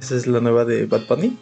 Esa 0.00 0.16
es 0.16 0.26
la 0.26 0.40
nueva 0.40 0.64
de 0.64 0.86
Bad 0.86 1.06
Bunny. 1.08 1.36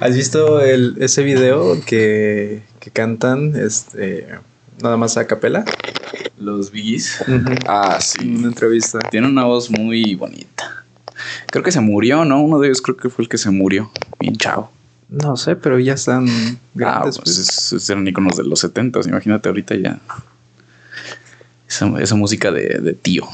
¿Has 0.00 0.16
visto 0.16 0.60
el, 0.60 0.96
ese 1.00 1.22
video 1.22 1.80
que, 1.86 2.62
que 2.80 2.90
cantan 2.90 3.54
este, 3.54 4.26
nada 4.82 4.96
más 4.96 5.16
a 5.16 5.26
capela? 5.26 5.64
Los 6.36 6.72
Biggies. 6.72 7.24
Ah, 7.68 8.00
sí. 8.00 8.26
Una 8.26 8.48
entrevista. 8.48 8.98
Tiene 9.10 9.28
una 9.28 9.44
voz 9.44 9.70
muy 9.70 10.16
bonita. 10.16 10.51
Creo 11.52 11.62
que 11.62 11.70
se 11.70 11.80
murió, 11.80 12.24
¿no? 12.24 12.40
Uno 12.42 12.58
de 12.58 12.68
ellos 12.68 12.80
creo 12.80 12.96
que 12.96 13.10
fue 13.10 13.24
el 13.24 13.28
que 13.28 13.36
se 13.36 13.50
murió. 13.50 13.90
Bien 14.18 14.34
chao. 14.36 14.72
No 15.10 15.36
sé, 15.36 15.54
pero 15.54 15.78
ya 15.78 15.92
están 15.92 16.26
Ah, 16.26 16.54
grandes. 16.72 17.18
pues 17.18 17.36
es- 17.36 17.72
es- 17.74 17.90
eran 17.90 18.08
íconos 18.08 18.38
de 18.38 18.44
los 18.44 18.60
70 18.60 19.00
Imagínate 19.06 19.50
ahorita 19.50 19.74
ya. 19.74 20.00
Esa, 21.68 22.00
esa 22.00 22.14
música 22.14 22.50
de, 22.50 22.78
de 22.80 22.94
tío. 22.94 23.28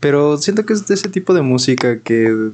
Pero 0.00 0.36
siento 0.38 0.66
que 0.66 0.72
es 0.72 0.84
de 0.88 0.94
ese 0.94 1.08
tipo 1.08 1.32
de 1.32 1.42
música 1.42 2.00
que 2.00 2.50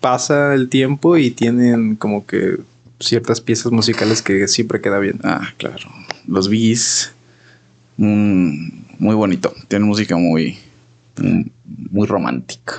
pasa 0.00 0.54
el 0.54 0.70
tiempo 0.70 1.18
y 1.18 1.30
tienen 1.30 1.94
como 1.96 2.24
que 2.26 2.56
ciertas 3.00 3.42
piezas 3.42 3.70
musicales 3.70 4.22
que 4.22 4.48
siempre 4.48 4.80
queda 4.80 4.98
bien. 4.98 5.20
Ah, 5.22 5.46
claro. 5.58 5.90
Los 6.26 6.48
mm, 6.48 7.10
muy 8.98 9.14
bonito. 9.14 9.54
Tienen 9.68 9.86
música 9.86 10.16
muy. 10.16 10.56
Muy 11.90 12.06
romántica. 12.06 12.76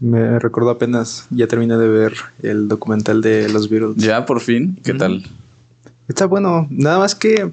Me 0.00 0.38
recordó 0.38 0.70
apenas, 0.70 1.26
ya 1.30 1.46
terminé 1.46 1.76
de 1.76 1.88
ver 1.88 2.14
el 2.42 2.68
documental 2.68 3.22
de 3.22 3.48
los 3.48 3.68
Beatles. 3.70 3.96
Ya 3.96 4.26
por 4.26 4.40
fin. 4.40 4.78
¿Qué 4.84 4.92
tal? 4.94 5.24
Está 6.08 6.26
bueno, 6.26 6.66
nada 6.70 6.98
más 6.98 7.14
que, 7.14 7.50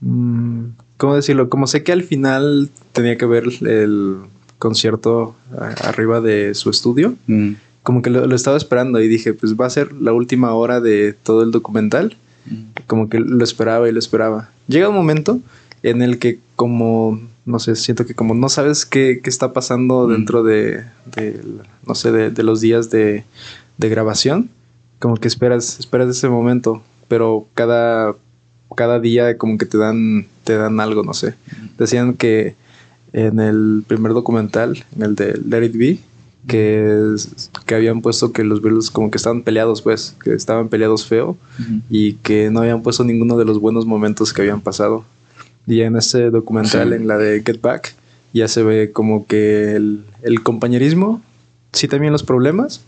mm, 0.00 0.60
¿cómo 0.96 1.14
decirlo? 1.16 1.48
Como 1.50 1.66
sé 1.66 1.82
que 1.82 1.92
al 1.92 2.02
final 2.02 2.70
tenía 2.92 3.18
que 3.18 3.26
ver 3.26 3.44
el 3.62 4.16
concierto 4.58 5.34
a- 5.58 5.88
arriba 5.88 6.20
de 6.20 6.54
su 6.54 6.70
estudio, 6.70 7.14
Mm, 7.26 7.52
como 7.82 8.00
que 8.00 8.10
lo, 8.10 8.26
lo 8.26 8.34
estaba 8.34 8.56
esperando 8.56 9.00
y 9.00 9.08
dije, 9.08 9.34
pues 9.34 9.54
va 9.56 9.66
a 9.66 9.70
ser 9.70 9.92
la 9.92 10.12
última 10.12 10.54
hora 10.54 10.80
de 10.80 11.12
todo 11.22 11.42
el 11.42 11.50
documental. 11.50 12.16
mm. 12.46 12.82
como 12.88 13.08
que 13.08 13.20
lo 13.20 13.44
esperaba 13.44 13.88
y 13.88 13.92
lo 13.92 13.98
esperaba. 14.00 14.48
Llega 14.66 14.88
un 14.88 14.96
momento 14.96 15.40
en 15.84 16.02
el 16.02 16.18
que 16.18 16.38
como, 16.56 17.20
no 17.44 17.58
sé, 17.58 17.74
siento 17.76 18.06
que 18.06 18.14
como 18.14 18.34
no 18.34 18.48
sabes 18.48 18.86
qué, 18.86 19.20
qué 19.22 19.30
está 19.30 19.52
pasando 19.52 20.06
Mm. 20.06 20.10
dentro 20.12 20.42
de, 20.42 20.84
de, 21.16 21.40
no 21.86 21.94
sé, 21.94 22.12
de, 22.12 22.30
de 22.30 22.42
los 22.42 22.60
días 22.60 22.90
de, 22.90 23.24
de 23.78 23.88
grabación, 23.88 24.48
como 24.98 25.16
que 25.16 25.28
esperas, 25.28 25.78
esperas 25.80 26.08
ese 26.08 26.28
momento, 26.28 26.82
pero 27.08 27.46
cada, 27.54 28.14
cada 28.76 29.00
día 29.00 29.36
como 29.38 29.58
que 29.58 29.66
te 29.66 29.76
dan, 29.78 30.26
te 30.44 30.56
dan 30.56 30.78
algo, 30.80 31.02
no 31.02 31.14
sé. 31.14 31.34
Decían 31.78 32.14
que 32.14 32.54
en 33.12 33.40
el 33.40 33.82
primer 33.86 34.12
documental, 34.12 34.84
en 34.96 35.02
el 35.02 35.14
de 35.16 35.38
Let 35.44 35.64
It 35.66 35.76
Be, 35.76 35.98
que, 36.46 37.14
que 37.66 37.74
habían 37.74 38.00
puesto 38.00 38.32
que 38.32 38.42
los 38.44 38.62
Beatles 38.62 38.90
como 38.90 39.10
que 39.10 39.16
estaban 39.18 39.42
peleados, 39.42 39.82
pues, 39.82 40.16
que 40.24 40.32
estaban 40.34 40.68
peleados 40.68 41.06
feo 41.06 41.36
y 41.90 42.14
que 42.14 42.50
no 42.50 42.60
habían 42.60 42.82
puesto 42.82 43.04
ninguno 43.04 43.36
de 43.36 43.44
los 43.44 43.60
buenos 43.60 43.84
momentos 43.86 44.32
que 44.32 44.42
habían 44.42 44.60
pasado. 44.60 45.04
Y 45.66 45.76
ya 45.76 45.86
en 45.86 45.96
ese 45.96 46.30
documental, 46.30 46.88
Sí. 46.90 46.94
en 46.96 47.06
la 47.08 47.18
de 47.18 47.42
Get 47.44 47.60
Back, 47.60 47.94
ya 48.32 48.48
se 48.48 48.62
ve 48.62 48.90
como 48.92 49.26
que 49.26 49.74
el, 49.76 50.04
el 50.22 50.42
compañerismo, 50.42 51.22
sí 51.72 51.86
también 51.88 52.12
los 52.12 52.22
problemas, 52.22 52.82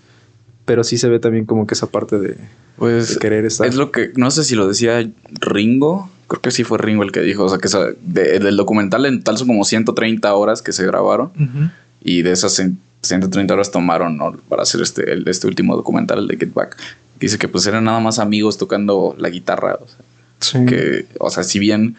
pero 0.64 0.82
sí 0.84 0.98
se 0.98 1.08
ve 1.08 1.18
también 1.18 1.44
como 1.44 1.66
que 1.66 1.74
esa 1.74 1.86
parte 1.88 2.18
de, 2.18 2.36
Pues 2.76 3.10
de 3.14 3.18
querer 3.20 3.44
estar. 3.44 3.66
es 3.66 3.74
lo 3.76 3.92
que. 3.92 4.12
No 4.16 4.30
sé 4.30 4.44
si 4.44 4.54
lo 4.54 4.66
decía 4.66 5.08
Ringo. 5.40 6.10
Creo 6.26 6.40
que 6.40 6.50
sí 6.50 6.64
fue 6.64 6.78
Ringo 6.78 7.02
el 7.02 7.12
que 7.12 7.20
dijo. 7.20 7.44
O 7.44 7.48
sea, 7.48 7.58
que 7.58 7.68
esa- 7.68 7.88
de- 8.00 8.38
del 8.38 8.56
documental 8.56 9.04
en 9.06 9.22
tal 9.22 9.36
son 9.36 9.46
como 9.46 9.64
130 9.64 10.32
horas 10.34 10.62
que 10.62 10.72
se 10.72 10.86
grabaron. 10.86 11.26
Ujú. 11.38 11.70
Y 12.02 12.22
de 12.22 12.32
esas 12.32 12.58
cien- 12.58 12.78
130 13.02 13.52
horas 13.52 13.70
tomaron 13.70 14.16
¿no? 14.16 14.32
para 14.48 14.62
hacer 14.62 14.80
este, 14.80 15.12
el- 15.12 15.28
este 15.28 15.46
último 15.46 15.76
documental, 15.76 16.20
el 16.20 16.26
de 16.28 16.36
Get 16.38 16.54
Back. 16.54 16.78
Dice 17.20 17.36
que 17.38 17.46
pues 17.48 17.66
eran 17.66 17.84
nada 17.84 18.00
más 18.00 18.18
amigos 18.18 18.56
tocando 18.56 19.14
la 19.18 19.28
guitarra. 19.28 19.74
O 19.80 19.86
sea, 19.86 20.00
Sí. 20.40 20.66
que, 20.66 21.06
o 21.20 21.28
sea, 21.30 21.44
si 21.44 21.58
bien, 21.58 21.96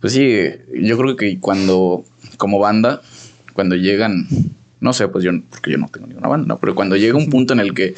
pues 0.00 0.12
sí, 0.14 0.46
yo 0.74 0.96
creo 0.98 1.16
que 1.16 1.38
cuando, 1.38 2.04
como 2.38 2.58
banda, 2.58 3.02
cuando 3.54 3.76
llegan, 3.76 4.26
no 4.80 4.92
sé, 4.92 5.08
pues 5.08 5.24
yo, 5.24 5.32
porque 5.50 5.70
yo 5.72 5.78
no 5.78 5.88
tengo 5.88 6.06
ninguna 6.06 6.28
banda, 6.28 6.46
¿no? 6.48 6.58
pero 6.58 6.74
cuando 6.74 6.96
llega 6.96 7.18
un 7.18 7.28
punto 7.28 7.52
en 7.52 7.60
el 7.60 7.74
que, 7.74 7.94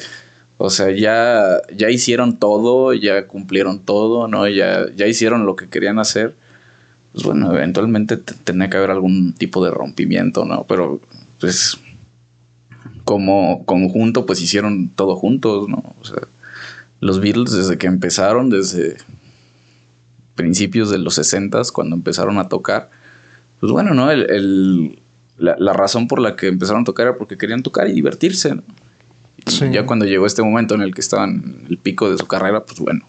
o 0.57 0.69
sea, 0.69 0.91
ya, 0.91 1.61
ya 1.75 1.89
hicieron 1.89 2.37
todo, 2.37 2.93
ya 2.93 3.27
cumplieron 3.27 3.79
todo, 3.79 4.27
¿no? 4.27 4.47
Ya, 4.47 4.85
ya 4.95 5.07
hicieron 5.07 5.45
lo 5.45 5.55
que 5.55 5.67
querían 5.67 5.99
hacer, 5.99 6.35
pues 7.11 7.25
bueno, 7.25 7.53
eventualmente 7.53 8.17
tenía 8.17 8.69
que 8.69 8.77
haber 8.77 8.91
algún 8.91 9.33
tipo 9.33 9.63
de 9.63 9.71
rompimiento, 9.71 10.45
¿no? 10.45 10.65
Pero, 10.67 11.01
pues, 11.39 11.77
como 13.03 13.65
conjunto, 13.65 14.25
pues 14.25 14.41
hicieron 14.41 14.89
todo 14.89 15.15
juntos, 15.15 15.67
¿no? 15.69 15.83
O 16.01 16.05
sea, 16.05 16.19
los 16.99 17.19
Beatles 17.19 17.51
desde 17.51 17.77
que 17.77 17.87
empezaron, 17.87 18.49
desde 18.49 18.97
principios 20.35 20.89
de 20.89 20.97
los 20.97 21.15
60 21.15 21.61
cuando 21.73 21.95
empezaron 21.95 22.37
a 22.39 22.49
tocar, 22.49 22.89
pues 23.59 23.71
bueno, 23.71 23.93
¿no? 23.93 24.09
El, 24.11 24.29
el- 24.29 24.99
la, 25.37 25.55
la 25.57 25.73
razón 25.73 26.07
por 26.07 26.19
la 26.19 26.35
que 26.35 26.47
empezaron 26.47 26.81
a 26.83 26.85
tocar 26.85 27.07
era 27.07 27.17
porque 27.17 27.37
querían 27.37 27.63
tocar 27.63 27.87
y 27.89 27.93
divertirse, 27.93 28.55
¿no? 28.55 28.63
Y 29.45 29.51
Sí. 29.51 29.65
ya 29.73 29.85
cuando 29.85 30.05
llegó 30.05 30.25
este 30.25 30.43
momento 30.43 30.75
en 30.75 30.81
el 30.81 30.93
que 30.93 31.01
estaban 31.01 31.57
en 31.61 31.65
el 31.69 31.77
pico 31.77 32.09
de 32.09 32.17
su 32.17 32.27
carrera, 32.27 32.63
pues 32.63 32.79
bueno, 32.79 33.01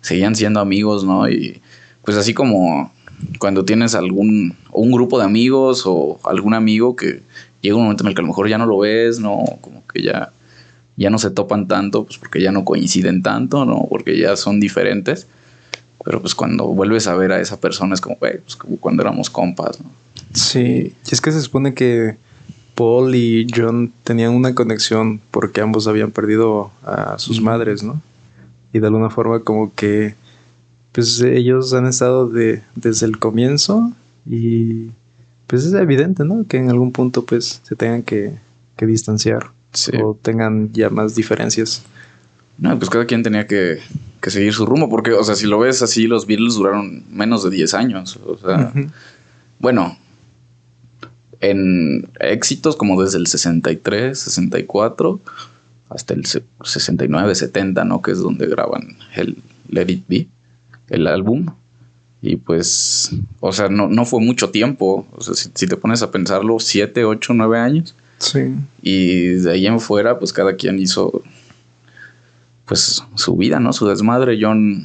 seguían 0.00 0.34
siendo 0.34 0.60
amigos, 0.60 1.04
¿no? 1.04 1.28
Y 1.30 1.60
pues 2.04 2.16
así 2.16 2.34
como 2.34 2.92
cuando 3.38 3.64
tienes 3.64 3.94
algún, 3.94 4.56
un 4.72 4.90
grupo 4.90 5.18
de 5.18 5.24
amigos 5.24 5.84
o 5.86 6.18
algún 6.24 6.54
amigo 6.54 6.96
que 6.96 7.22
llega 7.62 7.76
un 7.76 7.84
momento 7.84 8.02
en 8.02 8.08
el 8.08 8.14
que 8.14 8.20
a 8.20 8.22
lo 8.22 8.28
mejor 8.28 8.48
ya 8.48 8.58
no 8.58 8.66
lo 8.66 8.78
ves, 8.78 9.20
¿no? 9.20 9.44
Como 9.60 9.86
que 9.86 10.02
ya, 10.02 10.30
ya 10.96 11.08
no 11.10 11.18
se 11.18 11.30
topan 11.30 11.68
tanto, 11.68 12.04
pues 12.04 12.18
porque 12.18 12.42
ya 12.42 12.50
no 12.50 12.64
coinciden 12.64 13.22
tanto, 13.22 13.64
¿no? 13.64 13.86
Porque 13.88 14.18
ya 14.18 14.36
son 14.36 14.58
diferentes. 14.58 15.28
Pero 16.04 16.20
pues 16.20 16.34
cuando 16.34 16.66
vuelves 16.66 17.06
a 17.06 17.14
ver 17.14 17.32
a 17.32 17.40
esa 17.40 17.60
persona 17.60 17.94
es 17.94 18.00
como, 18.00 18.16
güey, 18.16 18.38
pues 18.38 18.56
como 18.56 18.76
cuando 18.76 19.02
éramos 19.02 19.30
compas, 19.30 19.80
¿no? 19.80 19.90
Sí, 20.34 20.94
y 21.06 21.14
es 21.14 21.20
que 21.20 21.30
se 21.32 21.40
supone 21.40 21.74
que 21.74 22.16
Paul 22.74 23.14
y 23.14 23.46
John 23.54 23.92
tenían 24.02 24.32
una 24.34 24.54
conexión 24.54 25.20
porque 25.30 25.60
ambos 25.60 25.86
habían 25.86 26.10
perdido 26.10 26.70
a 26.84 27.18
sus 27.18 27.40
madres, 27.40 27.82
¿no? 27.82 28.00
Y 28.72 28.78
de 28.78 28.86
alguna 28.86 29.10
forma 29.10 29.40
como 29.40 29.74
que 29.74 30.14
pues 30.92 31.20
ellos 31.20 31.72
han 31.74 31.86
estado 31.86 32.28
de, 32.28 32.62
desde 32.74 33.06
el 33.06 33.18
comienzo 33.18 33.92
y 34.26 34.88
pues 35.46 35.64
es 35.64 35.72
evidente, 35.74 36.24
¿no? 36.24 36.44
Que 36.48 36.58
en 36.58 36.70
algún 36.70 36.92
punto 36.92 37.24
pues 37.24 37.60
se 37.62 37.76
tengan 37.76 38.02
que, 38.02 38.32
que 38.76 38.86
distanciar 38.86 39.50
Sí. 39.74 39.92
o 40.02 40.18
tengan 40.20 40.70
ya 40.72 40.90
más 40.90 41.14
diferencias. 41.14 41.82
No, 42.58 42.78
pues 42.78 42.90
cada 42.90 43.06
quien 43.06 43.22
tenía 43.22 43.46
que, 43.46 43.78
que 44.22 44.30
seguir 44.30 44.54
su 44.54 44.64
rumbo, 44.64 44.88
porque, 44.88 45.12
o 45.12 45.22
sea, 45.24 45.34
si 45.34 45.46
lo 45.46 45.58
ves 45.58 45.82
así, 45.82 46.06
los 46.06 46.26
Beatles 46.26 46.54
duraron 46.54 47.04
menos 47.10 47.42
de 47.44 47.50
10 47.50 47.74
años. 47.74 48.18
O 48.24 48.38
sea, 48.38 48.72
bueno, 49.58 49.98
en 51.40 52.08
éxitos 52.20 52.76
como 52.76 53.02
desde 53.02 53.18
el 53.18 53.26
63, 53.26 54.18
64 54.18 55.20
hasta 55.88 56.14
el 56.14 56.24
se- 56.26 56.44
69, 56.64 57.34
70, 57.34 57.84
¿no? 57.84 58.00
Que 58.00 58.12
es 58.12 58.18
donde 58.18 58.46
graban 58.46 58.96
el 59.16 59.36
Let 59.68 59.90
It 59.90 60.04
Be, 60.08 60.28
el 60.88 61.06
álbum. 61.06 61.46
Y 62.22 62.36
pues, 62.36 63.10
o 63.40 63.52
sea, 63.52 63.68
no, 63.68 63.88
no 63.88 64.04
fue 64.04 64.20
mucho 64.20 64.50
tiempo. 64.50 65.06
O 65.16 65.20
sea, 65.20 65.34
si, 65.34 65.50
si 65.52 65.66
te 65.66 65.76
pones 65.76 66.02
a 66.02 66.10
pensarlo, 66.12 66.60
7, 66.60 67.04
8, 67.04 67.34
9 67.34 67.58
años. 67.58 67.94
Sí. 68.18 68.54
Y 68.80 69.24
de 69.30 69.50
ahí 69.50 69.66
en 69.66 69.80
fuera, 69.80 70.18
pues 70.20 70.32
cada 70.32 70.54
quien 70.54 70.78
hizo 70.78 71.22
pues 72.72 73.02
su 73.16 73.36
vida, 73.36 73.60
¿no? 73.60 73.74
Su 73.74 73.86
desmadre. 73.86 74.38
John, 74.40 74.84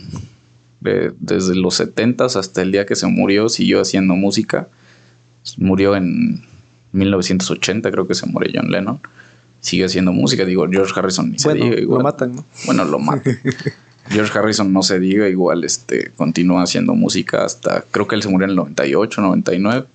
de- 0.82 1.14
desde 1.22 1.56
los 1.56 1.76
70 1.76 2.26
hasta 2.26 2.62
el 2.62 2.74
día 2.74 2.86
que 2.86 2.96
se 2.98 3.08
murió, 3.08 3.48
siguió 3.48 3.80
haciendo 3.82 4.14
música. 4.16 4.68
Murió 5.58 5.96
en 5.96 6.44
1980, 6.92 7.90
creo 7.92 8.06
que 8.08 8.14
se 8.14 8.26
murió 8.26 8.52
John 8.56 8.72
Lennon. 8.72 9.00
Sigue 9.62 9.86
haciendo 9.86 10.12
música. 10.12 10.44
Digo, 10.44 10.68
George 10.70 10.92
Harrison 10.98 11.32
ni 11.32 11.40
se 11.40 11.54
diga 11.54 11.68
lo 11.68 11.80
igual. 11.80 12.04
matan, 12.04 12.36
¿no? 12.36 12.46
Bueno, 12.66 12.84
lo 12.84 13.00
mata. 13.00 13.32
George 14.10 14.38
Harrison 14.38 14.72
no 14.74 14.84
se 14.84 15.00
diga, 15.00 15.28
igual 15.30 15.64
este 15.66 16.12
continúa 16.16 16.64
haciendo 16.64 16.94
música 16.94 17.44
hasta 17.44 17.84
creo 17.92 18.08
que 18.08 18.16
él 18.16 18.22
se 18.24 18.30
murió 18.30 18.46
en 18.46 18.52
el 18.52 18.56
98, 18.58 19.22
99. 19.22 19.86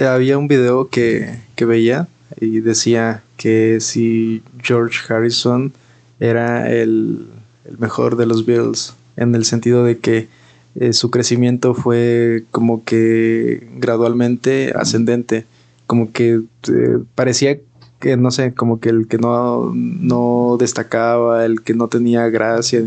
Había 0.00 0.36
un 0.38 0.46
video 0.48 0.88
que, 0.88 1.38
que 1.56 1.64
veía 1.64 2.06
y 2.40 2.60
decía 2.60 3.22
que 3.36 3.78
si 3.80 4.42
George 4.62 5.12
Harrison 5.12 5.72
era 6.20 6.70
el, 6.72 7.26
el 7.68 7.78
mejor 7.78 8.16
de 8.16 8.26
los 8.26 8.46
Beatles, 8.46 8.94
en 9.16 9.34
el 9.34 9.44
sentido 9.44 9.84
de 9.84 9.98
que 9.98 10.28
eh, 10.74 10.92
su 10.92 11.10
crecimiento 11.10 11.74
fue 11.74 12.44
como 12.50 12.84
que 12.84 13.66
gradualmente 13.76 14.72
ascendente, 14.76 15.46
como 15.86 16.12
que 16.12 16.42
eh, 16.68 16.98
parecía 17.14 17.58
que 18.00 18.16
no 18.16 18.30
sé, 18.30 18.52
como 18.52 18.78
que 18.78 18.90
el 18.90 19.08
que 19.08 19.18
no, 19.18 19.72
no 19.74 20.56
destacaba, 20.58 21.44
el 21.44 21.62
que 21.62 21.74
no 21.74 21.88
tenía 21.88 22.28
gracia, 22.28 22.82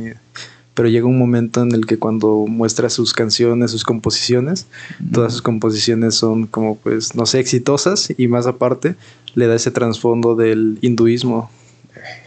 pero 0.76 0.88
llega 0.88 1.08
un 1.08 1.18
momento 1.18 1.62
en 1.62 1.72
el 1.74 1.86
que 1.86 1.98
cuando 1.98 2.46
muestra 2.48 2.90
sus 2.90 3.14
canciones, 3.14 3.72
sus 3.72 3.84
composiciones, 3.84 4.68
todas 5.12 5.34
sus 5.34 5.42
composiciones 5.42 6.16
son 6.16 6.46
como 6.46 6.76
pues, 6.78 7.16
no 7.16 7.26
sé, 7.26 7.40
exitosas 7.40 8.14
y 8.18 8.28
más 8.28 8.48
aparte 8.48 8.96
le 9.36 9.48
da 9.48 9.56
ese 9.56 9.72
trasfondo 9.72 10.36
del 10.36 10.78
hinduismo. 10.82 11.50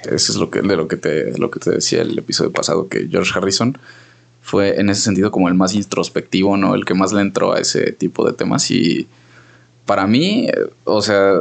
Eso 0.05 0.33
es 0.33 0.37
lo 0.37 0.51
que, 0.51 0.61
de 0.61 0.77
lo 0.77 0.89
que 0.89 0.97
te, 0.97 1.37
lo 1.39 1.51
que 1.51 1.61
te 1.61 1.71
decía 1.71 2.03
el 2.03 2.19
episodio 2.19 2.53
pasado, 2.53 2.89
que 2.89 3.09
George 3.09 3.33
Harrison 3.35 3.79
fue 4.43 4.81
en 4.81 4.91
ese 4.91 5.03
sentido 5.03 5.31
como 5.31 5.49
el 5.49 5.55
más 5.55 5.75
introspectivo, 5.75 6.57
¿no? 6.57 6.75
El 6.75 6.85
que 6.85 6.95
más 6.95 7.13
le 7.13 7.21
entró 7.21 7.53
a 7.53 7.61
ese 7.61 7.93
tipo 7.93 8.27
de 8.27 8.33
temas 8.33 8.71
y 8.71 9.07
para 9.87 10.07
mí, 10.07 10.49
o 10.85 11.03
sea, 11.03 11.41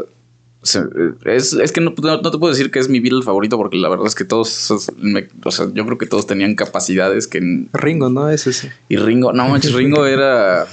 es, 1.26 1.54
es 1.54 1.72
que 1.72 1.82
no, 1.82 1.94
no, 1.98 2.22
te 2.22 2.38
puedo 2.38 2.54
decir 2.54 2.70
que 2.70 2.80
es 2.80 2.88
mi 2.88 3.00
Beatle 3.00 3.24
favorito 3.24 3.58
porque 3.58 3.78
la 3.78 3.90
verdad 3.90 4.06
es 4.06 4.14
que 4.14 4.26
todos, 4.26 4.70
o 4.70 5.52
sea, 5.52 5.68
yo 5.74 5.86
creo 5.86 5.98
que 5.98 6.06
todos 6.06 6.28
tenían 6.28 6.56
capacidades 6.56 7.28
que... 7.28 7.68
Ringo, 7.74 8.10
¿no? 8.10 8.30
Ese 8.30 8.54
sí. 8.54 8.68
Y 8.88 8.98
Ringo, 8.98 9.34
no 9.34 9.48
manches, 9.48 9.74
Ringo 9.74 10.06
era 10.06 10.68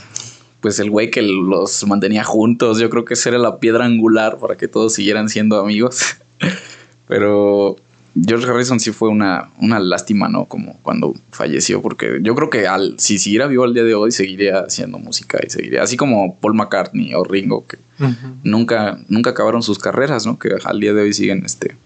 pues 0.61 0.79
el 0.81 0.91
güey 0.91 1.11
que 1.11 1.23
los 1.23 1.87
mantenía 1.87 2.25
juntos. 2.25 2.79
Yo 2.79 2.91
creo 2.91 3.05
que 3.05 3.15
esa 3.15 3.31
era 3.31 3.39
la 3.39 3.59
piedra 3.59 3.85
angular 3.85 4.39
para 4.39 4.57
que 4.57 4.69
todos 4.69 4.95
siguieran 4.95 5.29
siendo 5.29 5.59
amigos. 5.61 6.03
Pero 7.09 7.77
George 8.27 8.47
Harrison 8.47 8.81
sí 8.81 8.93
fue 8.93 9.09
una, 9.09 9.51
una 9.61 9.79
lástima, 9.79 10.29
¿no? 10.29 10.47
Como 10.47 10.79
cuando 10.83 11.15
falleció, 11.31 11.83
porque 11.83 12.19
yo 12.23 12.35
creo 12.35 12.51
que 12.51 12.67
al, 12.67 12.95
si 12.99 13.19
siguiera 13.19 13.47
vivo 13.47 13.65
al 13.65 13.75
día 13.75 13.85
de 13.85 13.95
hoy, 13.95 14.11
seguiría 14.11 14.61
haciendo 14.61 14.99
música 14.99 15.39
y 15.45 15.51
seguiría, 15.51 15.83
así 15.83 15.97
como 15.97 16.39
Paul 16.39 16.55
McCartney 16.55 17.15
o 17.15 17.25
Ringo, 17.25 17.67
que 17.67 17.79
nunca, 18.43 19.01
nunca 19.09 19.31
acabaron 19.31 19.63
sus 19.63 19.79
carreras, 19.79 20.27
¿no? 20.27 20.39
Que 20.39 20.51
al 20.65 20.81
día 20.81 20.95
de 20.95 21.03
hoy 21.03 21.13
siguen 21.13 21.43
este. 21.45 21.77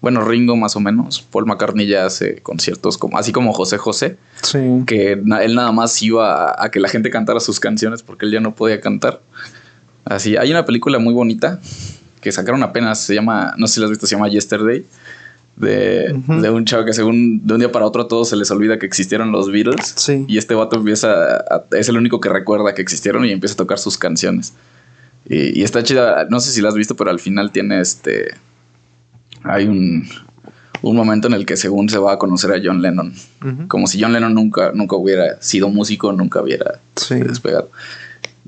Bueno, 0.00 0.24
Ringo 0.24 0.54
más 0.56 0.76
o 0.76 0.80
menos. 0.80 1.22
Paul 1.22 1.46
McCartney 1.46 1.86
ya 1.86 2.06
hace 2.06 2.40
conciertos 2.40 2.98
como, 2.98 3.18
así 3.18 3.32
como 3.32 3.52
José 3.52 3.78
José. 3.78 4.16
Sí. 4.42 4.84
Que 4.86 5.12
él 5.12 5.54
nada 5.54 5.72
más 5.72 6.00
iba 6.02 6.50
a, 6.50 6.64
a 6.64 6.70
que 6.70 6.78
la 6.78 6.88
gente 6.88 7.10
cantara 7.10 7.40
sus 7.40 7.58
canciones 7.58 8.02
porque 8.02 8.24
él 8.24 8.32
ya 8.32 8.40
no 8.40 8.54
podía 8.54 8.80
cantar. 8.80 9.22
Así, 10.04 10.36
hay 10.36 10.50
una 10.52 10.64
película 10.64 11.00
muy 11.00 11.12
bonita 11.12 11.60
que 12.28 12.32
sacaron 12.32 12.62
apenas, 12.62 13.00
se 13.00 13.14
llama, 13.14 13.54
no 13.56 13.66
sé 13.66 13.74
si 13.74 13.80
la 13.80 13.86
has 13.86 13.90
visto, 13.90 14.06
se 14.06 14.14
llama 14.14 14.28
Yesterday 14.28 14.84
de, 15.56 16.50
un 16.52 16.64
chavo 16.64 16.84
que 16.84 16.92
según 16.92 17.46
de 17.46 17.54
un 17.54 17.60
día 17.60 17.72
para 17.72 17.84
otro 17.86 18.02
a 18.02 18.08
todos 18.08 18.28
se 18.28 18.36
les 18.36 18.50
olvida 18.50 18.78
que 18.78 18.86
existieron 18.86 19.32
los 19.32 19.50
Beatles. 19.50 19.94
Y 20.28 20.38
este 20.38 20.54
vato 20.54 20.76
empieza, 20.76 21.44
es 21.72 21.88
el 21.88 21.96
único 21.96 22.20
que 22.20 22.28
recuerda 22.28 22.74
que 22.74 22.82
existieron 22.82 23.24
y 23.24 23.32
empieza 23.32 23.54
a 23.54 23.56
tocar 23.56 23.78
sus 23.78 23.98
canciones. 23.98 24.52
Y, 25.28 25.62
está 25.62 25.82
chida, 25.82 26.26
no 26.30 26.40
sé 26.40 26.52
si 26.52 26.60
la 26.60 26.68
has 26.68 26.74
visto, 26.74 26.96
pero 26.96 27.10
al 27.10 27.18
final 27.18 27.50
tiene 27.50 27.80
este... 27.80 28.34
Hay 29.42 29.66
un, 29.66 30.08
un 30.82 30.96
momento 30.96 31.28
en 31.28 31.34
el 31.34 31.44
que 31.44 31.56
según 31.56 31.88
se 31.88 31.98
va 31.98 32.14
a 32.14 32.18
conocer 32.18 32.52
a 32.52 32.60
John 32.62 32.80
Lennon. 32.82 33.12
Como 33.68 33.86
si 33.86 34.00
John 34.00 34.12
Lennon 34.12 34.34
nunca, 34.34 34.72
nunca 34.74 34.96
hubiera 34.96 35.40
sido 35.42 35.68
músico, 35.70 36.12
nunca 36.12 36.40
hubiera 36.42 36.78
despegado. 37.10 37.70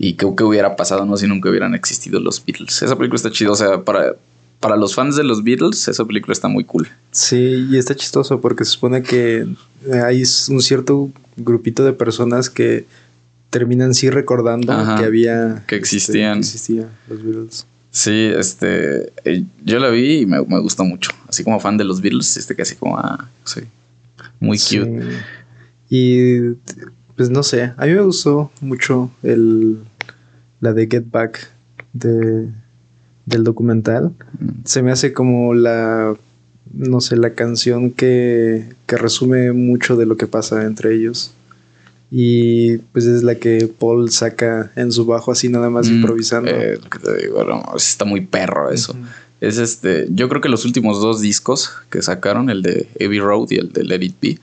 Y 0.02 0.14
qué, 0.14 0.26
qué 0.34 0.44
hubiera 0.44 0.76
pasado, 0.76 1.04
¿no? 1.04 1.18
Si 1.18 1.26
nunca 1.26 1.50
hubieran 1.50 1.74
existido 1.74 2.20
los 2.20 2.42
Beatles. 2.42 2.80
Esa 2.80 2.96
película 2.96 3.16
está 3.16 3.30
chida, 3.30 3.50
o 3.50 3.54
sea, 3.54 3.84
para 3.84 4.16
para 4.60 4.76
los 4.76 4.94
fans 4.94 5.16
de 5.16 5.24
los 5.24 5.42
Beatles, 5.42 5.88
esa 5.88 6.04
película 6.04 6.32
está 6.32 6.46
muy 6.46 6.64
cool. 6.64 6.86
Sí, 7.10 7.66
y 7.70 7.78
está 7.78 7.94
chistoso 7.94 8.40
porque 8.40 8.66
se 8.66 8.72
supone 8.72 9.02
que 9.02 9.46
hay 9.90 10.22
un 10.48 10.60
cierto 10.60 11.10
grupito 11.38 11.82
de 11.82 11.94
personas 11.94 12.50
que 12.50 12.84
terminan 13.48 13.94
sí 13.94 14.10
recordando 14.10 14.72
que 14.98 15.04
había... 15.04 15.64
Que 15.66 15.76
existían. 15.76 16.38
existían 16.38 16.88
los 17.08 17.24
Beatles. 17.24 17.66
Sí, 17.90 18.30
este, 18.36 19.12
eh, 19.24 19.44
yo 19.64 19.78
la 19.80 19.88
vi 19.88 20.20
y 20.20 20.26
me, 20.26 20.42
me, 20.42 20.60
gustó 20.60 20.84
mucho. 20.84 21.10
Así 21.26 21.42
como 21.42 21.58
fan 21.58 21.78
de 21.78 21.84
los 21.84 22.02
Beatles, 22.02 22.36
este 22.36 22.54
que 22.54 22.62
así 22.62 22.76
como, 22.76 22.98
ah, 22.98 23.28
sí, 23.44 23.62
muy 24.38 24.58
cute. 24.58 25.02
Y 25.88 26.50
pues 27.16 27.30
no 27.30 27.42
sé, 27.42 27.72
a 27.76 27.86
mí 27.86 27.92
me 27.92 28.02
gustó 28.02 28.52
mucho 28.60 29.10
el, 29.22 29.78
la 30.60 30.72
de 30.72 30.88
Get 30.90 31.10
Back 31.10 31.50
de 31.92 32.48
del 33.30 33.44
documental. 33.44 34.12
Se 34.64 34.82
me 34.82 34.90
hace 34.92 35.12
como 35.12 35.54
la, 35.54 36.14
no 36.72 37.00
sé, 37.00 37.16
la 37.16 37.34
canción 37.34 37.90
que, 37.90 38.66
que 38.86 38.96
resume 38.96 39.52
mucho 39.52 39.96
de 39.96 40.06
lo 40.06 40.16
que 40.16 40.26
pasa 40.26 40.64
entre 40.64 40.94
ellos. 40.94 41.32
Y 42.10 42.78
pues 42.92 43.06
es 43.06 43.22
la 43.22 43.36
que 43.36 43.68
Paul 43.68 44.10
saca 44.10 44.72
en 44.74 44.90
su 44.90 45.06
bajo 45.06 45.30
así 45.30 45.48
nada 45.48 45.70
más 45.70 45.88
improvisando. 45.88 46.50
Eh, 46.50 46.78
está 47.76 48.04
muy 48.04 48.22
perro 48.22 48.70
eso. 48.70 48.96
Es 49.40 49.58
este, 49.58 50.06
yo 50.10 50.28
creo 50.28 50.40
que 50.40 50.48
los 50.48 50.64
últimos 50.64 51.00
dos 51.00 51.20
discos 51.20 51.70
que 51.88 52.02
sacaron, 52.02 52.50
el 52.50 52.62
de 52.62 52.88
Heavy 52.98 53.20
Road 53.20 53.46
y 53.50 53.56
el 53.56 53.72
de 53.72 53.84
Let 53.84 54.04
It 54.04 54.16
Be, 54.20 54.38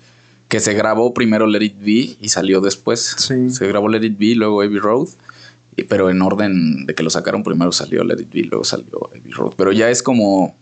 que 0.48 0.62
se 0.62 0.74
grabó 0.74 1.14
primero 1.14 1.46
Let 1.46 1.64
It 1.64 1.80
Be 1.80 2.18
y 2.22 2.30
salió 2.30 2.62
después. 2.62 3.16
Se 3.50 3.68
grabó 3.68 3.90
Let 3.90 4.06
It 4.06 4.18
Be, 4.18 4.34
luego 4.34 4.62
Heavy 4.62 4.80
Road 4.80 5.10
pero 5.84 6.10
en 6.10 6.22
orden 6.22 6.86
de 6.88 6.96
que 6.96 7.04
lo 7.04 7.10
sacaron, 7.10 7.44
primero 7.44 7.72
salió 7.72 8.04
Let 8.04 8.22
It 8.22 8.34
Be, 8.34 8.44
luego 8.44 8.64
salió 8.64 9.10
Heavy 9.14 9.32
Road. 9.32 9.54
Pero 9.58 9.72
ya 9.72 9.90
es 9.90 10.02
como. 10.02 10.56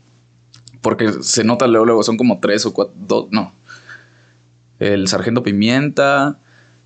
Porque 0.82 1.12
se 1.22 1.44
nota 1.44 1.68
luego, 1.68 1.86
luego 1.86 2.04
son 2.04 2.18
como 2.18 2.40
tres 2.40 2.66
o 2.66 2.74
cuatro. 2.74 2.94
Dos, 3.08 3.28
no. 3.32 3.54
El 4.80 5.08
Sargento 5.08 5.42
Pimienta. 5.42 6.38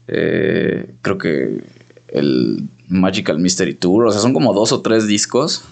Eh, 0.07 0.91
creo 1.01 1.17
que 1.17 1.63
el 2.09 2.63
Magical 2.87 3.39
Mystery 3.39 3.73
Tour. 3.73 4.05
O 4.05 4.11
sea, 4.11 4.21
son 4.21 4.33
como 4.33 4.53
dos 4.53 4.71
o 4.71 4.81
tres 4.81 5.07
discos. 5.07 5.63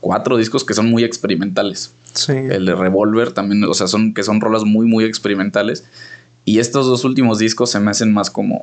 Cuatro 0.00 0.38
discos 0.38 0.64
que 0.64 0.74
son 0.74 0.90
muy 0.90 1.04
experimentales. 1.04 1.92
Sí. 2.14 2.32
El 2.32 2.64
de 2.64 2.74
Revolver 2.74 3.32
también, 3.32 3.62
o 3.64 3.74
sea, 3.74 3.88
son 3.88 4.14
que 4.14 4.22
son 4.22 4.40
rolas 4.40 4.64
muy, 4.64 4.86
muy 4.86 5.04
experimentales. 5.04 5.84
Y 6.46 6.60
estos 6.60 6.86
dos 6.86 7.04
últimos 7.04 7.38
discos 7.38 7.70
se 7.70 7.80
me 7.80 7.90
hacen 7.90 8.12
más 8.12 8.30
como 8.30 8.60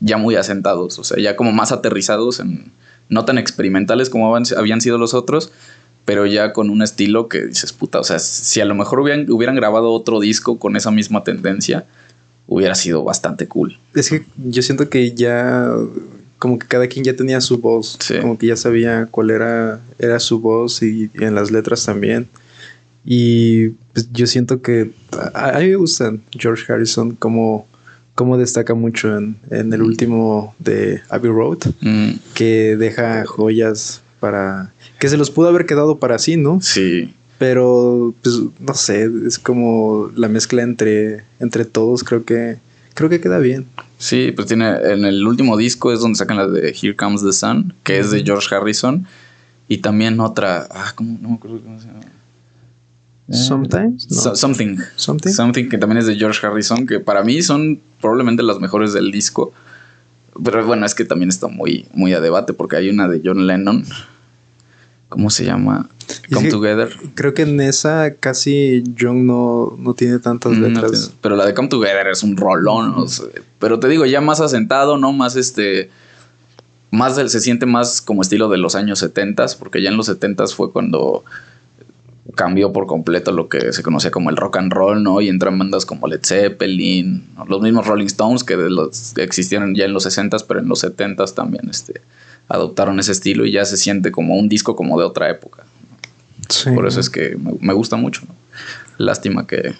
ya 0.00 0.16
muy 0.16 0.36
asentados, 0.36 0.98
o 0.98 1.04
sea, 1.04 1.22
ya 1.22 1.36
como 1.36 1.52
más 1.52 1.72
aterrizados, 1.72 2.40
en, 2.40 2.72
no 3.08 3.24
tan 3.24 3.38
experimentales 3.38 4.10
como 4.10 4.34
habían 4.34 4.80
sido 4.80 4.98
los 4.98 5.14
otros, 5.14 5.50
pero 6.04 6.26
ya 6.26 6.52
con 6.52 6.70
un 6.70 6.82
estilo 6.82 7.28
que 7.28 7.46
dices, 7.46 7.72
puta, 7.72 8.00
o 8.00 8.04
sea, 8.04 8.18
si 8.18 8.60
a 8.60 8.64
lo 8.64 8.74
mejor 8.74 9.00
hubieran, 9.00 9.30
hubieran 9.30 9.56
grabado 9.56 9.90
otro 9.92 10.20
disco 10.20 10.58
con 10.58 10.76
esa 10.76 10.90
misma 10.90 11.24
tendencia, 11.24 11.86
hubiera 12.46 12.74
sido 12.74 13.04
bastante 13.04 13.46
cool. 13.46 13.78
Es 13.94 14.10
que 14.10 14.24
yo 14.36 14.62
siento 14.62 14.88
que 14.90 15.14
ya, 15.14 15.70
como 16.38 16.58
que 16.58 16.66
cada 16.66 16.86
quien 16.88 17.04
ya 17.04 17.16
tenía 17.16 17.40
su 17.40 17.58
voz, 17.58 17.98
como 18.20 18.36
que 18.36 18.48
ya 18.48 18.56
sabía 18.56 19.08
cuál 19.10 19.30
era, 19.30 19.80
era 19.98 20.20
su 20.20 20.40
voz 20.40 20.82
y, 20.82 21.10
en 21.14 21.34
las 21.34 21.50
letras 21.50 21.84
también. 21.84 22.28
Y 23.06 23.68
pues 23.92 24.10
yo 24.12 24.26
siento 24.26 24.60
que 24.60 24.90
a, 25.12 25.56
a 25.56 25.60
mí 25.60 25.68
me 25.68 25.76
gustan 25.76 26.22
George 26.32 26.70
Harrison 26.70 27.14
como 27.16 27.66
como 28.14 28.38
destaca 28.38 28.74
mucho 28.74 29.16
en, 29.16 29.36
el 29.50 29.82
último 29.82 30.54
de 30.58 31.02
Abbey 31.08 31.30
Road, 31.30 31.58
mm. 31.80 32.10
que 32.34 32.76
deja 32.76 33.24
joyas 33.26 34.02
para... 34.20 34.72
que 34.98 35.08
se 35.08 35.16
los 35.16 35.30
pudo 35.30 35.48
haber 35.48 35.66
quedado 35.66 35.98
para 35.98 36.18
sí, 36.18 36.36
¿no? 36.36 36.60
Sí. 36.60 37.12
Pero, 37.38 38.14
pues, 38.22 38.40
no 38.60 38.74
sé, 38.74 39.10
es 39.26 39.38
como 39.38 40.10
la 40.14 40.28
mezcla 40.28 40.62
entre, 40.62 41.24
entre 41.40 41.64
todos, 41.64 42.04
creo 42.04 42.24
que, 42.24 42.58
creo 42.94 43.10
que 43.10 43.20
queda 43.20 43.38
bien. 43.38 43.66
Sí, 43.98 44.32
pues 44.32 44.46
tiene, 44.46 44.70
en 44.70 45.04
el 45.04 45.26
último 45.26 45.56
disco 45.56 45.92
es 45.92 46.00
donde 46.00 46.16
sacan 46.16 46.36
la 46.36 46.46
de 46.46 46.68
Here 46.70 46.94
Comes 46.94 47.22
the 47.22 47.32
Sun, 47.32 47.74
que 47.82 47.98
es 47.98 48.12
de 48.12 48.22
George 48.22 48.54
Harrison, 48.54 49.06
y 49.66 49.78
también 49.78 50.20
otra, 50.20 50.68
ah, 50.70 50.92
¿cómo? 50.94 51.18
No 51.20 51.30
me 51.30 51.34
acuerdo 51.34 51.60
cómo 51.62 51.80
se 51.80 51.88
llama. 51.88 52.00
Sometimes. 53.30 54.06
something. 54.34 54.78
Something. 54.96 55.32
Something 55.32 55.68
que 55.68 55.78
también 55.78 55.98
es 55.98 56.06
de 56.06 56.16
George 56.16 56.46
Harrison, 56.46 56.86
que 56.86 57.00
para 57.00 57.22
mí 57.22 57.42
son 57.42 57.80
probablemente 58.00 58.42
las 58.42 58.60
mejores 58.60 58.92
del 58.92 59.10
disco. 59.10 59.52
Pero 60.42 60.64
bueno, 60.66 60.84
es 60.84 60.94
que 60.94 61.04
también 61.04 61.30
está 61.30 61.48
muy, 61.48 61.86
muy 61.94 62.12
a 62.12 62.20
debate 62.20 62.52
porque 62.52 62.76
hay 62.76 62.90
una 62.90 63.08
de 63.08 63.22
John 63.24 63.46
Lennon. 63.46 63.84
¿Cómo 65.08 65.30
se 65.30 65.44
llama? 65.44 65.88
Come 66.32 66.50
Together. 66.50 66.90
Creo 67.14 67.34
que 67.34 67.42
en 67.42 67.60
esa 67.60 68.14
casi 68.14 68.82
John 68.98 69.26
no, 69.26 69.76
no 69.78 69.94
tiene 69.94 70.18
tantas 70.18 70.52
mm, 70.52 70.62
letras. 70.62 71.12
pero 71.20 71.36
la 71.36 71.46
de 71.46 71.54
Come 71.54 71.68
Together 71.68 72.08
es 72.08 72.22
un 72.22 72.36
rolón. 72.36 73.06
pero 73.58 73.78
te 73.78 73.88
digo, 73.88 74.04
ya 74.04 74.20
más 74.20 74.40
asentado, 74.40 74.98
¿no? 74.98 75.12
Más 75.12 75.36
este. 75.36 75.90
Más 76.90 77.16
se 77.16 77.40
siente 77.40 77.66
más 77.66 78.00
como 78.00 78.22
estilo 78.22 78.48
de 78.48 78.58
los 78.58 78.76
años 78.76 79.00
70 79.00 79.46
porque 79.58 79.82
ya 79.82 79.90
en 79.90 79.96
los 79.96 80.06
70 80.06 80.46
fue 80.48 80.70
cuando 80.70 81.24
cambió 82.34 82.72
por 82.72 82.86
completo 82.86 83.32
lo 83.32 83.48
que 83.48 83.72
se 83.72 83.82
conocía 83.82 84.10
como 84.10 84.30
el 84.30 84.36
rock 84.36 84.56
and 84.56 84.72
roll, 84.72 85.02
¿no? 85.02 85.20
Y 85.20 85.28
entran 85.28 85.58
bandas 85.58 85.84
como 85.84 86.08
Led 86.08 86.20
Zeppelin, 86.24 87.26
los 87.48 87.60
mismos 87.60 87.86
Rolling 87.86 88.06
Stones 88.06 88.44
que 88.44 88.56
los, 88.56 89.16
existieron 89.18 89.74
ya 89.74 89.84
en 89.84 89.92
los 89.92 90.06
60s, 90.06 90.44
pero 90.48 90.60
en 90.60 90.68
los 90.68 90.82
70s 90.82 91.34
también 91.34 91.68
este, 91.68 92.00
adoptaron 92.48 92.98
ese 92.98 93.12
estilo 93.12 93.44
y 93.44 93.52
ya 93.52 93.64
se 93.64 93.76
siente 93.76 94.10
como 94.10 94.36
un 94.36 94.48
disco 94.48 94.74
como 94.74 94.98
de 94.98 95.04
otra 95.04 95.30
época. 95.30 95.64
Por 96.74 96.86
eso 96.86 97.00
es 97.00 97.08
que 97.08 97.36
me, 97.60 97.72
gusta 97.72 97.96
mucho, 97.96 98.22
¿no? 98.28 98.34
Lástima 98.98 99.46
que, 99.46 99.74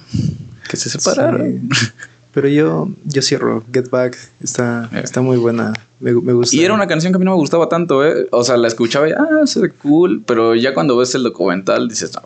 que 0.69 0.77
se 0.77 0.91
separaron. 0.91 1.69
Pero 2.33 2.49
yo, 2.49 2.91
yo 3.05 3.23
cierro. 3.23 3.63
Get 3.73 3.91
Back 3.91 4.17
está, 4.43 4.91
está 4.93 5.21
muy 5.21 5.37
buena. 5.37 5.73
Me, 6.05 6.13
me 6.13 6.33
gusta. 6.35 6.55
Y 6.55 6.63
era 6.65 6.75
una 6.75 6.87
canción 6.87 7.13
que 7.13 7.17
a 7.17 7.19
mí 7.19 7.25
no 7.25 7.31
me 7.33 7.37
gustaba 7.39 7.69
tanto, 7.69 8.05
¿eh? 8.07 8.27
O 8.31 8.45
sea, 8.45 8.57
la 8.59 8.69
escuchaba 8.69 9.09
y, 9.09 9.13
ah, 9.13 9.47
se 9.47 9.71
cool. 9.71 10.23
Pero 10.27 10.55
ya 10.55 10.75
cuando 10.75 10.97
ves 10.97 11.15
el 11.15 11.23
documental 11.23 11.89
dices, 11.89 12.13
no. 12.15 12.21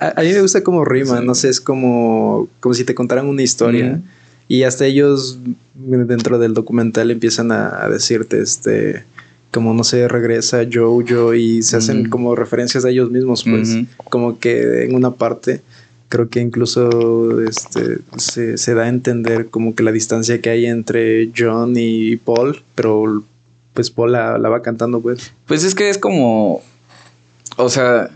A, 0.00 0.20
a 0.20 0.22
mí 0.22 0.32
me 0.32 0.40
gusta 0.42 0.62
como 0.62 0.84
rima, 0.84 1.18
Sí. 1.18 1.24
no 1.26 1.34
sé, 1.34 1.48
es 1.48 1.60
como, 1.60 2.48
como 2.60 2.74
si 2.74 2.84
te 2.84 2.94
contaran 2.94 3.26
una 3.26 3.42
historia. 3.42 4.00
Y 4.48 4.64
hasta 4.64 4.84
ellos 4.84 5.38
dentro 5.74 6.38
del 6.38 6.52
documental 6.52 7.10
empiezan 7.10 7.52
a, 7.52 7.82
a 7.84 7.88
decirte, 7.88 8.40
este, 8.42 9.04
como 9.50 9.72
no 9.72 9.82
sé, 9.82 10.08
regresa 10.08 10.60
Jojo 10.70 11.34
y 11.34 11.62
se 11.62 11.76
hacen 11.78 12.02
Ujú. 12.02 12.10
como 12.10 12.34
referencias 12.36 12.84
a 12.84 12.90
ellos 12.90 13.10
mismos, 13.10 13.44
pues, 13.44 13.76
como 14.10 14.38
que 14.38 14.84
en 14.84 14.94
una 14.94 15.10
parte 15.12 15.62
creo 16.12 16.28
que 16.28 16.40
incluso 16.40 17.40
este, 17.40 18.00
se, 18.18 18.58
se 18.58 18.74
da 18.74 18.82
a 18.82 18.88
entender 18.90 19.48
como 19.48 19.74
que 19.74 19.82
la 19.82 19.92
distancia 19.92 20.42
que 20.42 20.50
hay 20.50 20.66
entre 20.66 21.30
John 21.34 21.72
y 21.74 22.16
Paul, 22.16 22.62
pero 22.74 23.24
pues 23.72 23.90
Paul 23.90 24.12
la, 24.12 24.36
la 24.36 24.50
va 24.50 24.60
cantando, 24.60 25.00
pues. 25.00 25.32
Pues 25.46 25.64
es 25.64 25.74
que 25.74 25.88
es 25.88 25.96
como. 25.96 26.60
O 27.56 27.68
sea. 27.70 28.10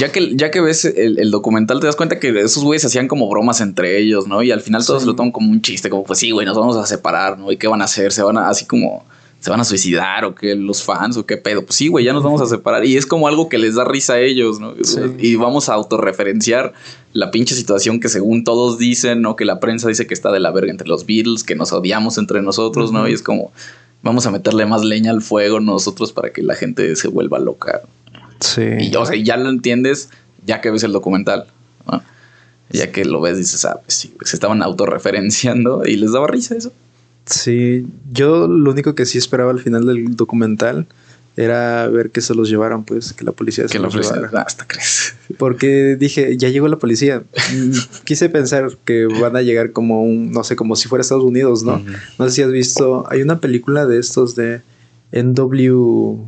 Ya 0.00 0.10
que, 0.10 0.34
ya 0.36 0.50
que 0.50 0.60
ves 0.60 0.84
el, 0.84 1.20
el 1.20 1.30
documental, 1.30 1.78
te 1.78 1.86
das 1.86 1.94
cuenta 1.94 2.18
que 2.18 2.30
esos 2.40 2.64
güeyes 2.64 2.84
hacían 2.84 3.06
como 3.06 3.30
bromas 3.30 3.60
entre 3.60 3.98
ellos, 3.98 4.26
¿no? 4.26 4.42
Y 4.42 4.50
al 4.50 4.60
final 4.60 4.84
todos 4.84 5.02
Sí. 5.02 5.06
lo 5.08 5.14
toman 5.14 5.30
como 5.30 5.52
un 5.52 5.62
chiste, 5.62 5.88
como 5.88 6.02
pues 6.02 6.18
sí, 6.18 6.32
güey, 6.32 6.44
nos 6.44 6.58
vamos 6.58 6.76
a 6.76 6.86
separar, 6.86 7.38
¿no? 7.38 7.52
¿Y 7.52 7.56
qué 7.56 7.68
van 7.68 7.82
a 7.82 7.84
hacer? 7.84 8.12
Se 8.12 8.20
van 8.24 8.36
a, 8.36 8.48
así 8.48 8.64
como, 8.64 9.04
se 9.40 9.50
van 9.50 9.60
a 9.60 9.64
suicidar 9.64 10.24
o 10.24 10.34
qué, 10.34 10.54
los 10.54 10.82
fans 10.82 11.16
o 11.16 11.26
qué 11.26 11.36
pedo. 11.36 11.64
Pues 11.64 11.76
sí, 11.76 11.88
güey, 11.88 12.04
ya 12.04 12.12
nos 12.12 12.22
vamos 12.22 12.40
a 12.40 12.46
separar. 12.46 12.84
Y 12.84 12.96
es 12.96 13.06
como 13.06 13.28
algo 13.28 13.48
que 13.48 13.58
les 13.58 13.76
da 13.76 13.84
risa 13.84 14.14
a 14.14 14.20
ellos, 14.20 14.58
¿no? 14.58 14.74
Sí. 14.82 15.00
Y 15.18 15.36
vamos 15.36 15.68
a 15.68 15.74
autorreferenciar 15.74 16.72
la 17.12 17.30
pinche 17.30 17.54
situación 17.54 18.00
que 18.00 18.08
según 18.08 18.44
todos 18.44 18.78
dicen, 18.78 19.22
¿no? 19.22 19.36
Que 19.36 19.44
la 19.44 19.60
prensa 19.60 19.88
dice 19.88 20.06
que 20.06 20.14
está 20.14 20.32
de 20.32 20.40
la 20.40 20.50
verga 20.50 20.72
entre 20.72 20.88
los 20.88 21.06
Beatles, 21.06 21.44
que 21.44 21.54
nos 21.54 21.72
odiamos 21.72 22.18
entre 22.18 22.42
nosotros, 22.42 22.92
¿no? 22.92 23.08
Y 23.08 23.12
es 23.12 23.22
como, 23.22 23.52
vamos 24.02 24.26
a 24.26 24.30
meterle 24.30 24.66
más 24.66 24.84
leña 24.84 25.12
al 25.12 25.22
fuego 25.22 25.60
nosotros 25.60 26.12
para 26.12 26.30
que 26.32 26.42
la 26.42 26.54
gente 26.54 26.96
se 26.96 27.08
vuelva 27.08 27.38
loca. 27.38 27.82
Sí. 28.40 28.62
Y 28.80 28.94
o 28.96 29.06
sea, 29.06 29.16
ya 29.16 29.36
lo 29.36 29.48
entiendes 29.48 30.10
ya 30.46 30.60
que 30.60 30.70
ves 30.70 30.84
el 30.84 30.92
documental. 30.92 31.46
¿no? 31.90 32.02
Ya 32.70 32.90
que 32.90 33.04
lo 33.04 33.20
ves, 33.20 33.36
dices, 33.36 33.64
ah, 33.64 33.80
pues 33.82 33.94
sí, 33.94 34.14
se 34.22 34.36
estaban 34.36 34.62
autorreferenciando 34.62 35.82
y 35.84 35.96
les 35.96 36.12
daba 36.12 36.26
risa 36.26 36.56
eso. 36.56 36.72
Sí, 37.26 37.86
yo 38.12 38.46
lo 38.48 38.70
único 38.70 38.94
que 38.94 39.04
sí 39.06 39.18
esperaba 39.18 39.50
al 39.50 39.60
final 39.60 39.84
del 39.86 40.16
documental 40.16 40.86
era 41.38 41.86
ver 41.88 42.08
que 42.10 42.22
se 42.22 42.34
los 42.34 42.48
llevaran, 42.48 42.84
pues, 42.84 43.12
que 43.12 43.22
la 43.24 43.32
policía 43.32 43.68
se 43.68 43.72
Que 43.72 43.78
los 43.78 43.94
llevara. 43.94 44.30
ah, 44.34 44.44
hasta 44.46 44.66
crees. 44.66 45.14
Porque 45.36 45.96
dije, 46.00 46.36
ya 46.38 46.48
llegó 46.48 46.66
la 46.68 46.78
policía. 46.78 47.24
Mm, 47.54 47.72
Quise 48.04 48.28
pensar 48.30 48.70
que 48.86 49.04
van 49.06 49.36
a 49.36 49.42
llegar 49.42 49.72
como 49.72 50.02
un, 50.02 50.30
no 50.30 50.44
sé, 50.44 50.56
como 50.56 50.76
si 50.76 50.88
fuera 50.88 51.02
Estados 51.02 51.24
Unidos, 51.24 51.62
¿no? 51.62 51.82
No 52.18 52.24
sé 52.26 52.30
si 52.30 52.42
has 52.42 52.50
visto, 52.52 53.04
hay 53.10 53.20
una 53.22 53.38
película 53.40 53.84
de 53.86 53.98
estos 53.98 54.34
de 54.34 54.62
NWA, 55.12 56.24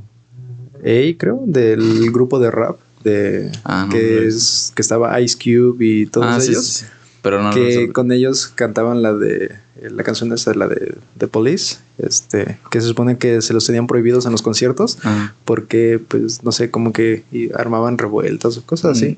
creo, 1.16 1.42
del 1.46 2.10
grupo 2.12 2.38
de 2.38 2.50
rap, 2.50 2.78
de 3.04 3.50
Ah, 3.64 3.84
no, 3.86 3.92
que 3.94 4.20
no. 4.22 4.28
es 4.28 4.72
que 4.74 4.82
estaba 4.82 5.18
Ice 5.20 5.36
Cube 5.36 5.84
y 5.86 6.06
todos 6.06 6.26
Ah, 6.26 6.38
ellos. 6.42 6.66
sí, 6.66 6.84
sí. 6.84 6.90
Pero 7.28 7.42
no, 7.42 7.50
que 7.50 7.92
con 7.92 8.10
ellos 8.10 8.46
cantaban 8.48 9.02
la 9.02 9.12
de 9.12 9.54
la 9.82 10.02
canción 10.02 10.32
esa 10.32 10.54
la 10.54 10.66
de 10.66 10.96
The 11.18 11.28
Police 11.28 11.76
este 11.98 12.58
que 12.70 12.80
se 12.80 12.86
supone 12.88 13.18
que 13.18 13.42
se 13.42 13.52
los 13.52 13.66
tenían 13.66 13.86
prohibidos 13.86 14.24
en 14.24 14.32
los 14.32 14.40
conciertos 14.40 14.98
Ah, 15.04 15.34
porque 15.44 16.00
pues 16.08 16.42
no 16.42 16.52
sé 16.52 16.70
como 16.70 16.94
que 16.94 17.24
armaban 17.54 17.98
revueltas 17.98 18.56
o 18.56 18.62
cosas 18.62 18.96
así. 18.96 19.10
Mm. 19.10 19.16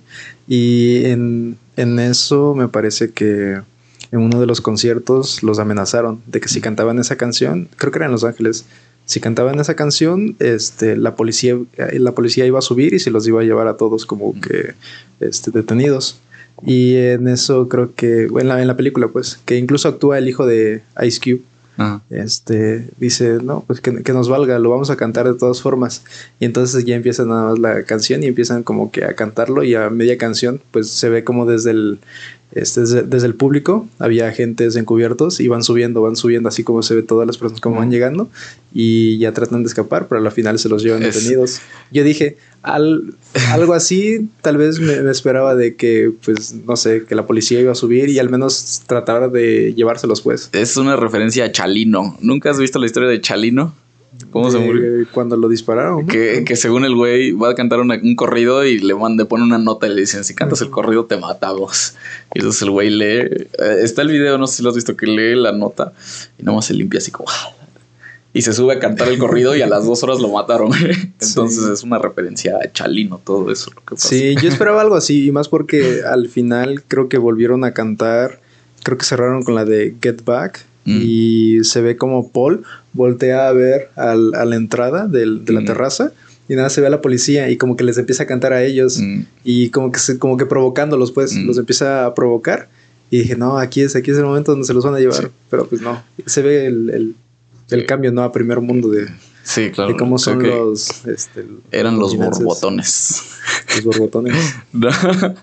y 0.49 1.05
en, 1.05 1.57
en 1.77 1.99
eso 2.01 2.57
me 2.57 2.67
parece 2.67 3.13
que 3.13 3.61
en 4.11 4.19
uno 4.19 4.41
de 4.41 4.47
los 4.47 4.61
conciertos 4.61 5.45
los 5.45 5.61
amenazaron 5.61 6.21
de 6.27 6.41
que 6.41 6.49
si 6.49 6.61
cantaban 6.61 6.99
esa 6.99 7.15
canción 7.15 7.69
creo 7.77 7.93
que 7.93 7.99
era 7.99 8.07
en 8.07 8.13
Los 8.13 8.25
Ángeles 8.25 8.65
si 9.07 9.21
cantaban 9.21 9.61
esa 9.61 9.77
canción 9.77 10.35
este 10.41 10.97
la 10.97 11.15
policía 11.15 11.57
eh, 11.77 12.01
la 12.01 12.11
policía 12.13 12.45
iba 12.45 12.59
a 12.59 12.63
subir 12.63 12.93
y 12.93 12.99
se 12.99 13.13
los 13.13 13.25
iba 13.29 13.41
a 13.41 13.45
llevar 13.45 13.69
a 13.69 13.77
todos 13.77 14.05
como 14.05 14.35
que 14.41 14.75
este 15.21 15.53
detenidos 15.53 16.19
y 16.65 16.97
en 16.97 17.29
eso 17.29 17.69
creo 17.69 17.95
que, 17.95 18.25
en 18.25 18.49
la, 18.49 18.61
en 18.61 18.69
la 18.69 18.77
película, 18.77 19.09
pues, 19.09 19.41
que 19.45 19.57
incluso 19.57 19.89
actúa 19.89 20.19
el 20.19 20.29
hijo 20.29 20.47
de 20.47 20.83
Ice 21.03 21.21
Cube. 21.21 21.43
Este 22.11 22.87
dice, 22.99 23.39
no, 23.43 23.65
pues 23.67 23.81
que, 23.81 24.03
que 24.03 24.13
nos 24.13 24.29
valga, 24.29 24.59
lo 24.59 24.69
vamos 24.69 24.91
a 24.91 24.97
cantar 24.97 25.27
de 25.27 25.39
todas 25.39 25.63
formas. 25.63 26.05
Y 26.39 26.45
entonces 26.45 26.85
ya 26.85 26.95
empieza 26.95 27.25
nada 27.25 27.51
más 27.51 27.59
la 27.59 27.85
canción 27.85 28.23
y 28.23 28.27
empiezan 28.27 28.63
como 28.63 28.91
que 28.91 29.05
a 29.05 29.15
cantarlo. 29.15 29.63
Y 29.63 29.75
a 29.75 29.89
media 29.89 30.19
canción, 30.19 30.61
pues 30.73 30.91
se 30.91 31.09
ve 31.09 31.25
como 31.25 31.47
desde 31.47 31.71
el, 31.71 31.99
este, 32.53 32.81
desde, 32.81 33.03
desde 33.03 33.27
el 33.27 33.35
público 33.35 33.87
había 33.99 34.27
agentes 34.29 34.77
encubiertos 34.77 35.41
y 35.41 35.49
van 35.49 35.63
subiendo, 35.63 36.03
van 36.03 36.17
subiendo, 36.17 36.49
así 36.49 36.65
como 36.65 36.83
se 36.83 36.95
ve 36.95 37.03
todas 37.03 37.27
las 37.27 37.39
personas 37.39 37.61
como 37.61 37.77
van 37.77 37.91
llegando. 37.91 38.29
Y 38.73 39.19
ya 39.19 39.33
tratan 39.33 39.63
de 39.65 39.69
escapar, 39.69 40.07
pero 40.09 40.21
al 40.25 40.31
final 40.33 40.59
se 40.59 40.69
los 40.69 40.83
llevan 40.83 41.03
Es- 41.03 41.15
detenidos. 41.15 41.61
Yo 41.91 42.05
dije, 42.05 42.37
al, 42.63 43.15
algo 43.51 43.75
así, 43.75 44.29
tal 44.43 44.57
vez 44.59 44.79
me, 44.79 45.01
me 45.03 45.11
esperaba 45.11 45.55
de 45.57 45.75
que, 45.75 46.13
pues, 46.25 46.55
no 46.67 46.77
sé, 46.77 47.05
que 47.05 47.15
la 47.17 47.27
policía 47.27 47.59
iba 47.61 47.73
a 47.73 47.75
subir 47.75 48.09
y 48.09 48.19
al 48.21 48.31
menos 48.31 48.83
tratar 48.87 49.31
de 49.33 49.75
llevárselos, 49.75 50.21
pues. 50.21 50.51
Es 50.53 50.77
una 50.77 50.95
referencia 50.97 51.47
a 51.47 51.53
Chalino. 51.53 52.17
¿Nunca 52.21 52.51
has 52.51 52.59
visto 52.61 52.79
la 52.79 52.87
historia 52.87 53.09
de 53.09 53.21
Chalino? 53.21 53.75
¿Cómo 54.31 54.51
se 54.51 54.59
murió? 54.59 55.07
Cuando 55.13 55.37
lo 55.37 55.49
dispararon. 55.49 56.07
Que, 56.07 56.45
que 56.45 56.55
según 56.57 56.85
el 56.85 56.95
güey 56.95 57.33
va 57.33 57.51
a 57.51 57.55
cantar 57.55 57.81
una- 57.81 58.01
un 58.03 58.15
corrido 58.15 58.65
y 58.65 58.79
le 58.79 58.95
manda, 58.95 59.25
pone 59.25 59.43
una 59.45 59.59
nota 59.59 59.87
y 59.87 59.95
le 59.95 60.01
dicen, 60.03 60.23
si 60.25 60.35
cantas 60.35 60.61
el 60.63 60.71
corrido 60.71 61.05
te 61.07 61.17
matamos. 61.17 61.95
Y 62.35 62.39
entonces 62.39 62.63
el 62.63 62.71
güey 62.71 62.91
lee, 62.91 63.05
eh, 63.27 63.49
está 63.83 64.03
el 64.03 64.09
video, 64.09 64.39
no 64.39 64.47
sé 64.47 64.59
si 64.59 64.63
lo 64.63 64.69
has 64.71 64.77
visto, 64.77 64.97
que 64.97 65.07
lee 65.07 65.35
la 65.35 65.53
nota 65.53 65.93
y 66.39 66.43
nomás 66.45 66.67
se 66.67 66.75
limpia 66.75 66.99
así 66.99 67.11
como... 67.11 67.29
Y 68.33 68.43
se 68.43 68.53
sube 68.53 68.75
a 68.75 68.79
cantar 68.79 69.09
el 69.09 69.19
corrido 69.19 69.57
y 69.57 69.63
a 69.63 69.67
las 69.67 69.85
dos 69.85 70.05
horas 70.05 70.21
lo 70.21 70.29
mataron. 70.29 70.71
Entonces 71.21 71.65
Sí. 71.65 71.73
es 71.73 71.83
una 71.83 71.99
referencia 71.99 72.59
a 72.65 72.71
Chalino, 72.71 73.21
todo 73.25 73.51
eso 73.51 73.73
lo 73.75 73.81
que 73.81 73.97
pasa. 73.97 74.07
Sí, 74.09 74.37
yo 74.41 74.49
esperaba 74.49 74.81
algo 74.81 74.95
así, 74.95 75.27
y 75.27 75.33
más 75.33 75.49
porque 75.49 76.03
al 76.09 76.29
final 76.29 76.85
creo 76.87 77.09
que 77.09 77.19
volvieron 77.19 77.65
a 77.65 77.73
cantar, 77.73 78.39
creo 78.85 78.97
que 78.97 79.05
cerraron 79.05 79.43
con 79.43 79.57
la 79.57 79.65
de 79.65 79.97
Get 80.01 80.23
Back, 80.25 80.65
Mm. 80.91 81.01
y 81.03 81.65
se 81.65 81.81
ve 81.81 81.97
como 81.97 82.31
Paul 82.31 82.63
voltea 82.93 83.49
a 83.49 83.53
ver 83.53 83.91
al- 83.97 84.35
a 84.35 84.45
la 84.45 84.57
entrada 84.57 85.07
del- 85.07 85.45
de 85.45 85.53
la 85.53 85.61
Mm. 85.61 85.67
terraza, 85.67 86.13
y 86.49 86.55
nada, 86.57 86.69
se 86.71 86.81
ve 86.81 86.89
a 86.89 86.91
la 86.91 87.01
policía, 87.01 87.49
y 87.51 87.57
como 87.57 87.77
que 87.77 87.85
les 87.85 87.97
empieza 87.99 88.25
a 88.25 88.27
cantar 88.27 88.53
a 88.53 88.65
ellos, 88.65 88.99
Mm. 88.99 89.21
y 89.45 89.69
como 89.71 89.93
que, 89.93 90.01
se- 90.01 90.19
como 90.19 90.37
que 90.37 90.47
provocándolos, 90.47 91.13
pues, 91.13 91.33
Mm. 91.35 91.47
los 91.47 91.59
empieza 91.59 92.07
a 92.07 92.15
provocar, 92.15 92.69
y 93.11 93.19
dije, 93.19 93.37
no, 93.37 93.59
aquí 93.59 93.81
es, 93.83 93.95
aquí 93.97 94.11
es 94.11 94.17
el 94.19 94.25
momento 94.25 94.53
donde 94.53 94.67
se 94.67 94.75
los 94.75 94.85
van 94.85 94.95
a 94.95 94.99
llevar, 95.01 95.23
Sí. 95.23 95.29
pero 95.49 95.67
pues 95.67 95.81
no, 95.83 96.03
se 96.27 96.43
ve 96.43 96.67
el, 96.67 96.91
el- 96.91 97.15
el 97.71 97.81
Sí. 97.81 97.87
cambio, 97.87 98.11
¿no? 98.13 98.23
A 98.23 98.33
primer 98.33 98.61
mundo 98.61 98.89
de, 98.89 99.07
Sí, 99.45 99.71
claro. 99.71 99.93
de 99.93 99.97
cómo 99.97 100.19
son 100.19 100.43
los... 100.43 101.07
Este, 101.07 101.45
Eran 101.73 101.99
los 101.99 102.17
borbotones. 102.17 103.23
Los 103.77 103.85
borbotones. 103.85 104.35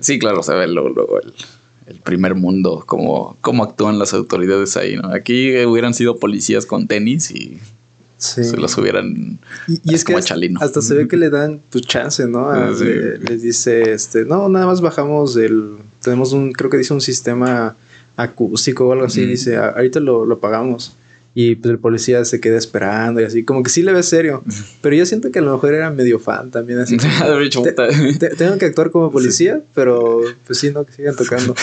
sí, 0.00 0.18
claro, 0.18 0.42
se 0.42 0.54
ve 0.54 0.66
luego, 0.68 0.90
luego 0.90 1.20
el, 1.20 1.32
el 1.86 2.00
primer 2.00 2.34
mundo, 2.34 2.82
cómo, 2.86 3.36
cómo 3.40 3.64
actúan 3.64 3.98
las 3.98 4.14
autoridades 4.14 4.76
ahí, 4.76 4.96
¿no? 4.96 5.12
Aquí 5.12 5.64
hubieran 5.64 5.92
sido 5.94 6.18
policías 6.18 6.66
con 6.66 6.86
tenis 6.86 7.30
y 7.30 7.58
Sí. 8.16 8.42
se 8.42 8.56
los 8.56 8.78
hubieran... 8.78 9.38
Y, 9.68 9.80
y 9.90 9.94
es 9.94 10.02
que 10.04 10.14
como 10.14 10.18
hasta, 10.20 10.34
hasta 10.60 10.80
se 10.80 10.94
ve 10.94 11.08
que 11.08 11.16
le 11.18 11.28
dan 11.28 11.60
pues 11.68 11.84
chance, 11.86 12.26
¿no? 12.26 12.48
A- 12.48 12.74
sí. 12.74 12.84
le- 12.84 13.18
les 13.18 13.42
dice, 13.42 13.92
este, 13.92 14.24
no, 14.24 14.48
nada 14.48 14.66
más 14.66 14.80
bajamos 14.80 15.36
el, 15.36 15.72
tenemos 16.00 16.32
un, 16.32 16.52
creo 16.52 16.70
que 16.70 16.78
dice 16.78 16.94
un 16.94 17.02
sistema 17.02 17.76
acústico 18.16 18.86
o 18.86 18.92
algo 18.92 19.04
así, 19.04 19.26
dice, 19.26 19.56
"A- 19.58 19.70
ahorita 19.70 20.00
lo, 20.00 20.24
lo 20.24 20.38
pagamos. 20.38 20.94
Y 21.36 21.56
pues 21.56 21.72
el 21.72 21.78
policía 21.80 22.24
se 22.24 22.40
queda 22.40 22.56
esperando 22.56 23.20
y 23.20 23.24
así, 23.24 23.42
como 23.42 23.62
que 23.64 23.70
sí 23.70 23.82
le 23.82 23.92
ve 23.92 24.02
serio. 24.04 24.44
Pero 24.80 24.94
yo 24.94 25.04
siento 25.04 25.32
que 25.32 25.40
a 25.40 25.42
lo 25.42 25.52
mejor 25.52 25.74
era 25.74 25.90
medio 25.90 26.20
fan 26.20 26.50
también, 26.52 26.78
así. 26.78 26.96
como, 27.54 27.64
te- 27.64 27.72
te- 28.18 28.36
tengo 28.36 28.56
que 28.58 28.66
actuar 28.66 28.90
como 28.92 29.10
policía, 29.10 29.60
pero 29.74 30.20
pues 30.46 30.58
sí, 30.60 30.70
no, 30.70 30.84
que 30.84 30.92
sigan 30.92 31.16
tocando. 31.16 31.54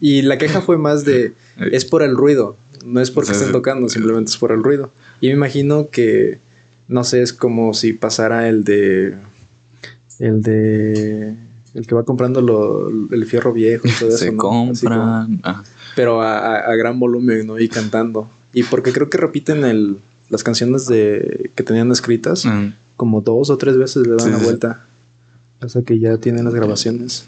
Y 0.00 0.22
la 0.22 0.38
queja 0.38 0.60
fue 0.60 0.78
más 0.78 1.04
de, 1.04 1.32
es 1.72 1.84
por 1.84 2.02
el 2.02 2.14
ruido, 2.16 2.56
no 2.84 3.00
es 3.00 3.10
porque 3.10 3.32
estén 3.32 3.50
tocando, 3.52 3.88
simplemente 3.88 4.30
es 4.30 4.36
por 4.36 4.52
el 4.52 4.62
ruido. 4.62 4.90
Y 5.20 5.26
me 5.28 5.32
imagino 5.34 5.88
que, 5.90 6.38
no 6.86 7.02
sé, 7.02 7.22
es 7.22 7.32
como 7.32 7.74
si 7.74 7.92
pasara 7.94 8.48
el 8.48 8.62
de, 8.62 9.14
el 10.18 10.42
de, 10.42 11.34
el 11.74 11.86
que 11.86 11.94
va 11.94 12.04
comprando 12.04 12.40
lo- 12.42 12.88
el 13.12 13.26
fierro 13.26 13.52
viejo 13.52 13.88
y 13.88 13.90
todo 13.92 14.08
eso. 14.10 14.18
se 14.18 14.36
como- 14.36 14.66
compran. 14.68 15.40
Ah, 15.42 15.64
pero 15.96 16.22
a, 16.22 16.38
a- 16.38 16.70
a 16.70 16.76
gran 16.76 17.00
volumen, 17.00 17.46
¿no? 17.46 17.58
Y 17.58 17.68
cantando. 17.68 18.28
Y 18.52 18.64
porque 18.64 18.92
creo 18.92 19.08
que 19.10 19.18
repiten 19.18 19.64
el, 19.64 19.98
las 20.28 20.42
canciones 20.42 20.86
de, 20.86 21.50
que 21.54 21.62
tenían 21.62 21.90
escritas, 21.92 22.44
mm. 22.44 22.72
como 22.96 23.20
dos 23.20 23.50
o 23.50 23.56
tres 23.56 23.76
veces 23.76 24.06
le 24.06 24.10
dan 24.16 24.20
Sí, 24.20 24.30
la 24.30 24.38
sí. 24.38 24.44
vuelta. 24.44 24.84
Hasta 25.60 25.82
que 25.82 25.98
ya 25.98 26.16
tienen 26.18 26.44
las 26.46 26.54
grabaciones. 26.54 27.26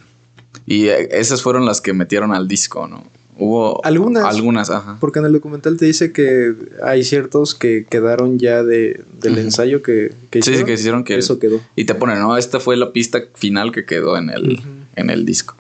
Y 0.67 0.87
eh, 0.89 1.09
esas 1.13 1.43
fueron 1.43 1.67
las 1.67 1.81
que 1.81 1.93
metieron 1.93 2.33
al 2.33 2.49
disco, 2.49 2.89
¿no? 2.89 3.05
Hubo 3.39 3.85
Algunas. 3.85 4.25
Algunas, 4.25 4.71
ajá. 4.71 4.99
Porque 5.01 5.19
en 5.19 5.25
el 5.25 5.33
documental 5.33 5.77
te 5.77 5.87
dice 5.87 6.13
que 6.13 6.55
hay 6.83 7.03
ciertos 7.03 7.55
que 7.55 7.87
quedaron 7.89 8.39
ya 8.39 8.63
de, 8.63 9.03
del 9.21 9.39
ensayo 9.39 9.83
que, 9.83 10.13
que 10.31 10.43
Sí, 10.43 10.45
sí, 10.45 10.51
hicieron. 10.51 10.67
que 10.67 10.73
hicieron 10.75 11.05
que... 11.05 11.17
Eso 11.17 11.39
quedó. 11.39 11.61
Y 11.75 11.85
te 11.87 11.95
ponen, 11.95 12.21
¿no? 12.21 12.37
Esta 12.37 12.61
fue 12.61 12.77
la 12.77 12.93
pista 12.93 13.23
final 13.35 13.73
que 13.73 13.85
quedó 13.85 14.17
en 14.19 14.29
el, 14.31 14.61
en 14.97 15.11
el 15.11 15.25
disco. 15.25 15.57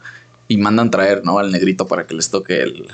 Y 0.48 0.58
mandan 0.58 0.90
traer, 0.90 1.24
¿no? 1.24 1.38
Al 1.38 1.50
negrito 1.50 1.86
para 1.86 2.06
que 2.06 2.14
les 2.14 2.28
toque 2.30 2.62
el, 2.62 2.88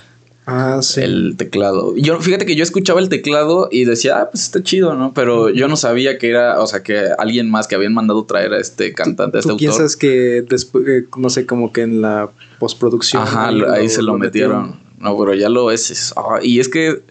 Ah, 0.51 0.79
sí. 0.81 1.03
El 1.03 1.35
teclado. 1.37 1.95
Yo, 1.95 2.19
fíjate 2.21 2.47
que 2.47 2.57
yo 2.57 2.63
escuchaba 2.63 3.01
el 3.01 3.11
teclado 3.11 3.69
y 3.71 3.85
decía, 3.85 4.19
ah, 4.23 4.31
pues 4.31 4.45
está 4.45 4.63
chido, 4.63 4.95
¿no? 4.95 5.13
Pero 5.13 5.51
yo 5.51 5.69
no 5.69 5.77
sabía 5.77 6.17
que 6.17 6.31
era, 6.31 6.59
o 6.63 6.67
sea, 6.67 6.83
que 6.83 7.03
alguien 7.19 7.51
más 7.51 7.67
que 7.69 7.75
habían 7.75 7.93
mandado 7.93 8.25
traer 8.25 8.55
a 8.55 8.59
este 8.59 8.95
cantante, 8.95 9.37
a 9.37 9.41
este 9.41 9.49
¿Tú 9.49 9.53
autor. 9.53 9.59
piensas 9.59 9.95
que 9.97 10.43
después, 10.49 10.85
eh, 10.89 11.05
no 11.19 11.29
sé, 11.29 11.45
como 11.45 11.71
que 11.71 11.83
en 11.83 12.01
la 12.01 12.31
postproducción? 12.59 13.23
Ajá, 13.25 13.49
ahí 13.49 13.57
lo- 13.57 13.71
ahí 13.71 13.89
se 13.91 14.01
lo, 14.01 14.17
metieron. 14.17 14.81
No, 14.99 15.19
pero 15.19 15.35
ya 15.35 15.51
lo 15.51 15.71
es. 15.71 16.15
ah, 16.17 16.39
y 16.43 16.61
es 16.61 16.71
que 16.71 17.03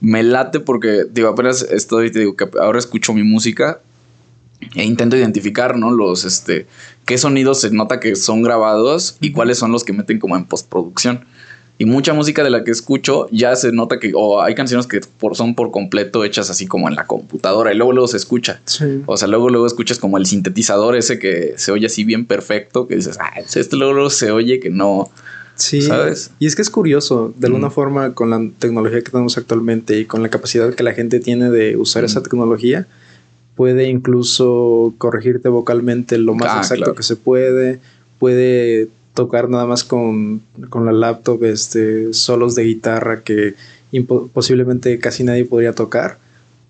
me 0.00 0.24
late 0.24 0.58
porque, 0.58 1.04
digo, 1.08 1.28
apenas 1.28 1.62
estoy, 1.62 2.10
te 2.10 2.18
digo, 2.18 2.34
que 2.34 2.48
ahora 2.60 2.80
escucho 2.80 3.14
mi 3.14 3.22
música 3.22 3.80
e 4.74 4.82
intento 4.84 5.16
identificar, 5.16 5.76
¿no? 5.78 5.92
Los, 5.92 6.24
este, 6.24 6.66
qué 7.06 7.16
sonidos 7.16 7.60
se 7.60 7.70
nota 7.70 8.00
que 8.00 8.16
son 8.16 8.42
grabados 8.42 9.16
y 9.20 9.30
cuáles 9.30 9.58
son 9.58 9.70
los 9.70 9.84
que 9.84 9.92
meten 9.92 10.18
como 10.18 10.36
en 10.36 10.46
postproducción. 10.46 11.24
Y 11.82 11.84
mucha 11.84 12.12
música 12.14 12.44
de 12.44 12.50
la 12.50 12.62
que 12.62 12.70
escucho 12.70 13.26
ya 13.32 13.56
se 13.56 13.72
nota 13.72 13.98
que, 13.98 14.12
o 14.14 14.40
hay 14.40 14.54
canciones 14.54 14.86
que 14.86 15.00
por, 15.18 15.34
son 15.34 15.56
por 15.56 15.72
completo 15.72 16.22
hechas 16.22 16.48
así 16.48 16.68
como 16.68 16.88
en 16.88 16.94
la 16.94 17.08
computadora 17.08 17.72
y 17.74 17.76
luego 17.76 17.92
luego 17.92 18.06
se 18.06 18.18
escucha. 18.18 18.60
Sí. 18.66 19.02
O 19.06 19.16
sea, 19.16 19.26
luego 19.26 19.50
luego 19.50 19.66
escuchas 19.66 19.98
como 19.98 20.16
el 20.16 20.26
sintetizador 20.26 20.94
ese 20.94 21.18
que 21.18 21.54
se 21.56 21.72
oye 21.72 21.86
así 21.86 22.04
bien 22.04 22.24
perfecto, 22.24 22.86
que 22.86 22.94
dices, 22.94 23.18
ah, 23.20 23.32
este 23.40 23.74
luego, 23.76 23.94
luego 23.94 24.10
se 24.10 24.30
oye 24.30 24.60
que 24.60 24.70
no. 24.70 25.10
Sí, 25.56 25.82
¿Sabes? 25.82 26.30
y 26.38 26.46
es 26.46 26.54
que 26.54 26.62
es 26.62 26.70
curioso, 26.70 27.34
de 27.36 27.48
alguna 27.48 27.66
Ujú. 27.66 27.74
forma, 27.74 28.14
con 28.14 28.30
la 28.30 28.40
tecnología 28.60 29.00
que 29.02 29.10
tenemos 29.10 29.36
actualmente 29.36 29.98
y 29.98 30.04
con 30.04 30.22
la 30.22 30.28
capacidad 30.28 30.72
que 30.74 30.84
la 30.84 30.92
gente 30.92 31.18
tiene 31.18 31.50
de 31.50 31.76
usar 31.76 32.04
esa 32.04 32.20
Ujú. 32.20 32.28
tecnología, 32.28 32.86
puede 33.56 33.88
incluso 33.88 34.94
corregirte 34.98 35.48
vocalmente 35.48 36.16
lo 36.18 36.34
más 36.34 36.52
Ah, 36.52 36.58
exacto 36.58 36.76
claro. 36.76 36.94
que 36.94 37.02
se 37.02 37.16
puede, 37.16 37.80
puede 38.20 38.86
tocar 39.14 39.48
nada 39.48 39.66
más 39.66 39.84
con, 39.84 40.42
con 40.70 40.86
la 40.86 40.92
laptop 40.92 41.44
este, 41.44 42.12
solos 42.14 42.54
de 42.54 42.64
guitarra 42.64 43.20
que 43.22 43.54
posiblemente 44.32 44.98
casi 44.98 45.22
nadie 45.24 45.44
podría 45.44 45.74
tocar. 45.74 46.18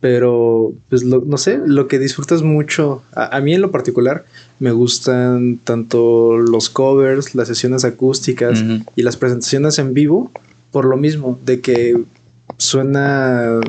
Pero, 0.00 0.72
pues, 0.88 1.04
lo- 1.04 1.22
no 1.24 1.36
sé, 1.38 1.60
lo 1.64 1.86
que 1.86 2.00
disfrutas 2.00 2.42
mucho, 2.42 3.04
a, 3.14 3.36
a 3.36 3.40
mí 3.40 3.54
en 3.54 3.60
lo 3.60 3.70
particular, 3.70 4.24
me 4.58 4.72
gustan 4.72 5.58
tanto 5.62 6.36
los 6.38 6.68
covers, 6.70 7.36
las 7.36 7.46
sesiones 7.46 7.84
acústicas 7.84 8.60
y 8.96 9.02
las 9.02 9.16
presentaciones 9.16 9.78
en 9.78 9.94
vivo, 9.94 10.32
por 10.72 10.86
lo 10.86 10.96
mismo, 10.96 11.38
de 11.44 11.60
que 11.60 12.02
suena 12.58 13.60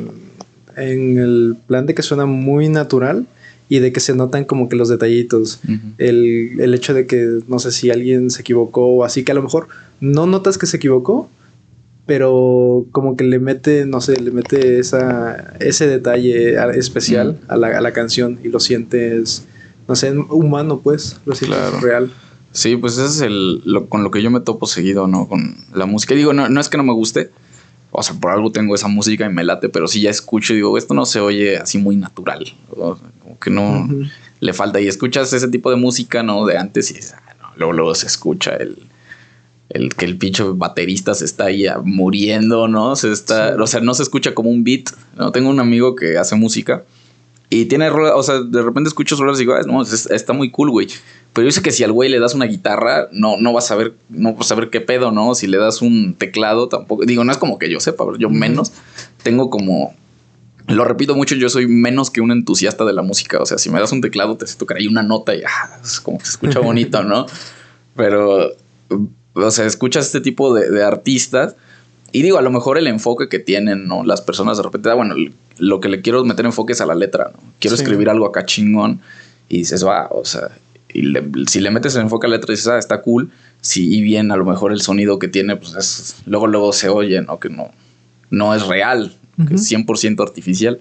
en 0.75 1.17
el 1.19 1.55
plan 1.67 1.85
de 1.85 1.93
que 1.93 2.01
suena 2.01 2.25
muy 2.25 2.67
natural 2.69 3.27
y 3.69 3.79
de 3.79 3.91
que 3.91 3.99
se 3.99 4.13
notan 4.15 4.45
como 4.45 4.69
que 4.69 4.75
los 4.75 4.89
detallitos. 4.89 5.59
El, 5.97 6.59
el 6.59 6.73
hecho 6.73 6.93
de 6.93 7.07
que 7.07 7.39
no 7.47 7.59
sé 7.59 7.71
si 7.71 7.89
alguien 7.91 8.29
se 8.29 8.41
equivocó 8.41 8.85
o 8.85 9.03
así, 9.03 9.23
que 9.23 9.31
a 9.31 9.35
lo 9.35 9.43
mejor 9.43 9.67
no 9.99 10.25
notas 10.27 10.57
que 10.57 10.65
se 10.65 10.77
equivocó, 10.77 11.29
pero 12.05 12.85
como 12.91 13.15
que 13.15 13.23
le 13.23 13.39
mete, 13.39 13.85
no 13.85 14.01
sé, 14.01 14.19
le 14.19 14.31
mete 14.31 14.79
esa, 14.79 15.53
ese 15.59 15.87
detalle 15.87 16.55
especial 16.77 17.39
a, 17.47 17.55
la, 17.55 17.77
a 17.77 17.81
la 17.81 17.93
canción 17.93 18.39
y 18.43 18.49
lo 18.49 18.59
sientes, 18.59 19.45
no 19.87 19.95
sé, 19.95 20.11
humano, 20.11 20.81
pues, 20.83 21.17
lo 21.25 21.33
sientes 21.35 21.57
Claro. 21.59 21.79
real. 21.79 22.11
Sí, 22.51 22.75
pues 22.75 22.97
ese 22.97 23.05
es 23.05 23.21
el, 23.21 23.61
lo, 23.65 23.87
con 23.87 24.03
lo 24.03 24.11
que 24.11 24.21
yo 24.21 24.29
me 24.29 24.41
topo 24.41 24.67
seguido, 24.67 25.07
¿no? 25.07 25.27
Con 25.27 25.55
la 25.73 25.85
música. 25.87 26.13
Y 26.13 26.17
digo, 26.17 26.33
no, 26.33 26.49
no 26.49 26.59
es 26.61 26.69
que 26.69 26.77
no 26.77 26.83
me 26.83 26.93
guste. 26.93 27.31
O 27.95 28.01
sea, 28.03 28.15
por 28.19 28.31
algo 28.31 28.51
tengo 28.51 28.73
esa 28.75 28.87
música 28.87 29.25
y 29.25 29.29
me 29.33 29.43
late, 29.43 29.69
pero 29.69 29.87
sí 29.87 30.01
ya 30.01 30.09
escucho 30.09 30.53
y 30.53 30.57
digo, 30.57 30.77
esto 30.77 30.93
no 30.93 31.05
se 31.05 31.19
oye 31.19 31.57
así 31.57 31.77
muy 31.77 31.95
natural. 31.95 32.43
O 32.71 32.95
sea, 32.97 33.07
como 33.21 33.39
que 33.39 33.49
no 33.49 33.87
le 34.39 34.53
falta. 34.53 34.81
Y 34.81 34.87
escuchas 34.87 35.31
ese 35.31 35.47
tipo 35.47 35.69
de 35.69 35.75
música, 35.77 36.23
¿no? 36.23 36.45
De 36.45 36.57
antes 36.57 36.89
y 36.91 36.95
dices, 36.95 37.13
ah, 37.15 37.33
no. 37.39 37.47
Luego, 37.55 37.73
luego 37.73 37.95
se 37.95 38.07
escucha 38.07 38.55
el, 38.55 38.77
el 39.69 39.93
que 39.95 40.05
el 40.05 40.17
pinche 40.17 40.43
baterista 40.43 41.13
se 41.13 41.25
está 41.25 41.51
ya 41.51 41.77
muriendo, 41.83 42.67
¿no? 42.67 42.95
Se 42.95 43.11
está, 43.11 43.49
Sí. 43.55 43.61
o 43.61 43.67
sea, 43.67 43.79
no 43.79 43.93
se 43.93 44.03
escucha 44.03 44.33
como 44.33 44.49
un 44.49 44.63
beat, 44.63 44.89
¿no? 45.15 45.31
Tengo 45.31 45.49
un 45.49 45.59
amigo 45.59 45.95
que 45.95 46.17
hace 46.17 46.35
música 46.35 46.83
y 47.61 47.65
tiene 47.65 47.89
rolas, 47.89 48.13
o 48.15 48.23
sea, 48.23 48.41
de 48.41 48.61
repente 48.61 48.87
escucho 48.87 49.15
rolas 49.15 49.37
y 49.37 49.41
digo, 49.41 49.53
ah, 49.53 49.61
no, 49.65 49.81
es- 49.81 50.07
está 50.11 50.33
muy 50.33 50.49
cool, 50.51 50.69
güey. 50.71 50.87
Pero 51.33 51.45
yo 51.47 51.51
sé 51.51 51.61
que 51.61 51.71
si 51.71 51.83
al 51.83 51.91
güey 51.91 52.09
le 52.09 52.19
das 52.19 52.35
una 52.35 52.45
guitarra, 52.45 53.07
no, 53.11 53.37
no 53.37 53.53
vas 53.53 53.71
a 53.71 53.75
ver, 53.75 53.93
no 54.09 54.33
vas 54.33 54.51
a 54.51 54.55
ver 54.55 54.69
qué 54.69 54.81
pedo, 54.81 55.11
¿no? 55.11 55.33
Si 55.35 55.47
le 55.47 55.57
das 55.57 55.81
un 55.81 56.13
teclado, 56.15 56.67
tampoco. 56.69 57.05
Digo, 57.05 57.23
no 57.23 57.31
es 57.31 57.37
como 57.37 57.57
que 57.57 57.71
yo 57.71 57.79
sepa, 57.79 58.05
yo 58.19 58.29
menos. 58.29 58.71
Tengo 59.23 59.49
como. 59.49 59.95
Lo 60.67 60.85
repito 60.85 61.15
mucho, 61.15 61.35
yo 61.35 61.49
soy 61.49 61.67
menos 61.67 62.09
que 62.11 62.21
un 62.21 62.31
entusiasta 62.31 62.85
de 62.85 62.93
la 62.93 63.01
música. 63.01 63.39
O 63.41 63.45
sea, 63.45 63.57
si 63.57 63.69
me 63.69 63.79
das 63.79 63.91
un 63.91 63.99
teclado, 64.01 64.37
te 64.37 64.45
sé 64.47 64.55
tocar 64.57 64.77
ahí 64.77 64.87
una 64.87 65.01
nota 65.03 65.35
y 65.35 65.41
ah, 65.43 65.79
es 65.83 65.99
como 65.99 66.19
que 66.19 66.25
se 66.25 66.31
escucha 66.31 66.59
bonito, 66.61 67.03
¿no? 67.03 67.25
Pero, 67.95 68.51
o 69.33 69.51
sea, 69.51 69.65
escuchas 69.65 70.05
este 70.05 70.21
tipo 70.21 70.53
de, 70.53 70.69
de 70.69 70.83
artistas 70.83 71.55
y 72.13 72.21
digo, 72.21 72.37
a 72.37 72.41
lo 72.41 72.49
mejor 72.51 72.77
el 72.77 72.87
enfoque 72.87 73.27
que 73.27 73.39
tienen, 73.39 73.87
¿no? 73.87 74.03
Las 74.05 74.21
personas 74.21 74.55
de 74.57 74.63
repente, 74.63 74.89
ah, 74.89 74.93
bueno, 74.93 75.15
lo 75.57 75.79
que 75.81 75.89
le 75.89 76.01
quiero 76.01 76.23
meter 76.23 76.45
enfoque 76.45 76.71
es 76.73 76.79
a 76.81 76.85
la 76.85 76.95
letra, 76.95 77.31
¿no? 77.33 77.39
Quiero 77.59 77.75
Sí. 77.75 77.83
escribir 77.83 78.09
algo 78.09 78.25
acá 78.25 78.45
chingón 78.45 79.01
y 79.49 79.57
dices, 79.57 79.85
va, 79.85 80.07
o 80.11 80.23
sea, 80.23 80.49
y 80.93 81.01
le- 81.01 81.23
si 81.47 81.59
le 81.59 81.71
metes 81.71 81.95
el 81.95 82.01
enfoque 82.03 82.27
a 82.27 82.29
la 82.29 82.35
letra 82.37 82.51
dices, 82.53 82.67
ah, 82.67 82.77
está 82.77 83.01
cool. 83.01 83.31
Sí, 83.61 83.95
y 83.97 84.01
bien, 84.01 84.31
a 84.31 84.35
lo 84.37 84.45
mejor 84.45 84.71
el 84.71 84.81
sonido 84.81 85.19
que 85.19 85.27
tiene, 85.27 85.55
pues 85.55 85.73
es, 85.75 86.15
luego, 86.25 86.47
luego 86.47 86.71
se 86.71 86.87
oye, 86.89 87.21
¿no? 87.21 87.39
Que 87.39 87.49
no, 87.49 87.71
no 88.29 88.53
es 88.55 88.65
real, 88.67 89.15
que 89.47 89.55
es 89.55 89.63
100% 89.71 90.21
artificial. 90.21 90.79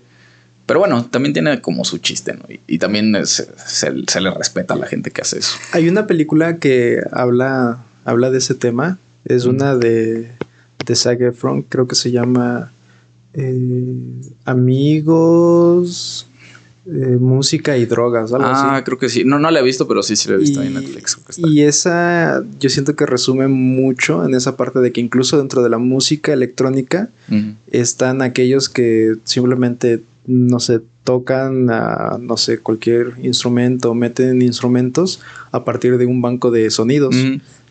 Pero 0.66 0.80
bueno, 0.80 1.04
también 1.06 1.32
tiene 1.32 1.60
como 1.60 1.84
su 1.84 1.98
chiste, 1.98 2.34
¿no? 2.34 2.44
Y, 2.48 2.60
y 2.66 2.78
también 2.78 3.14
es- 3.16 3.48
se, 3.66 3.92
se 4.06 4.20
le 4.20 4.30
respeta 4.30 4.74
a 4.74 4.76
la 4.76 4.86
gente 4.86 5.10
que 5.10 5.22
hace 5.22 5.38
eso. 5.38 5.56
Hay 5.72 5.88
una 5.88 6.06
película 6.06 6.58
que 6.58 7.00
habla, 7.10 7.82
habla 8.04 8.30
de 8.30 8.38
ese 8.38 8.54
tema. 8.54 8.98
Es 9.24 9.44
una 9.46 9.76
de, 9.76 10.30
de 10.84 10.96
Zac 10.96 11.20
Efron, 11.20 11.62
creo 11.62 11.86
que 11.86 11.94
se 11.94 12.10
llama 12.10 12.72
eh, 13.34 14.20
Amigos, 14.44 16.26
eh, 16.86 16.90
Música 17.20 17.76
y 17.78 17.86
Drogas, 17.86 18.32
algo 18.32 18.46
Ah, 18.46 18.76
así. 18.76 18.84
creo 18.84 18.98
que 18.98 19.08
sí. 19.08 19.24
No, 19.24 19.38
no 19.38 19.50
la 19.50 19.60
he 19.60 19.62
visto, 19.62 19.86
pero 19.86 20.02
sí, 20.02 20.16
sí 20.16 20.28
la 20.28 20.34
he 20.34 20.38
visto 20.38 20.60
ahí 20.60 20.66
en 20.68 20.72
Y- 20.72 20.76
Netflix. 20.76 21.18
Y 21.38 21.62
esa, 21.62 22.42
yo 22.58 22.68
siento 22.68 22.96
que 22.96 23.06
resume 23.06 23.48
mucho 23.48 24.24
en 24.24 24.34
esa 24.34 24.56
parte 24.56 24.80
de 24.80 24.92
que 24.92 25.00
incluso 25.00 25.38
dentro 25.38 25.62
de 25.62 25.70
la 25.70 25.78
música 25.78 26.32
electrónica 26.32 27.08
están 27.70 28.20
aquellos 28.22 28.68
que 28.68 29.14
simplemente, 29.24 30.00
no 30.26 30.58
sé, 30.60 30.80
tocan, 31.04 31.68
a, 31.70 32.18
no 32.20 32.36
sé, 32.36 32.58
cualquier 32.58 33.14
instrumento, 33.22 33.94
meten 33.94 34.40
instrumentos 34.42 35.20
a 35.50 35.64
partir 35.64 35.98
de 35.98 36.06
un 36.06 36.20
banco 36.22 36.50
de 36.50 36.70
sonidos. 36.70 37.14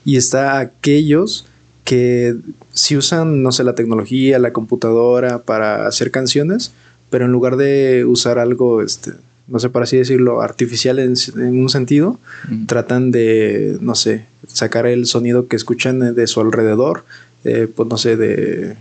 Y 0.04 0.18
está 0.18 0.60
aquellos 0.60 1.46
que 1.84 2.36
sí 2.74 2.96
usan, 2.96 3.42
no 3.44 3.52
sé, 3.52 3.64
la 3.64 3.76
tecnología, 3.76 4.40
la 4.40 4.54
computadora 4.54 5.40
para 5.40 5.88
hacer 5.88 6.12
canciones, 6.12 6.72
pero 7.10 7.26
en 7.26 7.32
lugar 7.32 7.58
de 7.58 8.06
usar 8.06 8.40
algo, 8.40 8.82
este, 8.82 9.12
no 9.48 9.60
sé, 9.60 9.70
por 9.70 9.84
así 9.84 9.98
decirlo, 9.98 10.42
artificial 10.42 11.00
en, 11.00 11.14
en 11.36 11.60
un 11.62 11.70
sentido, 11.70 12.20
tratan 12.68 13.12
de, 13.12 13.78
no 13.82 13.96
sé, 13.96 14.26
sacar 14.48 14.86
el 14.86 15.06
sonido 15.06 15.48
que 15.48 15.56
escuchan 15.56 16.16
de 16.16 16.28
su 16.28 16.40
alrededor, 16.40 17.04
eh, 17.44 17.68
pues 17.74 17.90
no 17.90 17.98
sé, 17.98 18.16
de 18.16 18.72
eh, 18.72 18.76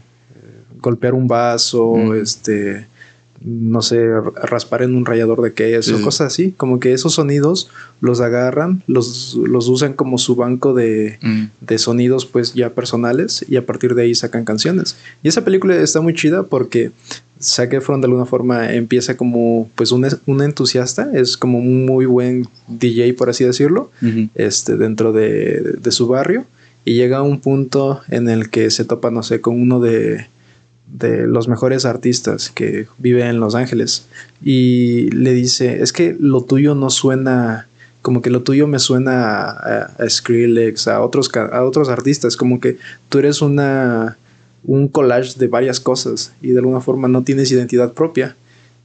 golpear 0.81 1.15
un 1.15 1.27
vaso, 1.27 1.95
Mm. 1.97 2.15
este, 2.23 2.87
no 3.41 3.81
sé, 3.81 4.07
raspar 4.43 4.83
en 4.83 4.95
un 4.95 5.07
rallador 5.07 5.41
de 5.41 5.55
queso, 5.55 5.97
sí. 5.97 6.03
cosas 6.03 6.27
así, 6.27 6.53
como 6.57 6.79
que 6.79 6.93
esos 6.93 7.15
sonidos 7.15 7.69
los 8.01 8.21
agarran, 8.21 8.83
los, 8.87 9.35
los 9.35 9.67
usan 9.69 9.95
como 9.95 10.19
su 10.19 10.37
banco 10.37 10.75
de, 10.75 11.19
Ujú. 11.23 11.49
de 11.61 11.79
sonidos 11.79 12.27
pues 12.27 12.53
ya 12.55 12.71
personales 12.75 13.45
y 13.49 13.57
a 13.57 13.65
partir 13.65 13.95
de 13.95 14.03
ahí 14.03 14.15
sacan 14.15 14.45
canciones. 14.45 14.97
Y 15.23 15.29
esa 15.29 15.43
película 15.45 15.75
está 15.77 16.01
muy 16.03 16.15
chida 16.15 16.43
porque 16.43 16.91
Zac 17.41 17.73
Efron 17.73 18.03
de 18.03 18.07
alguna 18.07 18.27
forma 18.27 18.75
empieza 18.75 19.17
como 19.17 19.71
pues 19.75 19.91
un, 19.93 20.07
un 20.27 20.43
entusiasta, 20.43 21.11
es 21.15 21.39
como 21.39 21.59
un 21.59 21.87
muy 21.87 22.05
buen 22.05 22.47
DJ 22.69 23.15
por 23.15 23.31
así 23.31 23.45
decirlo, 23.45 23.91
este, 24.35 24.77
dentro 24.77 25.13
de, 25.13 25.77
de 25.81 25.91
su 25.93 26.07
barrio 26.07 26.45
y 26.85 26.95
llega 26.95 27.19
a 27.19 27.23
un 27.23 27.41
punto 27.41 28.01
en 28.09 28.29
el 28.29 28.51
que 28.51 28.71
se 28.71 28.85
topa, 28.85 29.11
no 29.11 29.23
sé, 29.23 29.41
con 29.41 29.59
uno 29.61 29.81
de, 29.81 30.27
de 30.93 31.27
los 31.27 31.49
mejores 31.49 31.85
artistas 31.85 32.51
que 32.51 32.87
vive 32.99 33.27
en 33.27 33.41
Los 33.41 33.55
Ángeles 33.55 34.07
y 34.43 35.11
le 35.11 35.33
dice, 35.33 35.83
es 35.83 35.93
que 35.93 36.17
lo 36.19 36.43
tuyo 36.43 36.75
no 36.75 36.91
suena, 36.91 37.69
como 38.03 38.23
que 38.23 38.31
lo 38.31 38.43
tuyo 38.43 38.67
me 38.67 38.79
suena 38.79 39.43
a, 39.45 39.93
a 39.99 40.09
Skrillex, 40.11 40.89
a 40.89 41.01
otros, 41.03 41.31
a 41.35 41.65
otros 41.65 41.89
artistas, 41.89 42.37
como 42.37 42.61
que 42.61 42.77
tú 43.09 43.19
eres 43.19 43.41
una, 43.43 44.17
un 44.65 44.89
collage 44.89 45.39
de 45.39 45.47
varias 45.47 45.81
cosas 45.81 46.33
y 46.43 46.51
de 46.51 46.59
alguna 46.59 46.81
forma 46.81 47.09
no 47.09 47.23
tienes 47.23 47.51
identidad 47.53 47.93
propia. 47.93 48.37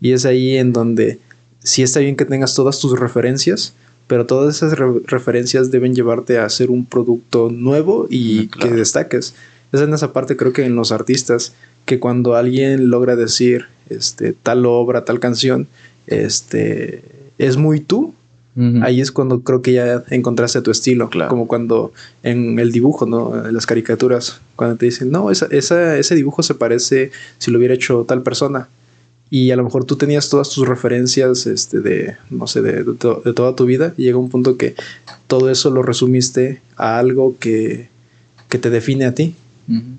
Y 0.01 0.11
es 0.11 0.25
ahí 0.25 0.57
en 0.57 0.73
donde 0.73 1.19
sí 1.63 1.81
está 1.81 2.01
bien 2.01 2.15
que 2.15 2.25
tengas 2.25 2.53
todas 2.53 2.79
tus 2.79 2.99
referencias, 2.99 3.73
pero 4.07 4.25
todas 4.27 4.57
esas 4.57 4.77
re- 4.77 5.01
referencias 5.07 5.71
deben 5.71 5.95
llevarte 5.95 6.37
a 6.37 6.45
hacer 6.45 6.69
un 6.69 6.85
producto 6.85 7.49
nuevo 7.49 8.05
y 8.09 8.41
Mm, 8.43 8.47
claro. 8.49 8.69
que 8.69 8.75
destaques. 8.77 9.33
Es 9.71 9.81
en 9.81 9.93
esa 9.93 10.13
parte 10.13 10.37
creo 10.37 10.53
que 10.53 10.63
en 10.65 10.75
los 10.75 10.91
artistas 10.91 11.53
que 11.85 11.99
cuando 11.99 12.35
alguien 12.35 12.89
logra 12.89 13.15
decir 13.15 13.65
este 13.89 14.33
tal 14.33 14.65
obra, 14.65 15.05
tal 15.05 15.19
canción, 15.19 15.67
este 16.07 17.03
es 17.37 17.57
muy 17.57 17.79
tú, 17.79 18.13
Ahí 18.83 19.01
es 19.01 19.11
cuando 19.11 19.41
creo 19.41 19.61
que 19.61 19.73
ya 19.73 20.05
encontraste 20.09 20.61
tu 20.61 20.71
estilo. 20.71 21.09
Como 21.27 21.45
cuando 21.45 21.91
en 22.23 22.57
el 22.57 22.71
dibujo, 22.71 23.05
¿no? 23.05 23.47
En 23.47 23.53
las 23.53 23.65
caricaturas, 23.65 24.39
cuando 24.55 24.77
te 24.77 24.85
dicen, 24.85 25.11
no, 25.11 25.29
esa, 25.29 25.47
esa, 25.47 25.97
ese 25.97 26.15
dibujo 26.15 26.41
se 26.41 26.55
parece 26.55 27.11
si 27.37 27.51
lo 27.51 27.57
hubiera 27.57 27.73
hecho 27.73 28.05
tal 28.07 28.21
persona. 28.21 28.69
Y 29.29 29.51
a 29.51 29.57
lo 29.57 29.63
mejor 29.65 29.83
tú 29.83 29.97
tenías 29.97 30.29
todas 30.29 30.51
tus 30.51 30.65
referencias 30.65 31.47
este, 31.47 31.81
de, 31.81 32.15
no 32.29 32.47
sé, 32.47 32.61
de, 32.61 32.83
de, 32.85 32.93
toda 32.95 33.55
tu 33.57 33.65
vida. 33.65 33.93
Y 33.97 34.03
llega 34.03 34.17
un 34.17 34.29
punto 34.29 34.55
que 34.55 34.75
todo 35.27 35.49
eso 35.49 35.69
lo 35.69 35.83
resumiste 35.83 36.61
a 36.77 36.97
algo 36.97 37.35
que, 37.37 37.89
que 38.47 38.57
te 38.57 38.69
define 38.69 39.03
a 39.03 39.13
ti. 39.13 39.35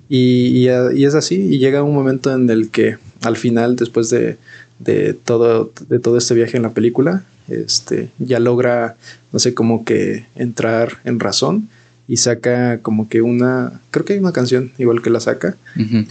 Y, 0.08 0.68
y, 0.68 1.04
es 1.04 1.14
así. 1.14 1.36
Y 1.36 1.58
llega 1.58 1.82
un 1.82 1.94
momento 1.94 2.32
en 2.32 2.48
el 2.50 2.70
que 2.70 2.96
al 3.22 3.36
final, 3.36 3.76
después 3.76 4.10
de, 4.10 4.36
de, 4.78 5.14
todo, 5.14 5.72
de 5.88 5.98
todo 5.98 6.18
este 6.18 6.34
viaje 6.34 6.56
en 6.56 6.62
la 6.62 6.70
película, 6.70 7.24
este, 7.48 8.10
ya 8.18 8.40
logra, 8.40 8.96
no 9.32 9.38
sé, 9.38 9.54
como 9.54 9.84
que 9.84 10.26
entrar 10.34 10.98
en 11.04 11.20
razón 11.20 11.68
y 12.08 12.18
saca 12.18 12.78
como 12.82 13.08
que 13.08 13.22
una, 13.22 13.80
creo 13.90 14.04
que 14.04 14.12
hay 14.14 14.18
una 14.18 14.32
canción 14.32 14.72
igual 14.78 15.02
que 15.02 15.10
la 15.10 15.18
saca 15.18 15.56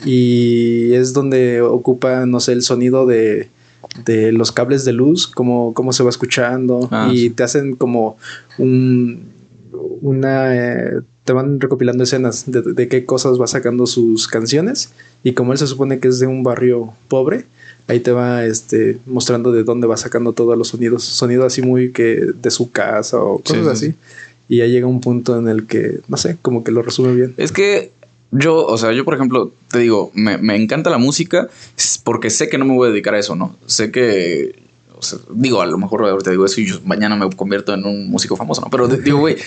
y 0.05 0.93
es 0.93 1.13
donde 1.13 1.61
ocupa, 1.61 2.25
no 2.25 2.41
sé, 2.41 2.51
el 2.51 2.63
sonido 2.63 3.05
de, 3.05 3.49
de 4.03 4.33
los 4.33 4.51
cables 4.51 4.83
de 4.83 4.91
luz, 4.91 5.27
como 5.27 5.73
cómo 5.73 5.93
se 5.93 6.03
va 6.03 6.09
escuchando 6.09 6.89
ah, 6.91 7.09
y 7.13 7.29
te 7.29 7.43
hacen 7.43 7.75
como 7.75 8.17
un, 8.57 9.23
una... 10.01 10.55
Eh, 10.55 11.01
te 11.25 11.33
van 11.33 11.59
recopilando 11.59 12.03
escenas 12.03 12.43
de, 12.45 12.61
de, 12.61 12.87
qué 12.87 13.03
cosas 13.03 13.41
va 13.41 13.47
sacando 13.47 13.87
sus 13.87 14.27
canciones 14.27 14.91
y 15.23 15.33
como 15.33 15.51
él 15.51 15.57
se 15.57 15.67
supone 15.67 15.99
que 15.99 16.07
es 16.07 16.19
de 16.19 16.27
un 16.27 16.43
barrio 16.43 16.93
pobre, 17.07 17.45
ahí 17.87 17.99
te 17.99 18.11
va 18.11 18.45
este 18.45 18.99
mostrando 19.07 19.51
de 19.51 19.63
dónde 19.63 19.87
va 19.87 19.97
sacando 19.97 20.33
todos 20.33 20.57
los 20.57 20.69
sonidos, 20.69 21.03
sonidos 21.03 21.47
así 21.47 21.63
muy 21.63 21.91
que 21.91 22.27
de 22.41 22.51
su 22.51 22.71
casa 22.71 23.19
o 23.19 23.39
cosas 23.39 23.67
así. 23.67 23.95
Y 24.47 24.57
ya 24.57 24.67
llega 24.67 24.85
un 24.85 25.01
punto 25.01 25.39
en 25.39 25.47
el 25.47 25.65
que, 25.65 26.01
no 26.07 26.17
sé, 26.17 26.37
como 26.43 26.63
que 26.63 26.71
lo 26.71 26.83
resume 26.83 27.15
bien. 27.15 27.33
Es 27.37 27.51
que 27.51 27.91
yo, 28.31 28.63
o 28.63 28.77
sea, 28.77 28.91
yo 28.91 29.03
por 29.03 29.15
ejemplo, 29.15 29.51
te 29.71 29.79
digo, 29.79 30.11
me, 30.13 30.37
me 30.37 30.55
encanta 30.55 30.91
la 30.91 30.99
música 30.99 31.49
porque 32.03 32.29
sé 32.29 32.47
que 32.49 32.59
no 32.59 32.65
me 32.65 32.75
voy 32.75 32.89
a 32.89 32.91
dedicar 32.91 33.15
a 33.15 33.19
eso, 33.19 33.35
¿no? 33.35 33.57
Sé 33.65 33.91
que 33.91 34.64
sea, 35.05 35.19
digo, 35.29 35.61
a 35.61 35.65
lo 35.65 35.77
mejor 35.77 36.03
ahorita 36.03 36.31
digo 36.31 36.45
eso 36.45 36.61
y 36.61 36.67
yo 36.67 36.79
mañana 36.85 37.15
me 37.15 37.29
convierto 37.29 37.73
en 37.73 37.85
un 37.85 38.09
músico 38.09 38.35
famoso, 38.35 38.61
¿no? 38.61 38.69
Pero 38.69 38.87
digo, 38.87 39.19
güey, 39.19 39.37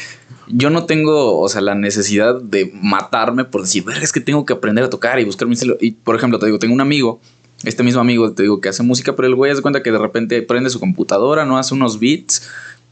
yo 0.49 0.71
no 0.71 0.85
tengo, 0.87 1.39
o 1.39 1.49
sea, 1.49 1.61
la 1.61 1.75
necesidad 1.75 2.41
de 2.41 2.73
matarme 2.75 3.45
por 3.45 3.63
decir, 3.63 3.85
es 4.03 4.13
que 4.13 4.21
tengo 4.21 4.47
que 4.47 4.55
aprender 4.55 4.85
a 4.85 4.91
tocar 4.91 5.21
y 5.21 5.25
buscar 5.25 5.47
mi 5.47 5.55
estilo. 5.55 5.77
Y, 5.81 5.93
por 5.93 6.17
ejemplo, 6.17 6.39
te 6.39 6.47
digo, 6.47 6.59
tengo 6.59 6.75
un 6.75 6.81
amigo 6.81 7.21
este 7.65 7.83
mismo 7.83 8.01
amigo, 8.01 8.31
te 8.33 8.43
digo, 8.43 8.61
que 8.61 8.69
hace 8.69 8.83
música, 8.83 9.17
pero 9.17 9.27
el 9.27 9.35
güey 9.35 9.51
hace 9.51 9.63
cuenta 9.63 9.83
que 9.83 9.91
de 9.91 9.99
repente 9.99 10.43
prende 10.43 10.71
su 10.71 10.79
computadora, 10.79 11.45
¿no? 11.45 11.59
Hace 11.59 11.75
unos 11.75 11.99
beats, 11.99 12.49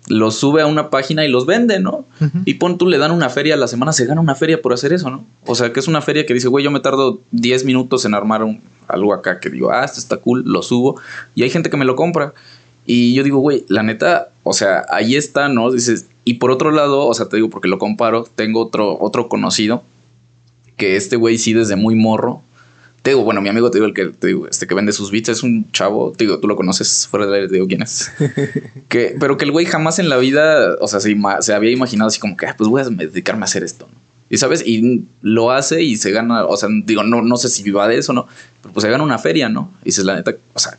los 0.09 0.37
sube 0.37 0.63
a 0.63 0.67
una 0.67 0.91
página 0.91 1.25
y 1.25 1.29
los 1.29 1.47
vende, 1.47 1.79
¿no? 1.79 2.05
Y 2.45 2.55
pon 2.55 2.79
tú, 2.79 2.87
le 2.87 2.99
dan 2.99 3.13
una 3.13 3.29
feria 3.29 3.55
a 3.55 3.57
la 3.57 3.69
semana, 3.69 3.93
se 3.93 4.07
gana 4.07 4.21
una 4.21 4.35
feria 4.35 4.61
por 4.61 4.73
hacer 4.73 4.93
eso, 4.93 5.11
¿no? 5.11 5.25
O 5.45 5.55
sea, 5.55 5.73
que 5.73 5.81
es 5.81 5.89
una 5.89 6.01
feria 6.01 6.27
que 6.27 6.35
dice, 6.35 6.49
güey, 6.49 6.65
yo 6.65 6.71
me 6.71 6.81
tardo 6.81 7.21
10 7.31 7.65
minutos 7.65 8.05
en 8.05 8.15
armar 8.15 8.43
un, 8.43 8.61
algo 8.89 9.15
acá 9.15 9.41
que 9.41 9.51
digo, 9.51 9.71
ah, 9.71 9.85
esto 9.85 10.01
está 10.01 10.17
cool, 10.17 10.43
lo 10.45 10.63
subo. 10.63 11.01
Y 11.35 11.43
hay 11.43 11.51
gente 11.51 11.71
que 11.71 11.77
me 11.77 11.85
lo 11.85 11.97
compra. 11.97 12.35
Y 12.87 13.15
yo 13.15 13.25
digo, 13.25 13.39
güey, 13.39 13.65
la 13.69 13.83
neta, 13.83 14.31
o 14.43 14.53
sea, 14.53 14.87
ahí 14.89 15.17
está, 15.17 15.49
¿no? 15.49 15.71
Dices, 15.73 16.07
y 16.25 16.35
por 16.35 16.51
otro 16.51 16.71
lado, 16.71 17.07
o 17.07 17.15
sea, 17.15 17.27
te 17.27 17.37
digo, 17.37 17.51
porque 17.51 17.69
lo 17.69 17.79
comparo, 17.79 18.29
tengo 18.35 18.61
otro, 18.61 18.97
otro 19.01 19.29
conocido 19.29 19.83
que 20.77 20.97
este 20.97 21.17
güey 21.17 21.39
sí 21.39 21.53
desde 21.53 21.75
muy 21.75 21.95
morro 21.95 22.43
te 23.07 23.11
digo, 23.11 23.23
bueno, 23.23 23.41
mi 23.41 23.49
amigo 23.49 23.71
te 23.71 23.79
digo, 23.79 23.87
el 23.87 23.95
que 23.95 24.07
te 24.07 24.27
digo, 24.27 24.49
este 24.49 24.67
que 24.67 24.75
vende 24.75 24.91
sus 24.91 25.13
beats 25.13 25.29
es 25.29 25.45
un 25.45 25.71
chavo, 25.71 26.11
te 26.11 26.25
digo, 26.25 26.41
tú 26.41 26.49
lo 26.49 26.57
conoces 26.57 27.07
fuera 27.09 27.25
de 27.27 27.47
te 27.47 27.55
digo 27.55 27.69
quién 27.69 27.83
es. 27.83 28.11
que, 28.89 29.15
pero 29.21 29.37
que 29.37 29.45
el 29.45 29.53
güey 29.53 29.65
jamás 29.65 30.01
en 30.01 30.09
la 30.09 30.17
vida, 30.17 30.75
o 30.81 30.89
sea, 30.89 30.99
se, 30.99 31.17
se 31.39 31.55
había 31.55 31.71
imaginado 31.71 32.09
así 32.09 32.19
como 32.19 32.37
que, 32.37 32.47
ah, 32.47 32.57
pues 32.59 32.69
voy 32.69 32.83
a 32.83 32.85
dedicarme 32.87 33.43
a 33.43 33.45
hacer 33.45 33.63
esto, 33.63 33.87
¿no? 33.89 33.97
Y 34.29 34.39
sabes, 34.39 34.67
y 34.67 35.05
lo 35.21 35.53
hace 35.53 35.85
y 35.85 35.95
se 35.99 36.11
gana, 36.11 36.47
o 36.47 36.57
sea, 36.57 36.69
digo, 36.85 37.05
no, 37.05 37.23
no 37.23 37.37
sé 37.37 37.49
si 37.49 37.63
viva 37.63 37.87
de 37.87 37.97
eso, 37.97 38.13
¿no? 38.13 38.27
Pero 38.61 38.75
pues 38.75 38.83
se 38.83 38.91
gana 38.91 39.05
una 39.05 39.19
feria, 39.19 39.49
¿no? 39.49 39.73
Y 39.83 39.91
dices, 39.91 40.05
la 40.05 40.17
neta, 40.17 40.35
o 40.53 40.59
sea, 40.59 40.77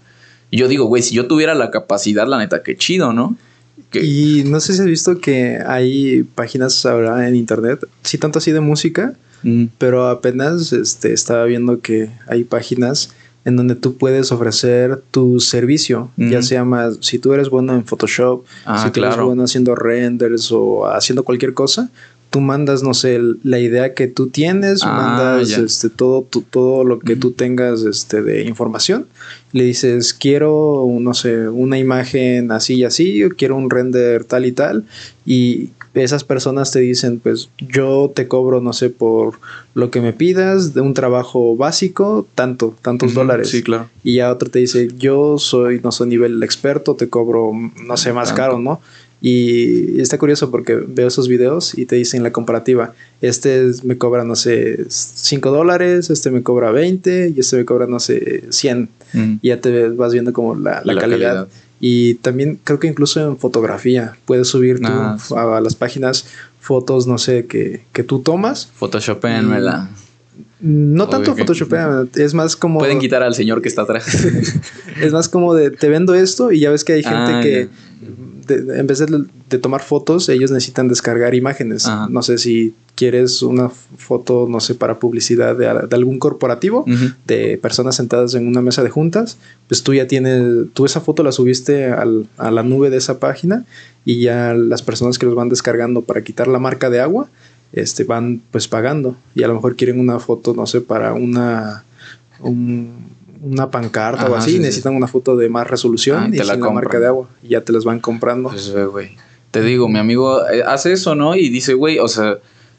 yo 0.51 0.67
digo, 0.67 0.85
güey, 0.85 1.03
si 1.03 1.15
yo 1.15 1.27
tuviera 1.27 1.55
la 1.55 1.71
capacidad, 1.71 2.27
la 2.27 2.37
neta, 2.37 2.63
qué 2.63 2.75
chido, 2.75 3.13
¿no? 3.13 3.35
Y 3.93 4.43
no 4.45 4.59
sé 4.59 4.73
si 4.73 4.81
has 4.81 4.85
visto 4.85 5.19
que 5.19 5.59
hay 5.65 6.23
páginas 6.23 6.85
ahora 6.85 7.27
en 7.27 7.35
internet, 7.35 7.87
sí, 8.01 8.17
tanto 8.17 8.39
así 8.39 8.51
de 8.51 8.59
música, 8.59 9.15
Mm. 9.43 9.65
Pero 9.77 10.07
apenas 10.07 10.73
este, 10.73 11.13
estaba 11.13 11.45
viendo 11.45 11.79
que 11.79 12.09
hay 12.27 12.43
páginas 12.43 13.11
en 13.45 13.55
donde 13.55 13.75
tú 13.75 13.95
puedes 13.95 14.31
ofrecer 14.33 15.01
tu 15.09 15.39
servicio, 15.39 16.11
ya 16.17 16.41
sea 16.41 16.65
más, 16.65 16.97
si 16.99 17.17
tú 17.17 17.31
eres 17.31 17.49
bueno 17.49 17.73
en 17.75 17.85
Photoshop, 17.85 18.43
ah, 18.65 18.83
si 18.83 18.91
tú 18.91 19.01
eres 19.01 19.15
bueno 19.15 19.43
haciendo 19.43 19.73
renders 19.73 20.51
o 20.51 20.85
haciendo 20.85 21.23
cualquier 21.23 21.53
cosa, 21.53 21.89
tú 22.29 22.41
mandas, 22.41 22.83
no 22.83 22.93
sé, 22.93 23.19
la 23.43 23.59
idea 23.59 23.93
que 23.93 24.07
tú 24.07 24.27
tienes, 24.27 24.81
ah, 24.83 24.91
mandas 24.91 25.51
este, 25.51 25.89
todo, 25.89 26.27
todo 26.49 26.83
lo 26.83 26.99
que 26.99 27.15
tú 27.15 27.31
tengas 27.31 27.83
este, 27.83 28.21
de 28.21 28.43
información, 28.43 29.07
le 29.53 29.63
dices, 29.63 30.13
quiero, 30.13 30.85
no 30.99 31.13
sé, 31.13 31.47
una 31.49 31.77
imagen 31.77 32.51
así 32.51 32.75
y 32.75 32.83
así, 32.83 33.23
o 33.23 33.29
quiero 33.29 33.55
un 33.55 33.69
render 33.69 34.25
tal 34.25 34.45
y 34.45 34.51
tal, 34.51 34.85
y 35.25 35.69
esas 35.93 36.23
personas 36.23 36.71
te 36.71 36.79
dicen, 36.79 37.19
pues 37.19 37.49
yo 37.59 38.11
te 38.13 38.27
cobro, 38.27 38.61
no 38.61 38.73
sé, 38.73 38.89
por 38.89 39.39
lo 39.73 39.89
que 39.89 40.01
me 40.01 40.13
pidas 40.13 40.73
de 40.73 40.81
un 40.81 40.93
trabajo 40.93 41.55
básico, 41.55 42.27
tanto, 42.35 42.75
tantos 42.81 43.13
dólares. 43.13 43.49
Sí, 43.49 43.63
claro. 43.63 43.89
Y 44.03 44.15
ya 44.15 44.31
otro 44.31 44.49
te 44.49 44.59
dice, 44.59 44.89
yo 44.97 45.37
soy, 45.39 45.79
no 45.83 45.91
soy 45.91 46.09
nivel 46.09 46.43
experto, 46.43 46.95
te 46.95 47.09
cobro, 47.09 47.51
no 47.53 47.97
sé, 47.97 48.13
más 48.13 48.33
caro, 48.33 48.59
¿no? 48.59 48.81
Y 49.19 49.99
está 49.99 50.17
curioso 50.19 50.51
porque 50.51 50.75
veo 50.75 51.07
esos 51.07 51.27
videos 51.27 51.77
y 51.77 51.85
te 51.85 51.95
dicen 51.95 52.21
la 52.21 52.31
comparativa. 52.31 52.93
Este 53.21 53.71
me 53.83 53.97
cobra, 53.97 54.23
no 54.23 54.35
sé, 54.35 54.85
5 54.89 55.49
dólares, 55.51 56.09
este 56.09 56.29
me 56.29 56.43
cobra 56.43 56.71
20 56.71 57.33
y 57.35 57.39
este 57.39 57.57
me 57.57 57.65
cobra, 57.65 57.87
no 57.87 57.99
sé, 57.99 58.43
100. 58.49 58.89
Y 59.41 59.47
ya 59.47 59.59
te 59.59 59.89
vas 59.89 60.13
viendo 60.13 60.33
como 60.33 60.55
la, 60.55 60.83
calidad. 60.99 61.47
Y 61.79 62.15
también 62.15 62.59
creo 62.63 62.79
que 62.79 62.87
incluso 62.87 63.19
en 63.27 63.37
fotografía 63.37 64.15
puedes 64.25 64.47
subir 64.47 64.79
ah, 64.83 65.17
a, 65.35 65.61
las 65.61 65.75
páginas 65.75 66.25
fotos, 66.59 67.07
no 67.07 67.17
sé, 67.17 67.45
que, 67.45 67.83
que 67.93 68.03
tú 68.03 68.19
tomas. 68.19 68.67
¿verdad? 69.49 69.89
No 70.59 71.07
tanto 71.07 71.35
Photoshop, 71.35 71.71
es 72.15 72.33
más 72.33 72.55
como. 72.55 72.79
Pueden 72.79 72.99
quitar 72.99 73.21
al 73.21 73.35
señor 73.35 73.61
que 73.61 73.67
está 73.67 73.83
atrás. 73.83 74.07
es 75.01 75.13
más 75.13 75.29
como 75.29 75.53
de 75.53 75.69
te 75.71 75.87
vendo 75.87 76.15
esto 76.15 76.51
y 76.51 76.59
ya 76.59 76.71
ves 76.71 76.83
que 76.83 76.93
hay 76.93 77.03
gente 77.03 77.31
ah, 77.33 77.41
que 77.41 77.69
en 78.49 78.87
vez 78.87 78.99
de, 78.99 79.57
tomar 79.59 79.81
fotos, 79.81 80.29
ellos 80.29 80.51
necesitan 80.51 80.87
descargar 80.87 81.35
imágenes. 81.35 81.87
No 82.09 82.21
sé 82.21 82.37
si 82.37 82.73
quieres 82.95 83.41
una 83.41 83.69
foto, 83.69 84.47
no 84.49 84.59
sé, 84.59 84.75
para 84.75 84.99
publicidad 84.99 85.55
de, 85.55 85.67
algún 85.95 86.19
corporativo, 86.19 86.85
de 87.25 87.57
personas 87.61 87.95
sentadas 87.95 88.33
en 88.33 88.47
una 88.47 88.61
mesa 88.61 88.83
de 88.83 88.89
juntas, 88.89 89.37
pues 89.67 89.83
tú 89.83 89.93
ya 89.93 90.07
tienes, 90.07 90.67
tú 90.73 90.85
esa 90.85 91.01
foto 91.01 91.23
la 91.23 91.31
subiste 91.31 91.91
a 91.91 92.51
la 92.51 92.63
nube 92.63 92.89
de 92.89 92.97
esa 92.97 93.19
página 93.19 93.65
y 94.05 94.21
ya 94.21 94.53
las 94.53 94.81
personas 94.81 95.17
que 95.17 95.25
los 95.25 95.35
van 95.35 95.49
descargando 95.49 96.01
para 96.01 96.21
quitar 96.21 96.47
la 96.47 96.59
marca 96.59 96.89
de 96.89 97.01
agua, 97.01 97.27
este, 97.73 98.03
van 98.03 98.41
pues 98.51 98.67
pagando. 98.67 99.17
Y 99.35 99.43
a 99.43 99.47
lo 99.47 99.55
mejor 99.55 99.75
quieren 99.75 99.99
una 99.99 100.19
foto, 100.19 100.53
no 100.53 100.65
sé, 100.65 100.81
para 100.81 101.13
una... 101.13 101.83
Un, 102.39 103.16
una 103.41 103.69
pancarta 103.71 104.29
o 104.29 104.35
así, 104.35 104.59
necesitan 104.59 104.95
una 104.95 105.07
foto 105.07 105.35
de 105.35 105.49
más 105.49 105.67
resolución 105.67 106.23
ah, 106.23 106.27
y 106.27 106.37
te 106.37 106.43
la, 106.43 106.57
marca 106.57 106.99
de 106.99 107.07
agua 107.07 107.27
y 107.43 107.49
ya 107.49 107.61
te 107.61 107.73
las 107.73 107.83
van 107.83 107.99
comprando. 107.99 108.49
Pues, 108.49 108.73
te 109.51 109.61
digo, 109.61 109.87
mi 109.87 109.99
amigo 109.99 110.47
eh, 110.49 110.63
hace 110.65 110.93
eso, 110.93 111.15
¿no? 111.15 111.35
Y 111.35 111.49
dice, 111.49 111.73
güey, 111.73 111.99
o 111.99 112.07
sea, 112.07 112.37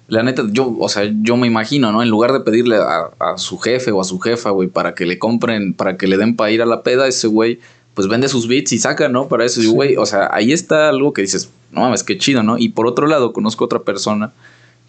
la 0.09 0.23
neta, 0.23 0.42
yo, 0.51 0.77
o 0.79 0.88
sea, 0.88 1.11
yo 1.23 1.37
me 1.37 1.47
imagino, 1.47 1.92
¿no? 1.92 2.03
En 2.03 2.09
lugar 2.09 2.33
de 2.33 2.40
pedirle 2.40 2.77
a, 2.77 3.37
su 3.37 3.59
jefe 3.59 3.90
o 3.90 4.01
a 4.01 4.05
su 4.05 4.18
jefa, 4.18 4.51
güey, 4.51 4.68
para 4.68 4.94
que 4.94 5.07
le 5.07 5.18
compren, 5.18 5.75
para 5.75 5.97
que 5.97 6.07
le 6.07 6.16
den 6.16 6.37
para 6.37 6.51
ir 6.51 6.62
a 6.62 6.66
la 6.66 6.83
peda, 6.83 7.07
ese 7.07 7.27
güey, 7.27 7.61
pues 7.94 8.09
vende 8.09 8.29
sus 8.29 8.49
bits 8.49 8.73
y 8.73 8.79
saca, 8.79 9.09
¿no? 9.09 9.29
Para 9.29 9.44
eso, 9.44 9.61
güey, 9.73 9.97
o 9.97 10.07
sea, 10.07 10.29
ahí 10.33 10.53
está 10.53 10.88
algo 10.88 11.12
que 11.12 11.23
dices, 11.23 11.51
no 11.73 11.83
mames, 11.83 12.05
qué 12.05 12.16
chido, 12.16 12.42
¿no? 12.42 12.59
Y 12.59 12.71
por 12.71 12.87
otro 12.87 13.07
lado, 13.07 13.33
conozco 13.33 13.64
otra 13.64 13.81
persona 13.81 14.33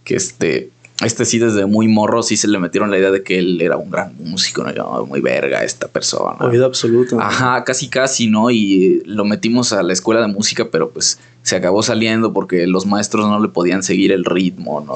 que, 0.03 0.15
este, 0.15 0.69
este 1.01 1.23
sí 1.23 1.39
desde 1.39 1.65
muy 1.65 1.87
morro 1.87 2.23
sí 2.23 2.35
se 2.35 2.47
le 2.47 2.59
metieron 2.59 2.91
la 2.91 2.97
idea 2.97 3.11
de 3.11 3.23
que 3.23 3.39
él 3.39 3.61
era 3.61 3.77
un 3.77 3.89
gran 3.89 4.13
músico, 4.19 4.63
¿no? 4.63 5.05
muy 5.05 5.21
verga 5.21 5.63
esta 5.63 5.87
persona. 5.87 6.37
Oído 6.45 6.65
absoluto. 6.65 7.19
Ajá, 7.19 7.63
casi 7.63 7.87
casi, 7.87 8.27
¿no? 8.27 8.51
Y 8.51 9.01
lo 9.05 9.23
metimos 9.23 9.71
a 9.71 9.81
la 9.81 9.93
escuela 9.93 10.21
de 10.21 10.27
música, 10.27 10.69
pero 10.71 10.89
pues 10.89 11.19
se 11.41 11.55
acabó 11.55 11.83
saliendo 11.83 12.33
porque 12.33 12.67
los 12.67 12.85
maestros 12.85 13.27
no 13.27 13.39
le 13.39 13.47
podían 13.47 13.81
seguir 13.81 14.11
el 14.11 14.25
ritmo, 14.25 14.81
¿no? 14.81 14.95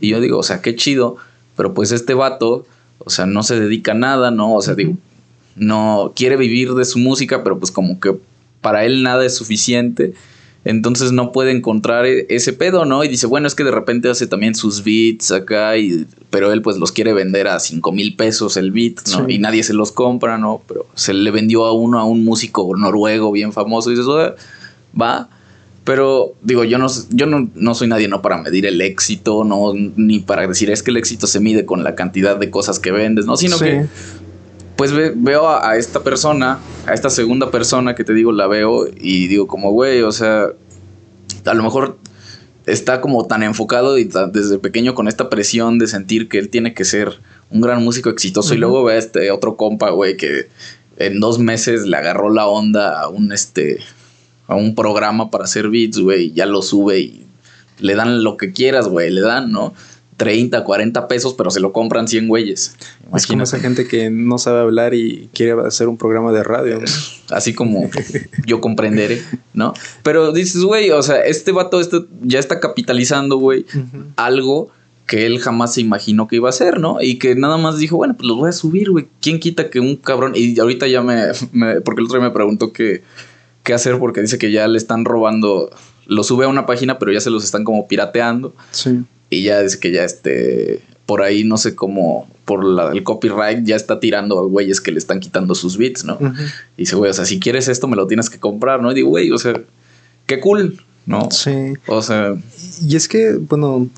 Y 0.00 0.08
yo 0.10 0.20
digo, 0.20 0.38
o 0.38 0.42
sea, 0.44 0.62
qué 0.62 0.76
chido, 0.76 1.16
pero 1.56 1.74
pues 1.74 1.90
este 1.90 2.14
vato, 2.14 2.64
o 2.98 3.10
sea, 3.10 3.26
no 3.26 3.42
se 3.42 3.58
dedica 3.58 3.92
a 3.92 3.96
nada, 3.96 4.30
¿no? 4.30 4.54
O 4.54 4.62
sea, 4.62 4.74
digo, 4.74 4.94
no 5.56 6.12
quiere 6.14 6.36
vivir 6.36 6.74
de 6.74 6.84
su 6.84 7.00
música, 7.00 7.42
pero 7.42 7.58
pues 7.58 7.72
como 7.72 7.98
que 7.98 8.16
para 8.60 8.84
él 8.84 9.02
nada 9.02 9.24
es 9.26 9.34
suficiente 9.34 10.14
entonces 10.64 11.12
no 11.12 11.32
puede 11.32 11.52
encontrar 11.52 12.06
e-, 12.06 12.26
ese 12.28 12.52
pedo, 12.52 12.84
¿no? 12.84 13.04
Y 13.04 13.08
dice, 13.08 13.26
bueno, 13.26 13.46
es 13.46 13.54
que 13.54 13.64
de 13.64 13.70
repente 13.70 14.08
hace 14.08 14.26
también 14.26 14.54
sus 14.54 14.84
beats 14.84 15.30
acá, 15.30 15.76
y, 15.76 16.06
pero 16.30 16.52
él 16.52 16.62
pues 16.62 16.76
los 16.76 16.92
quiere 16.92 17.12
vender 17.12 17.48
a 17.48 17.60
5 17.60 17.92
mil 17.92 18.16
pesos 18.16 18.56
el 18.56 18.70
beat, 18.70 19.06
¿no? 19.08 19.28
Y 19.28 19.38
nadie 19.38 19.62
se 19.62 19.74
los 19.74 19.92
compra, 19.92 20.38
¿no? 20.38 20.62
Pero 20.66 20.86
se 20.94 21.14
le 21.14 21.30
vendió 21.30 21.64
a 21.64 21.72
uno, 21.72 21.98
a 21.98 22.04
un 22.04 22.24
músico 22.24 22.76
noruego 22.76 23.32
bien 23.32 23.52
famoso, 23.52 23.90
y 23.90 23.96
dices, 23.96 24.10
va. 25.00 25.28
Pero 25.84 26.34
digo, 26.42 26.64
yo 26.64 26.76
no, 26.76 26.88
yo 27.10 27.24
no, 27.24 27.48
no, 27.54 27.74
soy 27.74 27.88
nadie 27.88 28.08
no 28.08 28.20
para 28.20 28.36
medir 28.36 28.66
el 28.66 28.78
éxito, 28.82 29.44
no, 29.44 29.72
ni 29.74 30.18
para 30.18 30.46
decir 30.46 30.70
es 30.70 30.82
que 30.82 30.90
el 30.90 30.98
éxito 30.98 31.26
se 31.26 31.40
mide 31.40 31.64
con 31.64 31.82
la 31.82 31.94
cantidad 31.94 32.36
de 32.36 32.50
cosas 32.50 32.78
que 32.78 32.90
vendes, 32.90 33.24
¿no? 33.24 33.38
Sino 33.38 33.58
que 33.58 33.86
pues 34.78 34.92
veo 34.92 35.48
a, 35.48 35.76
esta 35.76 36.04
persona, 36.04 36.60
a 36.86 36.94
esta 36.94 37.10
segunda 37.10 37.50
persona 37.50 37.96
que 37.96 38.04
te 38.04 38.14
digo, 38.14 38.30
la 38.30 38.46
veo 38.46 38.86
y 38.86 39.26
digo 39.26 39.48
como, 39.48 39.72
güey, 39.72 40.02
o 40.02 40.12
sea, 40.12 40.52
a 41.44 41.54
lo 41.54 41.64
mejor 41.64 41.98
está 42.64 43.00
como 43.00 43.26
tan 43.26 43.42
enfocado 43.42 43.98
y 43.98 44.04
desde 44.04 44.60
pequeño 44.60 44.94
con 44.94 45.08
esta 45.08 45.28
presión 45.28 45.80
de 45.80 45.88
sentir 45.88 46.28
que 46.28 46.38
él 46.38 46.48
tiene 46.48 46.74
que 46.74 46.84
ser 46.84 47.18
un 47.50 47.60
gran 47.60 47.82
músico 47.82 48.08
exitoso 48.08 48.54
y 48.54 48.58
luego 48.58 48.84
ve 48.84 48.92
a 48.92 48.98
este 48.98 49.32
otro 49.32 49.56
compa, 49.56 49.90
güey, 49.90 50.16
que 50.16 50.48
en 50.96 51.18
dos 51.18 51.40
meses 51.40 51.84
le 51.84 51.96
agarró 51.96 52.30
la 52.30 52.46
onda 52.46 53.00
a 53.00 53.08
un 53.08 53.32
este 53.32 53.80
a 54.46 54.54
un 54.54 54.76
programa 54.76 55.32
para 55.32 55.42
hacer 55.42 55.70
beats, 55.70 55.98
güey, 55.98 56.30
ya 56.30 56.46
lo 56.46 56.62
sube 56.62 57.00
y 57.00 57.26
le 57.80 57.96
dan 57.96 58.22
lo 58.22 58.36
que 58.36 58.52
quieras, 58.52 58.86
güey, 58.86 59.10
le 59.10 59.22
dan, 59.22 59.50
¿no? 59.50 59.74
30, 60.18 60.64
40 60.64 61.08
pesos, 61.08 61.34
pero 61.34 61.50
se 61.50 61.60
lo 61.60 61.72
compran 61.72 62.08
100 62.08 62.26
güeyes. 62.26 62.76
Es 63.14 63.26
como 63.26 63.44
esa 63.44 63.60
gente 63.60 63.86
que 63.86 64.10
no 64.10 64.36
sabe 64.36 64.60
hablar 64.60 64.92
y 64.92 65.30
quiere 65.32 65.54
hacer 65.64 65.88
un 65.88 65.96
programa 65.96 66.32
de 66.32 66.42
radio. 66.42 66.80
Así 67.30 67.54
como 67.54 67.88
yo 68.44 68.60
comprenderé, 68.60 69.22
¿no? 69.54 69.74
Pero 70.02 70.32
dices, 70.32 70.62
güey, 70.62 70.90
o 70.90 71.02
sea, 71.02 71.20
este 71.20 71.52
vato 71.52 71.80
este 71.80 72.00
ya 72.22 72.40
está 72.40 72.58
capitalizando, 72.58 73.36
güey, 73.36 73.64
algo 74.16 74.70
que 75.06 75.24
él 75.24 75.38
jamás 75.38 75.74
se 75.74 75.82
imaginó 75.82 76.26
que 76.26 76.36
iba 76.36 76.48
a 76.48 76.50
hacer, 76.50 76.80
¿no? 76.80 77.00
Y 77.00 77.18
que 77.18 77.36
nada 77.36 77.56
más 77.56 77.78
dijo, 77.78 77.96
bueno, 77.96 78.16
pues 78.16 78.26
los 78.26 78.36
voy 78.36 78.48
a 78.48 78.52
subir, 78.52 78.90
güey. 78.90 79.06
¿Quién 79.20 79.38
quita 79.38 79.70
que 79.70 79.78
un 79.78 79.96
cabrón... 79.96 80.32
Y 80.34 80.58
ahorita 80.58 80.88
ya 80.88 81.00
me... 81.00 81.28
porque 81.84 82.00
el 82.00 82.06
otro 82.06 82.18
día 82.18 82.28
me 82.28 82.34
preguntó 82.34 82.72
qué 82.72 83.02
hacer 83.72 83.98
porque 83.98 84.20
dice 84.20 84.36
que 84.36 84.50
ya 84.50 84.66
le 84.66 84.78
están 84.78 85.04
robando... 85.04 85.70
Lo 86.06 86.24
sube 86.24 86.44
a 86.44 86.48
una 86.48 86.66
página, 86.66 86.98
pero 86.98 87.12
ya 87.12 87.20
se 87.20 87.30
los 87.30 87.44
están 87.44 87.64
como 87.64 87.86
pirateando. 87.86 88.54
Sí. 88.70 89.04
Y 89.30 89.42
ya 89.42 89.60
es 89.60 89.76
que 89.76 89.92
ya 89.92 90.04
este, 90.04 90.80
por 91.06 91.22
ahí 91.22 91.44
no 91.44 91.56
sé 91.56 91.74
cómo, 91.74 92.28
por 92.44 92.64
la, 92.64 92.92
el 92.92 93.02
copyright 93.02 93.64
ya 93.64 93.76
está 93.76 94.00
tirando 94.00 94.38
a 94.38 94.42
güeyes 94.42 94.80
que 94.80 94.90
le 94.90 94.98
están 94.98 95.20
quitando 95.20 95.54
sus 95.54 95.76
bits, 95.76 96.04
¿no? 96.04 96.18
Y 96.76 96.82
dice, 96.82 96.96
güey, 96.96 97.10
o 97.10 97.14
sea, 97.14 97.24
si 97.24 97.40
quieres 97.40 97.68
esto 97.68 97.88
me 97.88 97.96
lo 97.96 98.06
tienes 98.06 98.30
que 98.30 98.38
comprar, 98.38 98.80
¿no? 98.80 98.90
Y 98.92 98.94
digo, 98.94 99.10
güey, 99.10 99.30
o 99.30 99.38
sea, 99.38 99.60
qué 100.26 100.40
cool, 100.40 100.82
¿no? 101.06 101.30
Sí. 101.30 101.74
O 101.86 102.02
sea... 102.02 102.36
Y 102.86 102.96
es 102.96 103.08
que, 103.08 103.34
bueno, 103.34 103.88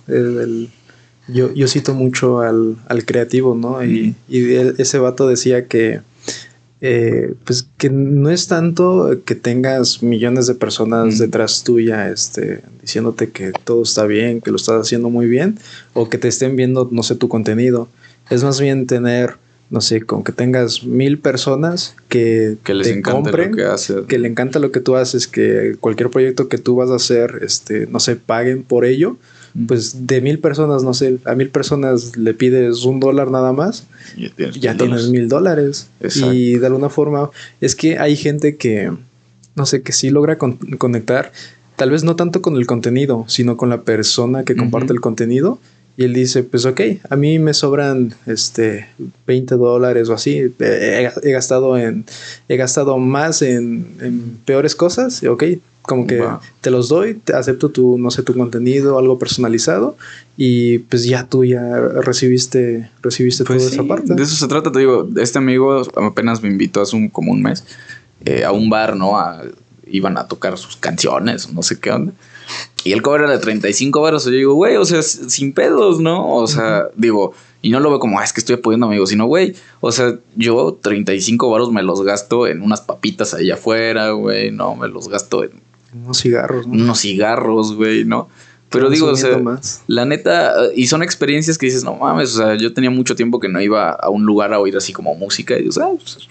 yo, 1.28 1.52
yo 1.54 1.68
cito 1.68 1.94
mucho 1.94 2.40
al, 2.40 2.76
al 2.88 3.04
creativo, 3.04 3.54
¿no? 3.54 3.84
Y, 3.84 4.14
y 4.28 4.54
ese 4.78 4.98
vato 4.98 5.28
decía 5.28 5.66
que 5.66 6.00
eh, 6.82 7.34
pues 7.44 7.66
que 7.76 7.90
no 7.90 8.30
es 8.30 8.48
tanto 8.48 9.20
que 9.26 9.34
tengas 9.34 10.02
millones 10.02 10.46
de 10.46 10.54
personas 10.54 11.18
detrás 11.18 11.62
tuya 11.62 12.10
este, 12.10 12.62
diciéndote 12.80 13.30
que 13.30 13.52
todo 13.64 13.82
está 13.82 14.06
bien, 14.06 14.40
que 14.40 14.50
lo 14.50 14.56
estás 14.56 14.80
haciendo 14.80 15.10
muy 15.10 15.26
bien, 15.26 15.58
o 15.92 16.08
que 16.08 16.16
te 16.16 16.28
estén 16.28 16.56
viendo, 16.56 16.88
no 16.90 17.02
sé, 17.02 17.16
tu 17.16 17.28
contenido. 17.28 17.88
Es 18.30 18.44
más 18.44 18.60
bien 18.60 18.86
tener, 18.86 19.34
no 19.68 19.82
sé, 19.82 20.00
con 20.00 20.24
que 20.24 20.32
tengas 20.32 20.82
mil 20.82 21.18
personas 21.18 21.94
que, 22.08 22.56
que 22.64 22.72
les 22.72 22.88
te 22.88 23.02
compren, 23.02 23.52
que, 23.52 23.66
que, 24.08 24.18
le 24.18 24.28
encanta 24.28 24.58
lo 24.58 24.72
que 24.72 24.80
tú 24.80 24.96
haces, 24.96 25.28
que 25.28 25.76
cualquier 25.80 26.08
proyecto 26.08 26.48
que 26.48 26.56
tú 26.56 26.76
vas 26.76 26.90
a 26.90 26.94
hacer, 26.94 27.40
este, 27.42 27.88
no 27.88 28.00
sé, 28.00 28.16
paguen 28.16 28.62
por 28.62 28.86
ello 28.86 29.18
pues 29.66 30.06
de 30.06 30.20
mil 30.20 30.38
personas, 30.38 30.82
no 30.82 30.94
sé, 30.94 31.18
a 31.24 31.34
mil 31.34 31.50
personas 31.50 32.16
le 32.16 32.34
pides 32.34 32.84
un 32.84 33.00
dólar 33.00 33.30
nada 33.30 33.52
más, 33.52 33.86
ya 34.16 34.76
tienes, 34.76 35.08
mil 35.08 35.28
dólares. 35.28 35.88
Y 36.32 36.54
de 36.54 36.66
alguna 36.66 36.88
forma 36.88 37.30
es 37.60 37.74
que 37.74 37.98
hay 37.98 38.16
gente 38.16 38.56
que, 38.56 38.92
no 39.54 39.66
sé, 39.66 39.82
que 39.82 39.92
sí 39.92 40.10
logra 40.10 40.38
conectar, 40.38 41.32
tal 41.76 41.90
vez 41.90 42.04
no 42.04 42.16
tanto 42.16 42.42
con 42.42 42.56
el 42.56 42.66
contenido, 42.66 43.24
sino 43.28 43.56
con 43.56 43.68
la 43.68 43.82
persona 43.82 44.44
que 44.44 44.56
comparte 44.56 44.92
el 44.92 45.00
contenido. 45.00 45.58
Y 45.96 46.04
él 46.04 46.14
dice, 46.14 46.42
pues 46.44 46.64
ok, 46.64 46.80
a 47.10 47.16
mí 47.16 47.38
me 47.38 47.52
sobran 47.52 48.14
este 48.26 48.88
20 49.26 49.56
dólares 49.56 50.08
o 50.08 50.14
así. 50.14 50.52
He, 50.58 51.30
gastado 51.30 51.76
en. 51.76 52.06
He 52.48 52.56
gastado 52.56 52.96
más 52.98 53.42
en, 53.42 53.86
en 54.00 54.38
peores 54.44 54.74
cosas. 54.74 55.22
Ok, 55.24 55.44
como 55.82 56.06
que 56.06 56.22
te 56.60 56.70
los 56.70 56.88
doy, 56.88 57.14
te 57.14 57.34
acepto 57.34 57.70
tu, 57.70 57.98
no 57.98 58.10
sé, 58.10 58.22
tu 58.22 58.34
contenido, 58.34 58.98
algo 58.98 59.18
personalizado 59.18 59.96
y 60.36 60.78
pues 60.78 61.04
ya 61.04 61.26
tú 61.26 61.44
ya 61.44 61.78
recibiste, 62.02 62.90
recibiste 63.02 63.44
pues 63.44 63.64
toda 63.64 63.72
esa 63.72 63.82
parte. 63.84 64.14
De 64.14 64.22
eso 64.22 64.36
se 64.36 64.46
trata, 64.46 64.70
te 64.70 64.78
digo, 64.78 65.08
este 65.16 65.38
amigo 65.38 65.82
apenas 65.96 66.42
me 66.42 66.48
invitó 66.48 66.82
hace 66.82 66.96
un, 66.96 67.08
como 67.08 67.32
un 67.32 67.42
mes 67.42 67.64
eh, 68.24 68.44
a 68.44 68.52
un 68.52 68.70
bar, 68.70 68.96
¿no? 68.96 69.16
iban 69.86 70.16
a 70.18 70.28
tocar 70.28 70.56
sus 70.56 70.76
canciones, 70.76 71.52
no 71.52 71.62
sé 71.62 71.80
qué 71.80 71.90
onda. 71.90 72.12
Y 72.84 72.92
el 72.92 73.02
cover 73.02 73.22
era 73.22 73.32
de 73.32 73.38
35 73.38 74.00
baros. 74.00 74.24
Yo 74.24 74.30
digo, 74.30 74.54
güey, 74.54 74.76
o 74.76 74.84
sea, 74.84 75.02
sin 75.02 75.52
pedos, 75.52 76.00
¿no? 76.00 76.34
O 76.34 76.46
sea, 76.46 76.88
digo, 76.96 77.34
y 77.62 77.70
no 77.70 77.80
lo 77.80 77.90
veo 77.90 77.98
como, 77.98 78.18
ah, 78.18 78.24
es 78.24 78.32
que 78.32 78.40
estoy 78.40 78.56
apoyando 78.56 78.86
amigos, 78.86 79.10
sino, 79.10 79.26
güey, 79.26 79.54
o 79.80 79.92
sea, 79.92 80.18
yo 80.34 80.78
35 80.80 81.50
baros 81.50 81.70
me 81.70 81.82
los 81.82 82.02
gasto 82.02 82.46
en 82.46 82.62
unas 82.62 82.80
papitas 82.80 83.34
allá 83.34 83.54
afuera, 83.54 84.10
güey, 84.12 84.50
no, 84.50 84.76
me 84.76 84.88
los 84.88 85.08
gasto 85.08 85.44
en 85.44 85.60
unos 85.92 86.20
cigarros, 86.20 86.66
¿no? 86.66 86.74
Unos 86.74 87.00
cigarros, 87.00 87.74
güey, 87.74 88.04
¿no? 88.04 88.28
Pero 88.70 88.88
digo, 88.88 89.08
o 89.08 89.16
sea, 89.16 89.38
la 89.88 90.04
neta, 90.04 90.54
y 90.76 90.86
son 90.86 91.02
experiencias 91.02 91.58
que 91.58 91.66
dices, 91.66 91.82
no 91.82 91.96
mames, 91.96 92.34
o 92.36 92.38
sea, 92.38 92.54
yo 92.54 92.72
tenía 92.72 92.90
mucho 92.90 93.16
tiempo 93.16 93.40
que 93.40 93.48
no 93.48 93.60
iba 93.60 93.90
a 93.90 94.08
un 94.08 94.24
lugar 94.24 94.54
a 94.54 94.60
oír 94.60 94.76
así 94.76 94.92
como 94.92 95.14
música 95.16 95.58
y 95.58 95.64
dices, 95.64 95.82
ah, 95.82 95.90
pues, 95.96 96.28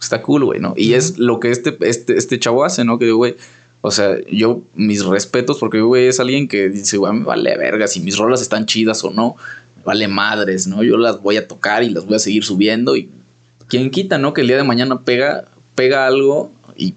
está 0.00 0.22
cool, 0.22 0.44
güey, 0.44 0.60
¿no? 0.60 0.74
Y 0.76 0.94
es 0.94 1.18
lo 1.18 1.40
que 1.40 1.50
este, 1.50 1.76
este, 1.80 2.16
este 2.16 2.38
chavo 2.38 2.64
hace, 2.64 2.84
¿no? 2.84 2.98
Que 3.00 3.06
digo, 3.06 3.16
güey, 3.16 3.36
o 3.82 3.90
sea, 3.90 4.16
yo, 4.30 4.62
mis 4.74 5.04
respetos, 5.04 5.58
porque, 5.58 5.80
güey, 5.80 6.06
es 6.06 6.20
alguien 6.20 6.46
que 6.46 6.68
dice, 6.68 6.96
güey, 6.96 7.12
me 7.12 7.24
vale 7.24 7.58
verga 7.58 7.88
si 7.88 8.00
mis 8.00 8.16
rolas 8.16 8.40
están 8.40 8.64
chidas 8.64 9.02
o 9.02 9.10
no, 9.10 9.34
me 9.76 9.82
vale 9.82 10.06
madres, 10.06 10.68
¿no? 10.68 10.84
Yo 10.84 10.96
las 10.96 11.20
voy 11.20 11.36
a 11.36 11.48
tocar 11.48 11.82
y 11.82 11.90
las 11.90 12.06
voy 12.06 12.14
a 12.14 12.20
seguir 12.20 12.44
subiendo 12.44 12.96
y 12.96 13.10
quien 13.66 13.90
quita, 13.90 14.18
¿no? 14.18 14.34
Que 14.34 14.42
el 14.42 14.46
día 14.46 14.56
de 14.56 14.62
mañana 14.62 15.00
pega, 15.00 15.46
pega 15.74 16.06
algo 16.06 16.52
y 16.76 16.94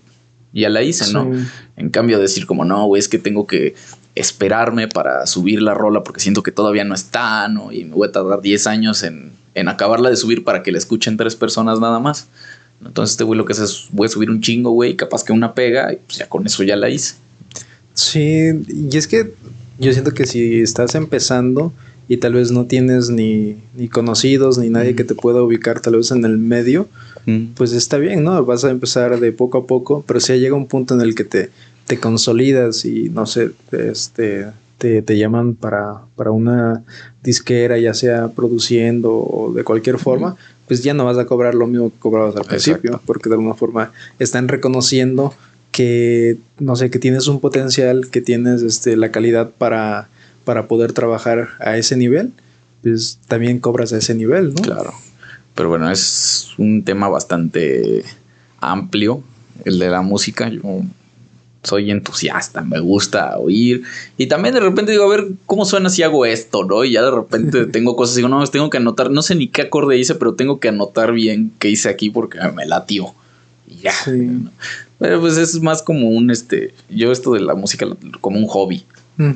ya 0.54 0.70
la 0.70 0.84
hice, 0.84 1.12
¿no? 1.12 1.32
En 1.76 1.90
cambio, 1.90 2.20
decir 2.20 2.46
como, 2.46 2.66
no, 2.66 2.86
güey, 2.86 3.00
es 3.00 3.10
que 3.10 3.18
tengo 3.18 3.48
que 3.48 3.74
esperarme 4.14 4.88
para 4.88 5.26
subir 5.26 5.64
la 5.64 5.74
rola 5.74 6.04
porque 6.04 6.22
siento 6.22 6.44
que 6.44 6.52
todavía 6.52 6.84
no 6.84 6.94
está, 6.94 7.48
¿no? 7.48 7.72
Y 7.72 7.86
me 7.86 7.96
voy 7.96 8.08
a 8.08 8.12
tardar 8.12 8.42
10 8.42 8.68
años 8.68 9.02
en, 9.02 9.32
en 9.56 9.70
acabarla 9.70 10.12
de 10.12 10.18
subir 10.18 10.44
para 10.44 10.62
que 10.62 10.72
la 10.72 10.78
escuchen 10.78 11.18
tres 11.18 11.36
personas 11.36 11.80
nada 11.80 12.00
más. 12.00 12.28
Entonces, 12.84 13.14
este 13.14 13.24
güey 13.24 13.38
lo 13.38 13.46
que 13.46 13.54
hace 13.54 13.64
es, 13.64 13.88
voy 13.92 14.08
a 14.08 14.10
subir 14.10 14.30
un 14.30 14.42
chingo, 14.42 14.72
güey, 14.72 14.96
capaz 14.96 15.24
que 15.24 15.34
una 15.34 15.54
pega, 15.54 15.94
y 15.94 15.98
pues 15.98 16.18
ya 16.18 16.28
con 16.28 16.46
eso 16.46 16.64
ya 16.64 16.76
la 16.76 16.90
hice. 16.90 17.16
Sí, 17.94 18.52
y 18.68 18.98
es 18.98 19.08
que 19.08 19.34
yo 19.80 19.92
siento 19.92 20.14
que 20.14 20.26
si 20.26 20.62
estás 20.62 20.96
empezando 20.96 21.74
y 22.08 22.18
tal 22.18 22.34
vez 22.34 22.52
no 22.52 22.66
tienes 22.66 23.10
ni, 23.10 23.58
ni 23.76 23.88
conocidos 23.90 24.58
ni 24.58 24.70
nadie 24.70 24.96
que 24.96 25.04
te 25.04 25.16
pueda 25.16 25.42
ubicar 25.42 25.80
tal 25.80 25.96
vez 25.96 26.12
en 26.12 26.24
el 26.26 26.38
medio, 26.38 26.88
pues 27.56 27.74
está 27.74 27.98
bien, 27.98 28.24
¿no? 28.24 28.46
Vas 28.46 28.64
a 28.66 28.70
empezar 28.70 29.20
de 29.20 29.32
poco 29.32 29.58
a 29.58 29.66
poco, 29.66 30.04
pero 30.06 30.20
si 30.20 30.34
llega 30.34 30.56
un 30.56 30.68
punto 30.68 30.94
en 30.94 31.02
el 31.02 31.16
que 31.16 31.24
te, 31.24 31.50
te 31.88 32.00
consolidas 32.00 32.86
y 32.86 33.10
no 33.10 33.26
sé, 33.26 33.52
este, 33.72 34.46
te, 34.78 35.02
te 35.02 35.18
llaman 35.18 35.56
para, 35.56 36.02
para 36.16 36.30
una 36.30 36.84
disquera, 37.24 37.80
ya 37.80 37.96
sea 37.96 38.28
produciendo 38.28 39.12
o 39.16 39.52
de 39.54 39.64
cualquier 39.64 39.98
forma, 39.98 40.36
pues 40.68 40.84
ya 40.84 40.94
no 40.94 41.06
vas 41.06 41.18
a 41.18 41.26
cobrar 41.26 41.56
lo 41.56 41.68
mismo 41.68 41.92
que 41.92 42.00
cobrabas 42.00 42.36
al 42.36 42.46
principio, 42.46 43.02
porque 43.06 43.30
de 43.30 43.36
alguna 43.36 43.54
forma 43.54 43.92
están 44.20 44.48
reconociendo 44.48 45.34
que, 45.72 46.38
no 46.60 46.76
sé, 46.76 46.90
que 46.90 47.00
tienes 47.00 47.28
un 47.28 47.40
potencial, 47.40 48.10
que 48.10 48.22
tienes 48.22 48.62
este, 48.62 48.96
la 48.96 49.12
calidad 49.12 49.52
para, 49.58 50.08
para 50.44 50.68
poder 50.68 50.94
trabajar 50.94 51.50
a 51.60 51.78
ese 51.78 51.98
nivel, 51.98 52.32
pues 52.82 53.20
también 53.28 53.60
cobras 53.60 53.92
a 53.94 53.98
ese 53.98 54.16
nivel, 54.16 54.54
¿no? 54.54 54.62
Claro. 54.62 54.94
Pero 55.54 55.70
bueno, 55.70 55.92
es 55.92 56.50
un 56.58 56.84
tema 56.84 57.10
bastante 57.10 58.04
amplio, 58.60 59.24
el 59.64 59.80
de 59.80 59.90
la 59.90 60.02
música. 60.02 60.50
Yo 60.50 60.62
soy 61.66 61.92
entusiasta, 61.92 62.62
me 62.62 62.80
gusta 62.80 63.38
oír. 63.38 63.84
Y 64.18 64.28
también 64.28 64.54
de 64.54 64.62
repente 64.62 64.92
digo, 64.92 65.04
a 65.04 65.10
ver 65.10 65.28
cómo 65.46 65.66
suena 65.66 65.90
si 65.90 66.04
hago 66.04 66.26
esto, 66.26 66.64
¿no? 66.64 66.84
Y 66.84 66.92
ya 66.92 67.04
de 67.04 67.12
repente 67.12 67.66
tengo 67.72 67.96
cosas, 67.96 68.16
digo, 68.16 68.30
no, 68.30 68.46
tengo 68.48 68.70
que 68.70 68.78
anotar, 68.78 69.12
no 69.12 69.22
sé 69.22 69.36
ni 69.36 69.48
qué 69.48 69.64
acorde 69.64 69.98
hice, 69.98 70.16
pero 70.16 70.36
tengo 70.36 70.60
que 70.60 70.70
anotar 70.70 71.12
bien 71.12 71.52
qué 71.60 71.70
hice 71.70 71.90
aquí 71.90 72.10
porque 72.10 72.40
me 72.56 72.66
latió. 72.66 73.14
Y 73.68 73.82
ya. 73.82 73.94
Pero 75.00 75.20
pues 75.20 75.38
es 75.38 75.60
más 75.62 75.82
como 75.82 76.10
un, 76.10 76.32
este, 76.32 76.74
yo 76.90 77.12
esto 77.12 77.34
de 77.34 77.42
la 77.42 77.56
música 77.56 77.88
como 78.22 78.38
un 78.38 78.48
hobby. 78.48 78.86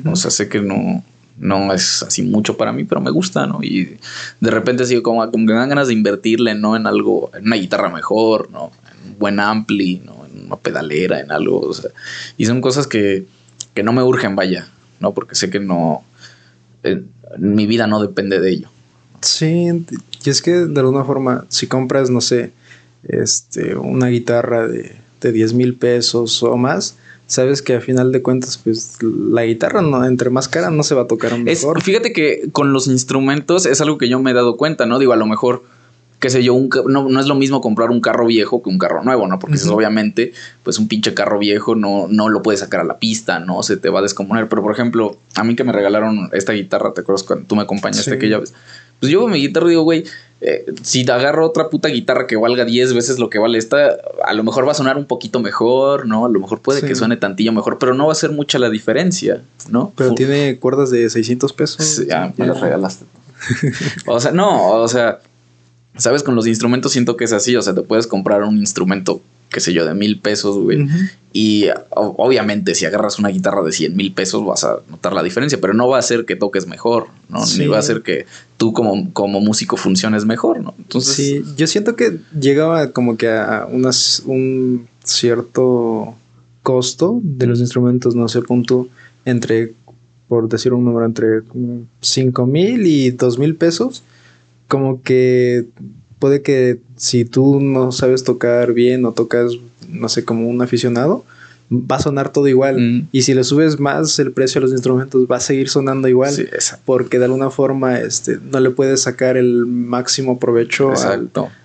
O 0.04 0.14
sea, 0.14 0.30
sé 0.30 0.48
que 0.48 0.60
no, 0.60 1.02
no 1.38 1.72
es 1.72 2.02
así 2.02 2.22
mucho 2.22 2.56
para 2.58 2.72
mí, 2.72 2.84
pero 2.84 3.00
me 3.00 3.10
gusta, 3.10 3.46
¿no? 3.46 3.60
Y 3.62 3.96
de 4.40 4.50
repente 4.50 4.84
sigo 4.84 5.02
como, 5.02 5.20
como 5.30 5.46
que 5.46 5.52
me 5.54 5.58
dan 5.58 5.70
ganas 5.70 5.88
de 5.88 5.94
invertirle, 5.94 6.54
¿no? 6.54 6.76
En 6.76 6.86
algo, 6.86 7.30
en 7.34 7.46
una 7.46 7.56
guitarra 7.56 7.88
mejor, 7.88 8.50
¿no? 8.50 8.70
En 8.90 9.12
un 9.12 9.18
buen 9.18 9.40
ampli, 9.40 10.02
¿no? 10.04 10.19
Una 10.50 10.60
pedalera, 10.60 11.20
en 11.20 11.30
algo, 11.30 11.60
o 11.60 11.72
sea, 11.72 11.90
y 12.36 12.46
son 12.46 12.60
cosas 12.60 12.86
que, 12.86 13.26
que 13.74 13.82
no 13.82 13.92
me 13.92 14.02
urgen, 14.02 14.34
vaya, 14.34 14.68
¿no? 14.98 15.12
Porque 15.12 15.34
sé 15.34 15.48
que 15.48 15.60
no, 15.60 16.04
eh, 16.82 17.02
mi 17.38 17.66
vida 17.66 17.86
no 17.86 18.00
depende 18.02 18.40
de 18.40 18.50
ello. 18.50 18.68
Sí, 19.20 19.68
y 20.24 20.30
es 20.30 20.42
que 20.42 20.52
de 20.52 20.80
alguna 20.80 21.04
forma, 21.04 21.46
si 21.48 21.66
compras, 21.66 22.10
no 22.10 22.20
sé, 22.20 22.52
este, 23.04 23.76
una 23.76 24.08
guitarra 24.08 24.66
de, 24.66 24.96
de 25.20 25.32
10 25.32 25.54
mil 25.54 25.74
pesos 25.74 26.42
o 26.42 26.56
más, 26.56 26.96
sabes 27.30 27.62
que 27.62 27.76
a 27.76 27.80
final 27.80 28.10
de 28.10 28.22
cuentas, 28.22 28.58
pues 28.58 28.98
la 29.02 29.44
guitarra, 29.44 29.82
no, 29.82 30.04
entre 30.04 30.30
más 30.30 30.48
cara, 30.48 30.70
no 30.70 30.82
se 30.82 30.96
va 30.96 31.02
a 31.02 31.06
tocar 31.06 31.38
mejor. 31.38 31.80
fíjate 31.80 32.12
que 32.12 32.48
con 32.52 32.72
los 32.72 32.88
instrumentos 32.88 33.66
es 33.66 33.80
algo 33.80 33.98
que 33.98 34.08
yo 34.08 34.18
me 34.18 34.32
he 34.32 34.34
dado 34.34 34.56
cuenta, 34.56 34.84
¿no? 34.86 34.98
Digo, 34.98 35.12
a 35.12 35.16
lo 35.16 35.26
mejor 35.26 35.62
qué 36.20 36.28
sé 36.28 36.44
yo, 36.44 36.54
no, 36.86 37.08
no, 37.08 37.20
es 37.20 37.26
lo 37.26 37.34
mismo 37.34 37.62
comprar 37.62 37.90
un 37.90 38.00
carro 38.00 38.26
viejo 38.26 38.62
que 38.62 38.68
un 38.68 38.78
carro 38.78 39.02
nuevo, 39.02 39.26
¿no? 39.26 39.38
Porque 39.38 39.56
obviamente, 39.70 40.32
pues 40.62 40.78
un 40.78 40.86
pinche 40.86 41.14
carro 41.14 41.38
viejo 41.38 41.74
no, 41.74 42.06
no 42.08 42.28
lo 42.28 42.42
puedes 42.42 42.60
sacar 42.60 42.80
a 42.80 42.84
la 42.84 42.98
pista, 42.98 43.40
¿no? 43.40 43.62
Se 43.62 43.78
te 43.78 43.88
va 43.88 44.00
a 44.00 44.02
descomponer. 44.02 44.46
Pero, 44.48 44.62
por 44.62 44.72
ejemplo, 44.72 45.16
a 45.34 45.44
mí 45.44 45.56
que 45.56 45.64
me 45.64 45.72
regalaron 45.72 46.28
esta 46.32 46.52
guitarra, 46.52 46.92
¿te 46.92 47.00
acuerdas 47.00 47.22
cuando 47.22 47.46
tú 47.46 47.56
me 47.56 47.62
acompañaste 47.62 48.14
aquella 48.14 48.38
vez? 48.38 48.52
Pues 49.00 49.10
yo 49.10 49.22
con 49.22 49.32
mi 49.32 49.40
guitarra 49.40 49.68
digo, 49.68 49.82
güey, 49.82 50.04
eh, 50.42 50.66
si 50.82 51.06
te 51.06 51.12
agarro 51.12 51.46
otra 51.46 51.70
puta 51.70 51.88
guitarra 51.88 52.26
que 52.26 52.36
valga 52.36 52.66
10 52.66 52.92
veces 52.92 53.18
lo 53.18 53.30
que 53.30 53.38
vale 53.38 53.56
esta, 53.56 53.96
a 54.26 54.34
lo 54.34 54.44
mejor 54.44 54.68
va 54.68 54.72
a 54.72 54.74
sonar 54.74 54.98
un 54.98 55.06
poquito 55.06 55.40
mejor, 55.40 56.06
¿no? 56.06 56.26
A 56.26 56.28
lo 56.28 56.38
mejor 56.38 56.60
puede 56.60 56.82
que 56.82 56.94
suene 56.94 57.16
tantillo 57.16 57.52
mejor, 57.52 57.78
pero 57.78 57.94
no 57.94 58.06
va 58.06 58.12
a 58.12 58.16
ser 58.16 58.30
mucha 58.30 58.58
la 58.58 58.68
diferencia, 58.68 59.42
¿no? 59.70 59.92
Pero 59.96 60.14
tiene 60.14 60.58
cuerdas 60.58 60.90
de 60.90 61.08
600 61.08 61.52
pesos. 61.54 62.06
ya, 62.06 62.30
me 62.36 62.46
las 62.46 62.60
regalaste. 62.60 63.06
o 64.06 64.20
sea, 64.20 64.32
no, 64.32 64.72
o 64.72 64.88
sea, 64.88 65.20
¿Sabes? 66.00 66.22
Con 66.22 66.34
los 66.34 66.46
instrumentos 66.46 66.92
siento 66.92 67.16
que 67.16 67.24
es 67.24 67.32
así. 67.32 67.54
O 67.56 67.62
sea, 67.62 67.74
te 67.74 67.82
puedes 67.82 68.06
comprar 68.06 68.42
un 68.42 68.56
instrumento, 68.58 69.20
qué 69.50 69.60
sé 69.60 69.72
yo, 69.72 69.84
de 69.84 69.94
mil 69.94 70.18
pesos, 70.18 70.56
güey. 70.58 70.88
Y 71.32 71.66
obviamente, 71.90 72.74
si 72.74 72.86
agarras 72.86 73.18
una 73.18 73.28
guitarra 73.28 73.62
de 73.62 73.70
cien 73.70 73.94
mil 73.94 74.12
pesos, 74.12 74.44
vas 74.44 74.64
a 74.64 74.78
notar 74.88 75.12
la 75.12 75.22
diferencia, 75.22 75.60
pero 75.60 75.74
no 75.74 75.88
va 75.88 75.96
a 75.96 76.00
hacer 76.00 76.24
que 76.24 76.36
toques 76.36 76.66
mejor, 76.66 77.08
¿no? 77.28 77.40
Ni 77.58 77.66
va 77.66 77.76
a 77.76 77.80
hacer 77.80 78.02
que 78.02 78.26
tú 78.56 78.72
como, 78.72 79.12
como 79.12 79.40
músico 79.40 79.76
funciones 79.76 80.24
mejor, 80.24 80.60
¿no? 80.60 80.74
Entonces. 80.78 81.14
Sí, 81.14 81.44
yo 81.56 81.66
siento 81.66 81.96
que 81.96 82.18
llegaba 82.38 82.92
como 82.92 83.16
que 83.16 83.28
a 83.28 83.68
unas, 83.70 84.22
un 84.24 84.88
cierto 85.04 86.14
costo 86.62 87.20
de 87.22 87.46
los 87.46 87.60
instrumentos, 87.60 88.14
no 88.14 88.28
sé, 88.28 88.40
punto 88.42 88.88
entre, 89.26 89.72
por 90.28 90.48
decir 90.48 90.72
un 90.72 90.84
número, 90.84 91.04
entre 91.04 91.42
cinco 92.00 92.46
mil 92.46 92.86
y 92.86 93.10
dos 93.10 93.38
mil 93.38 93.54
pesos 93.54 94.02
como 94.70 95.02
que 95.02 95.66
puede 96.20 96.42
que 96.42 96.78
si 96.96 97.24
tú 97.24 97.60
no 97.60 97.90
sabes 97.90 98.22
tocar 98.22 98.72
bien 98.72 99.04
o 99.04 99.10
tocas, 99.10 99.54
no 99.88 100.08
sé, 100.08 100.24
como 100.24 100.48
un 100.48 100.62
aficionado, 100.62 101.24
va 101.72 101.96
a 101.96 102.00
sonar 102.00 102.32
todo 102.32 102.46
igual. 102.46 102.78
Mm. 102.78 103.08
Y 103.10 103.22
si 103.22 103.34
le 103.34 103.42
subes 103.42 103.80
más 103.80 104.16
el 104.20 104.30
precio 104.30 104.60
a 104.60 104.62
los 104.62 104.70
instrumentos, 104.70 105.26
va 105.28 105.38
a 105.38 105.40
seguir 105.40 105.68
sonando 105.68 106.06
igual. 106.06 106.32
porque 106.84 107.18
de 107.18 107.24
alguna 107.24 107.50
forma 107.50 107.98
este, 107.98 108.38
no 108.52 108.60
le 108.60 108.70
puedes 108.70 109.02
sacar 109.02 109.36
el 109.36 109.66
máximo 109.66 110.38
provecho 110.38 110.92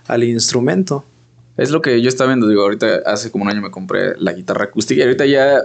al, 0.07 0.23
instrumento. 0.23 1.05
Es 1.57 1.69
lo 1.69 1.83
que 1.83 2.01
yo 2.01 2.09
estaba 2.09 2.31
viendo, 2.31 2.47
digo, 2.47 2.63
ahorita 2.63 3.03
hace 3.05 3.29
como 3.29 3.43
un 3.43 3.51
año 3.51 3.61
me 3.61 3.69
compré 3.69 4.15
la 4.17 4.33
guitarra 4.33 4.65
acústica 4.65 5.01
y 5.01 5.03
ahorita 5.03 5.27
ya 5.27 5.61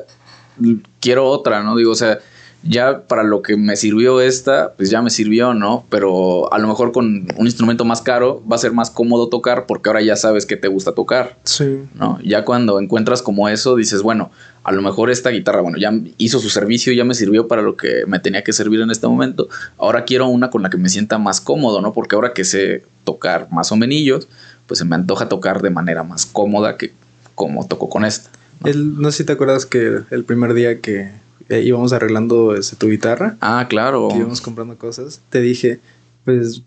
quiero 1.00 1.24
otra, 1.24 1.62
¿no? 1.62 1.74
Digo, 1.74 1.90
o 1.92 1.96
sea, 1.96 2.18
ya 2.62 3.02
para 3.06 3.22
lo 3.22 3.42
que 3.42 3.56
me 3.56 3.76
sirvió 3.76 4.20
esta, 4.20 4.74
pues 4.76 4.90
ya 4.90 5.00
me 5.00 5.10
sirvió, 5.10 5.54
¿no? 5.54 5.84
Pero 5.88 6.52
a 6.52 6.58
lo 6.58 6.68
mejor 6.68 6.92
con 6.92 7.26
un 7.36 7.46
instrumento 7.46 7.84
más 7.84 8.02
caro 8.02 8.42
va 8.50 8.56
a 8.56 8.58
ser 8.58 8.72
más 8.72 8.90
cómodo 8.90 9.28
tocar 9.28 9.66
porque 9.66 9.88
ahora 9.88 10.02
ya 10.02 10.16
sabes 10.16 10.44
que 10.44 10.56
te 10.56 10.68
gusta 10.68 10.92
tocar. 10.92 11.38
Sí. 11.44 11.78
¿No? 11.94 12.18
Ya 12.22 12.44
cuando 12.44 12.78
encuentras 12.78 13.22
como 13.22 13.48
eso, 13.48 13.76
dices, 13.76 14.02
bueno, 14.02 14.30
a 14.62 14.72
lo 14.72 14.82
mejor 14.82 15.10
esta 15.10 15.30
guitarra, 15.30 15.62
bueno, 15.62 15.78
ya 15.78 15.92
hizo 16.18 16.38
su 16.38 16.50
servicio, 16.50 16.92
ya 16.92 17.04
me 17.04 17.14
sirvió 17.14 17.48
para 17.48 17.62
lo 17.62 17.76
que 17.76 18.04
me 18.06 18.18
tenía 18.18 18.44
que 18.44 18.52
servir 18.52 18.80
en 18.80 18.90
este 18.90 19.06
momento. 19.06 19.48
Ahora 19.78 20.04
quiero 20.04 20.28
una 20.28 20.50
con 20.50 20.62
la 20.62 20.68
que 20.68 20.76
me 20.76 20.90
sienta 20.90 21.18
más 21.18 21.40
cómodo, 21.40 21.80
¿no? 21.80 21.94
Porque 21.94 22.14
ahora 22.14 22.34
que 22.34 22.44
sé 22.44 22.84
tocar 23.04 23.48
más 23.50 23.72
o 23.72 23.76
menos, 23.76 24.28
pues 24.66 24.78
se 24.78 24.84
me 24.84 24.96
antoja 24.96 25.28
tocar 25.28 25.62
de 25.62 25.70
manera 25.70 26.04
más 26.04 26.26
cómoda 26.26 26.76
que 26.76 26.92
como 27.34 27.66
toco 27.66 27.88
con 27.88 28.04
esta. 28.04 28.28
El, 28.64 29.00
no 29.00 29.10
sé 29.10 29.18
si 29.18 29.24
te 29.24 29.32
acuerdas 29.32 29.64
que 29.64 30.00
el 30.10 30.24
primer 30.24 30.52
día 30.52 30.80
que 30.80 31.10
eh, 31.50 31.62
íbamos 31.62 31.92
arreglando 31.92 32.54
este, 32.54 32.76
tu 32.76 32.88
guitarra. 32.88 33.36
Ah, 33.40 33.66
claro. 33.68 34.08
íbamos 34.16 34.40
comprando 34.40 34.78
cosas. 34.78 35.20
Te 35.30 35.40
dije, 35.40 35.80
pues 36.24 36.62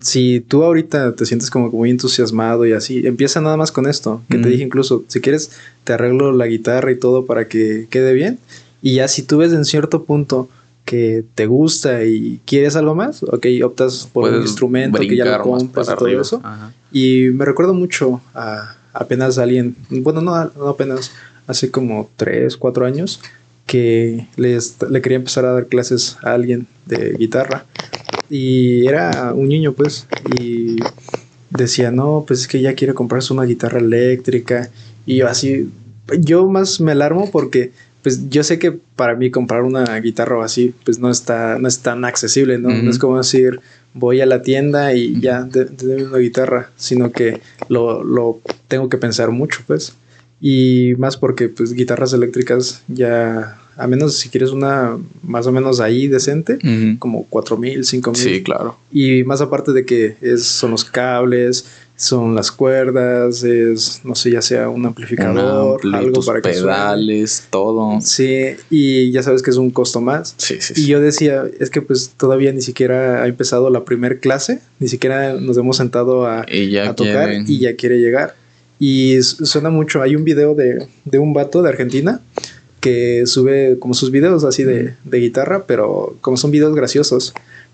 si 0.00 0.40
tú 0.40 0.64
ahorita 0.64 1.14
te 1.14 1.24
sientes 1.24 1.50
como 1.50 1.70
muy 1.70 1.90
entusiasmado 1.90 2.66
y 2.66 2.72
así, 2.72 3.06
empieza 3.06 3.40
nada 3.40 3.56
más 3.56 3.70
con 3.70 3.86
esto. 3.86 4.22
Que 4.28 4.38
te 4.38 4.48
dije 4.48 4.64
incluso, 4.64 5.04
si 5.06 5.20
quieres, 5.20 5.52
te 5.84 5.92
arreglo 5.92 6.32
la 6.32 6.46
guitarra 6.46 6.90
y 6.90 6.98
todo 6.98 7.26
para 7.26 7.46
que 7.46 7.86
quede 7.90 8.12
bien. 8.12 8.38
Y 8.82 8.94
ya 8.94 9.08
si 9.08 9.22
tú 9.22 9.38
ves 9.38 9.52
en 9.52 9.64
cierto 9.64 10.02
punto 10.02 10.48
que 10.84 11.24
te 11.34 11.46
gusta 11.46 12.04
y 12.04 12.40
quieres 12.44 12.76
algo 12.76 12.94
más, 12.94 13.22
ok, 13.22 13.46
optas 13.64 14.08
por 14.12 14.30
un 14.30 14.42
instrumento 14.42 14.98
que 14.98 15.16
ya 15.16 15.38
lo 15.38 15.44
compras 15.44 15.88
y 15.88 15.96
todo 15.96 16.20
eso. 16.20 16.42
Y 16.92 17.28
me 17.32 17.44
recuerdo 17.44 17.72
mucho 17.72 18.20
a 18.34 18.74
apenas 18.92 19.38
alguien, 19.38 19.76
bueno, 19.90 20.20
no, 20.20 20.50
no 20.56 20.68
apenas, 20.68 21.12
hace 21.46 21.70
como 21.70 22.10
tres, 22.16 22.56
cuatro 22.56 22.84
años, 22.84 23.20
que 23.66 24.26
les, 24.36 24.76
le 24.88 25.00
quería 25.00 25.16
empezar 25.16 25.44
a 25.44 25.52
dar 25.52 25.66
clases 25.66 26.16
a 26.22 26.32
alguien 26.32 26.66
de 26.86 27.14
guitarra. 27.18 27.64
Y 28.30 28.86
era 28.86 29.32
un 29.34 29.48
niño, 29.48 29.72
pues, 29.72 30.06
y 30.38 30.76
decía, 31.50 31.90
no, 31.90 32.24
pues 32.26 32.40
es 32.40 32.48
que 32.48 32.60
ya 32.60 32.74
quiere 32.74 32.94
comprarse 32.94 33.32
una 33.32 33.44
guitarra 33.44 33.78
eléctrica. 33.78 34.70
Y 35.06 35.16
yo 35.16 35.28
así, 35.28 35.70
yo 36.18 36.46
más 36.48 36.80
me 36.80 36.92
alarmo 36.92 37.30
porque, 37.30 37.72
pues 38.02 38.28
yo 38.28 38.42
sé 38.42 38.58
que 38.58 38.72
para 38.72 39.14
mí 39.14 39.30
comprar 39.30 39.62
una 39.62 39.98
guitarra 40.00 40.44
así, 40.44 40.74
pues 40.84 40.98
no 40.98 41.10
está, 41.10 41.58
no 41.58 41.68
es 41.68 41.80
tan 41.80 42.04
accesible, 42.04 42.58
¿no? 42.58 42.70
No 42.70 42.90
es 42.90 42.98
como 42.98 43.16
decir, 43.16 43.60
voy 43.94 44.20
a 44.20 44.26
la 44.26 44.42
tienda 44.42 44.92
y 44.92 45.20
ya, 45.20 45.42
de, 45.42 46.04
una 46.04 46.18
guitarra, 46.18 46.70
sino 46.76 47.12
que 47.12 47.40
lo, 47.68 48.04
lo 48.04 48.40
tengo 48.68 48.88
que 48.88 48.98
pensar 48.98 49.30
mucho, 49.30 49.60
pues. 49.66 49.94
Y 50.46 50.94
más 50.98 51.16
porque 51.16 51.48
pues 51.48 51.72
guitarras 51.72 52.12
eléctricas 52.12 52.82
ya, 52.86 53.56
a 53.78 53.86
menos 53.86 54.18
si 54.18 54.28
quieres 54.28 54.50
una 54.50 54.98
más 55.22 55.46
o 55.46 55.52
menos 55.52 55.80
ahí 55.80 56.06
decente, 56.06 56.58
como 56.98 57.24
cuatro 57.30 57.56
mil, 57.56 57.86
cinco 57.86 58.12
mil. 58.12 58.20
Sí, 58.20 58.42
claro. 58.42 58.76
Y 58.92 59.24
más 59.24 59.40
aparte 59.40 59.72
de 59.72 59.86
que 59.86 60.16
es, 60.20 60.44
son 60.44 60.72
los 60.72 60.84
cables, 60.84 61.64
son 61.96 62.34
las 62.34 62.52
cuerdas, 62.52 63.42
es, 63.42 64.02
no 64.04 64.14
sé, 64.14 64.32
ya 64.32 64.42
sea 64.42 64.68
un 64.68 64.84
amplificador, 64.84 65.80
algo 65.94 66.22
para 66.22 66.42
que 66.42 66.50
pedales, 66.50 67.46
todo. 67.48 68.02
Sí, 68.02 68.48
y 68.68 69.12
ya 69.12 69.22
sabes 69.22 69.40
que 69.40 69.48
es 69.48 69.56
un 69.56 69.70
costo 69.70 70.02
más. 70.02 70.34
Sí, 70.36 70.56
sí, 70.60 70.74
Y 70.76 70.88
yo 70.88 71.00
decía, 71.00 71.44
es 71.58 71.70
que 71.70 71.80
pues 71.80 72.10
todavía 72.18 72.52
ni 72.52 72.60
siquiera 72.60 73.22
ha 73.22 73.28
empezado 73.28 73.70
la 73.70 73.86
primer 73.86 74.20
clase, 74.20 74.60
ni 74.78 74.88
siquiera 74.88 75.32
nos 75.32 75.56
hemos 75.56 75.78
sentado 75.78 76.26
a, 76.26 76.40
a 76.42 76.94
tocar 76.94 77.32
y 77.46 77.60
ya 77.60 77.76
quiere 77.76 77.98
llegar. 77.98 78.34
Y 78.86 79.22
suena 79.22 79.70
mucho. 79.70 80.02
Hay 80.02 80.14
un 80.14 80.24
video 80.24 80.54
de, 80.54 80.86
de 81.06 81.18
un 81.18 81.32
vato 81.32 81.62
de 81.62 81.70
Argentina 81.70 82.20
que 82.80 83.22
sube 83.24 83.78
como 83.78 83.94
sus 83.94 84.10
videos 84.10 84.44
así 84.44 84.62
de, 84.62 84.92
de, 85.04 85.18
guitarra, 85.20 85.64
pero 85.66 86.18
como 86.20 86.36
son 86.36 86.50
videos 86.50 86.74
graciosos. 86.74 87.32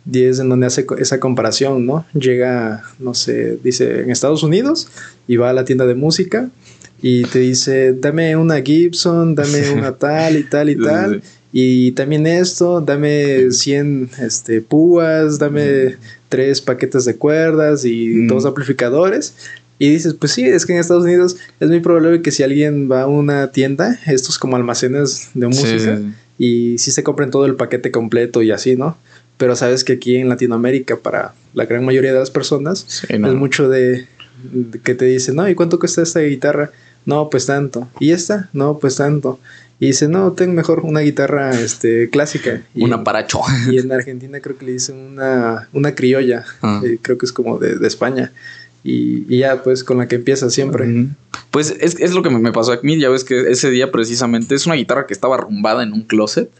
Y 0.08 0.22
es 0.22 0.38
en 0.38 0.48
donde 0.48 0.68
hace 0.68 0.86
esa 1.00 1.18
comparación, 1.18 1.84
¿no? 1.84 2.06
Llega, 2.14 2.84
no 3.00 3.14
sé, 3.14 3.58
dice 3.64 4.02
en 4.02 4.12
Estados 4.12 4.44
Unidos 4.44 4.86
y 5.26 5.34
va 5.34 5.50
a 5.50 5.52
la 5.52 5.64
tienda 5.64 5.84
de 5.84 5.96
música 5.96 6.48
y 7.02 7.24
te 7.24 7.40
dice, 7.40 7.92
dame 7.92 8.36
una 8.36 8.62
Gibson, 8.62 9.34
dame 9.34 9.68
una 9.76 9.90
tal 9.96 10.36
y 10.36 10.44
tal 10.44 10.70
y 10.70 10.76
tal. 10.76 11.22
Y 11.52 11.90
también 11.92 12.28
esto, 12.28 12.80
dame 12.80 13.50
100 13.50 14.10
este, 14.22 14.60
púas, 14.60 15.40
dame 15.40 15.96
tres 16.28 16.60
paquetes 16.60 17.04
de 17.04 17.16
cuerdas 17.16 17.84
y 17.84 18.26
dos 18.26 18.46
amplificadores. 18.46 19.34
Y 19.80 19.88
dices, 19.88 20.12
pues 20.12 20.32
sí, 20.32 20.44
es 20.44 20.66
que 20.66 20.74
en 20.74 20.78
Estados 20.78 21.04
Unidos 21.04 21.38
es 21.58 21.70
muy 21.70 21.80
probable 21.80 22.20
que 22.20 22.30
si 22.30 22.42
alguien 22.42 22.92
va 22.92 23.00
a 23.00 23.06
una 23.06 23.50
tienda, 23.50 23.98
estos 24.06 24.38
como 24.38 24.56
almacenes 24.56 25.30
de 25.32 25.46
música, 25.46 25.98
y 26.36 26.76
sí 26.76 26.90
se 26.90 27.02
compren 27.02 27.30
todo 27.30 27.46
el 27.46 27.54
paquete 27.54 27.90
completo 27.90 28.42
y 28.42 28.50
así, 28.50 28.76
¿no? 28.76 28.98
Pero 29.38 29.56
sabes 29.56 29.82
que 29.82 29.94
aquí 29.94 30.16
en 30.16 30.28
Latinoamérica, 30.28 30.96
para 30.98 31.32
la 31.54 31.64
gran 31.64 31.82
mayoría 31.82 32.12
de 32.12 32.18
las 32.18 32.30
personas, 32.30 33.04
es 33.08 33.18
mucho 33.34 33.70
de, 33.70 34.06
que 34.84 34.94
te 34.94 35.06
dicen, 35.06 35.36
no, 35.36 35.48
¿y 35.48 35.54
cuánto 35.54 35.78
cuesta 35.78 36.02
esta 36.02 36.20
guitarra? 36.20 36.70
No, 37.06 37.30
pues 37.30 37.46
tanto. 37.46 37.88
¿Y 38.00 38.10
esta? 38.10 38.50
No, 38.52 38.78
pues 38.78 38.96
tanto. 38.96 39.40
Y 39.78 39.86
dice, 39.86 40.08
no, 40.08 40.32
tengo 40.32 40.52
mejor 40.52 40.80
una 40.80 41.00
guitarra 41.00 41.58
este, 41.58 42.10
clásica. 42.10 42.60
Y 42.74 42.84
un 42.84 42.92
aparacho. 42.92 43.40
Y 43.70 43.78
en 43.78 43.90
Argentina 43.90 44.40
creo 44.40 44.58
que 44.58 44.66
le 44.66 44.72
dicen 44.72 44.98
una, 44.98 45.70
una 45.72 45.94
criolla. 45.94 46.44
Ah. 46.60 46.82
Eh, 46.84 46.98
creo 47.00 47.16
que 47.16 47.24
es 47.24 47.32
como 47.32 47.58
de, 47.58 47.76
de 47.76 47.88
España. 47.88 48.30
Y, 48.82 49.38
ya, 49.38 49.62
pues, 49.62 49.84
con 49.84 49.98
la 49.98 50.08
que 50.08 50.16
empieza 50.16 50.48
siempre. 50.48 51.08
Pues 51.50 51.74
es, 51.80 52.14
lo 52.14 52.22
que 52.22 52.30
me 52.30 52.52
pasó 52.52 52.72
a 52.72 52.78
mí. 52.82 52.98
Ya 52.98 53.10
ves 53.10 53.24
que 53.24 53.50
ese 53.50 53.70
día 53.70 53.90
precisamente 53.90 54.55
es 54.55 54.66
una 54.66 54.74
guitarra 54.74 55.07
que 55.07 55.12
estaba 55.12 55.34
arrumbada 55.36 55.82
en 55.82 55.92
un 55.92 56.02
closet. 56.02 56.50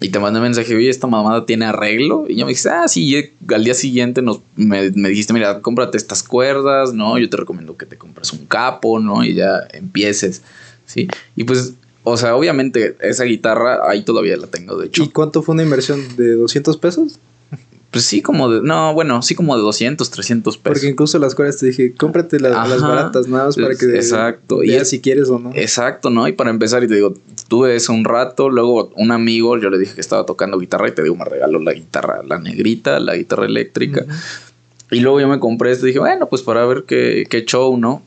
Y 0.00 0.08
te 0.08 0.18
mandé 0.18 0.40
un 0.40 0.44
mensaje, 0.44 0.74
oye, 0.74 0.88
esta 0.88 1.06
mamada 1.06 1.46
tiene 1.46 1.66
arreglo. 1.66 2.26
Y 2.28 2.36
yo 2.36 2.46
me 2.46 2.52
dije, 2.52 2.68
ah, 2.68 2.88
sí. 2.88 3.30
al 3.48 3.64
día 3.64 3.74
siguiente 3.74 4.22
nos, 4.22 4.40
me, 4.56 4.90
dijiste, 4.90 5.32
mira, 5.32 5.60
cómprate 5.60 5.96
estas 5.96 6.22
cuerdas, 6.22 6.92
¿no? 6.92 7.18
Yo 7.18 7.28
te 7.30 7.36
recomiendo 7.36 7.76
que 7.76 7.86
te 7.86 7.96
compres 7.96 8.32
un 8.32 8.46
capo, 8.46 8.98
¿no? 8.98 9.24
Y 9.24 9.34
ya 9.34 9.60
empieces, 9.72 10.42
¿sí? 10.86 11.06
Y 11.36 11.44
pues 11.44 11.74
o 12.04 12.16
sea, 12.16 12.34
obviamente 12.34 12.96
esa 13.00 13.24
guitarra 13.24 13.88
ahí 13.88 14.02
todavía 14.02 14.36
la 14.36 14.48
tengo, 14.48 14.76
de 14.76 14.86
hecho. 14.86 15.04
¿Y 15.04 15.08
cuánto 15.10 15.42
fue 15.42 15.54
una 15.54 15.62
inversión? 15.62 16.00
¿De 16.16 16.32
200 16.32 16.76
pesos? 16.78 17.18
Pues 17.92 18.06
sí, 18.06 18.22
como 18.22 18.48
de. 18.48 18.62
No, 18.62 18.94
bueno, 18.94 19.20
sí, 19.20 19.34
como 19.34 19.54
de 19.54 19.60
200, 19.60 20.10
300 20.10 20.56
pesos. 20.56 20.62
Porque 20.62 20.88
incluso 20.88 21.18
las 21.18 21.34
cuales 21.34 21.58
te 21.58 21.66
dije, 21.66 21.92
cómprate 21.92 22.40
las 22.40 22.80
baratas 22.80 23.28
nada 23.28 23.44
más 23.46 23.56
para 23.56 23.74
que. 23.74 23.84
Exacto. 23.84 24.64
y 24.64 24.82
si 24.86 25.00
quieres 25.00 25.28
o 25.28 25.38
no. 25.38 25.50
Exacto, 25.54 26.08
¿no? 26.08 26.26
Y 26.26 26.32
para 26.32 26.48
empezar, 26.48 26.82
y 26.82 26.88
te 26.88 26.94
digo, 26.94 27.12
tuve 27.48 27.76
eso 27.76 27.92
un 27.92 28.06
rato. 28.06 28.48
Luego 28.48 28.92
un 28.96 29.12
amigo, 29.12 29.58
yo 29.58 29.68
le 29.68 29.78
dije 29.78 29.94
que 29.94 30.00
estaba 30.00 30.24
tocando 30.24 30.58
guitarra 30.58 30.88
y 30.88 30.92
te 30.92 31.02
digo, 31.02 31.16
me 31.16 31.26
regaló 31.26 31.58
la 31.58 31.74
guitarra, 31.74 32.22
la 32.26 32.38
negrita, 32.38 32.98
la 32.98 33.14
guitarra 33.14 33.44
eléctrica. 33.44 34.06
Y 34.90 35.00
luego 35.00 35.20
yo 35.20 35.28
me 35.28 35.38
compré 35.38 35.72
esto 35.72 35.84
y 35.84 35.90
dije, 35.90 35.98
bueno, 35.98 36.30
pues 36.30 36.40
para 36.40 36.64
ver 36.64 36.84
qué, 36.86 37.26
qué 37.28 37.44
show, 37.44 37.76
¿no? 37.76 38.02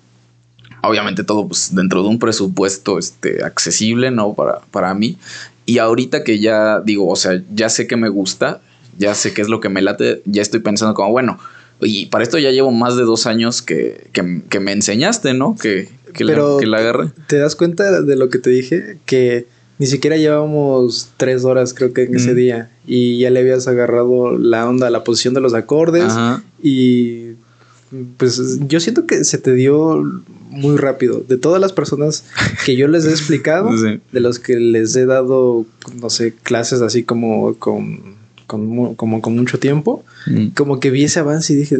Obviamente 0.81 1.23
todo 1.23 1.47
pues 1.47 1.75
dentro 1.75 2.01
de 2.01 2.09
un 2.09 2.17
presupuesto 2.17 2.97
este, 2.97 3.43
accesible, 3.43 4.09
¿no? 4.09 4.33
Para, 4.33 4.61
para 4.71 4.95
mí. 4.95 5.17
Y 5.67 5.77
ahorita 5.77 6.23
que 6.23 6.39
ya 6.39 6.79
digo, 6.79 7.07
o 7.07 7.15
sea, 7.15 7.39
ya 7.53 7.69
sé 7.69 7.85
que 7.85 7.97
me 7.97 8.09
gusta, 8.09 8.61
ya 8.97 9.15
sé 9.15 9.33
qué 9.33 9.41
es 9.41 9.49
lo 9.49 9.59
que 9.59 9.69
me 9.69 9.81
late, 9.81 10.21
ya 10.25 10.41
estoy 10.41 10.59
pensando 10.59 10.93
como, 10.93 11.11
bueno, 11.11 11.39
y 11.81 12.05
para 12.07 12.23
esto 12.23 12.37
ya 12.37 12.51
llevo 12.51 12.71
más 12.71 12.95
de 12.95 13.03
dos 13.03 13.25
años 13.25 13.61
que, 13.61 14.07
que, 14.13 14.59
me 14.59 14.71
enseñaste, 14.71 15.33
¿no? 15.33 15.55
Que, 15.55 15.89
que, 16.13 16.23
la, 16.23 16.57
que 16.59 16.65
la 16.65 16.77
agarre. 16.77 17.11
¿Te 17.27 17.37
das 17.37 17.55
cuenta 17.55 18.01
de 18.01 18.15
lo 18.15 18.29
que 18.29 18.39
te 18.39 18.49
dije? 18.49 18.97
Que 19.05 19.45
ni 19.77 19.87
siquiera 19.87 20.15
llevábamos 20.15 21.09
tres 21.17 21.43
horas, 21.43 21.73
creo 21.73 21.91
que 21.91 22.03
en 22.03 22.15
ese 22.15 22.33
día. 22.33 22.71
Y 22.87 23.19
ya 23.19 23.29
le 23.29 23.41
habías 23.41 23.67
agarrado 23.67 24.37
la 24.37 24.67
onda, 24.67 24.89
la 24.89 25.03
posición 25.03 25.33
de 25.33 25.41
los 25.41 25.53
acordes. 25.53 26.13
Y 26.63 27.31
pues 28.17 28.59
yo 28.67 28.79
siento 28.79 29.05
que 29.05 29.25
se 29.25 29.37
te 29.37 29.53
dio 29.53 30.01
muy 30.49 30.77
rápido. 30.77 31.25
De 31.27 31.37
todas 31.37 31.59
las 31.59 31.73
personas 31.73 32.23
que 32.65 32.77
yo 32.77 32.87
les 32.87 33.05
he 33.05 33.09
explicado, 33.11 33.69
de 33.75 34.19
los 34.19 34.39
que 34.39 34.57
les 34.57 34.95
he 34.95 35.05
dado, 35.05 35.65
no 36.01 36.09
sé, 36.09 36.33
clases 36.33 36.81
así 36.81 37.03
como 37.03 37.55
con 37.55 38.15
con, 38.47 38.95
como 38.95 39.21
con 39.21 39.35
mucho 39.35 39.59
tiempo, 39.59 40.03
mm. 40.27 40.47
como 40.49 40.79
que 40.79 40.91
vi 40.91 41.03
ese 41.03 41.19
avance 41.19 41.53
y 41.53 41.55
dije, 41.55 41.77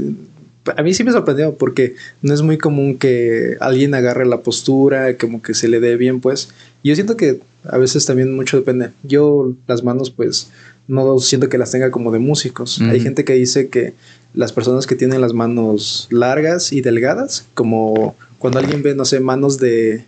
a 0.76 0.84
mí 0.84 0.94
sí 0.94 1.04
me 1.04 1.12
sorprendió 1.12 1.56
porque 1.56 1.96
no 2.22 2.34
es 2.34 2.42
muy 2.42 2.58
común 2.58 2.98
que 2.98 3.58
alguien 3.60 3.94
agarre 3.94 4.26
la 4.26 4.42
postura, 4.42 5.18
como 5.18 5.42
que 5.42 5.54
se 5.54 5.68
le 5.68 5.80
dé 5.80 5.98
bien, 5.98 6.22
pues. 6.22 6.50
Yo 6.84 6.96
siento 6.96 7.18
que 7.18 7.42
a 7.64 7.78
veces 7.78 8.06
también 8.06 8.36
mucho 8.36 8.58
depende. 8.58 8.90
Yo 9.04 9.54
las 9.68 9.84
manos, 9.84 10.10
pues, 10.10 10.50
no 10.88 11.20
siento 11.20 11.50
que 11.50 11.58
las 11.58 11.72
tenga 11.72 11.92
como 11.92 12.12
de 12.12 12.20
músicos. 12.20 12.80
Hay 12.82 13.00
gente 13.00 13.26
que 13.26 13.34
dice 13.34 13.70
que 13.70 13.94
las 14.34 14.54
personas 14.54 14.86
que 14.86 14.96
tienen 14.96 15.22
las 15.22 15.34
manos 15.34 16.08
largas 16.12 16.72
y 16.72 16.82
delgadas, 16.82 17.46
como 17.54 18.16
cuando 18.38 18.60
alguien 18.60 18.84
ve, 18.84 18.94
no 18.94 19.06
sé, 19.06 19.20
manos 19.20 19.58
de 19.58 20.06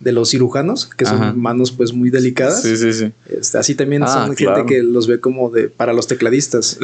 de 0.00 0.12
los 0.12 0.30
cirujanos, 0.30 0.86
que 0.86 1.04
son 1.04 1.38
manos 1.40 1.72
pues 1.72 1.92
muy 1.92 2.10
delicadas. 2.10 2.62
Sí, 2.62 2.76
sí, 2.76 2.92
sí. 2.92 3.12
Este, 3.28 3.58
así 3.58 3.74
también 3.74 4.04
ah, 4.04 4.06
son 4.06 4.36
gente 4.36 4.64
que 4.66 4.82
los 4.82 5.06
ve 5.06 5.18
como 5.18 5.50
de 5.50 5.68
para 5.68 5.92
los 5.92 6.06
tecladistas. 6.06 6.78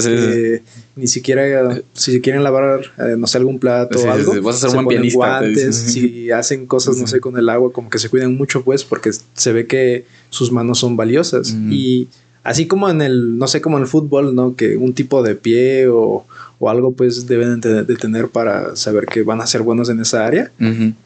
Ni 0.96 1.06
siquiera 1.06 1.80
si 1.92 2.20
quieren 2.20 2.42
lavar, 2.42 2.92
eh, 2.98 3.14
no 3.16 3.26
sé, 3.26 3.38
algún 3.38 3.58
plato 3.58 4.00
o 4.00 4.10
algo. 4.10 4.40
Vas 4.42 4.56
a 4.56 4.60
ser 4.60 4.70
se 4.70 4.76
buen 4.76 4.88
pianista. 4.88 5.16
Guantes, 5.16 5.76
si 5.76 6.30
hacen 6.32 6.66
cosas, 6.66 6.96
no 6.96 7.06
sé, 7.06 7.20
con 7.20 7.36
el 7.36 7.48
agua, 7.48 7.72
como 7.72 7.90
que 7.90 7.98
se 7.98 8.08
cuidan 8.08 8.34
mucho, 8.34 8.62
pues, 8.62 8.84
porque 8.84 9.10
se 9.34 9.52
ve 9.52 9.66
que 9.66 10.04
sus 10.30 10.50
manos 10.50 10.78
son 10.78 10.96
valiosas. 10.96 11.54
Y 11.70 12.08
así 12.42 12.66
como 12.66 12.88
en 12.88 13.00
el, 13.00 13.38
no 13.38 13.46
sé, 13.46 13.60
como 13.60 13.76
en 13.76 13.84
el 13.84 13.88
fútbol, 13.88 14.34
¿no? 14.34 14.56
Que 14.56 14.76
un 14.76 14.92
tipo 14.92 15.22
de 15.22 15.34
pie 15.34 15.88
o 15.88 16.26
o 16.58 16.70
algo 16.70 16.92
pues 16.92 17.26
deben 17.26 17.60
de, 17.60 17.84
tener 17.96 18.28
para 18.28 18.76
saber 18.76 19.06
que 19.06 19.22
van 19.22 19.40
a 19.40 19.46
ser 19.46 19.62
buenos 19.62 19.88
en 19.88 20.00
esa 20.00 20.24
área. 20.24 20.50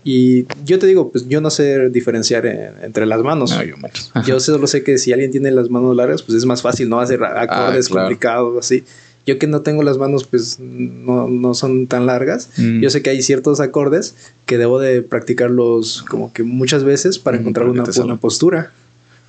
Y 0.05 0.47
yo 0.65 0.79
te 0.79 0.87
digo, 0.87 1.11
pues 1.11 1.29
yo 1.29 1.41
no 1.41 1.51
sé 1.51 1.89
diferenciar 1.91 2.47
entre 2.47 3.07
las 3.07 3.23
manos. 3.23 3.55
yo, 4.27 4.41
solo 4.41 4.67
sé 4.67 4.83
que 4.83 4.99
si 4.99 5.13
alguien 5.13 5.31
tiene 5.31 5.51
las 5.51 5.71
manos 5.71 5.97
largas, 5.97 6.23
pues 6.23 6.37
es 6.39 6.45
más 6.45 6.63
fácil, 6.63 6.89
¿no? 6.89 7.01
Hacer 7.01 7.23
acordes 7.25 7.89
ah, 7.91 7.95
complicados, 7.95 8.59
así. 8.59 8.85
Yo 9.27 9.39
que 9.39 9.47
no 9.47 9.61
tengo 9.61 9.83
las 9.83 9.99
manos, 9.99 10.25
pues 10.25 10.59
no, 10.59 11.29
no 11.29 11.53
son 11.53 11.87
tan 11.87 12.07
largas. 12.07 12.49
Yo 12.57 12.89
sé 12.89 13.03
que 13.03 13.11
hay 13.11 13.21
ciertos 13.21 13.61
acordes 13.61 14.15
que 14.47 14.57
debo 14.57 14.79
de 14.79 15.03
practicarlos 15.03 16.03
como 16.09 16.33
que 16.33 16.45
muchas 16.45 16.83
veces 16.83 17.19
para 17.19 17.37
encontrar 17.37 17.69
una 17.69 17.85
buena 17.85 18.17
postura. 18.17 18.73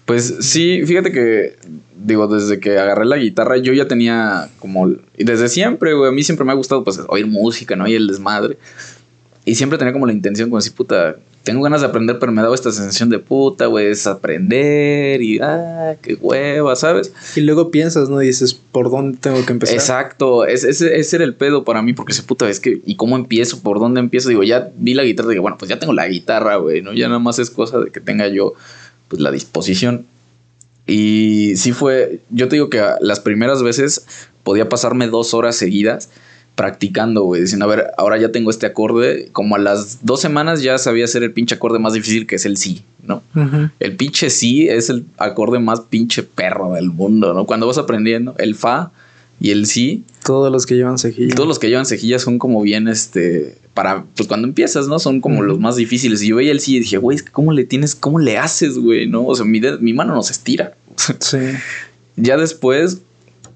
Pues 0.10 0.38
sí, 0.40 0.82
fíjate 0.88 1.12
que, 1.12 1.56
digo, 1.96 2.26
desde 2.26 2.60
que 2.60 2.80
agarré 2.80 3.06
la 3.06 3.18
guitarra, 3.18 3.58
yo 3.58 3.74
ya 3.74 3.88
tenía 3.88 4.50
como, 4.58 4.90
y 5.16 5.24
desde 5.24 5.50
siempre, 5.50 5.94
güey, 5.94 6.10
a 6.10 6.12
mí 6.12 6.24
siempre 6.24 6.48
me 6.48 6.52
ha 6.52 6.56
gustado, 6.56 6.84
pues, 6.84 7.00
oír 7.10 7.28
música, 7.28 7.76
¿no? 7.76 7.88
Y 7.88 7.94
el 7.94 8.08
desmadre. 8.08 8.58
Y 9.46 9.54
siempre 9.54 9.78
tenía 9.78 9.94
como 9.94 10.08
la 10.08 10.14
intención, 10.14 10.50
como 10.50 10.62
si, 10.62 10.72
puta, 10.72 11.18
tengo 11.44 11.62
ganas 11.62 11.82
de 11.82 11.88
aprender, 11.88 12.18
pero 12.18 12.32
me 12.32 12.42
daba 12.42 12.56
esta 12.56 12.72
sensación 12.72 13.12
de 13.12 13.20
puta, 13.20 13.68
güey, 13.68 13.86
es 13.86 14.08
aprender 14.08 15.22
y, 15.22 15.38
ah, 15.44 15.94
qué 16.02 16.16
hueva, 16.16 16.76
¿sabes? 16.76 17.14
Y 17.36 17.42
luego 17.42 17.70
piensas, 17.70 18.10
¿no? 18.10 18.18
dices, 18.18 18.56
¿por 18.56 18.90
dónde 18.90 19.20
tengo 19.20 19.46
que 19.46 19.54
empezar? 19.54 19.76
Exacto, 19.76 20.44
ese, 20.44 20.72
ese 20.72 21.16
era 21.18 21.24
el 21.24 21.36
pedo 21.36 21.64
para 21.64 21.84
mí, 21.84 21.94
porque 21.94 22.14
ese 22.14 22.24
puta, 22.24 22.50
es 22.50 22.60
que, 22.60 22.82
¿y 22.84 22.96
cómo 22.96 23.16
empiezo? 23.16 23.62
¿Por 23.62 23.78
dónde 23.78 24.00
empiezo? 24.00 24.30
Digo, 24.30 24.42
ya 24.42 24.72
vi 24.76 24.96
la 24.96 25.04
guitarra, 25.04 25.30
digo, 25.30 25.44
bueno, 25.44 25.60
pues 25.60 25.70
ya 25.70 25.78
tengo 25.78 25.94
la 25.94 26.08
guitarra, 26.08 26.56
güey, 26.56 26.82
¿no? 26.82 26.94
Ya 26.94 27.10
nada 27.10 27.20
más 27.20 27.38
es 27.38 27.52
cosa 27.52 27.78
de 27.78 27.92
que 27.92 28.00
tenga 28.00 28.28
yo 28.28 28.56
pues 29.10 29.22
la 29.22 29.32
disposición. 29.32 30.06
Y 30.88 31.54
sí 31.58 31.74
fue, 31.74 32.22
yo 32.30 32.48
te 32.48 32.56
digo 32.56 32.70
que 32.70 32.82
las 33.02 33.20
primeras 33.20 33.62
veces 33.62 34.06
podía 34.44 34.70
pasarme 34.70 35.08
dos 35.08 35.34
horas 35.34 35.56
seguidas 35.56 36.10
practicando, 36.56 37.24
güey, 37.24 37.42
diciendo, 37.42 37.66
a 37.66 37.70
ver, 37.70 37.92
ahora 37.98 38.18
ya 38.18 38.32
tengo 38.32 38.50
este 38.50 38.66
acorde, 38.66 39.30
como 39.32 39.56
a 39.56 39.60
las 39.60 40.06
dos 40.06 40.20
semanas 40.20 40.62
ya 40.62 40.78
sabía 40.78 41.06
hacer 41.06 41.24
el 41.24 41.32
pinche 41.32 41.56
acorde 41.56 41.80
más 41.80 41.94
difícil 41.94 42.28
que 42.28 42.36
es 42.36 42.46
el 42.46 42.58
sí, 42.58 42.84
¿no? 43.02 43.24
El 43.80 43.96
pinche 43.96 44.30
sí 44.30 44.68
es 44.68 44.90
el 44.90 45.06
acorde 45.18 45.60
más 45.60 45.82
pinche 45.82 46.24
perro 46.24 46.74
del 46.74 46.90
mundo, 46.90 47.34
¿no? 47.34 47.46
Cuando 47.46 47.66
vas 47.68 47.78
aprendiendo, 47.78 48.36
el 48.40 48.56
fa 48.56 48.92
y 49.40 49.52
el 49.52 49.66
sí. 49.66 50.04
Todos 50.24 50.52
los 50.52 50.66
que 50.66 50.76
llevan 50.76 50.98
cejillas. 50.98 51.36
Todos 51.36 51.48
los 51.48 51.60
que 51.60 51.70
llevan 51.70 51.86
cejillas 51.86 52.22
son 52.22 52.40
como 52.40 52.62
bien, 52.62 52.88
este, 52.88 53.58
para, 53.74 54.04
pues 54.16 54.28
cuando 54.28 54.48
empiezas, 54.48 54.88
¿no? 54.88 55.00
Son 55.00 55.22
como 55.22 55.42
los 55.42 55.60
más 55.60 55.78
difíciles. 55.78 56.22
Y 56.22 56.28
yo 56.28 56.36
veía 56.36 56.52
el 56.52 56.60
sí 56.60 56.76
y 56.76 56.80
dije, 56.80 56.98
güey, 56.98 57.20
¿cómo 57.32 57.54
le 57.54 57.64
tienes, 57.64 57.96
cómo 57.96 58.20
le 58.20 58.38
haces, 58.38 58.78
güey? 58.78 59.08
¿No? 59.08 59.26
O 59.26 59.36
sea, 59.36 59.46
mi, 59.46 59.62
mi 59.80 59.94
mano 59.94 60.14
no 60.14 60.22
se 60.22 60.34
estira. 60.34 60.76
Sí. 61.20 61.38
ya 62.18 62.38
después, 62.38 63.02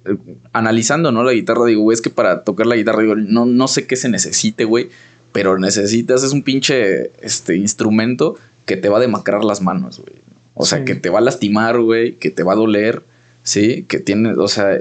eh, 0.06 0.16
analizando, 0.54 1.12
¿no? 1.12 1.24
La 1.24 1.34
guitarra, 1.34 1.66
digo, 1.66 1.82
güey, 1.82 1.96
es 1.96 2.02
que 2.02 2.10
para 2.10 2.44
tocar 2.44 2.66
la 2.66 2.76
guitarra, 2.76 3.02
digo, 3.02 3.16
no, 3.16 3.46
no 3.46 3.68
sé 3.68 3.86
qué 3.86 3.98
se 3.98 4.08
necesite, 4.08 4.64
güey, 4.64 4.90
pero 5.34 5.60
necesitas, 5.60 6.24
es 6.24 6.32
un 6.32 6.44
pinche, 6.44 7.12
este, 7.22 7.58
instrumento 7.58 8.38
que 8.66 8.78
te 8.78 8.88
va 8.88 9.00
a 9.00 9.02
demacrar 9.02 9.44
las 9.44 9.62
manos, 9.62 10.00
güey. 10.00 10.16
O 10.56 10.66
sea, 10.66 10.86
que 10.86 10.94
te 10.94 11.10
va 11.10 11.18
a 11.18 11.22
lastimar, 11.22 11.82
güey, 11.82 12.14
que 12.16 12.30
te 12.30 12.44
va 12.44 12.54
a 12.54 12.56
doler, 12.56 13.02
¿sí? 13.42 13.86
Que 13.88 14.00
tiene, 14.00 14.34
o 14.34 14.48
sea, 14.48 14.80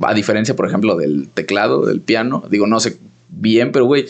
a 0.00 0.14
diferencia, 0.14 0.56
por 0.56 0.66
ejemplo, 0.66 0.96
del 0.96 1.28
teclado, 1.28 1.86
del 1.86 2.00
piano, 2.00 2.44
digo, 2.50 2.66
no 2.66 2.80
sé 2.80 2.98
bien, 3.28 3.72
pero, 3.72 3.84
güey, 3.84 4.06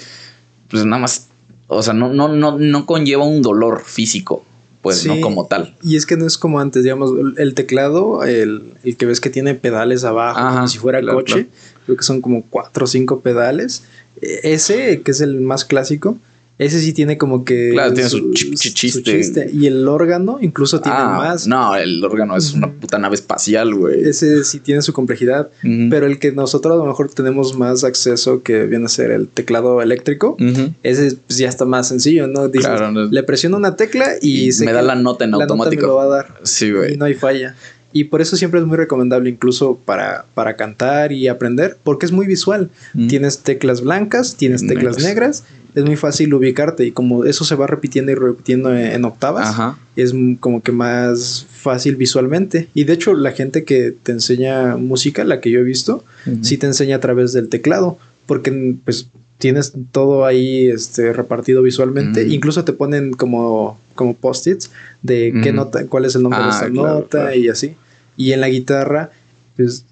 pues 0.68 0.84
nada 0.84 1.00
más, 1.00 1.28
o 1.66 1.82
sea, 1.82 1.94
no, 1.94 2.12
no, 2.12 2.28
no, 2.28 2.58
no 2.58 2.86
conlleva 2.86 3.24
un 3.24 3.42
dolor 3.42 3.82
físico, 3.84 4.44
pues, 4.82 5.06
no 5.06 5.20
como 5.20 5.46
tal. 5.46 5.76
Y 5.82 5.96
es 5.96 6.06
que 6.06 6.16
no 6.16 6.26
es 6.26 6.38
como 6.38 6.60
antes, 6.60 6.82
digamos, 6.82 7.12
el 7.36 7.54
teclado, 7.54 8.24
el, 8.24 8.74
el 8.84 8.96
que 8.96 9.06
ves 9.06 9.20
que 9.20 9.30
tiene 9.30 9.54
pedales 9.54 10.04
abajo, 10.04 10.40
como 10.40 10.68
si 10.68 10.78
fuera 10.78 11.00
coche, 11.02 11.48
creo 11.84 11.96
que 11.96 12.04
son 12.04 12.20
como 12.20 12.44
cuatro 12.48 12.84
o 12.84 12.86
cinco 12.88 13.20
pedales. 13.20 13.84
E, 14.20 14.40
ese, 14.54 15.02
que 15.02 15.10
es 15.10 15.20
el 15.20 15.40
más 15.40 15.64
clásico, 15.64 16.16
ese 16.58 16.80
sí 16.80 16.92
tiene 16.92 17.16
como 17.16 17.44
que. 17.44 17.70
Claro, 17.72 17.94
tiene 17.94 18.10
su, 18.10 18.32
chiste. 18.32 19.48
Y 19.52 19.66
el 19.66 19.86
órgano 19.86 20.38
incluso 20.40 20.80
tiene 20.80 20.98
ah, 20.98 21.14
más. 21.16 21.46
No, 21.46 21.76
el 21.76 22.04
órgano 22.04 22.36
es 22.36 22.52
una 22.52 22.72
puta 22.72 22.98
nave 22.98 23.14
espacial, 23.14 23.74
güey. 23.76 24.08
Ese 24.08 24.42
sí 24.42 24.58
tiene 24.58 24.82
su 24.82 24.92
complejidad. 24.92 25.50
Pero 25.62 26.06
el 26.06 26.18
que 26.18 26.32
nosotros 26.32 26.74
a 26.74 26.76
lo 26.76 26.84
mejor 26.84 27.10
tenemos 27.10 27.56
más 27.56 27.84
acceso, 27.84 28.42
que 28.42 28.64
viene 28.64 28.86
a 28.86 28.88
ser 28.88 29.12
el 29.12 29.28
teclado 29.28 29.80
eléctrico, 29.82 30.36
ese 30.82 31.16
pues, 31.26 31.38
ya 31.38 31.48
está 31.48 31.64
más 31.64 31.88
sencillo, 31.88 32.26
¿no? 32.26 32.50
claro, 32.50 32.90
Le 33.06 33.22
presiono 33.22 33.56
una 33.56 33.76
tecla 33.76 34.14
y, 34.20 34.50
me 34.64 34.72
da 34.72 34.82
la 34.82 34.96
nota 34.96 35.24
en 35.24 35.34
automático. 35.34 35.82
me 35.82 35.88
lo 35.88 35.94
va 35.94 36.04
a 36.04 36.08
dar. 36.08 36.40
Sí, 36.42 36.72
güey. 36.72 36.94
Y 36.94 36.96
no 36.96 37.04
hay 37.04 37.14
falla. 37.14 37.54
Y 37.92 38.04
por 38.04 38.20
eso 38.20 38.36
siempre 38.36 38.60
es 38.60 38.66
muy 38.66 38.76
recomendable 38.76 39.30
incluso 39.30 39.78
para, 39.82 40.26
para 40.34 40.56
cantar 40.56 41.12
y 41.12 41.28
aprender, 41.28 41.78
porque 41.82 42.04
es 42.04 42.12
muy 42.12 42.26
visual. 42.26 42.70
Tienes 43.08 43.38
teclas 43.38 43.80
blancas, 43.80 44.36
tienes 44.36 44.66
teclas 44.66 44.98
negras 44.98 45.44
es 45.74 45.84
muy 45.84 45.96
fácil 45.96 46.32
ubicarte 46.34 46.86
y 46.86 46.92
como 46.92 47.24
eso 47.24 47.44
se 47.44 47.54
va 47.54 47.66
repitiendo 47.66 48.12
y 48.12 48.14
repitiendo 48.14 48.74
en, 48.76 49.04
octavas, 49.04 49.76
es 49.96 50.14
como 50.40 50.62
que 50.62 50.72
más 50.72 51.46
fácil 51.50 51.96
visualmente. 51.96 52.68
Y 52.74 52.84
de 52.84 52.94
hecho 52.94 53.14
la 53.14 53.32
gente 53.32 53.64
que 53.64 53.94
te 54.02 54.12
enseña 54.12 54.76
música, 54.76 55.24
la 55.24 55.40
que 55.40 55.50
yo 55.50 55.60
he 55.60 55.64
visto, 55.64 56.04
sí 56.42 56.58
te 56.58 56.66
enseña 56.66 56.96
a 56.96 57.00
través 57.00 57.32
del 57.32 57.48
teclado, 57.48 57.98
porque 58.26 58.76
pues 58.84 59.08
tienes 59.38 59.72
todo 59.92 60.26
ahí 60.26 60.68
este, 60.68 61.12
repartido 61.12 61.62
visualmente. 61.62 62.26
Incluso 62.28 62.64
te 62.64 62.72
ponen 62.72 63.12
como, 63.12 63.78
como 63.94 64.14
post-its 64.14 64.70
de 65.02 65.32
qué 65.42 65.52
nota, 65.52 65.86
cuál 65.86 66.04
es 66.04 66.14
el 66.16 66.22
nombre 66.22 66.40
de 66.40 66.46
ah, 66.46 66.50
esta 66.50 66.68
nota 66.68 67.36
y 67.36 67.48
así. 67.48 67.76
Y 68.16 68.32
en 68.32 68.40
la 68.40 68.48
guitarra, 68.48 69.10
pues 69.58 69.84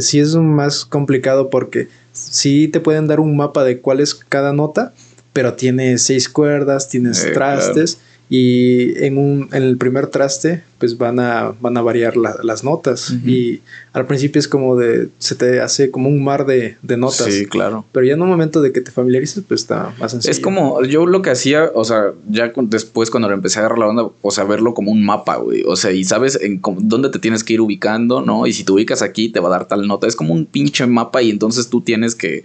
sí 0.00 0.18
es 0.18 0.34
más 0.34 0.86
complicado 0.86 1.50
porque 1.50 1.88
sí 2.12 2.68
te 2.68 2.80
pueden 2.80 3.06
dar 3.06 3.20
un 3.20 3.36
mapa 3.36 3.64
de 3.64 3.80
cuál 3.80 4.00
es 4.00 4.14
cada 4.14 4.54
nota, 4.54 4.94
pero 5.34 5.52
tiene 5.52 5.98
seis 5.98 6.30
cuerdas, 6.30 6.88
tienes 6.88 7.30
trastes 7.34 7.98
y 8.28 9.04
en, 9.04 9.18
un, 9.18 9.48
en 9.52 9.62
el 9.62 9.76
primer 9.76 10.06
traste 10.06 10.62
pues 10.78 10.96
van 10.96 11.20
a, 11.20 11.52
van 11.60 11.76
a 11.76 11.82
variar 11.82 12.16
las 12.16 12.64
notas 12.64 13.14
y 13.24 13.60
al 13.92 14.06
principio 14.06 14.40
es 14.40 14.48
como 14.48 14.74
de, 14.74 15.10
se 15.18 15.34
te 15.34 15.60
hace 15.60 15.90
como 15.90 16.08
un 16.08 16.24
mar 16.24 16.46
de, 16.46 16.76
de, 16.82 16.96
notas. 16.96 17.26
Sí, 17.26 17.46
claro. 17.46 17.84
Pero 17.92 18.06
ya 18.06 18.14
en 18.14 18.22
un 18.22 18.28
momento 18.28 18.62
de 18.62 18.72
que 18.72 18.80
te 18.80 18.90
familiarices 18.90 19.44
pues 19.46 19.60
está 19.60 19.94
más 20.00 20.12
sencillo. 20.12 20.32
Es 20.32 20.40
como, 20.40 20.82
yo 20.82 21.06
lo 21.06 21.22
que 21.22 21.30
hacía, 21.30 21.70
o 21.74 21.84
sea, 21.84 22.12
ya 22.28 22.52
después 22.62 23.10
cuando 23.10 23.28
le 23.28 23.34
empecé 23.34 23.58
a 23.58 23.60
agarrar 23.60 23.78
la 23.78 23.86
onda, 23.86 24.08
o 24.22 24.30
sea, 24.30 24.44
verlo 24.44 24.74
como 24.74 24.90
un 24.90 25.04
mapa, 25.04 25.36
güey, 25.36 25.62
o 25.66 25.76
sea, 25.76 25.92
y 25.92 26.02
sabes 26.02 26.38
en 26.40 26.60
dónde 26.80 27.10
te 27.10 27.18
tienes 27.18 27.44
que 27.44 27.52
ir 27.52 27.60
ubicando, 27.60 28.22
¿no? 28.22 28.46
Y 28.46 28.52
si 28.54 28.64
te 28.64 28.72
ubicas 28.72 29.02
aquí 29.02 29.28
te 29.28 29.40
va 29.40 29.48
a 29.48 29.52
dar 29.52 29.68
tal 29.68 29.86
nota, 29.86 30.06
es 30.06 30.16
como 30.16 30.32
un 30.34 30.46
pinche 30.46 30.86
mapa 30.86 31.22
y 31.22 31.30
entonces 31.30 31.68
tú 31.68 31.80
tienes 31.80 32.14
que 32.14 32.44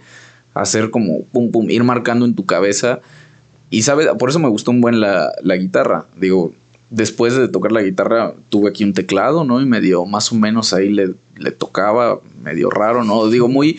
hacer 0.54 0.90
como, 0.90 1.24
pum, 1.32 1.50
pum, 1.50 1.70
ir 1.70 1.82
marcando 1.82 2.24
en 2.24 2.34
tu 2.34 2.44
cabeza 2.44 3.00
y 3.70 3.82
sabes, 3.82 4.08
por 4.18 4.30
eso 4.30 4.38
me 4.38 4.48
gustó 4.48 4.70
un 4.70 4.80
buen 4.80 5.00
la, 5.00 5.32
la 5.42 5.56
guitarra. 5.56 6.06
Digo, 6.16 6.52
después 6.90 7.36
de 7.36 7.48
tocar 7.48 7.72
la 7.72 7.82
guitarra 7.82 8.34
tuve 8.48 8.70
aquí 8.70 8.84
un 8.84 8.94
teclado, 8.94 9.44
¿no? 9.44 9.60
Y 9.60 9.66
medio 9.66 10.04
más 10.06 10.32
o 10.32 10.36
menos 10.36 10.72
ahí 10.72 10.88
le, 10.88 11.14
le 11.36 11.50
tocaba, 11.50 12.20
medio 12.42 12.70
raro, 12.70 13.04
¿no? 13.04 13.28
Digo, 13.28 13.48
muy 13.48 13.78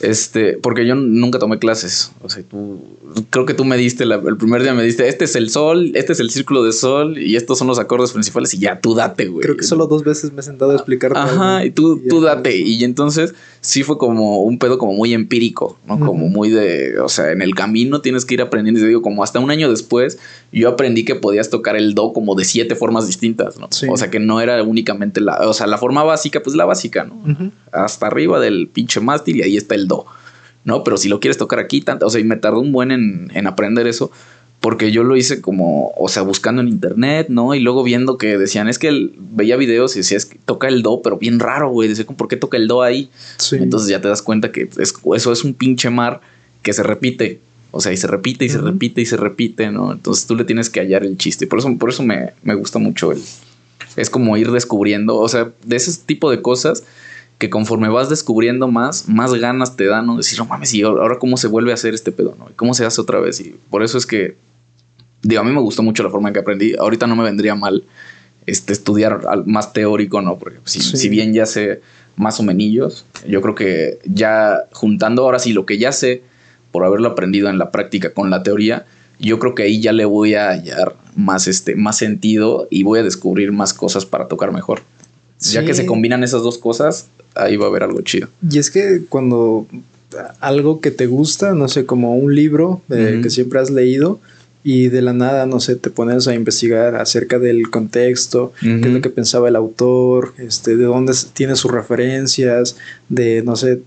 este, 0.00 0.58
porque 0.58 0.86
yo 0.86 0.94
nunca 0.94 1.38
tomé 1.38 1.58
clases. 1.58 2.12
O 2.22 2.28
sea, 2.28 2.42
tú, 2.42 2.82
creo 3.30 3.46
que 3.46 3.54
tú 3.54 3.64
me 3.64 3.78
diste, 3.78 4.04
el 4.04 4.36
primer 4.36 4.62
día 4.62 4.74
me 4.74 4.82
diste, 4.82 5.08
este 5.08 5.24
es 5.24 5.36
el 5.36 5.48
sol, 5.48 5.92
este 5.94 6.12
es 6.12 6.20
el 6.20 6.30
círculo 6.30 6.62
de 6.62 6.72
sol 6.72 7.16
y 7.16 7.36
estos 7.36 7.58
son 7.58 7.66
los 7.66 7.78
acordes 7.78 8.12
principales 8.12 8.52
y 8.54 8.58
ya 8.58 8.80
tú 8.80 8.94
date, 8.94 9.26
güey. 9.26 9.42
Creo 9.42 9.56
que 9.56 9.64
solo 9.64 9.86
dos 9.86 10.04
veces 10.04 10.32
me 10.32 10.40
he 10.40 10.44
sentado 10.44 10.72
a 10.72 10.74
explicarte. 10.74 11.18
Ajá, 11.18 11.64
y 11.64 11.70
tú, 11.70 12.02
tú 12.08 12.20
date. 12.20 12.56
Y 12.56 12.84
entonces 12.84 13.34
sí 13.66 13.82
fue 13.82 13.98
como 13.98 14.42
un 14.42 14.60
pedo 14.60 14.78
como 14.78 14.92
muy 14.92 15.12
empírico, 15.12 15.76
¿no? 15.88 15.98
Como 15.98 16.28
muy 16.28 16.50
de, 16.50 17.00
o 17.00 17.08
sea, 17.08 17.32
en 17.32 17.42
el 17.42 17.56
camino 17.56 18.00
tienes 18.00 18.24
que 18.24 18.34
ir 18.34 18.42
aprendiendo. 18.42 18.78
Y 18.78 18.82
te 18.84 18.88
digo, 18.88 19.02
como 19.02 19.24
hasta 19.24 19.40
un 19.40 19.50
año 19.50 19.68
después, 19.68 20.20
yo 20.52 20.68
aprendí 20.68 21.04
que 21.04 21.16
podías 21.16 21.50
tocar 21.50 21.74
el 21.74 21.94
do 21.94 22.12
como 22.12 22.36
de 22.36 22.44
siete 22.44 22.76
formas 22.76 23.08
distintas, 23.08 23.58
¿no? 23.58 23.68
O 23.90 23.96
sea, 23.96 24.08
que 24.08 24.20
no 24.20 24.40
era 24.40 24.62
únicamente 24.62 25.20
la, 25.20 25.48
o 25.48 25.52
sea, 25.52 25.66
la 25.66 25.78
forma 25.78 26.04
básica, 26.04 26.44
pues 26.44 26.54
la 26.54 26.64
básica, 26.64 27.02
¿no? 27.02 27.20
Hasta 27.72 28.06
arriba 28.06 28.38
del 28.38 28.68
pinche 28.68 29.00
mástil 29.00 29.38
y 29.38 29.42
ahí 29.42 29.56
está 29.56 29.74
el 29.74 29.88
do. 29.88 30.06
¿no? 30.62 30.84
Pero 30.84 30.96
si 30.96 31.08
lo 31.08 31.18
quieres 31.18 31.36
tocar 31.36 31.58
aquí, 31.58 31.80
tanto, 31.80 32.06
o 32.06 32.10
sea, 32.10 32.20
y 32.20 32.24
me 32.24 32.36
tardó 32.36 32.60
un 32.60 32.70
buen 32.70 32.92
en, 32.92 33.46
aprender 33.48 33.88
eso, 33.88 34.12
porque 34.66 34.90
yo 34.90 35.04
lo 35.04 35.16
hice 35.16 35.40
como, 35.40 35.92
o 35.96 36.08
sea, 36.08 36.22
buscando 36.22 36.60
en 36.60 36.66
internet, 36.66 37.28
¿no? 37.28 37.54
Y 37.54 37.60
luego 37.60 37.84
viendo 37.84 38.18
que 38.18 38.36
decían, 38.36 38.68
es 38.68 38.80
que 38.80 39.12
veía 39.16 39.56
videos 39.56 39.94
y 39.94 40.00
decía, 40.00 40.16
es 40.16 40.26
que 40.26 40.40
toca 40.44 40.66
el 40.66 40.82
do, 40.82 41.02
pero 41.02 41.18
bien 41.18 41.38
raro, 41.38 41.70
güey, 41.70 41.88
decía, 41.88 42.04
¿por 42.04 42.26
qué 42.26 42.36
toca 42.36 42.56
el 42.56 42.66
do 42.66 42.82
ahí? 42.82 43.08
Entonces 43.52 43.88
ya 43.88 44.00
te 44.00 44.08
das 44.08 44.22
cuenta 44.22 44.50
que 44.50 44.68
eso 44.76 45.32
es 45.32 45.44
un 45.44 45.54
pinche 45.54 45.88
mar 45.88 46.20
que 46.62 46.72
se 46.72 46.82
repite. 46.82 47.38
O 47.70 47.80
sea, 47.80 47.92
y 47.92 47.96
se 47.96 48.08
repite 48.08 48.44
y 48.44 48.48
se 48.48 48.58
repite 48.58 49.00
y 49.02 49.06
se 49.06 49.16
repite, 49.16 49.70
¿no? 49.70 49.92
Entonces 49.92 50.26
tú 50.26 50.34
le 50.34 50.42
tienes 50.42 50.68
que 50.68 50.80
hallar 50.80 51.04
el 51.04 51.16
chiste. 51.16 51.46
Por 51.46 51.60
eso, 51.60 51.72
por 51.78 51.90
eso 51.90 52.02
me, 52.02 52.30
me 52.42 52.56
gusta 52.56 52.80
mucho 52.80 53.12
el. 53.12 53.22
Es 53.94 54.10
como 54.10 54.36
ir 54.36 54.50
descubriendo, 54.50 55.14
o 55.14 55.28
sea, 55.28 55.52
de 55.64 55.76
ese 55.76 55.96
tipo 56.04 56.28
de 56.28 56.42
cosas 56.42 56.82
que 57.38 57.50
conforme 57.50 57.88
vas 57.88 58.08
descubriendo 58.08 58.66
más, 58.66 59.08
más 59.08 59.32
ganas 59.34 59.76
te 59.76 59.84
dan, 59.84 60.06
¿no? 60.06 60.16
Decir, 60.16 60.38
no 60.38 60.46
mames, 60.46 60.74
y 60.74 60.82
ahora 60.82 61.20
cómo 61.20 61.36
se 61.36 61.46
vuelve 61.46 61.70
a 61.70 61.74
hacer 61.74 61.94
este 61.94 62.10
pedo, 62.10 62.34
¿no? 62.36 62.48
¿Cómo 62.56 62.74
se 62.74 62.84
hace 62.84 63.00
otra 63.00 63.20
vez? 63.20 63.40
Y 63.40 63.54
por 63.70 63.84
eso 63.84 63.96
es 63.96 64.06
que, 64.06 64.36
digo, 65.26 65.40
a 65.40 65.44
mí 65.44 65.52
me 65.52 65.60
gustó 65.60 65.82
mucho 65.82 66.02
la 66.02 66.10
forma 66.10 66.28
en 66.28 66.34
que 66.34 66.40
aprendí. 66.40 66.74
Ahorita 66.76 67.06
no 67.06 67.16
me 67.16 67.24
vendría 67.24 67.54
mal 67.54 67.84
este, 68.46 68.72
estudiar 68.72 69.20
más 69.44 69.72
teórico, 69.72 70.22
¿no? 70.22 70.38
Porque 70.38 70.58
si, 70.64 70.80
si 70.80 71.08
bien 71.08 71.32
ya 71.32 71.46
sé 71.46 71.80
más 72.16 72.40
o 72.40 72.42
menos, 72.42 73.04
yo 73.28 73.42
creo 73.42 73.54
que 73.54 73.98
ya 74.04 74.64
juntando 74.72 75.24
ahora 75.24 75.38
sí 75.38 75.52
lo 75.52 75.66
que 75.66 75.78
ya 75.78 75.92
sé, 75.92 76.22
por 76.70 76.84
haberlo 76.84 77.08
aprendido 77.08 77.48
en 77.48 77.58
la 77.58 77.70
práctica 77.70 78.12
con 78.12 78.30
la 78.30 78.42
teoría, 78.42 78.86
yo 79.18 79.38
creo 79.38 79.54
que 79.54 79.64
ahí 79.64 79.80
ya 79.80 79.92
le 79.92 80.04
voy 80.04 80.34
a 80.34 80.50
hallar 80.50 80.96
más, 81.14 81.48
este, 81.48 81.74
más 81.74 81.98
sentido 81.98 82.68
y 82.70 82.82
voy 82.82 83.00
a 83.00 83.02
descubrir 83.02 83.52
más 83.52 83.72
cosas 83.72 84.04
para 84.06 84.28
tocar 84.28 84.52
mejor. 84.52 84.82
Ya 85.40 85.64
que 85.64 85.74
se 85.74 85.84
combinan 85.84 86.24
esas 86.24 86.42
dos 86.42 86.56
cosas, 86.56 87.08
ahí 87.34 87.56
va 87.56 87.66
a 87.66 87.68
haber 87.68 87.82
algo 87.82 88.00
chido. 88.00 88.28
Y 88.50 88.58
es 88.58 88.70
que 88.70 89.02
cuando 89.08 89.66
algo 90.40 90.80
que 90.80 90.90
te 90.90 91.06
gusta, 91.06 91.52
no 91.52 91.68
sé, 91.68 91.84
como 91.84 92.16
un 92.16 92.34
libro 92.34 92.80
eh, 92.90 93.20
que 93.22 93.28
siempre 93.28 93.60
has 93.60 93.70
leído 93.70 94.18
y 94.68 94.88
de 94.88 95.00
la 95.00 95.12
nada, 95.12 95.46
no 95.46 95.60
sé, 95.60 95.76
te 95.76 95.90
pones 95.90 96.26
a 96.26 96.34
investigar 96.34 96.96
acerca 96.96 97.38
del 97.38 97.70
contexto, 97.70 98.52
qué 98.60 98.80
es 98.80 98.92
lo 98.92 99.00
que 99.00 99.10
pensaba 99.10 99.48
el 99.48 99.54
autor, 99.54 100.34
este, 100.38 100.76
de 100.76 100.86
dónde 100.86 101.12
tiene 101.34 101.54
sus 101.54 101.70
referencias, 101.70 102.76
de, 103.08 103.44
no 103.44 103.54
sé, 103.54 103.82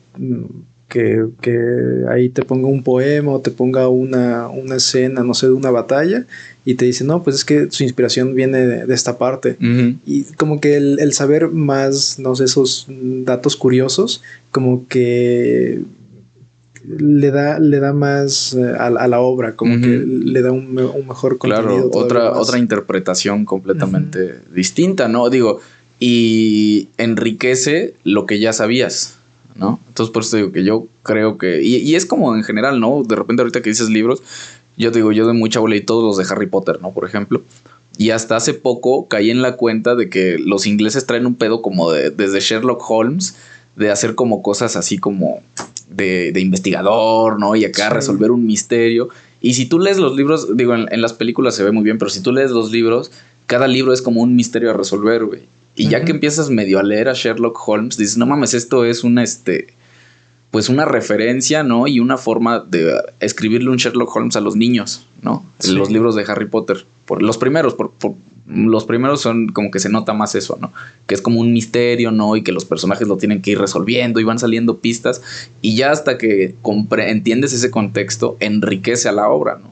que, 0.88 1.26
que, 1.42 2.06
ahí 2.08 2.30
te 2.30 2.44
ponga 2.44 2.70
un 2.70 2.82
poema 2.82 3.34
o 3.34 3.42
te 3.42 3.52
ponga 3.52 3.90
una, 3.90 4.48
una, 4.48 4.78
escena, 4.78 5.22
no 5.22 5.34
sé, 5.34 5.48
de 5.48 5.52
una 5.52 5.70
batalla 5.70 6.26
y 6.64 6.76
te 6.76 6.86
dice, 6.86 7.04
no, 7.04 7.24
pues 7.24 7.36
es 7.36 7.44
que 7.44 7.70
su 7.72 7.84
inspiración 7.84 8.34
viene 8.34 8.60
de, 8.60 8.94
esta 8.94 9.18
parte. 9.18 9.58
Y 9.60 10.24
como 10.38 10.62
que 10.62 10.78
el, 10.78 10.98
el, 11.02 11.12
saber 11.12 11.50
más, 11.50 12.20
no 12.20 12.38
sé, 12.38 12.46
esos 12.46 12.88
datos 12.88 13.58
curiosos, 13.58 14.24
como 14.52 14.88
que 14.88 15.82
le 16.86 17.32
da, 17.32 17.60
le 17.60 17.80
da 17.80 17.94
más 17.94 18.54
eh, 18.54 18.74
a, 18.78 18.90
la 18.90 19.20
obra, 19.20 19.56
como 19.56 19.80
que 19.82 19.88
le 19.88 20.42
da 20.42 20.52
un, 20.52 20.78
un 20.78 21.08
mejor 21.08 21.38
contenido. 21.38 21.90
Claro, 21.90 22.06
otra, 22.06 22.32
otra 22.38 22.58
interpretación 22.58 23.46
completamente 23.46 24.40
distinta, 24.54 25.08
¿no? 25.08 25.30
Digo, 25.30 25.60
y 26.00 26.90
enriquece 26.98 27.96
lo 28.04 28.26
que 28.26 28.40
ya 28.40 28.54
sabías. 28.54 29.16
¿no? 29.56 29.80
Entonces 29.90 30.14
por 30.14 30.24
eso 30.24 30.38
digo 30.38 30.52
que 30.52 30.64
yo 30.64 30.88
creo 31.04 31.38
que, 31.38 31.62
y, 31.62 31.94
es 31.96 32.06
como 32.06 32.34
en 32.36 32.44
general, 32.44 32.80
¿no? 32.80 33.04
De 33.04 33.16
repente 33.16 33.42
ahorita 33.42 33.62
que 33.62 33.70
dices 33.70 33.90
libros, 33.90 34.22
yo 34.78 34.92
te 34.92 35.00
digo, 35.00 35.12
yo 35.12 35.28
de 35.28 35.34
mucha 35.34 35.60
bola 35.60 35.76
y 35.76 35.82
todos 35.82 36.04
los 36.04 36.18
de 36.18 36.34
Harry 36.34 36.48
Potter, 36.48 36.82
¿no? 36.82 36.92
Por 36.92 37.06
ejemplo. 37.06 37.42
Y 37.98 38.12
hasta 38.12 38.38
hace 38.38 38.54
poco 38.54 39.10
caí 39.10 39.30
en 39.30 39.42
la 39.42 39.58
cuenta 39.58 39.96
de 39.96 40.10
que 40.10 40.38
los 40.40 40.66
ingleses 40.66 41.06
traen 41.06 41.26
un 41.26 41.36
pedo 41.36 41.62
como 41.62 41.92
de, 41.92 42.12
desde 42.12 42.40
Sherlock 42.40 42.82
Holmes, 42.90 43.36
de 43.76 43.92
hacer 43.92 44.16
como 44.16 44.42
cosas 44.42 44.78
así 44.78 44.98
como 44.98 45.42
de, 45.90 46.32
investigador, 46.40 47.40
¿no? 47.40 47.56
Y 47.56 47.66
acá 47.66 47.90
resolver 47.90 48.32
un 48.32 48.46
misterio. 48.46 49.10
Y 49.42 49.54
si 49.54 49.66
tú 49.66 49.80
lees 49.80 49.98
los 49.98 50.16
libros, 50.16 50.56
digo, 50.56 50.76
en, 50.76 50.88
en, 50.92 51.02
las 51.02 51.14
películas 51.14 51.56
se 51.56 51.64
ve 51.64 51.72
muy 51.72 51.84
bien, 51.84 51.98
pero 51.98 52.10
si 52.10 52.22
tú 52.22 52.32
lees 52.32 52.52
los 52.52 52.72
libros, 52.72 53.12
cada 53.46 53.68
libro 53.68 53.94
es 53.94 54.02
como 54.02 54.22
un 54.22 54.36
misterio 54.36 54.72
a 54.72 54.74
resolver, 54.74 55.26
güey. 55.26 55.42
Y 55.76 55.88
ya 55.88 56.04
que 56.04 56.12
empiezas 56.12 56.50
medio 56.50 56.78
a 56.78 56.84
leer 56.84 57.08
a 57.08 57.14
Sherlock 57.14 57.58
Holmes, 57.66 57.96
dices, 57.96 58.18
no 58.18 58.26
mames, 58.26 58.54
esto 58.54 58.84
es 58.84 59.06
una, 59.06 59.24
este, 59.24 59.68
pues 60.52 60.68
una 60.68 60.84
referencia, 60.84 61.64
¿no? 61.64 61.88
Y 61.88 62.02
una 62.02 62.18
forma 62.18 62.60
de 62.60 63.02
escribirle 63.22 63.70
un 63.70 63.78
Sherlock 63.78 64.14
Holmes 64.14 64.36
a 64.36 64.42
los 64.42 64.58
niños, 64.58 65.06
¿no? 65.22 65.46
En 65.64 65.76
los 65.76 65.90
libros 65.90 66.16
de 66.16 66.26
Harry 66.28 66.48
Potter. 66.48 66.86
Por, 67.06 67.22
los 67.22 67.38
primeros, 67.38 67.76
por, 67.76 67.92
los 68.50 68.86
primeros 68.86 69.22
son 69.22 69.50
como 69.50 69.70
que 69.72 69.80
se 69.80 69.90
nota 69.90 70.14
más 70.14 70.36
eso, 70.36 70.58
¿no? 70.60 70.74
Que 71.06 71.16
es 71.16 71.22
como 71.22 71.40
un 71.40 71.54
misterio, 71.54 72.12
¿no? 72.12 72.36
Y 72.36 72.44
que 72.44 72.52
los 72.52 72.66
personajes 72.66 73.08
lo 73.08 73.18
tienen 73.18 73.42
que 73.42 73.52
ir 73.52 73.60
resolviendo 73.60 74.20
y 74.20 74.24
van 74.24 74.40
saliendo 74.40 74.80
pistas. 74.80 75.22
Y 75.62 75.76
ya 75.76 75.92
hasta 75.92 76.18
que 76.18 76.56
entiendes 76.98 77.54
ese 77.54 77.70
contexto, 77.70 78.38
enriquece 78.40 79.08
a 79.08 79.12
la 79.12 79.30
obra, 79.30 79.60
¿no? 79.62 79.70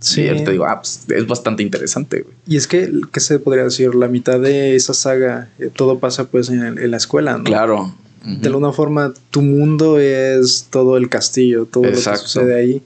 Sí. 0.00 0.22
Y 0.22 0.44
te 0.44 0.52
digo, 0.52 0.64
ah, 0.64 0.80
pues, 0.80 1.02
es 1.08 1.26
bastante 1.26 1.62
interesante, 1.62 2.22
güey. 2.22 2.34
Y 2.46 2.56
es 2.56 2.66
que, 2.66 2.90
¿qué 3.12 3.20
se 3.20 3.38
podría 3.38 3.64
decir? 3.64 3.94
La 3.94 4.08
mitad 4.08 4.40
de 4.40 4.74
esa 4.74 4.94
saga, 4.94 5.50
eh, 5.58 5.70
todo 5.74 5.98
pasa 5.98 6.24
pues 6.24 6.48
en, 6.48 6.90
la 6.90 6.96
escuela, 6.96 7.38
¿no? 7.38 7.44
Claro. 7.44 7.94
De 8.24 8.48
alguna 8.48 8.72
forma, 8.72 9.14
tu 9.30 9.40
mundo 9.40 9.98
es 9.98 10.66
todo 10.68 10.98
el 10.98 11.08
castillo, 11.08 11.64
todo 11.64 11.84
lo 11.84 11.92
que 11.92 11.96
sucede 11.96 12.54
ahí. 12.54 12.82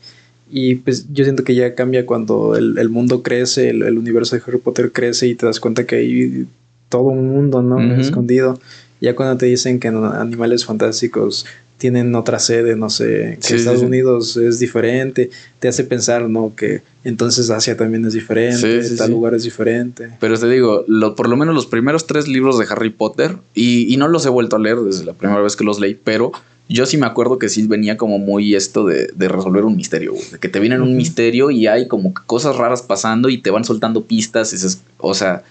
Y 0.50 0.76
pues 0.76 1.06
yo 1.12 1.24
siento 1.24 1.42
que 1.42 1.54
ya 1.54 1.74
cambia 1.74 2.06
cuando 2.06 2.54
el, 2.56 2.88
mundo 2.88 3.22
crece, 3.22 3.70
el, 3.70 3.98
universo 3.98 4.36
de 4.36 4.42
Harry 4.46 4.58
Potter 4.58 4.92
crece 4.92 5.26
y 5.26 5.34
te 5.34 5.46
das 5.46 5.58
cuenta 5.58 5.84
que 5.84 5.96
hay 5.96 6.46
todo 6.88 7.02
un 7.02 7.28
mundo, 7.28 7.62
¿no? 7.62 7.80
Escondido. 7.96 8.60
Ya 9.00 9.16
cuando 9.16 9.36
te 9.36 9.46
dicen 9.46 9.80
que 9.80 9.88
Animales 9.88 10.64
Fantásticos 10.64 11.44
tienen 11.78 12.14
otra 12.14 12.38
sede, 12.38 12.76
no 12.76 12.88
sé, 12.88 13.38
que 13.46 13.56
Estados 13.56 13.82
Unidos 13.82 14.36
es 14.36 14.58
diferente, 14.58 15.30
te 15.58 15.68
hace 15.68 15.84
pensar, 15.84 16.28
¿no? 16.30 16.54
Que 16.56 16.82
entonces 17.02 17.50
Asia 17.50 17.76
también 17.76 18.04
es 18.06 18.12
diferente, 18.12 18.88
tal 18.96 19.10
lugar 19.10 19.34
es 19.34 19.42
diferente. 19.42 20.10
Pero 20.20 20.38
te 20.38 20.48
digo, 20.48 20.84
lo, 20.86 21.14
por 21.14 21.28
lo 21.28 21.36
menos 21.36 21.54
los 21.54 21.66
primeros 21.66 22.06
tres 22.06 22.28
libros 22.28 22.58
de 22.58 22.66
Harry 22.70 22.90
Potter, 22.90 23.36
y, 23.54 23.94
no 23.98 24.08
los 24.08 24.24
he 24.24 24.28
vuelto 24.28 24.56
a 24.56 24.58
leer 24.58 24.78
desde 24.78 25.04
la 25.04 25.12
primera 25.12 25.40
vez 25.40 25.56
que 25.56 25.64
los 25.64 25.80
leí, 25.80 25.94
pero 25.94 26.32
yo 26.68 26.86
sí 26.86 26.96
me 26.96 27.06
acuerdo 27.06 27.38
que 27.38 27.48
sí 27.48 27.66
venía 27.66 27.96
como 27.96 28.18
muy 28.18 28.54
esto 28.54 28.86
de, 28.86 29.08
resolver 29.16 29.64
un 29.64 29.76
misterio, 29.76 30.14
de 30.32 30.38
que 30.38 30.48
te 30.48 30.60
vienen 30.60 30.82
un 30.82 30.96
misterio 30.96 31.50
y 31.50 31.66
hay 31.66 31.88
como 31.88 32.14
cosas 32.26 32.56
raras 32.56 32.82
pasando 32.82 33.28
y 33.28 33.38
te 33.38 33.50
van 33.50 33.64
soltando 33.64 34.04
pistas, 34.04 34.52
y 34.52 34.78
o 34.98 35.14
sea, 35.14 35.42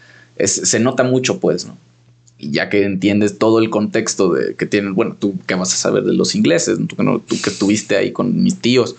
se 0.44 0.80
nota 0.80 1.04
mucho 1.04 1.40
pues, 1.40 1.66
¿no? 1.66 1.78
ya 2.52 2.70
que 2.70 2.84
entiendes 2.84 3.38
todo 3.38 3.60
el 3.60 3.70
contexto 3.70 4.34
de 4.34 4.56
que 4.56 4.66
tienen, 4.66 4.96
bueno, 4.96 5.16
tú 5.20 5.36
qué 5.46 5.56
vas 5.56 5.74
a 5.74 5.78
saber 5.78 6.04
de 6.04 6.14
los 6.14 6.36
ingleses, 6.36 6.78
tú 6.88 7.02
no, 7.04 7.20
tú 7.20 7.40
que 7.42 7.50
estuviste 7.50 7.96
ahí 7.96 8.12
con 8.12 8.44
mis 8.44 8.60
tíos, 8.60 8.96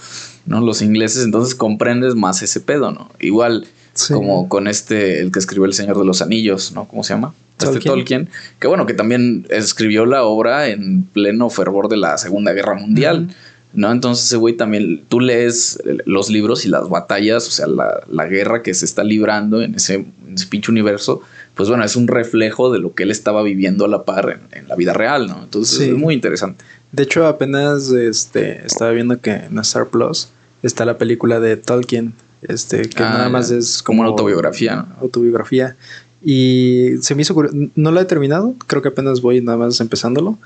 ¿no? 0.47 0.61
Los 0.61 0.83
ingleses, 0.83 1.25
entonces 1.25 1.55
comprendes 1.55 2.15
más 2.15 2.43
ese 2.43 2.61
pedo, 2.61 2.91
¿no? 2.93 3.11
Igual 3.21 3.67
como 4.13 4.49
con 4.49 4.67
este, 4.67 5.21
el 5.21 5.31
que 5.31 5.39
escribió 5.39 5.67
El 5.67 5.75
Señor 5.75 5.99
de 5.99 6.05
los 6.05 6.23
Anillos, 6.23 6.73
¿no? 6.73 6.89
¿Cómo 6.89 7.05
se 7.05 7.15
llama? 7.15 7.35
Este 7.59 7.67
Tolkien. 7.67 7.79
Este 7.79 7.91
Tolkien, 7.91 8.29
que 8.59 8.69
bueno, 8.69 8.87
que 8.87 8.95
también 8.95 9.47
escribió 9.51 10.07
la 10.07 10.25
obra 10.25 10.69
en 10.69 11.05
pleno 11.05 11.51
fervor 11.51 11.89
de 11.89 11.97
la 11.97 12.19
Segunda 12.19 12.53
Guerra 12.53 12.75
Mundial. 12.75 13.29
¿no? 13.75 13.91
Entonces 13.91 14.27
ese 14.27 14.37
güey 14.37 14.57
también, 14.57 15.05
tú 15.09 15.21
lees 15.21 15.83
los 16.05 16.31
libros 16.31 16.65
y 16.65 16.69
las 16.69 16.89
batallas, 16.89 17.47
o 17.49 17.51
sea, 17.51 17.67
la, 17.67 18.27
guerra 18.27 18.63
que 18.63 18.73
se 18.73 18.85
está 18.85 19.05
librando 19.05 19.63
en 19.63 19.75
ese, 19.75 19.95
en 19.95 20.35
ese, 20.35 20.47
pinche 20.47 20.71
universo, 20.71 21.23
pues 21.55 21.69
bueno, 21.69 21.85
es 21.85 21.97
un 21.97 22.09
reflejo 22.09 22.73
de 22.73 22.79
lo 22.79 22.95
que 22.95 23.03
él 23.03 23.11
estaba 23.11 23.43
viviendo 23.43 23.85
a 23.85 23.89
la 23.89 24.05
par 24.05 24.41
en, 24.53 24.69
la 24.69 24.77
vida 24.77 24.93
real, 24.93 25.27
¿no? 25.27 25.43
Entonces 25.43 25.81
es 25.81 25.95
muy 25.95 26.15
interesante. 26.15 26.65
De 26.93 27.03
hecho, 27.03 27.27
apenas 27.27 27.91
este, 27.91 28.65
estaba 28.65 28.93
viendo 28.93 29.21
que 29.21 29.33
en 29.33 29.59
Star 29.59 29.89
Plus 29.89 30.29
está 30.63 30.85
la 30.85 30.97
película 30.97 31.41
de 31.41 31.57
Tolkien, 31.57 32.15
este, 32.43 32.89
que 32.89 33.03
ah, 33.03 33.11
nada 33.11 33.29
más 33.29 33.51
es 33.51 33.83
como, 33.83 34.01
una 34.01 34.11
autobiografía. 34.11 34.87
Autobiografía. 35.01 35.77
Y 36.25 36.93
se 37.01 37.15
me 37.15 37.23
hizo 37.23 37.35
curioso, 37.35 37.57
no 37.75 37.93
lo 37.93 38.01
he 38.01 38.05
terminado, 38.07 38.55
creo 38.67 38.81
que 38.81 38.89
apenas 38.89 39.21
voy 39.21 39.43
nada 39.43 39.59
más 39.59 39.79
empezándolo. 39.81 40.39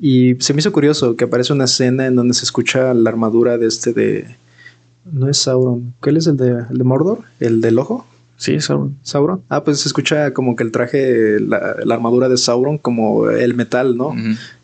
Y 0.00 0.34
se 0.36 0.54
me 0.54 0.60
hizo 0.60 0.72
curioso 0.72 1.16
que 1.16 1.24
aparece 1.24 1.52
una 1.52 1.64
escena 1.64 2.06
en 2.06 2.16
donde 2.16 2.34
se 2.34 2.44
escucha 2.44 2.94
la 2.94 3.10
armadura 3.10 3.58
de 3.58 3.66
este 3.66 3.92
de... 3.92 4.36
No 5.04 5.28
es 5.28 5.38
Sauron. 5.38 5.94
¿Cuál 6.00 6.16
es 6.16 6.26
el 6.26 6.36
de, 6.36 6.64
el 6.70 6.78
de 6.78 6.84
Mordor? 6.84 7.20
¿El 7.38 7.60
del 7.60 7.78
ojo? 7.78 8.06
Sí, 8.38 8.60
Sauron. 8.60 8.96
Sauron. 9.02 9.42
Ah, 9.48 9.62
pues 9.62 9.80
se 9.80 9.88
escucha 9.88 10.32
como 10.32 10.56
que 10.56 10.64
el 10.64 10.72
traje, 10.72 11.38
la, 11.40 11.76
armadura 11.90 12.28
de 12.28 12.36
Sauron, 12.38 12.78
como 12.78 13.30
el 13.30 13.54
metal, 13.54 13.96
¿no? 13.96 14.14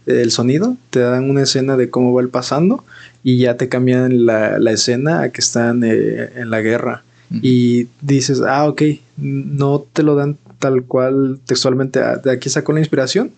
El 0.06 0.30
sonido. 0.30 0.76
Te 0.90 1.00
dan 1.00 1.30
una 1.30 1.42
escena 1.42 1.76
de 1.76 1.90
cómo 1.90 2.12
va 2.12 2.22
el 2.22 2.28
pasando 2.28 2.84
y 3.22 3.38
ya 3.38 3.56
te 3.56 3.68
cambian 3.68 4.26
la, 4.26 4.58
escena 4.70 5.22
a 5.22 5.28
que 5.30 5.40
están 5.40 5.84
eh, 5.84 6.30
en 6.36 6.50
la 6.50 6.60
guerra. 6.60 7.04
Y 7.40 7.86
dices, 8.02 8.42
ah, 8.42 8.68
ok, 8.68 8.82
no 9.16 9.86
te 9.90 10.02
lo 10.02 10.16
dan 10.16 10.36
tal 10.62 10.84
cual 10.84 11.40
textualmente, 11.44 11.98
ah, 11.98 12.20
de 12.22 12.30
aquí 12.30 12.48
sacó 12.48 12.72
la 12.72 12.78
inspiración, 12.78 13.32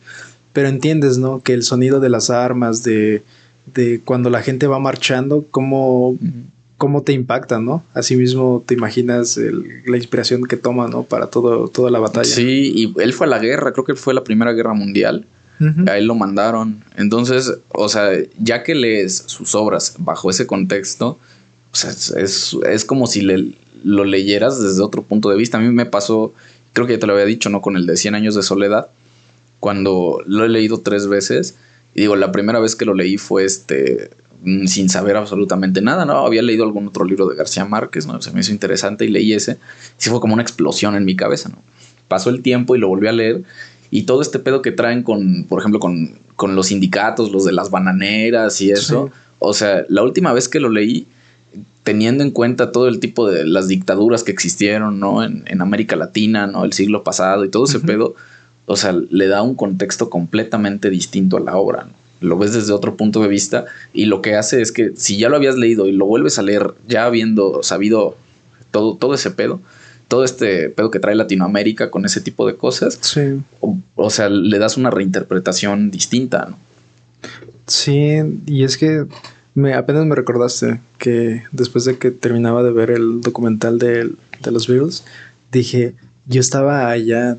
pero 0.52 0.68
entiendes, 0.68 1.16
¿no? 1.16 1.42
Que 1.42 1.54
el 1.54 1.62
sonido 1.62 2.00
de 2.00 2.10
las 2.10 2.28
armas, 2.28 2.84
de, 2.84 3.22
de 3.74 4.02
cuando 4.04 4.28
la 4.28 4.42
gente 4.42 4.66
va 4.66 4.78
marchando, 4.78 5.46
cómo, 5.50 6.18
cómo 6.76 7.02
te 7.02 7.14
impacta, 7.14 7.58
¿no? 7.60 7.82
Asimismo 7.94 8.62
te 8.66 8.74
imaginas 8.74 9.38
la 9.86 9.96
inspiración 9.96 10.44
que 10.44 10.58
toma, 10.58 10.86
¿no? 10.86 11.04
Para 11.04 11.28
todo, 11.28 11.68
toda 11.68 11.90
la 11.90 11.98
batalla. 11.98 12.28
Sí, 12.28 12.72
y 12.76 13.00
él 13.00 13.14
fue 13.14 13.26
a 13.26 13.30
la 13.30 13.38
guerra, 13.38 13.72
creo 13.72 13.86
que 13.86 13.94
fue 13.94 14.12
la 14.12 14.22
Primera 14.22 14.52
Guerra 14.52 14.74
Mundial. 14.74 15.26
A 15.86 15.96
él 15.96 16.06
lo 16.06 16.14
mandaron. 16.14 16.84
Entonces, 16.94 17.54
o 17.68 17.88
sea, 17.88 18.10
ya 18.38 18.62
que 18.62 18.74
lees 18.74 19.24
sus 19.26 19.54
obras 19.54 19.94
bajo 19.98 20.28
ese 20.28 20.46
contexto, 20.46 21.16
o 21.72 21.76
sea, 21.76 21.90
es, 21.90 22.54
es 22.68 22.84
como 22.84 23.06
si 23.06 23.22
le, 23.22 23.54
lo 23.84 24.04
leyeras 24.04 24.60
desde 24.60 24.82
otro 24.82 25.02
punto 25.02 25.30
de 25.30 25.36
vista. 25.36 25.58
A 25.58 25.60
mí 25.60 25.68
me 25.68 25.86
pasó, 25.86 26.34
creo 26.74 26.86
que 26.86 26.92
ya 26.92 26.98
te 26.98 27.06
lo 27.06 27.14
había 27.14 27.24
dicho, 27.24 27.48
¿no? 27.48 27.62
Con 27.62 27.76
el 27.76 27.86
de 27.86 27.96
100 27.96 28.14
años 28.14 28.34
de 28.34 28.42
soledad, 28.42 28.88
cuando 29.60 30.22
lo 30.26 30.44
he 30.44 30.48
leído 30.50 30.80
tres 30.80 31.06
veces. 31.06 31.54
Y 31.94 32.02
digo, 32.02 32.16
la 32.16 32.30
primera 32.30 32.60
vez 32.60 32.76
que 32.76 32.84
lo 32.84 32.92
leí 32.92 33.16
fue 33.16 33.44
este 33.44 34.10
Mm, 34.44 34.66
sin 34.66 34.90
saber 34.90 35.16
absolutamente 35.16 35.80
nada, 35.80 36.04
¿no? 36.04 36.18
Había 36.18 36.42
leído 36.42 36.64
algún 36.64 36.88
otro 36.88 37.04
libro 37.04 37.26
de 37.26 37.34
García 37.34 37.64
Márquez, 37.64 38.06
¿no? 38.06 38.20
Se 38.20 38.30
me 38.30 38.40
hizo 38.40 38.52
interesante 38.52 39.06
y 39.06 39.08
leí 39.08 39.32
ese. 39.32 39.56
Sí 39.96 40.10
fue 40.10 40.20
como 40.20 40.34
una 40.34 40.42
explosión 40.42 40.94
en 40.96 41.06
mi 41.06 41.16
cabeza, 41.16 41.48
¿no? 41.48 41.56
Pasó 42.08 42.28
el 42.28 42.42
tiempo 42.42 42.76
y 42.76 42.78
lo 42.78 42.88
volví 42.88 43.08
a 43.08 43.12
leer. 43.12 43.42
Y 43.90 44.02
todo 44.02 44.20
este 44.20 44.38
pedo 44.38 44.60
que 44.60 44.70
traen 44.70 45.02
con, 45.02 45.44
por 45.44 45.60
ejemplo, 45.60 45.80
con, 45.80 46.18
con 46.36 46.54
los 46.54 46.66
sindicatos, 46.66 47.32
los 47.32 47.44
de 47.46 47.52
las 47.52 47.70
bananeras 47.70 48.60
y 48.60 48.70
eso. 48.70 49.10
O 49.38 49.54
sea, 49.54 49.84
la 49.88 50.02
última 50.02 50.34
vez 50.34 50.48
que 50.48 50.60
lo 50.60 50.68
leí, 50.68 51.06
teniendo 51.82 52.24
en 52.24 52.30
cuenta 52.30 52.72
todo 52.72 52.88
el 52.88 53.00
tipo 53.00 53.30
de 53.30 53.44
las 53.46 53.68
dictaduras 53.68 54.24
que 54.24 54.32
existieron, 54.32 55.00
¿no? 55.00 55.22
En, 55.22 55.44
en 55.46 55.60
América 55.60 55.96
Latina, 55.96 56.46
¿no? 56.46 56.64
El 56.64 56.72
siglo 56.72 57.04
pasado 57.04 57.44
y 57.44 57.50
todo 57.50 57.64
ese 57.64 57.80
pedo, 57.80 58.14
o 58.66 58.76
sea, 58.76 58.92
le 58.92 59.28
da 59.28 59.42
un 59.42 59.54
contexto 59.54 60.10
completamente 60.10 60.90
distinto 60.90 61.36
a 61.36 61.40
la 61.40 61.56
obra, 61.56 61.84
¿no? 61.84 62.04
lo 62.24 62.38
ves 62.38 62.54
desde 62.54 62.72
otro 62.72 62.96
punto 62.96 63.20
de 63.20 63.28
vista 63.28 63.66
y 63.92 64.06
lo 64.06 64.22
que 64.22 64.34
hace 64.34 64.62
es 64.62 64.72
que 64.72 64.92
si 64.96 65.18
ya 65.18 65.28
lo 65.28 65.36
habías 65.36 65.56
leído 65.56 65.86
y 65.86 65.92
lo 65.92 66.06
vuelves 66.06 66.38
a 66.38 66.42
leer 66.42 66.74
ya 66.88 67.04
habiendo 67.04 67.62
sabido 67.62 68.16
todo, 68.70 68.96
todo 68.96 69.14
ese 69.14 69.30
pedo, 69.30 69.60
todo 70.08 70.24
este 70.24 70.70
pedo 70.70 70.90
que 70.90 70.98
trae 70.98 71.14
Latinoamérica 71.14 71.90
con 71.90 72.04
ese 72.04 72.20
tipo 72.20 72.46
de 72.46 72.56
cosas, 72.56 72.98
o, 73.60 74.10
sea, 74.10 74.28
le 74.28 74.58
das 74.58 74.76
una 74.76 74.90
reinterpretación 74.90 75.90
distinta, 75.90 76.48
¿no? 76.50 76.58
Sí, 77.66 78.18
y 78.46 78.64
es 78.64 78.76
que 78.76 79.06
me, 79.54 79.74
apenas 79.74 80.06
me 80.06 80.14
recordaste 80.14 80.80
que 80.98 81.42
después 81.52 81.84
de 81.84 81.98
que 81.98 82.10
terminaba 82.10 82.62
de 82.62 82.72
ver 82.72 82.90
el 82.90 83.20
documental 83.20 83.78
de, 83.78 84.10
de 84.42 84.50
los 84.50 84.68
Beatles, 84.68 85.04
dije, 85.52 85.94
yo 86.26 86.40
estaba 86.40 86.90
allá 86.90 87.36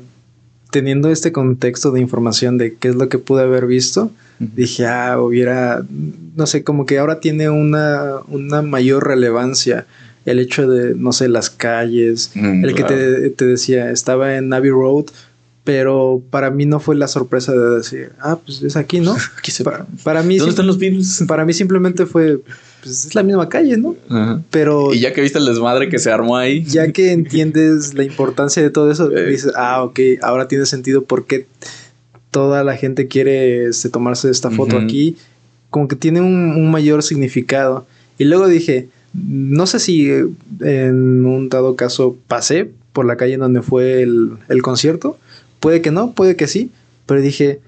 teniendo 0.70 1.10
este 1.10 1.32
contexto 1.32 1.90
de 1.90 2.00
información 2.00 2.58
de 2.58 2.74
qué 2.74 2.88
es 2.88 2.96
lo 2.96 3.08
que 3.08 3.18
pude 3.18 3.42
haber 3.42 3.66
visto. 3.66 4.10
Dije, 4.38 4.86
ah, 4.86 5.18
hubiera, 5.18 5.86
no 6.36 6.46
sé, 6.46 6.62
como 6.62 6.84
que 6.84 6.98
ahora 6.98 7.20
tiene 7.20 7.48
una, 7.48 8.16
una 8.28 8.60
mayor 8.60 9.06
relevancia 9.06 9.86
el 10.26 10.40
hecho 10.40 10.68
de, 10.68 10.94
no 10.94 11.12
sé, 11.12 11.28
las 11.28 11.48
calles, 11.48 12.32
mm, 12.34 12.64
el 12.64 12.74
que 12.74 12.82
te, 12.82 13.46
decía, 13.46 13.90
estaba 13.90 14.36
en 14.36 14.52
Abbey 14.52 14.70
Road, 14.70 15.06
pero 15.66 16.22
para 16.30 16.52
mí 16.52 16.64
no 16.64 16.78
fue 16.78 16.94
la 16.94 17.08
sorpresa 17.08 17.52
de 17.52 17.78
decir, 17.78 18.12
ah, 18.20 18.38
pues 18.42 18.62
es 18.62 18.76
aquí, 18.76 19.00
¿no? 19.00 19.16
para, 20.04 20.22
mí... 20.22 20.38
¿Dónde 20.38 20.50
están 20.50 20.68
los 20.68 20.78
Beatles? 20.78 21.24
Para 21.28 21.44
mí 21.44 21.52
simplemente 21.52 22.06
fue, 22.06 22.38
pues 22.84 23.06
es 23.06 23.14
la 23.16 23.24
misma 23.24 23.48
calle, 23.48 23.76
¿no? 23.76 23.96
Pero... 24.50 24.94
Y 24.94 25.00
ya 25.00 25.12
que 25.12 25.22
viste 25.22 25.40
el 25.40 25.44
desmadre 25.44 25.88
que 25.88 25.98
se 25.98 26.12
armó 26.12 26.36
ahí. 26.36 26.62
Ya 26.62 26.92
que 26.92 27.10
entiendes 27.12 27.94
la 27.94 28.04
importancia 28.04 28.62
de 28.62 28.70
todo 28.70 28.92
eso, 28.92 29.10
eh. 29.10 29.26
dices, 29.26 29.52
ah, 29.56 29.82
ok, 29.82 29.98
ahora 30.22 30.46
tiene 30.46 30.66
sentido 30.66 31.02
porque 31.02 31.48
toda 32.30 32.62
la 32.62 32.76
gente 32.76 33.08
quiere 33.08 33.64
este, 33.66 33.88
tomarse 33.88 34.30
esta 34.30 34.52
foto 34.52 34.78
aquí, 34.78 35.16
como 35.70 35.88
que 35.88 35.96
tiene 35.96 36.20
un, 36.20 36.70
mayor 36.70 37.02
significado. 37.02 37.88
Y 38.18 38.24
luego 38.24 38.46
dije, 38.46 38.88
no 39.14 39.66
sé 39.66 39.80
si 39.80 40.08
eh, 40.10 40.28
en 40.60 41.26
un 41.26 41.48
dado 41.48 41.74
caso 41.74 42.16
pasé 42.28 42.70
por 42.92 43.04
la 43.04 43.16
calle 43.16 43.34
en 43.34 43.40
donde 43.40 43.62
fue 43.62 44.02
el, 44.02 44.62
concierto, 44.62 45.18
puede 45.66 45.82
que 45.82 45.90
no, 45.90 46.12
puede 46.12 46.36
que 46.36 46.46
sí, 46.46 46.70
pero 47.06 47.20
dije, 47.20 47.58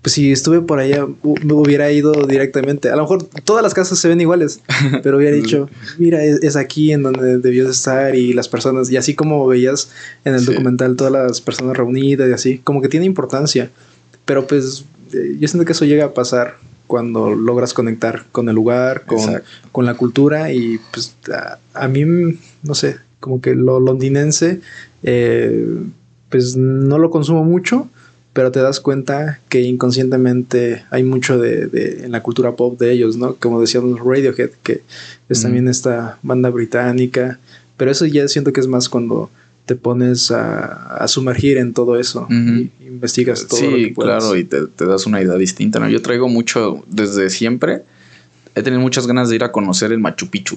pues 0.00 0.12
si 0.12 0.30
estuve 0.30 0.60
por 0.60 0.78
allá, 0.78 1.08
me 1.24 1.54
hubiera 1.54 1.90
ido 1.90 2.12
directamente. 2.24 2.88
A 2.88 2.94
lo 2.94 3.02
mejor 3.02 3.24
todas 3.42 3.64
las 3.64 3.74
casas 3.74 3.98
se 3.98 4.06
ven 4.06 4.20
iguales, 4.20 4.60
pero 5.02 5.16
hubiera 5.16 5.34
dicho, 5.34 5.68
mira, 5.98 6.22
es, 6.22 6.54
aquí 6.54 6.92
en 6.92 7.02
donde 7.02 7.38
debió 7.38 7.68
estar 7.68 8.14
y 8.14 8.32
las 8.32 8.48
personas, 8.48 8.92
y 8.92 8.96
así 8.96 9.16
como 9.16 9.44
veías 9.48 9.90
en 10.24 10.36
el 10.36 10.44
documental 10.44 10.94
todas 10.94 11.12
las 11.12 11.40
personas 11.40 11.76
reunidas 11.76 12.28
y 12.28 12.32
así, 12.32 12.58
como 12.58 12.80
que 12.80 12.88
tiene 12.88 13.06
importancia. 13.06 13.72
Pero 14.24 14.46
pues 14.46 14.84
eh, 15.12 15.36
yo 15.40 15.48
siento 15.48 15.64
que 15.64 15.72
eso 15.72 15.84
llega 15.84 16.04
a 16.04 16.14
pasar 16.14 16.58
cuando 16.86 17.34
logras 17.34 17.74
conectar 17.74 18.24
con 18.30 18.48
el 18.48 18.54
lugar, 18.54 19.02
con, 19.72 19.84
la 19.84 19.94
cultura 19.94 20.52
y 20.52 20.78
pues 20.92 21.16
a, 21.74 21.88
mí, 21.88 22.04
no 22.62 22.76
sé, 22.76 22.98
como 23.18 23.40
que 23.40 23.56
lo 23.56 23.80
londinense, 23.80 24.60
eh, 25.02 25.66
pues 26.32 26.56
no 26.56 26.98
lo 26.98 27.10
consumo 27.10 27.44
mucho, 27.44 27.88
pero 28.32 28.50
te 28.50 28.60
das 28.60 28.80
cuenta 28.80 29.38
que 29.50 29.60
inconscientemente 29.60 30.82
hay 30.90 31.04
mucho 31.04 31.38
de, 31.38 32.00
en 32.02 32.10
la 32.10 32.22
cultura 32.22 32.56
pop 32.56 32.80
de 32.80 32.90
ellos, 32.90 33.18
¿no? 33.18 33.34
Como 33.34 33.60
decíamos 33.60 34.00
Radiohead, 34.00 34.50
que 34.62 34.80
es 35.28 35.42
también 35.42 35.68
esta 35.68 36.18
banda 36.22 36.48
británica, 36.48 37.38
pero 37.76 37.90
eso 37.90 38.06
ya 38.06 38.26
siento 38.28 38.52
que 38.52 38.60
es 38.60 38.66
más 38.66 38.88
cuando 38.88 39.30
te 39.66 39.76
pones 39.76 40.30
a, 40.30 41.06
sumergir 41.06 41.58
en 41.58 41.74
todo 41.74 42.00
eso 42.00 42.26
y 42.30 42.70
investigas 42.80 43.46
todo. 43.46 43.60
Sí, 43.60 43.92
claro, 43.94 44.34
y 44.36 44.44
te, 44.44 44.66
das 44.78 45.06
una 45.06 45.22
idea 45.22 45.36
distinta. 45.36 45.78
¿no? 45.78 45.88
Yo 45.90 46.00
traigo 46.00 46.28
mucho, 46.28 46.82
desde 46.88 47.28
siempre, 47.28 47.82
he 48.54 48.62
tenido 48.62 48.80
muchas 48.80 49.06
ganas 49.06 49.28
de 49.28 49.36
ir 49.36 49.44
a 49.44 49.52
conocer 49.52 49.92
el 49.92 49.98
Machu 49.98 50.28
Picchu, 50.28 50.56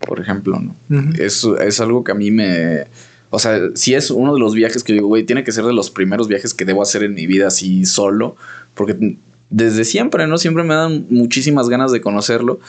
por 0.00 0.18
ejemplo. 0.18 0.60
¿no? 0.60 0.74
es, 1.16 1.46
es 1.64 1.80
algo 1.80 2.02
que 2.02 2.10
a 2.10 2.16
mí 2.16 2.32
me... 2.32 2.86
O 3.34 3.38
sea, 3.38 3.58
si 3.74 3.94
es 3.94 4.10
uno 4.10 4.34
de 4.34 4.40
los 4.40 4.54
viajes 4.54 4.84
que 4.84 4.92
digo, 4.92 5.08
güey, 5.08 5.24
tiene 5.24 5.42
que 5.42 5.52
ser 5.52 5.64
de 5.64 5.72
los 5.72 5.90
primeros 5.90 6.28
viajes 6.28 6.52
que 6.52 6.66
debo 6.66 6.82
hacer 6.82 7.02
en 7.02 7.14
mi 7.14 7.26
vida 7.26 7.46
así 7.46 7.86
solo, 7.86 8.36
porque 8.74 9.16
desde 9.48 9.86
siempre, 9.86 10.26
¿no? 10.26 10.36
Siempre 10.36 10.64
me 10.64 10.74
dan 10.74 11.06
muchísimas 11.08 11.70
ganas 11.70 11.92
de 11.92 12.02
conocerlo. 12.02 12.60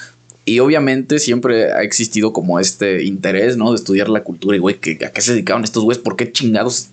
Y 0.46 0.60
obviamente 0.60 1.20
siempre 1.20 1.74
ha 1.74 1.84
existido 1.84 2.32
como 2.32 2.62
este 2.62 3.04
interés, 3.04 3.58
¿no? 3.58 3.72
De 3.72 3.76
estudiar 3.76 4.08
la 4.08 4.24
cultura 4.24 4.56
y, 4.56 4.60
güey, 4.60 4.76
¿a 5.06 5.10
qué 5.12 5.22
se 5.22 5.34
dedicaban 5.34 5.66
estos 5.66 5.84
güeyes? 5.84 6.02
¿Por 6.02 6.16
qué 6.16 6.32
chingados 6.32 6.88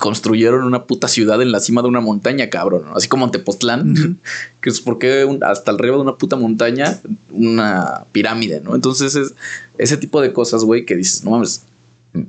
construyeron 0.00 0.64
una 0.64 0.86
puta 0.86 1.06
ciudad 1.06 1.40
en 1.42 1.52
la 1.52 1.60
cima 1.60 1.82
de 1.82 1.88
una 1.88 2.00
montaña, 2.00 2.50
cabrón? 2.50 2.86
Así 2.92 3.06
como 3.06 3.24
Antepoztlán, 3.24 4.18
que 4.60 4.68
es 4.68 4.80
porque 4.80 5.28
hasta 5.42 5.70
arriba 5.70 5.94
de 5.94 6.02
una 6.02 6.16
puta 6.16 6.34
montaña, 6.34 6.98
una 7.30 8.04
pirámide, 8.10 8.60
¿no? 8.60 8.74
Entonces 8.74 9.14
es 9.14 9.34
ese 9.78 9.96
tipo 9.96 10.20
de 10.20 10.32
cosas, 10.32 10.64
güey, 10.64 10.84
que 10.84 10.96
dices, 10.96 11.22
no 11.22 11.30
mames, 11.30 11.62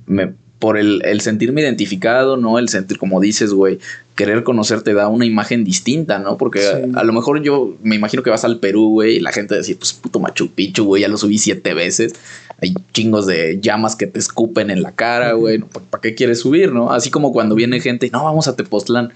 me, 0.06 0.34
por 0.64 0.78
el, 0.78 1.02
el, 1.04 1.20
sentirme 1.20 1.60
identificado, 1.60 2.38
¿no? 2.38 2.58
El 2.58 2.70
sentir, 2.70 2.98
como 2.98 3.20
dices, 3.20 3.52
güey, 3.52 3.80
querer 4.16 4.46
conocerte 4.46 4.94
da 4.94 5.10
una 5.10 5.26
imagen 5.26 5.66
distinta, 5.66 6.20
¿no? 6.20 6.38
Porque 6.38 6.90
a, 6.96 7.04
lo 7.04 7.12
mejor 7.12 7.44
yo 7.44 7.76
me 7.84 7.98
imagino 7.98 8.24
que 8.24 8.30
vas 8.30 8.46
al 8.46 8.60
Perú, 8.60 8.92
güey, 8.92 9.18
y 9.18 9.20
la 9.20 9.34
gente 9.34 9.56
decir, 9.56 9.78
pues 9.78 9.92
puto 9.92 10.22
Machu 10.22 10.52
Picchu, 10.52 10.86
güey, 10.86 11.02
ya 11.02 11.10
lo 11.10 11.18
subí 11.18 11.38
siete 11.38 11.74
veces. 11.74 12.14
Hay 12.62 12.74
chingos 12.94 13.28
de 13.28 13.60
llamas 13.60 13.98
que 13.98 14.08
te 14.08 14.20
escupen 14.20 14.72
en 14.72 14.84
la 14.84 14.94
cara, 14.94 15.34
güey. 15.34 15.60
¿Para 15.90 16.02
qué 16.02 16.16
quieres 16.16 16.40
subir, 16.40 16.72
no? 16.72 16.94
Así 16.94 17.12
como 17.12 17.34
cuando 17.34 17.56
viene 17.56 17.82
gente, 17.82 18.10
no, 18.14 18.24
vamos 18.24 18.48
a 18.48 18.56
Tepoztlán. 18.56 19.12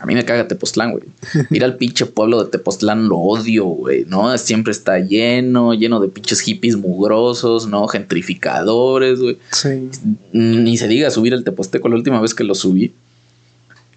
A 0.00 0.06
mí 0.06 0.14
me 0.14 0.24
caga 0.24 0.48
Tepoztlán, 0.48 0.92
güey. 0.92 1.04
Ir 1.50 1.62
al 1.62 1.76
pinche 1.76 2.06
pueblo 2.06 2.42
de 2.42 2.50
Tepoztlán 2.50 3.08
lo 3.08 3.18
odio, 3.18 3.66
güey, 3.66 4.06
¿no? 4.06 4.36
Siempre 4.38 4.72
está 4.72 4.98
lleno, 4.98 5.74
lleno 5.74 6.00
de 6.00 6.08
pinches 6.08 6.40
hippies 6.40 6.76
mugrosos, 6.76 7.66
¿no? 7.66 7.86
Gentrificadores, 7.86 9.20
güey. 9.20 9.36
Sí. 9.52 9.90
Ni 10.32 10.78
se 10.78 10.88
diga 10.88 11.10
subir 11.10 11.34
el 11.34 11.44
Teposteco. 11.44 11.90
La 11.90 11.96
última 11.96 12.18
vez 12.18 12.34
que 12.34 12.44
lo 12.44 12.54
subí, 12.54 12.94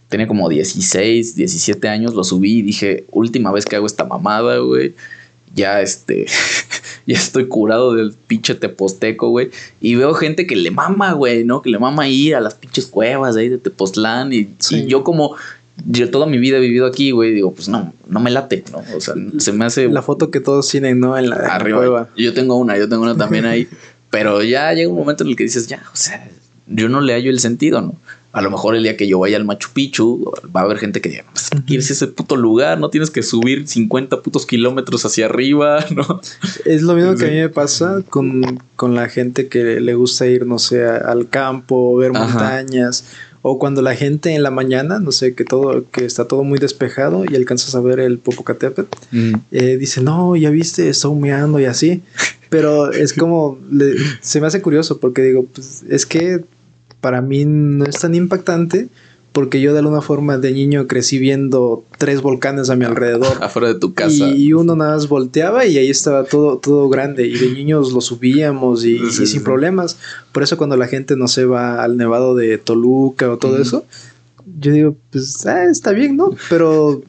tenía 0.09 0.27
como 0.27 0.49
16, 0.49 1.37
17 1.37 1.87
años, 1.87 2.13
lo 2.13 2.25
subí 2.25 2.57
y 2.57 2.61
dije, 2.63 3.05
última 3.09 3.53
vez 3.53 3.63
que 3.63 3.77
hago 3.77 3.85
esta 3.85 4.03
mamada, 4.03 4.57
güey. 4.57 4.93
Ya 5.55 5.79
este, 5.79 6.25
ya 7.05 7.17
estoy 7.17 7.47
curado 7.47 7.93
del 7.93 8.11
pinche 8.11 8.55
Teposteco, 8.55 9.29
güey. 9.29 9.51
Y 9.79 9.95
veo 9.95 10.13
gente 10.15 10.45
que 10.47 10.57
le 10.57 10.69
mama, 10.69 11.13
güey, 11.13 11.45
¿no? 11.45 11.61
Que 11.61 11.69
le 11.69 11.79
mama 11.79 12.09
ir 12.09 12.35
a 12.35 12.41
las 12.41 12.55
pinches 12.55 12.87
cuevas 12.87 13.35
de 13.35 13.41
ahí 13.41 13.49
de 13.49 13.57
Tepoztlán. 13.57 14.33
Y, 14.33 14.49
y 14.69 14.85
yo 14.87 15.05
como, 15.05 15.37
yo 15.85 16.09
toda 16.09 16.25
mi 16.25 16.37
vida 16.37 16.57
he 16.57 16.61
vivido 16.61 16.85
aquí, 16.85 17.11
güey, 17.11 17.33
digo, 17.33 17.53
pues 17.53 17.67
no, 17.67 17.93
no 18.07 18.19
me 18.19 18.31
late, 18.31 18.63
¿no? 18.71 18.83
O 18.95 19.01
sea, 19.01 19.15
se 19.37 19.51
me 19.53 19.65
hace... 19.65 19.89
La 19.89 20.01
foto 20.01 20.31
que 20.31 20.39
todos 20.39 20.69
tienen, 20.69 20.99
¿no? 20.99 21.17
En 21.17 21.29
la, 21.29 21.35
arriba. 21.35 22.09
Yo 22.15 22.33
tengo 22.33 22.55
una, 22.57 22.77
yo 22.77 22.87
tengo 22.87 23.03
una 23.03 23.17
también 23.17 23.45
ahí. 23.45 23.67
pero 24.13 24.43
ya 24.43 24.71
llega 24.73 24.91
un 24.91 24.95
momento 24.95 25.23
en 25.23 25.31
el 25.31 25.35
que 25.35 25.43
dices, 25.43 25.67
ya, 25.67 25.83
o 25.91 25.95
sea, 25.95 26.29
yo 26.67 26.87
no 26.87 27.01
le 27.01 27.13
hallo 27.13 27.31
el 27.31 27.39
sentido, 27.39 27.81
¿no? 27.81 27.95
A 28.31 28.41
lo 28.41 28.51
mejor 28.51 28.75
el 28.75 28.83
día 28.83 28.95
que 28.95 29.07
yo 29.07 29.19
vaya 29.19 29.37
al 29.37 29.45
Machu 29.45 29.69
Picchu, 29.73 30.31
va 30.55 30.61
a 30.61 30.63
haber 30.63 30.77
gente 30.77 31.01
que 31.01 31.09
diga, 31.09 31.25
pues, 31.31 31.49
¿quieres 31.65 31.89
ese 31.89 32.07
puto 32.07 32.35
lugar? 32.35 32.79
No 32.79 32.89
tienes 32.89 33.09
que 33.09 33.23
subir 33.23 33.67
50 33.67 34.21
putos 34.21 34.45
kilómetros 34.45 35.03
hacia 35.05 35.25
arriba, 35.25 35.83
¿no? 35.95 36.21
Es 36.65 36.83
lo 36.83 36.93
mismo 36.93 37.15
que 37.15 37.25
a 37.25 37.29
mí 37.29 37.35
me 37.35 37.49
pasa 37.49 38.03
con, 38.07 38.59
con, 38.75 38.93
la 38.93 39.09
gente 39.09 39.47
que 39.47 39.81
le 39.81 39.95
gusta 39.95 40.27
ir, 40.27 40.45
no 40.45 40.59
sé, 40.59 40.85
al 40.85 41.29
campo, 41.29 41.95
ver 41.97 42.11
montañas 42.11 43.05
o 43.45 43.59
cuando 43.59 43.81
la 43.81 43.93
gente 43.93 44.33
en 44.33 44.41
la 44.41 44.51
mañana, 44.51 44.99
no 44.99 45.11
sé, 45.11 45.35
que 45.35 45.43
todo, 45.43 45.83
que 45.91 46.05
está 46.05 46.25
todo 46.29 46.45
muy 46.45 46.59
despejado 46.59 47.25
y 47.29 47.35
alcanzas 47.35 47.75
a 47.75 47.81
ver 47.81 47.99
el 47.99 48.17
Popocatépetl, 48.17 48.97
mm. 49.11 49.33
eh, 49.51 49.77
dice, 49.77 50.01
no, 50.01 50.37
ya 50.37 50.49
viste, 50.49 50.87
está 50.87 51.09
humeando 51.09 51.59
y 51.59 51.65
así. 51.65 52.01
Pero 52.49 52.93
es 52.93 53.11
como, 53.19 53.59
se 54.21 54.39
me 54.39 54.47
hace 54.47 54.61
curioso 54.61 54.97
porque 54.99 55.21
digo, 55.23 55.45
pues 55.45 55.83
es 55.89 56.05
que 56.05 56.45
para 57.01 57.21
mí 57.21 57.43
no 57.43 57.83
es 57.83 57.99
tan 57.99 58.15
impactante 58.15 58.87
porque 59.33 59.59
yo 59.59 59.73
de 59.73 59.79
alguna 59.79 60.01
forma 60.01 60.37
de 60.37 60.51
niño 60.51 60.87
crecí 60.87 61.17
viendo 61.17 61.83
tres 61.97 62.21
volcanes 62.21 62.69
a 62.69 62.75
mi 62.75 62.85
alrededor. 62.85 63.37
Afuera 63.41 63.67
de 63.69 63.79
tu 63.79 63.93
casa. 63.95 64.29
Y 64.29 64.53
uno 64.53 64.75
nada 64.75 64.91
más 64.91 65.09
volteaba 65.09 65.65
y 65.65 65.77
ahí 65.77 65.89
estaba 65.89 66.23
todo, 66.23 66.59
todo 66.59 66.87
grande. 66.87 67.25
Y 67.25 67.35
de 67.35 67.49
niños 67.49 67.91
lo 67.91 67.99
subíamos 67.99 68.85
y, 68.85 68.99
sin 69.11 69.43
problemas. 69.43 69.97
Por 70.31 70.43
eso 70.43 70.55
cuando 70.55 70.77
la 70.77 70.87
gente, 70.87 71.15
no 71.15 71.27
se 71.27 71.45
va 71.45 71.83
al 71.83 71.97
nevado 71.97 72.35
de 72.35 72.59
Toluca 72.59 73.31
o 73.31 73.37
todo 73.37 73.57
eso, 73.57 73.85
yo 74.59 74.71
digo, 74.71 74.95
pues 75.09 75.45
ah, 75.47 75.65
está 75.65 75.91
bien, 75.93 76.15
¿no? 76.15 76.29
Pero 76.49 77.01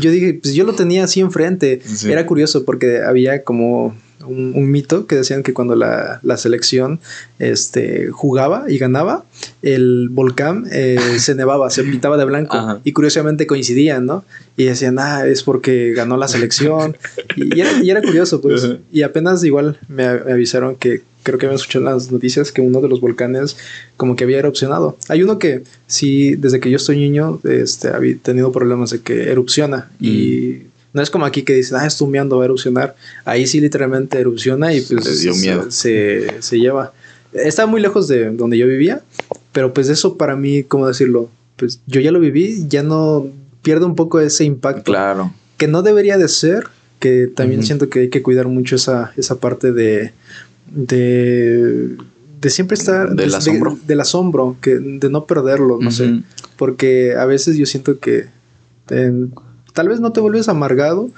yo 0.00 0.10
dije, 0.10 0.40
pues 0.42 0.54
yo 0.54 0.64
lo 0.64 0.72
tenía 0.72 1.04
así 1.04 1.20
enfrente. 1.20 1.82
Era 2.06 2.24
curioso 2.24 2.64
porque 2.64 3.02
había 3.02 3.44
como 3.44 3.94
un, 4.28 4.70
mito 4.70 5.06
que 5.06 5.16
decían 5.16 5.42
que 5.42 5.52
cuando 5.52 5.74
la, 5.74 6.20
selección 6.36 7.00
este, 7.38 8.08
jugaba 8.10 8.66
y 8.68 8.78
ganaba, 8.78 9.24
el 9.62 10.08
volcán 10.10 10.66
eh, 10.70 10.98
se 11.18 11.34
nevaba, 11.34 11.70
se 11.70 11.82
pintaba 11.84 12.16
de 12.16 12.24
blanco 12.24 12.80
y 12.84 12.92
curiosamente 12.92 13.46
coincidían, 13.46 14.06
¿no? 14.06 14.24
Y 14.56 14.64
decían, 14.64 14.98
ah, 14.98 15.26
es 15.26 15.42
porque 15.42 15.92
ganó 15.94 16.16
la 16.16 16.28
selección. 16.28 16.96
y, 17.36 17.60
era, 17.60 18.02
curioso, 18.02 18.40
pues. 18.40 18.68
Y 18.92 19.02
apenas 19.02 19.42
igual 19.44 19.78
me, 19.88 20.04
avisaron 20.04 20.76
que 20.76 21.02
creo 21.22 21.38
que 21.38 21.46
me 21.46 21.54
escuchado 21.54 21.86
en 21.86 21.92
las 21.92 22.10
noticias 22.10 22.52
que 22.52 22.62
uno 22.62 22.80
de 22.80 22.88
los 22.88 23.00
volcanes 23.00 23.56
como 23.96 24.16
que 24.16 24.24
había 24.24 24.38
erupcionado. 24.38 24.96
Hay 25.08 25.22
uno 25.22 25.38
que 25.38 25.62
sí, 25.86 26.36
desde 26.36 26.58
que 26.58 26.70
yo 26.70 26.76
estoy 26.76 26.96
niño, 26.96 27.40
este, 27.44 27.88
había 27.88 28.16
tenido 28.16 28.50
problemas 28.50 28.90
de 28.90 29.00
que 29.00 29.30
erupciona 29.30 29.90
y 30.00 30.62
mm. 30.64 30.67
No 30.92 31.02
es 31.02 31.10
como 31.10 31.26
aquí 31.26 31.42
que 31.42 31.54
dicen, 31.54 31.76
ah, 31.78 31.88
humeando, 32.00 32.38
va 32.38 32.44
a 32.44 32.46
erupcionar. 32.46 32.96
Ahí 33.24 33.46
sí 33.46 33.60
literalmente 33.60 34.18
erupciona 34.18 34.74
y 34.74 34.80
pues 34.80 35.04
Se, 35.68 36.42
se, 36.42 36.58
lleva. 36.58 36.92
Está 37.32 37.66
muy 37.66 37.80
lejos 37.80 38.08
de 38.08 38.30
donde 38.30 38.56
yo 38.56 38.66
vivía, 38.66 39.02
pero 39.52 39.74
pues 39.74 39.88
eso 39.88 40.16
para 40.16 40.34
mí, 40.34 40.62
¿cómo 40.62 40.86
decirlo? 40.88 41.28
Pues 41.56 41.80
yo 41.86 42.00
ya 42.00 42.10
lo 42.10 42.20
viví, 42.20 42.64
ya 42.68 42.82
no 42.82 43.26
pierdo 43.62 43.86
un 43.86 43.96
poco 43.96 44.20
ese 44.20 44.44
impacto. 44.44 44.92
Claro. 44.92 45.32
Que 45.58 45.68
no 45.68 45.82
debería 45.82 46.16
de 46.16 46.28
ser, 46.28 46.64
que 47.00 47.26
también 47.26 47.62
siento 47.62 47.90
que 47.90 48.00
hay 48.00 48.08
que 48.08 48.22
cuidar 48.22 48.48
mucho 48.48 48.76
esa, 48.76 49.12
esa 49.16 49.36
parte 49.36 49.72
de, 49.72 50.12
de, 50.70 51.96
de 52.40 52.50
siempre 52.50 52.76
estar... 52.76 53.14
Del 53.14 53.34
asombro. 53.34 53.78
del 53.86 54.00
asombro, 54.00 54.56
que, 54.60 54.76
de 54.76 55.10
no 55.10 55.26
perderlo, 55.26 55.78
no 55.80 55.90
sé. 55.90 56.22
Porque 56.56 57.14
a 57.14 57.26
veces 57.26 57.56
yo 57.56 57.66
siento 57.66 57.98
que 57.98 58.26
tal 59.78 59.88
vez 59.88 60.00
no 60.00 60.10
te 60.10 60.18
vuelves 60.18 60.48
amargado, 60.48 61.08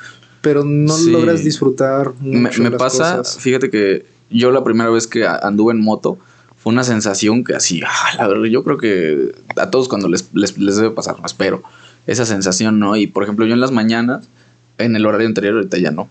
pero 0.42 0.64
no 0.64 0.98
logras 0.98 1.42
disfrutar. 1.42 2.12
Mucho 2.20 2.62
me, 2.62 2.70
pasa, 2.70 3.24
fíjate 3.24 3.70
que 3.70 4.04
yo 4.28 4.50
la 4.50 4.62
primera 4.62 4.90
vez 4.90 5.06
que 5.06 5.26
anduve 5.26 5.72
en 5.72 5.80
moto 5.80 6.18
fue 6.58 6.74
una 6.74 6.84
sensación 6.84 7.42
que 7.42 7.54
así, 7.54 7.80
ah, 7.86 8.16
la 8.18 8.28
verdad, 8.28 8.44
yo 8.44 8.62
creo 8.62 8.76
que 8.76 9.34
a 9.56 9.70
todos 9.70 9.88
cuando 9.88 10.10
les, 10.10 10.28
les, 10.34 10.76
debe 10.76 10.90
pasar, 10.90 11.18
no 11.18 11.24
espero, 11.24 11.62
esa 12.06 12.26
sensación, 12.26 12.78
¿no? 12.78 12.96
Y 12.96 13.06
por 13.06 13.22
ejemplo, 13.22 13.46
yo 13.46 13.54
en 13.54 13.60
las 13.60 13.72
mañanas, 13.72 14.28
en 14.76 14.94
el 14.94 15.06
horario 15.06 15.26
anterior, 15.26 15.54
ahorita 15.54 15.78
ya 15.78 15.90
no. 15.90 16.10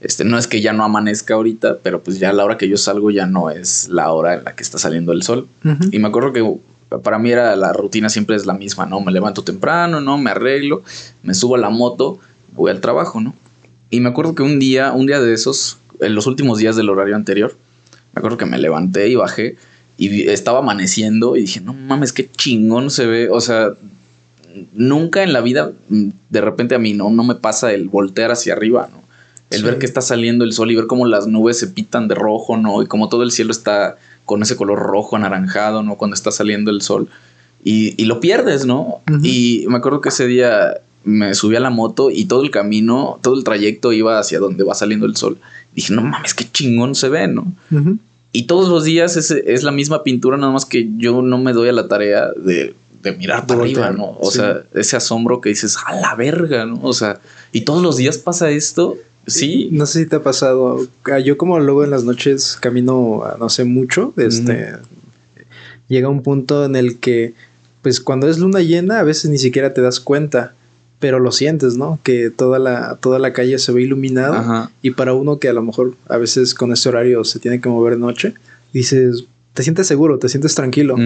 Este, 0.00 0.24
no 0.24 0.38
es 0.38 0.46
que 0.46 0.62
ya 0.62 0.72
no 0.72 0.84
amanezca 0.84 1.34
ahorita, 1.34 1.76
pero 1.82 2.02
pues 2.02 2.18
ya 2.18 2.32
la 2.32 2.46
hora 2.46 2.56
que 2.56 2.70
yo 2.70 2.78
salgo 2.78 3.10
ya 3.10 3.26
no 3.26 3.50
es 3.50 3.90
la 3.90 4.10
hora 4.12 4.32
en 4.32 4.44
la 4.44 4.56
que 4.56 4.62
está 4.62 4.78
saliendo 4.78 5.12
el 5.12 5.24
sol. 5.24 5.46
Y 5.90 5.98
me 5.98 6.08
acuerdo 6.08 6.32
que 6.32 6.40
para 7.00 7.18
mí 7.18 7.30
era 7.30 7.54
la 7.56 7.72
rutina 7.72 8.08
siempre 8.08 8.36
es 8.36 8.46
la 8.46 8.54
misma, 8.54 8.86
¿no? 8.86 9.00
Me 9.00 9.12
levanto 9.12 9.42
temprano, 9.42 10.00
¿no? 10.00 10.18
Me 10.18 10.30
arreglo, 10.30 10.82
me 11.22 11.34
subo 11.34 11.56
a 11.56 11.58
la 11.58 11.70
moto, 11.70 12.18
voy 12.52 12.70
al 12.70 12.80
trabajo, 12.80 13.20
¿no? 13.20 13.34
Y 13.90 14.00
me 14.00 14.08
acuerdo 14.08 14.34
que 14.34 14.42
un 14.42 14.58
día, 14.58 14.92
un 14.92 15.06
día 15.06 15.20
de 15.20 15.34
esos, 15.34 15.78
en 16.00 16.14
los 16.14 16.26
últimos 16.26 16.58
días 16.58 16.76
del 16.76 16.88
horario 16.88 17.14
anterior, 17.14 17.56
me 18.14 18.20
acuerdo 18.20 18.38
que 18.38 18.46
me 18.46 18.58
levanté 18.58 19.08
y 19.08 19.14
bajé 19.14 19.56
y 19.98 20.28
estaba 20.28 20.60
amaneciendo 20.60 21.36
y 21.36 21.42
dije, 21.42 21.60
no 21.60 21.74
mames, 21.74 22.12
qué 22.12 22.28
chingón 22.30 22.90
se 22.90 23.06
ve. 23.06 23.28
O 23.30 23.40
sea, 23.40 23.72
nunca 24.72 25.22
en 25.22 25.32
la 25.32 25.40
vida, 25.40 25.72
de 25.88 26.40
repente 26.40 26.74
a 26.74 26.78
mí 26.78 26.92
no, 26.92 27.10
no 27.10 27.24
me 27.24 27.34
pasa 27.34 27.72
el 27.72 27.88
voltear 27.88 28.32
hacia 28.32 28.54
arriba, 28.54 28.88
¿no? 28.90 29.02
El 29.50 29.64
ver 29.64 29.76
que 29.76 29.84
está 29.84 30.00
saliendo 30.00 30.44
el 30.44 30.54
sol 30.54 30.70
y 30.70 30.76
ver 30.76 30.86
cómo 30.86 31.06
las 31.06 31.26
nubes 31.26 31.58
se 31.58 31.66
pitan 31.66 32.08
de 32.08 32.14
rojo, 32.14 32.56
¿no? 32.56 32.82
Y 32.82 32.86
cómo 32.86 33.10
todo 33.10 33.22
el 33.22 33.32
cielo 33.32 33.52
está 33.52 33.96
con 34.32 34.42
ese 34.42 34.56
color 34.56 34.78
rojo, 34.78 35.14
anaranjado, 35.14 35.82
¿no? 35.82 35.96
Cuando 35.96 36.14
está 36.14 36.30
saliendo 36.30 36.70
el 36.70 36.80
sol. 36.80 37.06
Y, 37.62 38.02
lo 38.06 38.18
pierdes, 38.18 38.64
¿no? 38.64 39.02
Y 39.22 39.66
me 39.68 39.76
acuerdo 39.76 40.00
que 40.00 40.08
ese 40.08 40.26
día 40.26 40.78
me 41.04 41.34
subí 41.34 41.54
a 41.54 41.60
la 41.60 41.68
moto 41.68 42.10
y 42.10 42.24
todo 42.24 42.42
el 42.42 42.50
camino, 42.50 43.18
todo 43.20 43.36
el 43.36 43.44
trayecto 43.44 43.92
iba 43.92 44.18
hacia 44.18 44.38
donde 44.38 44.64
va 44.64 44.74
saliendo 44.74 45.04
el 45.04 45.16
sol. 45.16 45.36
Dije, 45.74 45.92
no 45.92 46.00
mames, 46.00 46.32
qué 46.32 46.50
chingón 46.50 46.94
se 46.94 47.10
ve, 47.10 47.28
¿no? 47.28 47.52
Y 48.32 48.44
todos 48.44 48.70
los 48.70 48.84
días 48.84 49.18
es, 49.18 49.30
es, 49.30 49.64
la 49.64 49.70
misma 49.70 50.02
pintura, 50.02 50.38
nada 50.38 50.50
más 50.50 50.64
que 50.64 50.88
yo 50.96 51.20
no 51.20 51.36
me 51.36 51.52
doy 51.52 51.68
a 51.68 51.72
la 51.72 51.88
tarea 51.88 52.30
de, 52.34 52.74
mirar 53.18 53.46
para 53.46 53.60
arriba, 53.60 53.90
¿no? 53.90 54.16
O 54.18 54.30
sea, 54.30 54.62
ese 54.72 54.96
asombro 54.96 55.42
que 55.42 55.50
dices, 55.50 55.76
a 55.84 55.94
la 55.94 56.14
verga, 56.14 56.64
¿no? 56.64 56.80
O 56.82 56.94
sea, 56.94 57.20
y 57.52 57.60
todos 57.60 57.82
los 57.82 57.98
días 57.98 58.16
pasa 58.16 58.48
esto 58.48 58.96
Sí. 59.26 59.68
No 59.72 59.86
sé 59.86 60.00
si 60.00 60.06
te 60.06 60.16
ha 60.16 60.22
pasado. 60.22 60.86
Ah, 61.04 61.18
yo 61.18 61.36
como 61.36 61.58
luego 61.60 61.84
en 61.84 61.90
las 61.90 62.04
noches 62.04 62.56
camino, 62.60 63.22
no 63.38 63.48
sé, 63.48 63.64
mucho, 63.64 64.12
este, 64.16 64.72
llega 65.88 66.08
un 66.08 66.22
punto 66.22 66.64
en 66.64 66.76
el 66.76 66.98
que, 66.98 67.34
pues 67.82 68.00
cuando 68.00 68.28
es 68.28 68.38
luna 68.38 68.60
llena, 68.60 68.98
a 68.98 69.04
veces 69.04 69.30
ni 69.30 69.38
siquiera 69.38 69.74
te 69.74 69.80
das 69.80 70.00
cuenta, 70.00 70.54
pero 70.98 71.18
lo 71.18 71.32
sientes, 71.32 71.76
¿no? 71.76 71.98
Que 72.02 72.30
toda 72.30 72.58
la, 72.58 72.96
toda 73.00 73.18
la 73.18 73.32
calle 73.32 73.58
se 73.58 73.72
ve 73.72 73.82
iluminada 73.82 74.70
y 74.82 74.92
para 74.92 75.14
uno 75.14 75.38
que 75.38 75.48
a 75.48 75.52
lo 75.52 75.62
mejor 75.62 75.94
a 76.08 76.16
veces 76.16 76.54
con 76.54 76.72
este 76.72 76.88
horario 76.88 77.24
se 77.24 77.38
tiene 77.38 77.60
que 77.60 77.68
mover 77.68 77.94
de 77.94 78.00
noche, 78.00 78.34
dices, 78.72 79.24
te 79.52 79.62
sientes 79.62 79.86
seguro, 79.86 80.18
te 80.18 80.28
sientes 80.28 80.54
tranquilo. 80.54 80.96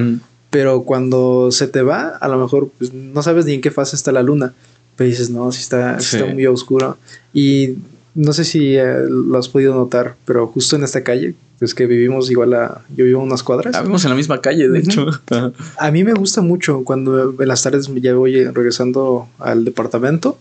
Pero 0.50 0.84
cuando 0.84 1.50
se 1.50 1.66
te 1.66 1.82
va, 1.82 2.08
a 2.08 2.28
lo 2.28 2.38
mejor 2.38 2.70
pues, 2.78 2.92
no 2.92 3.22
sabes 3.22 3.46
ni 3.46 3.54
en 3.54 3.60
qué 3.60 3.70
fase 3.70 3.96
está 3.96 4.12
la 4.12 4.22
luna. 4.22 4.54
Pero 4.94 5.10
dices, 5.10 5.28
no, 5.28 5.50
si 5.52 5.60
está, 5.60 5.96
está 5.96 6.24
muy 6.26 6.46
oscuro. 6.46 6.96
Y 7.34 7.74
no 8.16 8.32
sé 8.32 8.44
si 8.44 8.76
eh, 8.76 9.04
lo 9.08 9.38
has 9.38 9.48
podido 9.48 9.74
notar, 9.74 10.16
pero 10.24 10.46
justo 10.46 10.74
en 10.74 10.84
esta 10.84 11.04
calle, 11.04 11.34
es 11.60 11.74
que 11.74 11.86
vivimos 11.86 12.30
igual 12.30 12.54
a. 12.54 12.82
Yo 12.96 13.04
vivo 13.04 13.22
unas 13.22 13.42
cuadras. 13.42 13.74
Ah, 13.74 13.80
vivimos 13.80 14.04
en 14.04 14.10
la 14.10 14.16
misma 14.16 14.40
calle, 14.40 14.68
de 14.68 14.78
hecho. 14.78 15.06
a 15.78 15.90
mí 15.90 16.02
me 16.02 16.14
gusta 16.14 16.40
mucho 16.40 16.82
cuando 16.82 17.34
en 17.40 17.48
las 17.48 17.62
tardes 17.62 17.90
ya 17.94 18.14
voy 18.14 18.44
regresando 18.44 19.28
al 19.38 19.64
departamento 19.64 20.38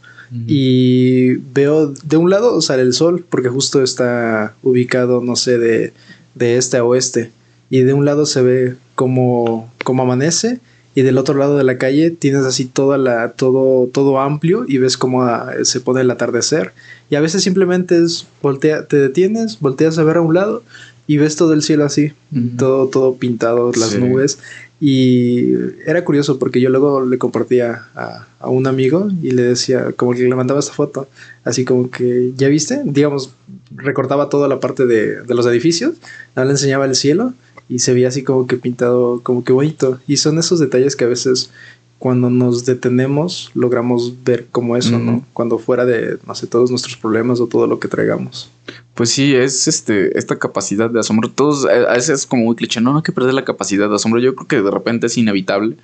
y 0.48 1.36
veo 1.54 1.94
de 2.04 2.18
un 2.18 2.30
lado 2.30 2.60
sale 2.62 2.82
el 2.82 2.94
sol, 2.94 3.24
porque 3.30 3.50
justo 3.50 3.84
está 3.84 4.56
ubicado, 4.64 5.22
no 5.22 5.36
sé, 5.36 5.58
de, 5.58 5.94
de 6.34 6.58
este 6.58 6.78
a 6.78 6.84
oeste. 6.84 7.32
Y 7.70 7.82
de 7.82 7.94
un 7.94 8.06
lado 8.06 8.26
se 8.26 8.42
ve 8.42 8.76
como, 8.96 9.72
como 9.84 10.04
amanece 10.04 10.60
y 10.96 11.02
del 11.02 11.18
otro 11.18 11.36
lado 11.36 11.58
de 11.58 11.64
la 11.66 11.78
calle 11.78 12.10
tienes 12.10 12.46
así 12.46 12.66
toda 12.66 12.98
la, 12.98 13.34
todo, 13.34 13.88
todo 13.88 14.20
amplio 14.22 14.66
y 14.68 14.78
ves 14.78 14.98
cómo 14.98 15.24
ah, 15.24 15.52
se 15.64 15.82
pone 15.82 16.02
el 16.02 16.10
atardecer 16.10 16.72
y 17.10 17.16
a 17.16 17.22
veces 17.22 17.44
simplemente 17.44 18.02
es 18.02 18.26
voltea, 18.42 18.88
te 18.88 18.98
detienes, 18.98 19.60
volteas 19.60 19.98
a 20.00 20.04
ver 20.04 20.18
a 20.18 20.22
un 20.22 20.34
lado 20.34 20.64
y 21.06 21.18
ves 21.18 21.36
todo 21.36 21.54
el 21.54 21.62
cielo 21.62 21.86
así, 21.86 22.14
todo, 22.58 22.88
todo 22.88 23.16
pintado, 23.16 23.72
las 23.78 23.96
nubes. 23.96 24.40
Y 24.82 25.54
era 25.86 26.04
curioso 26.04 26.40
porque 26.40 26.60
yo 26.60 26.70
luego 26.70 27.06
le 27.06 27.18
compartía 27.18 27.84
a, 27.96 28.28
a, 28.40 28.50
un 28.50 28.68
amigo 28.68 29.10
y 29.22 29.32
le 29.32 29.44
decía, 29.44 29.92
como 29.96 30.14
que 30.14 30.24
le 30.24 30.36
mandaba 30.36 30.60
esta 30.60 30.74
foto, 30.74 31.08
así 31.44 31.64
como 31.64 31.92
que, 31.92 32.32
¿ya 32.36 32.48
viste? 32.50 32.82
Digamos, 32.84 33.32
recortaba 33.76 34.30
toda 34.30 34.48
la 34.48 34.60
parte 34.60 34.86
de, 34.86 35.22
de 35.22 35.36
los 35.36 35.46
edificios, 35.46 35.94
le 36.36 36.44
enseñaba 36.44 36.86
el 36.86 36.96
cielo 36.96 37.34
y 37.68 37.80
se 37.80 37.94
veía 37.94 38.10
así 38.10 38.24
como 38.24 38.48
que 38.48 38.58
pintado, 38.58 39.22
como 39.22 39.44
que 39.44 39.54
bonito. 39.54 40.00
Y 40.08 40.18
son 40.18 40.38
esos 40.38 40.60
detalles 40.60 40.96
que 40.96 41.06
a 41.06 41.08
veces 41.10 41.52
cuando 41.98 42.30
nos 42.30 42.66
detenemos 42.66 43.50
logramos 43.54 44.24
ver 44.24 44.48
como 44.52 44.78
eso, 44.78 45.00
¿no? 45.00 45.26
Cuando 45.34 45.58
fuera 45.58 45.86
de, 45.86 46.20
no 46.28 46.36
sé, 46.36 46.46
todos 46.46 46.70
nuestros 46.70 46.98
problemas 46.98 47.40
o 47.40 47.48
todo 47.48 47.68
lo 47.68 47.80
que 47.80 47.88
traigamos. 47.88 48.52
Pues 48.94 49.10
sí, 49.10 49.34
es 49.34 49.68
este, 49.68 50.18
esta 50.18 50.38
capacidad 50.38 50.90
de 50.90 51.00
asombro. 51.00 51.32
Todos, 51.32 51.66
a 51.66 51.94
veces 51.94 52.20
es 52.20 52.26
como 52.26 52.44
muy 52.44 52.56
cliché, 52.56 52.82
no, 52.82 52.92
no 52.92 52.98
hay 52.98 53.04
que 53.04 53.12
perder 53.12 53.34
la 53.34 53.46
capacidad 53.46 53.90
de 53.90 53.96
asombro. 53.96 54.22
Yo 54.22 54.36
creo 54.36 54.48
que 54.48 54.62
de 54.62 54.72
repente 54.72 55.08
es 55.08 55.18
inevitable. 55.18 55.78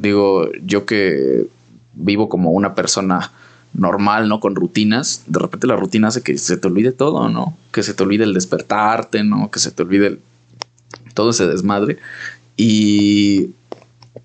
Digo, 0.00 0.50
yo 0.64 0.84
que 0.84 1.46
vivo 1.94 2.28
como 2.28 2.50
una 2.50 2.74
persona 2.74 3.32
normal, 3.72 4.28
¿no? 4.28 4.40
Con 4.40 4.56
rutinas, 4.56 5.22
de 5.26 5.38
repente 5.38 5.66
la 5.66 5.76
rutina 5.76 6.08
hace 6.08 6.22
que 6.22 6.36
se 6.38 6.56
te 6.56 6.68
olvide 6.68 6.92
todo, 6.92 7.28
¿no? 7.28 7.56
Que 7.72 7.82
se 7.82 7.94
te 7.94 8.02
olvide 8.02 8.24
el 8.24 8.34
despertarte, 8.34 9.22
¿no? 9.24 9.50
Que 9.50 9.58
se 9.58 9.70
te 9.70 9.82
olvide 9.82 10.18
todo 11.16 11.30
ese 11.30 11.48
desmadre. 11.48 11.98
Y 12.56 13.48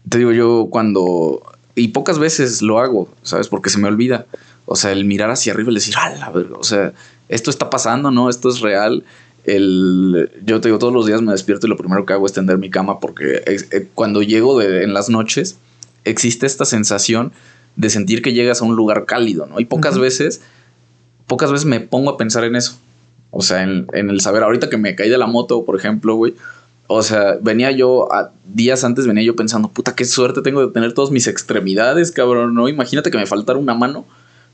te 0.07 0.19
digo 0.19 0.31
yo 0.31 0.67
cuando... 0.69 1.41
Y 1.73 1.87
pocas 1.87 2.19
veces 2.19 2.61
lo 2.61 2.79
hago, 2.79 3.09
¿sabes? 3.23 3.47
Porque 3.47 3.71
se 3.71 3.79
me 3.79 3.87
olvida. 3.87 4.27
O 4.65 4.75
sea, 4.75 4.91
el 4.91 5.05
mirar 5.05 5.31
hacia 5.31 5.53
arriba 5.53 5.71
y 5.71 5.75
decir, 5.75 5.95
¡ah, 5.97 6.31
O 6.59 6.63
sea, 6.63 6.93
esto 7.29 7.49
está 7.49 7.69
pasando, 7.69 8.11
¿no? 8.11 8.29
Esto 8.29 8.49
es 8.49 8.59
real. 8.59 9.03
El, 9.45 10.29
yo 10.45 10.61
te 10.61 10.67
digo, 10.67 10.77
todos 10.77 10.93
los 10.93 11.07
días 11.07 11.21
me 11.21 11.31
despierto 11.31 11.65
y 11.65 11.69
lo 11.69 11.77
primero 11.77 12.05
que 12.05 12.13
hago 12.13 12.25
es 12.25 12.33
tender 12.33 12.57
mi 12.59 12.69
cama 12.69 12.99
porque 12.99 13.41
eh, 13.47 13.87
cuando 13.95 14.21
llego 14.21 14.59
de, 14.59 14.83
en 14.83 14.93
las 14.93 15.09
noches 15.09 15.57
existe 16.03 16.45
esta 16.45 16.65
sensación 16.65 17.31
de 17.75 17.89
sentir 17.89 18.21
que 18.21 18.33
llegas 18.33 18.61
a 18.61 18.65
un 18.65 18.75
lugar 18.75 19.05
cálido, 19.05 19.47
¿no? 19.47 19.59
Y 19.59 19.65
pocas 19.65 19.97
veces, 19.97 20.41
pocas 21.25 21.51
veces 21.51 21.65
me 21.65 21.79
pongo 21.79 22.11
a 22.11 22.17
pensar 22.17 22.43
en 22.43 22.55
eso. 22.55 22.77
O 23.31 23.41
sea, 23.41 23.63
en, 23.63 23.87
en, 23.93 24.09
el 24.09 24.19
saber, 24.19 24.43
ahorita 24.43 24.69
que 24.69 24.77
me 24.77 24.93
caí 24.93 25.09
de 25.09 25.17
la 25.17 25.25
moto, 25.25 25.63
por 25.63 25.77
ejemplo, 25.77 26.15
güey, 26.15 26.35
o 26.91 27.01
sea, 27.01 27.37
venía 27.41 27.71
yo, 27.71 28.11
a, 28.13 28.31
días 28.45 28.83
antes 28.83 29.07
venía 29.07 29.23
yo 29.23 29.35
pensando, 29.35 29.69
puta, 29.69 29.95
qué 29.95 30.05
suerte 30.05 30.41
tengo 30.41 30.65
de 30.65 30.73
tener 30.73 30.93
todas 30.93 31.11
mis 31.11 31.27
extremidades, 31.27 32.11
cabrón, 32.11 32.53
¿no? 32.53 32.67
Imagínate 32.69 33.11
que 33.11 33.17
me 33.17 33.25
faltara 33.25 33.59
una 33.59 33.73
mano. 33.73 34.05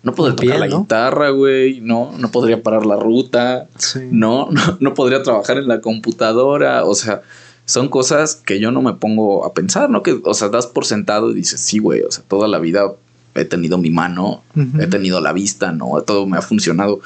No 0.03 0.13
podría 0.13 0.35
tocar 0.35 0.59
la 0.59 0.67
guitarra, 0.67 1.29
güey, 1.31 1.81
no, 1.81 2.13
no 2.17 2.31
podría 2.31 2.61
parar 2.61 2.85
la 2.85 2.95
ruta, 2.95 3.67
no, 4.11 4.47
no, 4.51 4.77
no 4.79 4.93
podría 4.93 5.23
trabajar 5.23 5.57
en 5.57 5.67
la 5.67 5.81
computadora, 5.81 6.85
o 6.85 6.93
sea, 6.93 7.23
son 7.65 7.89
cosas 7.89 8.35
que 8.35 8.59
yo 8.59 8.71
no 8.71 8.81
me 8.81 8.93
pongo 8.93 9.45
a 9.45 9.53
pensar, 9.53 9.89
¿no? 9.89 10.03
Que, 10.03 10.21
o 10.23 10.33
sea, 10.33 10.49
das 10.49 10.67
por 10.67 10.85
sentado 10.85 11.31
y 11.31 11.35
dices, 11.35 11.59
sí, 11.59 11.79
güey, 11.79 12.01
o 12.01 12.11
sea, 12.11 12.23
toda 12.25 12.47
la 12.47 12.59
vida 12.59 12.93
he 13.35 13.45
tenido 13.45 13.77
mi 13.77 13.89
mano, 13.89 14.43
he 14.79 14.87
tenido 14.87 15.19
la 15.19 15.33
vista, 15.33 15.71
¿no? 15.71 16.01
Todo 16.01 16.25
me 16.25 16.37
ha 16.37 16.41
funcionado, 16.41 17.01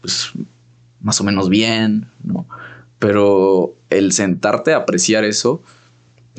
pues, 0.00 0.30
más 1.00 1.20
o 1.20 1.24
menos 1.24 1.48
bien, 1.48 2.08
¿no? 2.24 2.46
Pero 2.98 3.74
el 3.90 4.12
sentarte 4.12 4.72
a 4.72 4.78
apreciar 4.78 5.24
eso, 5.24 5.62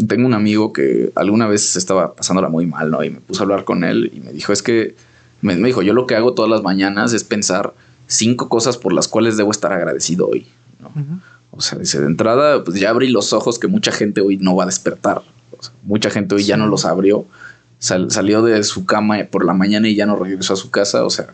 tengo 0.08 0.26
un 0.26 0.34
amigo 0.34 0.72
que 0.72 1.12
alguna 1.16 1.48
vez 1.48 1.76
estaba 1.76 2.16
pasándola 2.16 2.50
muy 2.50 2.66
mal, 2.66 2.92
¿no? 2.92 3.04
Y 3.04 3.10
me 3.10 3.20
puse 3.20 3.42
a 3.42 3.44
hablar 3.44 3.66
con 3.66 3.84
él 3.84 4.12
y 4.14 4.20
me 4.20 4.32
dijo, 4.32 4.54
es 4.54 4.64
que, 4.64 4.96
me, 5.42 5.56
dijo, 5.56 5.82
yo 5.82 5.94
lo 5.94 6.06
que 6.06 6.16
hago 6.16 6.34
todas 6.34 6.50
las 6.50 6.64
mañanas 6.64 7.14
es 7.14 7.24
pensar 7.24 7.74
cinco 8.08 8.50
cosas 8.50 8.78
por 8.78 8.94
las 8.94 9.08
cuales 9.08 9.38
debo 9.38 9.52
estar 9.52 9.74
agradecido 9.74 10.28
hoy, 10.28 10.48
¿no? 10.80 10.92
O 11.52 11.62
sea, 11.62 11.78
dice, 11.80 12.00
de 12.00 12.06
entrada, 12.06 12.64
pues 12.64 12.80
ya 12.80 12.90
abrí 12.90 13.10
los 13.10 13.34
ojos 13.34 13.60
que 13.60 13.68
mucha 13.68 13.92
gente 13.92 14.22
hoy 14.22 14.38
no 14.38 14.56
va 14.56 14.64
a 14.64 14.68
despertar. 14.68 15.22
mucha 15.84 16.10
gente 16.10 16.36
hoy 16.36 16.44
ya 16.44 16.58
no 16.58 16.68
los 16.68 16.86
abrió. 16.86 17.26
salió 17.80 18.42
de 18.44 18.64
su 18.64 18.86
cama 18.86 19.18
por 19.30 19.46
la 19.46 19.54
mañana 19.54 19.88
y 19.88 19.96
ya 19.96 20.06
no 20.06 20.16
regresó 20.16 20.54
a 20.54 20.58
su 20.58 20.70
casa. 20.70 21.04
O 21.04 21.10
sea, 21.10 21.34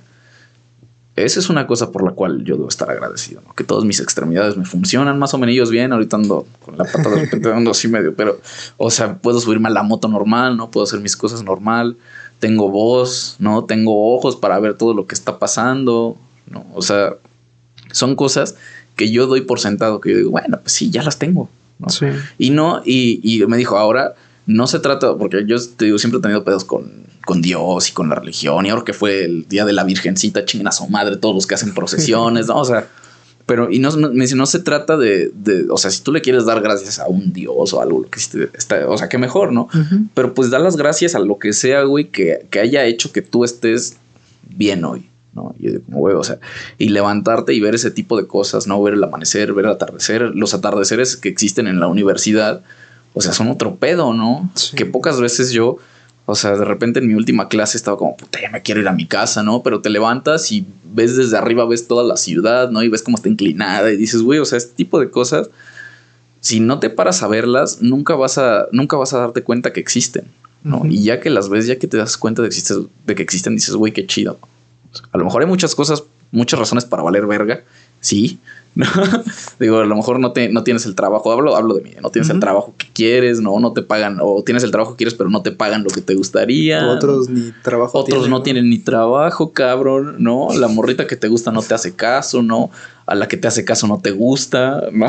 esa 1.16 1.40
es 1.40 1.50
una 1.50 1.66
cosa 1.66 1.92
por 1.92 2.04
la 2.04 2.12
cual 2.12 2.44
yo 2.44 2.56
debo 2.56 2.68
estar 2.68 2.90
agradecido, 2.90 3.42
que 3.56 3.64
todas 3.64 3.86
mis 3.86 4.02
extremidades 4.02 4.58
me 4.58 4.66
funcionan 4.66 5.18
más 5.18 5.34
o 5.34 5.38
menos 5.38 5.70
bien. 5.70 5.94
Ahorita 5.94 6.18
ando 6.18 6.46
con 6.64 6.78
la 6.78 6.84
pata 6.84 7.10
de 7.10 7.22
repente 7.22 7.54
ando 7.54 7.72
así 7.72 7.88
medio, 7.88 8.14
pero, 8.16 8.40
o 8.76 8.92
sea, 8.92 9.18
puedo 9.18 9.40
subirme 9.40 9.70
a 9.70 9.72
la 9.72 9.84
moto 9.84 10.10
normal, 10.10 10.58
¿no? 10.58 10.70
Puedo 10.70 10.84
hacer 10.84 11.00
mis 11.00 11.16
cosas 11.16 11.44
normal. 11.44 11.96
Tengo 12.40 12.70
voz, 12.70 13.38
¿no? 13.40 13.64
Tengo 13.64 14.14
ojos 14.14 14.36
para 14.36 14.60
ver 14.60 14.74
todo 14.74 14.94
lo 14.94 15.08
que 15.08 15.16
está 15.16 15.40
pasando, 15.40 16.18
¿no? 16.48 16.66
O 16.74 16.82
sea, 16.82 17.14
son 17.94 18.18
cosas 18.18 18.56
que 18.98 19.10
yo 19.10 19.26
doy 19.26 19.42
por 19.42 19.62
sentado, 19.62 20.02
que 20.02 20.12
yo 20.12 20.18
digo, 20.18 20.32
bueno, 20.32 20.60
pues 20.62 20.74
sí, 20.74 20.90
ya 20.90 21.02
las 21.02 21.18
tengo, 21.18 21.50
¿no? 21.80 21.88
Sí. 21.90 22.08
Y 22.38 22.50
no, 22.50 22.82
y, 22.84 23.22
y 23.24 23.46
me 23.48 23.56
dijo, 23.56 23.78
ahora 23.78 24.16
no 24.46 24.68
se 24.68 24.80
trata, 24.80 25.18
porque 25.18 25.46
yo 25.46 25.56
te 25.78 25.86
digo, 25.86 25.98
siempre 25.98 26.20
he 26.20 26.22
tenido 26.22 26.44
pedos 26.44 26.64
con 26.64 27.06
con 27.26 27.42
Dios 27.42 27.90
y 27.90 27.92
con 27.92 28.08
la 28.08 28.16
religión. 28.16 28.66
Y 28.66 28.70
ahora 28.70 28.86
que 28.86 28.94
fue 28.94 29.26
el 29.26 29.48
día 29.50 29.66
de 29.66 29.74
la 29.74 29.84
Virgencita, 29.84 30.46
chingan 30.46 30.68
a 30.68 30.72
su 30.72 30.88
madre, 30.88 31.18
todos 31.18 31.36
los 31.36 31.48
que 31.48 31.56
hacen 31.56 31.74
procesiones, 31.74 32.48
¿no? 32.48 32.58
O 32.58 32.66
sea, 32.66 32.88
pero, 33.46 33.70
y 33.70 33.80
no, 33.80 33.92
me 33.92 34.24
dice, 34.24 34.36
no 34.36 34.46
se 34.46 34.60
trata 34.60 34.96
de, 34.96 35.32
de, 35.34 35.66
o 35.70 35.78
sea, 35.78 35.92
si 35.92 36.02
tú 36.02 36.12
le 36.12 36.22
quieres 36.22 36.46
dar 36.46 36.62
gracias 36.62 37.00
a 37.00 37.08
un 37.08 37.34
Dios 37.34 37.74
o 37.74 37.82
algo, 37.82 38.06
que 38.10 38.20
está, 38.20 38.88
o 38.88 38.98
sea, 38.98 39.10
que 39.10 39.18
mejor, 39.18 39.52
¿no? 39.52 39.68
Pero 40.14 40.34
pues 40.34 40.50
da 40.50 40.60
las 40.60 40.78
gracias 40.78 41.16
a 41.16 41.20
lo 41.20 41.38
que 41.38 41.54
sea, 41.54 41.84
güey, 41.84 42.10
que, 42.10 42.48
que 42.50 42.60
haya 42.60 42.86
hecho 42.86 43.12
que 43.12 43.22
tú 43.22 43.44
estés 43.44 43.98
bien 44.48 44.86
hoy. 44.86 45.10
¿no? 45.34 45.54
Y 45.60 45.80
como, 45.80 46.00
güey, 46.00 46.16
o 46.16 46.24
sea, 46.24 46.40
y 46.78 46.90
levantarte 46.90 47.54
y 47.54 47.60
ver 47.60 47.76
ese 47.76 47.92
tipo 47.92 48.16
de 48.16 48.26
cosas, 48.26 48.68
¿no? 48.68 48.82
Ver 48.82 48.94
el 48.94 49.04
amanecer, 49.04 49.52
ver 49.52 49.66
el 49.66 49.72
atardecer, 49.72 50.32
los 50.34 50.54
atardeceres 50.54 51.18
que 51.18 51.28
existen 51.28 51.68
en 51.68 51.82
la 51.82 51.88
universidad, 51.88 52.64
o 53.16 53.22
sea, 53.22 53.32
son 53.32 53.50
otro 53.50 53.78
pedo, 53.78 54.14
¿no? 54.14 54.52
Que 54.76 54.86
pocas 54.86 55.22
veces 55.22 55.52
yo, 55.52 55.78
o 56.26 56.36
sea, 56.36 56.58
de 56.58 56.66
repente 56.66 57.00
en 57.00 57.08
mi 57.08 57.14
última 57.14 57.48
clase 57.48 57.78
estaba 57.78 57.98
como, 57.98 58.18
puta, 58.18 58.42
ya 58.42 58.50
me 58.50 58.62
quiero 58.62 58.82
ir 58.82 58.90
a 58.90 58.92
mi 58.92 59.08
casa, 59.08 59.42
¿no? 59.42 59.64
Pero 59.64 59.80
te 59.80 59.90
levantas 59.90 60.52
y 60.52 60.66
ves 60.84 61.16
desde 61.16 61.38
arriba, 61.38 61.66
ves 61.66 61.88
toda 61.88 62.04
la 62.04 62.18
ciudad, 62.18 62.70
¿no? 62.70 62.84
Y 62.84 62.90
ves 62.90 63.04
cómo 63.04 63.16
está 63.16 63.30
inclinada 63.30 63.90
y 63.90 63.96
dices, 63.96 64.22
güey, 64.22 64.40
o 64.40 64.46
sea, 64.46 64.58
este 64.58 64.76
tipo 64.76 65.00
de 65.00 65.10
cosas, 65.10 65.50
si 66.42 66.60
no 66.60 66.80
te 66.80 66.90
paras 66.90 67.24
a 67.24 67.28
verlas, 67.28 67.82
nunca 67.82 68.16
vas 68.16 68.38
a, 68.38 68.68
nunca 68.74 68.98
vas 68.98 69.14
a 69.14 69.20
darte 69.20 69.44
cuenta 69.44 69.72
que 69.72 69.80
existen, 69.80 70.26
¿no? 70.64 70.82
Y 70.86 71.04
ya 71.04 71.22
que 71.22 71.30
las 71.30 71.48
ves, 71.48 71.68
ya 71.68 71.80
que 71.80 71.88
te 71.88 71.96
das 71.96 72.18
cuenta 72.18 72.42
de, 72.42 72.50
de 72.50 73.16
que 73.16 73.24
existen, 73.24 73.56
dices, 73.56 73.76
güey, 73.76 73.94
qué 73.94 74.06
chido. 74.06 74.38
a 75.14 75.18
lo 75.18 75.24
mejor 75.24 75.42
hay 75.42 75.48
muchas 75.48 75.74
cosas, 75.74 76.04
muchas 76.32 76.60
razones 76.60 76.84
para 76.84 77.02
valer 77.02 77.26
verga, 77.28 77.64
sí, 78.02 78.40
Digo, 79.60 79.80
a 79.80 79.86
lo 79.86 79.96
mejor 79.96 80.20
no, 80.20 80.34
te, 80.34 80.50
no 80.50 80.64
tienes 80.64 80.86
el 80.86 80.96
trabajo, 80.96 81.32
hablo, 81.32 81.56
hablo 81.56 81.76
de 81.76 81.82
mí, 81.82 81.92
no 82.02 82.10
tienes 82.10 82.30
el 82.30 82.40
trabajo 82.42 82.74
que 82.78 82.88
quieres, 82.94 83.40
no, 83.40 83.60
no 83.60 83.72
te 83.72 83.82
pagan, 83.82 84.20
o 84.22 84.44
tienes 84.44 84.64
el 84.64 84.72
trabajo 84.72 84.92
que 84.92 84.98
quieres, 84.98 85.14
pero 85.14 85.30
no 85.30 85.42
te 85.42 85.52
pagan 85.52 85.84
lo 85.84 85.90
que 85.90 86.02
te 86.02 86.14
gustaría. 86.14 86.86
Otros 86.88 87.30
ni 87.30 87.54
trabajo. 87.64 87.98
Otros 87.98 88.28
no 88.28 88.42
tienen 88.42 88.70
ni 88.70 88.78
trabajo, 88.78 89.54
cabrón, 89.54 90.18
¿no? 90.20 90.50
La 90.54 90.68
morrita 90.68 91.08
que 91.08 91.16
te 91.16 91.30
gusta 91.30 91.52
no 91.52 91.62
te 91.62 91.74
hace 91.74 91.96
caso, 91.96 92.44
¿no? 92.44 92.70
A 93.06 93.16
la 93.16 93.28
que 93.28 93.38
te 93.38 93.48
hace 93.48 93.64
caso 93.64 93.88
no 93.88 94.00
te 94.00 94.12
gusta, 94.12 94.84
¿no? 94.92 95.08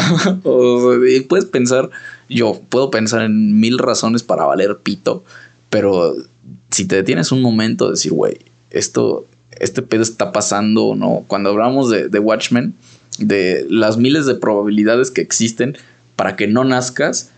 y 1.06 1.20
puedes 1.20 1.46
pensar, 1.46 1.90
yo 2.28 2.60
puedo 2.68 2.90
pensar 2.90 3.22
en 3.22 3.58
mil 3.58 3.78
razones 3.78 4.22
para 4.22 4.44
valer 4.44 4.78
pito, 4.78 5.24
pero 5.70 6.14
si 6.70 6.86
te 6.86 6.96
detienes 6.96 7.32
un 7.32 7.42
momento, 7.42 7.90
decir, 7.90 8.12
güey, 8.12 8.38
esto, 8.70 9.24
este 9.58 9.82
pedo 9.82 10.02
está 10.02 10.30
pasando, 10.30 10.94
¿no? 10.94 11.24
Cuando 11.26 11.50
hablamos 11.50 11.90
de, 11.90 12.08
de 12.08 12.18
Watchmen, 12.20 12.74
de 13.18 13.66
las 13.68 13.96
miles 13.96 14.26
de 14.26 14.34
probabilidades 14.34 15.11
que 15.11 15.20
existen 15.20 15.76
para 16.16 16.36
que 16.36 16.46
no 16.46 16.64
nazcas 16.64 17.30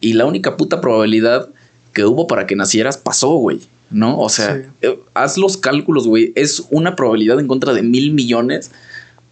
y 0.00 0.14
la 0.14 0.24
única 0.24 0.56
puta 0.56 0.80
probabilidad 0.80 1.48
que 1.92 2.04
hubo 2.04 2.26
para 2.26 2.46
que 2.46 2.56
nacieras 2.56 2.96
pasó, 2.96 3.30
güey. 3.34 3.60
¿No? 3.90 4.20
O 4.20 4.28
sea, 4.28 4.62
eh, 4.82 5.00
haz 5.14 5.36
los 5.36 5.56
cálculos, 5.56 6.06
güey. 6.06 6.32
Es 6.36 6.62
una 6.70 6.94
probabilidad 6.94 7.40
en 7.40 7.48
contra 7.48 7.72
de 7.72 7.82
mil 7.82 8.12
millones. 8.12 8.70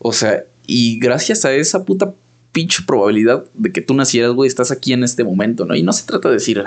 O 0.00 0.12
sea, 0.12 0.44
y 0.66 0.98
gracias 0.98 1.44
a 1.44 1.52
esa 1.52 1.84
puta 1.84 2.12
pinche 2.52 2.82
probabilidad 2.84 3.44
de 3.54 3.70
que 3.70 3.80
tú 3.80 3.94
nacieras, 3.94 4.32
güey, 4.32 4.48
estás 4.48 4.72
aquí 4.72 4.92
en 4.92 5.04
este 5.04 5.22
momento, 5.22 5.64
¿no? 5.64 5.76
Y 5.76 5.84
no 5.84 5.92
se 5.92 6.04
trata 6.04 6.28
de 6.28 6.34
decir, 6.34 6.62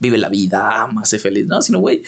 vive 0.00 0.18
la 0.18 0.28
vida, 0.28 0.82
ama, 0.82 1.04
sé 1.04 1.18
feliz, 1.18 1.46
no, 1.46 1.62
sino, 1.62 1.78
güey, 1.78 2.02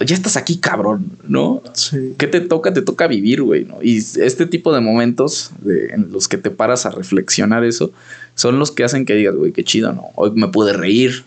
ya 0.00 0.14
estás 0.14 0.36
aquí, 0.36 0.58
cabrón, 0.58 1.10
¿no? 1.26 1.62
Sí. 1.72 2.14
¿Qué 2.18 2.28
te 2.28 2.40
toca? 2.40 2.72
Te 2.72 2.82
toca 2.82 3.06
vivir, 3.06 3.42
güey, 3.42 3.64
¿no? 3.64 3.82
Y 3.82 3.98
este 3.98 4.46
tipo 4.46 4.72
de 4.72 4.80
momentos 4.80 5.50
en 5.66 6.12
los 6.12 6.28
que 6.28 6.38
te 6.38 6.50
paras 6.50 6.86
a 6.86 6.90
reflexionar 6.90 7.64
eso 7.64 7.92
son 8.34 8.58
los 8.58 8.70
que 8.70 8.84
hacen 8.84 9.04
que 9.04 9.14
digas, 9.14 9.34
güey, 9.34 9.52
qué 9.52 9.64
chido, 9.64 9.92
¿no? 9.92 10.04
Hoy 10.14 10.30
me 10.34 10.48
pude 10.48 10.72
reír, 10.72 11.24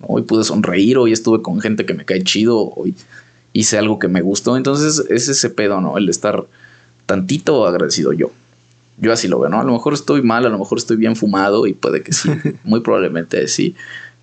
hoy 0.00 0.22
pude 0.22 0.44
sonreír, 0.44 0.98
hoy 0.98 1.12
estuve 1.12 1.42
con 1.42 1.60
gente 1.60 1.84
que 1.84 1.94
me 1.94 2.04
cae 2.04 2.22
chido, 2.22 2.72
hoy 2.76 2.94
hice 3.52 3.78
algo 3.78 3.98
que 3.98 4.08
me 4.08 4.22
gustó. 4.22 4.56
Entonces 4.56 5.04
es 5.10 5.28
ese 5.28 5.50
pedo, 5.50 5.80
¿no? 5.80 5.98
El 5.98 6.08
estar 6.08 6.46
tantito 7.06 7.66
agradecido 7.66 8.12
yo. 8.12 8.30
Yo 8.98 9.12
así 9.12 9.26
lo 9.26 9.40
veo, 9.40 9.50
¿no? 9.50 9.60
A 9.60 9.64
lo 9.64 9.72
mejor 9.72 9.94
estoy 9.94 10.22
mal, 10.22 10.46
a 10.46 10.48
lo 10.48 10.58
mejor 10.58 10.78
estoy 10.78 10.96
bien 10.96 11.16
fumado 11.16 11.66
y 11.66 11.72
puede 11.72 12.02
que 12.02 12.12
sí, 12.12 12.30
muy 12.64 12.80
probablemente 12.80 13.48
sí. 13.48 13.74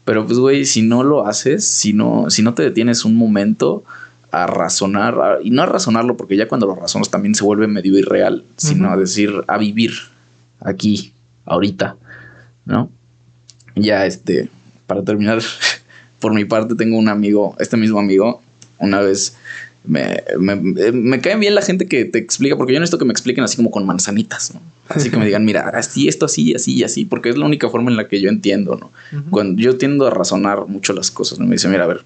Pero 0.10 0.26
pues, 0.26 0.40
güey, 0.40 0.66
si 0.66 0.82
no 0.82 1.04
lo 1.04 1.28
haces, 1.28 1.64
si 1.64 1.94
no, 1.94 2.32
si 2.32 2.42
no 2.42 2.56
te 2.56 2.64
detienes 2.64 3.06
un 3.06 3.16
momento 3.16 3.84
a 4.32 4.48
razonar, 4.48 5.38
y 5.44 5.52
no 5.52 5.62
a 5.62 5.68
razonarlo, 5.68 6.18
porque 6.18 6.36
ya 6.36 6.48
cuando 6.48 6.66
lo 6.66 6.74
razonas 6.74 7.12
también 7.12 7.36
se 7.36 7.44
vuelve 7.44 7.68
medio 7.68 7.96
irreal, 7.96 8.44
sino 8.58 8.92
a 8.92 8.98
decir, 8.98 9.32
a 9.48 9.60
vivir 9.60 9.92
aquí, 10.62 11.14
ahorita, 11.46 11.96
¿no? 12.66 12.90
Ya, 13.76 14.08
este, 14.08 14.50
para 14.88 15.04
terminar, 15.04 15.44
por 16.20 16.34
mi 16.34 16.44
parte 16.44 16.74
tengo 16.74 16.98
un 16.98 17.08
amigo, 17.08 17.56
este 17.60 17.78
mismo 17.78 18.00
amigo, 18.00 18.42
una 18.80 19.02
vez 19.02 19.38
me, 19.84 20.24
me, 20.38 20.56
me 20.56 21.22
cae 21.22 21.38
bien 21.38 21.56
la 21.56 21.62
gente 21.62 21.88
que 21.88 22.06
te 22.06 22.20
explica, 22.20 22.58
porque 22.58 22.74
yo 22.74 22.80
necesito 22.80 22.98
que 22.98 23.06
me 23.06 23.12
expliquen 23.12 23.44
así 23.44 23.56
como 23.56 23.72
con 23.72 23.86
manzanitas, 23.86 24.54
¿no? 24.54 24.62
Así 24.90 25.10
que 25.10 25.18
me 25.18 25.26
digan, 25.26 25.46
mira, 25.46 25.70
así, 25.70 26.08
esto 26.08 26.26
así, 26.26 26.54
así 26.56 26.74
y 26.74 26.84
así, 26.84 27.06
porque 27.06 27.30
es 27.30 27.38
la 27.38 27.46
única 27.46 27.70
forma 27.70 27.92
en 27.92 27.98
la 27.98 28.08
que 28.08 28.20
yo 28.20 28.30
entiendo, 28.30 28.76
¿no? 28.76 28.92
Cuando 29.30 29.62
yo 29.62 29.78
tiendo 29.78 30.08
a 30.08 30.10
razonar 30.10 30.68
mucho 30.68 30.94
las 30.94 31.12
cosas, 31.12 31.40
¿no? 31.40 31.46
Me 31.46 31.54
dice, 31.54 31.70
mira, 31.70 31.84
a 31.84 31.88
ver, 31.88 32.04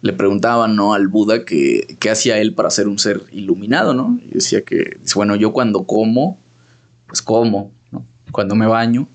le 0.00 0.12
preguntaban, 0.12 0.76
¿no? 0.76 0.94
Al 0.94 1.08
Buda 1.08 1.44
que 1.44 1.96
qué 1.98 2.10
hacía 2.10 2.38
él 2.38 2.54
para 2.54 2.70
ser 2.70 2.88
un 2.88 2.98
ser 2.98 3.22
iluminado, 3.32 3.94
¿no? 3.94 4.18
Y 4.26 4.34
decía 4.34 4.62
que, 4.62 4.96
bueno, 5.14 5.34
yo 5.36 5.52
cuando 5.52 5.82
como, 5.82 6.38
pues 7.06 7.20
como, 7.20 7.72
¿no? 7.90 8.04
Cuando 8.30 8.54
me 8.54 8.66
baño, 8.66 9.08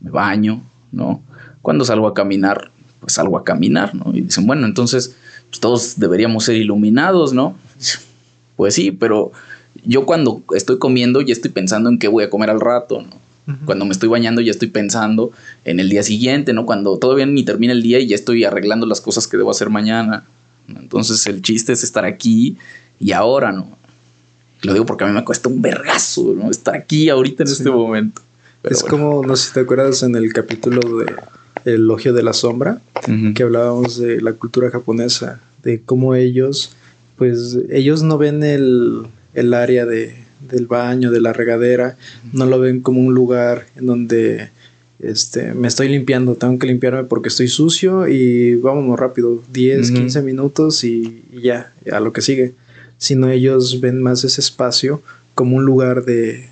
me 0.00 0.10
baño, 0.10 0.62
¿no? 0.90 1.22
Cuando 1.62 1.84
salgo 1.84 2.06
a 2.06 2.14
caminar, 2.14 2.70
pues 3.00 3.14
salgo 3.14 3.38
a 3.38 3.44
caminar, 3.44 3.94
¿no? 3.94 4.14
Y 4.14 4.20
dicen, 4.20 4.46
bueno, 4.46 4.66
entonces 4.66 5.16
pues 5.52 5.60
todos 5.60 5.98
deberíamos 5.98 6.44
ser 6.44 6.56
iluminados, 6.56 7.34
¿no? 7.34 7.58
Pues 8.56 8.74
sí, 8.74 8.90
pero 8.90 9.32
yo 9.84 10.06
cuando 10.06 10.42
estoy 10.54 10.78
comiendo 10.78 11.20
ya 11.20 11.34
estoy 11.34 11.50
pensando 11.50 11.90
en 11.90 11.98
qué 11.98 12.08
voy 12.08 12.24
a 12.24 12.30
comer 12.30 12.48
al 12.48 12.58
rato, 12.58 13.02
¿no? 13.02 13.20
Cuando 13.66 13.84
me 13.84 13.90
estoy 13.90 14.08
bañando 14.08 14.40
ya 14.40 14.50
estoy 14.50 14.68
pensando 14.68 15.30
en 15.66 15.78
el 15.78 15.90
día 15.90 16.02
siguiente, 16.02 16.54
¿no? 16.54 16.64
Cuando 16.64 16.96
todavía 16.96 17.26
ni 17.26 17.42
termina 17.42 17.74
el 17.74 17.82
día 17.82 17.98
y 17.98 18.06
ya 18.06 18.14
estoy 18.14 18.44
arreglando 18.44 18.86
las 18.86 19.02
cosas 19.02 19.26
que 19.26 19.36
debo 19.36 19.50
hacer 19.50 19.68
mañana. 19.68 20.24
Entonces 20.68 21.26
el 21.26 21.42
chiste 21.42 21.74
es 21.74 21.84
estar 21.84 22.06
aquí 22.06 22.56
y 22.98 23.12
ahora, 23.12 23.52
¿no? 23.52 23.76
Lo 24.62 24.72
digo 24.72 24.86
porque 24.86 25.04
a 25.04 25.06
mí 25.06 25.12
me 25.12 25.22
cuesta 25.22 25.50
un 25.50 25.60
vergazo, 25.60 26.32
¿no? 26.34 26.50
Estar 26.50 26.76
aquí 26.76 27.10
ahorita 27.10 27.42
en 27.42 27.50
este 27.50 27.70
momento. 27.70 28.22
es 28.62 28.82
como, 28.82 29.22
no 29.22 29.36
sé 29.36 29.48
si 29.48 29.52
te 29.52 29.60
acuerdas 29.60 30.02
en 30.02 30.16
el 30.16 30.32
capítulo 30.32 30.80
de 30.98 31.14
El 31.64 31.74
elogio 31.74 32.12
de 32.12 32.22
la 32.22 32.32
sombra, 32.32 32.80
que 33.34 33.42
hablábamos 33.42 33.98
de 33.98 34.20
la 34.20 34.32
cultura 34.32 34.70
japonesa, 34.70 35.40
de 35.62 35.80
cómo 35.80 36.14
ellos, 36.14 36.76
pues 37.16 37.58
ellos 37.70 38.02
no 38.02 38.18
ven 38.18 38.42
el, 38.42 39.06
el 39.34 39.54
área 39.54 39.86
de, 39.86 40.14
del 40.50 40.66
baño, 40.66 41.10
de 41.10 41.20
la 41.20 41.32
regadera, 41.32 41.96
no 42.32 42.46
lo 42.46 42.58
ven 42.58 42.80
como 42.80 43.00
un 43.00 43.14
lugar 43.14 43.66
en 43.76 43.86
donde 43.86 44.50
este, 45.02 45.52
me 45.52 45.66
estoy 45.66 45.88
limpiando, 45.88 46.36
tengo 46.36 46.58
que 46.58 46.68
limpiarme 46.68 47.04
porque 47.04 47.28
estoy 47.28 47.48
sucio 47.48 48.06
y 48.06 48.54
vámonos 48.54 48.98
rápido, 48.98 49.42
10, 49.52 49.90
15 49.90 50.22
minutos 50.22 50.84
y, 50.84 51.24
ya, 51.42 51.72
a 51.90 52.00
lo 52.00 52.12
que 52.12 52.22
sigue. 52.22 52.54
Sino 52.98 53.28
ellos 53.28 53.80
ven 53.80 54.00
más 54.00 54.22
ese 54.22 54.40
espacio 54.40 55.02
como 55.34 55.56
un 55.56 55.64
lugar 55.64 56.04
de, 56.04 56.48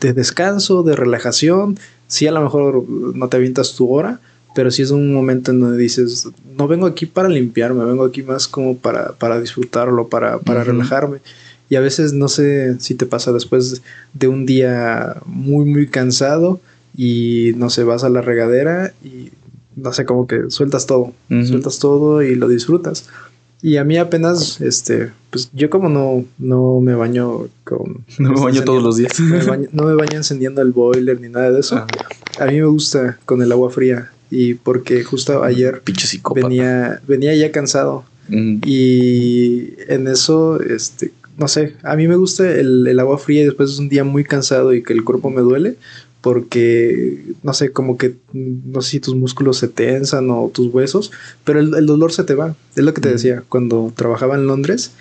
de 0.00 0.12
descanso, 0.12 0.82
de 0.82 0.96
relajación. 0.96 1.78
Sí, 2.10 2.26
a 2.26 2.32
lo 2.32 2.42
mejor 2.42 2.84
no 2.88 3.28
te 3.28 3.36
avientas 3.36 3.76
tu 3.76 3.88
hora, 3.88 4.18
pero 4.52 4.72
sí 4.72 4.82
es 4.82 4.90
un 4.90 5.14
momento 5.14 5.52
en 5.52 5.60
donde 5.60 5.78
dices, 5.78 6.28
no 6.58 6.66
vengo 6.66 6.86
aquí 6.86 7.06
para 7.06 7.28
limpiarme, 7.28 7.84
vengo 7.84 8.04
aquí 8.04 8.24
más 8.24 8.48
como 8.48 8.76
para, 8.76 9.12
para 9.12 9.40
disfrutarlo, 9.40 10.08
para, 10.08 10.40
para 10.40 10.64
relajarme. 10.64 11.20
Y 11.68 11.76
a 11.76 11.80
veces 11.80 12.12
no 12.12 12.26
sé 12.26 12.80
si 12.80 12.96
te 12.96 13.06
pasa 13.06 13.32
después 13.32 13.80
de 14.12 14.26
un 14.26 14.44
día 14.44 15.18
muy, 15.24 15.66
muy 15.66 15.86
cansado 15.86 16.60
y 16.96 17.52
no 17.56 17.70
sé, 17.70 17.84
vas 17.84 18.02
a 18.02 18.08
la 18.08 18.22
regadera 18.22 18.92
y 19.04 19.30
no 19.76 19.92
sé, 19.92 20.04
como 20.04 20.26
que 20.26 20.50
sueltas 20.50 20.86
todo, 20.86 21.12
sueltas 21.28 21.78
todo 21.78 22.22
y 22.22 22.34
lo 22.34 22.48
disfrutas. 22.48 23.08
Y 23.62 23.76
a 23.76 23.84
mí 23.84 23.98
apenas, 23.98 24.60
este, 24.60 25.10
pues 25.30 25.50
yo 25.52 25.68
como 25.68 25.88
no, 25.88 26.24
no 26.38 26.80
me 26.80 26.94
baño 26.94 27.48
con... 27.64 28.04
No 28.18 28.32
me 28.32 28.40
baño 28.40 28.64
todos 28.64 28.82
los 28.82 28.96
días. 28.96 29.18
no 29.72 29.84
me 29.84 29.94
baño 29.94 30.16
encendiendo 30.16 30.62
el 30.62 30.72
boiler 30.72 31.20
ni 31.20 31.28
nada 31.28 31.50
de 31.50 31.60
eso. 31.60 31.84
A 32.38 32.46
mí 32.46 32.54
me 32.54 32.66
gusta 32.66 33.18
con 33.26 33.42
el 33.42 33.52
agua 33.52 33.70
fría 33.70 34.10
y 34.30 34.54
porque 34.54 35.02
justo 35.02 35.42
ayer 35.42 35.82
venía, 36.34 37.00
venía 37.06 37.34
ya 37.34 37.50
cansado. 37.52 38.04
Y 38.30 39.74
en 39.88 40.06
eso, 40.06 40.60
este, 40.60 41.10
no 41.36 41.48
sé, 41.48 41.74
a 41.82 41.96
mí 41.96 42.06
me 42.06 42.14
gusta 42.14 42.48
el, 42.48 42.98
agua 43.00 43.18
fría 43.18 43.42
y 43.42 43.46
después 43.46 43.70
es 43.70 43.78
un 43.80 43.88
día 43.88 44.04
muy 44.04 44.22
cansado 44.22 44.72
y 44.72 44.84
que 44.84 44.92
el 44.92 45.02
cuerpo 45.02 45.30
me 45.30 45.40
duele 45.40 45.76
porque, 46.20 47.24
no 47.42 47.54
sé, 47.54 47.72
como 47.72 47.96
que, 47.96 48.14
no 48.32 48.82
sé 48.82 48.90
si 48.90 49.00
tus 49.00 49.14
músculos 49.14 49.58
se 49.58 49.68
tensan 49.68 50.30
o 50.30 50.50
tus 50.52 50.72
huesos, 50.72 51.12
pero 51.44 51.60
el, 51.60 51.86
dolor 51.86 52.12
se 52.12 52.24
te 52.24 52.34
va. 52.34 52.54
Es 52.76 52.84
lo 52.84 52.92
que 52.92 53.00
te 53.00 53.10
decía, 53.10 53.42
cuando 53.48 53.92
trabajaba 53.96 54.34
en 54.34 54.46
Londres, 54.46 54.92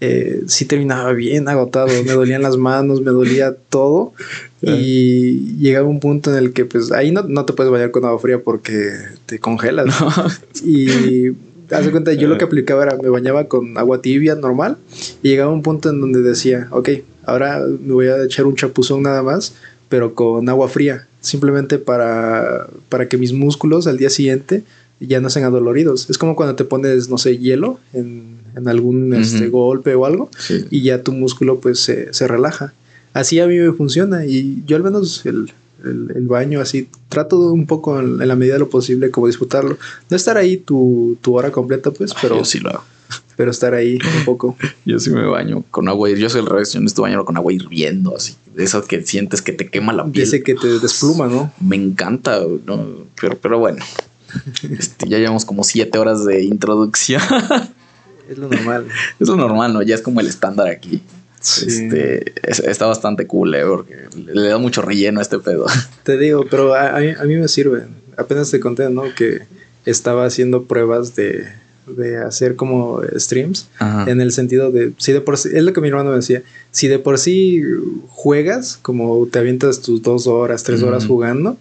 eh, 0.00 0.42
sí 0.46 0.66
terminaba 0.66 1.12
bien 1.12 1.48
agotado, 1.48 1.88
me 2.04 2.12
dolían 2.12 2.42
las 2.42 2.56
manos, 2.56 3.00
me 3.00 3.10
dolía 3.10 3.56
todo 3.68 4.12
y 4.62 5.56
llegaba 5.56 5.88
un 5.88 6.00
punto 6.00 6.30
en 6.30 6.36
el 6.36 6.52
que 6.52 6.64
pues 6.64 6.92
ahí 6.92 7.10
no, 7.10 7.22
no 7.22 7.44
te 7.44 7.52
puedes 7.52 7.72
bañar 7.72 7.90
con 7.90 8.04
agua 8.04 8.18
fría 8.18 8.42
porque 8.42 8.92
te 9.26 9.38
congelas. 9.38 9.86
Y 10.64 11.28
haz 11.70 11.88
cuenta, 11.88 12.12
yo 12.12 12.28
lo 12.28 12.38
que 12.38 12.44
aplicaba 12.44 12.84
era 12.84 12.96
me 12.96 13.08
bañaba 13.08 13.44
con 13.44 13.76
agua 13.78 14.00
tibia 14.00 14.34
normal 14.34 14.76
y 15.22 15.30
llegaba 15.30 15.52
un 15.52 15.62
punto 15.62 15.90
en 15.90 16.00
donde 16.00 16.20
decía, 16.20 16.68
ok, 16.70 16.90
ahora 17.24 17.62
me 17.80 17.92
voy 17.92 18.06
a 18.08 18.24
echar 18.24 18.46
un 18.46 18.56
chapuzón 18.56 19.02
nada 19.02 19.22
más, 19.22 19.54
pero 19.88 20.14
con 20.14 20.48
agua 20.48 20.68
fría, 20.68 21.06
simplemente 21.20 21.78
para, 21.78 22.68
para 22.88 23.08
que 23.08 23.16
mis 23.16 23.32
músculos 23.32 23.86
al 23.86 23.98
día 23.98 24.10
siguiente 24.10 24.62
ya 25.00 25.20
no 25.20 25.30
sean 25.30 25.44
adoloridos. 25.44 26.10
Es 26.10 26.18
como 26.18 26.36
cuando 26.36 26.56
te 26.56 26.64
pones, 26.64 27.08
no 27.08 27.18
sé, 27.18 27.38
hielo 27.38 27.78
en, 27.92 28.38
en 28.56 28.68
algún 28.68 29.14
este, 29.14 29.48
golpe 29.48 29.94
o 29.94 30.06
algo 30.06 30.30
y 30.70 30.82
ya 30.82 31.02
tu 31.02 31.12
músculo 31.12 31.60
pues 31.60 31.80
se, 31.80 32.12
se 32.12 32.26
relaja. 32.26 32.72
Así 33.12 33.40
a 33.40 33.46
mí 33.46 33.56
me 33.58 33.72
funciona 33.72 34.26
y 34.26 34.62
yo 34.66 34.76
al 34.76 34.82
menos 34.82 35.24
el, 35.24 35.52
el, 35.84 36.26
baño, 36.26 36.60
así. 36.60 36.88
Trato 37.08 37.38
un 37.52 37.66
poco 37.66 37.98
en, 38.00 38.18
la 38.26 38.36
medida 38.36 38.54
de 38.54 38.60
lo 38.60 38.68
posible 38.68 39.10
como 39.10 39.26
disfrutarlo. 39.26 39.78
No 40.10 40.16
estar 40.16 40.36
ahí 40.36 40.56
tu, 40.56 41.16
tu 41.20 41.36
hora 41.36 41.50
completa, 41.50 41.90
pues, 41.90 42.12
pero... 42.20 42.38
Yo 42.38 42.44
sí 42.44 42.58
lo 42.58 42.70
hago. 42.70 42.84
Pero 43.38 43.52
estar 43.52 43.72
ahí 43.72 44.00
un 44.18 44.24
poco. 44.24 44.56
yo 44.84 44.98
sí 44.98 45.10
me 45.10 45.22
baño 45.22 45.62
con 45.70 45.86
agua 45.86 46.10
Yo 46.10 46.28
soy 46.28 46.40
el 46.40 46.46
revés, 46.46 46.72
yo 46.72 46.80
necesito 46.80 47.02
bañarlo 47.02 47.24
con 47.24 47.36
agua 47.36 47.52
hirviendo, 47.52 48.16
así. 48.16 48.34
De 48.52 48.64
eso 48.64 48.84
que 48.84 49.00
sientes 49.02 49.42
que 49.42 49.52
te 49.52 49.68
quema 49.68 49.92
la 49.92 50.04
piel. 50.06 50.24
Ese 50.26 50.42
que 50.42 50.56
te 50.56 50.80
despluma, 50.80 51.28
¿no? 51.28 51.52
Me 51.60 51.76
encanta, 51.76 52.40
¿no? 52.66 53.06
Pero, 53.18 53.38
pero 53.38 53.58
bueno. 53.60 53.82
Este, 54.78 55.08
ya 55.08 55.18
llevamos 55.18 55.46
como 55.46 55.64
siete 55.64 55.98
horas 55.98 56.24
de 56.24 56.42
introducción. 56.42 57.22
es 58.28 58.36
lo 58.36 58.48
normal. 58.48 58.88
Es 59.20 59.28
lo 59.28 59.36
normal, 59.36 59.72
¿no? 59.72 59.82
Ya 59.82 59.94
es 59.94 60.02
como 60.02 60.20
el 60.20 60.26
estándar 60.26 60.66
aquí. 60.66 61.00
Este, 61.40 62.34
está 62.44 62.86
bastante 62.86 63.28
cool, 63.28 63.54
eh, 63.54 63.64
porque 63.64 64.08
le 64.16 64.48
da 64.48 64.58
mucho 64.58 64.82
relleno 64.82 65.20
a 65.20 65.22
este 65.22 65.38
pedo. 65.38 65.66
Te 66.02 66.18
digo, 66.18 66.44
pero 66.50 66.74
a, 66.74 66.98
mí 66.98 67.36
me 67.36 67.46
sirve. 67.46 67.84
Apenas 68.16 68.50
te 68.50 68.58
conté, 68.58 68.90
¿no? 68.90 69.04
Que 69.14 69.42
estaba 69.86 70.26
haciendo 70.26 70.64
pruebas 70.64 71.14
de, 71.14 71.46
de 71.96 72.18
hacer 72.18 72.56
como 72.56 73.00
streams 73.16 73.68
en 74.06 74.20
el 74.20 74.32
sentido 74.32 74.70
de 74.70 74.92
si 74.98 75.12
de 75.12 75.20
por 75.20 75.38
sí 75.38 75.50
es 75.52 75.62
lo 75.62 75.72
que 75.72 75.80
mi 75.80 75.88
hermano 75.88 76.10
me 76.10 76.16
decía 76.16 76.42
si 76.70 76.88
de 76.88 76.98
por 76.98 77.18
sí 77.18 77.62
juegas 78.08 78.78
como 78.80 79.26
te 79.26 79.38
avientas 79.38 79.80
tus 79.80 80.02
dos 80.02 80.26
horas 80.26 80.62
tres 80.62 80.82
horas 80.82 81.06
jugando 81.06 81.56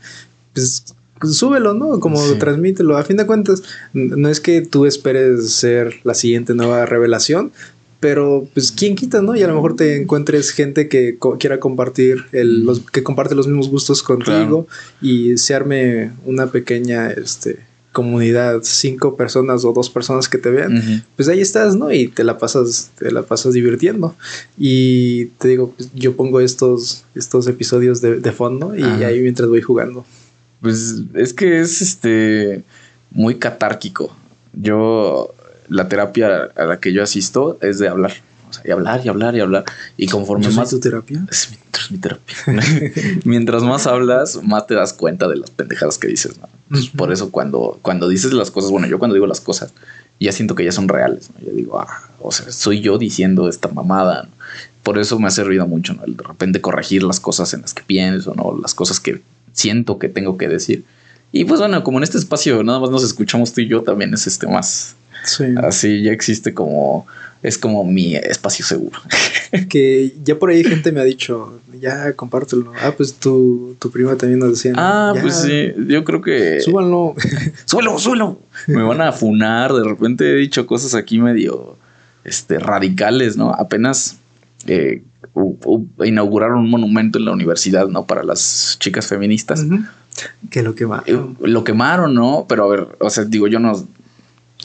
pues 0.53 0.83
súbelo 1.23 1.73
no 1.73 1.99
como 1.99 2.21
transmítelo. 2.37 2.97
A 2.97 3.03
fin 3.03 3.17
de 3.17 3.25
cuentas 3.25 3.63
no 3.93 4.29
es 4.29 4.39
que 4.39 4.61
tú 4.61 4.85
esperes 4.85 5.51
ser 5.51 5.95
la 6.03 6.13
siguiente 6.13 6.53
nueva 6.53 6.85
revelación 6.85 7.51
pero 7.99 8.47
pues 8.53 8.71
quién 8.71 8.95
quita, 8.95 9.23
¿no? 9.23 9.35
Y 9.35 9.41
a 9.41 9.47
lo 9.47 9.55
mejor 9.55 9.75
te 9.75 9.99
encuentres 9.99 10.51
gente 10.51 10.87
que 10.87 11.17
quiera 11.39 11.59
compartir 11.59 12.25
el, 12.31 12.63
los 12.63 12.81
que 12.81 13.01
comparte 13.01 13.33
los 13.33 13.47
mismos 13.47 13.69
gustos 13.69 14.03
contigo 14.03 14.67
y 15.01 15.37
se 15.37 15.55
arme 15.55 16.11
una 16.23 16.51
pequeña 16.51 17.09
este 17.09 17.65
comunidad, 17.97 18.59
cinco 18.61 19.15
personas 19.15 19.65
o 19.65 19.73
dos 19.73 19.89
personas 19.89 20.29
que 20.29 20.37
te 20.37 20.51
vean, 20.51 21.03
pues 21.15 21.27
ahí 21.29 21.41
estás, 21.41 21.75
¿no? 21.75 21.91
Y 21.91 22.09
te 22.09 22.23
la 22.23 22.37
pasas, 22.37 22.91
te 22.99 23.09
la 23.11 23.23
pasas 23.23 23.55
divirtiendo. 23.55 24.15
Y 24.55 25.25
te 25.39 25.47
digo, 25.47 25.73
pues, 25.75 25.89
yo 25.95 26.15
pongo 26.15 26.39
estos, 26.39 27.05
estos 27.15 27.47
episodios 27.47 27.99
de, 27.99 28.31
fondo 28.31 28.75
y 28.75 28.83
ahí 28.83 29.19
mientras 29.21 29.49
voy 29.49 29.63
jugando. 29.63 30.05
Pues 30.61 31.01
es 31.15 31.33
que 31.33 31.59
es 31.59 31.81
este 31.81 32.63
muy 33.09 33.39
catárquico. 33.39 34.15
Yo 34.53 35.33
la 35.67 35.89
terapia 35.89 36.51
a 36.55 36.65
la 36.65 36.79
que 36.79 36.93
yo 36.93 37.01
asisto 37.01 37.57
es 37.61 37.79
de 37.79 37.87
hablar. 37.87 38.13
O 38.49 38.53
sea, 38.53 38.63
y 38.65 38.71
hablar 38.71 39.01
y 39.03 39.09
hablar 39.09 39.35
y 39.35 39.39
hablar. 39.39 39.65
Y 39.97 40.07
conforme 40.07 40.49
más. 40.49 40.69
tu 40.69 40.79
terapia? 40.79 41.25
Es 41.29 41.49
mi, 41.91 41.97
terapia. 41.97 42.35
Mientras 43.23 43.63
más 43.63 43.87
hablas, 43.87 44.41
más 44.43 44.67
te 44.67 44.75
das 44.75 44.93
cuenta 44.93 45.27
de 45.27 45.37
las 45.37 45.51
pendejadas 45.51 45.97
que 45.97 46.07
dices. 46.07 46.39
Pues, 46.69 46.87
por 46.89 47.11
eso, 47.11 47.31
cuando, 47.31 47.79
cuando 47.81 48.07
dices 48.09 48.33
las 48.33 48.51
cosas, 48.51 48.71
bueno, 48.71 48.87
yo 48.87 48.99
cuando 48.99 49.15
digo 49.15 49.27
las 49.27 49.41
cosas, 49.41 49.73
ya 50.19 50.31
siento 50.31 50.55
que 50.55 50.65
ya 50.65 50.71
son 50.71 50.87
reales. 50.87 51.29
¿no? 51.33 51.45
Yo 51.45 51.53
digo, 51.53 51.79
ah, 51.79 52.09
o 52.19 52.31
sea, 52.31 52.51
soy 52.51 52.81
yo 52.81 52.97
diciendo 52.97 53.49
esta 53.49 53.67
mamada. 53.67 54.27
Por 54.83 54.97
eso 54.97 55.19
me 55.19 55.27
ha 55.27 55.31
servido 55.31 55.67
mucho, 55.67 55.93
¿no? 55.93 56.05
El 56.05 56.15
de 56.15 56.23
repente 56.23 56.61
corregir 56.61 57.03
las 57.03 57.19
cosas 57.19 57.53
en 57.53 57.61
las 57.61 57.73
que 57.73 57.83
pienso, 57.83 58.33
¿no? 58.35 58.57
Las 58.61 58.73
cosas 58.73 58.99
que 58.99 59.21
siento 59.51 59.99
que 59.99 60.07
tengo 60.07 60.37
que 60.37 60.47
decir. 60.47 60.85
Y 61.33 61.43
pues 61.43 61.59
bueno, 61.59 61.83
como 61.83 61.97
en 61.97 62.05
este 62.05 62.17
espacio 62.17 62.63
nada 62.63 62.79
más 62.79 62.89
nos 62.89 63.03
escuchamos 63.03 63.51
tú 63.51 63.61
y 63.61 63.67
yo, 63.67 63.83
también 63.83 64.13
es 64.13 64.27
este 64.27 64.47
más 64.47 64.95
Así 65.63 66.03
ya 66.03 66.11
existe 66.11 66.53
como 66.53 67.05
es 67.43 67.57
como 67.57 67.83
mi 67.83 68.15
espacio 68.15 68.65
seguro. 68.65 68.99
que 69.69 70.13
ya 70.23 70.37
por 70.37 70.49
ahí 70.49 70.63
gente 70.63 70.91
me 70.91 70.99
ha 70.99 71.03
dicho, 71.03 71.59
ya 71.79 72.13
compártelo. 72.13 72.73
Ah, 72.81 72.93
pues 72.95 73.13
tu, 73.13 73.75
tu 73.79 73.91
prima 73.91 74.15
también 74.15 74.39
nos 74.39 74.51
decía. 74.51 74.73
Ah, 74.75 75.13
pues 75.21 75.35
sí, 75.35 75.73
yo 75.87 76.03
creo 76.03 76.21
que. 76.21 76.59
Súbanlo. 76.61 77.15
súbelo, 77.65 77.99
súbelo. 77.99 78.39
Me 78.67 78.83
van 78.83 79.01
a 79.01 79.11
funar. 79.11 79.73
De 79.73 79.83
repente 79.83 80.31
he 80.31 80.35
dicho 80.35 80.65
cosas 80.65 80.95
aquí 80.95 81.19
medio 81.19 81.77
este, 82.23 82.59
radicales, 82.59 83.37
¿no? 83.37 83.51
Apenas 83.53 84.17
eh, 84.65 85.03
inauguraron 86.03 86.59
un 86.59 86.69
monumento 86.69 87.19
en 87.19 87.25
la 87.25 87.31
universidad, 87.31 87.87
¿no? 87.87 88.05
Para 88.05 88.23
las 88.23 88.77
chicas 88.79 89.07
feministas. 89.07 89.65
Que 90.49 90.63
lo 90.63 90.75
quemaron. 90.75 91.37
Lo 91.41 91.63
quemaron, 91.63 92.13
¿no? 92.13 92.45
Pero 92.49 92.65
a 92.65 92.67
ver, 92.67 92.87
o 92.99 93.09
sea, 93.09 93.23
digo, 93.23 93.47
yo 93.47 93.59
no, 93.59 93.87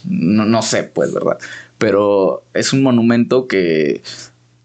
no, 0.04 0.44
no 0.44 0.62
sé, 0.62 0.84
pues, 0.84 1.12
¿verdad? 1.12 1.38
Pero 1.82 2.44
es 2.54 2.72
un 2.72 2.84
monumento 2.84 3.48
que, 3.48 4.02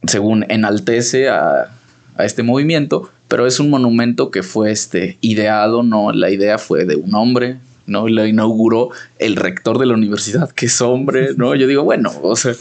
según 0.06 0.46
enaltece 0.50 1.30
a, 1.30 1.72
este 2.20 2.44
movimiento, 2.44 3.10
pero 3.28 3.48
es 3.48 3.60
un 3.60 3.72
monumento 3.72 4.30
que 4.30 4.44
fue 4.44 4.72
este, 4.72 5.18
ideado, 5.22 5.82
¿no? 5.82 6.12
La 6.12 6.30
idea 6.30 6.60
fue 6.60 6.86
de 6.86 6.96
un 6.96 7.16
hombre, 7.16 7.58
¿no? 7.88 8.08
Lo 8.08 8.28
inauguró 8.28 8.90
el 9.18 9.36
rector 9.36 9.80
de 9.80 9.88
la 9.88 9.96
universidad, 9.96 10.52
que 10.52 10.68
es 10.68 10.80
hombre, 10.80 11.30
¿no? 11.36 11.56
Yo 11.56 11.66
digo, 11.66 11.84
bueno, 11.84 12.12
o 12.22 12.36
sea, 12.36 12.54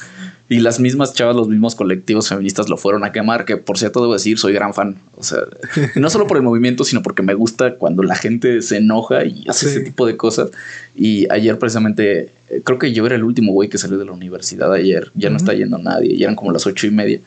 y 0.49 0.61
las 0.61 0.79
mismas 0.79 1.13
chavas, 1.13 1.35
los 1.35 1.49
mismos 1.49 1.75
colectivos 1.75 2.29
feministas 2.29 2.69
lo 2.69 2.77
fueron 2.77 3.05
a 3.05 3.11
quemar, 3.11 3.45
que 3.45 3.57
por 3.57 3.79
cierto 3.79 4.01
debo 4.01 4.13
decir, 4.13 4.39
soy 4.39 4.53
gran 4.53 4.75
fan. 4.75 4.97
O 5.17 5.25
sea, 5.25 5.41
no 5.97 6.09
solo 6.09 6.29
por 6.29 6.37
el 6.37 6.45
movimiento, 6.45 6.85
sino 6.85 7.03
porque 7.03 7.23
me 7.23 7.35
gusta 7.35 7.75
cuando 7.75 8.05
la 8.05 8.15
gente 8.15 8.63
se 8.63 8.77
enoja 8.77 9.25
y 9.25 9.45
hace 9.49 9.67
ese 9.67 9.81
tipo 9.81 10.07
de 10.07 10.17
cosas. 10.17 10.51
Y 10.95 11.27
ayer 11.33 11.59
precisamente, 11.59 12.31
eh, 12.49 12.61
creo 12.63 12.79
que 12.79 12.93
yo 12.93 13.05
era 13.07 13.17
el 13.17 13.25
último 13.25 13.53
güey 13.53 13.69
que 13.69 13.77
salió 13.77 13.99
de 13.99 14.05
la 14.05 14.13
universidad 14.13 14.73
ayer. 14.73 15.11
Ya 15.15 15.31
no 15.31 15.37
está 15.37 15.53
yendo 15.53 15.79
nadie, 15.79 16.17
ya 16.17 16.27
eran 16.27 16.37
como 16.37 16.53
las 16.53 16.65
ocho 16.65 16.87
y 16.87 16.91
media. 16.91 17.19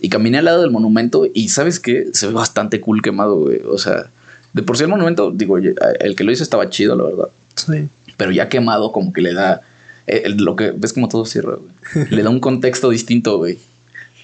Y 0.00 0.08
caminé 0.08 0.38
al 0.38 0.44
lado 0.44 0.62
del 0.62 0.70
monumento 0.70 1.26
y 1.34 1.48
¿sabes 1.48 1.80
qué? 1.80 2.06
Se 2.12 2.28
ve 2.28 2.32
bastante 2.32 2.80
cool 2.80 3.02
quemado, 3.02 3.40
güey. 3.40 3.60
O 3.68 3.78
sea, 3.78 4.08
de 4.52 4.62
por 4.62 4.76
sí 4.76 4.84
el 4.84 4.90
monumento, 4.90 5.32
digo, 5.32 5.58
el 5.58 6.14
que 6.14 6.22
lo 6.22 6.30
hizo 6.30 6.44
estaba 6.44 6.70
chido, 6.70 6.94
la 6.94 7.02
verdad. 7.02 7.28
Sí. 7.56 7.88
Pero 8.16 8.30
ya 8.30 8.48
quemado 8.48 8.92
como 8.92 9.12
que 9.12 9.20
le 9.20 9.34
da 9.34 9.62
eh, 10.08 10.28
lo 10.36 10.56
que 10.56 10.72
ves 10.72 10.92
como 10.92 11.08
todo 11.08 11.24
cierra, 11.24 11.56
güey. 11.56 12.06
Le 12.10 12.22
da 12.22 12.30
un 12.30 12.40
contexto 12.40 12.90
distinto, 12.90 13.36
güey. 13.38 13.58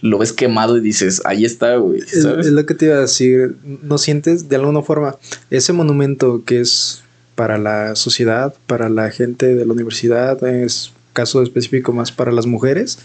Lo 0.00 0.18
ves 0.18 0.32
quemado 0.32 0.76
y 0.76 0.80
dices, 0.80 1.22
ahí 1.24 1.44
está, 1.44 1.76
güey. 1.76 2.00
Es, 2.00 2.24
lo 2.24 2.66
que 2.66 2.74
te 2.74 2.86
iba 2.86 2.96
a 2.96 3.00
decir. 3.00 3.56
¿No 3.82 3.98
sientes 3.98 4.48
de 4.48 4.56
alguna 4.56 4.82
forma 4.82 5.16
ese 5.50 5.72
monumento 5.72 6.42
que 6.44 6.60
es 6.60 7.02
para 7.34 7.58
la 7.58 7.96
sociedad, 7.96 8.54
para 8.66 8.88
la 8.88 9.10
gente 9.10 9.54
de 9.54 9.64
la 9.64 9.72
universidad, 9.72 10.42
es 10.46 10.92
caso 11.12 11.42
específico 11.42 11.92
más 11.92 12.12
para 12.12 12.32
las 12.32 12.46
mujeres? 12.46 12.98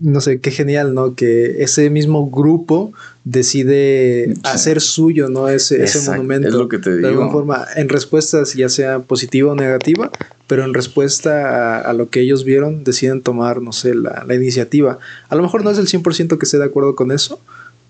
no 0.00 0.20
sé, 0.20 0.40
qué 0.40 0.50
genial, 0.50 0.94
¿no? 0.94 1.14
Que 1.14 1.62
ese 1.62 1.88
mismo 1.88 2.28
grupo 2.28 2.92
decide 3.24 4.34
hacer 4.42 4.80
suyo, 4.80 5.28
¿no? 5.28 5.48
Ese, 5.48 5.82
ese 5.82 6.10
monumento. 6.10 6.48
Es 6.48 6.54
lo 6.54 6.68
que 6.68 6.78
te 6.78 6.90
digo. 6.96 7.02
De 7.02 7.08
alguna 7.08 7.30
forma, 7.30 7.66
en 7.76 7.88
respuesta, 7.88 8.42
ya 8.56 8.68
sea 8.68 9.00
positiva 9.00 9.52
o 9.52 9.54
negativa, 9.54 10.10
pero 10.46 10.64
en 10.64 10.74
respuesta 10.74 11.80
a, 11.80 11.92
lo 11.92 12.10
que 12.10 12.20
ellos 12.20 12.44
vieron, 12.44 12.84
deciden 12.84 13.22
tomar, 13.22 13.62
no 13.62 13.72
sé, 13.72 13.94
la, 13.94 14.26
iniciativa. 14.34 14.98
A 15.28 15.36
lo 15.36 15.42
mejor 15.42 15.64
no 15.64 15.70
es 15.70 15.78
el 15.78 15.86
100% 15.86 16.38
que 16.38 16.44
esté 16.44 16.58
de 16.58 16.64
acuerdo 16.64 16.94
con 16.94 17.12
eso, 17.12 17.40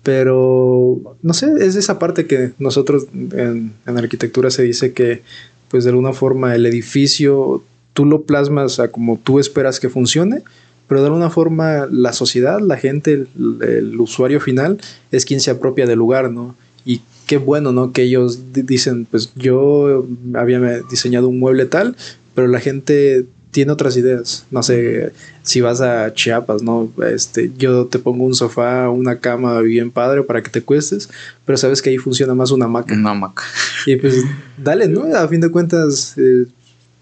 pero 0.03 1.17
no 1.21 1.33
sé, 1.33 1.51
es 1.59 1.75
esa 1.75 1.99
parte 1.99 2.27
que 2.27 2.51
nosotros 2.59 3.07
en, 3.13 3.73
en 3.85 3.97
arquitectura 3.97 4.49
se 4.51 4.63
dice 4.63 4.93
que, 4.93 5.23
pues 5.69 5.83
de 5.83 5.89
alguna 5.89 6.13
forma, 6.13 6.55
el 6.55 6.65
edificio 6.65 7.63
tú 7.93 8.05
lo 8.05 8.23
plasmas 8.23 8.79
a 8.79 8.89
como 8.89 9.17
tú 9.17 9.39
esperas 9.39 9.79
que 9.79 9.89
funcione 9.89 10.43
pero 10.87 11.01
de 11.01 11.07
alguna 11.07 11.29
forma 11.29 11.87
la 11.91 12.13
sociedad, 12.13 12.59
la 12.59 12.77
gente, 12.77 13.25
el, 13.35 13.99
usuario 13.99 14.39
final 14.39 14.79
es 15.11 15.25
quien 15.25 15.39
se 15.39 15.51
apropia 15.51 15.87
del 15.87 15.97
lugar, 15.97 16.31
¿no? 16.31 16.55
Y 16.85 17.01
qué 17.25 17.37
bueno, 17.37 17.71
¿no? 17.71 17.91
Que 17.91 18.03
ellos 18.03 18.53
dicen, 18.53 19.07
pues 19.09 19.31
yo 19.35 20.05
había 20.35 20.59
diseñado 20.89 21.27
un 21.27 21.39
mueble 21.39 21.65
tal, 21.65 21.95
pero 22.35 22.47
la 22.47 22.59
gente 22.59 23.25
tiene 23.55 23.71
otras 23.71 23.95
ideas. 23.95 24.45
No 24.51 24.61
sé, 24.61 25.13
si 25.41 25.61
vas 25.61 25.79
a 25.79 26.13
Chiapas, 26.13 26.61
¿no? 26.61 26.91
Este, 27.09 27.51
yo 27.57 27.85
te 27.85 27.99
pongo 27.99 28.25
un 28.25 28.35
sofá, 28.35 28.89
una 28.89 29.19
cama 29.19 29.61
bien 29.61 29.91
padre 29.91 30.23
para 30.23 30.43
que 30.43 30.49
te 30.49 30.61
cuestes, 30.61 31.09
pero 31.45 31.57
sabes 31.57 31.81
que 31.81 31.89
ahí 31.89 31.97
funciona 31.97 32.35
más 32.35 32.51
una 32.51 32.65
hamaca. 32.65 32.93
Una 32.93 33.11
hamaca. 33.11 33.43
Y 33.85 33.95
pues 33.95 34.25
dale, 34.57 34.89
¿no? 34.89 35.05
A 35.15 35.25
fin 35.29 35.39
de 35.39 35.49
cuentas, 35.49 36.15
eh, 36.17 36.47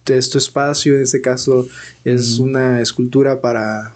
este 0.05 0.37
espacio, 0.37 0.95
en 0.95 1.01
este 1.01 1.21
caso, 1.21 1.67
es 2.05 2.37
una 2.37 2.81
escultura 2.81 3.41
para, 3.41 3.95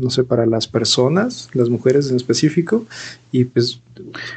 no 0.00 0.10
sé, 0.10 0.24
para 0.24 0.46
las 0.46 0.66
personas, 0.66 1.48
las 1.52 1.68
mujeres 1.68 2.10
en 2.10 2.16
específico, 2.16 2.86
y 3.32 3.44
pues 3.44 3.80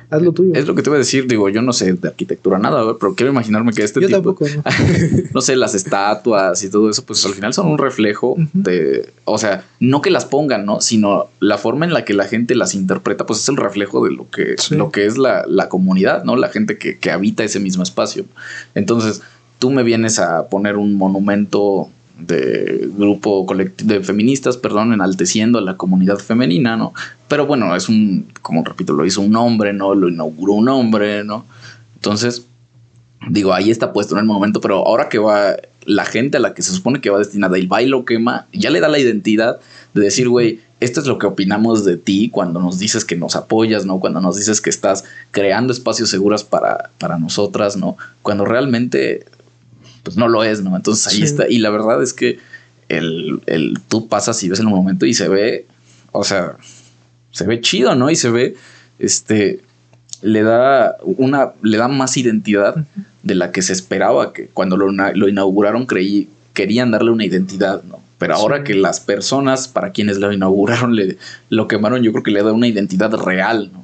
haz 0.09 0.21
lo 0.21 0.33
tuyo. 0.33 0.53
Es 0.53 0.67
lo 0.67 0.75
que 0.75 0.81
te 0.81 0.89
voy 0.89 0.97
a 0.97 0.99
decir, 0.99 1.27
digo, 1.27 1.49
yo 1.49 1.61
no 1.61 1.71
sé 1.73 1.93
de 1.93 2.07
arquitectura 2.07 2.57
nada, 2.57 2.97
pero 2.99 3.15
quiero 3.15 3.31
imaginarme 3.31 3.71
que 3.73 3.83
este 3.83 4.01
yo 4.01 4.07
tipo... 4.07 4.35
Tampoco, 4.35 4.45
¿no? 5.33 5.41
sé, 5.41 5.55
las 5.55 5.75
estatuas 5.75 6.63
y 6.63 6.69
todo 6.69 6.89
eso, 6.89 7.03
pues 7.05 7.25
al 7.25 7.33
final 7.33 7.53
son 7.53 7.67
un 7.67 7.77
reflejo 7.77 8.35
de, 8.53 9.09
o 9.25 9.37
sea, 9.37 9.65
no 9.79 10.01
que 10.01 10.09
las 10.09 10.25
pongan, 10.25 10.65
¿no? 10.65 10.81
Sino 10.81 11.27
la 11.39 11.57
forma 11.57 11.85
en 11.85 11.93
la 11.93 12.05
que 12.05 12.13
la 12.13 12.25
gente 12.25 12.55
las 12.55 12.75
interpreta, 12.75 13.25
pues 13.25 13.39
es 13.39 13.49
el 13.49 13.57
reflejo 13.57 14.03
de 14.03 14.11
lo 14.11 14.29
que, 14.29 14.55
lo 14.71 14.91
que 14.91 15.05
es 15.05 15.17
la, 15.17 15.45
la 15.47 15.69
comunidad, 15.69 16.23
¿no? 16.23 16.35
La 16.35 16.49
gente 16.49 16.77
que, 16.77 16.97
que 16.97 17.11
habita 17.11 17.43
ese 17.43 17.59
mismo 17.59 17.83
espacio. 17.83 18.25
Entonces, 18.75 19.21
tú 19.59 19.69
me 19.69 19.83
vienes 19.83 20.19
a 20.19 20.47
poner 20.47 20.75
un 20.75 20.95
monumento 20.95 21.89
de 22.27 22.89
grupo 22.97 23.45
de 23.83 24.03
feministas, 24.03 24.57
perdón, 24.57 24.93
enalteciendo 24.93 25.59
a 25.59 25.61
la 25.61 25.77
comunidad 25.77 26.17
femenina, 26.17 26.77
¿no? 26.77 26.93
Pero 27.27 27.45
bueno, 27.45 27.75
es 27.75 27.89
un, 27.89 28.27
como 28.41 28.63
repito, 28.63 28.93
lo 28.93 29.05
hizo 29.05 29.21
un 29.21 29.35
hombre, 29.35 29.73
¿no? 29.73 29.95
Lo 29.95 30.09
inauguró 30.09 30.53
un 30.53 30.69
hombre, 30.69 31.23
¿no? 31.23 31.45
Entonces, 31.95 32.45
digo, 33.29 33.53
ahí 33.53 33.71
está 33.71 33.93
puesto 33.93 34.15
en 34.15 34.19
el 34.19 34.25
monumento, 34.25 34.61
pero 34.61 34.85
ahora 34.85 35.09
que 35.09 35.19
va 35.19 35.55
la 35.85 36.05
gente 36.05 36.37
a 36.37 36.39
la 36.39 36.53
que 36.53 36.61
se 36.61 36.71
supone 36.71 37.01
que 37.01 37.09
va 37.09 37.17
destinada 37.17 37.57
y 37.57 37.65
va 37.65 37.81
y 37.81 37.87
lo 37.87 38.05
quema, 38.05 38.47
ya 38.53 38.69
le 38.69 38.79
da 38.79 38.87
la 38.87 38.99
identidad 38.99 39.59
de 39.93 40.01
decir, 40.01 40.29
güey, 40.29 40.59
esto 40.79 40.99
es 40.99 41.07
lo 41.07 41.17
que 41.17 41.27
opinamos 41.27 41.85
de 41.85 41.97
ti 41.97 42.29
cuando 42.29 42.59
nos 42.59 42.79
dices 42.79 43.05
que 43.05 43.15
nos 43.15 43.35
apoyas, 43.35 43.85
¿no? 43.85 43.99
Cuando 43.99 44.19
nos 44.19 44.37
dices 44.37 44.61
que 44.61 44.69
estás 44.69 45.03
creando 45.31 45.73
espacios 45.73 46.09
seguros 46.09 46.43
para, 46.43 46.89
para 46.97 47.17
nosotras, 47.17 47.77
¿no? 47.77 47.97
Cuando 48.23 48.45
realmente 48.45 49.25
pues 50.03 50.17
no 50.17 50.27
lo 50.27 50.43
es, 50.43 50.61
¿no? 50.61 50.75
Entonces 50.75 51.07
ahí 51.07 51.21
está. 51.21 51.47
Y 51.47 51.59
la 51.59 51.69
verdad 51.69 52.01
es 52.01 52.13
que 52.13 52.39
el, 52.89 53.41
el, 53.45 53.79
tú 53.87 54.07
pasas 54.07 54.41
y 54.43 54.49
ves 54.49 54.59
el 54.59 54.67
momento 54.67 55.05
y 55.05 55.13
se 55.13 55.27
ve, 55.27 55.65
o 56.11 56.23
sea, 56.23 56.57
se 57.31 57.45
ve 57.45 57.61
chido, 57.61 57.95
¿no? 57.95 58.09
Y 58.09 58.15
se 58.15 58.29
ve, 58.29 58.55
este, 58.99 59.61
le 60.21 60.43
da 60.43 60.97
una, 61.03 61.51
le 61.61 61.77
da 61.77 61.87
más 61.87 62.17
identidad 62.17 62.75
de 63.23 63.35
la 63.35 63.51
que 63.51 63.61
se 63.61 63.73
esperaba, 63.73 64.33
que 64.33 64.47
cuando 64.47 64.77
lo, 64.77 64.91
lo 64.91 65.27
inauguraron 65.29 65.85
creí, 65.85 66.29
querían 66.53 66.91
darle 66.91 67.11
una 67.11 67.25
identidad, 67.25 67.83
¿no? 67.83 68.01
Pero 68.17 68.35
ahora 68.35 68.63
que 68.63 68.75
las 68.75 68.99
personas 68.99 69.67
para 69.67 69.91
quienes 69.91 70.17
lo 70.17 70.31
inauguraron 70.31 70.95
le, 70.95 71.17
lo 71.49 71.67
quemaron, 71.67 72.03
yo 72.03 72.11
creo 72.11 72.23
que 72.23 72.31
le 72.31 72.43
da 72.43 72.51
una 72.51 72.67
identidad 72.67 73.11
real, 73.13 73.71
¿no? 73.73 73.83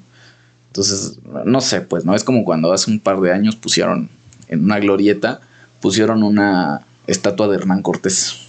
Entonces, 0.67 1.19
no 1.45 1.59
sé, 1.59 1.81
pues, 1.81 2.05
¿no? 2.05 2.13
Es 2.13 2.23
como 2.23 2.45
cuando 2.45 2.71
hace 2.71 2.91
un 2.91 2.99
par 2.99 3.19
de 3.19 3.31
años 3.31 3.55
pusieron 3.55 4.09
en 4.47 4.63
una 4.63 4.79
glorieta 4.79 5.41
pusieron 5.87 6.21
una 6.21 6.81
estatua 7.07 7.47
de 7.47 7.55
Hernán 7.55 7.81
Cortés. 7.81 8.41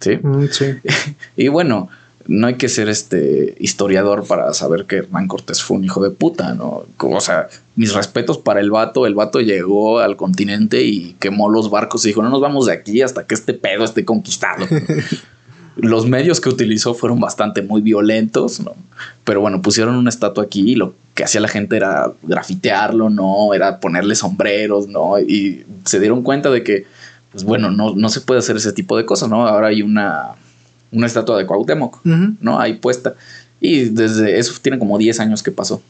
¿Sí? 0.00 0.16
Mm, 0.16 0.46
sí. 0.50 0.64
y 1.36 1.48
bueno, 1.48 1.90
no 2.26 2.46
hay 2.46 2.54
que 2.54 2.70
ser 2.70 2.88
este 2.88 3.54
historiador 3.60 4.26
para 4.26 4.54
saber 4.54 4.86
que 4.86 4.96
Hernán 4.96 5.28
Cortés 5.28 5.62
fue 5.62 5.76
un 5.76 5.84
hijo 5.84 6.02
de 6.02 6.08
puta, 6.08 6.54
¿no? 6.54 6.86
O 6.96 7.20
sea, 7.20 7.48
mis 7.76 7.92
respetos 7.92 8.38
para 8.38 8.60
el 8.60 8.70
vato. 8.70 9.04
El 9.04 9.14
vato 9.14 9.42
llegó 9.42 9.98
al 9.98 10.16
continente 10.16 10.80
y 10.80 11.16
quemó 11.20 11.50
los 11.50 11.68
barcos 11.68 12.02
y 12.06 12.08
dijo, 12.08 12.22
no 12.22 12.30
nos 12.30 12.40
vamos 12.40 12.64
de 12.64 12.72
aquí 12.72 13.02
hasta 13.02 13.26
que 13.26 13.34
este 13.34 13.52
pedo 13.52 13.84
esté 13.84 14.06
conquistado. 14.06 14.64
los 15.76 16.06
medios 16.06 16.40
que 16.40 16.48
utilizó 16.48 16.94
fueron 16.94 17.20
bastante 17.20 17.62
muy 17.62 17.80
violentos, 17.80 18.60
¿no? 18.60 18.74
Pero 19.24 19.40
bueno, 19.40 19.60
pusieron 19.60 19.96
una 19.96 20.10
estatua 20.10 20.44
aquí 20.44 20.72
y 20.72 20.74
lo 20.76 20.94
que 21.14 21.24
hacía 21.24 21.40
la 21.40 21.48
gente 21.48 21.76
era 21.76 22.12
grafitearlo, 22.22 23.10
¿no? 23.10 23.54
Era 23.54 23.80
ponerle 23.80 24.14
sombreros, 24.14 24.88
¿no? 24.88 25.18
Y 25.18 25.64
se 25.84 25.98
dieron 25.98 26.22
cuenta 26.22 26.50
de 26.50 26.62
que, 26.62 26.84
pues 27.32 27.44
bueno, 27.44 27.70
no, 27.70 27.94
no 27.94 28.08
se 28.08 28.20
puede 28.20 28.38
hacer 28.38 28.56
ese 28.56 28.72
tipo 28.72 28.96
de 28.96 29.04
cosas, 29.04 29.28
¿no? 29.28 29.46
Ahora 29.48 29.68
hay 29.68 29.82
una, 29.82 30.32
una 30.92 31.06
estatua 31.06 31.36
de 31.38 31.46
Cuauhtémoc, 31.46 32.00
¿no? 32.04 32.60
Ahí 32.60 32.74
puesta. 32.74 33.14
Y 33.60 33.86
desde 33.86 34.38
eso 34.38 34.52
tiene 34.62 34.78
como 34.78 34.98
10 34.98 35.18
años 35.20 35.42
que 35.42 35.50
pasó, 35.50 35.82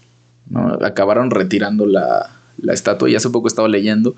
¿no? 0.49 0.79
Acabaron 0.83 1.31
retirando 1.31 1.85
la, 1.85 2.31
la 2.61 2.73
estatua 2.73 3.11
y 3.11 3.17
hace 3.17 3.29
poco 3.31 3.49
estaba 3.49 3.69
leyendo 3.69 4.15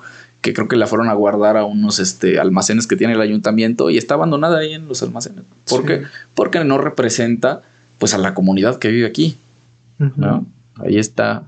que 0.46 0.54
creo 0.54 0.68
que 0.68 0.76
la 0.76 0.86
fueron 0.86 1.08
a 1.08 1.14
guardar 1.14 1.56
a 1.56 1.64
unos 1.64 1.98
este, 1.98 2.38
almacenes 2.38 2.86
que 2.86 2.94
tiene 2.94 3.14
el 3.14 3.20
ayuntamiento 3.20 3.90
y 3.90 3.98
está 3.98 4.14
abandonada 4.14 4.58
ahí 4.58 4.74
en 4.74 4.86
los 4.86 5.02
almacenes. 5.02 5.42
¿Por 5.68 5.84
qué? 5.84 6.02
Porque 6.36 6.62
no 6.62 6.78
representa 6.78 7.62
pues 7.98 8.14
a 8.14 8.18
la 8.18 8.32
comunidad 8.32 8.78
que 8.78 8.86
vive 8.86 9.08
aquí. 9.08 9.36
Ahí 10.76 10.98
está. 10.98 11.42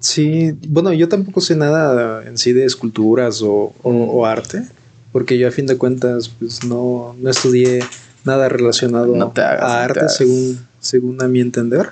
Sí, 0.00 0.58
bueno, 0.66 0.92
yo 0.92 1.08
tampoco 1.08 1.40
sé 1.40 1.54
nada 1.54 2.26
en 2.26 2.36
sí 2.36 2.52
de 2.52 2.64
esculturas 2.64 3.42
o, 3.44 4.26
arte, 4.26 4.64
porque 5.12 5.38
yo 5.38 5.46
a 5.46 5.52
fin 5.52 5.68
de 5.68 5.76
cuentas 5.76 6.28
pues 6.28 6.64
no, 6.64 7.14
no 7.20 7.30
estudié 7.30 7.84
nada 8.24 8.48
relacionado 8.48 9.14
No 9.14 9.32
hagas, 9.36 9.62
a 9.62 9.86
no 9.86 9.92
te 9.92 10.00
arte, 10.00 10.08
según, 10.08 10.58
según 10.80 11.22
a 11.22 11.28
mi 11.28 11.40
entender. 11.40 11.90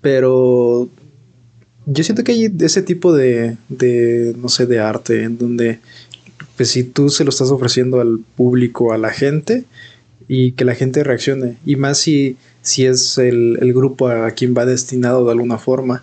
Pero 0.00 0.88
yo 1.86 2.04
siento 2.04 2.24
que 2.24 2.32
hay 2.32 2.52
ese 2.60 2.82
tipo 2.82 3.14
de, 3.14 3.56
de, 3.68 4.34
no 4.38 4.48
sé, 4.48 4.66
de 4.66 4.80
arte 4.80 5.22
en 5.22 5.38
donde, 5.38 5.78
pues 6.56 6.70
si 6.70 6.84
tú 6.84 7.08
se 7.08 7.24
lo 7.24 7.30
estás 7.30 7.50
ofreciendo 7.50 8.00
al 8.00 8.20
público, 8.36 8.92
a 8.92 8.98
la 8.98 9.10
gente, 9.10 9.64
y 10.28 10.52
que 10.52 10.64
la 10.64 10.74
gente 10.74 11.04
reaccione. 11.04 11.56
Y 11.64 11.76
más 11.76 11.98
si, 11.98 12.36
si 12.62 12.84
es 12.84 13.18
el, 13.18 13.58
el 13.60 13.72
grupo 13.72 14.08
a 14.08 14.30
quien 14.32 14.54
va 14.56 14.66
destinado 14.66 15.24
de 15.24 15.30
alguna 15.32 15.58
forma. 15.58 16.02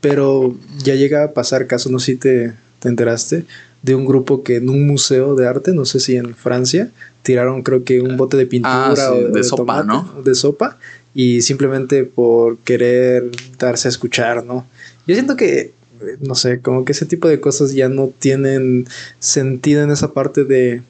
Pero 0.00 0.54
ya 0.84 0.94
llega 0.94 1.24
a 1.24 1.32
pasar 1.32 1.66
caso, 1.66 1.88
no 1.90 1.98
sé 1.98 2.12
si 2.12 2.18
te, 2.18 2.52
te 2.80 2.88
enteraste, 2.88 3.44
de 3.82 3.94
un 3.94 4.04
grupo 4.04 4.42
que 4.42 4.56
en 4.56 4.68
un 4.68 4.86
museo 4.86 5.34
de 5.34 5.46
arte, 5.46 5.72
no 5.72 5.84
sé 5.84 6.00
si 6.00 6.16
en 6.16 6.34
Francia, 6.34 6.90
tiraron 7.22 7.62
creo 7.62 7.84
que 7.84 8.00
un 8.00 8.16
bote 8.16 8.36
de 8.36 8.46
pintura 8.46 8.92
Ah, 8.92 8.94
sí, 8.94 9.02
o 9.02 9.28
de 9.28 9.42
sopa, 9.42 9.82
¿no? 9.82 10.22
De 10.24 10.34
sopa, 10.34 10.78
y 11.14 11.42
simplemente 11.42 12.04
por 12.04 12.58
querer 12.58 13.30
darse 13.58 13.88
a 13.88 13.90
escuchar, 13.90 14.44
¿no? 14.44 14.66
Yo 15.06 15.14
siento 15.14 15.36
que, 15.36 15.58
eh, 15.60 15.72
no 16.20 16.34
sé, 16.34 16.60
como 16.60 16.84
que 16.84 16.92
ese 16.92 17.06
tipo 17.06 17.28
de 17.28 17.40
cosas 17.40 17.72
ya 17.74 17.88
no 17.88 18.10
tienen 18.18 18.86
sentido 19.18 19.82
en 19.82 19.90
esa 19.90 20.12
parte 20.12 20.44
de, 20.44 20.82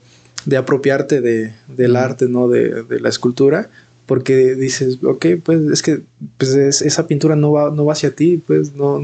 de 0.46 0.56
apropiarte 0.56 1.20
de, 1.20 1.54
del 1.68 1.96
arte, 1.96 2.28
¿no? 2.28 2.48
De, 2.48 2.82
de 2.82 3.00
la 3.00 3.08
escultura. 3.08 3.68
Porque 4.04 4.54
dices, 4.56 4.98
ok, 5.04 5.26
pues 5.44 5.60
es 5.70 5.80
que 5.80 6.00
pues 6.36 6.50
es- 6.54 6.82
esa 6.82 7.06
pintura 7.06 7.36
no 7.36 7.52
va, 7.52 7.70
no 7.70 7.84
va 7.86 7.92
hacia 7.92 8.10
ti, 8.14 8.42
pues 8.46 8.74
no, 8.74 9.00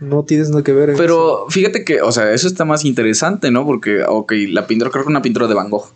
no 0.00 0.24
tienes 0.24 0.50
nada 0.50 0.64
que 0.64 0.72
ver. 0.72 0.90
en 0.90 0.94
eso. 0.96 1.02
Pero 1.02 1.46
fíjate 1.48 1.84
que, 1.84 2.02
o 2.02 2.10
sea, 2.12 2.32
eso 2.34 2.48
está 2.48 2.64
más 2.64 2.84
interesante, 2.84 3.50
¿no? 3.52 3.64
Porque, 3.64 4.02
ok, 4.06 4.32
la 4.48 4.66
pintura, 4.66 4.90
creo 4.90 5.04
que 5.04 5.10
una 5.10 5.22
pintura 5.22 5.46
de 5.46 5.54
Van 5.54 5.70
Gogh, 5.70 5.86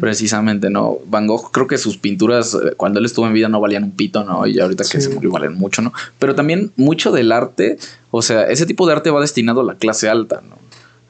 Precisamente, 0.00 0.68
¿no? 0.70 0.98
Van 1.06 1.26
Gogh, 1.26 1.52
creo 1.52 1.66
que 1.66 1.78
sus 1.78 1.96
pinturas, 1.96 2.54
eh, 2.54 2.72
cuando 2.76 2.98
él 2.98 3.04
estuvo 3.06 3.26
en 3.26 3.32
vida, 3.34 3.48
no 3.48 3.60
valían 3.60 3.84
un 3.84 3.92
pito, 3.92 4.24
¿no? 4.24 4.46
Y 4.46 4.58
ahorita 4.58 4.82
que 4.84 5.00
se 5.00 5.08
murió, 5.14 5.30
valen 5.30 5.54
mucho, 5.54 5.80
¿no? 5.82 5.92
Pero 6.18 6.34
también 6.34 6.72
mucho 6.76 7.12
del 7.12 7.30
arte, 7.30 7.78
o 8.10 8.20
sea, 8.22 8.42
ese 8.44 8.66
tipo 8.66 8.86
de 8.86 8.94
arte 8.94 9.10
va 9.10 9.20
destinado 9.20 9.60
a 9.60 9.64
la 9.64 9.74
clase 9.76 10.08
alta, 10.08 10.42
¿no? 10.48 10.58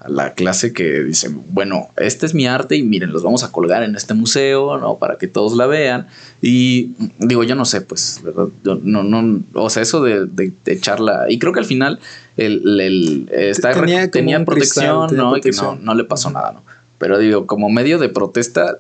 A 0.01 0.09
la 0.09 0.33
clase 0.33 0.73
que 0.73 1.03
dice, 1.05 1.31
bueno, 1.51 1.89
este 1.99 2.25
es 2.25 2.33
mi 2.35 2.47
arte 2.47 2.75
y 2.77 2.83
miren, 2.83 3.13
los 3.13 3.23
vamos 3.23 3.45
a 3.45 3.53
colgar 3.53 3.83
en 3.83 3.95
este 3.97 4.15
museo, 4.15 4.79
¿no? 4.79 4.97
Para 4.97 5.17
que 5.19 5.27
todos 5.27 5.55
la 5.57 5.67
vean. 5.67 6.07
Y 6.41 6.93
digo, 7.19 7.45
yo 7.45 7.55
no 7.55 7.67
sé, 7.67 7.83
pues, 7.83 8.21
¿verdad? 8.25 8.47
Yo 8.65 8.79
no, 8.83 9.03
no, 9.03 9.43
o 9.55 9.69
sea, 9.69 9.83
eso 9.83 10.03
de, 10.03 10.25
de, 10.27 10.53
de 10.65 10.73
echarla. 10.73 11.27
Y 11.29 11.39
creo 11.39 11.53
que 11.53 11.61
al 11.61 11.67
final 11.67 11.99
el, 12.39 12.81
el- 12.81 13.29
está, 13.31 13.73
Tenía 14.09 14.45
protección, 14.45 14.85
cristal, 14.87 15.09
tenía 15.09 15.23
¿no? 15.25 15.37
Y 15.37 15.41
que 15.43 15.51
no, 15.53 15.77
no 15.77 15.95
le 15.95 16.05
pasó 16.05 16.31
nada, 16.31 16.53
¿no? 16.53 16.63
Pero 17.01 17.19
digo, 17.19 17.47
como 17.47 17.71
medio 17.71 17.99
de 17.99 18.11
protesta, 18.11 18.77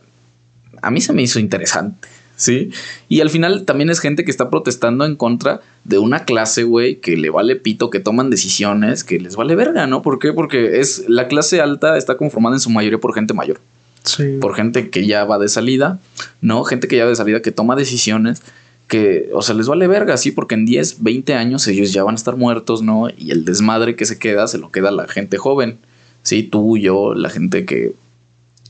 a 0.82 0.90
mí 0.90 1.00
se 1.00 1.14
me 1.14 1.22
hizo 1.22 1.40
interesante, 1.40 2.06
¿sí? 2.36 2.70
Y 3.08 3.22
al 3.22 3.30
final 3.30 3.64
también 3.64 3.88
es 3.88 3.98
gente 3.98 4.24
que 4.26 4.30
está 4.30 4.50
protestando 4.50 5.06
en 5.06 5.16
contra 5.16 5.62
de 5.84 5.98
una 5.98 6.26
clase, 6.26 6.64
güey, 6.64 6.96
que 6.96 7.16
le 7.16 7.30
vale 7.30 7.56
pito, 7.56 7.88
que 7.88 7.98
toman 7.98 8.28
decisiones, 8.28 9.04
que 9.04 9.18
les 9.18 9.36
vale 9.36 9.56
verga, 9.56 9.86
¿no? 9.86 10.02
¿Por 10.02 10.18
qué? 10.18 10.34
Porque 10.34 10.80
es 10.80 11.08
la 11.08 11.28
clase 11.28 11.62
alta 11.62 11.96
está 11.96 12.18
conformada 12.18 12.56
en 12.56 12.60
su 12.60 12.68
mayoría 12.68 12.98
por 13.00 13.14
gente 13.14 13.32
mayor 13.34 13.58
Sí. 14.04 14.38
por 14.40 14.54
gente 14.54 14.90
que 14.90 15.06
ya 15.06 15.24
va 15.24 15.38
de 15.38 15.48
salida, 15.48 15.98
¿no? 16.42 16.62
Gente 16.64 16.88
que 16.88 16.96
ya 16.96 17.04
va 17.04 17.10
de 17.10 17.16
salida, 17.16 17.42
que 17.42 17.52
toma 17.52 17.74
decisiones, 17.74 18.42
que, 18.86 19.30
o 19.32 19.40
sea, 19.42 19.54
les 19.54 19.66
vale 19.66 19.86
verga, 19.88 20.16
sí, 20.16 20.30
porque 20.30 20.54
en 20.56 20.66
10, 20.66 21.02
20 21.02 21.34
años 21.34 21.66
ellos 21.68 21.92
ya 21.92 22.04
van 22.04 22.14
a 22.14 22.16
estar 22.16 22.36
muertos, 22.36 22.82
¿no? 22.82 23.08
Y 23.16 23.30
el 23.30 23.44
desmadre 23.44 23.96
que 23.96 24.04
se 24.04 24.18
queda, 24.18 24.46
se 24.48 24.58
lo 24.58 24.70
queda 24.70 24.90
la 24.90 25.06
gente 25.06 25.36
joven, 25.38 25.78
¿sí? 26.22 26.42
Tú, 26.42 26.76
yo, 26.76 27.14
la 27.14 27.28
gente 27.30 27.64
que, 27.64 27.92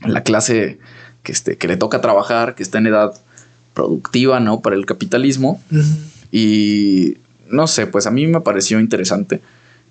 la 0.05 0.23
clase 0.23 0.79
que, 1.23 1.31
este, 1.31 1.57
que 1.57 1.67
le 1.67 1.77
toca 1.77 2.01
trabajar, 2.01 2.55
que 2.55 2.63
está 2.63 2.77
en 2.79 2.87
edad 2.87 3.13
productiva, 3.73 4.39
¿no? 4.39 4.61
Para 4.61 4.75
el 4.75 4.85
capitalismo. 4.85 5.61
Y 6.31 7.17
no 7.49 7.67
sé, 7.67 7.87
pues 7.87 8.07
a 8.07 8.11
mí 8.11 8.27
me 8.27 8.41
pareció 8.41 8.79
interesante 8.79 9.41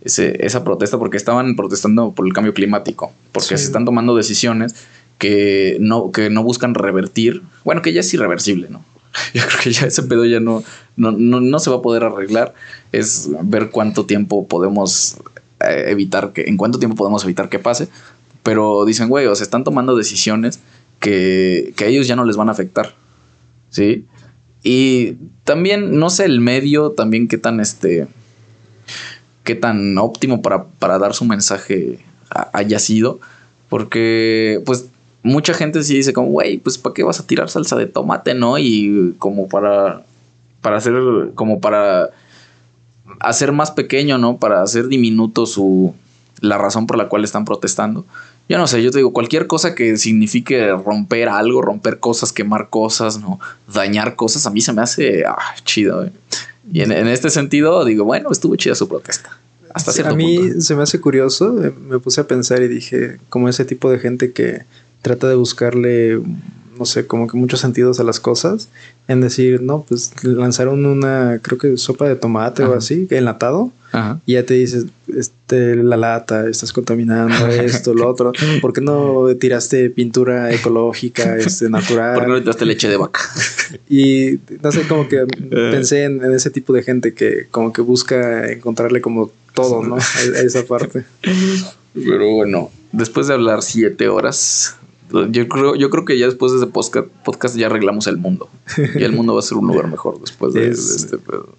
ese- 0.02 0.44
esa 0.44 0.64
protesta 0.64 0.98
porque 0.98 1.16
estaban 1.16 1.56
protestando 1.56 2.12
por 2.12 2.26
el 2.26 2.32
cambio 2.32 2.54
climático, 2.54 3.12
porque 3.32 3.48
Sí. 3.48 3.58
se 3.58 3.64
están 3.64 3.84
tomando 3.84 4.16
decisiones 4.16 4.74
que 5.18 5.76
no, 5.80 6.10
que 6.12 6.30
no 6.30 6.42
buscan 6.42 6.74
revertir, 6.74 7.42
bueno, 7.64 7.82
que 7.82 7.92
ya 7.92 8.00
es 8.00 8.12
irreversible, 8.14 8.68
¿no? 8.70 8.82
Yo 9.34 9.42
creo 9.46 9.60
que 9.62 9.72
ya 9.72 9.86
ese 9.86 10.02
pedo 10.04 10.24
ya 10.24 10.40
no, 10.40 10.62
no, 10.96 11.12
no, 11.12 11.40
no 11.40 11.58
se 11.58 11.68
va 11.68 11.76
a 11.76 11.82
poder 11.82 12.04
arreglar, 12.04 12.54
es 12.92 13.28
ver 13.42 13.68
cuánto 13.70 14.06
tiempo 14.06 14.46
podemos 14.48 15.16
eh, 15.60 15.84
evitar 15.88 16.32
que, 16.32 16.42
en 16.48 16.56
cuánto 16.56 16.78
tiempo 16.78 16.96
podemos 16.96 17.22
evitar 17.24 17.50
que 17.50 17.58
pase, 17.58 17.88
pero 18.42 18.84
dicen, 18.84 19.08
güey, 19.08 19.26
o 19.26 19.34
sea, 19.34 19.44
están 19.44 19.64
tomando 19.64 19.96
decisiones 19.96 20.60
que, 20.98 21.72
que 21.76 21.84
a 21.84 21.88
ellos 21.88 22.06
ya 22.06 22.16
no 22.16 22.24
les 22.24 22.36
van 22.36 22.48
a 22.48 22.52
afectar, 22.52 22.94
¿sí? 23.70 24.06
Y 24.62 25.12
también, 25.44 25.98
no 25.98 26.10
sé, 26.10 26.24
el 26.26 26.40
medio, 26.40 26.90
también 26.90 27.28
qué 27.28 27.38
tan 27.38 27.60
este. 27.60 28.06
qué 29.44 29.54
tan 29.54 29.96
óptimo 29.98 30.42
para, 30.42 30.64
para 30.64 30.98
dar 30.98 31.14
su 31.14 31.24
mensaje 31.24 31.98
ha- 32.30 32.50
haya 32.52 32.78
sido. 32.78 33.20
Porque, 33.68 34.60
pues, 34.66 34.86
mucha 35.22 35.54
gente 35.54 35.82
sí 35.82 35.94
dice 35.94 36.12
como, 36.12 36.28
güey, 36.28 36.58
pues, 36.58 36.76
¿para 36.78 36.92
qué 36.94 37.02
vas 37.04 37.20
a 37.20 37.26
tirar 37.26 37.48
salsa 37.48 37.76
de 37.76 37.86
tomate, 37.86 38.34
no? 38.34 38.58
Y 38.58 39.14
como 39.18 39.48
para. 39.48 40.02
para 40.60 40.76
hacer. 40.78 40.94
como 41.34 41.60
para. 41.60 42.10
hacer 43.20 43.52
más 43.52 43.70
pequeño, 43.70 44.18
¿no? 44.18 44.38
Para 44.38 44.62
hacer 44.62 44.88
diminuto 44.88 45.46
su. 45.46 45.94
la 46.40 46.58
razón 46.58 46.86
por 46.86 46.98
la 46.98 47.08
cual 47.08 47.24
están 47.24 47.44
protestando. 47.44 48.04
Yo 48.50 48.58
no 48.58 48.66
sé, 48.66 48.82
yo 48.82 48.90
te 48.90 48.98
digo, 48.98 49.12
cualquier 49.12 49.46
cosa 49.46 49.76
que 49.76 49.96
signifique 49.96 50.72
romper 50.72 51.28
algo, 51.28 51.62
romper 51.62 52.00
cosas, 52.00 52.32
quemar 52.32 52.68
cosas, 52.68 53.20
¿no? 53.20 53.38
Dañar 53.72 54.16
cosas, 54.16 54.44
a 54.44 54.50
mí 54.50 54.60
se 54.60 54.72
me 54.72 54.82
hace 54.82 55.22
ah, 55.24 55.54
chido. 55.64 56.04
¿eh? 56.04 56.10
Y 56.72 56.80
en, 56.80 56.90
en 56.90 57.06
este 57.06 57.30
sentido, 57.30 57.84
digo, 57.84 58.04
bueno, 58.04 58.32
estuvo 58.32 58.56
chida 58.56 58.74
su 58.74 58.88
protesta. 58.88 59.38
Hasta 59.72 59.92
cierto 59.92 60.14
a 60.14 60.16
mí 60.16 60.36
punto. 60.36 60.60
se 60.62 60.74
me 60.74 60.82
hace 60.82 61.00
curioso, 61.00 61.64
eh, 61.64 61.72
me 61.88 62.00
puse 62.00 62.22
a 62.22 62.26
pensar 62.26 62.60
y 62.60 62.66
dije, 62.66 63.18
como 63.28 63.48
ese 63.48 63.64
tipo 63.64 63.88
de 63.88 64.00
gente 64.00 64.32
que 64.32 64.62
trata 65.00 65.28
de 65.28 65.36
buscarle, 65.36 66.20
no 66.76 66.86
sé, 66.86 67.06
como 67.06 67.28
que 67.28 67.36
muchos 67.36 67.60
sentidos 67.60 68.00
a 68.00 68.02
las 68.02 68.18
cosas, 68.18 68.68
en 69.06 69.20
decir, 69.20 69.62
no, 69.62 69.84
pues 69.88 70.10
lanzaron 70.24 70.86
una, 70.86 71.38
creo 71.40 71.56
que 71.56 71.76
sopa 71.76 72.08
de 72.08 72.16
tomate 72.16 72.64
o 72.64 72.74
así, 72.74 73.06
enlatado, 73.10 73.70
Ajá. 73.92 74.20
y 74.26 74.34
ya 74.34 74.44
te 74.46 74.54
dices, 74.54 74.86
este, 75.16 75.74
la 75.76 75.96
lata, 75.96 76.48
estás 76.48 76.72
contaminando 76.72 77.46
esto, 77.48 77.92
lo 77.94 78.08
otro, 78.08 78.32
¿por 78.60 78.72
qué 78.72 78.80
no 78.80 79.26
tiraste 79.38 79.90
pintura 79.90 80.52
ecológica, 80.52 81.36
este, 81.38 81.68
natural? 81.68 82.14
¿Por 82.14 82.22
qué 82.24 82.28
no 82.28 82.34
le 82.36 82.40
tiraste 82.42 82.66
leche 82.66 82.88
de 82.88 82.96
vaca? 82.96 83.20
Y 83.88 84.38
no 84.62 84.72
sé, 84.72 84.82
como 84.88 85.08
que 85.08 85.24
pensé 85.50 86.02
en, 86.04 86.24
en 86.24 86.32
ese 86.32 86.50
tipo 86.50 86.72
de 86.72 86.82
gente 86.82 87.14
que 87.14 87.46
como 87.52 87.72
que 87.72 87.82
busca 87.82 88.50
encontrarle 88.50 89.00
como 89.00 89.30
todo, 89.54 89.82
¿no? 89.84 89.94
A, 89.96 89.98
a 89.98 90.40
esa 90.40 90.64
parte. 90.64 91.04
Pero 91.94 92.30
bueno, 92.34 92.70
después 92.92 93.26
de 93.28 93.34
hablar 93.34 93.62
siete 93.62 94.08
horas, 94.08 94.76
yo 95.30 95.48
creo, 95.48 95.74
yo 95.76 95.90
creo 95.90 96.04
que 96.04 96.18
ya 96.18 96.26
después 96.26 96.52
de 96.52 96.58
ese 96.58 96.66
podcast, 96.66 97.08
podcast 97.24 97.56
ya 97.56 97.66
arreglamos 97.66 98.06
el 98.06 98.16
mundo. 98.16 98.48
Y 98.96 99.02
el 99.04 99.12
mundo 99.12 99.34
va 99.34 99.40
a 99.40 99.42
ser 99.42 99.58
un 99.58 99.66
lugar 99.68 99.88
mejor 99.88 100.20
después 100.20 100.52
de, 100.54 100.68
Es- 100.70 100.88
de 100.90 100.96
este 100.96 101.18
pedo. 101.18 101.54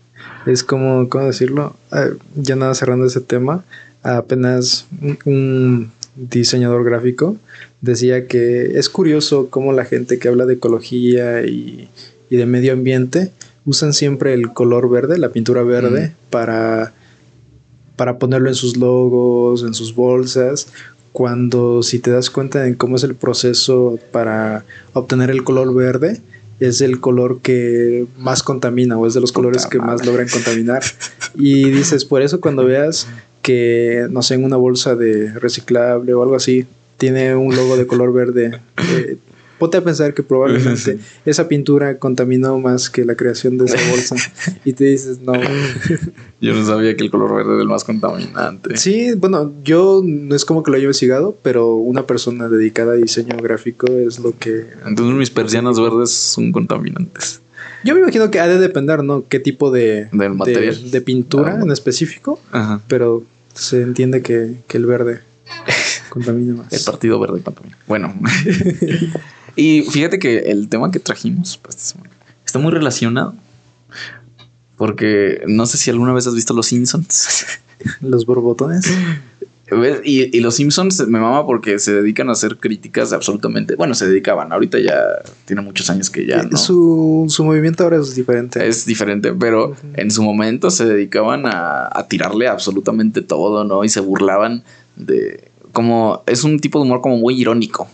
Es 0.45 0.63
como, 0.63 1.07
¿cómo 1.09 1.25
decirlo? 1.25 1.75
Ah, 1.91 2.07
ya 2.35 2.55
nada 2.55 2.73
cerrando 2.73 3.05
ese 3.05 3.21
tema, 3.21 3.63
apenas 4.03 4.87
un, 5.01 5.17
un 5.25 5.91
diseñador 6.15 6.83
gráfico 6.83 7.37
decía 7.81 8.27
que 8.27 8.77
es 8.77 8.89
curioso 8.89 9.49
cómo 9.49 9.73
la 9.73 9.85
gente 9.85 10.19
que 10.19 10.27
habla 10.27 10.45
de 10.45 10.55
ecología 10.55 11.43
y, 11.45 11.89
y 12.29 12.35
de 12.35 12.45
medio 12.45 12.73
ambiente 12.73 13.31
usan 13.65 13.93
siempre 13.93 14.33
el 14.33 14.53
color 14.53 14.89
verde, 14.89 15.17
la 15.17 15.29
pintura 15.29 15.63
verde, 15.63 16.09
Mm. 16.09 16.31
para, 16.31 16.93
para 17.95 18.17
ponerlo 18.17 18.49
en 18.49 18.55
sus 18.55 18.77
logos, 18.77 19.63
en 19.63 19.73
sus 19.73 19.93
bolsas, 19.95 20.67
cuando 21.11 21.83
si 21.83 21.99
te 21.99 22.09
das 22.11 22.29
cuenta 22.29 22.65
en 22.67 22.75
cómo 22.75 22.95
es 22.95 23.03
el 23.03 23.15
proceso 23.15 23.99
para 24.11 24.63
obtener 24.93 25.29
el 25.29 25.43
color 25.43 25.73
verde, 25.73 26.21
es 26.61 26.79
el 26.81 26.99
color 26.99 27.41
que 27.41 28.05
más 28.17 28.43
contamina 28.43 28.97
o 28.97 29.07
es 29.07 29.15
de 29.15 29.19
los 29.19 29.31
Puta 29.31 29.41
colores 29.41 29.65
que 29.65 29.79
más 29.79 30.05
logran 30.05 30.29
contaminar. 30.29 30.83
Y 31.35 31.69
dices, 31.69 32.05
por 32.05 32.21
eso 32.21 32.41
cuando 32.41 32.65
veas 32.65 33.07
que, 33.41 34.05
no 34.09 34.21
sé, 34.21 34.35
en 34.35 34.43
una 34.43 34.57
bolsa 34.57 34.95
de 34.95 35.31
reciclable 35.39 36.13
o 36.13 36.21
algo 36.21 36.35
así, 36.35 36.65
tiene 36.97 37.35
un 37.35 37.55
logo 37.55 37.77
de 37.77 37.87
color 37.87 38.13
verde, 38.13 38.59
eh, 38.77 39.17
ponte 39.61 39.77
a 39.77 39.83
pensar 39.83 40.15
que 40.15 40.23
probablemente 40.23 40.97
esa 41.25 41.47
pintura 41.47 41.99
contaminó 41.99 42.57
más 42.59 42.89
que 42.89 43.05
la 43.05 43.13
creación 43.13 43.59
de 43.59 43.65
esa 43.65 43.77
bolsa. 43.91 44.15
Y 44.65 44.73
te 44.73 44.85
dices, 44.85 45.19
no. 45.21 45.33
Yo 46.41 46.55
no 46.55 46.65
sabía 46.65 46.97
que 46.97 47.03
el 47.03 47.11
color 47.11 47.35
verde 47.35 47.53
era 47.53 47.61
el 47.61 47.67
más 47.67 47.83
contaminante. 47.83 48.75
Sí, 48.75 49.13
bueno, 49.15 49.53
yo 49.63 50.01
no 50.03 50.35
es 50.35 50.43
como 50.43 50.63
que 50.63 50.71
lo 50.71 50.77
haya 50.77 50.85
investigado, 50.85 51.37
pero 51.43 51.75
una 51.75 52.07
persona 52.07 52.49
dedicada 52.49 52.93
a 52.93 52.95
diseño 52.95 53.37
gráfico 53.37 53.85
es 53.85 54.17
lo 54.17 54.35
que... 54.35 54.65
Entonces 54.87 55.15
mis 55.15 55.29
persianas 55.29 55.79
verdes 55.79 56.09
son 56.09 56.51
contaminantes. 56.51 57.41
Yo 57.83 57.93
me 57.93 58.01
imagino 58.01 58.31
que 58.31 58.39
ha 58.39 58.47
de 58.47 58.57
depender, 58.57 59.03
¿no? 59.03 59.23
¿Qué 59.29 59.39
tipo 59.39 59.69
de, 59.69 60.05
Del 60.11 60.19
de, 60.19 60.29
material. 60.29 60.89
de 60.89 61.01
pintura 61.01 61.57
Ah, 61.59 61.63
en 61.63 61.69
específico? 61.71 62.39
Ajá. 62.51 62.81
Pero 62.87 63.23
se 63.53 63.83
entiende 63.83 64.23
que, 64.23 64.55
que 64.67 64.77
el 64.77 64.87
verde 64.87 65.19
contamina 66.09 66.51
El 66.51 66.57
más. 66.57 66.83
partido 66.83 67.19
verde 67.19 67.41
contamina. 67.41 67.77
Bueno. 67.87 68.13
Y 69.55 69.83
fíjate 69.83 70.19
que 70.19 70.39
el 70.39 70.69
tema 70.69 70.91
que 70.91 70.99
trajimos 70.99 71.57
pues, 71.57 71.95
está 72.45 72.59
muy 72.59 72.71
relacionado. 72.71 73.35
Porque 74.77 75.43
no 75.47 75.65
sé 75.65 75.77
si 75.77 75.91
alguna 75.91 76.13
vez 76.13 76.25
has 76.27 76.33
visto 76.33 76.53
Los 76.53 76.67
Simpsons. 76.67 77.45
Los 78.01 78.25
borbotones. 78.25 78.91
Y, 80.03 80.37
y, 80.37 80.41
los 80.41 80.55
Simpsons 80.55 81.07
me 81.07 81.17
mama 81.17 81.45
porque 81.45 81.79
se 81.79 81.93
dedican 81.93 82.27
a 82.27 82.33
hacer 82.33 82.57
críticas 82.57 83.13
absolutamente. 83.13 83.75
Bueno, 83.75 83.95
se 83.95 84.05
dedicaban. 84.05 84.51
Ahorita 84.51 84.77
ya 84.79 84.97
tiene 85.45 85.61
muchos 85.61 85.89
años 85.89 86.09
que 86.09 86.25
ya. 86.25 86.43
No. 86.43 86.57
Su, 86.57 87.25
su 87.29 87.45
movimiento 87.45 87.85
ahora 87.85 87.97
es 87.97 88.13
diferente. 88.13 88.67
Es 88.67 88.85
diferente, 88.85 89.31
pero 89.31 89.73
en 89.93 90.11
su 90.11 90.23
momento 90.23 90.69
se 90.71 90.85
dedicaban 90.85 91.45
a, 91.45 91.87
a, 91.87 92.07
tirarle 92.09 92.49
absolutamente 92.49 93.21
todo, 93.21 93.63
¿no? 93.63 93.85
Y 93.85 93.89
se 93.89 94.01
burlaban 94.01 94.63
de. 94.97 95.49
Como. 95.71 96.21
Es 96.27 96.43
un 96.43 96.59
tipo 96.59 96.79
de 96.79 96.83
humor 96.83 96.99
como 96.99 97.15
muy 97.17 97.39
irónico. 97.39 97.87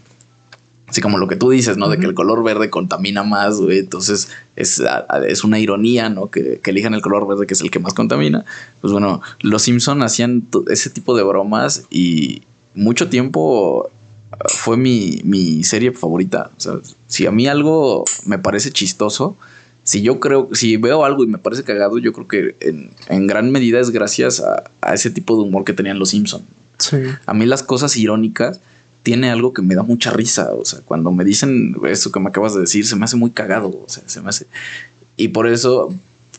Así 0.87 1.01
como 1.01 1.17
lo 1.17 1.27
que 1.27 1.35
tú 1.35 1.49
dices, 1.49 1.75
¿no? 1.75 1.89
De 1.89 1.99
que 1.99 2.05
el 2.05 2.13
color 2.13 2.43
verde 2.43 2.69
contamina 2.69 3.21
más, 3.21 3.57
güey. 3.57 3.79
Entonces 3.79 4.29
es, 4.55 4.81
es 5.27 5.43
una 5.43 5.59
ironía, 5.59 6.07
¿no? 6.09 6.27
Que, 6.27 6.61
que, 6.63 6.71
elijan 6.71 6.93
el 6.93 7.01
color 7.01 7.27
verde, 7.27 7.45
que 7.45 7.55
es 7.55 7.61
el 7.61 7.69
que 7.69 7.79
más 7.79 7.93
contamina. 7.93 8.45
Pues 8.79 8.93
bueno, 8.93 9.21
los 9.41 9.63
Simpson 9.63 10.01
hacían 10.01 10.47
ese 10.69 10.89
tipo 10.89 11.17
de 11.17 11.23
bromas 11.23 11.83
y 11.89 12.41
mucho 12.73 13.09
tiempo 13.09 13.89
uh, 14.31 14.37
fue 14.47 14.77
mi, 14.77 15.19
mi 15.25 15.65
serie 15.65 15.91
favorita. 15.91 16.51
O 16.55 16.59
sea, 16.61 16.73
si 17.07 17.25
a 17.25 17.31
mí 17.31 17.47
algo 17.47 18.05
me 18.25 18.39
parece 18.39 18.71
chistoso, 18.71 19.35
si 19.83 20.01
yo 20.01 20.21
creo, 20.21 20.49
si 20.53 20.77
veo 20.77 21.03
algo 21.03 21.25
y 21.25 21.27
me 21.27 21.37
parece 21.37 21.63
cagado, 21.63 21.97
yo 21.97 22.13
creo 22.13 22.27
que 22.29 22.55
en, 22.61 22.91
en 23.09 23.27
gran 23.27 23.51
medida 23.51 23.81
es 23.81 23.89
gracias 23.89 24.39
a, 24.39 24.63
a, 24.79 24.93
ese 24.93 25.09
tipo 25.09 25.35
de 25.35 25.41
humor 25.41 25.65
que 25.65 25.73
tenían 25.73 25.99
los 25.99 26.11
Simpson. 26.11 26.43
Sí. 26.77 26.97
A 27.25 27.33
mí 27.33 27.45
las 27.45 27.63
cosas 27.63 27.97
irónicas 27.97 28.61
tiene 29.07 29.29
algo 29.29 29.53
que 29.53 29.61
me 29.61 29.73
da 29.73 29.83
mucha 29.83 30.11
risa. 30.11 30.51
O 30.53 30.65
sea, 30.65 30.81
cuando 30.83 31.13
me 31.13 31.23
dicen 31.23 31.77
eso 31.87 32.11
que 32.11 32.19
me 32.19 32.27
acabas 32.27 32.53
de 32.55 32.59
decir, 32.59 32.85
se 32.85 32.97
me 32.97 33.05
hace 33.05 33.15
muy 33.15 33.31
cagado. 33.31 33.69
O 33.69 33.85
sea, 33.87 34.03
se 34.05 34.19
me 34.19 34.27
hace. 34.27 34.47
Y 35.15 35.29
por 35.29 35.47
eso 35.47 35.93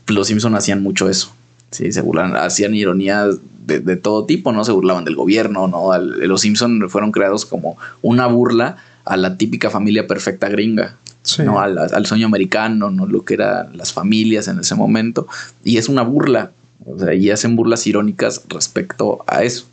los 0.06 0.26
Simpson 0.26 0.54
hacían 0.54 0.82
mucho 0.82 1.08
eso. 1.08 1.32
Sí, 1.70 1.90
se 1.92 2.02
burlan, 2.02 2.36
hacían 2.36 2.74
ironías 2.74 3.38
de, 3.64 3.80
de, 3.80 3.96
todo 3.96 4.26
tipo, 4.26 4.52
¿no? 4.52 4.64
Se 4.66 4.72
burlaban 4.72 5.06
del 5.06 5.16
gobierno, 5.16 5.66
¿no? 5.66 5.92
Al, 5.92 6.28
los 6.28 6.42
Simpson 6.42 6.90
fueron 6.90 7.10
creados 7.10 7.46
como 7.46 7.78
una 8.02 8.26
burla 8.26 8.76
a 9.06 9.16
la 9.16 9.38
típica 9.38 9.70
familia 9.70 10.06
perfecta 10.06 10.50
gringa. 10.50 10.96
Sí. 11.22 11.44
¿no? 11.44 11.60
Al, 11.60 11.78
al, 11.78 12.04
sueño 12.04 12.26
americano, 12.26 12.90
¿no? 12.90 13.06
Lo 13.06 13.24
que 13.24 13.32
eran 13.32 13.78
las 13.78 13.94
familias 13.94 14.46
en 14.46 14.58
ese 14.58 14.74
momento. 14.74 15.26
Y 15.64 15.78
es 15.78 15.88
una 15.88 16.02
burla. 16.02 16.50
O 16.84 16.98
sea, 16.98 17.14
y 17.14 17.30
hacen 17.30 17.56
burlas 17.56 17.86
irónicas 17.86 18.42
respecto 18.50 19.24
a 19.26 19.42
eso. 19.42 19.64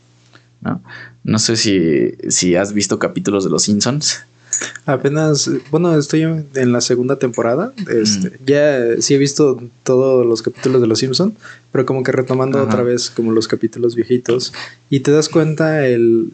¿no? 0.62 0.82
No 1.26 1.40
sé 1.40 1.58
si, 1.58 2.14
si 2.30 2.56
has 2.56 2.72
visto 2.72 3.00
capítulos 3.00 3.44
de 3.44 3.50
Los 3.50 3.64
Simpsons. 3.64 4.20
Apenas, 4.86 5.50
bueno, 5.72 5.98
estoy 5.98 6.22
en 6.22 6.72
la 6.72 6.82
segunda 6.82 7.18
temporada. 7.18 7.74
Este, 7.90 8.30
mm. 8.30 8.34
Ya 8.46 9.02
sí 9.02 9.16
he 9.16 9.18
visto 9.18 9.60
todos 9.82 10.24
los 10.24 10.44
capítulos 10.44 10.82
de 10.82 10.88
Los 10.88 11.00
Simpsons, 11.00 11.34
pero 11.72 11.84
como 11.88 12.04
que 12.04 12.12
retomando 12.12 12.60
Ajá. 12.60 12.68
otra 12.68 12.84
vez 12.84 13.10
como 13.10 13.32
los 13.32 13.48
capítulos 13.48 13.96
viejitos. 13.96 14.54
Y 14.92 15.00
te 15.00 15.12
das 15.12 15.28
cuenta 15.28 15.88
el... 15.88 16.32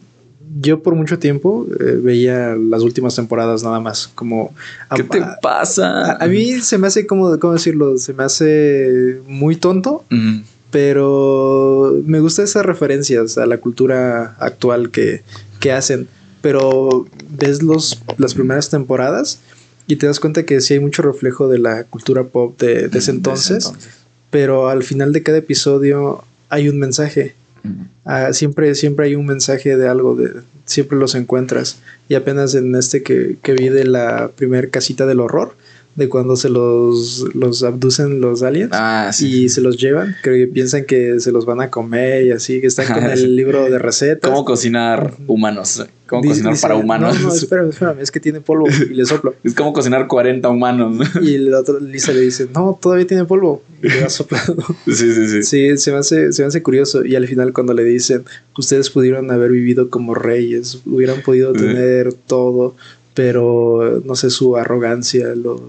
Yo 0.60 0.82
por 0.82 0.94
mucho 0.94 1.18
tiempo 1.18 1.66
eh, 1.80 1.98
veía 2.02 2.54
las 2.54 2.82
últimas 2.82 3.16
temporadas 3.16 3.64
nada 3.64 3.80
más, 3.80 4.08
como... 4.14 4.54
¿Qué 4.94 5.04
te 5.04 5.22
pasa? 5.40 6.12
A, 6.12 6.24
a, 6.24 6.28
mí 6.28 6.60
se 6.60 6.76
me 6.76 6.88
hace 6.88 7.06
como, 7.06 7.38
¿cómo 7.38 7.54
decirlo? 7.54 7.96
Se 7.96 8.12
me 8.12 8.24
hace 8.24 9.22
muy 9.26 9.56
tonto. 9.56 10.04
Mm 10.10 10.40
pero 10.72 11.94
me 12.04 12.18
gustan 12.18 12.46
esas 12.46 12.66
referencias 12.66 13.38
a 13.38 13.46
la 13.46 13.58
cultura 13.58 14.34
actual 14.40 14.90
que, 14.90 15.22
que 15.60 15.70
hacen. 15.70 16.08
Pero 16.40 17.06
ves 17.28 17.62
los, 17.62 18.02
las 18.18 18.34
primeras 18.34 18.70
temporadas 18.70 19.38
y 19.86 19.96
te 19.96 20.06
das 20.06 20.18
cuenta 20.18 20.44
que 20.44 20.60
sí 20.60 20.74
hay 20.74 20.80
mucho 20.80 21.02
reflejo 21.02 21.46
de 21.46 21.58
la 21.58 21.84
cultura 21.84 22.24
pop 22.24 22.58
de, 22.58 22.88
de, 22.88 22.98
ese, 22.98 23.12
entonces, 23.12 23.58
ese, 23.58 23.68
entonces, 23.68 23.92
pero 24.30 24.68
al 24.68 24.82
final 24.82 25.12
de 25.12 25.22
cada 25.22 25.38
episodio 25.38 26.24
hay 26.48 26.68
un 26.68 26.78
mensaje. 26.78 27.34
Uh, 27.64 27.84
ah, 28.06 28.32
siempre, 28.32 28.74
siempre 28.74 29.06
hay 29.06 29.14
un 29.14 29.26
mensaje 29.26 29.76
de 29.76 29.86
algo, 29.86 30.16
de, 30.16 30.40
siempre 30.64 30.98
los 30.98 31.14
encuentras. 31.14 31.78
Y 32.08 32.14
apenas 32.14 32.54
en 32.54 32.74
este 32.74 33.02
que, 33.02 33.36
que 33.42 33.52
vi 33.52 33.68
de 33.68 33.84
la 33.84 34.30
primer 34.34 34.70
casita 34.70 35.06
del 35.06 35.20
horror, 35.20 35.54
de 35.94 36.08
cuando 36.08 36.36
se 36.36 36.48
los, 36.48 37.24
los 37.34 37.62
abducen 37.62 38.20
los 38.20 38.42
aliens 38.42 38.70
ah, 38.72 39.10
sí, 39.12 39.44
y 39.44 39.48
se 39.50 39.60
los 39.60 39.76
llevan, 39.76 40.16
creo 40.22 40.36
que 40.36 40.50
piensan 40.50 40.84
que 40.86 41.20
se 41.20 41.32
los 41.32 41.44
van 41.44 41.60
a 41.60 41.68
comer 41.70 42.24
y 42.26 42.30
así, 42.30 42.60
que 42.60 42.66
están 42.66 42.86
con 42.94 43.04
el 43.04 43.36
libro 43.36 43.68
de 43.68 43.78
recetas. 43.78 44.30
¿Cómo 44.30 44.44
cocinar 44.44 45.14
humanos? 45.26 45.84
¿Cómo 46.06 46.22
dice, 46.22 46.42
cocinar 46.42 46.60
para 46.60 46.76
humanos? 46.76 47.20
No, 47.20 47.28
no, 47.28 47.34
espérame, 47.34 47.68
espérame, 47.70 48.00
es 48.00 48.10
que 48.10 48.20
tiene 48.20 48.40
polvo 48.40 48.68
y 48.68 48.94
le 48.94 49.04
soplo. 49.04 49.34
es 49.44 49.54
como 49.54 49.72
cocinar 49.74 50.06
40 50.06 50.48
humanos. 50.48 51.06
y 51.20 51.34
el 51.34 51.52
otro, 51.52 51.78
Lisa 51.78 52.12
le 52.12 52.20
dice, 52.20 52.48
no, 52.54 52.78
todavía 52.80 53.06
tiene 53.06 53.26
polvo 53.26 53.62
y 53.82 53.88
le 53.88 54.02
va 54.02 54.08
soplando. 54.08 54.64
sí, 54.86 54.94
sí, 54.94 55.28
sí. 55.28 55.42
Sí, 55.42 55.76
se 55.76 55.92
me, 55.92 55.98
hace, 55.98 56.32
se 56.32 56.42
me 56.42 56.48
hace 56.48 56.62
curioso 56.62 57.04
y 57.04 57.16
al 57.16 57.26
final 57.26 57.52
cuando 57.52 57.74
le 57.74 57.84
dicen, 57.84 58.24
ustedes 58.56 58.88
pudieron 58.88 59.30
haber 59.30 59.50
vivido 59.50 59.90
como 59.90 60.14
reyes, 60.14 60.80
hubieran 60.86 61.20
podido 61.20 61.52
tener 61.52 62.14
todo, 62.14 62.76
pero 63.14 64.02
no 64.04 64.16
sé, 64.16 64.30
su 64.30 64.56
arrogancia 64.56 65.34
lo, 65.34 65.60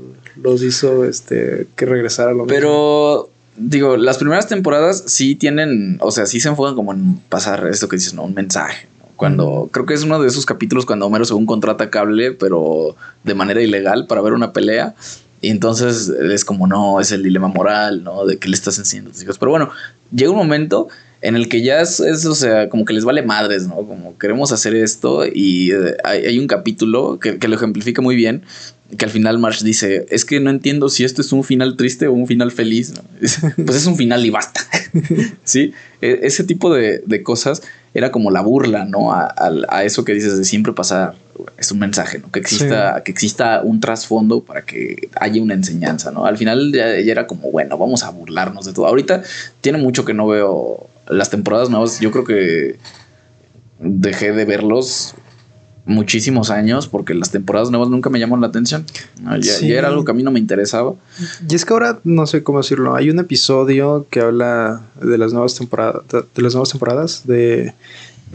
los 0.41 0.61
hizo 0.63 1.05
este 1.05 1.67
que 1.75 1.85
regresara 1.85 2.31
a 2.31 2.33
lo 2.33 2.47
Pero 2.47 3.29
mismo. 3.55 3.69
digo, 3.69 3.97
las 3.97 4.17
primeras 4.17 4.47
temporadas 4.47 5.03
sí 5.07 5.35
tienen, 5.35 5.97
o 6.01 6.11
sea, 6.11 6.25
sí 6.25 6.39
se 6.39 6.49
enfocan 6.49 6.75
como 6.75 6.93
en 6.93 7.17
pasar 7.29 7.67
esto 7.67 7.87
que 7.87 7.97
dices, 7.97 8.13
¿no? 8.13 8.23
Un 8.23 8.33
mensaje. 8.33 8.87
¿no? 8.99 9.07
Cuando 9.15 9.65
mm. 9.65 9.69
creo 9.69 9.85
que 9.85 9.93
es 9.93 10.03
uno 10.03 10.21
de 10.21 10.27
esos 10.27 10.45
capítulos 10.45 10.85
cuando 10.85 11.05
Homero 11.05 11.25
según 11.25 11.45
contrata 11.45 11.89
cable, 11.89 12.31
pero 12.31 12.95
de 13.23 13.33
manera 13.33 13.61
ilegal 13.61 14.07
para 14.07 14.21
ver 14.21 14.33
una 14.33 14.53
pelea. 14.53 14.95
Y 15.41 15.49
entonces 15.49 16.07
es 16.07 16.45
como, 16.45 16.67
no, 16.67 17.01
es 17.01 17.11
el 17.11 17.21
dilema 17.21 17.49
moral, 17.49 18.01
¿no? 18.01 18.25
De 18.25 18.39
qué 18.39 18.47
le 18.47 18.55
estás 18.55 18.77
enseñando 18.77 19.09
a 19.09 19.13
tus 19.13 19.23
hijos. 19.23 19.37
Pero 19.37 19.51
bueno, 19.51 19.71
llega 20.09 20.31
un 20.31 20.37
momento 20.37 20.87
en 21.23 21.37
el 21.37 21.47
que 21.47 21.61
ya 21.61 21.79
es, 21.79 22.01
es, 22.01 22.25
o 22.25 22.35
sea, 22.35 22.67
como 22.67 22.83
que 22.83 22.93
les 22.93 23.05
vale 23.05 23.23
madres, 23.23 23.65
¿no? 23.65 23.75
Como 23.75 24.17
queremos 24.17 24.51
hacer 24.51 24.75
esto 24.75 25.25
y 25.25 25.71
eh, 25.71 25.95
hay, 26.03 26.25
hay, 26.25 26.37
un 26.37 26.47
capítulo 26.47 27.17
que, 27.17 27.39
que, 27.39 27.47
lo 27.47 27.55
ejemplifica 27.55 28.01
muy 28.01 28.17
bien, 28.17 28.43
que 28.97 29.05
al 29.05 29.11
final 29.11 29.39
Marsh 29.39 29.63
dice, 29.63 30.05
es 30.09 30.25
que 30.25 30.41
no 30.41 30.49
entiendo 30.49 30.89
si 30.89 31.05
esto 31.05 31.21
es 31.21 31.31
un 31.31 31.45
final 31.45 31.77
triste 31.77 32.07
o 32.07 32.13
un 32.13 32.27
final 32.27 32.51
feliz, 32.51 32.93
¿no? 32.93 33.03
pues 33.65 33.77
es 33.77 33.85
un 33.85 33.95
final 33.95 34.25
y 34.25 34.31
basta, 34.31 34.59
¿sí? 35.45 35.73
E, 36.01 36.19
ese 36.23 36.43
tipo 36.43 36.73
de, 36.73 37.01
de, 37.05 37.23
cosas 37.23 37.63
era 37.93 38.11
como 38.11 38.29
la 38.29 38.41
burla, 38.41 38.83
¿no? 38.83 39.13
A, 39.13 39.23
a, 39.23 39.51
a, 39.69 39.83
eso 39.85 40.03
que 40.03 40.13
dices 40.13 40.37
de 40.37 40.43
siempre 40.43 40.73
pasar, 40.73 41.15
es 41.57 41.71
un 41.71 41.79
mensaje, 41.79 42.19
¿no? 42.19 42.31
Que 42.31 42.39
exista, 42.39 42.97
sí. 42.97 43.03
que 43.05 43.11
exista 43.13 43.61
un 43.63 43.79
trasfondo 43.79 44.41
para 44.41 44.63
que 44.63 45.07
haya 45.21 45.41
una 45.41 45.53
enseñanza, 45.53 46.11
¿no? 46.11 46.25
Al 46.25 46.37
final 46.37 46.73
ya, 46.73 46.99
ya 46.99 47.11
era 47.13 47.27
como, 47.27 47.49
bueno, 47.49 47.77
vamos 47.77 48.03
a 48.03 48.09
burlarnos 48.09 48.65
de 48.65 48.73
todo. 48.73 48.87
Ahorita 48.87 49.23
tiene 49.61 49.77
mucho 49.77 50.03
que 50.03 50.13
no 50.13 50.27
veo 50.27 50.89
las 51.07 51.30
temporadas 51.30 51.69
nuevas, 51.69 51.99
yo 51.99 52.11
creo 52.11 52.23
que 52.23 52.77
dejé 53.80 54.31
de 54.31 54.45
verlos 54.45 55.15
muchísimos 55.85 56.49
años 56.49 56.88
porque 56.88 57.13
las 57.13 57.31
temporadas 57.31 57.69
nuevas 57.69 57.89
nunca 57.89 58.09
me 58.09 58.19
llamaron 58.19 58.41
la 58.41 58.47
atención. 58.47 58.85
Ya, 59.39 59.41
sí. 59.41 59.67
ya, 59.67 59.80
era 59.80 59.89
algo 59.89 60.05
que 60.05 60.11
a 60.11 60.13
mí 60.13 60.23
no 60.23 60.31
me 60.31 60.39
interesaba. 60.39 60.93
Y 61.47 61.55
es 61.55 61.65
que 61.65 61.73
ahora 61.73 61.99
no 62.03 62.25
sé 62.25 62.43
cómo 62.43 62.59
decirlo. 62.59 62.95
Hay 62.95 63.09
un 63.09 63.19
episodio 63.19 64.07
que 64.09 64.21
habla 64.21 64.81
de 65.01 65.17
las 65.17 65.34
nuevas 65.34 65.55
temporadas, 65.55 66.03
de 66.09 66.41
las 66.41 66.53
nuevas 66.53 66.69
temporadas 66.69 67.27
de 67.27 67.73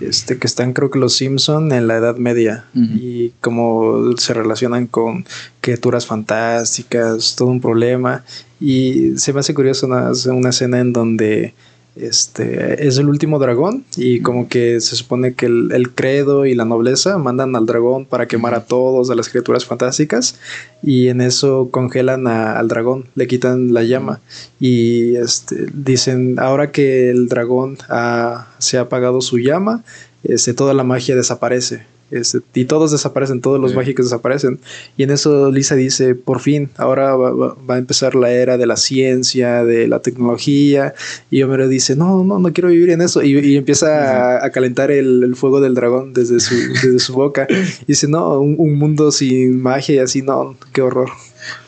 este 0.00 0.38
que 0.38 0.46
están 0.46 0.74
creo 0.74 0.90
que 0.90 0.98
los 1.00 1.16
Simpson 1.16 1.72
en 1.72 1.88
la 1.88 1.96
Edad 1.96 2.16
Media 2.16 2.66
uh 2.74 2.78
-huh. 2.78 3.00
y 3.00 3.32
cómo 3.40 4.16
se 4.16 4.32
relacionan 4.32 4.86
con 4.86 5.26
criaturas 5.60 6.06
fantásticas, 6.06 7.34
todo 7.36 7.48
un 7.48 7.60
problema 7.60 8.22
y 8.60 9.16
se 9.16 9.32
me 9.32 9.40
hace 9.40 9.54
curioso 9.54 9.86
una, 9.86 10.12
una 10.32 10.50
escena 10.50 10.78
en 10.78 10.92
donde 10.92 11.54
este 12.00 12.86
es 12.86 12.98
el 12.98 13.08
último 13.08 13.38
dragón 13.38 13.84
y 13.96 14.20
como 14.20 14.48
que 14.48 14.80
se 14.80 14.96
supone 14.96 15.34
que 15.34 15.46
el, 15.46 15.72
el, 15.72 15.90
credo 15.90 16.46
y 16.46 16.54
la 16.54 16.64
nobleza 16.64 17.18
mandan 17.18 17.56
al 17.56 17.66
dragón 17.66 18.06
para 18.06 18.26
quemar 18.26 18.54
a 18.54 18.64
todos 18.64 19.10
a 19.10 19.14
las 19.14 19.28
criaturas 19.28 19.64
fantásticas 19.64 20.38
y 20.82 21.08
en 21.08 21.20
eso 21.20 21.68
congelan 21.70 22.26
a, 22.26 22.58
al 22.58 22.68
dragón 22.68 23.06
le 23.14 23.26
quitan 23.26 23.72
la 23.74 23.82
llama 23.82 24.20
y 24.60 25.16
este, 25.16 25.66
dicen 25.72 26.38
ahora 26.38 26.70
que 26.72 27.10
el 27.10 27.28
dragón 27.28 27.78
ha, 27.88 28.48
se 28.58 28.78
ha 28.78 28.82
apagado 28.82 29.20
su 29.20 29.38
llama 29.38 29.84
este, 30.24 30.54
toda 30.54 30.74
la 30.74 30.84
magia 30.84 31.16
desaparece 31.16 31.84
este, 32.10 32.40
y 32.54 32.64
todos 32.64 32.90
desaparecen, 32.90 33.42
todos 33.42 33.60
los 33.60 33.72
sí. 33.72 33.76
mágicos 33.76 34.06
desaparecen. 34.06 34.58
Y 34.96 35.02
en 35.02 35.10
eso 35.10 35.50
Lisa 35.50 35.74
dice, 35.74 36.14
por 36.14 36.40
fin, 36.40 36.70
ahora 36.76 37.14
va, 37.16 37.30
va, 37.32 37.56
va, 37.68 37.74
a 37.74 37.78
empezar 37.78 38.14
la 38.14 38.30
era 38.30 38.56
de 38.56 38.66
la 38.66 38.76
ciencia, 38.76 39.64
de 39.64 39.88
la 39.88 40.00
tecnología. 40.00 40.94
Y 41.30 41.42
Homero 41.42 41.68
dice, 41.68 41.96
no, 41.96 42.24
no, 42.24 42.38
no 42.38 42.52
quiero 42.52 42.70
vivir 42.70 42.90
en 42.90 43.02
eso. 43.02 43.22
Y, 43.22 43.38
y 43.38 43.56
empieza 43.56 44.38
a, 44.38 44.46
a, 44.46 44.50
calentar 44.50 44.90
el, 44.90 45.22
el, 45.22 45.36
fuego 45.36 45.60
del 45.60 45.74
dragón 45.74 46.14
desde 46.14 46.40
su, 46.40 46.54
desde 46.54 46.98
su 46.98 47.12
boca. 47.12 47.46
Y 47.82 47.86
dice, 47.92 48.08
no, 48.08 48.40
un, 48.40 48.54
un, 48.58 48.74
mundo 48.74 49.12
sin 49.12 49.60
magia 49.60 49.96
y 49.96 49.98
así, 49.98 50.22
no, 50.22 50.56
qué 50.72 50.82
horror. 50.82 51.10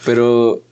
Pero, 0.04 0.62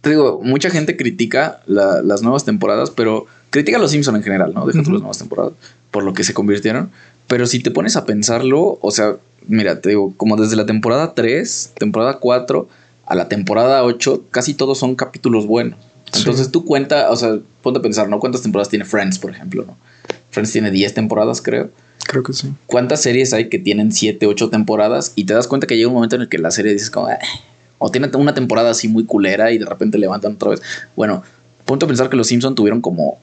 te 0.00 0.10
digo, 0.10 0.40
mucha 0.42 0.70
gente 0.70 0.96
critica 0.96 1.60
la, 1.66 2.02
las 2.02 2.22
nuevas 2.22 2.44
temporadas, 2.44 2.90
pero 2.90 3.26
critica 3.50 3.76
a 3.76 3.80
los 3.80 3.90
Simpson 3.90 4.16
en 4.16 4.22
general, 4.22 4.52
¿no? 4.54 4.66
Deja 4.66 4.80
uh 4.80 4.82
-huh. 4.82 4.92
las 4.92 5.00
nuevas 5.00 5.18
temporadas, 5.18 5.52
por 5.90 6.04
lo 6.04 6.14
que 6.14 6.24
se 6.24 6.34
convirtieron 6.34 6.90
pero 7.32 7.46
si 7.46 7.60
te 7.60 7.70
pones 7.70 7.96
a 7.96 8.04
pensarlo, 8.04 8.78
o 8.82 8.90
sea, 8.90 9.16
mira, 9.48 9.80
te 9.80 9.88
digo, 9.88 10.12
como 10.18 10.36
desde 10.36 10.54
la 10.54 10.66
temporada 10.66 11.14
3, 11.14 11.72
temporada 11.78 12.18
4 12.18 12.68
a 13.06 13.14
la 13.14 13.30
temporada 13.30 13.82
8, 13.84 14.24
casi 14.30 14.52
todos 14.52 14.76
son 14.76 14.96
capítulos 14.96 15.46
buenos. 15.46 15.78
Entonces 16.14 16.50
tú 16.50 16.66
cuenta, 16.66 17.10
o 17.10 17.16
sea, 17.16 17.38
ponte 17.62 17.78
a 17.78 17.82
pensar, 17.82 18.10
¿no? 18.10 18.20
¿Cuántas 18.20 18.42
temporadas 18.42 18.68
tiene 18.68 18.84
Friends, 18.84 19.18
por 19.18 19.30
ejemplo, 19.30 19.64
no? 19.66 19.78
Friends 20.28 20.52
tiene 20.52 20.70
10 20.70 20.92
temporadas, 20.92 21.40
creo. 21.40 21.70
Creo 22.06 22.22
que 22.22 22.34
sí. 22.34 22.52
¿Cuántas 22.66 23.00
series 23.00 23.32
hay 23.32 23.48
que 23.48 23.58
tienen 23.58 23.92
7, 23.92 24.26
8 24.26 24.50
temporadas? 24.50 25.12
Y 25.14 25.24
te 25.24 25.32
das 25.32 25.48
cuenta 25.48 25.66
que 25.66 25.78
llega 25.78 25.88
un 25.88 25.94
momento 25.94 26.16
en 26.16 26.20
el 26.20 26.28
que 26.28 26.36
la 26.36 26.50
serie 26.50 26.74
dices 26.74 26.90
como, 26.90 27.08
o 27.78 27.90
tiene 27.90 28.10
una 28.14 28.34
temporada 28.34 28.72
así 28.72 28.88
muy 28.88 29.06
culera 29.06 29.52
y 29.52 29.56
de 29.56 29.64
repente 29.64 29.96
levantan 29.96 30.34
otra 30.34 30.50
vez. 30.50 30.60
Bueno, 30.96 31.22
ponte 31.64 31.86
a 31.86 31.88
pensar 31.88 32.10
que 32.10 32.16
los 32.18 32.26
Simpsons 32.26 32.56
tuvieron 32.56 32.82
como 32.82 33.20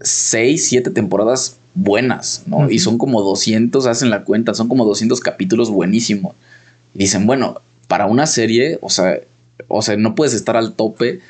6, 0.00 0.64
7 0.64 0.90
temporadas 0.90 1.56
buenas, 1.74 2.42
¿no? 2.46 2.70
Y 2.70 2.78
son 2.78 2.98
como 2.98 3.22
200, 3.22 3.86
hacen 3.86 4.10
la 4.10 4.24
cuenta, 4.24 4.54
son 4.54 4.68
como 4.68 4.84
200 4.84 5.20
capítulos 5.20 5.70
buenísimos. 5.70 6.34
Y 6.94 7.00
dicen, 7.00 7.26
bueno, 7.26 7.60
para 7.88 8.06
una 8.06 8.26
serie, 8.26 8.78
o 8.82 8.90
sea, 8.90 9.18
o 9.68 9.82
sea, 9.82 9.96
no 9.96 10.14
puedes 10.14 10.34
estar 10.34 10.56
al 10.56 10.74
tope 10.74 11.20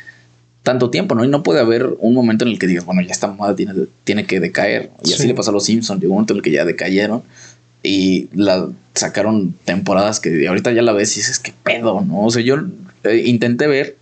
tanto 0.63 0.91
tiempo, 0.91 1.15
¿no? 1.15 1.25
Y 1.25 1.29
no 1.29 1.43
puede 1.43 1.61
haber 1.61 1.97
un 1.99 2.15
momento 2.15 2.45
en 2.45 2.53
el 2.53 2.59
que 2.59 2.67
digas, 2.67 2.85
bueno, 2.85 3.03
ya 3.03 3.11
esta 3.11 3.29
moda 3.29 3.57
tiene, 3.57 3.75
tiene 4.05 4.27
que 4.27 4.41
decaer. 4.41 4.91
Y 5.05 5.13
así 5.13 5.27
le 5.27 5.35
pasó 5.35 5.51
a 5.51 5.53
los 5.53 5.65
Simpsons, 5.65 6.01
llegó 6.01 6.13
un 6.13 6.19
momento 6.19 6.35
en 6.35 6.39
el 6.39 6.43
que 6.43 6.51
ya 6.53 6.65
decayeron 6.65 7.23
y 7.83 8.29
la 8.33 8.69
sacaron 8.95 9.55
temporadas 9.65 10.21
que 10.21 10.47
ahorita 10.47 10.73
ya 10.73 10.83
la 10.83 10.93
ves 10.93 11.17
y 11.17 11.21
dices, 11.21 11.39
qué 11.39 11.53
pedo, 11.65 12.01
¿no? 12.03 12.27
O 12.27 12.31
sea, 12.31 12.43
yo 12.43 12.57
eh, 13.05 13.23
intenté 13.27 13.67
ver, 13.67 13.97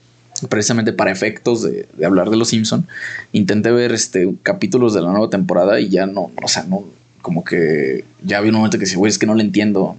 precisamente 0.49 0.93
para 0.93 1.11
efectos 1.11 1.63
de, 1.63 1.87
hablar 2.05 2.31
de 2.31 2.37
los 2.37 2.49
Simpsons, 2.49 2.87
intenté 3.33 3.71
ver 3.71 3.93
este 3.93 4.33
capítulos 4.43 4.95
de 4.95 5.03
la 5.03 5.11
nueva 5.11 5.31
temporada 5.31 5.81
y 5.81 5.89
ya 5.89 6.07
no, 6.07 6.31
o 6.43 6.49
sea, 6.49 6.65
no, 6.65 6.85
como 7.23 7.45
que 7.45 8.05
ya 8.23 8.39
había 8.39 8.51
un 8.51 8.57
momento 8.57 8.79
que 8.79 8.85
decía, 8.85 8.99
güey, 8.99 9.11
es 9.11 9.19
que 9.19 9.27
no 9.27 9.35
le 9.35 9.43
entiendo. 9.43 9.97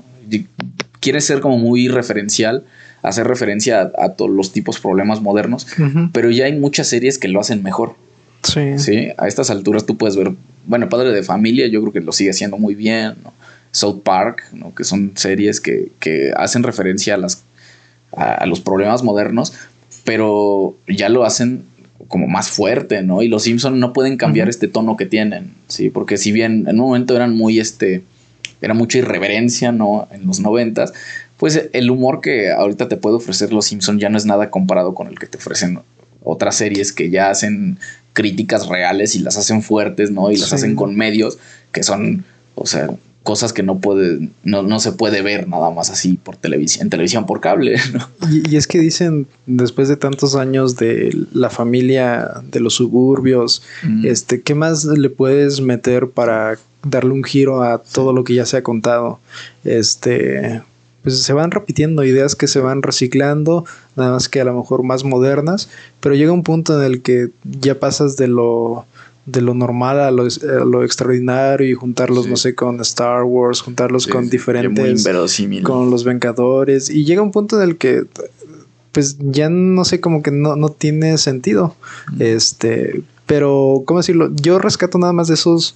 quiere 0.99 1.21
ser 1.21 1.39
como 1.39 1.57
muy 1.57 1.87
referencial 1.87 2.63
hacer 3.01 3.27
referencia 3.27 3.91
a, 3.97 4.09
todos 4.09 4.29
los 4.31 4.51
tipos 4.51 4.75
de 4.75 4.81
problemas 4.81 5.21
modernos, 5.21 5.67
pero 6.13 6.29
ya 6.29 6.45
hay 6.45 6.57
muchas 6.57 6.87
series 6.87 7.17
que 7.17 7.27
lo 7.27 7.39
hacen 7.39 7.63
mejor. 7.63 7.95
Sí. 8.43 8.77
Sí, 8.77 9.09
a 9.17 9.27
estas 9.27 9.49
alturas 9.49 9.85
tú 9.85 9.97
puedes 9.97 10.15
ver, 10.15 10.33
bueno, 10.65 10.89
Padre 10.89 11.11
de 11.11 11.23
Familia, 11.23 11.67
yo 11.67 11.81
creo 11.81 11.93
que 11.93 12.01
lo 12.01 12.11
sigue 12.11 12.31
haciendo 12.31 12.57
muy 12.57 12.75
bien, 12.75 13.15
South 13.71 14.01
Park, 14.03 14.43
¿no? 14.53 14.73
que 14.75 14.83
son 14.83 15.13
series 15.15 15.61
que, 15.61 15.91
que 15.99 16.31
hacen 16.35 16.63
referencia 16.63 17.15
a, 17.15 17.17
las, 17.17 17.43
a, 18.15 18.45
los 18.45 18.59
problemas 18.59 19.03
modernos, 19.03 19.53
pero 20.03 20.75
ya 20.87 21.09
lo 21.09 21.23
hacen 21.23 21.63
como 22.07 22.27
más 22.27 22.49
fuerte, 22.49 23.01
¿no? 23.03 23.21
Y 23.21 23.27
los 23.27 23.43
Simpson 23.43 23.79
no 23.79 23.93
pueden 23.93 24.17
cambiar 24.17 24.49
este 24.49 24.67
tono 24.67 24.97
que 24.97 25.05
tienen, 25.05 25.53
¿sí? 25.67 25.89
Porque 25.89 26.17
si 26.17 26.31
bien 26.31 26.67
en 26.67 26.79
un 26.79 26.87
momento 26.87 27.15
eran 27.15 27.35
muy, 27.35 27.59
este, 27.59 28.03
era 28.61 28.73
mucha 28.73 28.97
irreverencia, 28.97 29.71
¿no? 29.71 30.07
En 30.11 30.25
los 30.25 30.39
noventas, 30.39 30.93
pues 31.37 31.69
el 31.73 31.89
humor 31.89 32.21
que 32.21 32.51
ahorita 32.51 32.87
te 32.87 32.97
puede 32.97 33.15
ofrecer 33.15 33.51
Los 33.53 33.65
Simpson 33.65 33.99
ya 33.99 34.09
no 34.09 34.17
es 34.17 34.25
nada 34.25 34.51
comparado 34.51 34.93
con 34.93 35.07
el 35.07 35.17
que 35.17 35.27
te 35.27 35.37
ofrecen 35.37 35.79
otras 36.23 36.55
series 36.55 36.91
que 36.91 37.09
ya 37.09 37.29
hacen 37.29 37.79
críticas 38.13 38.67
reales 38.67 39.15
y 39.15 39.19
las 39.19 39.37
hacen 39.37 39.63
fuertes, 39.63 40.11
¿no? 40.11 40.31
Y 40.31 40.37
las 40.37 40.53
hacen 40.53 40.75
con 40.75 40.95
medios 40.95 41.39
que 41.71 41.83
son, 41.83 42.25
o 42.55 42.65
sea, 42.65 42.89
cosas 43.23 43.53
que 43.53 43.61
no 43.61 43.79
puede, 43.79 44.29
no, 44.43 44.63
no, 44.63 44.79
se 44.79 44.93
puede 44.93 45.21
ver 45.21 45.47
nada 45.47 45.69
más 45.69 45.91
así 45.91 46.17
por 46.17 46.37
televisión, 46.37 46.83
en 46.83 46.89
televisión 46.89 47.25
por 47.25 47.39
cable, 47.39 47.75
¿no? 47.93 48.09
Y, 48.29 48.55
es 48.55 48.67
que 48.67 48.79
dicen, 48.79 49.27
después 49.45 49.87
de 49.87 49.97
tantos 49.97 50.35
años 50.35 50.75
de 50.75 51.15
la 51.31 51.49
familia 51.49 52.41
de 52.51 52.59
los 52.59 52.75
suburbios, 52.75 53.61
este, 54.03 54.41
¿qué 54.41 54.55
más 54.55 54.85
le 54.85 55.09
puedes 55.09 55.61
meter 55.61 56.09
para 56.09 56.57
darle 56.83 57.11
un 57.11 57.23
giro 57.23 57.63
a 57.63 57.77
todo 57.79 58.11
lo 58.11 58.23
que 58.23 58.33
ya 58.33 58.45
se 58.45 58.57
ha 58.57 58.63
contado? 58.63 59.19
Este, 59.63 60.61
pues 61.03 61.21
se 61.21 61.33
van 61.33 61.51
repitiendo 61.51 62.03
ideas 62.03 62.35
que 62.35 62.47
se 62.47 62.59
van 62.59 62.81
reciclando, 62.81 63.65
nada 63.95 64.11
más 64.11 64.29
que 64.29 64.41
a 64.41 64.45
lo 64.45 64.55
mejor 64.55 64.83
más 64.83 65.03
modernas, 65.03 65.69
pero 65.99 66.15
llega 66.15 66.31
un 66.31 66.43
punto 66.43 66.79
en 66.79 66.85
el 66.85 67.01
que 67.01 67.29
ya 67.43 67.79
pasas 67.79 68.17
de 68.17 68.27
lo 68.27 68.85
de 69.25 69.41
lo 69.41 69.53
normal 69.53 69.99
a 69.99 70.11
lo, 70.11 70.27
lo 70.65 70.83
extraordinario 70.83 71.67
y 71.67 71.73
juntarlos, 71.73 72.27
no 72.27 72.37
sé, 72.37 72.55
con 72.55 72.79
Star 72.81 73.23
Wars, 73.23 73.61
juntarlos 73.61 74.07
con 74.07 74.29
diferentes, 74.29 75.07
con 75.63 75.89
los 75.89 76.03
Vengadores, 76.03 76.89
y 76.89 77.05
llega 77.05 77.21
un 77.21 77.31
punto 77.31 77.61
en 77.61 77.69
el 77.69 77.77
que 77.77 78.03
pues 78.91 79.17
ya 79.19 79.49
no 79.49 79.85
sé, 79.85 80.01
como 80.01 80.21
que 80.21 80.31
no, 80.31 80.55
no 80.57 80.69
tiene 80.69 81.17
sentido. 81.17 81.75
Este, 82.19 83.03
pero, 83.25 83.83
¿cómo 83.85 84.01
decirlo? 84.01 84.29
Yo 84.35 84.59
rescato 84.59 84.97
nada 84.97 85.13
más 85.13 85.29
de 85.29 85.35
esos 85.35 85.75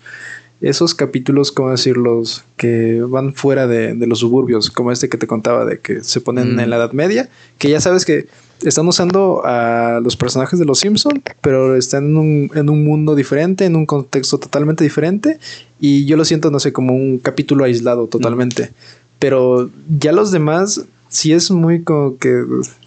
esos 0.62 0.96
capítulos, 0.96 1.52
¿cómo 1.52 1.72
decirlos? 1.72 2.44
Que 2.58 3.02
van 3.02 3.34
fuera 3.34 3.68
de, 3.68 3.94
los 4.08 4.20
suburbios, 4.20 4.70
como 4.70 4.92
este 4.92 5.10
que 5.10 5.18
te 5.18 5.28
contaba, 5.28 5.66
de 5.66 5.80
que 5.80 6.04
se 6.04 6.22
ponen 6.22 6.60
en 6.60 6.70
la 6.70 6.78
Edad 6.78 6.94
Media, 6.94 7.30
que 7.58 7.70
ya 7.70 7.82
sabes 7.82 8.06
que 8.06 8.28
están 8.64 8.88
usando 8.88 9.42
a 9.46 10.00
los 10.04 10.16
personajes 10.16 10.60
de 10.60 10.66
los 10.66 10.80
Simpson, 10.80 11.22
pero 11.42 11.76
están 11.76 12.06
en 12.06 12.18
un, 12.18 12.52
en 12.56 12.70
un 12.70 12.84
mundo 12.84 13.16
diferente, 13.16 13.66
en 13.66 13.76
un 13.76 13.86
contexto 13.86 14.38
totalmente 14.38 14.84
diferente, 14.84 15.40
y 15.80 16.06
yo 16.06 16.18
lo 16.18 16.26
siento, 16.26 16.52
no 16.52 16.60
sé, 16.60 16.74
como 16.74 16.96
un 16.96 17.18
capítulo 17.18 17.64
aislado 17.64 18.08
totalmente. 18.08 18.72
Pero 19.20 19.70
ya 20.00 20.12
los 20.12 20.32
demás 20.32 20.86
sí 21.10 21.34
es 21.34 21.52
muy 21.52 21.84
como 21.84 22.18
que 22.18 22.44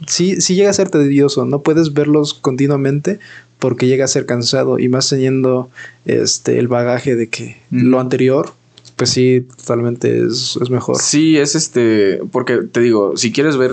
sí, 0.07 0.41
sí 0.41 0.55
llega 0.55 0.71
a 0.71 0.75
ser 0.75 0.91
tedioso, 0.91 1.45
no 1.45 1.63
puedes 1.63 1.95
verlos 1.95 2.35
continuamente 2.35 3.19
porque 3.59 3.87
llega 3.87 4.05
a 4.05 4.09
ser 4.09 4.27
cansado 4.27 4.79
y 4.79 4.89
más 4.89 5.09
teniendo 5.09 5.71
este 6.05 6.59
el 6.59 6.69
bagaje 6.69 7.17
de 7.17 7.29
que 7.29 7.57
lo 7.71 7.99
anterior 7.99 8.53
pues 8.97 9.11
sí 9.11 9.47
totalmente 9.57 10.27
es, 10.27 10.59
mejor. 10.71 10.99
Sí 10.99 11.39
es 11.39 11.55
este 11.55 12.21
porque 12.31 12.59
te 12.59 12.81
digo 12.81 13.17
si 13.17 13.33
quieres 13.33 13.57
ver 13.57 13.73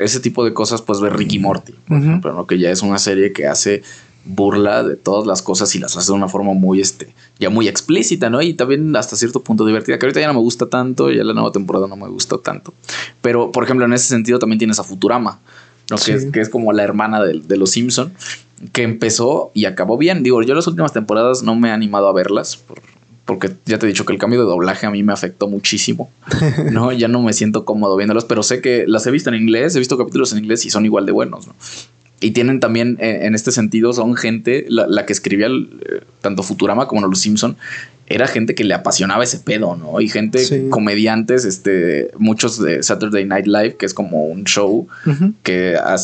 ese 0.00 0.20
tipo 0.20 0.44
de 0.44 0.52
cosas 0.52 0.82
pues 0.82 1.00
ver 1.00 1.16
Ricky 1.16 1.38
Morty 1.38 1.72
por 1.86 1.98
ejemplo 1.98 2.32
¿no? 2.32 2.46
que 2.46 2.58
ya 2.58 2.70
es 2.70 2.82
una 2.82 2.98
serie 2.98 3.32
que 3.32 3.46
hace 3.46 3.82
burla 4.24 4.82
de 4.82 4.96
todas 4.96 5.26
las 5.26 5.40
cosas 5.40 5.74
y 5.74 5.78
las 5.78 5.96
hace 5.96 6.12
de 6.12 6.16
una 6.16 6.28
forma 6.28 6.52
muy 6.52 6.80
este 6.80 7.14
ya 7.38 7.50
muy 7.50 7.68
explícita 7.68 8.28
no 8.28 8.42
y 8.42 8.54
también 8.54 8.94
hasta 8.96 9.16
cierto 9.16 9.42
punto 9.42 9.64
divertida 9.64 9.98
que 9.98 10.06
ahorita 10.06 10.20
ya 10.20 10.26
no 10.26 10.34
me 10.34 10.40
gusta 10.40 10.66
tanto 10.66 11.10
ya 11.10 11.24
la 11.24 11.32
nueva 11.32 11.52
temporada 11.52 11.86
no 11.86 11.96
me 11.96 12.08
gustó 12.08 12.38
tanto 12.38 12.74
pero 13.20 13.52
por 13.52 13.64
ejemplo 13.64 13.86
en 13.86 13.92
ese 13.92 14.08
sentido 14.08 14.38
también 14.38 14.58
tienes 14.58 14.78
a 14.78 14.84
Futurama 14.84 15.40
¿no? 15.90 15.96
Que, 15.96 16.12
es, 16.12 16.26
que, 16.26 16.40
es, 16.40 16.48
como 16.48 16.72
la 16.72 16.84
hermana 16.84 17.20
de, 17.22 17.40
de 17.40 17.56
los 17.56 17.70
Simpson 17.70 18.12
que 18.72 18.82
empezó 18.82 19.50
y 19.54 19.64
acabó 19.64 19.96
bien. 19.96 20.22
Digo, 20.22 20.42
yo 20.42 20.54
las 20.54 20.66
últimas 20.66 20.92
temporadas 20.92 21.42
no 21.42 21.56
me 21.56 21.68
he 21.68 21.72
animado 21.72 22.08
a 22.08 22.12
verlas 22.12 22.62
porque 23.30 23.52
ya 23.64 23.78
te 23.78 23.86
he 23.86 23.88
dicho 23.88 24.04
que 24.04 24.12
el 24.12 24.18
cambio 24.18 24.40
de 24.40 24.46
doblaje 24.46 24.86
a 24.86 24.90
mí 24.90 25.04
me 25.04 25.12
afectó 25.12 25.46
muchísimo. 25.46 26.10
No, 26.72 26.90
ya 26.90 27.06
no 27.06 27.22
me 27.22 27.32
siento 27.32 27.64
cómodo 27.64 27.96
viéndolas, 27.96 28.24
pero 28.24 28.42
sé 28.42 28.60
que 28.60 28.86
las 28.88 29.06
he 29.06 29.12
visto 29.12 29.30
en 29.30 29.36
inglés, 29.36 29.76
he 29.76 29.78
visto 29.78 29.96
capítulos 29.96 30.32
en 30.32 30.38
inglés 30.38 30.66
y 30.66 30.70
son 30.70 30.84
igual 30.84 31.06
de 31.06 31.12
buenos, 31.12 31.46
¿no? 31.46 31.54
Y 32.20 32.32
tienen 32.32 32.58
también, 32.58 32.98
eh, 33.00 33.20
en 33.22 33.36
este 33.36 33.52
sentido, 33.52 33.92
son 33.92 34.16
gente, 34.16 34.66
la, 34.68 35.06
que 35.06 35.12
escribía 35.12 35.46
eh, 35.46 36.00
tanto 36.20 36.42
Futurama 36.42 36.88
como 36.88 37.06
Los 37.06 37.20
Simpson, 37.20 37.56
era 38.08 38.26
gente 38.26 38.56
que 38.56 38.64
le 38.64 38.74
apasionaba 38.74 39.22
ese 39.22 39.38
pedo, 39.38 39.76
¿no? 39.76 40.00
Y 40.00 40.08
gente, 40.08 40.68
comediantes, 40.68 41.44
este, 41.44 42.10
muchos 42.18 42.60
de 42.60 42.82
Saturday 42.82 43.26
Night 43.26 43.46
Live, 43.46 43.76
que 43.76 43.86
es 43.86 43.94
como 43.94 44.24
un 44.24 44.42
show 44.42 44.88
que 45.44 45.76
ha 45.76 45.94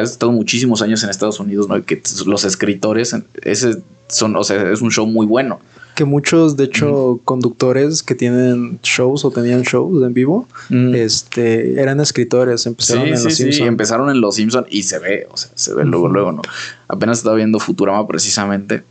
estado 0.00 0.30
muchísimos 0.30 0.80
años 0.80 1.02
en 1.02 1.10
Estados 1.10 1.40
Unidos, 1.40 1.68
¿no? 1.68 1.76
Y 1.76 1.82
que 1.82 2.00
los 2.24 2.44
escritores, 2.44 3.16
ese 3.42 3.78
son, 4.06 4.36
o 4.36 4.44
sea, 4.44 4.70
es 4.70 4.80
un 4.80 4.92
show 4.92 5.08
muy 5.08 5.26
bueno 5.26 5.58
que 5.98 6.04
muchos, 6.04 6.56
de 6.56 6.62
hecho, 6.62 7.20
conductores 7.24 8.04
que 8.04 8.14
tienen 8.14 8.78
shows 8.84 9.24
o 9.24 9.32
tenían 9.32 9.62
shows 9.62 10.00
en 10.00 10.14
vivo, 10.14 10.46
este, 10.94 11.72
eran 11.80 11.98
escritores, 11.98 12.66
empezaron 12.66 13.08
en 13.08 13.24
Los 13.24 13.34
Sí, 13.34 13.62
empezaron 13.64 14.08
en 14.08 14.20
Los 14.20 14.36
Simpsons 14.36 14.68
y 14.70 14.84
se 14.84 15.00
ve, 15.00 15.26
o 15.28 15.36
sea, 15.36 15.50
se 15.56 15.74
ve 15.74 15.84
luego, 15.84 16.06
luego, 16.06 16.30
¿no? 16.30 16.42
Apenas 16.86 17.18
estaba 17.18 17.34
viendo 17.34 17.58
Futurama 17.58 18.06
precisamente 18.06 18.84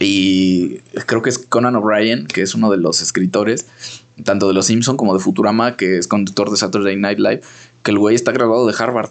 y 0.00 0.78
creo 1.06 1.22
que 1.22 1.30
es 1.30 1.38
Conan 1.38 1.76
O'Brien, 1.76 2.26
que 2.26 2.42
es 2.42 2.56
uno 2.56 2.72
de 2.72 2.78
los 2.78 3.02
escritores, 3.02 3.68
tanto 4.24 4.48
de 4.48 4.54
Los 4.54 4.66
Simpsons 4.66 4.98
como 4.98 5.14
de 5.14 5.20
Futurama, 5.20 5.76
que 5.76 5.98
es 5.98 6.08
conductor 6.08 6.50
de 6.50 6.56
Saturday 6.56 6.96
Night 6.96 7.20
Live, 7.20 7.42
que 7.84 7.92
el 7.92 8.00
güey 8.00 8.16
está 8.16 8.32
graduado 8.32 8.66
de 8.66 8.74
Harvard. 8.76 9.10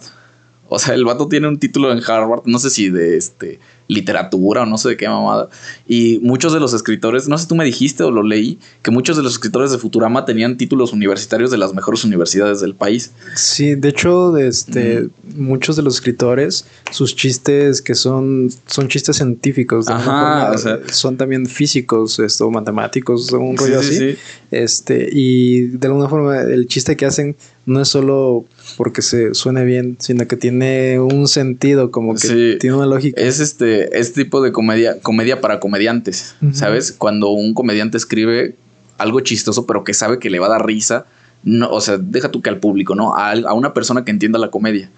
O 0.68 0.78
sea, 0.78 0.94
el 0.94 1.04
vato 1.04 1.28
tiene 1.28 1.48
un 1.48 1.58
título 1.58 1.92
en 1.92 2.02
Harvard, 2.06 2.42
no 2.44 2.58
sé 2.58 2.70
si 2.70 2.90
de 2.90 3.16
este 3.16 3.60
literatura 3.88 4.62
o 4.62 4.66
no 4.66 4.78
sé 4.78 4.90
de 4.90 4.96
qué 4.96 5.08
mamada. 5.08 5.48
Y 5.86 6.18
muchos 6.22 6.52
de 6.52 6.60
los 6.60 6.74
escritores, 6.74 7.28
no 7.28 7.38
sé, 7.38 7.46
tú 7.46 7.54
me 7.54 7.64
dijiste 7.64 8.02
o 8.02 8.10
lo 8.10 8.22
leí, 8.22 8.58
que 8.82 8.90
muchos 8.90 9.16
de 9.16 9.22
los 9.22 9.34
escritores 9.34 9.70
de 9.70 9.78
Futurama 9.78 10.24
tenían 10.24 10.56
títulos 10.56 10.92
universitarios 10.92 11.50
de 11.50 11.58
las 11.58 11.74
mejores 11.74 12.04
universidades 12.04 12.60
del 12.60 12.74
país. 12.74 13.12
Sí, 13.34 13.74
de 13.74 13.88
hecho, 13.88 14.36
este, 14.36 15.08
muchos 15.36 15.76
de 15.76 15.82
los 15.82 15.96
escritores, 15.96 16.66
sus 16.90 17.14
chistes 17.14 17.80
que 17.80 17.94
son, 17.94 18.50
son 18.66 18.88
chistes 18.88 19.16
científicos, 19.16 19.86
son 19.86 21.16
también 21.16 21.46
físicos, 21.46 22.18
esto, 22.18 22.50
matemáticos, 22.50 23.30
un 23.32 23.56
rollo 23.56 23.80
así. 23.80 24.16
Este, 24.50 25.08
y 25.12 25.62
de 25.68 25.86
alguna 25.86 26.08
forma 26.08 26.40
el 26.40 26.66
chiste 26.66 26.96
que 26.96 27.06
hacen 27.06 27.36
no 27.66 27.82
es 27.82 27.88
solo 27.88 28.46
porque 28.76 29.02
se 29.02 29.34
suene 29.34 29.64
bien, 29.64 29.96
sino 29.98 30.26
que 30.26 30.36
tiene 30.36 31.00
un 31.00 31.26
sentido, 31.26 31.90
como 31.90 32.14
que 32.14 32.56
tiene 32.60 32.76
una 32.76 32.86
lógica. 32.86 33.20
Es 33.20 33.40
este, 33.40 33.98
este 33.98 34.24
tipo 34.24 34.40
de 34.40 34.52
comedia, 34.52 35.00
comedia 35.02 35.40
para 35.40 35.58
comediantes, 35.58 36.36
¿sabes? 36.52 36.92
Cuando 36.92 37.30
un 37.30 37.54
comediante 37.54 37.96
escribe 37.96 38.54
algo 38.98 39.20
chistoso, 39.20 39.66
pero 39.66 39.82
que 39.82 39.94
sabe 39.94 40.20
que 40.20 40.30
le 40.30 40.38
va 40.38 40.46
a 40.46 40.50
dar 40.50 40.64
risa, 40.64 41.06
no, 41.42 41.68
o 41.70 41.80
sea, 41.80 41.98
deja 41.98 42.30
tú 42.30 42.40
que 42.40 42.50
al 42.50 42.60
público, 42.60 42.94
¿no? 42.94 43.16
A, 43.16 43.32
a 43.32 43.52
una 43.52 43.74
persona 43.74 44.04
que 44.04 44.12
entienda 44.12 44.38
la 44.38 44.50
comedia. 44.50 44.90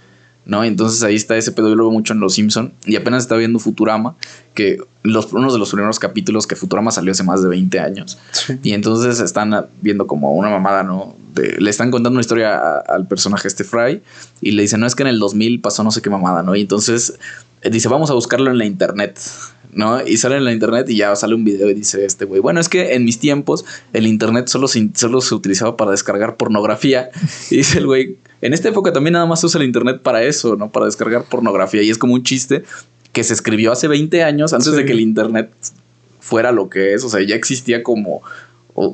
¿No? 0.49 0.65
Entonces 0.65 1.05
ahí 1.05 1.15
está 1.15 1.37
ese 1.37 1.53
pedo, 1.53 1.69
yo 1.69 1.77
lo 1.77 1.85
veo 1.85 1.93
mucho 1.93 2.15
en 2.15 2.20
Los 2.20 2.35
Simpson 2.35 2.73
y 2.87 2.97
apenas 2.97 3.23
está 3.23 3.37
viendo 3.37 3.61
Futurama, 3.61 4.16
que 4.55 4.79
los, 5.05 5.33
uno 5.33 5.53
de 5.53 5.59
los 5.59 5.70
primeros 5.70 6.01
capítulos 6.01 6.47
que 6.47 6.57
Futurama 6.57 6.91
salió 6.91 7.12
hace 7.12 7.23
más 7.23 7.43
de 7.43 7.49
20 7.49 7.79
años. 7.79 8.19
Y 8.65 8.73
entonces 8.73 9.20
están 9.20 9.66
viendo 9.81 10.07
como 10.07 10.33
una 10.33 10.49
mamada, 10.49 10.83
¿no? 10.83 11.15
le 11.37 11.70
están 11.70 11.93
contando 11.93 12.16
una 12.16 12.20
historia 12.20 12.79
al 12.79 13.07
personaje 13.07 13.47
este 13.47 13.62
Fry 13.62 14.03
y 14.41 14.53
le 14.53 14.62
dicen, 14.62 14.81
no 14.81 14.87
es 14.87 14.97
que 14.97 15.05
en 15.05 15.09
el 15.09 15.20
2000 15.20 15.61
pasó 15.61 15.85
no 15.85 15.93
sé 15.93 16.03
qué 16.03 16.11
mamada, 16.11 16.43
¿no? 16.43 16.57
Y 16.57 16.62
entonces 16.62 17.16
eh, 17.62 17.70
dice, 17.70 17.89
vamos 17.89 18.11
a 18.11 18.15
buscarlo 18.15 18.51
en 18.51 18.59
la 18.59 18.65
internet. 18.65 19.20
¿No? 19.73 20.07
Y 20.07 20.16
sale 20.16 20.36
en 20.36 20.45
la 20.45 20.53
internet 20.53 20.89
y 20.89 20.97
ya 20.97 21.15
sale 21.16 21.35
un 21.35 21.45
video 21.45 21.69
y 21.70 21.74
dice 21.74 22.05
este 22.05 22.24
güey, 22.24 22.40
bueno, 22.40 22.61
es 22.61 22.69
que 22.69 22.95
en 22.95 23.05
mis 23.05 23.19
tiempos 23.19 23.65
el 23.93 24.07
internet 24.07 24.49
solo 24.49 24.69
se, 24.69 24.90
solo 24.95 25.20
se 25.20 25.35
utilizaba 25.35 25.77
para 25.77 25.90
descargar 25.90 26.36
pornografía. 26.36 27.11
Y 27.51 27.59
dice 27.59 27.78
el 27.78 27.86
güey, 27.86 28.16
en 28.40 28.55
esta 28.55 28.69
época 28.69 28.93
también 28.93 29.15
nada 29.15 29.27
más 29.27 29.40
se 29.40 29.47
usa 29.47 29.61
el 29.61 29.66
internet 29.66 30.03
para 30.03 30.23
eso, 30.23 30.57
¿no? 30.57 30.70
Para 30.70 30.86
descargar 30.86 31.24
pornografía. 31.24 31.82
Y 31.82 31.90
es 31.90 31.99
como 31.99 32.15
un 32.15 32.23
chiste 32.23 32.65
que 33.12 33.24
se 33.24 33.35
escribió 33.35 33.73
hace 33.73 33.89
20 33.89 34.23
años 34.23 34.53
antes 34.53 34.73
de 34.73 34.85
que 34.85 34.93
el 34.93 35.01
internet 35.01 35.51
fuera 36.20 36.53
lo 36.53 36.69
que 36.69 36.95
es. 36.95 37.05
O 37.05 37.09
sea, 37.09 37.23
ya 37.23 37.35
existía 37.35 37.82
como 37.82 38.23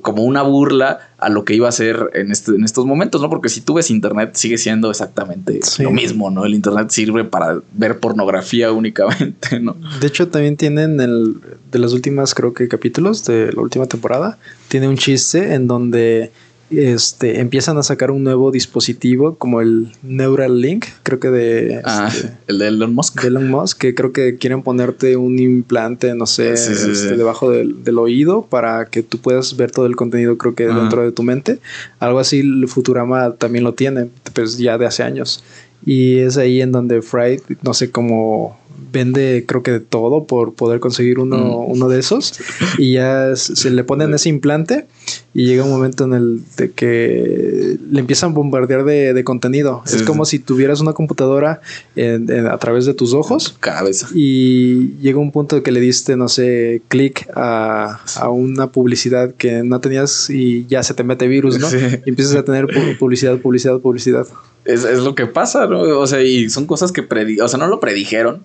como 0.03 0.25
una 0.25 0.43
burla 0.43 0.99
a 1.19 1.29
lo 1.29 1.45
que 1.45 1.55
iba 1.55 1.69
a 1.69 1.73
ser 1.73 2.11
en, 2.15 2.31
este, 2.31 2.53
en 2.53 2.65
estos 2.65 2.87
momentos, 2.87 3.21
¿no? 3.21 3.31
Porque 3.31 3.49
si 3.49 3.61
tú 3.61 3.75
ves 3.75 3.91
internet, 3.91 4.31
sigue 4.35 4.59
siendo 4.59 4.91
exactamente 4.91 5.61
lo 5.79 5.91
mismo, 5.91 6.31
¿no? 6.31 6.45
El 6.45 6.55
internet 6.55 6.91
sirve 6.91 7.25
para 7.25 7.61
ver 7.73 7.99
pornografía 7.99 8.73
únicamente, 8.73 9.61
¿no? 9.61 9.77
De 10.01 10.07
hecho, 10.07 10.29
también 10.29 10.57
tienen 10.57 11.01
el 11.01 11.37
de 11.71 11.79
las 11.79 11.93
últimas, 11.93 12.35
creo 12.35 12.55
que 12.55 12.69
capítulos 12.69 13.25
de 13.25 13.53
la 13.53 13.63
última 13.63 13.87
temporada, 13.87 14.39
tiene 14.69 14.89
un 14.89 14.97
chiste 14.97 15.55
en 15.55 15.67
donde 15.67 16.31
este, 16.71 17.41
empiezan 17.41 17.79
a 17.79 17.83
sacar 17.83 18.11
un 18.11 18.25
nuevo 18.25 18.51
dispositivo 18.51 19.37
como 19.37 19.61
el 19.61 19.93
Neuralink, 20.03 20.87
creo 21.03 21.21
que 21.21 21.31
de... 21.31 21.81
Ah, 21.85 22.11
este, 22.13 22.33
el 22.47 22.59
de 22.59 22.69
Elon 22.69 22.95
Musk. 22.95 23.21
De 23.21 23.29
Elon 23.29 23.51
Musk, 23.51 23.79
que 23.79 23.95
creo 23.95 24.13
que 24.13 24.37
quieren 24.37 24.63
ponerte 24.63 25.17
un 25.17 25.39
implante, 25.39 26.15
no 26.15 26.27
sé, 26.27 26.53
este, 26.53 27.17
debajo 27.17 27.51
del, 27.51 27.99
oído 27.99 28.47
para 28.47 28.87
que 28.87 29.03
tú 29.03 29.19
puedas 29.19 29.57
ver 29.57 29.71
todo 29.71 29.87
el 29.87 29.97
contenido, 29.97 30.37
creo 30.37 30.55
que 30.55 30.67
dentro 30.67 31.03
de 31.03 31.13
tu 31.13 31.23
mente. 31.23 31.59
Algo 32.01 32.19
así 32.19 32.67
Futurama 32.67 33.35
también 33.35 33.65
lo 33.65 33.75
tiene, 33.75 34.09
pues 34.33 34.59
ya 34.59 34.79
de 34.79 34.87
hace 34.87 35.03
años. 35.03 35.45
Y 35.87 36.19
es 36.19 36.37
ahí 36.39 36.63
en 36.63 36.73
donde 36.73 37.03
Fry, 37.03 37.41
no 37.63 37.75
sé 37.75 37.91
cómo 37.91 38.59
vende 38.95 39.45
creo 39.47 39.63
que 39.63 39.73
de 39.73 39.81
todo 39.81 40.25
por 40.25 40.55
poder 40.55 40.81
conseguir 40.81 41.19
uno, 41.19 41.37
mm. 41.37 41.71
uno 41.73 41.89
de 41.89 41.99
esos 41.99 42.33
y 42.79 42.95
ya 42.95 43.37
se 43.37 43.71
le 43.71 43.85
ponen 43.85 44.15
ese 44.15 44.31
implante 44.31 44.87
y 45.35 45.47
llega 45.47 45.65
un 45.65 45.71
momento 45.71 46.05
en 46.05 46.15
el 46.15 46.41
de 46.57 46.71
que 46.71 47.77
le 47.91 48.01
empiezan 48.01 48.31
a 48.31 48.35
bombardear 48.35 48.85
de, 48.85 49.25
contenido. 49.25 49.83
es 49.85 50.03
como 50.05 50.25
si 50.25 50.39
tuvieras 50.39 50.81
una 50.81 50.93
computadora 50.93 51.61
a 51.97 52.59
través 52.59 52.87
de 52.87 52.95
tus 52.95 53.15
ojos. 53.15 53.57
Cabeza. 53.59 54.09
Y 54.15 54.97
llega 55.01 55.19
un 55.19 55.33
punto 55.33 55.57
de 55.57 55.63
que 55.63 55.73
le 55.73 55.81
diste, 55.81 56.17
no 56.17 56.29
sé, 56.29 56.83
clic 56.89 57.29
a, 57.35 58.01
una 58.31 58.69
publicidad 58.69 59.35
que 59.35 59.65
no 59.65 59.81
tenías 59.81 60.31
y 60.31 60.67
ya 60.67 60.83
se 60.85 60.95
te 60.95 61.03
mete 61.03 61.27
virus, 61.27 61.59
¿no? 61.59 61.69
Y 62.07 62.11
empiezas 62.11 62.37
a 62.37 62.45
tener 62.45 62.67
publicidad, 62.99 63.39
publicidad, 63.39 63.81
publicidad. 63.81 64.27
Es, 64.65 64.85
es, 64.85 65.01
lo 65.01 65.15
que 65.15 65.27
pasa, 65.27 65.67
¿no? 65.67 65.81
O 65.99 66.07
sea, 66.07 66.23
y 66.23 66.49
son 66.49 66.67
cosas 66.67 66.93
que 66.93 67.03
predi 67.03 67.41
o 67.41 67.49
sea, 67.49 67.59
no 67.59 67.67
lo 67.67 67.81
predijeron, 67.81 68.43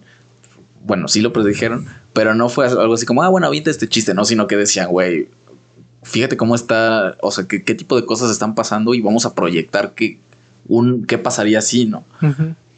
bueno, 0.83 1.07
sí 1.07 1.21
lo 1.21 1.33
predijeron, 1.33 1.85
pero 2.13 2.35
no 2.35 2.49
fue 2.49 2.67
algo 2.67 2.93
así 2.93 3.05
como, 3.05 3.23
ah, 3.23 3.29
bueno, 3.29 3.47
avienta 3.47 3.69
este 3.69 3.87
chiste, 3.87 4.13
no, 4.13 4.25
sino 4.25 4.47
que 4.47 4.57
decían, 4.57 4.89
güey, 4.89 5.29
fíjate 6.03 6.37
cómo 6.37 6.55
está, 6.55 7.17
o 7.21 7.31
sea, 7.31 7.45
qué, 7.47 7.63
qué, 7.63 7.75
tipo 7.75 7.95
de 7.95 8.05
cosas 8.05 8.31
están 8.31 8.55
pasando 8.55 8.93
y 8.93 9.01
vamos 9.01 9.25
a 9.25 9.35
proyectar 9.35 9.93
qué, 9.93 10.19
un, 10.67 11.05
qué 11.05 11.17
pasaría 11.17 11.59
así, 11.59 11.85
¿no? 11.85 12.03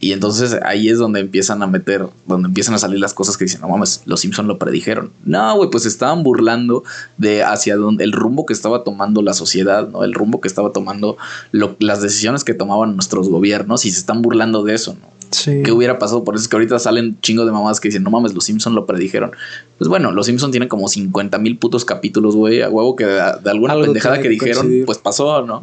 Y 0.02 0.14
entonces 0.14 0.58
ahí 0.66 0.90
es 0.90 0.98
donde 0.98 1.20
empiezan 1.20 1.62
a 1.62 1.68
meter, 1.68 2.08
donde 2.26 2.48
empiezan 2.48 2.74
a 2.74 2.80
salir 2.80 3.00
las 3.00 3.14
cosas 3.14 3.38
que 3.38 3.46
dicen, 3.46 3.62
no 3.62 3.70
mames, 3.70 4.02
los 4.06 4.22
Simpson 4.22 4.48
lo 4.48 4.58
predijeron. 4.58 5.12
No, 5.26 5.56
güey, 5.56 5.70
pues 5.70 5.86
estaban 5.86 6.24
burlando 6.24 6.84
de 7.18 7.44
hacia 7.44 7.76
donde 7.76 8.04
el 8.04 8.12
rumbo 8.12 8.48
que 8.48 8.54
estaba 8.54 8.84
tomando 8.84 9.22
la 9.22 9.36
sociedad, 9.36 9.88
¿no? 9.88 10.04
El 10.04 10.16
rumbo 10.16 10.42
que 10.42 10.48
estaba 10.48 10.72
tomando 10.72 11.18
las 11.52 12.02
decisiones 12.02 12.44
que 12.44 12.56
tomaban 12.56 12.96
nuestros 12.96 13.30
gobiernos 13.30 13.86
y 13.86 13.92
se 13.92 14.00
están 14.00 14.24
burlando 14.24 14.64
de 14.64 14.74
eso, 14.74 14.98
¿no? 15.00 15.12
Sí. 15.30 15.62
¿Qué 15.64 15.72
hubiera 15.72 16.00
pasado? 16.00 16.24
Por 16.24 16.36
eso 16.36 16.42
es 16.42 16.48
que 16.50 16.56
ahorita 16.56 16.80
salen 16.80 17.18
chingo 17.22 17.46
de 17.46 17.52
mamás 17.52 17.80
que 17.80 17.88
dicen, 17.88 18.04
no 18.04 18.10
mames, 18.10 18.34
los 18.34 18.44
Simpson 18.44 18.74
lo 18.74 18.88
predijeron. 18.88 19.32
Pues 19.78 19.88
bueno, 19.88 20.12
los 20.12 20.26
Simpson 20.26 20.50
tienen 20.50 20.68
como 20.68 20.88
50 20.88 21.38
mil 21.38 21.58
putos 21.58 21.86
capítulos, 21.86 22.36
güey, 22.36 22.64
a 22.64 22.70
huevo 22.70 22.96
que 22.96 23.06
de, 23.06 23.50
alguna 23.50 23.80
pendejada 23.80 24.20
que 24.20 24.30
dijeron, 24.30 24.68
pues 24.86 24.98
pasó, 24.98 25.46
¿no? 25.46 25.62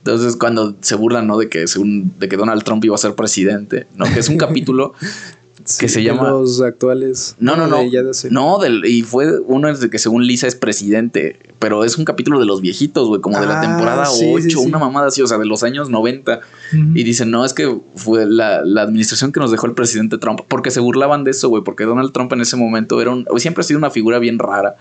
Entonces, 0.00 0.36
cuando 0.36 0.76
se 0.80 0.94
burlan, 0.94 1.26
¿no? 1.26 1.36
De 1.36 1.48
que, 1.48 1.66
según, 1.66 2.14
de 2.18 2.28
que 2.28 2.36
Donald 2.36 2.62
Trump 2.64 2.82
iba 2.84 2.94
a 2.94 2.98
ser 2.98 3.14
presidente, 3.14 3.86
¿no? 3.96 4.06
Que 4.06 4.20
es 4.20 4.28
un 4.30 4.38
capítulo 4.38 4.94
que 5.78 5.88
se 5.88 6.02
llama. 6.02 6.30
Los 6.30 6.60
actuales. 6.60 7.36
No, 7.38 7.56
no, 7.56 7.66
no. 7.66 7.78
no, 8.30 8.58
del, 8.58 8.84
y 8.84 9.02
fue 9.02 9.40
uno 9.40 9.72
de 9.74 9.90
que 9.90 9.98
según 9.98 10.26
Lisa 10.26 10.46
es 10.46 10.54
presidente, 10.54 11.38
pero 11.58 11.84
es 11.84 11.98
un 11.98 12.04
capítulo 12.04 12.40
de 12.40 12.46
los 12.46 12.60
viejitos, 12.60 13.08
güey, 13.08 13.20
como 13.20 13.40
de 13.40 13.46
la 13.46 13.58
ah, 13.58 13.60
temporada 13.60 14.10
8, 14.10 14.60
una 14.60 14.78
mamada 14.78 15.08
así, 15.08 15.22
o 15.22 15.26
sea, 15.26 15.38
de 15.38 15.46
los 15.46 15.62
años 15.62 15.90
90. 15.90 16.40
Y 16.72 17.02
dicen, 17.02 17.30
no, 17.30 17.44
es 17.44 17.52
que 17.52 17.78
fue 17.94 18.26
la, 18.26 18.58
administración 18.82 19.32
que 19.32 19.40
nos 19.40 19.50
dejó 19.50 19.66
el 19.66 19.74
presidente 19.74 20.18
Trump, 20.18 20.40
porque 20.48 20.70
se 20.70 20.80
burlaban 20.80 21.24
de 21.24 21.32
eso, 21.32 21.48
güey, 21.48 21.62
porque 21.62 21.84
Donald 21.84 22.12
Trump 22.12 22.32
en 22.32 22.40
ese 22.40 22.56
momento 22.56 23.00
era 23.00 23.10
un, 23.10 23.26
siempre 23.38 23.62
ha 23.62 23.64
sido 23.64 23.78
una 23.78 23.90
figura 23.90 24.18
bien 24.18 24.38
rara. 24.38 24.76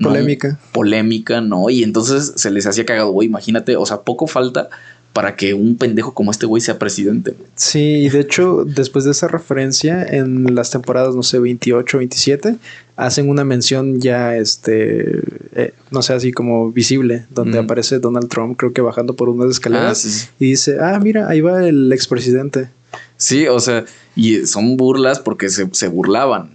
Polémica. 0.00 0.58
Polémica, 0.72 1.40
¿no? 1.40 1.70
Y 1.70 1.82
entonces 1.82 2.32
se 2.36 2.50
les 2.50 2.66
hacía 2.66 2.86
cagado, 2.86 3.10
güey, 3.10 3.28
imagínate, 3.28 3.76
o 3.76 3.86
sea, 3.86 4.02
poco 4.02 4.26
falta 4.26 4.68
para 5.12 5.36
que 5.36 5.52
un 5.52 5.76
pendejo 5.76 6.14
como 6.14 6.30
este 6.30 6.46
güey 6.46 6.62
sea 6.62 6.78
presidente. 6.78 7.34
Sí, 7.54 7.80
y 7.80 8.08
de 8.08 8.20
hecho, 8.20 8.64
después 8.64 9.04
de 9.04 9.10
esa 9.10 9.28
referencia, 9.28 10.04
en 10.04 10.54
las 10.54 10.70
temporadas, 10.70 11.14
no 11.14 11.22
sé, 11.22 11.38
28, 11.38 11.98
27, 11.98 12.56
hacen 12.96 13.28
una 13.28 13.44
mención 13.44 14.00
ya, 14.00 14.36
este, 14.36 15.20
eh, 15.54 15.74
no 15.90 16.02
sé, 16.02 16.14
así 16.14 16.32
como 16.32 16.72
visible, 16.72 17.26
donde 17.30 17.58
aparece 17.58 17.98
Donald 17.98 18.28
Trump, 18.28 18.56
creo 18.56 18.72
que 18.72 18.80
bajando 18.80 19.14
por 19.14 19.28
unas 19.28 19.50
escaleras, 19.50 20.04
ah, 20.06 20.34
y 20.38 20.50
dice, 20.50 20.78
ah, 20.80 20.98
mira, 20.98 21.28
ahí 21.28 21.40
va 21.42 21.66
el 21.66 21.92
expresidente. 21.92 22.68
Sí, 23.16 23.46
o 23.46 23.60
sea, 23.60 23.84
y 24.16 24.46
son 24.46 24.76
burlas 24.76 25.20
porque 25.20 25.48
se, 25.48 25.64
burlaban, 25.88 26.54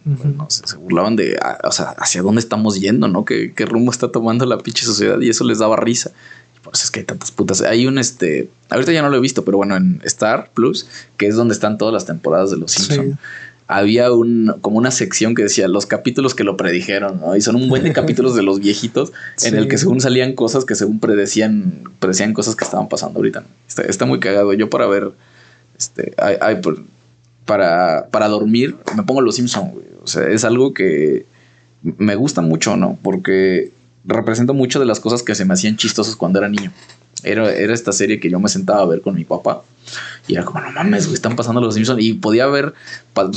se, 0.49 0.75
burlaban 0.77 1.15
de, 1.15 1.39
o 1.63 1.71
sea, 1.71 1.95
hacia 1.97 2.21
dónde 2.21 2.39
estamos 2.39 2.79
yendo, 2.79 3.07
¿no? 3.07 3.23
¿Qué, 3.23 3.53
¿Qué 3.55 3.65
rumbo 3.65 3.91
está 3.91 4.11
tomando 4.11 4.45
la 4.45 4.57
pinche 4.57 4.85
sociedad? 4.85 5.19
Y 5.21 5.29
eso 5.29 5.43
les 5.43 5.59
daba 5.59 5.77
risa. 5.77 6.11
Es 6.73 6.91
que 6.91 7.01
hay 7.01 7.05
tantas 7.05 7.31
putas. 7.31 7.61
Hay 7.61 7.87
un 7.87 7.97
este. 7.97 8.49
Ahorita 8.69 8.91
ya 8.91 9.01
no 9.01 9.09
lo 9.09 9.17
he 9.17 9.19
visto, 9.19 9.45
pero 9.45 9.57
bueno, 9.57 9.75
en 9.75 10.01
Star 10.03 10.49
Plus, 10.53 10.87
que 11.17 11.27
es 11.27 11.35
donde 11.35 11.53
están 11.53 11.77
todas 11.77 11.93
las 11.93 12.05
temporadas 12.05 12.51
de 12.51 12.57
los 12.57 12.71
Simpsons. 12.71 13.17
Había 13.69 14.13
un, 14.13 14.55
como 14.61 14.77
una 14.77 14.91
sección 14.91 15.35
que 15.35 15.43
decía 15.43 15.67
los 15.67 15.85
capítulos 15.85 16.33
que 16.33 16.45
lo 16.45 16.55
predijeron, 16.55 17.19
¿no? 17.19 17.35
Y 17.35 17.41
son 17.41 17.57
un 17.57 17.67
buen 17.67 17.83
de 17.83 17.91
capítulos 17.93 18.33
de 18.33 18.41
los 18.41 18.61
viejitos 18.61 19.11
en 19.43 19.55
el 19.55 19.67
que 19.67 19.77
según 19.77 19.99
salían 19.99 20.33
cosas 20.33 20.63
que 20.63 20.73
según 20.73 20.99
predecían, 20.99 21.83
predecían 21.99 22.33
cosas 22.33 22.55
que 22.55 22.63
estaban 22.63 22.87
pasando 22.87 23.19
ahorita. 23.19 23.43
Está, 23.67 24.05
muy 24.05 24.21
cagado. 24.21 24.53
Yo 24.53 24.69
para 24.69 24.87
ver, 24.87 25.11
este, 25.77 26.13
hay, 26.17 26.61
para, 27.45 28.07
para 28.09 28.27
dormir, 28.29 28.77
me 28.95 29.03
pongo 29.03 29.19
los 29.19 29.35
Simpsons, 29.35 29.73
O 30.01 30.07
sea, 30.07 30.29
es 30.29 30.45
algo 30.45 30.73
que 30.73 31.25
me 31.81 32.15
gusta 32.15 32.41
mucho, 32.41 32.77
¿no? 32.77 32.97
Porque 33.01 33.71
representa 34.07 34.53
mucho 34.53 34.79
de 34.79 34.85
las 34.85 34.99
cosas 34.99 35.21
que 35.21 35.35
se 35.35 35.45
me 35.45 35.53
hacían 35.53 35.77
chistosas 35.77 36.15
cuando 36.15 36.39
era 36.39 36.49
niño. 36.49 36.71
Era, 37.23 37.53
era 37.53 37.73
esta 37.73 37.91
serie 37.91 38.19
que 38.19 38.29
yo 38.29 38.39
me 38.39 38.49
sentaba 38.49 38.81
a 38.81 38.85
ver 38.85 39.01
con 39.01 39.15
mi 39.15 39.25
papá. 39.25 39.63
Y 40.27 40.33
era 40.33 40.45
como, 40.45 40.59
no 40.61 40.71
mames, 40.71 41.07
están 41.07 41.35
pasando 41.35 41.61
los 41.61 41.73
Simpsons. 41.75 42.01
Y 42.01 42.13
podía 42.13 42.47
ver, 42.47 42.73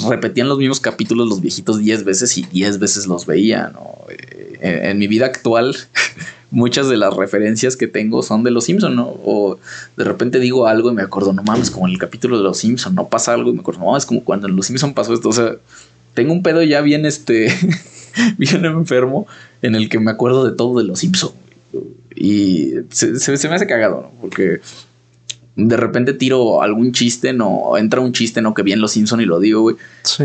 repetían 0.08 0.48
los 0.48 0.58
mismos 0.58 0.80
capítulos 0.80 1.28
los 1.28 1.40
viejitos 1.40 1.78
10 1.78 2.04
veces 2.04 2.36
y 2.38 2.42
10 2.44 2.78
veces 2.78 3.06
los 3.06 3.26
veía, 3.26 3.70
¿no? 3.72 4.04
Eh, 4.08 4.80
en, 4.90 4.98
mi 4.98 5.06
vida 5.06 5.26
actual, 5.26 5.76
muchas 6.50 6.88
de 6.88 6.96
las 6.96 7.14
referencias 7.14 7.76
que 7.76 7.86
tengo 7.86 8.22
son 8.22 8.42
de 8.42 8.50
los 8.50 8.64
Simpsons, 8.64 8.94
¿no? 8.94 9.08
O 9.24 9.58
de 9.96 10.04
repente 10.04 10.40
digo 10.40 10.66
algo 10.66 10.90
y 10.90 10.94
me 10.94 11.02
acuerdo, 11.02 11.32
no 11.32 11.42
mames, 11.42 11.70
como 11.70 11.86
en 11.86 11.94
el 11.94 11.98
capítulo 11.98 12.36
de 12.36 12.42
los 12.42 12.58
Simpsons, 12.58 12.94
no 12.94 13.08
pasa 13.08 13.32
algo 13.32 13.50
y 13.50 13.54
me 13.54 13.60
acuerdo, 13.60 13.80
no, 13.80 13.96
es 13.96 14.04
como 14.04 14.24
cuando 14.24 14.48
en 14.48 14.56
los 14.56 14.66
Simpsons 14.66 14.92
pasó 14.94 15.14
esto. 15.14 15.28
O 15.28 15.32
sea, 15.32 15.56
tengo 16.14 16.32
un 16.32 16.42
pedo 16.42 16.62
ya 16.62 16.80
bien, 16.80 17.06
este, 17.06 17.48
bien 18.38 18.64
enfermo 18.64 19.26
en 19.62 19.74
el 19.74 19.88
que 19.88 19.98
me 19.98 20.10
acuerdo 20.10 20.48
de 20.48 20.56
todo 20.56 20.78
de 20.78 20.84
los 20.84 21.00
Simpsons. 21.00 21.34
Y 22.14 22.72
se, 22.90 23.08
me 23.48 23.54
hace 23.54 23.66
cagado, 23.66 24.02
¿no? 24.02 24.12
Porque 24.20 24.60
de 25.56 25.76
repente 25.76 26.12
tiro 26.12 26.62
algún 26.62 26.92
chiste, 26.92 27.32
no, 27.32 27.76
entra 27.76 28.00
un 28.00 28.12
chiste, 28.12 28.42
no, 28.42 28.54
que 28.54 28.62
bien 28.62 28.80
los 28.80 28.92
Simpson 28.92 29.20
y 29.20 29.24
lo 29.24 29.40
digo, 29.40 29.62
güey. 29.62 29.76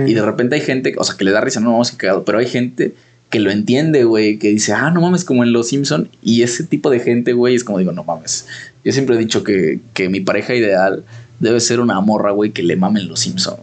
Y 0.07 0.13
de 0.13 0.21
repente 0.21 0.55
hay 0.55 0.61
gente, 0.61 0.95
o 0.97 1.03
sea, 1.03 1.15
que 1.17 1.25
le 1.25 1.31
da 1.31 1.41
risa, 1.41 1.59
no, 1.59 1.71
vamos 1.71 1.93
a 1.93 1.97
cagado, 1.97 2.23
pero 2.23 2.39
hay 2.39 2.47
gente 2.47 2.93
que 3.29 3.39
lo 3.39 3.51
entiende, 3.51 4.03
güey, 4.03 4.37
que 4.39 4.49
dice, 4.49 4.73
ah, 4.73 4.91
no 4.91 5.01
mames, 5.01 5.25
como 5.25 5.43
en 5.43 5.51
los 5.51 5.69
Simpson. 5.69 6.09
Y 6.21 6.43
ese 6.43 6.63
tipo 6.63 6.89
de 6.89 6.99
gente, 6.99 7.33
güey, 7.33 7.55
es 7.55 7.63
como 7.63 7.79
digo, 7.79 7.91
no 7.91 8.03
mames. 8.03 8.47
Yo 8.83 8.91
siempre 8.91 9.15
he 9.15 9.19
dicho 9.19 9.43
que, 9.43 9.79
que 9.93 10.09
mi 10.09 10.19
pareja 10.19 10.55
ideal 10.55 11.03
debe 11.39 11.59
ser 11.59 11.79
una 11.79 11.99
morra, 12.01 12.31
güey, 12.31 12.51
que 12.51 12.63
le 12.63 12.75
mamen 12.75 13.07
los 13.07 13.19
Simpson. 13.21 13.55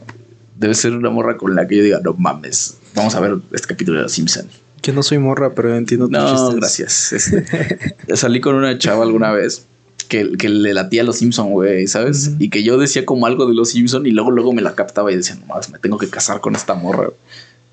Debe 0.57 0.74
ser 0.74 0.93
una 0.93 1.11
morra 1.11 1.36
con 1.36 1.55
la 1.55 1.66
que 1.66 1.77
yo 1.77 1.85
diga, 1.85 2.01
no 2.03 2.12
mames, 2.15 2.77
vamos 2.94 3.14
a 3.14 3.20
ver 3.20 3.36
este 3.52 3.69
capítulo 3.69 3.98
de 3.98 4.05
los 4.05 4.12
Simpson. 4.12 4.47
Yo 4.82 4.93
no 4.93 5.02
soy 5.02 5.19
morra, 5.19 5.55
pero 5.55 5.77
entiendo 5.77 6.06
tu 6.06 6.12
No, 6.12 6.52
gracias. 6.52 7.12
Este, 7.12 8.16
salí 8.16 8.40
con 8.40 8.55
una 8.56 8.78
chava 8.78 9.05
alguna 9.05 9.31
vez 9.32 9.66
que, 10.09 10.32
que 10.32 10.48
le 10.48 10.74
latía 10.74 11.02
a 11.02 11.05
los 11.05 11.19
Simpson, 11.19 11.51
güey, 11.52 11.86
¿sabes? 11.86 12.28
Ujú. 12.28 12.36
Y 12.40 12.48
que 12.51 12.62
yo 12.62 12.78
decía 12.78 13.06
como 13.06 13.27
algo 13.27 13.47
de 13.47 13.55
los 13.55 13.70
Simpson 13.70 14.06
y 14.06 14.10
luego 14.10 14.31
luego 14.31 14.52
me 14.52 14.60
la 14.60 14.74
captaba 14.74 15.12
y 15.12 15.16
decía, 15.16 15.36
no 15.36 15.47
mames, 15.47 15.70
me 15.70 15.78
tengo 15.78 15.98
que 15.98 16.09
casar 16.09 16.40
con 16.40 16.56
esta 16.56 16.74
morra. 16.74 17.05
güey". 17.06 17.16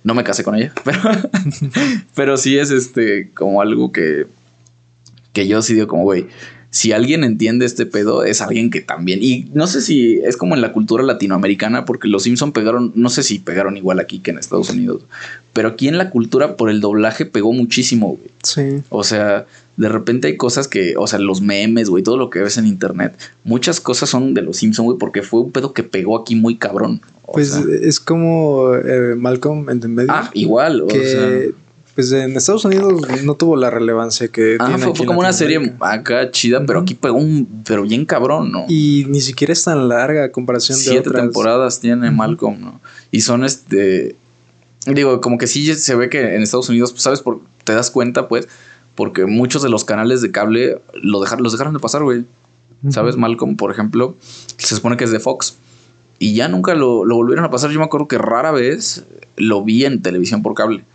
No 0.04 0.14
me 0.14 0.24
casé 0.24 0.44
con 0.44 0.56
ella, 0.56 0.72
pero, 0.84 1.02
pero 2.16 2.38
sí 2.38 2.58
es 2.58 2.72
este 2.72 3.32
como 3.34 3.62
algo 3.62 3.92
que, 3.92 4.28
que 5.34 5.48
yo 5.48 5.62
sí 5.62 5.74
digo 5.74 5.88
como, 5.88 6.04
güey, 6.04 6.28
si 6.72 6.92
alguien 6.92 7.24
entiende 7.24 7.66
este 7.66 7.86
pedo, 7.86 8.24
es 8.24 8.42
alguien 8.42 8.70
que 8.70 8.82
también. 8.82 9.20
Y 9.24 9.50
no 9.54 9.66
sé 9.68 9.82
si 9.82 10.20
es 10.24 10.38
como 10.38 10.54
en 10.56 10.62
la 10.62 10.72
cultura 10.72 11.04
latinoamericana, 11.04 11.86
porque 11.86 12.08
los 12.08 12.24
Simpson 12.24 12.52
pegaron, 12.52 12.92
no 12.96 13.10
sé 13.10 13.24
si 13.24 13.40
pegaron 13.40 13.76
igual 13.78 14.00
aquí 14.00 14.20
que 14.20 14.32
en 14.32 14.38
Estados 14.38 14.70
Unidos, 14.70 15.02
pero 15.54 15.70
aquí 15.70 15.88
en 15.88 15.98
la 15.98 16.12
cultura 16.12 16.56
por 16.58 16.70
el 16.70 16.80
doblaje 16.80 17.26
pegó 17.26 17.54
muchísimo, 17.54 18.10
güey. 18.18 18.30
Sí. 18.44 18.84
O 18.90 19.04
sea, 19.04 19.48
de 19.78 19.90
repente 19.90 20.28
hay 20.28 20.38
cosas 20.38 20.68
que, 20.68 20.96
o 20.98 21.08
sea, 21.08 21.18
los 21.20 21.42
memes, 21.42 21.90
güey, 21.90 22.04
todo 22.04 22.18
lo 22.18 22.30
que 22.30 22.40
ves 22.40 22.58
en 22.58 22.68
internet, 22.68 23.14
muchas 23.44 23.80
cosas 23.80 24.10
son 24.10 24.34
de 24.36 24.42
los 24.44 24.58
Simpson, 24.58 24.86
güey, 24.86 24.98
porque 25.00 25.24
fue 25.24 25.42
un 25.42 25.52
pedo 25.52 25.74
que 25.74 25.84
pegó 25.84 26.20
aquí 26.20 26.36
muy 26.36 26.58
cabrón. 26.58 27.02
O 27.24 27.34
Pues 27.34 27.50
sea, 27.50 27.64
es 27.82 28.00
como 28.00 28.76
eh, 28.76 29.16
Malcolm 29.18 29.70
en 29.70 29.82
el 29.82 29.90
medio. 29.90 30.12
ah, 30.12 30.30
igual, 30.34 30.82
o 30.82 30.88
que 30.88 31.06
sea. 31.08 31.54
Pues 32.00 32.14
en 32.14 32.38
Estados 32.38 32.64
Unidos 32.64 33.02
no 33.26 33.36
tuvo 33.36 33.58
la 33.58 33.70
relevancia 33.70 34.30
que 34.30 34.56
Ah, 34.58 34.68
tiene 34.68 34.82
fue, 34.82 34.96
fue 34.96 35.06
como 35.06 35.20
una 35.20 35.34
serie 35.34 35.74
acá 35.82 36.32
chida, 36.32 36.66
pero 36.66 36.80
aquí 36.80 36.94
pegó 36.96 37.18
un, 37.18 37.46
pero 37.68 37.84
bien 37.84 38.06
cabrón, 38.06 38.54
¿no? 38.54 38.64
Y 38.70 39.06
ni 39.10 39.20
siquiera 39.20 39.52
es 39.52 39.66
tan 39.66 39.90
larga 39.90 40.24
a 40.24 40.32
comparación 40.32 40.78
de 40.78 40.84
Siete 40.86 41.10
otras. 41.10 41.24
temporadas 41.24 41.82
tiene. 41.82 42.10
Malcolm, 42.10 42.62
¿no? 42.62 42.80
Y 43.12 43.20
son 43.20 43.44
este. 43.44 44.16
Digo, 44.86 45.20
como 45.20 45.38
que 45.38 45.48
sí 45.48 45.74
se 45.74 45.94
ve 45.96 46.08
que 46.08 46.36
en 46.36 46.42
Estados 46.42 46.70
Unidos, 46.70 46.92
pues, 46.94 47.04
¿sabes? 47.04 47.20
Por, 47.20 47.42
te 47.66 47.74
das 47.74 47.92
cuenta, 47.92 48.30
pues, 48.30 48.48
porque 48.96 49.26
muchos 49.26 49.62
de 49.62 49.68
los 49.68 49.84
canales 49.84 50.22
de 50.22 50.32
cable 50.32 50.80
lo 51.02 51.20
dejaron, 51.20 51.44
los 51.44 51.52
dejaron 51.52 51.74
de 51.74 51.82
pasar, 51.82 52.02
güey. 52.04 52.24
¿Sabes? 52.92 53.18
Malcolm, 53.18 53.58
por 53.58 53.72
ejemplo, 53.74 54.16
se 54.56 54.74
supone 54.74 54.96
que 54.96 55.04
es 55.04 55.12
de 55.12 55.20
Fox. 55.20 55.58
Y 56.18 56.34
ya 56.34 56.48
nunca 56.48 56.76
lo, 56.76 57.04
lo 57.04 57.16
volvieron 57.16 57.44
a 57.44 57.52
pasar. 57.52 57.72
Yo 57.72 57.80
me 57.80 57.84
acuerdo 57.84 58.08
que 58.08 58.18
rara 58.18 58.52
vez 58.52 59.04
lo 59.36 59.66
vi 59.66 59.84
en 59.84 60.02
televisión 60.02 60.42
por 60.44 60.54
cable. 60.54 60.86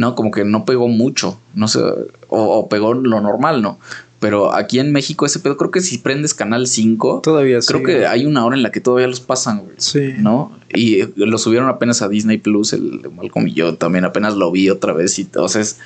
No, 0.00 0.14
como 0.14 0.30
que 0.30 0.44
no 0.44 0.64
pegó 0.64 0.88
mucho. 0.88 1.38
No 1.54 1.68
sé. 1.68 1.80
O, 2.28 2.58
o 2.58 2.68
pegó 2.68 2.94
lo 2.94 3.20
normal, 3.20 3.60
¿no? 3.60 3.78
Pero 4.18 4.54
aquí 4.54 4.78
en 4.78 4.92
México 4.92 5.24
ese 5.26 5.40
pedo, 5.40 5.56
creo 5.56 5.70
que 5.70 5.80
si 5.80 5.98
prendes 5.98 6.34
Canal 6.34 6.66
5, 6.66 7.20
Todavía 7.22 7.58
creo 7.66 7.80
sigue. 7.80 7.98
que 8.00 8.06
hay 8.06 8.26
una 8.26 8.44
hora 8.44 8.54
en 8.56 8.62
la 8.62 8.70
que 8.70 8.80
todavía 8.80 9.06
los 9.08 9.20
pasan, 9.20 9.60
güey. 9.60 9.74
Sí. 9.78 10.12
¿No? 10.18 10.52
Y 10.74 11.02
lo 11.16 11.38
subieron 11.38 11.68
apenas 11.68 12.02
a 12.02 12.08
Disney 12.08 12.38
Plus, 12.38 12.72
el 12.72 13.02
de 13.02 13.08
Malcolm 13.08 13.46
y 13.48 13.52
yo 13.54 13.74
también 13.76 14.04
apenas 14.04 14.34
lo 14.36 14.50
vi 14.50 14.68
otra 14.70 14.92
vez. 14.92 15.18
Y 15.18 15.22
entonces, 15.22 15.78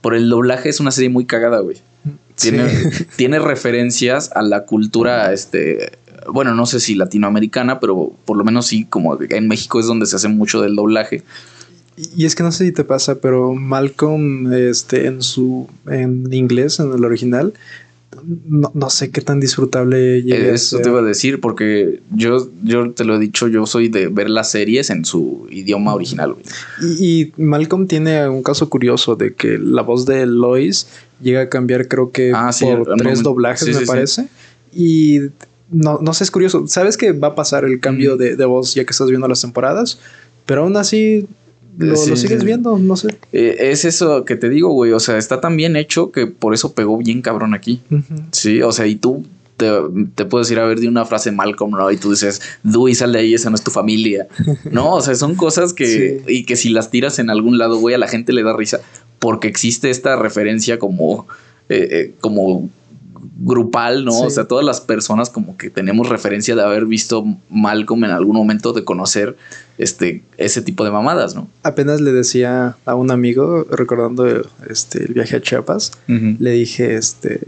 por 0.00 0.14
el 0.14 0.28
doblaje 0.30 0.68
es 0.70 0.80
una 0.80 0.90
serie 0.90 1.10
muy 1.10 1.26
cagada, 1.26 1.60
güey. 1.60 1.76
Tiene, 2.34 2.68
Sí. 2.70 3.04
tiene 3.16 3.38
referencias 3.38 4.30
a 4.34 4.40
la 4.42 4.64
cultura, 4.64 5.32
este, 5.34 5.92
bueno, 6.32 6.54
no 6.54 6.64
sé 6.66 6.80
si 6.80 6.94
latinoamericana, 6.94 7.78
pero 7.78 8.12
por 8.24 8.36
lo 8.38 8.44
menos 8.44 8.66
sí, 8.66 8.86
como 8.86 9.18
en 9.20 9.48
México 9.48 9.80
es 9.80 9.86
donde 9.86 10.06
se 10.06 10.16
hace 10.16 10.28
mucho 10.28 10.62
del 10.62 10.76
doblaje. 10.76 11.22
Y 12.16 12.24
es 12.24 12.34
que 12.34 12.42
no 12.42 12.52
sé 12.52 12.64
si 12.64 12.72
te 12.72 12.84
pasa, 12.84 13.16
pero 13.16 13.52
Malcolm, 13.54 14.52
este, 14.52 15.06
en 15.06 15.22
su, 15.22 15.68
en 15.90 16.32
inglés, 16.32 16.80
en 16.80 16.90
el 16.92 17.04
original, 17.04 17.52
no, 18.46 18.70
no 18.74 18.88
sé 18.90 19.10
qué 19.10 19.20
tan 19.20 19.40
disfrutable 19.40 20.22
llegue 20.22 20.50
a 20.50 20.54
Eso 20.54 20.78
te 20.80 20.88
iba 20.88 21.00
a 21.00 21.02
decir, 21.02 21.40
porque 21.40 22.00
yo, 22.14 22.48
yo 22.62 22.90
te 22.92 23.04
lo 23.04 23.16
he 23.16 23.18
dicho, 23.18 23.46
yo 23.48 23.66
soy 23.66 23.88
de 23.88 24.08
ver 24.08 24.30
las 24.30 24.50
series 24.50 24.90
en 24.90 25.04
su 25.04 25.46
idioma 25.50 25.94
original. 25.94 26.34
Y, 26.80 27.32
y 27.36 27.42
Malcolm 27.42 27.86
tiene 27.86 28.28
un 28.28 28.42
caso 28.42 28.68
curioso 28.68 29.16
de 29.16 29.34
que 29.34 29.58
la 29.58 29.82
voz 29.82 30.06
de 30.06 30.24
Lois 30.26 30.86
llega 31.20 31.42
a 31.42 31.48
cambiar, 31.48 31.88
creo 31.88 32.10
que 32.10 32.32
Ah, 32.34 32.52
sí, 32.52 32.64
por 32.64 32.84
tres 32.96 33.04
momento. 33.04 33.22
doblajes, 33.30 33.66
Sí, 33.66 33.72
me 33.74 33.80
sí. 33.80 33.86
parece. 33.86 34.28
Y 34.74 35.18
no, 35.70 35.98
no 36.02 36.14
sé, 36.14 36.24
es 36.24 36.30
curioso. 36.30 36.66
Sabes 36.68 36.96
que 36.96 37.12
va 37.12 37.28
a 37.28 37.34
pasar 37.34 37.64
el 37.64 37.80
cambio 37.80 38.14
Mm. 38.16 38.18
de, 38.18 38.36
de 38.36 38.44
voz 38.46 38.74
ya 38.74 38.84
que 38.84 38.90
estás 38.92 39.08
viendo 39.08 39.28
las 39.28 39.40
temporadas, 39.42 39.98
pero 40.46 40.62
aún 40.62 40.76
así 40.76 41.26
lo, 41.78 41.96
Sí, 41.96 42.10
lo 42.10 42.16
sigues 42.16 42.40
sí. 42.40 42.46
viendo, 42.46 42.78
no 42.78 42.96
sé. 42.96 43.08
Eh, 43.32 43.56
es 43.70 43.84
eso 43.84 44.24
que 44.24 44.36
te 44.36 44.48
digo, 44.48 44.70
güey. 44.72 44.92
O 44.92 45.00
sea, 45.00 45.18
está 45.18 45.40
tan 45.40 45.56
bien 45.56 45.76
hecho 45.76 46.10
que 46.12 46.26
por 46.26 46.54
eso 46.54 46.72
pegó 46.74 46.98
bien 46.98 47.22
cabrón 47.22 47.54
aquí. 47.54 47.80
Sí, 48.30 48.62
o 48.62 48.72
sea, 48.72 48.86
y 48.86 48.96
tú 48.96 49.24
te, 49.56 49.70
te 50.14 50.24
puedes 50.24 50.50
ir 50.50 50.58
a 50.58 50.66
ver 50.66 50.80
de 50.80 50.88
una 50.88 51.04
frase 51.04 51.30
Malcolm, 51.32 51.72
¿no? 51.72 51.90
Y 51.90 51.96
tú 51.96 52.10
dices, 52.10 52.40
Dewey, 52.62 52.94
sal 52.94 53.12
de 53.12 53.20
ahí, 53.20 53.34
esa 53.34 53.50
no 53.50 53.56
es 53.56 53.62
tu 53.62 53.70
familia. 53.70 54.28
No, 54.70 54.94
o 54.94 55.00
sea, 55.00 55.14
son 55.14 55.34
cosas 55.34 55.72
que, 55.72 56.22
y 56.26 56.44
que 56.44 56.56
si 56.56 56.70
las 56.70 56.90
tiras 56.90 57.18
en 57.18 57.30
algún 57.30 57.58
lado, 57.58 57.78
güey, 57.78 57.94
a 57.94 57.98
la 57.98 58.08
gente 58.08 58.32
le 58.32 58.42
da 58.42 58.56
risa 58.56 58.80
porque 59.18 59.48
existe 59.48 59.90
esta 59.90 60.16
referencia 60.16 60.78
como, 60.78 61.26
eh, 61.68 61.88
eh, 61.90 62.14
como 62.20 62.70
grupal, 63.38 64.04
¿no? 64.04 64.12
Sí. 64.12 64.24
O 64.24 64.30
sea, 64.30 64.44
todas 64.44 64.64
las 64.64 64.80
personas 64.80 65.30
como 65.30 65.56
que 65.56 65.70
tenemos 65.70 66.08
referencia 66.08 66.54
de 66.54 66.62
haber 66.62 66.86
visto 66.86 67.24
Malcolm 67.50 68.04
en 68.04 68.10
algún 68.10 68.36
momento, 68.36 68.72
de 68.72 68.84
conocer 68.84 69.36
este, 69.78 70.22
ese 70.36 70.62
tipo 70.62 70.84
de 70.84 70.90
mamadas, 70.90 71.34
¿no? 71.34 71.48
Apenas 71.62 72.00
le 72.00 72.12
decía 72.12 72.76
a 72.84 72.94
un 72.94 73.10
amigo, 73.10 73.66
recordando 73.70 74.26
este, 74.68 75.04
el 75.04 75.14
viaje 75.14 75.36
a 75.36 75.40
Chiapas, 75.40 75.92
le 76.06 76.50
dije, 76.50 76.94
este, 76.94 77.40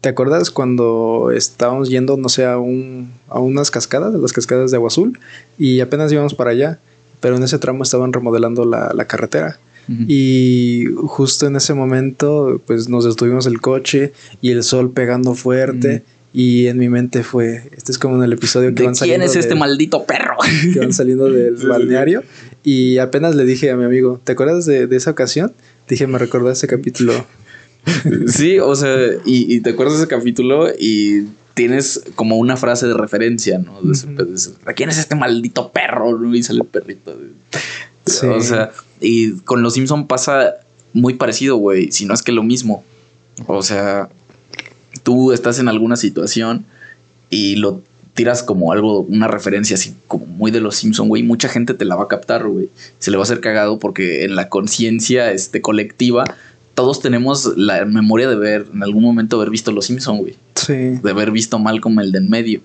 ¿te 0.00 0.08
acuerdas 0.08 0.50
cuando 0.50 1.30
estábamos 1.34 1.88
yendo, 1.88 2.16
no 2.16 2.28
sé, 2.28 2.46
a, 2.46 2.58
un, 2.58 3.12
a 3.28 3.38
unas 3.38 3.70
cascadas, 3.70 4.14
las 4.14 4.32
cascadas 4.32 4.70
de 4.70 4.76
Agua 4.76 4.88
Azul, 4.88 5.18
y 5.58 5.80
apenas 5.80 6.10
íbamos 6.12 6.34
para 6.34 6.50
allá, 6.50 6.78
pero 7.20 7.36
en 7.36 7.42
ese 7.42 7.58
tramo 7.58 7.82
estaban 7.82 8.12
remodelando 8.12 8.64
la, 8.64 8.92
la 8.94 9.04
carretera. 9.06 9.58
Y 9.88 10.84
justo 11.06 11.46
en 11.46 11.56
ese 11.56 11.72
momento, 11.74 12.60
pues 12.66 12.88
nos 12.88 13.04
detuvimos 13.04 13.46
el 13.46 13.60
coche 13.60 14.12
y 14.42 14.50
el 14.50 14.62
sol 14.62 14.92
pegando 14.92 15.34
fuerte. 15.34 16.02
Y 16.34 16.66
en 16.66 16.76
mi 16.76 16.90
mente 16.90 17.22
fue, 17.24 17.70
este 17.74 17.90
es 17.90 17.98
como 17.98 18.16
en 18.16 18.22
el 18.22 18.34
episodio 18.34 18.68
que 18.68 18.74
¿De 18.74 18.84
van 18.84 18.92
quién 18.92 18.96
saliendo 18.96 19.26
es 19.26 19.34
este 19.34 19.54
maldito 19.54 20.04
perro? 20.04 20.36
que 20.74 20.78
van 20.78 20.92
saliendo 20.92 21.24
del 21.30 21.54
balneario. 21.56 22.22
Y 22.62 22.98
apenas 22.98 23.34
le 23.34 23.44
dije 23.44 23.70
a 23.70 23.76
mi 23.76 23.84
amigo, 23.84 24.20
¿te 24.22 24.32
acuerdas 24.32 24.66
de, 24.66 24.86
de 24.86 24.96
esa 24.96 25.10
ocasión? 25.12 25.52
Dije, 25.88 26.06
me 26.06 26.18
recordó 26.18 26.50
ese 26.50 26.66
capítulo. 26.66 27.12
Sí, 28.26 28.58
o 28.58 28.74
sea, 28.74 28.94
y, 29.24 29.54
y 29.54 29.60
te 29.60 29.70
acuerdas 29.70 29.94
de 29.96 30.00
ese 30.02 30.08
capítulo 30.08 30.66
y 30.78 31.22
tienes 31.54 32.02
como 32.16 32.36
una 32.36 32.58
frase 32.58 32.86
de 32.86 32.92
referencia, 32.92 33.58
¿no? 33.58 33.80
De, 33.80 33.92
ese 33.92 34.06
Ujú. 34.08 34.16
pe- 34.16 34.24
de 34.24 34.34
ese, 34.34 34.50
¿De 34.66 34.74
quién 34.74 34.90
es 34.90 34.98
este 34.98 35.14
maldito 35.14 35.72
perro? 35.72 36.34
Y 36.34 36.42
sale 36.42 36.60
el 36.60 36.66
perrito. 36.66 37.16
Sí. 38.04 38.26
O 38.26 38.40
sea, 38.42 38.72
y 39.00 39.32
con 39.40 39.62
los 39.62 39.74
Simpson 39.74 40.06
pasa 40.06 40.54
muy 40.92 41.14
parecido, 41.14 41.56
güey, 41.56 41.92
si 41.92 42.06
no 42.06 42.14
es 42.14 42.22
que 42.22 42.32
lo 42.32 42.42
mismo. 42.42 42.84
O 43.46 43.62
sea, 43.62 44.08
tú 45.02 45.32
estás 45.32 45.58
en 45.58 45.68
alguna 45.68 45.96
situación 45.96 46.64
y 47.30 47.56
lo 47.56 47.82
tiras 48.14 48.42
como 48.42 48.72
algo, 48.72 49.02
una 49.02 49.28
referencia 49.28 49.74
así 49.76 49.94
como 50.08 50.26
muy 50.26 50.50
de 50.50 50.60
los 50.60 50.76
Simpson, 50.76 51.08
güey, 51.08 51.22
mucha 51.22 51.48
gente 51.48 51.74
te 51.74 51.84
la 51.84 51.94
va 51.94 52.04
a 52.04 52.08
captar, 52.08 52.46
güey. 52.48 52.68
Se 52.98 53.10
le 53.10 53.16
va 53.16 53.22
a 53.22 53.24
hacer 53.24 53.40
cagado 53.40 53.78
porque 53.78 54.24
en 54.24 54.34
la 54.34 54.48
conciencia 54.48 55.30
este, 55.30 55.60
colectiva 55.60 56.24
todos 56.74 57.00
tenemos 57.00 57.56
la 57.56 57.84
memoria 57.84 58.28
de 58.28 58.36
ver, 58.36 58.66
en 58.72 58.82
algún 58.82 59.02
momento 59.04 59.36
haber 59.36 59.50
visto 59.50 59.70
los 59.72 59.86
Simpson, 59.86 60.18
güey 60.18 60.36
Sí. 60.56 60.72
de 60.74 61.10
haber 61.10 61.30
visto 61.30 61.58
mal 61.60 61.80
como 61.80 62.00
el 62.00 62.10
de 62.10 62.18
en 62.18 62.28
medio, 62.30 62.60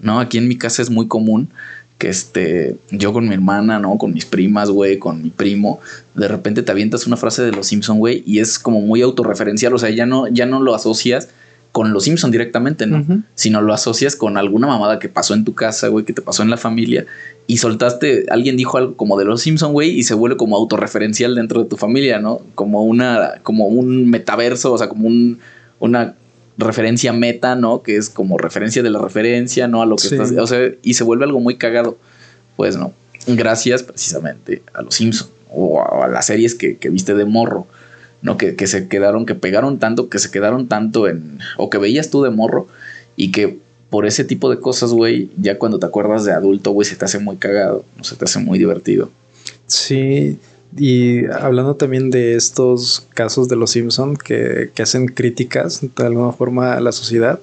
¿no? 0.00 0.18
Aquí 0.18 0.38
en 0.38 0.48
mi 0.48 0.56
casa 0.58 0.82
es 0.82 0.90
muy 0.90 1.06
común 1.06 1.50
que 1.98 2.08
este, 2.08 2.76
yo 2.90 3.12
con 3.12 3.26
mi 3.28 3.34
hermana, 3.34 3.78
¿no? 3.78 3.96
Con 3.96 4.12
mis 4.12 4.26
primas, 4.26 4.70
güey, 4.70 4.98
con 4.98 5.22
mi 5.22 5.30
primo, 5.30 5.80
de 6.14 6.28
repente 6.28 6.62
te 6.62 6.70
avientas 6.70 7.06
una 7.06 7.16
frase 7.16 7.42
de 7.42 7.52
los 7.52 7.68
Simpson, 7.68 7.98
güey, 7.98 8.22
y 8.26 8.40
es 8.40 8.58
como 8.58 8.80
muy 8.80 9.00
autorreferencial, 9.02 9.72
o 9.74 9.78
sea, 9.78 9.90
ya 9.90 10.04
no, 10.04 10.28
ya 10.28 10.46
no 10.46 10.60
lo 10.60 10.74
asocias 10.74 11.28
con 11.72 11.92
los 11.92 12.04
Simpson 12.04 12.30
directamente, 12.30 12.86
¿no? 12.86 13.04
Sino 13.34 13.60
lo 13.60 13.74
asocias 13.74 14.16
con 14.16 14.38
alguna 14.38 14.66
mamada 14.66 14.98
que 14.98 15.10
pasó 15.10 15.34
en 15.34 15.44
tu 15.44 15.54
casa, 15.54 15.88
güey, 15.88 16.06
que 16.06 16.14
te 16.14 16.22
pasó 16.22 16.42
en 16.42 16.50
la 16.50 16.56
familia, 16.56 17.06
y 17.46 17.58
soltaste, 17.58 18.26
alguien 18.30 18.56
dijo 18.56 18.76
algo 18.76 18.96
como 18.96 19.18
de 19.18 19.24
los 19.24 19.42
Simpson, 19.42 19.72
güey, 19.72 19.90
y 19.90 20.02
se 20.02 20.14
vuelve 20.14 20.36
como 20.36 20.56
autorreferencial 20.56 21.34
dentro 21.34 21.62
de 21.62 21.68
tu 21.68 21.76
familia, 21.76 22.18
¿no? 22.18 22.40
Como 22.54 22.82
una, 22.84 23.40
como 23.42 23.66
un 23.68 24.08
metaverso, 24.10 24.72
o 24.72 24.78
sea, 24.78 24.88
como 24.88 25.06
un, 25.06 25.38
una 25.78 26.14
referencia 26.58 27.12
meta, 27.12 27.54
¿no? 27.54 27.82
Que 27.82 27.96
es 27.96 28.08
como 28.08 28.38
referencia 28.38 28.82
de 28.82 28.90
la 28.90 28.98
referencia, 29.00 29.68
¿no? 29.68 29.82
A 29.82 29.86
lo 29.86 29.96
que 29.96 30.08
Sí. 30.08 30.14
estás, 30.14 30.32
o 30.32 30.46
sea, 30.46 30.70
y 30.82 30.94
se 30.94 31.04
vuelve 31.04 31.24
algo 31.24 31.40
muy 31.40 31.56
cagado, 31.56 31.98
pues, 32.56 32.76
¿no? 32.76 32.92
Gracias 33.26 33.82
precisamente 33.82 34.62
a 34.72 34.82
los 34.82 34.94
Simpson 34.94 35.28
o 35.50 35.80
a, 35.82 36.04
a 36.06 36.08
las 36.08 36.26
series 36.26 36.54
que, 36.54 36.76
que 36.76 36.88
viste 36.88 37.14
de 37.14 37.24
morro, 37.24 37.66
¿no? 38.22 38.36
Que, 38.38 38.54
que 38.56 38.66
se 38.66 38.88
quedaron, 38.88 39.26
que 39.26 39.34
pegaron 39.34 39.78
tanto, 39.78 40.08
que 40.08 40.18
se 40.18 40.30
quedaron 40.30 40.68
tanto 40.68 41.08
en, 41.08 41.38
o 41.56 41.68
que 41.70 41.78
veías 41.78 42.08
tú 42.10 42.22
de 42.22 42.30
morro 42.30 42.68
y 43.16 43.32
que 43.32 43.58
por 43.90 44.06
ese 44.06 44.24
tipo 44.24 44.50
de 44.50 44.58
cosas, 44.58 44.90
güey, 44.92 45.30
ya 45.36 45.58
cuando 45.58 45.78
te 45.78 45.86
acuerdas 45.86 46.24
de 46.24 46.32
adulto, 46.32 46.72
güey, 46.72 46.86
se 46.88 46.96
te 46.96 47.04
hace 47.04 47.18
muy 47.18 47.36
cagado, 47.36 47.84
no 47.96 48.04
se 48.04 48.16
te 48.16 48.24
hace 48.24 48.38
muy 48.40 48.58
divertido. 48.58 49.10
Sí, 49.66 50.38
y 50.76 51.24
hablando 51.26 51.76
también 51.76 52.10
de 52.10 52.34
estos 52.34 53.06
casos 53.14 53.48
de 53.48 53.56
los 53.56 53.70
Simpson 53.70 54.16
que, 54.16 54.70
que 54.74 54.82
hacen 54.82 55.06
críticas 55.06 55.80
de 55.96 56.04
alguna 56.04 56.32
forma 56.32 56.74
a 56.74 56.80
la 56.80 56.92
sociedad, 56.92 57.40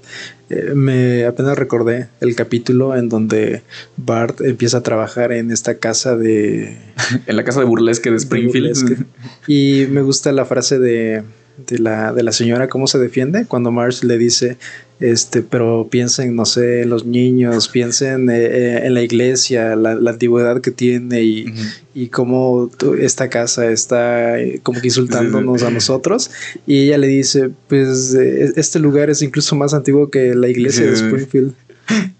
eh, 0.49 0.73
me 0.75 1.25
apenas 1.25 1.57
recordé 1.57 2.07
el 2.21 2.35
capítulo 2.35 2.95
en 2.95 3.09
donde 3.09 3.63
Bart 3.97 4.41
empieza 4.41 4.77
a 4.77 4.83
trabajar 4.83 5.31
en 5.31 5.51
esta 5.51 5.75
casa 5.79 6.15
de 6.15 6.77
En 7.27 7.35
la 7.35 7.43
casa 7.43 7.59
de 7.59 7.65
burlesque 7.65 8.11
de 8.11 8.17
Springfield. 8.17 8.81
burlesque. 8.81 9.03
y 9.47 9.87
me 9.89 10.01
gusta 10.01 10.31
la 10.31 10.45
frase 10.45 10.77
de, 10.79 11.23
de 11.57 11.79
la, 11.79 12.13
de 12.13 12.23
la 12.23 12.31
señora, 12.31 12.67
cómo 12.67 12.87
se 12.87 12.99
defiende, 12.99 13.45
cuando 13.45 13.71
Marge 13.71 14.05
le 14.05 14.17
dice, 14.17 14.57
Este, 14.99 15.41
pero 15.41 15.87
piensen, 15.89 16.35
no 16.35 16.45
sé, 16.45 16.85
los 16.85 17.05
niños, 17.05 17.67
piensen 17.67 18.29
eh, 18.29 18.45
eh, 18.45 18.81
en 18.85 18.93
la 18.93 19.01
iglesia, 19.01 19.75
la, 19.75 19.91
antigüedad 19.91 20.61
que 20.61 20.71
tiene 20.71 21.23
y, 21.23 21.53
y 21.93 22.07
cómo 22.07 22.69
esta 22.99 23.29
casa 23.29 23.69
está 23.69 24.39
eh, 24.39 24.61
como 24.63 24.79
que 24.79 24.87
insultándonos 24.87 25.63
a 25.63 25.71
nosotros. 25.71 26.31
Y 26.65 26.83
ella 26.83 26.97
le 26.99 27.07
dice, 27.07 27.49
pues 27.67 28.13
este 28.13 28.79
lugar 28.79 29.09
es 29.09 29.21
incluso 29.21 29.55
más 29.55 29.73
antiguo 29.73 30.09
que 30.09 30.35
la 30.35 30.47
iglesia 30.47 30.85
de 30.85 30.93
Springfield. 30.93 31.53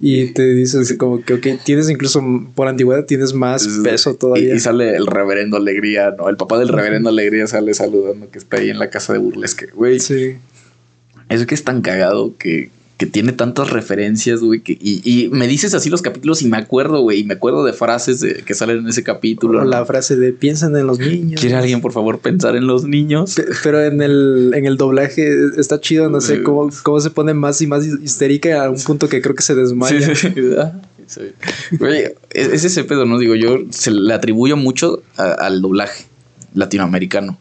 Y 0.02 0.34
te 0.34 0.54
dices 0.54 0.94
como 0.98 1.24
que, 1.24 1.36
ok, 1.36 1.48
tienes 1.64 1.90
incluso 1.90 2.22
por 2.54 2.68
antigüedad 2.68 3.06
tienes 3.06 3.34
más 3.34 3.66
peso 3.82 4.16
todavía. 4.16 4.56
Y, 4.56 4.60
sale 4.60 4.98
el 4.98 5.08
reverendo 5.08 5.56
Alegría, 5.56 6.14
¿no? 6.18 6.28
El 6.28 6.36
papá 6.36 6.60
del 6.60 6.68
reverendo 6.68 7.10
Alegría 7.10 7.48
sale 7.48 7.74
saludando 7.74 8.30
que 8.30 8.40
está 8.40 8.58
ahí 8.58 8.70
en 8.70 8.80
la 8.80 8.90
casa 8.90 9.14
de 9.14 9.20
burlesque, 9.20 9.68
güey. 9.74 10.02
Sí. 10.02 10.36
Es 11.34 11.46
que 11.46 11.56
es 11.56 11.64
tan 11.64 11.82
cagado 11.82 12.36
que, 12.38 12.70
que 12.98 13.06
tiene 13.06 13.32
tantas 13.32 13.70
referencias, 13.72 14.40
güey. 14.42 14.62
y, 14.66 15.02
y, 15.04 15.30
me 15.30 15.48
dices 15.48 15.74
así 15.74 15.90
los 15.90 16.02
capítulos 16.02 16.42
y 16.42 16.48
me 16.48 16.58
acuerdo, 16.58 17.02
güey. 17.02 17.22
Y 17.22 17.24
me 17.24 17.34
acuerdo 17.34 17.64
de 17.66 17.74
frases 17.74 18.20
de, 18.20 18.44
que 18.44 18.54
salen 18.54 18.80
en 18.80 18.88
ese 18.88 19.04
capítulo. 19.04 19.64
La 19.66 19.86
frase 19.86 20.16
de 20.16 20.32
piensan 20.32 20.76
en 20.78 20.88
los 20.88 21.00
niños. 21.00 21.42
¿Quiere 21.42 21.56
alguien, 21.56 21.82
por 21.82 21.92
favor, 21.92 22.20
pensar 22.20 22.56
en 22.56 22.68
los 22.68 22.86
niños? 22.86 23.36
Pero 23.64 23.84
en 23.84 24.02
el, 24.02 24.52
en 24.54 24.66
el 24.66 24.78
doblaje 24.78 25.28
está 25.58 25.80
chido, 25.80 26.10
no 26.10 26.22
sé 26.22 26.44
cómo, 26.44 26.70
cómo 26.84 27.00
se 27.00 27.10
pone 27.10 27.34
más 27.34 27.62
y 27.62 27.68
más 27.68 27.86
histérica 27.86 28.66
a 28.66 28.70
un 28.70 28.82
punto 28.82 29.10
que 29.10 29.22
creo 29.22 29.36
que 29.36 29.44
se 29.44 29.56
desmaya. 29.56 30.16
Sí, 30.16 30.30
sí, 31.08 31.22
Güey, 31.78 32.06
es 32.32 32.64
ese 32.64 32.84
pedo, 32.84 33.06
¿no? 33.06 33.20
Digo, 33.20 33.36
yo 33.36 33.60
se 33.72 33.92
le 33.92 34.14
atribuyo 34.14 34.56
mucho 34.56 35.04
al 35.18 35.62
doblaje 35.62 36.06
latinoamericano. 36.54 37.38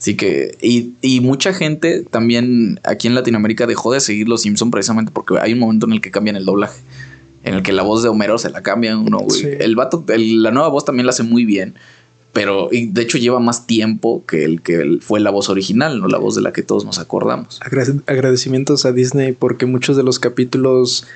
Así 0.00 0.16
que, 0.16 0.56
y, 0.62 0.94
y, 1.02 1.20
mucha 1.20 1.52
gente 1.52 2.02
también 2.10 2.80
aquí 2.84 3.06
en 3.06 3.14
Latinoamérica 3.14 3.66
dejó 3.66 3.92
de 3.92 4.00
seguir 4.00 4.28
Los 4.28 4.40
Simpson 4.42 4.70
precisamente 4.70 5.12
porque 5.12 5.34
hay 5.38 5.52
un 5.52 5.58
momento 5.58 5.84
en 5.84 5.92
el 5.92 6.00
que 6.00 6.10
cambian 6.10 6.36
el 6.36 6.46
doblaje. 6.46 6.80
En 7.44 7.52
el 7.52 7.62
que 7.62 7.72
la 7.72 7.82
voz 7.82 8.02
de 8.02 8.08
Homero 8.08 8.38
se 8.38 8.48
la 8.48 8.62
cambian, 8.62 9.04
¿no, 9.04 9.26
El 9.42 9.76
vato, 9.76 10.04
la 10.08 10.50
nueva 10.52 10.68
voz 10.68 10.86
también 10.86 11.04
la 11.04 11.10
hace 11.10 11.22
muy 11.22 11.44
bien. 11.44 11.74
Pero 12.32 12.68
y 12.72 12.86
de 12.86 13.02
hecho 13.02 13.18
lleva 13.18 13.40
más 13.40 13.66
tiempo 13.66 14.24
que 14.24 14.44
el 14.44 14.62
que 14.62 14.98
fue 15.02 15.20
la 15.20 15.30
voz 15.30 15.50
original, 15.50 16.00
no 16.00 16.08
la 16.08 16.18
voz 16.18 16.34
de 16.34 16.42
la 16.42 16.52
que 16.52 16.62
todos 16.62 16.86
nos 16.86 16.98
acordamos. 16.98 17.60
agradecimientos 18.06 18.86
a 18.86 18.92
Disney 18.92 19.32
porque 19.32 19.66
muchos 19.66 19.98
de 19.98 20.02
los 20.02 20.18
capítulos 20.18 21.06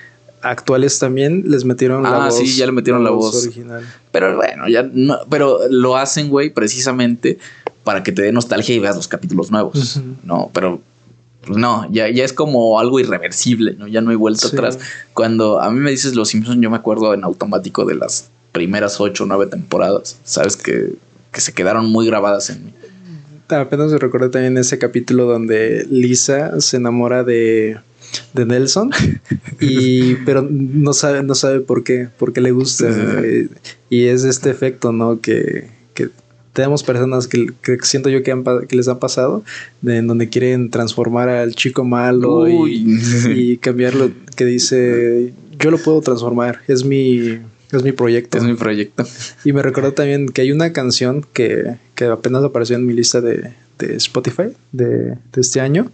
actuales 0.42 0.98
también 0.98 1.44
les 1.46 1.64
metieron 1.64 2.02
la 2.02 2.10
voz. 2.10 2.20
Ah, 2.20 2.30
sí, 2.30 2.54
ya 2.54 2.66
le 2.66 2.72
metieron 2.72 3.02
la, 3.02 3.10
voz, 3.10 3.44
original. 3.44 3.82
Pero 4.12 4.36
bueno, 4.36 4.68
ya 4.68 4.82
no, 4.92 5.18
pero 5.30 5.60
lo 5.70 5.96
hacen, 5.96 6.28
güey, 6.28 6.50
precisamente 6.50 7.38
para 7.84 8.02
que 8.02 8.12
te 8.12 8.22
dé 8.22 8.32
nostalgia 8.32 8.74
y 8.74 8.78
veas 8.78 8.96
los 8.96 9.08
capítulos 9.08 9.50
nuevos, 9.50 10.00
¿no? 10.24 10.50
Pero 10.52 10.80
pues, 11.42 11.58
no, 11.58 11.86
ya, 11.90 12.08
ya 12.10 12.24
es 12.24 12.32
como 12.32 12.80
algo 12.80 12.98
irreversible, 12.98 13.76
¿no? 13.78 13.86
Ya 13.86 14.00
no 14.00 14.10
hay 14.10 14.16
vuelta 14.16 14.48
atrás. 14.48 14.78
Cuando 15.12 15.60
a 15.60 15.70
mí 15.70 15.78
me 15.78 15.90
dices 15.90 16.14
Los 16.14 16.30
Simpsons, 16.30 16.60
yo 16.60 16.70
me 16.70 16.76
acuerdo 16.76 17.14
en 17.14 17.24
automático 17.24 17.84
de 17.84 17.94
las 17.94 18.30
primeras 18.52 19.00
ocho 19.00 19.24
o 19.24 19.26
nueve 19.26 19.46
temporadas, 19.46 20.18
¿sabes? 20.24 20.56
Que, 20.56 20.94
que 21.30 21.40
se 21.40 21.52
quedaron 21.52 21.86
muy 21.86 22.06
grabadas 22.06 22.50
en 22.50 22.66
mí. 22.66 22.74
Apenas 23.48 23.92
me 23.92 23.98
recordé 23.98 24.30
también 24.30 24.56
ese 24.56 24.78
capítulo 24.78 25.26
donde 25.26 25.86
Lisa 25.90 26.60
se 26.60 26.78
enamora 26.78 27.24
de, 27.24 27.78
de 28.32 28.46
Nelson 28.46 28.90
y 29.60 30.14
pero 30.26 30.46
no 30.48 30.92
sabe 30.94 31.22
no 31.22 31.34
sabe 31.34 31.60
por 31.60 31.84
qué 31.84 32.08
porque 32.18 32.40
le 32.40 32.52
gusta 32.52 32.86
y 33.90 34.06
es 34.06 34.24
este 34.24 34.50
efecto 34.50 34.92
no 34.92 35.20
que, 35.20 35.68
que 35.92 36.08
tenemos 36.54 36.84
personas 36.84 37.26
que, 37.26 37.52
siento 37.82 38.08
yo 38.08 38.22
que, 38.22 38.32
que 38.68 38.76
les 38.76 38.88
han 38.88 39.00
pasado, 39.00 39.44
de, 39.82 39.98
en 39.98 40.06
donde 40.06 40.28
quieren 40.28 40.70
transformar 40.70 41.28
al 41.28 41.54
chico 41.54 41.84
malo 41.84 42.46
y, 42.48 43.58
cambiarlo, 43.58 44.12
que 44.36 44.44
dice, 44.44 45.34
yo 45.58 45.70
lo 45.70 45.78
puedo 45.78 46.00
transformar, 46.00 46.60
es 46.68 46.84
mi, 46.84 47.40
es 47.72 47.82
mi 47.82 47.90
proyecto. 47.90 48.38
Es 48.38 48.44
mi 48.44 48.54
proyecto. 48.54 49.04
Y 49.44 49.52
me 49.52 49.62
recuerdo 49.62 49.92
también 49.92 50.28
que 50.28 50.42
hay 50.42 50.52
una 50.52 50.72
canción 50.72 51.26
que, 51.32 51.76
que 51.96 52.04
apenas 52.04 52.44
apareció 52.44 52.76
en 52.76 52.86
mi 52.86 52.94
lista 52.94 53.20
de, 53.20 53.52
de 53.80 53.96
Spotify 53.96 54.52
de, 54.70 54.86
de, 55.32 55.40
este 55.40 55.60
año. 55.60 55.90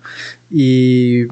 Y 0.51 1.23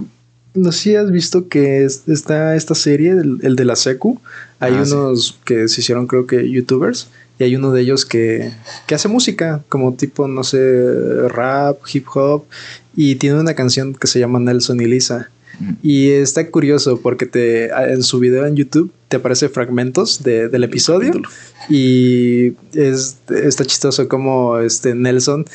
no 0.55 0.73
sé 0.73 0.79
si 0.79 0.97
has 0.97 1.11
visto 1.11 1.49
que 1.49 1.85
está 1.85 2.57
esta 2.57 2.75
serie, 2.75 3.11
el, 3.11 3.57
de 3.57 3.65
la 3.67 3.77
Secu. 3.77 4.23
Hay 4.59 4.73
ah, 4.75 4.85
unos 4.87 5.39
que 5.45 5.69
se 5.69 5.83
hicieron, 5.83 6.07
creo 6.07 6.27
que, 6.27 6.51
youtubers 6.51 7.09
y 7.39 7.45
hay 7.45 7.57
uno 7.57 7.73
de 7.73 7.83
ellos 7.83 8.05
que, 8.05 8.53
que 8.87 8.95
hace 8.95 9.09
música, 9.09 9.63
como 9.69 9.95
tipo, 9.95 10.27
no 10.27 10.43
sé, 10.45 11.29
rap, 11.29 11.79
hip 11.93 12.07
hop, 12.15 12.45
y 12.97 13.15
tiene 13.17 13.39
una 13.39 13.55
canción 13.55 13.95
que 13.95 14.07
se 14.07 14.19
llama 14.19 14.41
Nelson 14.41 14.81
y 14.81 14.87
Lisa. 14.87 15.31
Mm. 15.61 15.73
Y 15.83 16.09
está 16.11 16.51
curioso 16.51 17.01
porque 17.01 17.27
te, 17.27 17.67
en 17.67 18.03
su 18.03 18.19
video 18.19 18.47
en 18.47 18.57
YouTube 18.57 18.93
te 19.09 19.17
aparece 19.17 19.49
fragmentos 19.49 20.23
de, 20.23 20.49
del 20.49 20.65
episodio 20.65 21.13
y 21.69 22.53
es, 22.75 23.19
está 23.29 23.65
chistoso 23.65 24.07
como 24.09 24.59
este 24.59 24.95
Nelson 24.95 25.47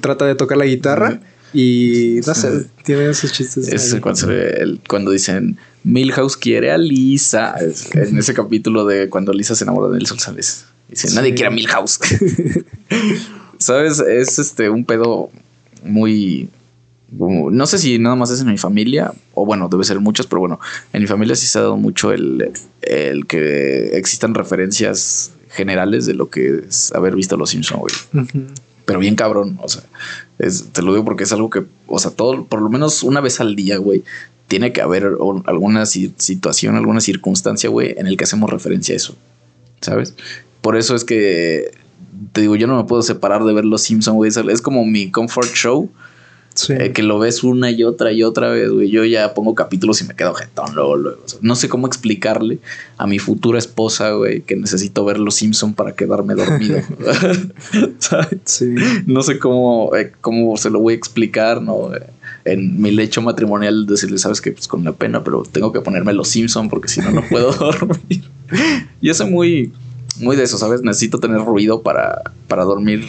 trata 0.00 0.26
de 0.26 0.34
tocar 0.34 0.58
la 0.58 0.64
guitarra 0.64 1.20
y 1.52 2.20
no 2.26 2.34
sé, 2.34 2.66
tiene 2.84 3.10
esos 3.10 3.32
chistes. 3.32 3.68
Es 3.68 3.96
cuando, 4.00 4.28
cuando 4.88 5.10
dicen 5.10 5.58
Milhouse 5.82 6.36
quiere 6.36 6.70
a 6.70 6.78
Lisa 6.78 7.54
en 7.94 8.18
ese 8.18 8.34
capítulo 8.34 8.84
de 8.84 9.08
cuando 9.08 9.32
Lisa 9.32 9.54
se 9.54 9.64
enamora 9.64 9.88
de 9.88 9.98
Nelson 9.98 10.18
Sales. 10.18 10.64
Dice, 10.90 11.14
nadie 11.14 11.34
quiere 11.34 11.48
a 11.48 11.50
Milhouse. 11.50 12.00
¿Sabes? 13.58 14.00
Es 14.00 14.38
este 14.38 14.68
un 14.70 14.84
pedo 14.84 15.30
muy. 15.84 16.48
No 17.12 17.66
sé 17.66 17.78
si 17.78 17.98
nada 17.98 18.14
más 18.14 18.30
es 18.30 18.40
en 18.40 18.46
mi 18.46 18.58
familia, 18.58 19.12
o 19.34 19.44
bueno, 19.44 19.68
debe 19.68 19.82
ser 19.82 19.98
muchos, 19.98 20.26
pero 20.28 20.40
bueno, 20.40 20.60
en 20.92 21.02
mi 21.02 21.08
familia 21.08 21.34
sí 21.34 21.46
se 21.46 21.58
ha 21.58 21.62
dado 21.62 21.76
mucho 21.76 22.12
el, 22.12 22.52
el 22.82 23.26
que 23.26 23.96
existan 23.96 24.32
referencias 24.32 25.32
generales 25.48 26.06
de 26.06 26.14
lo 26.14 26.30
que 26.30 26.62
es 26.68 26.92
haber 26.92 27.16
visto 27.16 27.36
Los 27.36 27.50
Simpsons, 27.50 27.80
güey. 27.80 28.24
Pero 28.84 29.00
bien 29.00 29.16
cabrón, 29.16 29.58
o 29.60 29.68
sea, 29.68 29.82
te 30.72 30.82
lo 30.82 30.92
digo 30.92 31.04
porque 31.04 31.24
es 31.24 31.32
algo 31.32 31.50
que, 31.50 31.64
o 31.86 31.98
sea, 31.98 32.12
todo, 32.12 32.44
por 32.44 32.62
lo 32.62 32.68
menos 32.68 33.02
una 33.02 33.20
vez 33.20 33.40
al 33.40 33.56
día, 33.56 33.76
güey, 33.78 34.04
tiene 34.46 34.72
que 34.72 34.80
haber 34.80 35.16
alguna 35.46 35.86
situación, 35.86 36.76
alguna 36.76 37.00
circunstancia, 37.00 37.70
güey, 37.70 37.94
en 37.98 38.06
el 38.06 38.16
que 38.16 38.24
hacemos 38.24 38.50
referencia 38.50 38.94
a 38.94 38.96
eso, 38.96 39.16
¿sabes? 39.80 40.14
Por 40.60 40.76
eso 40.76 40.94
es 40.94 41.04
que 41.04 41.70
te 42.32 42.40
digo, 42.42 42.56
yo 42.56 42.66
no 42.66 42.76
me 42.76 42.84
puedo 42.84 43.02
separar 43.02 43.44
de 43.44 43.52
ver 43.52 43.64
Los 43.64 43.82
Simpsons, 43.82 44.16
güey. 44.16 44.30
Es 44.52 44.62
como 44.62 44.84
mi 44.84 45.10
comfort 45.10 45.52
show. 45.54 45.90
Sí. 46.54 46.72
Eh, 46.72 46.92
que 46.92 47.04
lo 47.04 47.18
ves 47.20 47.44
una 47.44 47.70
y 47.70 47.84
otra 47.84 48.10
y 48.12 48.24
otra 48.24 48.48
vez, 48.48 48.70
güey. 48.70 48.90
Yo 48.90 49.04
ya 49.04 49.34
pongo 49.34 49.54
capítulos 49.54 50.00
y 50.02 50.04
me 50.04 50.14
quedo 50.14 50.34
jetón 50.34 50.74
luego, 50.74 50.96
luego. 50.96 51.20
no 51.40 51.54
sé 51.54 51.68
cómo 51.68 51.86
explicarle 51.86 52.58
a 52.98 53.06
mi 53.06 53.20
futura 53.20 53.58
esposa, 53.58 54.10
güey, 54.10 54.42
que 54.42 54.56
necesito 54.56 55.04
ver 55.04 55.18
Los 55.18 55.36
Simpson 55.36 55.74
para 55.74 55.92
quedarme 55.92 56.34
dormido. 56.34 56.80
Sí. 58.44 58.74
No 59.06 59.22
sé 59.22 59.38
cómo, 59.38 59.94
eh, 59.96 60.12
cómo 60.20 60.56
se 60.56 60.70
lo 60.70 60.80
voy 60.80 60.94
a 60.94 60.96
explicar, 60.96 61.62
¿no? 61.62 61.90
En 62.44 62.80
mi 62.80 62.90
lecho 62.90 63.22
matrimonial 63.22 63.86
decirle, 63.86 64.18
sabes 64.18 64.40
que 64.40 64.50
pues 64.50 64.66
con 64.66 64.82
la 64.82 64.92
pena, 64.92 65.22
pero 65.22 65.44
tengo 65.44 65.72
que 65.72 65.80
ponerme 65.80 66.12
Los 66.12 66.28
Simpson 66.28 66.68
porque 66.68 66.88
si 66.88 67.00
no, 67.00 67.10
no 67.12 67.22
puedo 67.28 67.52
dormir. 67.58 68.24
y 69.00 69.08
eso 69.08 69.26
muy 69.26 69.72
muy 70.20 70.36
de 70.36 70.44
eso, 70.44 70.58
¿sabes? 70.58 70.82
Necesito 70.82 71.18
tener 71.18 71.40
ruido 71.40 71.82
para, 71.82 72.22
para 72.48 72.64
dormir. 72.64 73.06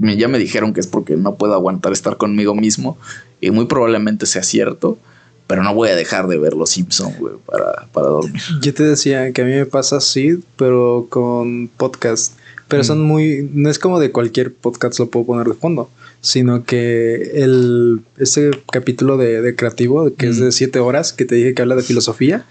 ya 0.00 0.28
me 0.28 0.38
dijeron 0.38 0.72
que 0.72 0.80
es 0.80 0.86
porque 0.86 1.16
no 1.16 1.36
puedo 1.36 1.54
aguantar 1.54 1.92
estar 1.92 2.16
conmigo 2.16 2.54
mismo 2.54 2.98
y 3.40 3.50
muy 3.50 3.66
probablemente 3.66 4.26
sea 4.26 4.42
cierto, 4.42 4.98
pero 5.46 5.62
no 5.62 5.74
voy 5.74 5.90
a 5.90 5.96
dejar 5.96 6.26
de 6.26 6.38
ver 6.38 6.54
Los 6.54 6.70
Simpsons, 6.70 7.18
güey, 7.18 7.34
para, 7.46 7.86
para 7.92 8.08
dormir. 8.08 8.42
Yo 8.62 8.74
te 8.74 8.82
decía 8.82 9.32
que 9.32 9.42
a 9.42 9.44
mí 9.44 9.52
me 9.52 9.66
pasa 9.66 9.98
así, 9.98 10.40
pero 10.56 11.06
con 11.08 11.68
podcast. 11.76 12.34
Pero 12.68 12.82
son 12.82 13.02
muy. 13.02 13.48
No 13.52 13.70
es 13.70 13.78
como 13.78 14.00
de 14.00 14.10
cualquier 14.10 14.52
podcast 14.52 14.98
lo 14.98 15.08
puedo 15.08 15.26
poner 15.26 15.46
de 15.46 15.54
fondo, 15.54 15.88
sino 16.20 16.64
que 16.64 17.30
el. 17.34 18.00
Ese 18.18 18.50
capítulo 18.72 19.16
de, 19.16 19.40
de 19.40 19.54
creativo, 19.54 20.12
que 20.16 20.26
es 20.26 20.40
de 20.40 20.50
siete 20.50 20.80
horas, 20.80 21.12
que 21.12 21.24
te 21.24 21.36
dije 21.36 21.54
que 21.54 21.62
habla 21.62 21.76
de 21.76 21.82
filosofía 21.82 22.44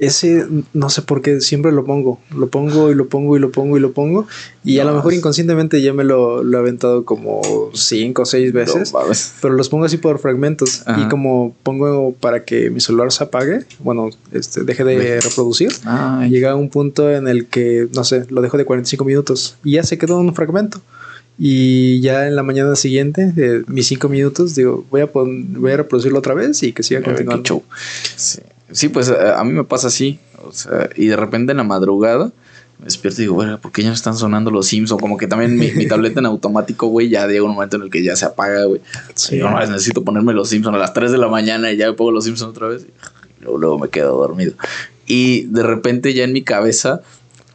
ese 0.00 0.46
no 0.72 0.88
sé 0.88 1.02
por 1.02 1.20
qué 1.20 1.42
siempre 1.42 1.72
lo 1.72 1.84
pongo, 1.84 2.18
lo 2.34 2.48
pongo 2.48 2.90
y 2.90 2.94
lo 2.94 3.08
pongo 3.08 3.36
y 3.36 3.40
lo 3.40 3.52
pongo 3.52 3.76
y 3.76 3.80
lo 3.80 3.92
pongo 3.92 4.26
y 4.64 4.78
a 4.78 4.84
lo 4.84 4.94
mejor 4.94 5.12
inconscientemente 5.12 5.82
ya 5.82 5.92
me 5.92 6.04
lo, 6.04 6.42
he 6.42 6.56
aventado 6.56 7.04
como 7.04 7.42
cinco 7.74 8.22
o 8.22 8.24
seis 8.24 8.52
veces, 8.52 8.94
pero 9.42 9.54
los 9.54 9.68
pongo 9.68 9.84
así 9.84 9.98
por 9.98 10.18
fragmentos 10.18 10.82
y 10.98 11.08
como 11.08 11.54
pongo 11.62 12.14
para 12.18 12.44
que 12.44 12.70
mi 12.70 12.80
celular 12.80 13.12
se 13.12 13.24
apague, 13.24 13.66
bueno, 13.80 14.08
este, 14.32 14.62
deje 14.64 14.84
de 14.84 15.20
reproducir, 15.20 15.70
llega 16.30 16.52
a 16.52 16.56
un 16.56 16.70
punto 16.70 17.10
en 17.10 17.28
el 17.28 17.46
que, 17.46 17.88
no 17.94 18.02
sé, 18.02 18.24
lo 18.30 18.40
dejo 18.40 18.56
de 18.56 18.64
45 18.64 19.04
minutos 19.04 19.56
y 19.62 19.72
ya 19.72 19.82
se 19.82 19.98
quedó 19.98 20.18
un 20.18 20.34
fragmento. 20.34 20.80
Y 21.42 22.02
ya 22.02 22.26
en 22.26 22.36
la 22.36 22.42
mañana 22.42 22.76
siguiente, 22.76 23.32
de 23.32 23.64
mis 23.66 23.86
cinco 23.86 24.10
minutos, 24.10 24.54
digo, 24.54 24.84
voy 24.90 25.00
a, 25.00 25.06
voy 25.06 25.72
a 25.72 25.78
reproducirlo 25.78 26.18
otra 26.18 26.34
vez 26.34 26.62
y 26.62 26.74
que 26.74 26.82
siga 26.82 27.02
continuando. 27.02 27.62
Sí. 28.14 28.40
Sí, 28.72 28.88
pues 28.88 29.10
a, 29.10 29.42
mí 29.44 29.52
me 29.52 29.64
pasa 29.64 29.88
así. 29.88 30.18
O 30.44 30.52
sea, 30.52 30.88
y 30.96 31.06
de 31.06 31.16
repente 31.16 31.52
en 31.52 31.58
la 31.58 31.64
madrugada 31.64 32.32
Me 32.78 32.86
despierto 32.86 33.20
y 33.20 33.24
digo, 33.24 33.34
bueno, 33.34 33.60
¿por 33.60 33.72
qué 33.72 33.82
ya 33.82 33.88
no 33.88 33.94
están 33.94 34.16
sonando 34.16 34.50
los 34.50 34.66
Simpsons? 34.66 35.00
Como 35.00 35.16
que 35.18 35.26
también 35.26 35.56
mi, 35.56 35.70
mi 35.72 35.86
tableta 35.86 36.20
en 36.20 36.26
automático, 36.26 36.86
güey, 36.86 37.08
ya 37.08 37.26
llega 37.26 37.44
un 37.44 37.52
momento 37.52 37.76
en 37.76 37.82
el 37.82 37.90
que 37.90 38.02
ya 38.02 38.16
se 38.16 38.24
apaga, 38.24 38.64
güey. 38.64 38.80
Sí. 39.14 39.38
Yo 39.38 39.50
no 39.50 39.58
necesito 39.60 40.02
ponerme 40.04 40.32
los 40.32 40.48
Simpsons 40.48 40.76
a 40.76 40.78
las 40.78 40.94
3 40.94 41.12
de 41.12 41.18
la 41.18 41.28
mañana 41.28 41.72
y 41.72 41.76
ya 41.76 41.86
me 41.86 41.92
pongo 41.94 42.12
los 42.12 42.24
Simpsons 42.24 42.50
otra 42.50 42.68
vez. 42.68 42.86
Y 43.40 43.42
luego, 43.42 43.58
luego 43.58 43.78
me 43.78 43.88
quedo 43.88 44.16
dormido. 44.16 44.54
Y 45.06 45.42
de 45.46 45.62
repente 45.62 46.14
ya 46.14 46.24
en 46.24 46.32
mi 46.32 46.42
cabeza, 46.42 47.02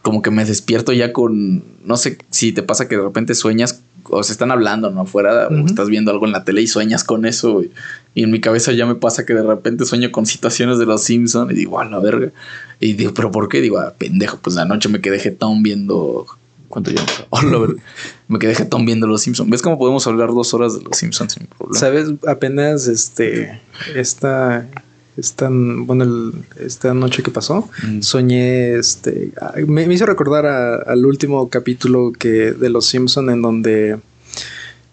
como 0.01 0.21
que 0.21 0.29
me 0.29 0.45
despierto 0.45 0.91
ya 0.91 1.13
con, 1.13 1.63
no 1.83 1.97
sé 1.97 2.17
si 2.29 2.51
te 2.51 2.61
pasa 2.61 2.87
que 2.87 2.97
de 2.97 3.03
repente 3.03 3.33
sueñas 3.33 3.81
o 4.09 4.23
se 4.23 4.31
están 4.31 4.51
hablando, 4.51 4.91
¿no? 4.91 5.01
Afuera, 5.01 5.47
o 5.47 5.65
estás 5.65 5.89
viendo 5.89 6.11
algo 6.11 6.25
en 6.25 6.31
la 6.31 6.43
tele 6.43 6.61
y 6.61 6.67
sueñas 6.67 7.03
con 7.03 7.25
eso, 7.25 7.53
güey. 7.53 7.71
Y 8.13 8.23
en 8.23 8.31
mi 8.31 8.39
cabeza 8.39 8.71
ya 8.71 8.85
me 8.85 8.95
pasa 8.95 9.25
que 9.25 9.33
de 9.33 9.43
repente 9.43 9.85
sueño 9.85 10.11
con 10.11 10.25
situaciones 10.25 10.79
de 10.79 10.85
los 10.85 11.03
Simpsons 11.03 11.51
y 11.51 11.55
digo, 11.55 11.79
a 11.79 11.85
la 11.85 11.99
verga. 11.99 12.31
Y 12.79 12.93
digo, 12.93 13.13
¿pero 13.13 13.31
por 13.31 13.49
qué? 13.49 13.61
Digo, 13.61 13.77
ah, 13.79 13.93
pendejo, 13.97 14.37
pues 14.41 14.57
anoche 14.57 14.89
me 14.89 15.01
quedé 15.01 15.19
jetón 15.19 15.63
viendo. 15.63 16.25
¿Cuánto 16.69 16.91
llevamos? 16.91 17.25
Oh, 17.29 17.41
la 17.41 17.57
verga. 17.57 17.81
Me 18.27 18.39
quedé 18.39 18.55
jetón 18.55 18.85
viendo 18.85 19.07
los 19.07 19.21
Simpsons. 19.21 19.49
¿Ves 19.49 19.61
cómo 19.61 19.77
podemos 19.77 20.07
hablar 20.07 20.29
dos 20.29 20.53
horas 20.53 20.77
de 20.77 20.83
los 20.83 20.97
Simpsons 20.97 21.33
sin 21.33 21.47
problema? 21.47 21.79
¿Sabes? 21.79 22.09
Apenas 22.27 22.87
este. 22.87 23.61
Esta. 23.93 24.67
Esta, 25.17 25.49
bueno, 25.49 26.03
el- 26.03 26.33
esta 26.65 26.93
noche 26.93 27.23
que 27.23 27.31
pasó, 27.31 27.69
Mm. 27.87 28.01
soñé, 28.01 28.75
este, 28.75 29.31
me, 29.65 29.87
me 29.87 29.93
hizo 29.93 30.05
recordar 30.05 30.45
a- 30.45 30.75
al 30.75 31.05
último 31.05 31.49
capítulo 31.49 32.11
que 32.11 32.51
de 32.51 32.69
Los 32.69 32.87
Simpson 32.87 33.29
en 33.29 33.41
donde, 33.41 33.97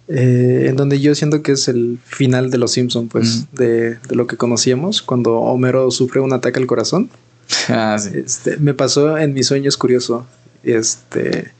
eh, 0.09 0.67
en 0.69 0.77
donde 0.77 1.01
yo 1.01 1.15
siento 1.15 1.43
que 1.43 1.53
es 1.53 1.67
el 1.69 1.99
final 2.05 2.51
de 2.51 2.59
Los 2.59 2.73
Simpson, 2.73 3.09
pues, 3.09 3.47
de, 3.53 3.95
de 3.97 4.15
lo 4.15 4.27
que 4.27 4.37
conocíamos, 4.37 5.03
cuando 5.03 5.35
Homero 5.41 5.91
sufre 5.91 6.21
un 6.21 6.33
ataque 6.33 6.61
al 6.61 6.67
corazón. 6.67 7.11
Ah, 7.69 7.99
sí. 7.99 8.11
Este, 8.15 8.57
me 8.59 8.73
pasó 8.75 9.19
en 9.19 9.35
mis 9.35 9.47
sueños 9.49 9.77
curioso, 9.77 10.25
este, 10.63 11.51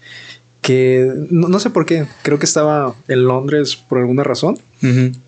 que 0.63 1.13
no, 1.31 1.49
no 1.49 1.59
sé 1.59 1.71
por 1.71 1.85
qué, 1.85 2.07
creo 2.23 2.39
que 2.39 2.47
estaba 2.47 2.95
en 3.09 3.25
Londres 3.25 3.75
por 3.77 3.99
alguna 3.99 4.23
razón 4.23 4.57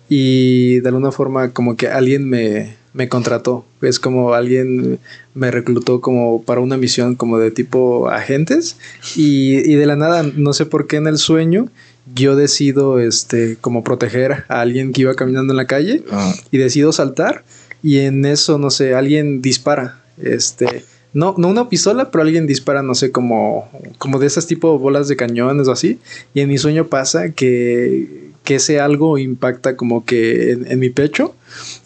y 0.09 0.79
de 0.79 0.87
alguna 0.87 1.11
forma 1.11 1.51
como 1.51 1.75
que 1.75 1.87
alguien 1.89 2.27
me, 2.27 2.75
me 2.95 3.09
contrató. 3.09 3.65
Es 3.81 3.99
como 3.99 4.33
alguien 4.33 4.99
me 5.33 5.51
reclutó 5.51 6.01
como 6.01 6.41
para 6.41 6.61
una 6.61 6.77
misión 6.77 7.15
como 7.15 7.37
de 7.37 7.51
tipo 7.51 8.09
agentes 8.09 8.77
y, 9.15 9.57
y 9.69 9.75
de 9.75 9.85
la 9.85 9.97
nada, 9.97 10.23
no 10.23 10.53
sé 10.53 10.65
por 10.65 10.87
qué 10.87 10.95
en 10.95 11.07
el 11.07 11.17
sueño 11.17 11.67
yo 12.13 12.35
decido 12.35 12.99
este 12.99 13.57
como 13.59 13.83
proteger 13.83 14.45
a 14.47 14.61
alguien 14.61 14.93
que 14.93 15.01
iba 15.01 15.15
caminando 15.15 15.53
en 15.53 15.57
la 15.57 15.65
calle 15.65 16.03
Ah, 16.11 16.33
y 16.51 16.57
decido 16.57 16.91
saltar 16.91 17.43
y 17.83 17.99
en 17.99 18.25
eso, 18.25 18.57
no 18.57 18.71
sé, 18.71 18.95
alguien 18.95 19.43
dispara. 19.43 20.01
Este, 20.17 20.85
no, 21.13 21.35
no 21.37 21.49
una 21.49 21.69
pistola, 21.69 22.09
pero 22.09 22.23
alguien 22.23 22.47
dispara, 22.47 22.81
no 22.81 22.95
sé, 22.95 23.11
como, 23.11 23.69
como 23.99 24.17
de 24.17 24.25
esas 24.25 24.47
tipo 24.47 24.79
bolas 24.79 25.07
de 25.07 25.15
cañones 25.15 25.67
o 25.67 25.71
así. 25.71 25.99
Y 26.33 26.39
en 26.39 26.49
mi 26.49 26.57
sueño 26.57 26.87
pasa 26.87 27.29
que, 27.33 28.24
que 28.45 28.55
ese 28.55 28.79
algo 28.79 29.17
impacta 29.17 29.75
como 29.75 30.05
que 30.05 30.51
en, 30.51 30.71
en 30.71 30.79
mi 30.79 30.89
pecho 30.89 31.35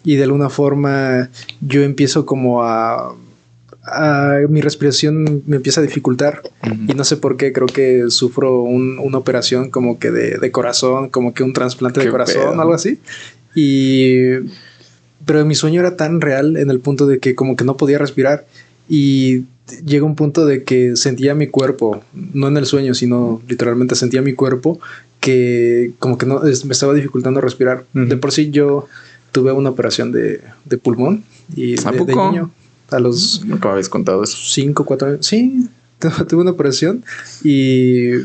y 0.04 0.14
de 0.16 0.22
alguna 0.24 0.48
forma 0.50 1.28
yo 1.60 1.82
empiezo 1.82 2.24
como 2.26 2.62
a... 2.62 3.16
a- 3.82 4.38
mi 4.48 4.60
respiración 4.60 5.42
me 5.46 5.56
empieza 5.56 5.80
a 5.80 5.84
dificultar 5.84 6.42
ujú. 6.62 6.74
y 6.88 6.94
no 6.94 7.02
sé 7.04 7.16
por 7.16 7.36
qué, 7.36 7.52
creo 7.52 7.66
que 7.66 8.04
sufro 8.10 8.60
un- 8.62 8.98
una 9.00 9.18
operación 9.18 9.70
como 9.70 9.98
que 9.98 10.10
de, 10.12 10.38
de 10.38 10.50
corazón, 10.52 11.08
como 11.08 11.34
que 11.34 11.42
un 11.42 11.52
trasplante 11.52 12.00
de 12.00 12.10
corazón, 12.10 12.60
algo 12.60 12.74
así. 12.74 13.00
Y... 13.54 14.34
Pero 15.26 15.44
mi 15.44 15.54
sueño 15.54 15.80
era 15.80 15.96
tan 15.96 16.20
real 16.20 16.56
en 16.56 16.70
el 16.70 16.80
punto 16.80 17.06
de 17.06 17.18
que 17.18 17.34
como 17.34 17.54
que 17.54 17.64
no 17.64 17.76
podía 17.76 17.98
respirar 17.98 18.46
y 18.90 19.44
llega 19.86 20.04
un 20.04 20.16
punto 20.16 20.44
de 20.44 20.64
que 20.64 20.96
sentía 20.96 21.34
mi 21.34 21.46
cuerpo, 21.46 22.02
no 22.34 22.48
en 22.48 22.56
el 22.56 22.66
sueño, 22.66 22.92
sino 22.92 23.40
literalmente 23.48 23.94
sentía 23.94 24.20
mi 24.20 24.34
cuerpo 24.34 24.80
que 25.20 25.92
como 26.00 26.18
que 26.18 26.26
no 26.26 26.44
es- 26.44 26.64
me 26.64 26.72
estaba 26.72 26.92
dificultando 26.92 27.40
respirar. 27.40 27.84
De 27.94 28.16
por 28.16 28.32
sí 28.32 28.50
yo 28.50 28.88
tuve 29.32 29.52
una 29.52 29.70
operación 29.70 30.10
de, 30.12 30.40
de 30.64 30.76
pulmón 30.76 31.22
y 31.54 31.74
¿A 31.86 31.92
de, 31.92 32.04
niño 32.16 32.50
a 32.90 32.98
los 32.98 33.44
Nunca 33.46 33.68
me 33.68 33.72
habías 33.74 33.88
contado 33.88 34.24
eso. 34.24 34.36
cinco, 34.42 34.84
cuatro 34.84 35.08
años. 35.08 35.24
Sí, 35.24 35.68
tu- 36.00 36.10
tuve 36.26 36.40
una 36.42 36.50
operación 36.50 37.04
y 37.44 38.08
eh, 38.14 38.24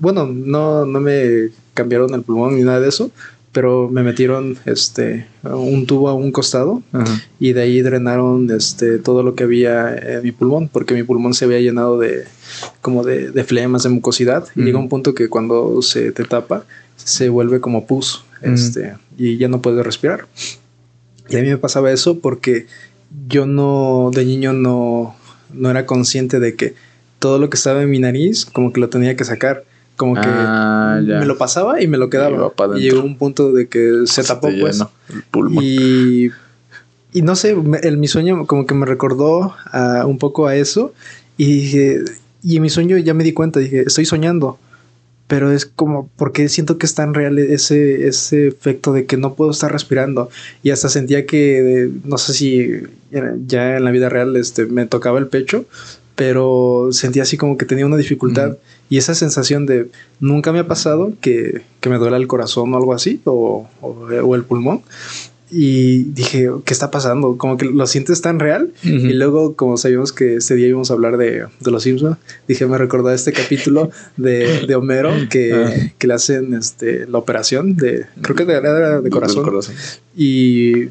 bueno, 0.00 0.26
no, 0.26 0.86
no 0.86 1.00
me 1.00 1.48
cambiaron 1.74 2.12
el 2.14 2.22
pulmón 2.22 2.54
ni 2.56 2.62
nada 2.62 2.78
de 2.80 2.88
eso, 2.88 3.10
pero 3.58 3.88
me 3.88 4.04
metieron 4.04 4.56
este 4.66 5.26
un 5.42 5.84
tubo 5.84 6.08
a 6.08 6.14
un 6.14 6.30
costado 6.30 6.80
Ajá. 6.92 7.20
y 7.40 7.54
de 7.54 7.62
ahí 7.62 7.82
drenaron 7.82 8.48
este 8.52 8.98
todo 8.98 9.24
lo 9.24 9.34
que 9.34 9.42
había 9.42 9.96
en 9.96 10.22
mi 10.22 10.30
pulmón, 10.30 10.68
porque 10.68 10.94
mi 10.94 11.02
pulmón 11.02 11.34
se 11.34 11.44
había 11.44 11.58
llenado 11.58 11.98
de 11.98 12.22
como 12.82 13.02
de, 13.02 13.32
de 13.32 13.42
flemas, 13.42 13.82
de 13.82 13.88
mucosidad. 13.88 14.46
Y 14.54 14.62
llega 14.62 14.78
un 14.78 14.88
punto 14.88 15.12
que 15.12 15.28
cuando 15.28 15.82
se 15.82 16.12
te 16.12 16.22
tapa, 16.22 16.66
se 16.94 17.30
vuelve 17.30 17.58
como 17.58 17.84
pus, 17.84 18.22
este, 18.42 18.94
y 19.16 19.38
ya 19.38 19.48
no 19.48 19.60
puedes 19.60 19.84
respirar. 19.84 20.28
Y 21.28 21.36
a 21.36 21.42
mí 21.42 21.48
me 21.48 21.58
pasaba 21.58 21.90
eso 21.90 22.20
porque 22.20 22.68
yo 23.26 23.44
no, 23.44 24.12
de 24.14 24.24
niño 24.24 24.52
no, 24.52 25.16
no 25.52 25.68
era 25.68 25.84
consciente 25.84 26.38
de 26.38 26.54
que 26.54 26.76
todo 27.18 27.40
lo 27.40 27.50
que 27.50 27.56
estaba 27.56 27.82
en 27.82 27.90
mi 27.90 27.98
nariz, 27.98 28.44
como 28.46 28.72
que 28.72 28.80
lo 28.80 28.88
tenía 28.88 29.16
que 29.16 29.24
sacar. 29.24 29.64
Como 29.98 30.14
que 30.14 30.20
Ah, 30.24 31.00
me 31.02 31.26
lo 31.26 31.36
pasaba 31.36 31.82
y 31.82 31.86
me 31.88 31.98
lo 31.98 32.08
quedaba. 32.08 32.36
Y 32.78 32.82
llegó 32.84 33.02
un 33.02 33.18
punto 33.18 33.52
de 33.52 33.66
que 33.68 34.04
se 34.06 34.22
tapó, 34.24 34.48
te 34.48 34.58
pues. 34.60 34.80
el 35.12 35.22
pulmón. 35.24 35.62
Y, 35.62 36.30
y 37.12 37.22
no 37.22 37.36
sé, 37.36 37.54
me- 37.54 37.78
el, 37.80 37.98
mi 37.98 38.08
sueño 38.08 38.46
como 38.46 38.64
que 38.66 38.74
me 38.74 38.86
recordó 38.86 39.54
a- 39.72 40.06
un 40.06 40.16
poco 40.18 40.46
a 40.46 40.54
eso. 40.56 40.94
Y 41.36 41.46
dije, 41.62 42.00
y 42.42 42.56
en 42.56 42.62
mi 42.62 42.70
sueño 42.70 42.96
ya 42.96 43.12
me 43.12 43.24
di 43.24 43.32
cuenta, 43.34 43.60
dije, 43.60 43.82
estoy 43.86 44.06
soñando. 44.06 44.58
Pero 45.26 45.52
es 45.52 45.66
como, 45.66 46.08
porque 46.16 46.48
siento 46.48 46.78
que 46.78 46.86
es 46.86 46.94
tan 46.94 47.12
real 47.12 47.38
ese, 47.38 48.06
ese 48.08 48.48
efecto 48.48 48.94
de 48.94 49.04
que 49.04 49.16
no 49.18 49.34
puedo 49.34 49.50
estar 49.50 49.70
respirando. 49.70 50.30
Y 50.62 50.70
hasta 50.70 50.88
sentía 50.88 51.26
que, 51.26 51.90
no 52.04 52.16
sé 52.16 52.32
si 52.32 52.70
ya 53.46 53.76
en 53.76 53.84
la 53.84 53.90
vida 53.90 54.08
real 54.08 54.36
este, 54.36 54.64
me 54.64 54.86
tocaba 54.86 55.18
el 55.18 55.26
pecho, 55.26 55.66
pero 56.14 56.88
sentía 56.92 57.24
así 57.24 57.36
como 57.36 57.58
que 57.58 57.66
tenía 57.66 57.84
una 57.84 57.96
dificultad. 57.96 58.50
Ujú. 58.52 58.58
Y 58.90 58.96
esa 58.98 59.14
sensación 59.14 59.66
de 59.66 59.88
nunca 60.20 60.52
me 60.52 60.60
ha 60.60 60.66
pasado 60.66 61.12
que, 61.20 61.62
que 61.80 61.88
me 61.90 61.98
duela 61.98 62.16
el 62.16 62.26
corazón 62.26 62.72
o 62.72 62.76
algo 62.76 62.94
así, 62.94 63.20
o, 63.24 63.68
o, 63.80 63.88
o 63.88 64.34
el 64.34 64.44
pulmón. 64.44 64.82
Y 65.50 66.04
dije, 66.12 66.50
¿qué 66.66 66.74
está 66.74 66.90
pasando? 66.90 67.38
Como 67.38 67.56
que 67.56 67.64
lo 67.64 67.86
sientes 67.86 68.20
tan 68.20 68.38
real. 68.38 68.70
Y 68.82 69.14
luego, 69.14 69.54
como 69.56 69.78
sabíamos 69.78 70.12
que 70.12 70.36
este 70.36 70.54
día 70.56 70.68
íbamos 70.68 70.90
a 70.90 70.94
hablar 70.94 71.16
de, 71.16 71.46
de 71.60 71.70
los 71.70 71.84
Simpsons, 71.84 72.18
dije, 72.46 72.66
me 72.66 72.76
recordó 72.76 73.10
este 73.10 73.32
capítulo 73.32 73.90
de, 74.18 74.66
de 74.66 74.74
Homero 74.74 75.10
que, 75.30 75.54
Ah. 75.54 75.92
que 75.96 76.06
le 76.06 76.12
hacen 76.14 76.52
este, 76.52 77.06
la 77.06 77.16
operación 77.16 77.76
de, 77.76 78.04
creo 78.20 78.36
que 78.36 78.44
de, 78.44 78.60
de 78.60 79.10
corazón. 79.10 79.44
corazón. 79.44 79.74
Y, 80.14 80.88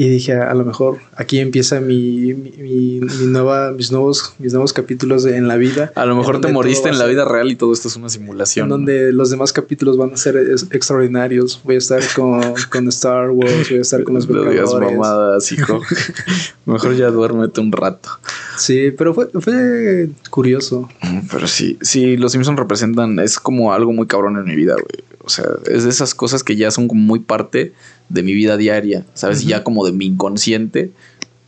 y 0.00 0.08
dije, 0.08 0.32
a 0.34 0.54
lo 0.54 0.64
mejor 0.64 0.98
aquí 1.16 1.40
empieza 1.40 1.80
mi, 1.80 2.32
mi, 2.32 3.00
nueva, 3.26 3.72
mis, 3.72 3.90
nuevos, 3.90 4.32
mis 4.38 4.52
nuevos 4.52 4.72
capítulos 4.72 5.24
de- 5.24 5.36
en 5.36 5.48
la 5.48 5.56
vida. 5.56 5.90
A 5.96 6.06
lo 6.06 6.14
mejor 6.14 6.40
te 6.40 6.52
moriste 6.52 6.88
en 6.88 7.00
la 7.00 7.06
vida 7.06 7.24
real 7.24 7.50
y 7.50 7.56
todo 7.56 7.72
esto 7.72 7.88
es 7.88 7.96
una 7.96 8.08
simulación. 8.08 8.66
En 8.66 8.68
donde 8.70 9.10
los 9.12 9.28
demás 9.30 9.52
capítulos 9.52 9.96
van 9.96 10.12
a 10.14 10.16
ser 10.16 10.36
es- 10.36 10.68
extraordinarios. 10.70 11.60
Voy 11.64 11.74
a 11.74 11.78
estar 11.78 12.00
con, 12.14 12.40
con 12.70 12.86
Star 12.88 13.30
Wars, 13.30 13.68
voy 13.70 13.78
a 13.78 13.82
estar 13.82 14.04
con 14.04 14.14
los 14.14 14.28
No 14.30 14.44
digas 14.48 14.72
mamadas, 14.72 15.50
hijo. 15.50 15.80
Mejor 16.64 16.94
ya 16.94 17.10
duérmete 17.10 17.60
un 17.60 17.72
rato. 17.72 18.08
Sí, 18.56 18.92
pero 18.96 19.14
fue, 19.14 19.28
fue 19.40 20.10
curioso. 20.30 20.88
Mm, 21.02 21.20
Pero 21.30 21.48
sí, 21.48 21.76
sí, 21.80 22.16
los 22.16 22.30
Simpsons 22.30 22.56
representan, 22.58 23.18
es 23.18 23.40
como 23.40 23.72
algo 23.72 23.92
muy 23.92 24.06
cabrón 24.06 24.36
en 24.36 24.44
mi 24.44 24.54
vida, 24.54 24.74
güey. 24.74 25.04
O 25.24 25.28
sea, 25.28 25.44
es 25.66 25.82
de 25.84 25.90
esas 25.90 26.14
cosas 26.14 26.44
que 26.44 26.54
ya 26.56 26.70
son 26.70 26.86
como 26.88 27.00
muy 27.02 27.18
parte 27.18 27.72
de 28.08 28.22
mi 28.22 28.34
vida 28.34 28.56
diaria, 28.56 29.04
¿sabes? 29.14 29.44
Ya 29.44 29.64
como 29.64 29.84
de 29.84 29.92
mi 29.92 30.06
inconsciente. 30.06 30.90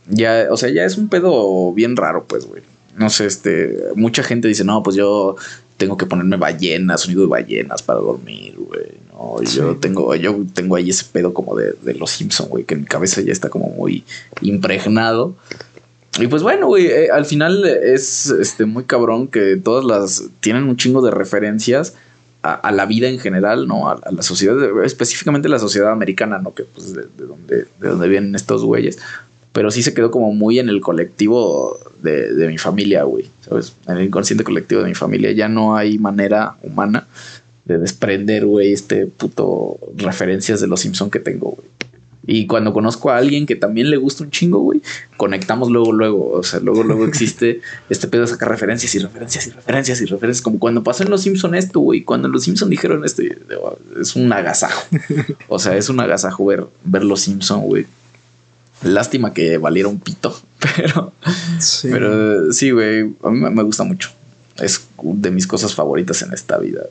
Ya, 0.09 0.47
o 0.49 0.57
sea, 0.57 0.69
ya 0.69 0.85
es 0.85 0.97
un 0.97 1.09
pedo 1.09 1.73
bien 1.73 1.95
raro, 1.95 2.25
pues, 2.27 2.45
güey. 2.45 2.63
No 2.97 3.09
sé, 3.09 3.25
este, 3.25 3.77
mucha 3.95 4.23
gente 4.23 4.47
dice, 4.47 4.63
no, 4.63 4.83
pues 4.83 4.95
yo 4.95 5.35
tengo 5.77 5.97
que 5.97 6.05
ponerme 6.05 6.37
ballenas, 6.37 7.01
sonido 7.01 7.21
de 7.21 7.27
ballenas 7.27 7.81
para 7.81 7.99
dormir, 7.99 8.55
güey. 8.57 8.91
No, 9.11 9.41
yo 9.43 9.77
tengo, 9.77 10.13
yo 10.15 10.43
tengo 10.53 10.75
ahí 10.75 10.89
ese 10.89 11.05
pedo 11.11 11.33
como 11.33 11.55
de, 11.55 11.73
de 11.81 11.93
los 11.93 12.11
Simpsons, 12.11 12.49
güey, 12.49 12.65
que 12.65 12.75
en 12.75 12.81
mi 12.81 12.85
cabeza 12.85 13.21
ya 13.21 13.31
está 13.31 13.49
como 13.49 13.69
muy 13.69 14.03
impregnado. 14.41 15.35
Y 16.19 16.27
pues 16.27 16.43
bueno, 16.43 16.67
güey, 16.67 16.87
eh, 16.87 17.09
al 17.11 17.25
final 17.25 17.65
es 17.65 18.27
este 18.27 18.65
muy 18.65 18.83
cabrón 18.83 19.27
que 19.27 19.55
todas 19.55 19.85
las 19.85 20.25
tienen 20.41 20.63
un 20.63 20.75
chingo 20.75 21.01
de 21.01 21.11
referencias 21.11 21.95
a, 22.43 22.71
la 22.71 22.85
vida 22.85 23.07
en 23.07 23.19
general, 23.19 23.67
¿no? 23.67 23.89
A, 23.89 23.99
la 24.11 24.23
sociedad, 24.23 24.57
específicamente 24.83 25.49
la 25.49 25.59
sociedad 25.59 25.91
americana, 25.91 26.39
¿no? 26.39 26.53
Que 26.53 26.63
pues 26.63 26.93
de, 26.93 27.03
de 27.03 27.25
donde, 27.25 27.65
de 27.79 27.87
donde 27.87 28.07
vienen 28.07 28.35
estos 28.35 28.63
güeyes. 28.63 28.97
Pero 29.51 29.69
sí 29.69 29.83
se 29.83 29.93
quedó 29.93 30.11
como 30.11 30.33
muy 30.33 30.59
en 30.59 30.69
el 30.69 30.81
colectivo 30.81 31.77
de, 32.01 32.33
de 32.33 32.47
mi 32.47 32.57
familia, 32.57 33.03
güey. 33.03 33.29
¿Sabes? 33.47 33.73
En 33.87 33.97
el 33.97 34.05
inconsciente 34.05 34.43
colectivo 34.43 34.81
de 34.81 34.87
mi 34.87 34.95
familia. 34.95 35.31
Ya 35.31 35.49
no 35.49 35.75
hay 35.75 35.97
manera 35.97 36.55
humana 36.63 37.07
de 37.65 37.77
desprender, 37.77 38.45
güey, 38.45 38.73
este 38.73 39.05
puto 39.07 39.77
referencias 39.95 40.61
de 40.61 40.67
los 40.67 40.79
Simpson 40.79 41.11
que 41.11 41.19
tengo, 41.19 41.51
güey. 41.51 41.67
Y 42.27 42.45
cuando 42.45 42.71
conozco 42.71 43.09
a 43.09 43.17
alguien 43.17 43.47
que 43.47 43.55
también 43.55 43.89
le 43.89 43.97
gusta 43.97 44.23
un 44.23 44.29
chingo, 44.29 44.59
güey, 44.59 44.81
conectamos 45.17 45.71
luego, 45.71 45.91
luego. 45.91 46.31
O 46.31 46.43
sea, 46.43 46.59
luego, 46.59 46.83
luego 46.83 47.05
existe 47.05 47.61
este 47.89 48.07
pedo 48.07 48.21
de 48.21 48.27
sacar 48.27 48.49
referencias 48.49 48.93
y 48.93 48.99
referencias 48.99 49.47
y 49.47 49.51
referencias 49.51 50.01
y 50.01 50.05
referencias. 50.05 50.43
Como 50.43 50.59
cuando 50.59 50.83
pasó 50.83 51.03
en 51.03 51.09
Los 51.09 51.23
Simpson 51.23 51.55
esto, 51.55 51.79
güey. 51.79 52.03
Cuando 52.03 52.27
Los 52.27 52.43
Simpson 52.43 52.69
dijeron 52.69 53.03
esto, 53.05 53.23
es 53.99 54.15
un 54.15 54.31
agasajo. 54.31 54.83
O 55.47 55.57
sea, 55.57 55.75
es 55.77 55.89
un 55.89 55.99
agasajo 55.99 56.45
ver, 56.45 56.65
ver 56.83 57.03
Los 57.03 57.21
Simpson, 57.21 57.61
güey. 57.61 57.85
Lástima 58.83 59.33
que 59.33 59.57
valiera 59.57 59.89
un 59.89 59.99
pito, 59.99 60.35
pero 60.59 61.13
sí, 61.59 61.87
pero 61.91 62.51
sí, 62.51 62.71
güey, 62.71 63.13
a 63.23 63.29
mí 63.29 63.39
me 63.39 63.63
gusta 63.63 63.83
mucho. 63.83 64.11
Es 64.57 64.87
de 65.01 65.31
mis 65.31 65.45
cosas 65.45 65.75
favoritas 65.75 66.21
en 66.23 66.33
esta 66.33 66.57
vida. 66.57 66.81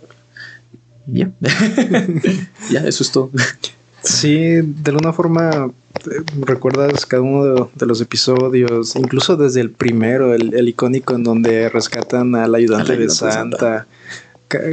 Ya, 1.07 1.33
ya, 2.71 2.81
eso 2.87 3.03
es 3.03 3.11
todo. 3.11 3.31
Sí, 4.03 4.61
de 4.63 4.91
alguna 4.91 5.13
forma 5.13 5.71
eh, 6.07 6.23
recuerdas 6.41 7.05
cada 7.07 7.23
uno 7.23 7.71
de, 7.75 7.87
los 7.87 8.01
episodios, 8.01 8.97
incluso 8.97 9.37
desde 9.37 9.61
el 9.61 9.71
primero, 9.71 10.35
el, 10.35 10.69
icónico 10.69 11.15
en 11.15 11.25
donde 11.25 11.69
rescatan 11.69 12.35
al 12.35 12.55
ayudante, 12.55 12.97
de 12.97 13.11
Santa 13.11 13.87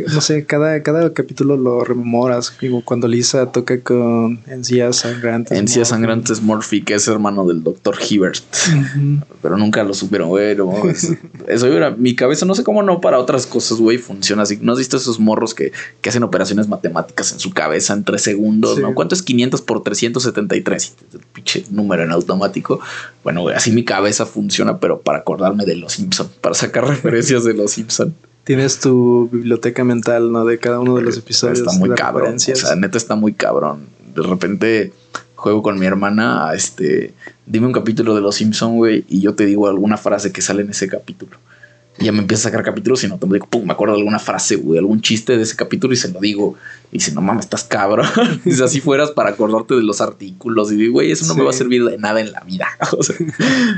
no 0.08 0.22
sé, 0.22 0.46
cada, 0.46 0.82
cada 0.82 1.14
capítulo 1.14 1.58
lo 1.58 1.84
rememoras. 1.84 2.54
Digo, 2.60 2.82
cuando 2.84 3.08
Lisa 3.08 3.52
toca 3.52 3.82
con 3.82 4.40
Encías 4.48 4.98
Sangrantes. 4.98 5.58
Encías 5.58 5.90
Sangrantes 5.90 6.42
Murphy, 6.42 6.82
que 6.82 6.96
es 6.96 7.08
hermano 7.08 7.46
del 7.46 7.64
Dr. 7.64 7.96
Hibbert. 8.08 8.44
Pero 9.42 9.58
nunca 9.58 9.84
lo 9.84 9.94
supieron, 9.94 10.30
güey. 10.30 10.56
eso 11.48 11.68
era 11.68 11.92
mi 11.92 12.16
cabeza, 12.16 12.46
no 12.46 12.56
sé 12.56 12.64
cómo 12.64 12.84
no 12.84 13.02
para 13.02 13.20
otras 13.20 13.46
cosas, 13.46 13.78
güey, 13.78 13.98
funciona 13.98 14.44
así. 14.44 14.58
¿No 14.62 14.74
has 14.74 14.80
visto 14.80 14.98
esos 14.98 15.20
morros 15.20 15.54
que, 15.54 15.72
hacen 16.08 16.24
operaciones 16.24 16.70
matemáticas 16.70 17.34
en 17.34 17.40
su 17.40 17.52
cabeza 17.52 17.94
en 17.94 18.04
tres 18.06 18.22
segundos? 18.22 18.80
¿no? 18.80 18.96
¿Cuánto 18.96 19.14
es 19.14 19.22
500 19.22 19.62
por 19.62 19.84
373? 19.84 20.96
Pinche 21.34 21.66
número 21.70 22.04
en 22.04 22.12
automático. 22.12 22.80
Bueno, 23.24 23.42
güey, 23.42 23.56
así 23.56 23.72
mi 23.72 23.84
cabeza 23.84 24.26
funciona, 24.26 24.80
pero 24.80 25.02
para 25.02 25.20
acordarme 25.20 25.66
de 25.66 25.76
los 25.76 25.94
Simpson, 25.94 26.30
para 26.40 26.56
sacar 26.56 26.88
referencias 26.88 27.44
de 27.44 27.54
los 27.54 27.72
Simpson 27.72 28.16
tienes 28.48 28.80
tu 28.80 29.28
biblioteca 29.30 29.84
mental, 29.84 30.32
¿no? 30.32 30.46
De 30.46 30.58
cada 30.58 30.80
uno 30.80 30.96
de 30.96 31.02
los 31.02 31.18
episodios. 31.18 31.60
Está 31.60 31.74
muy 31.74 31.90
cabrón. 31.90 32.36
O 32.36 32.40
sea, 32.40 32.78
neta 32.78 32.98
está 32.98 33.16
muy 33.16 33.34
cabrón. 33.34 33.90
De 34.16 34.24
repente 34.24 34.94
juego 35.36 35.62
con 35.62 35.78
mi 35.78 35.86
hermana, 35.86 36.54
este, 36.56 37.14
dime 37.46 37.68
un 37.68 37.74
capítulo 37.74 38.16
de 38.16 38.22
Los 38.22 38.36
Simpson, 38.36 38.78
güey, 38.78 39.04
y 39.10 39.20
yo 39.20 39.36
te 39.36 39.46
digo 39.46 39.68
alguna 39.68 39.98
frase 39.98 40.32
que 40.32 40.42
sale 40.42 40.62
en 40.62 40.70
ese 40.70 40.88
capítulo. 40.88 41.38
Y 42.00 42.06
ya 42.06 42.14
me 42.14 42.20
empieza 42.20 42.48
a 42.48 42.52
sacar 42.52 42.64
capítulos 42.64 43.04
y 43.04 43.10
no 43.10 43.18
te 43.18 43.28
digo, 43.28 43.48
pum, 43.48 43.66
me 43.66 43.74
acuerdo 43.74 43.96
de 43.96 44.00
alguna 44.00 44.18
frase, 44.18 44.56
güey, 44.56 44.80
algún 44.80 45.02
chiste 45.02 45.36
de 45.36 45.44
ese 45.44 45.58
capítulo 45.58 45.94
y 45.94 45.98
se 45.98 46.08
lo 46.08 46.22
digo. 46.22 46.56
Y 46.90 47.00
dice, 47.00 47.12
no 47.12 47.20
mames, 47.20 47.46
estás 47.46 47.66
cabrón. 47.66 48.08
y 48.46 48.54
si 48.54 48.64
así 48.64 48.80
fueras 48.80 49.12
para 49.12 49.32
acordarte 49.32 49.76
de 49.76 49.84
los 49.84 50.00
artículos. 50.00 50.72
Y 50.72 50.78
digo, 50.78 50.94
güey, 50.94 51.12
eso 51.12 51.26
no 51.26 51.36
me 51.36 51.44
va 51.44 51.50
a 51.50 51.54
servir 51.54 51.84
de 51.84 51.98
nada 51.98 52.22
en 52.22 52.32
la 52.32 52.40
vida. 52.42 52.68
O 52.98 53.04
sea, 53.04 53.18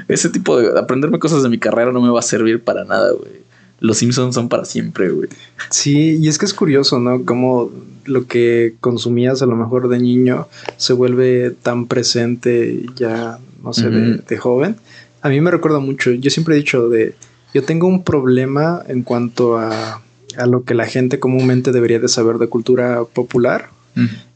ese 0.08 0.30
tipo 0.30 0.60
de 0.60 0.80
aprenderme 0.80 1.18
cosas 1.18 1.42
de 1.42 1.50
mi 1.50 1.58
carrera 1.58 1.92
no 1.92 2.02
me 2.02 2.10
va 2.10 2.20
a 2.20 2.24
servir 2.24 2.64
para 2.64 2.86
nada, 2.86 3.12
güey 3.14 3.49
los 3.80 3.98
Simpsons 3.98 4.36
son 4.36 4.50
para 4.50 4.66
siempre, 4.66 5.10
güey. 5.10 5.30
Sí, 5.70 6.18
y 6.22 6.28
es 6.28 6.38
que 6.38 6.46
es 6.46 6.54
curioso, 6.54 7.00
¿no? 7.00 7.24
Como 7.26 7.72
lo 8.06 8.26
que 8.26 8.76
consumías 8.80 9.42
a 9.42 9.46
lo 9.46 9.56
mejor 9.56 9.88
de 9.88 10.00
niño 10.00 10.48
se 10.78 10.94
vuelve 10.94 11.52
tan 11.52 11.86
presente 11.86 12.86
ya, 12.96 13.40
no 13.64 13.74
sé, 13.74 13.90
de, 13.90 14.38
joven. 14.38 14.76
A 15.22 15.30
mí 15.30 15.40
me 15.42 15.52
recuerda 15.52 15.80
mucho, 15.80 16.12
yo 16.12 16.30
siempre 16.30 16.56
he 16.56 16.58
dicho 16.58 16.90
de, 16.90 17.16
yo 17.54 17.64
tengo 17.64 17.88
un 17.88 18.04
problema 18.04 18.82
en 18.88 19.04
cuanto 19.04 19.58
a, 19.58 20.02
a 20.38 20.46
lo 20.46 20.64
que 20.64 20.74
la 20.74 20.86
gente 20.86 21.20
comúnmente 21.20 21.72
debería 21.72 22.00
de 22.00 22.08
saber 22.08 22.38
de 22.38 22.48
cultura 22.48 23.04
popular. 23.04 23.70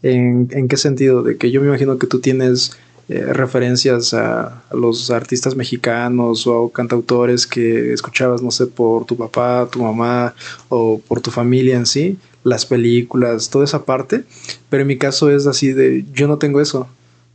¿En, 0.02 0.50
¿En 0.52 0.68
qué 0.68 0.76
sentido? 0.76 1.24
De 1.24 1.38
que 1.38 1.50
yo 1.50 1.62
me 1.62 1.68
imagino 1.68 1.98
que 1.98 2.06
tú 2.06 2.20
tienes 2.20 2.78
eh, 3.10 3.34
referencias 3.34 4.14
a, 4.14 4.64
los 4.72 5.12
artistas 5.12 5.56
mexicanos 5.56 6.48
o 6.48 6.70
cantautores 6.70 7.46
que 7.46 7.94
escuchabas, 7.94 8.42
no 8.42 8.52
sé, 8.52 8.68
por 8.68 9.06
tu 9.06 9.18
papá, 9.18 9.68
tu 9.72 9.82
mamá 9.82 10.34
o 10.70 11.00
por 11.00 11.22
tu 11.22 11.32
familia 11.32 11.76
en 11.76 11.86
sí, 11.86 12.18
las 12.44 12.66
películas, 12.66 13.50
toda 13.50 13.66
esa 13.66 13.86
parte. 13.86 14.24
Pero 14.70 14.82
en 14.82 14.88
mi 14.88 14.98
caso 14.98 15.30
es 15.30 15.48
así 15.48 15.74
de, 15.74 16.06
yo 16.14 16.28
no 16.28 16.38
tengo 16.38 16.62
eso, 16.62 16.88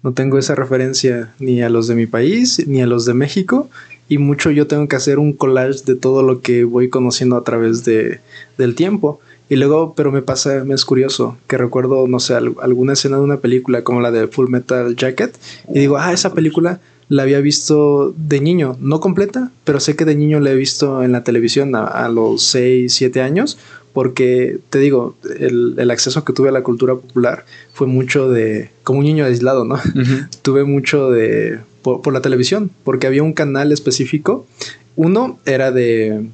no 0.02 0.12
tengo 0.12 0.38
esa 0.38 0.54
referencia 0.54 1.34
ni 1.38 1.62
a 1.62 1.68
los 1.68 1.88
de 1.88 1.94
mi 1.94 2.06
país 2.06 2.66
ni 2.66 2.80
a 2.80 2.86
los 2.86 3.04
de 3.04 3.14
México 3.14 3.68
y 4.08 4.18
mucho 4.18 4.50
yo 4.50 4.66
tengo 4.66 4.88
que 4.88 4.96
hacer 4.96 5.18
un 5.18 5.32
collage 5.32 5.84
de 5.84 5.94
todo 5.94 6.22
lo 6.22 6.40
que 6.40 6.64
voy 6.64 6.88
conociendo 6.88 7.36
a 7.36 7.44
través 7.44 7.84
de, 7.84 8.20
del 8.56 8.74
tiempo. 8.74 9.20
Y 9.48 9.56
luego, 9.56 9.94
pero 9.94 10.12
me 10.12 10.22
pasa, 10.22 10.64
me 10.64 10.74
es 10.74 10.84
curioso, 10.84 11.38
que 11.46 11.56
recuerdo, 11.56 12.06
no 12.06 12.20
sé, 12.20 12.34
alguna 12.34 12.92
escena 12.92 13.16
de 13.16 13.22
una 13.22 13.38
película 13.38 13.82
como 13.82 14.00
la 14.00 14.10
de 14.10 14.28
Full 14.28 14.48
Metal 14.48 14.94
Jacket, 14.94 15.38
y 15.72 15.78
digo, 15.78 15.96
ah, 15.96 16.12
esa 16.12 16.34
película 16.34 16.80
la 17.08 17.22
había 17.22 17.40
visto 17.40 18.14
de 18.16 18.40
niño, 18.40 18.76
no 18.80 19.00
completa, 19.00 19.50
pero 19.64 19.80
sé 19.80 19.96
que 19.96 20.04
de 20.04 20.14
niño 20.14 20.40
la 20.40 20.50
he 20.50 20.54
visto 20.54 21.02
en 21.02 21.12
la 21.12 21.24
televisión 21.24 21.74
a, 21.74 22.08
los 22.10 22.42
6, 22.42 22.92
7 22.92 23.22
años, 23.22 23.58
porque 23.94 24.58
te 24.68 24.78
digo, 24.78 25.16
el, 25.40 25.90
acceso 25.90 26.24
que 26.24 26.34
tuve 26.34 26.50
a 26.50 26.52
la 26.52 26.62
cultura 26.62 26.94
popular 26.94 27.46
fue 27.72 27.86
mucho 27.86 28.28
de, 28.28 28.70
como 28.82 28.98
un 28.98 29.06
niño 29.06 29.24
aislado, 29.24 29.64
¿no? 29.64 29.80
tuve 30.42 30.64
mucho 30.64 31.10
de, 31.10 31.58
por 31.82 32.12
la 32.12 32.20
televisión, 32.20 32.70
porque 32.84 33.06
había 33.06 33.22
un 33.22 33.32
canal 33.32 33.72
específico. 33.72 34.46
Uno 34.94 35.38
era 35.46 35.72
de 35.72 36.28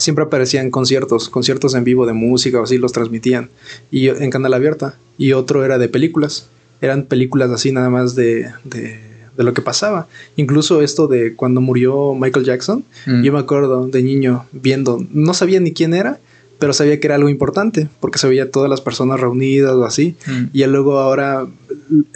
siempre 0.00 0.24
aparecían 0.24 0.70
conciertos, 0.70 1.28
conciertos 1.28 1.74
en 1.74 1.84
vivo 1.84 2.06
de 2.06 2.12
música 2.14 2.60
o 2.60 2.64
así 2.64 2.78
los 2.78 2.92
transmitían 2.92 3.50
y 3.90 4.08
en 4.08 4.30
canal 4.30 4.54
abierta 4.54 4.96
y 5.18 5.32
otro 5.32 5.64
era 5.64 5.78
de 5.78 5.88
películas, 5.88 6.48
eran 6.80 7.04
películas 7.04 7.50
así 7.50 7.70
nada 7.72 7.90
más 7.90 8.14
de, 8.14 8.50
de, 8.64 8.98
lo 9.36 9.54
que 9.54 9.62
pasaba. 9.62 10.06
Incluso 10.36 10.82
esto 10.82 11.06
de 11.06 11.34
cuando 11.34 11.60
murió 11.60 12.14
Michael 12.14 12.44
Jackson, 12.44 12.84
mm. 13.06 13.22
yo 13.22 13.32
me 13.32 13.38
acuerdo 13.38 13.86
de 13.86 14.02
niño 14.02 14.46
viendo, 14.52 15.04
no 15.12 15.32
sabía 15.32 15.60
ni 15.60 15.72
quién 15.72 15.94
era, 15.94 16.18
pero 16.58 16.74
sabía 16.74 17.00
que 17.00 17.06
era 17.06 17.16
algo 17.16 17.30
importante 17.30 17.88
porque 18.00 18.18
se 18.18 18.28
veía 18.28 18.50
todas 18.50 18.68
las 18.68 18.82
personas 18.82 19.18
reunidas 19.18 19.72
o 19.72 19.84
así. 19.84 20.14
Mm. 20.26 20.44
Y 20.52 20.64
luego 20.66 20.98
ahora 20.98 21.46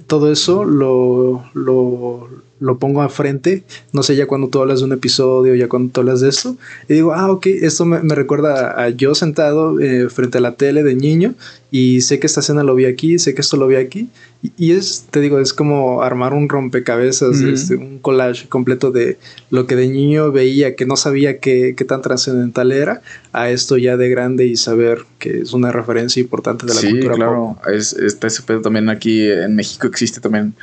todo 0.07 0.31
eso 0.31 0.65
lo, 0.65 1.45
lo, 1.55 2.29
lo 2.61 2.79
pongo 2.79 3.03
a 3.03 3.09
frente, 3.09 3.65
no 3.93 4.03
sé, 4.03 4.17
ya 4.17 4.27
cuando 4.27 4.49
tú 4.49 4.61
hablas 4.61 4.79
de 4.79 4.87
un 4.87 4.93
episodio, 4.93 5.55
ya 5.55 5.69
cuando 5.69 5.93
tú 5.93 6.01
hablas 6.01 6.21
de 6.21 6.29
esto, 6.29 6.57
y 6.89 6.95
digo, 6.95 7.13
ah, 7.13 7.31
ok, 7.31 7.47
esto 7.47 7.85
me, 7.85 8.15
recuerda 8.15 8.81
a, 8.81 8.91
yo 8.91 9.15
sentado 9.15 9.81
eh, 9.81 10.09
frente 10.09 10.39
a 10.39 10.41
la 10.41 10.55
tele 10.55 10.83
de 10.83 10.95
niño 10.95 11.35
y 11.71 12.03
sé 12.03 12.21
que 12.21 12.27
esta 12.27 12.41
escena 12.41 12.63
lo 12.63 12.75
vi 12.75 12.85
aquí, 12.85 13.19
sé 13.19 13.35
que 13.35 13.41
esto 13.41 13.57
lo 13.57 13.67
vi 13.67 13.77
aquí, 13.77 14.09
y, 14.57 14.73
es, 14.73 15.07
te 15.11 15.21
digo, 15.21 15.41
es 15.41 15.53
como 15.53 16.03
armar 16.03 16.33
un 16.35 16.49
rompecabezas, 16.49 17.41
este, 17.41 17.77
un 17.77 17.99
collage 17.99 18.47
completo 18.49 18.91
de 18.91 19.19
lo 19.51 19.67
que 19.67 19.75
de 19.75 19.89
niño 19.89 20.31
veía, 20.33 20.77
que 20.77 20.87
no 20.87 20.97
sabía 20.97 21.39
qué, 21.39 21.75
tan 21.89 22.03
trascendental 22.03 22.71
era, 22.71 23.03
a 23.33 23.51
esto 23.51 23.79
ya 23.79 23.97
de 23.97 24.09
grande 24.11 24.47
y 24.47 24.57
saber 24.57 25.07
que 25.19 25.41
es 25.41 25.55
una 25.55 25.73
referencia 25.73 26.21
importante 26.21 26.67
de 26.67 26.75
la 26.75 26.81
cultura. 26.81 27.15
Claro, 27.15 27.57
es, 27.73 27.95
está 27.95 28.27
ese 28.27 28.43
pedo 28.43 28.61
también 28.61 28.91
aquí 28.91 29.29
en 29.29 29.57
México 29.57 29.87
existe 29.87 30.21
también 30.21 30.55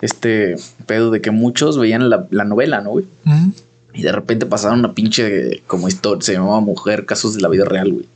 este 0.00 0.56
pedo 0.86 1.10
de 1.10 1.20
que 1.20 1.30
muchos 1.30 1.78
veían 1.78 2.10
la, 2.10 2.44
novela, 2.44 2.80
¿no, 2.80 2.90
güey? 2.90 3.06
Y 3.92 4.02
de 4.02 4.12
repente 4.12 4.46
pasaron 4.46 4.80
una 4.80 4.94
pinche 4.94 5.62
como 5.66 5.88
historia, 5.88 6.22
se 6.22 6.32
llamaba 6.32 6.60
Mujer, 6.60 7.06
casos 7.06 7.34
de 7.34 7.40
la 7.40 7.48
vida 7.48 7.64
real, 7.64 7.92
güey. 7.92 8.06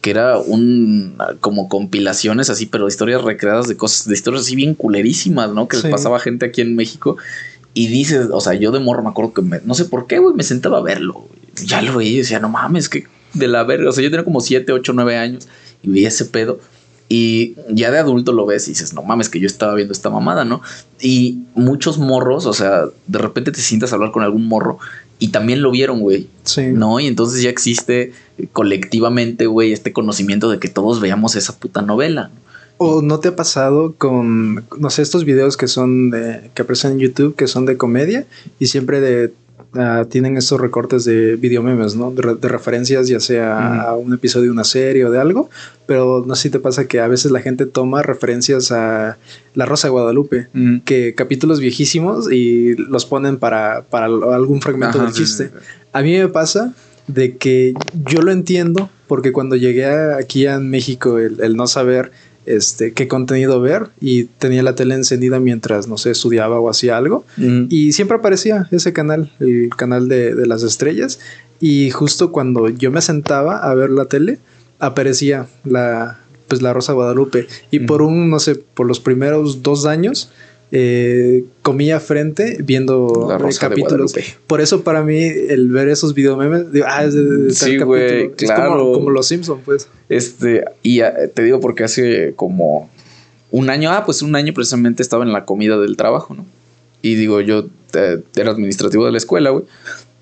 Que 0.00 0.10
era 0.10 0.38
un 0.38 1.16
como 1.40 1.68
compilaciones 1.68 2.50
así, 2.50 2.66
pero 2.66 2.88
historias 2.88 3.22
recreadas 3.22 3.68
de 3.68 3.76
cosas, 3.76 4.06
de 4.06 4.14
historias 4.14 4.42
así 4.42 4.56
bien 4.56 4.74
culerísimas, 4.74 5.50
¿no? 5.52 5.68
Que 5.68 5.76
les 5.76 5.86
pasaba 5.86 6.18
gente 6.18 6.46
aquí 6.46 6.60
en 6.60 6.76
México. 6.76 7.16
Y 7.74 7.86
dices, 7.86 8.28
o 8.32 8.40
sea, 8.40 8.54
yo 8.54 8.72
de 8.72 8.80
morro 8.80 9.02
me 9.02 9.10
acuerdo 9.10 9.34
que 9.34 9.42
no 9.64 9.74
sé 9.74 9.84
por 9.84 10.06
qué, 10.06 10.18
güey, 10.18 10.34
me 10.34 10.42
sentaba 10.42 10.78
a 10.78 10.82
verlo. 10.82 11.28
Ya 11.64 11.80
lo 11.82 11.96
veía 11.96 12.10
y 12.10 12.16
decía, 12.18 12.40
no 12.40 12.48
mames, 12.48 12.88
que 12.88 13.06
de 13.34 13.48
la 13.48 13.62
verga. 13.64 13.90
O 13.90 13.92
sea, 13.92 14.02
yo 14.02 14.10
tenía 14.10 14.24
como 14.24 14.40
7, 14.40 14.72
8, 14.72 14.92
9 14.94 15.16
años 15.16 15.48
y 15.82 15.90
veía 15.90 16.08
ese 16.08 16.24
pedo. 16.24 16.60
Y 17.08 17.54
ya 17.70 17.90
de 17.90 17.98
adulto 17.98 18.32
lo 18.32 18.44
ves 18.44 18.68
y 18.68 18.72
dices, 18.72 18.92
no 18.92 19.02
mames, 19.02 19.30
que 19.30 19.40
yo 19.40 19.46
estaba 19.46 19.74
viendo 19.74 19.92
esta 19.92 20.10
mamada, 20.10 20.44
¿no? 20.44 20.60
Y 21.00 21.38
muchos 21.54 21.98
morros, 21.98 22.44
o 22.44 22.52
sea, 22.52 22.84
de 23.06 23.18
repente 23.18 23.50
te 23.50 23.60
sientas 23.60 23.92
a 23.92 23.94
hablar 23.94 24.12
con 24.12 24.22
algún 24.22 24.46
morro 24.46 24.78
y 25.18 25.28
también 25.28 25.62
lo 25.62 25.70
vieron, 25.70 26.00
güey. 26.00 26.28
Sí. 26.44 26.66
¿No? 26.66 27.00
Y 27.00 27.06
entonces 27.06 27.42
ya 27.42 27.48
existe 27.48 28.12
colectivamente, 28.52 29.46
güey, 29.46 29.72
este 29.72 29.92
conocimiento 29.92 30.50
de 30.50 30.58
que 30.58 30.68
todos 30.68 31.00
veamos 31.00 31.34
esa 31.34 31.56
puta 31.56 31.82
novela. 31.82 32.30
¿O 32.76 33.02
no 33.02 33.18
te 33.18 33.28
ha 33.28 33.36
pasado 33.36 33.94
con, 33.98 34.64
no 34.78 34.90
sé, 34.90 35.02
estos 35.02 35.24
videos 35.24 35.56
que 35.56 35.66
son 35.66 36.10
de, 36.10 36.50
que 36.54 36.62
aparecen 36.62 36.92
en 36.92 36.98
YouTube, 37.00 37.34
que 37.34 37.48
son 37.48 37.66
de 37.66 37.76
comedia 37.76 38.26
y 38.60 38.66
siempre 38.66 39.00
de 39.00 39.32
Ah, 39.74 40.06
tienen 40.08 40.38
estos 40.38 40.58
recortes 40.58 41.04
de 41.04 41.36
videomemes, 41.36 41.94
¿no? 41.94 42.10
De, 42.10 42.48
referencias, 42.48 43.06
ya 43.06 43.20
sea 43.20 43.82
a 43.82 43.96
un 43.96 44.14
episodio 44.14 44.46
de 44.46 44.50
una 44.50 44.64
serie 44.64 45.04
o 45.04 45.10
de 45.10 45.18
algo, 45.18 45.50
pero 45.84 46.24
no 46.26 46.34
sé 46.36 46.44
si 46.44 46.50
te 46.50 46.58
pasa 46.58 46.86
que 46.86 47.00
a 47.00 47.06
veces 47.06 47.30
la 47.32 47.40
gente 47.40 47.66
toma 47.66 48.02
referencias 48.02 48.72
a 48.72 49.18
La 49.54 49.66
Rosa 49.66 49.88
de 49.88 49.92
Guadalupe, 49.92 50.48
que 50.86 51.14
capítulos 51.14 51.60
viejísimos 51.60 52.32
y 52.32 52.76
los 52.76 53.04
ponen 53.04 53.36
para, 53.36 53.82
para 53.82 54.06
algún 54.06 54.62
fragmento 54.62 55.00
del 55.02 55.12
chiste. 55.12 55.50
A 55.92 56.00
mí 56.00 56.16
me 56.16 56.28
pasa 56.28 56.72
de 57.06 57.36
que 57.36 57.74
yo 58.06 58.22
lo 58.22 58.32
entiendo 58.32 58.88
porque 59.06 59.32
cuando 59.32 59.54
llegué 59.54 59.86
aquí 60.14 60.46
a 60.46 60.58
México, 60.60 61.18
el, 61.18 61.40
el 61.42 61.56
no 61.56 61.66
saber 61.66 62.10
este, 62.48 62.92
qué 62.92 63.08
contenido 63.08 63.60
ver 63.60 63.88
y 64.00 64.24
tenía 64.24 64.62
la 64.62 64.74
tele 64.74 64.94
encendida 64.94 65.38
mientras, 65.38 65.86
no 65.86 65.98
sé, 65.98 66.10
estudiaba 66.10 66.58
o 66.58 66.70
hacía 66.70 66.96
algo. 66.96 67.24
Y 67.68 67.92
siempre 67.92 68.16
aparecía 68.16 68.68
ese 68.70 68.92
canal, 68.92 69.32
el 69.38 69.70
canal 69.76 70.08
de, 70.08 70.34
de, 70.34 70.46
las 70.46 70.62
estrellas. 70.62 71.20
Y 71.60 71.90
justo 71.90 72.32
cuando 72.32 72.68
yo 72.68 72.90
me 72.90 73.02
sentaba 73.02 73.58
a 73.58 73.74
ver 73.74 73.90
la 73.90 74.06
tele, 74.06 74.38
aparecía 74.78 75.46
la, 75.64 76.20
pues, 76.48 76.62
la 76.62 76.72
Rosa 76.72 76.94
Guadalupe. 76.94 77.46
Y 77.70 77.80
por 77.80 78.02
un, 78.02 78.30
no 78.30 78.38
sé, 78.38 78.54
por 78.56 78.86
los 78.86 78.98
primeros 78.98 79.62
dos 79.62 79.84
años, 79.84 80.30
eh, 80.70 81.44
comía 81.62 81.98
frente 81.98 82.58
viendo 82.60 83.26
la 83.28 83.38
capítulos. 83.58 84.14
Por 84.46 84.60
eso 84.60 84.82
para 84.82 85.02
mí 85.02 85.18
el 85.18 85.70
ver 85.70 85.88
esos 85.88 86.14
videomemes, 86.14 86.72
digo, 86.72 86.86
ah, 86.88 87.04
es 87.04 87.14
de, 87.14 87.50
sí, 87.52 87.78
güey, 87.78 88.32
claro. 88.32 88.92
como, 88.92 89.10
los 89.10 89.26
Simpsons, 89.26 89.62
pues. 89.64 89.88
Este, 90.08 90.64
y 90.82 91.00
ah, 91.00 91.14
te 91.32 91.42
digo 91.42 91.60
porque 91.60 91.84
hace 91.84 92.34
como 92.36 92.90
un 93.50 93.70
año, 93.70 93.90
ah, 93.90 94.04
pues 94.04 94.20
un 94.22 94.36
año 94.36 94.52
precisamente 94.52 95.02
estaba 95.02 95.24
en 95.24 95.32
la 95.32 95.46
comida 95.46 95.78
del 95.78 95.96
trabajo, 95.96 96.34
¿no? 96.34 96.44
Y 97.00 97.14
digo, 97.14 97.40
yo 97.40 97.66
eh, 97.94 98.22
era 98.36 98.50
administrativo 98.50 99.06
de 99.06 99.12
la 99.12 99.18
escuela, 99.18 99.50
güey, 99.50 99.64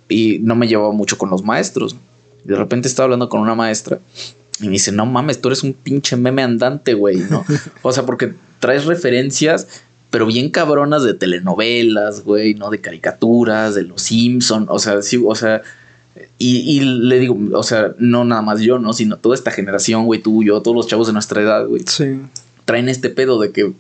y 0.09 0.39
no 0.43 0.55
me 0.55 0.69
llevaba 0.69 0.93
mucho 0.93 1.19
con 1.19 1.31
los 1.31 1.43
maestros. 1.43 1.97
de 2.45 2.55
repente 2.55 2.87
estaba 2.87 3.05
hablando 3.05 3.29
con 3.29 3.41
una 3.41 3.57
maestra 3.57 3.99
y 4.61 4.67
me 4.67 4.73
dice, 4.73 4.93
no 4.93 5.07
mames, 5.07 5.41
tú 5.41 5.49
eres 5.49 5.65
un 5.65 5.73
pinche 5.73 6.17
meme 6.17 6.43
andante, 6.43 6.95
güey, 6.95 7.17
¿no? 7.17 7.45
o 7.83 7.93
sea, 7.93 8.07
porque 8.07 8.35
traes 8.61 8.85
referencias 8.85 9.67
pero 10.11 10.27
bien 10.27 10.51
cabronas 10.51 11.03
de 11.03 11.15
telenovelas, 11.15 12.25
güey, 12.25 12.55
¿no? 12.55 12.71
De 12.71 12.81
caricaturas, 12.81 13.75
de 13.75 13.83
los 13.83 14.03
Simpson, 14.03 14.67
o 14.69 14.79
sea, 14.79 15.03
sí, 15.03 15.23
o 15.25 15.35
sea, 15.35 15.63
y, 16.39 16.59
y, 16.59 16.81
le 16.81 17.19
digo, 17.19 17.37
o 17.53 17.63
sea, 17.63 17.95
no 17.99 18.25
nada 18.25 18.43
más 18.43 18.61
yo, 18.61 18.79
¿no? 18.79 18.93
Sino 18.93 19.17
toda 19.17 19.35
esta 19.35 19.51
generación, 19.51 20.07
güey, 20.07 20.21
tú, 20.21 20.43
yo, 20.43 20.61
todos 20.63 20.77
los 20.77 20.87
chavos 20.87 21.07
de 21.07 21.13
nuestra 21.13 21.43
edad, 21.43 21.67
güey. 21.67 21.83
Sí. 21.87 22.21
Traen 22.65 22.89
este 22.89 23.11
pedo 23.11 23.39
de 23.39 23.53
que, 23.53 23.73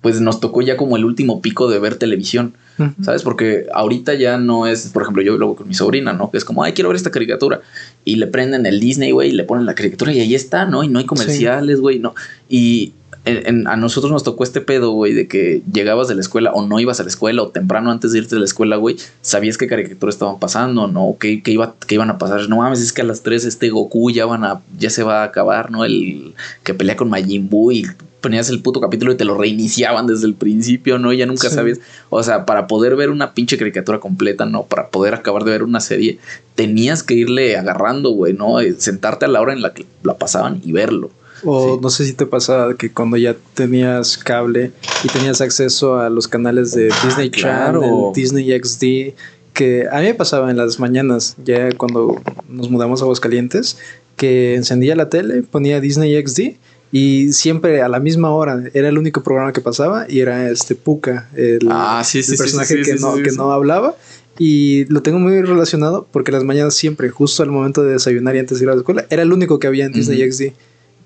pues, 0.00 0.20
nos 0.20 0.40
tocó 0.40 0.62
ya 0.62 0.76
como 0.76 0.96
el 0.96 1.04
último 1.04 1.42
pico 1.42 1.70
de 1.70 1.78
ver 1.78 1.96
televisión, 1.96 2.54
¿sabes? 3.02 3.22
Porque 3.22 3.66
ahorita 3.72 4.14
ya 4.14 4.38
no 4.38 4.66
es, 4.66 4.88
por 4.88 5.02
ejemplo, 5.02 5.22
yo 5.22 5.36
luego 5.36 5.56
con 5.56 5.68
mi 5.68 5.74
sobrina, 5.74 6.12
¿no? 6.12 6.30
Que 6.30 6.38
es 6.38 6.44
como, 6.44 6.64
ay, 6.64 6.72
quiero 6.72 6.88
ver 6.88 6.96
esta 6.96 7.10
caricatura. 7.10 7.60
Y 8.04 8.16
le 8.16 8.26
prenden 8.26 8.66
el 8.66 8.80
Disney, 8.80 9.12
güey, 9.12 9.28
y 9.28 9.32
le 9.32 9.44
ponen 9.44 9.66
la 9.66 9.74
caricatura 9.74 10.12
y 10.12 10.20
ahí 10.20 10.34
está, 10.34 10.64
¿no? 10.64 10.82
Y 10.82 10.88
no 10.88 10.98
hay 10.98 11.04
comerciales, 11.04 11.80
güey, 11.80 11.98
¿no? 11.98 12.14
Y 12.48 12.94
a 13.24 13.76
nosotros 13.76 14.10
nos 14.10 14.24
tocó 14.24 14.42
este 14.42 14.60
pedo, 14.60 14.90
güey, 14.90 15.14
de 15.14 15.28
que 15.28 15.62
llegabas 15.72 16.08
de 16.08 16.16
la 16.16 16.20
escuela 16.20 16.52
o 16.52 16.66
no 16.66 16.80
ibas 16.80 16.98
a 16.98 17.04
la 17.04 17.08
escuela 17.08 17.42
o 17.42 17.48
temprano 17.48 17.92
antes 17.92 18.12
de 18.12 18.18
irte 18.18 18.34
de 18.34 18.40
la 18.40 18.46
escuela, 18.46 18.76
güey, 18.76 18.96
sabías 19.20 19.58
qué 19.58 19.68
caricaturas 19.68 20.16
estaban 20.16 20.40
pasando, 20.40 20.88
¿no? 20.88 21.16
¿Qué, 21.20 21.40
qué, 21.40 21.52
iba, 21.52 21.74
qué 21.86 21.94
iban 21.94 22.10
a 22.10 22.18
pasar? 22.18 22.48
No 22.48 22.56
mames, 22.56 22.80
es 22.80 22.92
que 22.92 23.02
a 23.02 23.04
las 23.04 23.22
3 23.22 23.44
este 23.44 23.70
Goku 23.70 24.10
ya 24.10 24.26
van 24.26 24.44
a, 24.44 24.60
ya 24.76 24.90
se 24.90 25.04
va 25.04 25.22
a 25.22 25.24
acabar, 25.24 25.70
¿no? 25.70 25.84
El 25.84 26.34
que 26.64 26.74
pelea 26.74 26.96
con 26.96 27.10
Majin 27.10 27.48
Buu 27.48 27.70
y 27.70 27.86
ponías 28.20 28.48
el 28.48 28.60
puto 28.60 28.80
capítulo 28.80 29.12
y 29.12 29.16
te 29.16 29.24
lo 29.24 29.36
reiniciaban 29.36 30.06
desde 30.06 30.26
el 30.26 30.34
principio, 30.34 30.98
¿no? 30.98 31.12
Ya 31.12 31.26
nunca 31.26 31.48
sabes. 31.48 31.80
O 32.10 32.22
sea, 32.22 32.44
para 32.46 32.66
poder 32.66 32.96
ver 32.96 33.10
una 33.10 33.34
pinche 33.34 33.56
caricatura 33.56 34.00
completa, 34.00 34.46
¿no? 34.46 34.64
Para 34.64 34.88
poder 34.88 35.14
acabar 35.14 35.44
de 35.44 35.50
ver 35.52 35.62
una 35.62 35.80
serie, 35.80 36.18
tenías 36.54 37.02
que 37.02 37.14
irle 37.14 37.56
agarrando, 37.56 38.10
güey, 38.10 38.32
¿no? 38.32 38.56
Sentarte 38.78 39.26
a 39.26 39.28
la 39.28 39.40
hora 39.40 39.52
en 39.52 39.62
la 39.62 39.74
que 39.74 39.86
la 40.02 40.16
pasaban 40.18 40.60
y 40.64 40.72
verlo. 40.72 41.10
O 41.44 41.78
no 41.80 41.90
sé 41.90 42.04
si 42.04 42.12
te 42.12 42.26
pasaba 42.26 42.76
que 42.76 42.90
cuando 42.90 43.16
ya 43.16 43.36
tenías 43.54 44.16
cable 44.18 44.72
y 45.02 45.08
tenías 45.08 45.40
acceso 45.40 45.98
a 45.98 46.08
los 46.10 46.28
canales 46.28 46.72
de 46.72 46.90
ah, 46.92 46.96
Disney 47.04 47.30
Channel, 47.30 48.12
Disney 48.14 48.60
XD, 48.62 49.14
que 49.52 49.86
a 49.90 49.98
mí 49.98 50.06
me 50.06 50.14
pasaba 50.14 50.50
en 50.50 50.56
las 50.56 50.78
mañanas, 50.78 51.36
ya 51.44 51.70
cuando 51.72 52.20
nos 52.48 52.70
mudamos 52.70 53.00
a 53.00 53.04
Aguascalientes, 53.04 53.78
que 54.16 54.54
encendía 54.54 54.94
la 54.96 55.08
tele, 55.08 55.42
ponía 55.42 55.80
Disney 55.80 56.20
XD 56.24 56.56
y 56.92 57.32
siempre 57.32 57.80
a 57.82 57.88
la 57.88 58.00
misma 58.00 58.30
hora 58.30 58.64
era 58.74 58.88
el 58.88 58.98
único 58.98 59.22
programa 59.22 59.52
que 59.52 59.62
pasaba 59.62 60.06
y 60.08 60.20
era 60.20 60.50
este 60.50 60.74
Puka, 60.74 61.30
el, 61.34 61.66
ah, 61.70 62.02
personaje 62.12 62.82
que, 62.82 62.94
no, 62.96 63.14
que 63.14 63.32
no 63.32 63.50
hablaba. 63.50 63.96
Y 64.38 64.86
lo 64.86 65.02
tengo 65.02 65.18
muy 65.18 65.40
relacionado 65.42 66.06
porque 66.10 66.32
las 66.32 66.44
mañanas 66.44 66.74
siempre, 66.74 67.08
justo 67.10 67.42
al 67.42 67.50
momento 67.50 67.82
de 67.82 67.92
desayunar 67.92 68.36
y 68.36 68.38
antes 68.40 68.58
de 68.58 68.64
ir 68.64 68.70
a 68.70 68.74
la 68.74 68.78
escuela, 68.78 69.06
era 69.10 69.22
el 69.22 69.32
único 69.32 69.58
que 69.58 69.66
había 69.66 69.84
en 69.86 69.92
Disney 69.92 70.30
XD. 70.30 70.52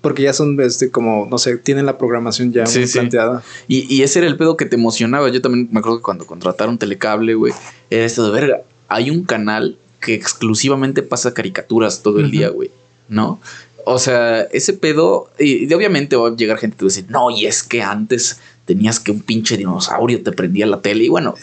Porque 0.07 0.23
ya 0.23 0.31
son, 0.31 0.57
este, 0.61 0.89
como, 0.89 1.27
no 1.29 1.37
sé, 1.37 1.57
tienen 1.57 1.85
la 1.85 1.97
programación 1.97 2.53
ya 2.53 2.63
muy 2.63 2.87
planteada. 2.87 3.43
Y, 3.67 3.93
y, 3.93 4.03
ese 4.03 4.19
era 4.19 4.29
el 4.29 4.37
pedo 4.37 4.55
que 4.55 4.65
te 4.65 4.77
emocionaba. 4.77 5.27
Yo 5.27 5.41
también 5.41 5.67
me 5.69 5.79
acuerdo 5.79 5.97
que 5.97 6.03
cuando 6.03 6.25
contrataron 6.25 6.77
Telecable, 6.77 7.33
güey, 7.33 7.51
era 7.89 8.05
esto 8.05 8.25
de 8.25 8.31
verga. 8.31 8.61
Hay 8.87 9.09
un 9.09 9.25
canal 9.25 9.77
que 9.99 10.13
exclusivamente 10.13 11.03
pasa 11.03 11.33
caricaturas 11.33 12.01
todo 12.03 12.21
el 12.21 12.31
día, 12.31 12.47
güey, 12.47 12.71
¿no? 13.09 13.41
O 13.83 13.99
sea, 13.99 14.43
ese 14.43 14.71
pedo, 14.71 15.29
y, 15.37 15.73
obviamente 15.73 16.15
va 16.15 16.29
a 16.29 16.35
llegar 16.37 16.57
gente 16.57 16.77
que 16.77 16.85
va 16.85 16.87
a 16.87 16.93
decir, 16.93 17.05
no, 17.09 17.29
y 17.29 17.47
es 17.47 17.63
que 17.63 17.81
antes 17.81 18.39
tenías 18.63 19.01
que 19.01 19.11
un 19.11 19.19
pinche 19.19 19.57
dinosaurio 19.57 20.23
te 20.23 20.31
prendía 20.31 20.67
la 20.67 20.79
tele, 20.79 21.03
y 21.03 21.09
bueno. 21.09 21.35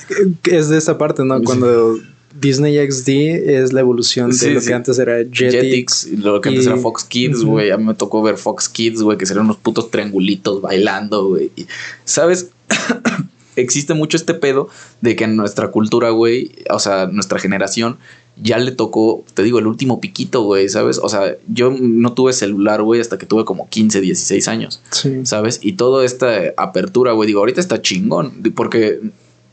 Es 0.45 0.71
de 0.71 0.79
esa 0.79 0.97
parte, 0.97 1.23
¿no? 1.23 1.43
Cuando 1.43 1.99
Disney 2.35 2.77
XD 2.91 3.09
es 3.09 3.73
la 3.73 3.81
evolución 3.81 4.31
de 4.31 4.51
lo 4.51 4.61
que 4.61 4.75
antes 4.75 4.99
era 4.99 5.19
Jetix. 5.31 6.09
lo 6.19 6.41
que 6.41 6.49
antes 6.49 6.67
era 6.67 6.77
Fox 6.77 7.05
Kids, 7.05 7.45
güey. 7.45 7.71
A 7.71 7.77
mí 7.77 7.85
me 7.85 7.95
tocó 7.95 8.23
ver 8.23 8.37
Fox 8.37 8.69
Kids, 8.69 9.03
güey, 9.03 9.17
que 9.17 9.27
serían 9.27 9.47
unos 9.47 9.59
putos 9.59 9.91
triangulitos 9.91 10.61
bailando, 10.61 11.29
güey. 11.29 11.51
¿Sabes? 12.05 12.51
Existe 13.57 13.95
mucho 13.95 14.17
este 14.17 14.35
pedo 14.35 14.69
de 15.01 15.15
que 15.15 15.25
en 15.25 15.37
nuestra 15.37 15.69
cultura, 15.71 16.11
güey, 16.11 16.51
o 16.71 16.81
sea, 16.81 17.07
nuestra 17.07 17.39
generación, 17.39 17.99
ya 18.37 18.59
le 18.59 18.73
tocó, 18.73 19.25
te 19.35 19.45
digo, 19.45 19.61
el 19.61 19.69
último 19.69 20.01
piquito, 20.01 20.43
güey, 20.43 20.69
¿sabes? 20.69 20.99
O 21.01 21.09
sea, 21.09 21.37
yo 21.47 21.71
no 21.71 22.15
tuve 22.15 22.33
celular, 22.33 22.83
güey, 22.83 23.01
hasta 23.01 23.17
que 23.17 23.27
tuve 23.27 23.45
como 23.45 23.69
15, 23.69 24.01
16 24.01 24.49
años, 24.49 24.83
¿sabes? 25.23 25.61
Y 25.63 25.75
toda 25.75 26.05
esta 26.05 26.53
apertura, 26.57 27.13
güey, 27.13 27.29
digo, 27.29 27.39
ahorita 27.39 27.61
está 27.61 27.81
chingón, 27.81 28.43
porque 28.57 29.01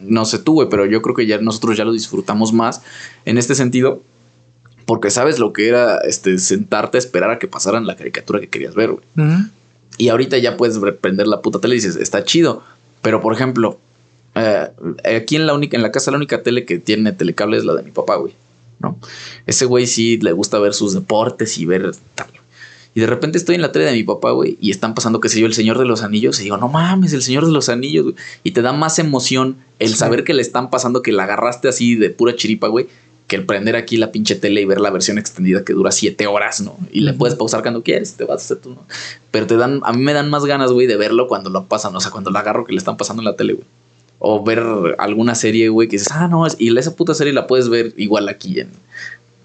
no 0.01 0.25
sé 0.25 0.39
tú, 0.39 0.53
güey, 0.53 0.69
pero 0.69 0.85
yo 0.85 1.01
creo 1.01 1.15
que 1.15 1.25
ya 1.25 1.37
nosotros 1.39 1.77
ya 1.77 1.85
lo 1.85 1.93
disfrutamos 1.93 2.53
más 2.53 2.81
en 3.25 3.37
este 3.37 3.55
sentido. 3.55 4.01
Porque 4.85 5.11
sabes 5.11 5.39
lo 5.39 5.53
que 5.53 5.67
era 5.67 5.99
este, 5.99 6.37
sentarte 6.39 6.97
a 6.97 6.99
esperar 6.99 7.29
a 7.29 7.39
que 7.39 7.47
pasaran 7.47 7.85
la 7.85 7.95
caricatura 7.95 8.39
que 8.39 8.49
querías 8.49 8.75
ver, 8.75 8.91
güey. 8.91 9.03
Y 9.97 10.09
ahorita 10.09 10.37
ya 10.39 10.57
puedes 10.57 10.79
prender 10.99 11.27
la 11.27 11.41
puta 11.41 11.59
tele 11.59 11.75
y 11.75 11.77
dices, 11.77 11.95
está 11.95 12.23
chido. 12.23 12.63
Pero, 13.01 13.21
por 13.21 13.33
ejemplo, 13.33 13.79
eh, 14.35 14.69
aquí 15.17 15.35
en 15.35 15.45
la, 15.45 15.53
única, 15.53 15.77
en 15.77 15.83
la 15.83 15.91
casa 15.91 16.11
la 16.11 16.17
única 16.17 16.41
tele 16.41 16.65
que 16.65 16.79
tiene 16.79 17.11
telecable 17.11 17.57
es 17.57 17.65
la 17.65 17.75
de 17.75 17.83
mi 17.83 17.91
papá, 17.91 18.15
güey. 18.15 18.33
¿No? 18.79 18.97
Ese 19.45 19.65
güey 19.65 19.85
sí 19.85 20.17
le 20.17 20.31
gusta 20.31 20.57
ver 20.57 20.73
sus 20.73 20.93
deportes 20.93 21.57
y 21.59 21.65
ver 21.65 21.91
tal. 22.15 22.27
Y 22.93 22.99
de 22.99 23.07
repente 23.07 23.37
estoy 23.37 23.55
en 23.55 23.61
la 23.61 23.71
tele 23.71 23.85
de 23.85 23.93
mi 23.93 24.03
papá, 24.03 24.31
güey, 24.31 24.57
y 24.59 24.69
están 24.69 24.93
pasando, 24.93 25.21
qué 25.21 25.29
sé 25.29 25.39
yo, 25.39 25.45
el 25.45 25.53
Señor 25.53 25.77
de 25.77 25.85
los 25.85 26.03
Anillos. 26.03 26.39
Y 26.39 26.43
digo, 26.43 26.57
no 26.57 26.67
mames, 26.67 27.13
el 27.13 27.21
Señor 27.21 27.45
de 27.45 27.51
los 27.51 27.69
Anillos, 27.69 28.03
güey. 28.03 28.15
Y 28.43 28.51
te 28.51 28.61
da 28.61 28.73
más 28.73 28.99
emoción 28.99 29.57
el 29.79 29.95
saber 29.95 30.23
que 30.23 30.33
le 30.33 30.41
están 30.41 30.69
pasando, 30.69 31.01
que 31.01 31.13
la 31.13 31.23
agarraste 31.23 31.69
así 31.69 31.95
de 31.95 32.09
pura 32.09 32.35
chiripa, 32.35 32.67
güey, 32.67 32.87
que 33.27 33.37
el 33.37 33.45
prender 33.45 33.77
aquí 33.77 33.95
la 33.95 34.11
pinche 34.11 34.35
tele 34.35 34.59
y 34.59 34.65
ver 34.65 34.81
la 34.81 34.89
versión 34.89 35.17
extendida 35.17 35.63
que 35.63 35.71
dura 35.71 35.91
siete 35.91 36.27
horas, 36.27 36.59
¿no? 36.59 36.77
Y 36.91 36.99
le 36.99 37.13
puedes 37.13 37.35
pausar 37.35 37.61
cuando 37.61 37.81
quieres, 37.81 38.15
te 38.15 38.25
vas 38.25 38.41
a 38.41 38.45
hacer 38.45 38.57
tú, 38.57 38.71
¿no? 38.71 38.85
Pero 39.31 39.47
te 39.47 39.55
dan, 39.55 39.79
a 39.85 39.93
mí 39.93 40.01
me 40.01 40.11
dan 40.11 40.29
más 40.29 40.43
ganas, 40.43 40.73
güey, 40.73 40.85
de 40.85 40.97
verlo 40.97 41.29
cuando 41.29 41.49
lo 41.49 41.65
pasan, 41.67 41.95
o 41.95 42.01
sea, 42.01 42.11
cuando 42.11 42.29
la 42.29 42.41
agarro 42.41 42.65
que 42.65 42.73
le 42.73 42.77
están 42.77 42.97
pasando 42.97 43.21
en 43.21 43.25
la 43.25 43.37
tele, 43.37 43.53
güey. 43.53 43.65
O 44.19 44.43
ver 44.43 44.61
alguna 44.97 45.33
serie, 45.33 45.69
güey, 45.69 45.87
que 45.87 45.93
dices, 45.93 46.09
ah, 46.11 46.27
no, 46.27 46.45
y 46.59 46.77
esa 46.77 46.95
puta 46.95 47.13
serie 47.13 47.31
la 47.31 47.47
puedes 47.47 47.69
ver 47.69 47.93
igual 47.95 48.27
aquí 48.27 48.59
en, 48.59 48.69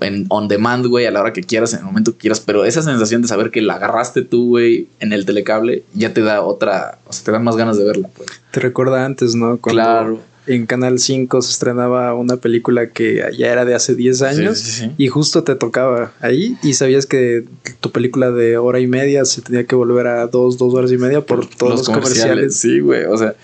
en 0.01 0.27
on 0.28 0.48
demand, 0.48 0.86
güey, 0.86 1.06
a 1.06 1.10
la 1.10 1.20
hora 1.20 1.32
que 1.32 1.43
quieras, 1.43 1.73
en 1.73 1.81
el 1.81 1.85
momento 1.85 2.12
que 2.12 2.18
quieras, 2.18 2.40
pero 2.40 2.64
esa 2.64 2.82
sensación 2.82 3.23
de 3.23 3.28
saber 3.28 3.51
que 3.51 3.62
la 3.62 3.74
agarraste 3.74 4.23
tú, 4.23 4.48
güey, 4.48 4.89
en 5.01 5.12
el 5.12 5.24
telecable, 5.24 5.85
ya 5.94 6.12
te 6.12 6.20
da 6.20 6.43
otra, 6.43 6.98
o 7.06 7.12
sea, 7.12 7.24
te 7.24 7.32
dan 7.32 7.44
más 7.44 7.56
ganas 7.56 7.78
de 7.78 7.85
verla, 7.85 8.09
pues. 8.16 8.28
Te 8.51 8.60
recuerda 8.60 9.05
antes, 9.05 9.35
¿no? 9.35 9.59
claro. 9.59 10.20
En 10.48 10.66
Canal 10.66 11.01
5 11.01 11.43
se 11.43 11.51
estrenaba 11.51 12.14
una 12.14 12.36
película 12.36 12.90
que 12.90 13.20
ya 13.36 13.48
era 13.48 13.64
de 13.64 13.74
hace 13.74 13.97
10 13.97 14.23
años 14.23 14.85
y 14.97 15.09
justo 15.09 15.43
te 15.43 15.56
tocaba 15.56 16.12
ahí 16.20 16.56
y 16.62 16.74
sabías 16.74 17.05
que 17.05 17.44
tu 17.81 17.90
película 17.90 18.31
de 18.31 18.56
hora 18.56 18.78
y 18.78 18.86
media 18.86 19.24
se 19.24 19.43
tenía 19.43 19.64
que 19.64 19.74
volver 19.74 20.06
a 20.06 20.28
dos, 20.28 20.56
dos 20.56 20.73
horas 20.73 20.93
y 20.93 20.98
media 20.98 21.20
por 21.20 21.48
todos 21.48 21.78
los, 21.78 21.89
comerciales. 21.89 22.55
Sí, 22.55 22.78
güey, 22.78 23.06
o 23.06 23.16
sea, 23.16 23.35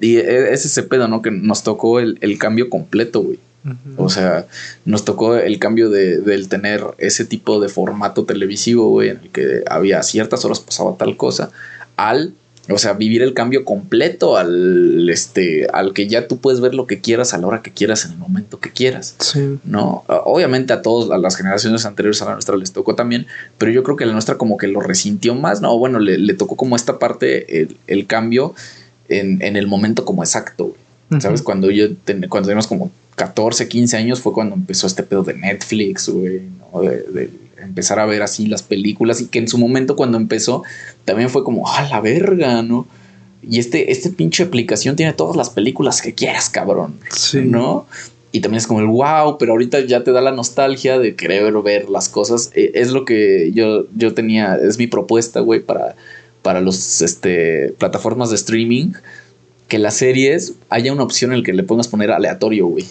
y 0.00 0.16
e, 0.16 0.52
es 0.52 0.66
ese 0.66 0.82
pedo, 0.82 1.08
¿no? 1.08 1.22
Que 1.22 1.30
nos 1.30 1.62
tocó 1.62 1.98
el, 1.98 2.18
el 2.20 2.36
cambio 2.36 2.68
completo, 2.68 3.20
güey. 3.22 3.38
O 3.96 4.08
sea, 4.08 4.46
nos 4.84 5.04
tocó 5.04 5.36
el 5.36 5.58
cambio 5.58 5.90
de, 5.90 6.18
del 6.18 6.48
tener 6.48 6.82
ese 6.98 7.24
tipo 7.24 7.60
de 7.60 7.68
formato 7.68 8.24
televisivo, 8.24 8.88
güey, 8.88 9.10
en 9.10 9.18
el 9.18 9.30
que 9.30 9.62
había 9.68 10.02
ciertas 10.02 10.44
horas 10.44 10.60
pasaba 10.60 10.96
tal 10.96 11.16
cosa, 11.18 11.50
al, 11.96 12.32
o 12.70 12.78
sea, 12.78 12.94
vivir 12.94 13.20
el 13.20 13.34
cambio 13.34 13.66
completo 13.66 14.38
al, 14.38 15.10
este, 15.10 15.66
al 15.74 15.92
que 15.92 16.08
ya 16.08 16.26
tú 16.26 16.38
puedes 16.38 16.60
ver 16.60 16.74
lo 16.74 16.86
que 16.86 17.00
quieras 17.00 17.34
a 17.34 17.38
la 17.38 17.48
hora 17.48 17.60
que 17.60 17.70
quieras, 17.70 18.06
en 18.06 18.12
el 18.12 18.18
momento 18.18 18.60
que 18.60 18.70
quieras. 18.70 19.16
Sí. 19.18 19.58
¿No? 19.64 20.04
Obviamente 20.06 20.72
a 20.72 20.80
todos, 20.80 21.10
a 21.10 21.18
las 21.18 21.36
generaciones 21.36 21.84
anteriores 21.84 22.22
a 22.22 22.26
la 22.26 22.32
nuestra 22.32 22.56
les 22.56 22.72
tocó 22.72 22.94
también, 22.94 23.26
pero 23.58 23.72
yo 23.72 23.82
creo 23.82 23.96
que 23.96 24.06
la 24.06 24.14
nuestra 24.14 24.38
como 24.38 24.56
que 24.56 24.68
lo 24.68 24.80
resintió 24.80 25.34
más, 25.34 25.60
¿no? 25.60 25.76
Bueno, 25.76 25.98
le, 25.98 26.34
tocó 26.34 26.56
como 26.56 26.76
esta 26.76 26.98
parte, 26.98 27.68
el, 27.86 28.06
cambio 28.06 28.54
en, 29.10 29.42
en, 29.42 29.56
el 29.56 29.66
momento 29.66 30.06
como 30.06 30.22
exacto, 30.22 30.66
güey. 30.66 31.20
¿Sabes? 31.20 31.42
Cuando 31.42 31.72
yo, 31.72 31.88
cuando 32.28 32.46
teníamos 32.46 32.68
como 32.68 32.92
14, 33.16 33.68
15 33.68 33.96
años 33.96 34.20
fue 34.20 34.32
cuando 34.32 34.54
empezó 34.54 34.86
este 34.86 35.02
pedo 35.02 35.22
de 35.22 35.34
Netflix, 35.34 36.08
güey, 36.08 36.42
¿no? 36.72 36.80
De, 36.82 37.30
empezar 37.60 37.98
a 37.98 38.06
ver 38.06 38.22
así 38.22 38.46
las 38.46 38.62
películas 38.62 39.20
y 39.20 39.26
que 39.26 39.38
en 39.38 39.46
su 39.46 39.58
momento 39.58 39.94
cuando 39.94 40.16
empezó 40.16 40.62
también 41.04 41.28
fue 41.28 41.44
como, 41.44 41.70
a 41.70 41.82
la 41.88 42.00
verga, 42.00 42.62
¿no? 42.62 42.86
Y 43.42 43.58
este, 43.58 43.92
este 43.92 44.10
pinche 44.10 44.44
aplicación 44.44 44.96
tiene 44.96 45.12
todas 45.12 45.36
las 45.36 45.50
películas 45.50 46.00
que 46.00 46.14
quieras, 46.14 46.48
cabrón. 46.48 46.98
Sí. 47.10 47.40
¿No? 47.44 47.86
Y 48.32 48.40
también 48.40 48.58
es 48.58 48.66
como 48.66 48.80
el 48.80 48.86
wow, 48.86 49.38
pero 49.38 49.52
ahorita 49.52 49.80
ya 49.80 50.04
te 50.04 50.12
da 50.12 50.20
la 50.20 50.30
nostalgia 50.30 50.98
de 50.98 51.16
querer 51.16 51.52
ver 51.62 51.90
las 51.90 52.08
cosas. 52.08 52.50
Eh, 52.54 52.72
Es 52.74 52.92
lo 52.92 53.04
que 53.04 53.50
yo, 53.52 53.86
yo 53.96 54.14
tenía, 54.14 54.56
es 54.56 54.78
mi 54.78 54.86
propuesta, 54.86 55.40
güey, 55.40 55.60
para, 55.60 55.96
para 56.42 56.60
los 56.60 57.02
este, 57.02 57.74
plataformas 57.78 58.30
de 58.30 58.36
streaming. 58.36 58.92
Que 59.70 59.78
las 59.78 59.94
series 59.94 60.54
haya 60.68 60.92
una 60.92 61.04
opción 61.04 61.32
en 61.32 61.38
la 61.38 61.44
que 61.44 61.54
le 61.54 61.62
pongas 61.62 61.88
poner 61.88 62.10
aleatorio, 62.10 62.66
güey. 62.66 62.84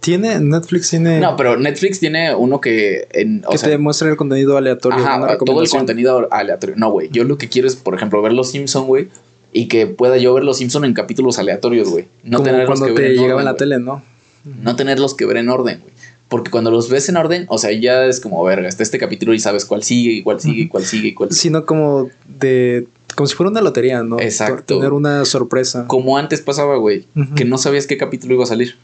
Tiene, 0.00 0.38
Netflix 0.38 0.90
tiene. 0.90 1.18
No, 1.18 1.34
pero 1.34 1.56
Netflix 1.56 1.98
tiene 1.98 2.34
uno 2.34 2.60
que. 2.60 3.08
En, 3.12 3.42
o 3.46 3.50
que 3.50 3.58
sea, 3.58 3.70
te 3.70 3.78
muestra 3.78 4.08
el 4.08 4.16
contenido 4.16 4.56
aleatorio. 4.56 4.98
Ajá, 5.04 5.38
todo 5.38 5.62
el 5.62 5.68
contenido 5.68 6.28
aleatorio. 6.30 6.76
No, 6.76 6.92
güey. 6.92 7.08
Yo 7.10 7.24
lo 7.24 7.38
que 7.38 7.48
quiero 7.48 7.66
es, 7.66 7.74
por 7.74 7.94
ejemplo, 7.94 8.22
ver 8.22 8.32
Los 8.32 8.50
Simpson, 8.50 8.86
güey. 8.86 9.08
Y 9.52 9.66
que 9.66 9.86
pueda 9.86 10.18
yo 10.18 10.34
ver 10.34 10.44
Los 10.44 10.58
Simpson 10.58 10.84
en 10.84 10.92
capítulos 10.92 11.38
aleatorios, 11.38 11.88
güey. 11.88 12.04
No 12.22 12.38
Como 12.38 12.50
tenerlos 12.50 12.78
cuando 12.78 12.94
que 12.94 13.00
ver 13.00 13.10
te 13.10 13.16
en 13.16 13.22
llegaba 13.22 13.34
orden, 13.34 13.40
en 13.40 13.44
la 13.52 13.56
tele, 13.56 13.78
¿no? 13.80 14.02
No 14.44 14.76
tenerlos 14.76 15.14
que 15.14 15.24
ver 15.24 15.38
en 15.38 15.48
orden, 15.48 15.80
güey. 15.80 15.94
Porque 16.28 16.50
cuando 16.50 16.70
los 16.70 16.90
ves 16.90 17.08
en 17.08 17.16
orden, 17.16 17.46
o 17.48 17.56
sea, 17.56 17.72
ya 17.72 18.04
es 18.04 18.20
como, 18.20 18.42
verga, 18.44 18.68
está 18.68 18.82
este 18.82 18.98
capítulo 18.98 19.32
y 19.32 19.38
sabes 19.38 19.64
cuál 19.64 19.82
sigue, 19.82 20.12
y 20.12 20.22
cuál 20.22 20.40
sigue, 20.40 20.62
y 20.62 20.68
cuál 20.68 20.84
sigue, 20.84 21.08
y 21.08 21.14
cuál 21.14 21.30
sigue. 21.30 21.40
Sino 21.40 21.64
como 21.64 22.10
de. 22.26 22.86
Como 23.16 23.26
si 23.26 23.34
fuera 23.34 23.50
una 23.50 23.62
lotería, 23.62 24.02
¿no? 24.02 24.20
Exacto. 24.20 24.76
Tener 24.76 24.92
una 24.92 25.24
sorpresa. 25.24 25.86
Como 25.88 26.18
antes 26.18 26.42
pasaba, 26.42 26.76
güey, 26.76 27.06
que 27.34 27.46
no 27.46 27.56
sabías 27.56 27.86
qué 27.86 27.96
capítulo 27.96 28.34
iba 28.34 28.44
a 28.44 28.46
salir. 28.46 28.76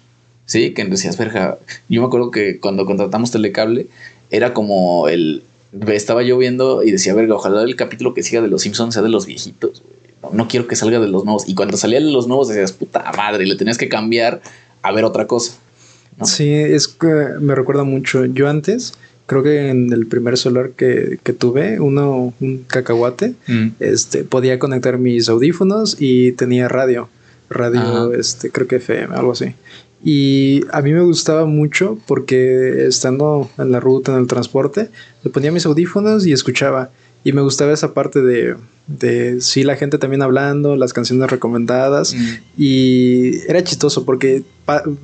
Sí, 0.47 0.73
que 0.73 0.85
decías, 0.87 1.19
verga. 1.19 1.59
Yo 1.89 2.01
me 2.01 2.07
acuerdo 2.07 2.31
que 2.31 2.59
cuando 2.59 2.87
contratamos 2.87 3.31
Telecable, 3.31 3.87
era 4.31 4.55
como 4.55 5.09
el. 5.09 5.45
Estaba 5.87 6.23
yo 6.23 6.39
viendo 6.39 6.83
y 6.83 6.91
decía, 6.91 7.15
verga, 7.15 7.35
ojalá 7.35 7.63
el 7.63 7.77
capítulo 7.77 8.15
que 8.15 8.23
siga 8.23 8.43
de 8.43 8.49
los 8.49 8.63
Simpsons 8.63 8.95
sea 8.95 9.03
de 9.03 9.11
los 9.11 9.27
viejitos, 9.27 9.83
güey. 9.83 10.03
No, 10.23 10.31
no 10.45 10.49
quiero 10.49 10.67
que 10.67 10.77
salga 10.77 10.99
de 10.99 11.09
los 11.09 11.25
nuevos. 11.25 11.47
Y 11.47 11.55
cuando 11.55 11.77
salía 11.77 12.01
de 12.01 12.11
los 12.11 12.27
nuevos 12.27 12.49
decías, 12.49 12.73
puta 12.73 13.13
madre, 13.15 13.47
le 13.47 13.57
tenías 13.57 13.77
que 13.77 13.89
cambiar 13.89 14.41
a 14.81 14.93
ver 14.93 15.05
otra 15.05 15.27
cosa. 15.27 15.53
¿no? 16.17 16.25
Sí, 16.25 16.51
es 16.51 16.89
que 16.89 17.07
me 17.39 17.55
recuerda 17.55 17.85
mucho. 17.85 18.25
Yo 18.25 18.49
antes, 18.49 18.95
creo 19.27 19.43
que 19.43 19.69
en 19.71 19.93
el 19.93 20.07
primer 20.07 20.37
celular 20.37 20.71
que, 20.71 21.19
que 21.23 21.33
tuve, 21.33 21.81
uno, 21.81 22.35
un 22.41 22.65
cacahuate, 22.67 23.35
Mm. 23.49 23.69
este, 23.81 24.25
podía 24.25 24.59
conectar 24.59 24.99
mis 24.99 25.29
audífonos 25.29 25.97
y 26.01 26.33
tenía 26.33 26.69
radio. 26.69 27.09
Radio, 27.51 27.81
Ajá. 27.81 28.09
este, 28.19 28.51
creo 28.51 28.67
que 28.67 28.77
FM, 28.77 29.15
algo 29.15 29.33
así. 29.33 29.55
Y 30.05 30.65
a 30.73 30.83
mí 30.83 30.93
me 30.93 31.03
gustaba 31.03 31.45
mucho 31.45 31.99
porque 32.07 32.87
estando 32.87 33.49
en 33.59 33.71
la 33.71 33.79
ruta, 33.79 34.13
en 34.13 34.19
el 34.19 34.27
transporte, 34.27 34.89
le 35.23 35.31
ponía 35.31 35.53
mis 35.53 35.65
audífonos 35.67 36.27
y 36.27 36.33
escuchaba. 36.33 36.91
Y 37.25 37.33
me 37.33 37.43
gustaba 37.43 37.73
esa 37.73 37.95
parte 37.95 38.21
de, 38.21 38.57
de 38.89 39.41
sí, 39.41 39.63
la 39.63 39.77
gente 39.77 39.99
también 39.99 40.23
hablando, 40.23 40.75
las 40.75 40.93
canciones 40.93 41.31
recomendadas. 41.31 42.15
Mm. 42.15 42.27
Y 42.59 43.39
era 43.49 43.63
chistoso 43.63 44.05
porque 44.05 44.43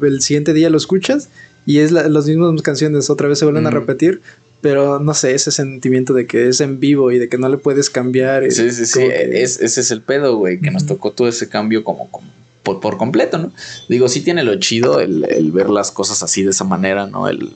el 0.02 0.20
siguiente 0.20 0.52
día 0.52 0.68
lo 0.70 0.78
escuchas 0.78 1.28
y 1.68 1.80
es 1.80 1.92
la- 1.92 2.08
las 2.08 2.26
mismas 2.26 2.62
canciones, 2.62 3.10
otra 3.10 3.28
vez 3.28 3.38
se 3.38 3.44
vuelven 3.44 3.66
a 3.66 3.68
Ujú. 3.68 3.78
repetir, 3.80 4.22
pero 4.62 4.98
no 4.98 5.12
sé, 5.12 5.34
ese 5.34 5.50
sentimiento 5.52 6.14
de 6.14 6.26
que 6.26 6.48
es 6.48 6.60
en 6.62 6.80
vivo 6.80 7.12
y 7.12 7.18
de 7.18 7.28
que 7.28 7.36
no 7.36 7.48
le 7.48 7.58
puedes 7.58 7.90
cambiar. 7.90 8.50
Sí, 8.50 8.70
sí, 8.70 8.86
sí. 8.86 9.00
que- 9.00 9.42
Es, 9.42 9.60
ese 9.60 9.82
es 9.82 9.90
el 9.90 10.00
pedo, 10.00 10.36
güey, 10.36 10.60
que 10.60 10.70
nos 10.70 10.84
Ujú. 10.84 10.94
tocó 10.94 11.10
todo 11.12 11.28
ese 11.28 11.48
cambio 11.48 11.84
como, 11.84 12.10
como 12.10 12.26
por, 12.62 12.80
por 12.80 12.96
completo, 12.96 13.36
¿no? 13.38 13.52
Digo, 13.88 14.08
sí 14.08 14.20
tiene 14.22 14.44
lo 14.44 14.54
chido 14.58 14.98
el, 15.00 15.24
el 15.30 15.52
ver 15.52 15.68
las 15.70 15.90
cosas 15.92 16.22
así 16.22 16.42
de 16.42 16.50
esa 16.50 16.64
manera, 16.64 17.06
¿no? 17.06 17.28
El, 17.28 17.52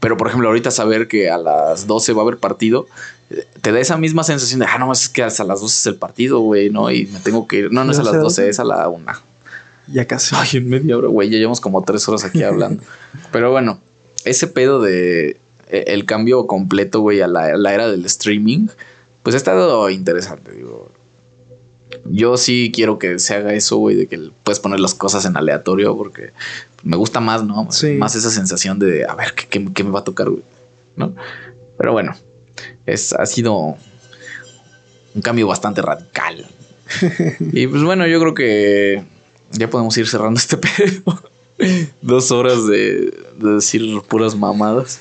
pero, 0.00 0.16
por 0.16 0.28
ejemplo, 0.28 0.48
ahorita 0.48 0.70
saber 0.70 1.06
que 1.08 1.28
a 1.30 1.36
las 1.38 1.86
12 1.86 2.14
va 2.14 2.20
a 2.20 2.24
haber 2.24 2.38
partido, 2.38 2.86
eh, 3.30 3.44
te 3.60 3.70
da 3.72 3.78
esa 3.80 3.96
misma 3.98 4.24
sensación 4.24 4.60
de, 4.60 4.66
ah, 4.66 4.78
no, 4.78 4.90
es 4.92 5.08
que 5.10 5.22
hasta 5.22 5.44
las 5.44 5.60
12 5.60 5.76
es 5.78 5.86
el 5.86 5.96
partido, 5.96 6.40
güey, 6.40 6.70
¿no? 6.70 6.90
Y 6.90 7.04
me 7.06 7.20
tengo 7.20 7.46
que 7.46 7.56
ir. 7.58 7.72
No, 7.72 7.84
no 7.84 7.92
es 7.92 7.98
a 7.98 8.02
¿No 8.02 8.04
las 8.06 8.12
sé 8.14 8.18
a 8.18 8.22
12, 8.22 8.40
dónde? 8.42 8.50
es 8.50 8.60
a 8.60 8.64
la 8.64 8.88
1. 8.88 9.12
Ya 9.92 10.06
casi. 10.06 10.34
Ay, 10.38 10.48
en 10.58 10.68
media 10.68 10.96
hora, 10.96 11.08
güey, 11.08 11.28
ya 11.30 11.38
llevamos 11.38 11.60
como 11.60 11.82
tres 11.82 12.08
horas 12.08 12.24
aquí 12.24 12.42
hablando. 12.42 12.82
Pero 13.32 13.50
bueno, 13.50 13.80
ese 14.24 14.46
pedo 14.46 14.80
de 14.80 15.36
eh, 15.68 15.84
el 15.88 16.04
cambio 16.04 16.46
completo, 16.46 17.00
güey, 17.00 17.20
a 17.22 17.26
la, 17.26 17.56
la 17.56 17.74
era 17.74 17.88
del 17.90 18.04
streaming, 18.06 18.68
pues 19.22 19.34
ha 19.34 19.38
estado 19.38 19.88
interesante, 19.90 20.52
digo. 20.52 20.90
Yo 22.04 22.36
sí 22.36 22.70
quiero 22.72 22.98
que 23.00 23.18
se 23.18 23.34
haga 23.34 23.52
eso, 23.52 23.76
güey, 23.76 23.96
de 23.96 24.06
que 24.06 24.30
puedes 24.44 24.60
poner 24.60 24.78
las 24.78 24.94
cosas 24.94 25.24
en 25.24 25.36
aleatorio 25.36 25.96
porque 25.96 26.30
me 26.84 26.96
gusta 26.96 27.18
más, 27.20 27.42
¿no? 27.44 27.66
Sí. 27.72 27.92
Más 27.94 28.14
esa 28.14 28.30
sensación 28.30 28.78
de, 28.78 29.04
a 29.06 29.14
ver, 29.16 29.34
¿qué, 29.34 29.46
qué- 29.48 29.72
qué 29.74 29.84
me 29.84 29.90
va 29.90 30.00
a 30.00 30.04
tocar, 30.04 30.28
güey? 30.30 30.42
¿No? 30.96 31.14
Pero 31.76 31.92
bueno, 31.92 32.14
es, 32.86 33.12
ha 33.12 33.26
sido 33.26 33.76
un 35.14 35.22
cambio 35.22 35.46
bastante 35.48 35.82
radical. 35.82 36.46
y 37.52 37.66
pues 37.66 37.82
bueno, 37.82 38.06
yo 38.06 38.20
creo 38.20 38.34
que 38.34 39.04
ya 39.50 39.68
podemos 39.68 39.96
ir 39.98 40.06
cerrando 40.06 40.38
este 40.38 40.56
pedo. 40.58 41.22
Dos 42.00 42.30
horas 42.30 42.66
de, 42.66 43.12
de 43.36 43.50
decir 43.54 43.82
puras 44.08 44.34
mamadas. 44.34 45.00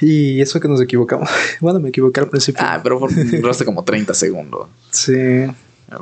Y 0.00 0.40
eso 0.40 0.60
que 0.60 0.68
nos 0.68 0.80
equivocamos. 0.80 1.28
Bueno, 1.60 1.80
me 1.80 1.88
equivoqué 1.88 2.20
al 2.20 2.28
principio. 2.28 2.62
Ah, 2.64 2.80
pero 2.82 3.00
duraste 3.40 3.64
como 3.64 3.84
30 3.84 4.14
segundos. 4.14 4.68
Sí. 4.90 5.46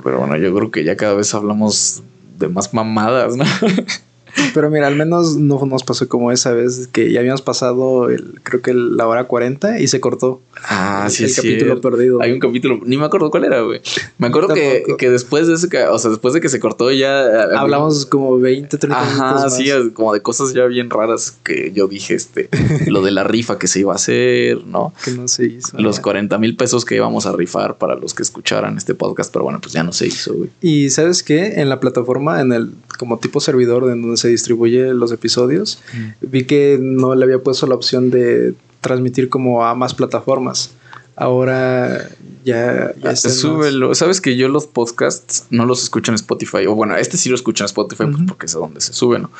Pero 0.02 0.18
bueno, 0.18 0.36
yo 0.36 0.54
creo 0.54 0.70
que 0.70 0.84
ya 0.84 0.96
cada 0.96 1.14
vez 1.14 1.32
hablamos 1.34 2.02
de 2.38 2.48
más 2.48 2.74
mamadas, 2.74 3.36
¿no? 3.36 3.44
Pero 4.54 4.70
mira, 4.70 4.86
al 4.86 4.96
menos 4.96 5.36
no 5.36 5.64
nos 5.66 5.82
pasó 5.84 6.08
como 6.08 6.32
esa 6.32 6.52
vez 6.52 6.88
que 6.88 7.10
ya 7.12 7.20
habíamos 7.20 7.42
pasado 7.42 8.08
el, 8.10 8.40
creo 8.42 8.60
que 8.62 8.70
el- 8.70 8.96
la 8.96 9.06
hora 9.06 9.24
40 9.24 9.80
y 9.80 9.88
se 9.88 10.00
cortó. 10.00 10.40
Ah, 10.68 11.02
el, 11.06 11.10
sí, 11.12 11.24
el 11.24 11.34
capítulo 11.34 11.72
cierto. 11.72 11.80
perdido. 11.90 12.22
Hay 12.22 12.32
un 12.32 12.38
capítulo, 12.40 12.80
ni 12.84 12.96
me 12.96 13.04
acuerdo 13.04 13.30
cuál 13.30 13.44
era, 13.44 13.60
güey. 13.62 13.80
Me 14.18 14.26
acuerdo 14.28 14.54
que, 14.54 14.82
que 14.98 15.10
después 15.10 15.46
de 15.48 15.54
ese, 15.54 15.66
o 15.88 15.98
sea, 15.98 16.10
después 16.10 16.34
de 16.34 16.40
que 16.40 16.48
se 16.48 16.60
cortó 16.60 16.90
ya... 16.92 17.24
eh, 17.26 17.56
Hablamos 17.56 18.06
como 18.06 18.38
20, 18.38 18.78
30 18.78 19.00
minutos. 19.00 19.20
Ajá, 19.22 19.34
más. 19.34 19.56
sí, 19.56 19.70
como 19.94 20.12
de 20.14 20.20
cosas 20.22 20.52
ya 20.54 20.64
bien 20.66 20.90
raras 20.90 21.36
que 21.42 21.72
yo 21.74 21.88
dije, 21.88 22.14
este, 22.14 22.48
lo 22.86 23.02
de 23.02 23.10
la 23.10 23.24
rifa 23.24 23.58
que 23.58 23.66
se 23.68 23.80
iba 23.80 23.92
a 23.92 23.96
hacer, 23.96 24.64
¿no? 24.66 24.92
Que 25.04 25.10
no 25.12 25.28
se 25.28 25.46
hizo. 25.46 25.78
Los 25.78 26.00
40 26.00 26.38
mil 26.38 26.56
pesos 26.56 26.84
que 26.84 26.96
íbamos 26.96 27.26
a 27.26 27.32
rifar 27.32 27.76
para 27.78 27.94
los 27.94 28.14
que 28.14 28.22
escucharan 28.22 28.76
este 28.76 28.94
podcast, 28.94 29.32
pero 29.32 29.44
bueno, 29.44 29.60
pues 29.60 29.72
ya 29.72 29.82
no 29.82 29.92
se 29.92 30.06
hizo, 30.06 30.34
güey. 30.34 30.50
Y 30.60 30.90
sabes 30.90 31.22
qué, 31.22 31.60
en 31.60 31.68
la 31.68 31.80
plataforma, 31.80 32.40
en 32.40 32.52
el 32.52 32.70
como 32.96 33.18
tipo 33.18 33.40
servidor 33.40 33.84
de 33.84 33.90
donde 33.90 34.16
se 34.16 34.28
distribuye 34.28 34.92
los 34.94 35.12
episodios, 35.12 35.78
vi 36.20 36.44
que 36.44 36.78
no 36.80 37.14
le 37.14 37.24
había 37.24 37.38
puesto 37.38 37.66
la 37.66 37.74
opción 37.74 38.10
de 38.10 38.54
transmitir 38.80 39.28
como 39.28 39.64
a 39.64 39.74
más 39.74 39.94
plataformas. 39.94 40.70
Ahora 41.16 42.08
ya, 42.44 42.54
ya 42.54 42.84
Ah, 42.86 42.92
en 42.94 43.02
más. 43.04 43.20
Súbelo. 43.22 43.94
Sabes 43.94 44.20
que 44.20 44.36
yo 44.36 44.48
los 44.48 44.66
podcasts 44.66 45.46
no 45.50 45.64
los 45.64 45.82
escucho 45.82 46.12
en 46.12 46.16
Spotify. 46.16 46.66
O 46.66 46.74
bueno, 46.74 46.94
este 46.96 47.16
sí 47.16 47.28
lo 47.30 47.34
escucho 47.34 47.64
en 47.64 47.66
Spotify 47.66 48.04
pues, 48.04 48.24
porque 48.28 48.46
es 48.46 48.54
a 48.54 48.58
donde 48.58 48.80
se 48.80 48.92
sube, 48.92 49.18
¿no? 49.18 49.30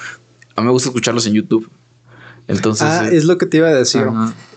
A 0.55 0.63
mí 0.63 0.67
me 0.67 0.73
gusta 0.73 0.89
escucharlos 0.89 1.27
en 1.27 1.35
YouTube. 1.35 1.69
Entonces. 2.49 2.87
Ah, 2.89 3.09
eh, 3.11 3.17
es 3.17 3.25
lo 3.25 3.37
que 3.39 3.47
te 3.47 3.59
iba 3.59 3.69
a 3.69 3.75
decir. 3.75 4.03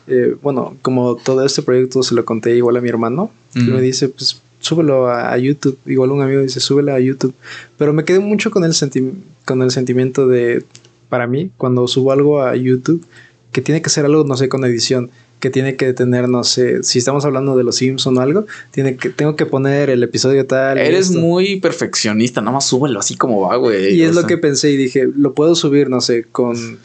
Eh, 0.08 0.36
bueno, 0.42 0.78
como 0.82 1.16
todo 1.18 1.46
este 1.46 1.62
proyecto 1.62 2.02
se 2.04 2.16
lo 2.16 2.24
conté 2.26 2.56
igual 2.56 2.78
a 2.78 2.82
mi 2.82 2.90
hermano, 2.90 3.32
y 3.54 3.64
Ujú. 3.64 3.72
me 3.72 3.82
dice, 3.82 4.10
pues 4.10 4.42
súbelo 4.60 5.08
a, 5.08 5.34
a 5.34 5.38
YouTube. 5.38 5.78
Igual 5.86 6.12
un 6.12 6.22
amigo 6.22 6.42
dice, 6.42 6.60
súbelo 6.60 6.94
a 6.94 7.00
YouTube. 7.00 7.34
Pero 7.78 7.94
me 7.94 8.04
quedé 8.06 8.20
mucho 8.20 8.52
con 8.52 8.64
el, 8.64 8.74
senti- 8.74 9.14
con 9.46 9.62
el 9.62 9.72
sentimiento 9.72 10.28
de, 10.28 10.64
para 11.10 11.28
mí, 11.28 11.52
cuando 11.58 11.88
subo 11.88 12.12
algo 12.12 12.42
a 12.42 12.56
YouTube, 12.56 13.04
que 13.52 13.62
tiene 13.62 13.82
que 13.82 13.90
ser 13.90 14.06
algo, 14.06 14.24
no 14.24 14.38
sé, 14.38 14.50
con 14.50 14.64
edición. 14.66 15.10
Que 15.40 15.50
tiene 15.50 15.78
que 15.78 15.94
tener, 15.94 16.28
no 16.28 16.44
sé, 16.44 16.84
si 16.84 17.00
estamos 17.00 17.24
hablando 17.24 17.56
de 17.56 17.64
los 17.64 17.78
Simpson 17.78 18.18
o 18.18 18.20
algo, 18.22 18.46
tiene 18.72 18.98
que, 18.98 19.10
tengo 19.10 19.38
que 19.38 19.46
poner 19.46 19.90
el 19.90 20.04
episodio 20.04 20.46
tal. 20.46 20.78
Eres 20.78 21.12
muy 21.12 21.62
perfeccionista, 21.62 22.42
nada 22.42 22.56
más 22.56 22.66
súbelo 22.68 23.00
así 23.00 23.16
como 23.16 23.40
va, 23.40 23.56
güey. 23.56 23.94
Y 23.96 24.02
es 24.04 24.16
lo 24.16 24.28
que 24.28 24.38
pensé 24.38 24.70
y 24.72 24.76
dije, 24.76 25.08
lo 25.16 25.34
puedo 25.34 25.56
subir, 25.56 25.90
no 25.90 26.02
sé, 26.02 26.26
con, 26.30 26.80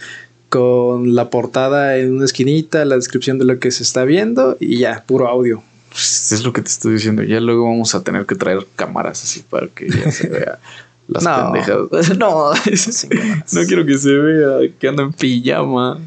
con 0.49 1.17
la 1.17 1.31
portada 1.31 1.97
en 1.99 2.15
una 2.15 2.25
esquinita, 2.27 2.85
la 2.85 2.95
descripción 2.95 3.39
de 3.41 3.45
lo 3.45 3.59
que 3.59 3.73
se 3.73 3.83
está 3.83 4.05
viendo 4.05 4.57
y 4.61 4.79
ya, 4.79 5.03
puro 5.05 5.27
audio. 5.27 5.65
Pues, 5.95 6.33
es 6.33 6.43
lo 6.45 6.53
que 6.53 6.61
te 6.61 6.69
estoy 6.69 6.95
diciendo. 6.95 7.23
Ya 7.23 7.41
luego 7.41 7.65
vamos 7.65 7.95
a 7.95 8.03
tener 8.03 8.27
que 8.27 8.35
traer 8.35 8.67
cámaras 8.75 9.23
así 9.23 9.45
para 9.49 9.69
que 9.69 9.89
ya 9.89 10.11
se 10.11 10.29
vea 10.29 10.59
las 11.07 11.23
No. 11.23 11.53
pendejas. 11.53 12.17
No, 12.19 12.53
no 13.53 13.67
quiero 13.69 13.87
que 13.87 13.97
se 13.97 14.13
vea 14.13 14.69
que 14.79 14.89
ando 14.89 15.03
en 15.05 15.13
pijama. 15.13 16.01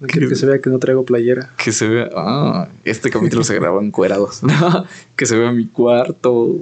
No 0.00 0.06
quiero 0.06 0.28
que 0.28 0.36
se 0.36 0.44
vea 0.44 0.60
que 0.60 0.68
no 0.68 0.78
traigo 0.78 1.04
playera. 1.04 1.50
Que 1.56 1.72
se 1.72 1.88
vea. 1.88 2.10
Ah, 2.14 2.68
este 2.84 3.08
capítulo 3.08 3.42
se 3.42 3.54
grabó 3.54 3.80
encuerados. 3.80 4.42
¿no? 4.42 4.84
Que 5.16 5.24
se 5.24 5.38
vea 5.38 5.50
mi 5.50 5.66
cuarto. 5.66 6.56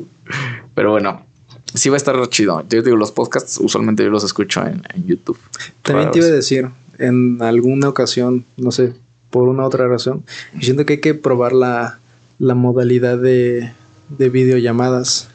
Pero 0.75 0.93
bueno, 0.93 1.27
sí 1.75 1.89
va 1.89 1.97
a 1.97 1.97
estar 1.97 2.29
chido. 2.29 2.65
Yo 2.69 2.83
digo, 2.83 2.97
los 2.97 3.11
podcasts 3.11 3.59
usualmente 3.61 4.05
yo 4.05 4.11
los 4.11 4.23
escucho 4.23 4.65
en, 4.65 4.83
en 4.95 5.07
YouTube. 5.07 5.39
También 5.83 6.13
te 6.13 6.19
iba 6.19 6.29
a 6.29 6.31
decir, 6.31 6.69
en 6.99 7.39
alguna 7.41 7.89
ocasión, 7.89 8.45
no 8.57 8.71
sé, 8.71 8.93
por 9.31 9.49
una 9.49 9.65
otra 9.65 9.89
razón, 9.89 10.23
siento 10.61 10.85
que 10.85 10.95
hay 10.95 11.01
que 11.01 11.15
probar 11.15 11.53
la, 11.53 11.99
la 12.41 12.55
modalidad 12.57 13.19
de, 13.19 13.71
de 14.09 14.29
videollamadas. 14.29 15.29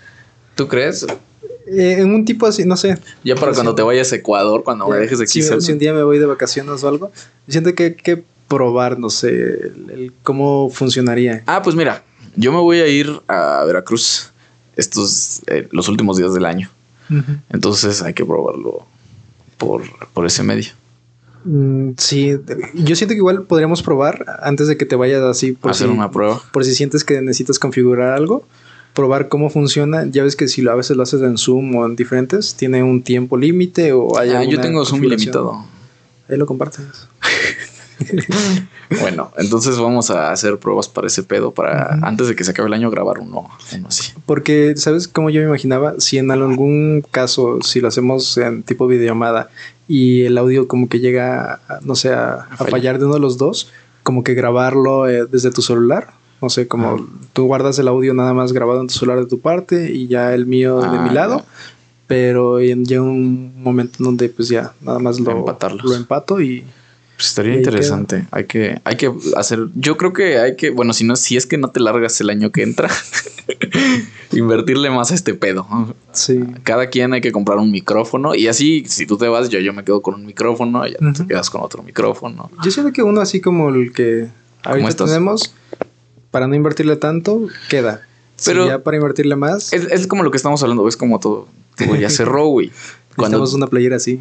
¿Tú 0.55 0.67
crees? 0.67 1.05
Eh, 1.67 1.97
en 1.99 2.13
un 2.13 2.25
tipo 2.25 2.45
así, 2.47 2.65
no 2.65 2.75
sé. 2.75 2.97
Ya 3.23 3.35
para 3.35 3.51
Sí. 3.53 3.55
cuando 3.55 3.73
te 3.75 3.81
vayas 3.83 4.11
a 4.11 4.17
Ecuador, 4.17 4.63
cuando 4.65 4.87
me 4.89 4.97
dejes 4.97 5.19
de 5.19 5.23
aquí 5.23 5.41
si, 5.41 5.61
si 5.61 5.71
un 5.71 5.79
día 5.79 5.93
me 5.93 6.03
voy 6.03 6.19
de 6.19 6.25
vacaciones 6.25 6.83
o 6.83 6.87
algo, 6.89 7.11
siento 7.47 7.73
que 7.73 7.83
hay 7.83 7.93
que 7.95 8.23
probar, 8.47 8.99
no 8.99 9.09
sé, 9.09 9.29
el- 9.29 9.85
el 9.93 10.13
cómo 10.23 10.69
funcionaría. 10.69 11.41
Ah, 11.47 11.61
pues 11.63 11.75
mira, 11.75 12.03
yo 12.35 12.51
me 12.51 12.59
voy 12.59 12.79
a 12.79 12.87
ir 12.87 13.09
a 13.27 13.63
Veracruz 13.65 14.31
estos 14.75 15.41
eh, 15.47 15.67
los 15.71 15.87
últimos 15.87 16.17
días 16.17 16.33
del 16.33 16.45
año. 16.45 16.69
Entonces 17.51 18.01
hay 18.01 18.13
que 18.15 18.25
probarlo 18.25 18.85
por, 19.57 19.83
por 20.13 20.25
ese 20.25 20.41
medio. 20.43 20.71
Mm, 21.45 21.91
sí, 21.97 22.35
yo 22.73 22.95
siento 22.95 23.13
que 23.13 23.17
igual 23.19 23.43
podríamos 23.43 23.83
probar 23.83 24.25
antes 24.41 24.67
de 24.67 24.77
que 24.77 24.85
te 24.85 24.95
vayas 24.95 25.21
así 25.21 25.51
por 25.53 25.71
hacer 25.71 25.87
si, 25.87 25.93
una 25.93 26.09
prueba. 26.09 26.41
por 26.51 26.65
si 26.65 26.73
sientes 26.73 27.03
que 27.03 27.21
necesitas 27.21 27.59
configurar 27.59 28.13
algo, 28.13 28.43
probar 28.95 29.27
cómo 29.29 29.49
funciona. 29.51 30.05
Ya 30.05 30.23
ves 30.23 30.35
que 30.35 30.47
si 30.47 30.61
lo- 30.63 30.71
a 30.71 30.75
veces 30.75 30.97
lo 30.97 31.03
haces 31.03 31.21
en 31.21 31.37
Zoom 31.37 31.75
o 31.75 31.85
en 31.85 31.95
diferentes, 31.95 32.55
tiene 32.55 32.81
un 32.81 33.03
tiempo 33.03 33.37
límite 33.37 33.93
o 33.93 34.17
hay 34.17 34.31
Ah, 34.31 34.43
yo 34.43 34.59
tengo 34.59 34.83
Zoom 34.85 35.01
limitado. 35.01 35.63
Ahí 36.27 36.37
lo 36.37 36.45
compartes. 36.47 36.81
Bueno, 39.01 39.31
entonces 39.37 39.77
vamos 39.79 40.11
a 40.11 40.31
hacer 40.31 40.59
pruebas 40.59 40.87
para 40.87 41.07
ese 41.07 41.23
pedo 41.23 41.51
para 41.51 41.97
antes 42.03 42.27
de 42.27 42.35
que 42.35 42.43
se 42.43 42.51
acabe 42.51 42.67
el 42.67 42.73
año 42.73 42.91
grabar 42.91 43.17
uno, 43.19 43.49
uno 43.75 43.87
así. 43.87 44.13
Porque, 44.27 44.73
¿sabes 44.77 45.07
cómo 45.07 45.31
yo 45.31 45.41
me 45.41 45.47
imaginaba? 45.47 45.95
Si 45.97 46.17
en 46.19 46.29
algún 46.29 47.03
caso, 47.09 47.59
si 47.63 47.81
lo 47.81 47.87
hacemos 47.87 48.37
en 48.37 48.61
tipo 48.63 48.85
videollamada 48.85 49.49
y 49.87 50.23
el 50.23 50.37
audio 50.37 50.67
como 50.67 50.89
que 50.89 50.99
llega, 50.99 51.59
no 51.83 51.95
sé, 51.95 52.09
a, 52.13 52.33
a 52.49 52.57
fallar. 52.57 52.71
fallar 52.71 52.99
de 52.99 53.05
uno 53.05 53.13
de 53.15 53.19
los 53.19 53.37
dos, 53.37 53.69
como 54.03 54.23
que 54.23 54.33
grabarlo 54.33 55.07
eh, 55.07 55.25
desde 55.31 55.51
tu 55.51 55.61
celular. 55.61 56.13
No 56.41 56.49
sé, 56.49 56.67
como 56.67 56.87
Ah. 56.89 57.01
tú 57.33 57.45
guardas 57.45 57.79
el 57.79 57.87
audio 57.87 58.13
nada 58.13 58.33
más 58.33 58.51
grabado 58.53 58.81
en 58.81 58.87
tu 58.87 58.93
celular 58.93 59.19
de 59.19 59.25
tu 59.27 59.39
parte 59.39 59.91
y 59.91 60.07
ya 60.07 60.33
el 60.33 60.45
mío 60.45 60.79
de 60.81 60.87
Ah, 60.87 61.01
mi 61.07 61.13
lado. 61.13 61.39
ya. 61.39 61.45
Pero 62.07 62.59
llega 62.59 63.01
un 63.01 63.53
momento 63.63 63.95
en 63.99 64.05
donde 64.05 64.29
pues 64.29 64.47
ya 64.49 64.73
nada 64.81 64.99
más 64.99 65.19
lo, 65.19 65.31
Empatarlos. 65.31 65.83
lo 65.85 65.95
empato 65.95 66.39
y 66.41 66.63
Pues 67.15 67.29
estaría 67.29 67.53
Y 67.53 67.57
interesante. 67.57 68.25
Hay 68.31 68.45
que, 68.45 68.79
hay 68.83 68.97
que 68.97 69.11
hacer. 69.37 69.67
Yo 69.75 69.95
creo 69.95 70.11
que 70.11 70.37
hay 70.37 70.55
que, 70.57 70.69
bueno, 70.69 70.91
si 70.93 71.05
no, 71.05 71.15
si 71.15 71.37
es 71.37 71.45
que 71.45 71.57
no 71.57 71.69
te 71.69 71.79
largas 71.79 72.19
el 72.19 72.29
año 72.29 72.51
que 72.51 72.61
entra, 72.63 72.89
invertirle 74.31 74.89
más 74.89 75.11
a 75.11 75.15
este 75.15 75.33
pedo. 75.33 75.65
sí. 76.11 76.39
Cada 76.63 76.89
quien 76.89 77.13
hay 77.13 77.21
que 77.21 77.31
comprar 77.31 77.57
un 77.57 77.71
micrófono 77.71 78.35
y 78.35 78.47
así, 78.47 78.83
si 78.87 79.05
tú 79.05 79.17
te 79.17 79.27
vas, 79.27 79.49
yo, 79.49 79.59
yo 79.59 79.73
me 79.73 79.83
quedo 79.83 80.01
con 80.01 80.15
un 80.15 80.25
micrófono, 80.25 80.85
ya 80.87 80.97
te 80.97 81.05
Ujú. 81.05 81.27
quedas 81.27 81.49
con 81.49 81.61
otro 81.61 81.83
micrófono. 81.83 82.49
Yo 82.63 82.71
siento 82.71 82.91
que 82.91 83.03
uno 83.03 83.21
así 83.21 83.39
como 83.41 83.69
el 83.69 83.93
que 83.93 84.27
ahorita 84.63 85.05
tenemos, 85.05 85.53
para 86.31 86.47
no 86.47 86.55
invertirle 86.55 86.95
tanto, 86.97 87.47
queda. 87.69 88.01
Pero- 88.45 88.63
Pero 88.63 88.67
ya 88.67 88.83
para 88.83 88.97
invertirle 88.97 89.35
más, 89.37 89.71
Es, 89.71 89.85
es 89.89 90.07
como 90.07 90.23
lo 90.23 90.31
que 90.31 90.37
estamos 90.37 90.61
hablando, 90.61 90.85
es 90.89 90.97
como 90.97 91.19
todo, 91.19 91.47
todo 91.77 91.95
ya 91.95 92.09
cerró, 92.09 92.47
güey. 92.47 92.71
Cuando, 93.15 93.37
necesitamos 93.37 93.53
una 93.53 93.67
playera 93.67 93.95
así. 93.95 94.19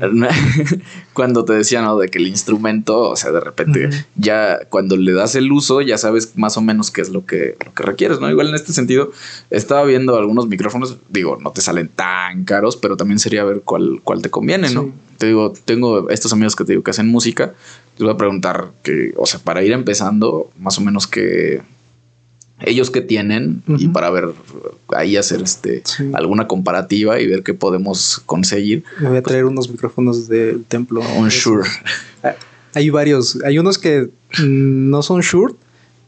cuando 1.12 1.44
te 1.44 1.52
decía, 1.52 1.82
¿no? 1.82 1.98
De 1.98 2.08
que 2.08 2.18
el 2.18 2.28
instrumento, 2.28 3.10
o 3.10 3.16
sea, 3.16 3.32
de 3.32 3.40
repente, 3.40 3.90
ya 4.14 4.60
cuando 4.68 4.96
le 4.96 5.12
das 5.12 5.34
el 5.34 5.50
uso, 5.50 5.80
ya 5.80 5.98
sabes 5.98 6.36
más 6.36 6.56
o 6.56 6.62
menos 6.62 6.90
qué 6.90 7.00
es 7.00 7.10
lo 7.10 7.26
que, 7.26 7.56
lo 7.64 7.74
que 7.74 7.82
requieres, 7.82 8.20
¿no? 8.20 8.30
Igual 8.30 8.48
en 8.48 8.54
este 8.54 8.72
sentido, 8.72 9.10
estaba 9.50 9.84
viendo 9.84 10.16
algunos 10.16 10.46
micrófonos, 10.46 10.96
digo, 11.08 11.38
no 11.40 11.50
te 11.50 11.60
salen 11.60 11.88
tan 11.88 12.44
caros, 12.44 12.76
pero 12.76 12.96
también 12.96 13.18
sería 13.18 13.44
ver 13.44 13.62
cuál, 13.64 14.00
cuál 14.04 14.22
te 14.22 14.30
conviene, 14.30 14.70
¿no? 14.70 14.82
Sí. 14.84 14.92
Te 15.18 15.26
digo, 15.26 15.52
tengo 15.64 16.10
estos 16.10 16.32
amigos 16.32 16.56
que 16.56 16.64
te 16.64 16.72
digo 16.72 16.82
que 16.82 16.90
hacen 16.90 17.08
música, 17.08 17.54
les 17.96 18.04
voy 18.04 18.14
a 18.14 18.16
preguntar 18.16 18.70
que, 18.82 19.14
o 19.16 19.26
sea, 19.26 19.40
para 19.40 19.62
ir 19.62 19.72
empezando, 19.72 20.50
más 20.58 20.78
o 20.78 20.80
menos 20.80 21.06
que 21.06 21.62
ellos 22.60 22.90
que 22.90 23.00
tienen 23.00 23.62
y 23.66 23.88
para 23.88 24.10
ver 24.10 24.28
ahí 24.96 25.16
hacer 25.16 25.42
este 25.42 25.82
Sí. 25.84 26.10
alguna 26.14 26.46
comparativa 26.46 27.20
y 27.20 27.26
ver 27.26 27.42
qué 27.42 27.52
podemos 27.54 28.22
conseguir. 28.26 28.84
Me 29.00 29.08
voy 29.08 29.18
a 29.18 29.22
traer 29.22 29.44
unos 29.44 29.68
micrófonos 29.68 30.28
del 30.28 30.64
templo. 30.64 31.02
Un 31.18 31.28
Shure. 31.28 31.68
Hay 32.74 32.90
varios. 32.90 33.38
Hay 33.44 33.58
unos 33.58 33.78
que 33.78 34.08
mm, 34.38 34.90
no 34.90 35.02
son 35.02 35.20
Shure. 35.20 35.54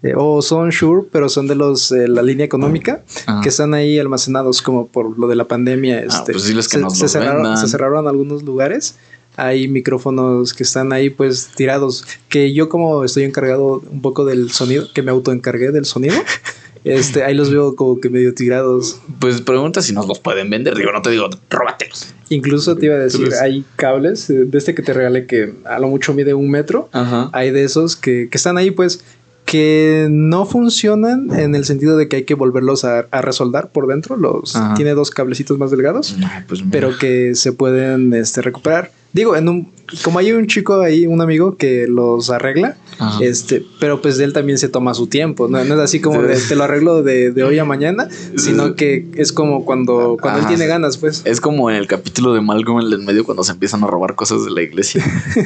eh, 0.02 0.12
o 0.16 0.40
son 0.42 0.70
Shure, 0.70 1.06
pero 1.10 1.28
son 1.28 1.46
de 1.48 1.54
los 1.54 1.88
de 1.88 2.06
la 2.06 2.22
línea 2.22 2.44
económica 2.44 3.02
Ajá. 3.26 3.40
que 3.42 3.48
están 3.48 3.72
ahí 3.74 3.98
almacenados 3.98 4.62
como 4.62 4.86
por 4.86 5.18
lo 5.18 5.26
de 5.26 5.36
la 5.36 5.44
pandemia. 5.46 6.00
Este, 6.00 6.14
Ah, 6.16 6.24
pues 6.30 6.46
diles 6.46 6.68
que 6.68 6.76
se, 6.76 6.82
nos 6.82 6.96
se 6.96 7.04
los 7.04 7.12
cerraron, 7.12 7.56
se 7.56 7.66
cerraron 7.68 8.06
algunos 8.06 8.42
lugares. 8.42 8.96
Hay 9.36 9.68
micrófonos 9.68 10.54
que 10.54 10.62
están 10.62 10.92
ahí 10.92 11.10
pues 11.10 11.50
tirados. 11.54 12.04
Que 12.28 12.52
yo 12.52 12.68
como 12.68 13.04
estoy 13.04 13.24
encargado 13.24 13.82
un 13.90 14.02
poco 14.02 14.24
del 14.24 14.50
sonido, 14.50 14.86
que 14.92 15.02
me 15.02 15.10
autoencargué 15.10 15.72
del 15.72 15.84
sonido, 15.84 16.16
este, 16.84 17.24
ahí 17.24 17.34
los 17.34 17.50
veo 17.50 17.76
como 17.76 18.00
que 18.00 18.08
medio 18.08 18.34
tirados. 18.34 19.00
Pues 19.18 19.40
pregunta 19.40 19.82
si 19.82 19.92
nos 19.92 20.06
los 20.06 20.18
pueden 20.18 20.50
vender. 20.50 20.74
Digo, 20.76 20.92
no 20.92 21.02
te 21.02 21.10
digo, 21.10 21.28
róbatelos. 21.50 22.14
Incluso 22.28 22.76
te 22.76 22.86
iba 22.86 22.96
a 22.96 22.98
decir, 22.98 23.28
hay 23.40 23.64
cables 23.76 24.28
eh, 24.30 24.44
de 24.46 24.58
este 24.58 24.74
que 24.74 24.82
te 24.82 24.92
regalé 24.92 25.26
que 25.26 25.54
a 25.64 25.78
lo 25.78 25.88
mucho 25.88 26.12
mide 26.14 26.34
un 26.34 26.50
metro. 26.50 26.88
Ajá. 26.92 27.30
Hay 27.32 27.50
de 27.50 27.64
esos 27.64 27.94
que, 27.94 28.28
que 28.28 28.36
están 28.36 28.58
ahí, 28.58 28.70
pues, 28.72 29.04
que 29.46 30.08
no 30.10 30.44
funcionan 30.44 31.30
en 31.38 31.54
el 31.54 31.64
sentido 31.64 31.96
de 31.96 32.08
que 32.08 32.16
hay 32.16 32.24
que 32.24 32.34
volverlos 32.34 32.84
a, 32.84 33.06
a 33.10 33.22
resoldar 33.22 33.70
por 33.70 33.86
dentro. 33.86 34.16
Los 34.16 34.56
Ajá. 34.56 34.74
tiene 34.74 34.90
dos 34.94 35.10
cablecitos 35.10 35.56
más 35.56 35.70
delgados, 35.70 36.16
Ay, 36.18 36.44
pues 36.48 36.62
pero 36.70 36.98
que 36.98 37.34
se 37.36 37.52
pueden 37.52 38.12
este, 38.12 38.42
recuperar. 38.42 38.90
Digo, 39.16 39.34
en 39.34 39.48
un, 39.48 39.72
como 40.04 40.18
hay 40.18 40.32
un 40.32 40.46
chico 40.46 40.80
ahí, 40.82 41.06
un 41.06 41.22
amigo 41.22 41.56
que 41.56 41.86
los 41.88 42.28
arregla, 42.28 42.76
Ajá. 42.98 43.24
este, 43.24 43.64
pero 43.80 44.02
pues 44.02 44.18
él 44.18 44.34
también 44.34 44.58
se 44.58 44.68
toma 44.68 44.92
su 44.92 45.06
tiempo, 45.06 45.48
no, 45.48 45.64
no 45.64 45.74
es 45.74 45.80
así 45.80 46.00
como 46.00 46.20
de, 46.22 46.36
te 46.36 46.54
lo 46.54 46.64
arreglo 46.64 47.02
de, 47.02 47.30
de 47.30 47.42
hoy 47.42 47.58
a 47.58 47.64
mañana, 47.64 48.08
sino 48.36 48.74
que 48.74 49.06
es 49.14 49.32
como 49.32 49.64
cuando, 49.64 50.18
cuando 50.20 50.40
él 50.42 50.46
tiene 50.48 50.66
ganas, 50.66 50.98
pues. 50.98 51.22
Es 51.24 51.40
como 51.40 51.70
en 51.70 51.76
el 51.76 51.86
capítulo 51.86 52.34
de 52.34 52.42
Malcolm 52.42 52.78
en 52.86 52.92
el 52.92 52.98
medio 52.98 53.24
cuando 53.24 53.42
se 53.42 53.52
empiezan 53.52 53.82
a 53.84 53.86
robar 53.86 54.16
cosas 54.16 54.44
de 54.44 54.50
la 54.50 54.60
iglesia. 54.60 55.02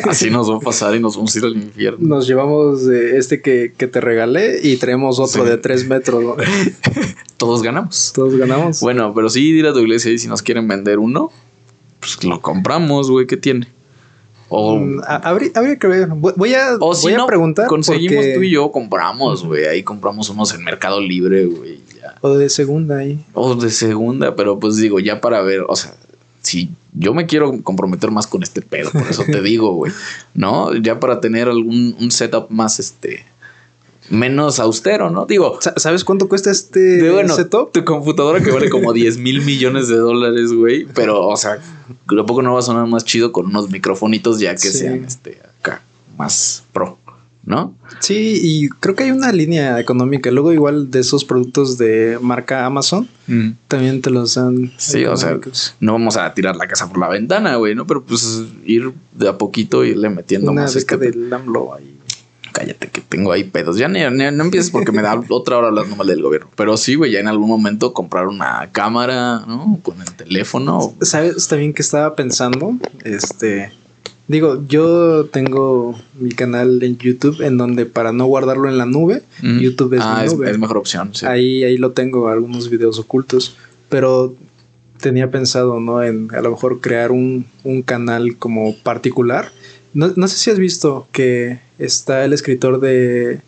Así 0.08 0.30
nos 0.30 0.50
va 0.50 0.56
a 0.56 0.60
pasar 0.60 0.96
y 0.96 0.98
nos 1.00 1.14
vamos 1.16 1.32
a 1.36 1.38
ir 1.38 1.44
al 1.44 1.56
infierno. 1.56 1.98
Nos 2.00 2.26
llevamos 2.26 2.84
de 2.86 3.18
este 3.18 3.40
que, 3.40 3.72
que 3.78 3.86
te 3.86 4.00
regalé 4.00 4.58
y 4.64 4.78
traemos 4.78 5.20
otro 5.20 5.44
Sí. 5.44 5.48
de 5.48 5.58
tres 5.58 5.86
metros. 5.88 6.24
¿no? 6.24 6.34
Todos 7.36 7.62
ganamos. 7.62 8.10
Todos 8.14 8.36
ganamos. 8.36 8.80
Bueno, 8.80 9.12
pero 9.14 9.28
sí 9.30 9.48
ir 9.50 9.66
a 9.66 9.72
tu 9.72 9.78
iglesia 9.78 10.10
y 10.10 10.18
si 10.18 10.26
nos 10.26 10.42
quieren 10.42 10.66
vender 10.66 10.98
uno, 10.98 11.30
pues 12.00 12.22
lo 12.24 12.40
compramos, 12.40 13.10
güey. 13.10 13.26
¿Qué 13.26 13.36
tiene? 13.36 13.68
O, 14.48 14.76
Mm, 14.76 15.00
a- 15.06 15.16
habría, 15.28 15.50
habría 15.54 15.78
que 15.78 15.86
ver. 15.86 16.08
Voy 16.08 16.54
a, 16.54 16.76
o 16.80 16.92
si 16.94 17.02
voy 17.02 17.12
a 17.14 17.18
no, 17.18 17.26
preguntar. 17.26 17.68
conseguimos 17.68 18.16
porque- 18.16 18.34
tú 18.34 18.42
y 18.42 18.50
yo, 18.50 18.72
compramos, 18.72 19.44
güey. 19.44 19.66
Ahí 19.66 19.82
compramos 19.84 20.28
unos 20.30 20.52
en 20.54 20.64
Mercado 20.64 21.00
Libre, 21.00 21.44
güey. 21.46 21.78
O 22.22 22.30
de 22.36 22.48
segunda 22.50 22.96
ahí. 22.98 23.24
O 23.34 23.54
de 23.54 23.70
segunda, 23.70 24.34
pero 24.34 24.58
pues 24.58 24.76
digo, 24.76 24.98
ya 24.98 25.20
para 25.20 25.40
ver, 25.42 25.64
o 25.68 25.76
sea, 25.76 25.94
si 26.42 26.70
yo 26.92 27.14
me 27.14 27.26
quiero 27.26 27.62
comprometer 27.62 28.10
más 28.10 28.26
con 28.26 28.42
este 28.42 28.60
pedo, 28.62 28.90
por 28.90 29.02
eso 29.08 29.22
te 29.24 29.40
digo, 29.42 29.72
güey, 29.74 29.92
¿no? 30.34 30.74
Ya 30.74 30.98
para 30.98 31.20
tener 31.20 31.48
algún 31.48 31.94
un 32.00 32.10
setup 32.10 32.50
más, 32.50 32.80
este, 32.80 33.24
menos 34.10 34.58
austero, 34.60 35.08
¿no? 35.10 35.24
Digo, 35.26 35.58
Sa- 35.60 35.74
¿Sabes 35.76 36.04
cuánto 36.04 36.28
cuesta 36.28 36.50
este 36.50 36.80
de 36.80 37.10
bueno, 37.12 37.34
setup? 37.34 37.72
tu 37.72 37.84
computadora 37.84 38.40
que 38.42 38.50
vale 38.50 38.68
como 38.68 38.92
10 38.94 39.18
mil 39.18 39.42
millones 39.42 39.88
de 39.88 39.96
dólares, 39.96 40.52
güey, 40.52 40.86
pero, 40.94 41.26
o 41.28 41.36
sea, 41.36 41.58
tampoco 42.08 42.42
no 42.42 42.52
va 42.54 42.58
a 42.58 42.62
sonar 42.62 42.86
más 42.86 43.04
chido 43.04 43.32
con 43.32 43.46
unos 43.46 43.70
microfonitos 43.70 44.38
ya 44.40 44.52
que 44.54 44.58
Sí. 44.70 44.78
sean, 44.78 45.04
este, 45.04 45.40
acá, 45.60 45.82
más 46.18 46.64
pro, 46.72 46.98
¿no? 47.44 47.74
Sí, 48.00 48.38
y 48.42 48.68
creo 48.68 48.94
que 48.94 49.04
hay 49.04 49.10
una 49.12 49.32
línea 49.32 49.78
económica. 49.80 50.30
Luego, 50.30 50.52
igual 50.52 50.90
de 50.90 51.00
esos 51.00 51.24
productos 51.24 51.78
de 51.78 52.18
marca 52.20 52.66
Amazon, 52.66 53.08
también 53.68 54.02
te 54.02 54.10
los 54.10 54.34
dan. 54.34 54.72
Sí, 54.76 55.04
o 55.04 55.16
sea, 55.16 55.38
no 55.80 55.92
vamos 55.92 56.16
a 56.16 56.32
tirar 56.34 56.56
la 56.56 56.66
casa 56.66 56.88
por 56.88 56.98
la 56.98 57.08
ventana, 57.08 57.56
güey, 57.56 57.74
¿no? 57.76 57.86
Pero 57.86 58.02
pues 58.02 58.42
ir 58.64 58.92
de 59.14 59.28
a 59.28 59.38
poquito, 59.38 59.84
irle 59.84 60.10
metiendo 60.10 60.50
Una 60.50 60.62
más 60.62 60.74
beca 60.74 60.96
este 60.96 61.10
del 61.12 61.32
AMLO 61.32 61.74
ahí. 61.74 61.96
Cállate 62.52 62.88
que 62.88 63.00
tengo 63.00 63.32
ahí 63.32 63.44
pedos. 63.44 63.76
Ya 63.78 63.88
ni, 63.88 64.00
ni- 64.10 64.30
no 64.36 64.44
empieces 64.44 64.70
porque 64.70 64.92
me 64.92 65.02
da 65.02 65.20
otra 65.30 65.58
hora 65.58 65.68
hablando 65.68 65.96
mal 65.96 66.06
del 66.06 66.22
gobierno. 66.22 66.48
Pero 66.56 66.76
sí, 66.76 66.94
güey, 66.94 67.12
ya 67.12 67.20
en 67.20 67.28
algún 67.28 67.48
momento 67.48 67.92
comprar 67.92 68.26
una 68.28 68.68
cámara, 68.72 69.40
¿no? 69.46 69.78
Con 69.82 70.00
el 70.00 70.12
teléfono. 70.14 70.94
¿Sabes 71.02 71.46
también 71.48 71.72
que 71.72 71.82
estaba 71.82 72.14
pensando? 72.16 72.74
Este. 73.04 73.72
Digo, 74.28 74.62
yo 74.68 75.26
tengo 75.26 75.98
mi 76.18 76.30
canal 76.30 76.80
en 76.84 76.96
YouTube 76.98 77.40
en 77.40 77.56
donde 77.56 77.84
para 77.84 78.12
no 78.12 78.26
guardarlo 78.26 78.68
en 78.68 78.78
la 78.78 78.86
nube, 78.86 79.22
Mm. 79.42 79.58
YouTube 79.58 79.94
es 79.94 80.00
ah, 80.04 80.18
mi 80.20 80.26
es, 80.26 80.34
nube. 80.34 80.50
es 80.50 80.58
mejor 80.58 80.76
opción, 80.76 81.10
sí. 81.14 81.26
Ahí, 81.26 81.64
ahí 81.64 81.76
lo 81.78 81.90
tengo, 81.92 82.28
algunos 82.28 82.70
videos 82.70 82.98
ocultos. 83.00 83.56
Pero 83.88 84.36
tenía 85.00 85.32
pensado, 85.32 85.80
¿no? 85.80 86.00
En 86.02 86.28
a 86.32 86.40
lo 86.42 86.50
mejor 86.52 86.80
crear 86.80 87.10
un, 87.10 87.46
un 87.64 87.82
canal 87.82 88.36
como 88.36 88.76
particular. 88.76 89.50
No, 89.94 90.12
no 90.14 90.28
sé 90.28 90.36
si 90.36 90.50
has 90.50 90.58
visto 90.60 91.08
que 91.10 91.58
está 91.80 92.24
el 92.24 92.32
escritor 92.32 92.80
de, 92.80 93.40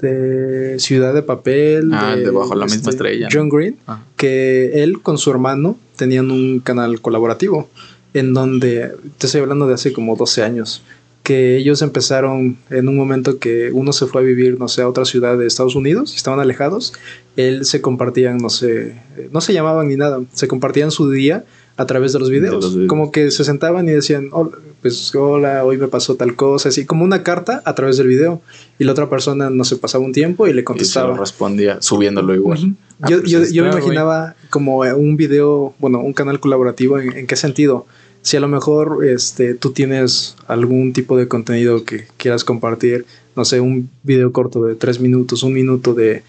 de 0.00 0.78
Ciudad 0.78 1.14
de 1.14 1.22
Papel. 1.22 1.90
Ah, 1.92 2.16
de 2.16 2.30
Bajo 2.30 2.54
la 2.54 2.66
misma 2.66 2.90
estrella, 2.90 3.28
John 3.32 3.48
Green. 3.48 3.76
Ah. 3.86 4.02
Que 4.16 4.82
él 4.82 5.00
con 5.00 5.18
su 5.18 5.30
hermano 5.30 5.78
tenían 5.96 6.30
un 6.30 6.60
canal 6.60 7.00
colaborativo. 7.00 7.68
En 8.14 8.34
donde, 8.34 8.92
te 9.18 9.26
estoy 9.26 9.40
hablando 9.40 9.66
de 9.66 9.74
hace 9.74 9.92
como 9.92 10.16
12 10.16 10.42
años. 10.42 10.82
Que 11.22 11.56
ellos 11.56 11.82
empezaron 11.82 12.58
en 12.68 12.88
un 12.88 12.96
momento 12.96 13.38
que 13.38 13.70
uno 13.72 13.92
se 13.92 14.06
fue 14.06 14.22
a 14.22 14.24
vivir, 14.24 14.58
no 14.58 14.68
sé, 14.68 14.82
a 14.82 14.88
otra 14.88 15.04
ciudad 15.04 15.38
de 15.38 15.46
Estados 15.46 15.76
Unidos, 15.76 16.16
estaban 16.16 16.40
alejados 16.40 16.92
él 17.36 17.64
se 17.64 17.80
compartían, 17.80 18.38
no 18.38 18.50
sé, 18.50 18.94
no 19.30 19.40
se 19.40 19.52
llamaban 19.52 19.88
ni 19.88 19.96
nada, 19.96 20.20
se 20.32 20.48
compartían 20.48 20.90
su 20.90 21.10
día 21.10 21.44
a 21.76 21.86
través 21.86 22.12
de 22.12 22.18
los 22.18 22.30
videos. 22.30 22.62
los 22.62 22.74
videos. 22.74 22.88
Como 22.88 23.10
que 23.10 23.30
se 23.30 23.44
sentaban 23.44 23.88
y 23.88 23.92
decían, 23.92 24.28
"Hola", 24.32 24.50
pues 24.82 25.14
hola, 25.14 25.64
hoy 25.64 25.78
me 25.78 25.86
pasó 25.86 26.16
tal 26.16 26.34
cosa, 26.34 26.68
así 26.68 26.84
como 26.84 27.04
una 27.04 27.22
carta 27.22 27.62
a 27.64 27.74
través 27.76 27.96
del 27.98 28.08
video. 28.08 28.42
Y 28.80 28.84
la 28.84 28.92
otra 28.92 29.08
persona 29.08 29.48
no 29.48 29.62
se 29.62 29.76
pasaba 29.76 30.04
un 30.04 30.12
tiempo 30.12 30.48
y 30.48 30.52
le 30.52 30.64
contestaba. 30.64 31.06
Y 31.06 31.10
se 31.10 31.14
lo 31.14 31.20
respondía 31.20 31.80
subiéndolo 31.80 32.34
igual. 32.34 32.74
Ah, 33.00 33.08
yo, 33.08 33.20
pues 33.20 33.30
yo, 33.30 33.44
yo 33.44 33.62
me 33.62 33.70
imaginaba 33.70 34.34
como 34.50 34.80
un 34.80 35.16
video, 35.16 35.72
bueno, 35.78 36.00
un 36.00 36.12
canal 36.12 36.40
colaborativo, 36.40 36.98
¿en, 36.98 37.16
¿en, 37.16 37.26
qué 37.28 37.36
sentido? 37.36 37.86
Si 38.22 38.36
a 38.36 38.40
lo 38.40 38.48
mejor 38.48 39.04
este, 39.06 39.54
tú 39.54 39.70
tienes 39.70 40.34
algún 40.48 40.92
tipo 40.92 41.16
de 41.16 41.28
contenido 41.28 41.84
que 41.84 42.06
quieras 42.16 42.42
compartir, 42.42 43.06
no 43.36 43.44
sé, 43.44 43.60
un 43.60 43.88
video 44.02 44.32
corto 44.32 44.64
de 44.64 44.74
tres 44.74 44.98
minutos, 44.98 45.44
un 45.44 45.52
minuto 45.52 45.94
de, 45.94 46.24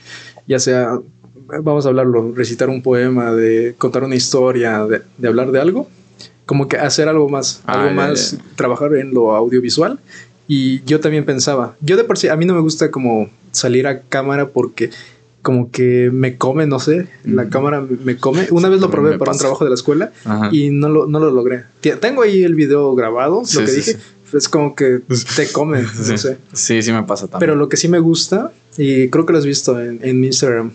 ya 0.47 0.59
sea, 0.59 0.99
vamos 1.63 1.85
a 1.85 1.89
hablarlo, 1.89 2.33
recitar 2.35 2.69
un 2.69 2.83
poema, 2.83 3.33
de 3.33 3.73
contar 3.79 4.03
una 4.03 4.15
historia, 4.15 4.85
de, 4.85 5.01
de 5.17 5.27
hablar 5.27 5.51
de 5.51 5.59
algo, 5.59 5.87
como 6.45 6.67
que 6.67 6.77
hacer 6.77 7.07
algo 7.07 7.29
más, 7.29 7.61
ah, 7.65 7.81
algo 7.81 7.95
más, 7.95 8.37
trabajar 8.55 8.95
en 8.95 9.13
lo 9.13 9.35
audiovisual. 9.35 9.99
Y 10.47 10.83
yo 10.83 10.99
también 10.99 11.25
pensaba, 11.25 11.75
yo 11.79 11.95
de 11.95 12.03
por 12.03 12.17
sí, 12.17 12.27
a 12.27 12.35
mí 12.35 12.45
no 12.45 12.53
me 12.53 12.59
gusta 12.59 12.91
como 12.91 13.29
salir 13.51 13.87
a 13.87 14.01
cámara 14.01 14.49
porque 14.49 14.89
como 15.41 15.71
que 15.71 16.09
me 16.11 16.37
come, 16.37 16.65
no 16.65 16.79
sé, 16.79 17.07
la 17.25 17.49
cámara 17.49 17.81
me 17.81 18.17
come. 18.17 18.47
Una 18.51 18.69
vez 18.69 18.79
lo 18.79 18.89
probé 18.89 19.17
para 19.17 19.31
un 19.31 19.37
trabajo 19.37 19.63
de 19.63 19.69
la 19.69 19.75
escuela 19.75 20.11
y 20.51 20.69
no 20.69 20.89
lo, 20.89 21.05
no 21.05 21.19
lo 21.19 21.31
logré. 21.31 21.65
Tengo 21.99 22.23
ahí 22.23 22.43
el 22.43 22.55
video 22.55 22.95
grabado, 22.95 23.43
lo 23.53 23.65
que 23.65 23.71
dije, 23.71 23.97
es 24.33 24.49
como 24.49 24.75
que 24.75 25.01
te 25.35 25.51
come, 25.51 25.81
no 25.81 26.17
sé. 26.17 26.37
Sí, 26.53 26.81
sí 26.81 26.91
me 26.91 27.03
pasa 27.03 27.27
también. 27.27 27.39
Pero 27.41 27.55
lo 27.55 27.69
que 27.69 27.77
sí 27.77 27.87
me 27.87 27.99
gusta, 27.99 28.51
y 28.77 29.09
creo 29.09 29.25
que 29.25 29.33
lo 29.33 29.39
has 29.39 29.45
visto 29.45 29.79
en, 29.81 29.99
en 30.01 30.23
Instagram, 30.23 30.71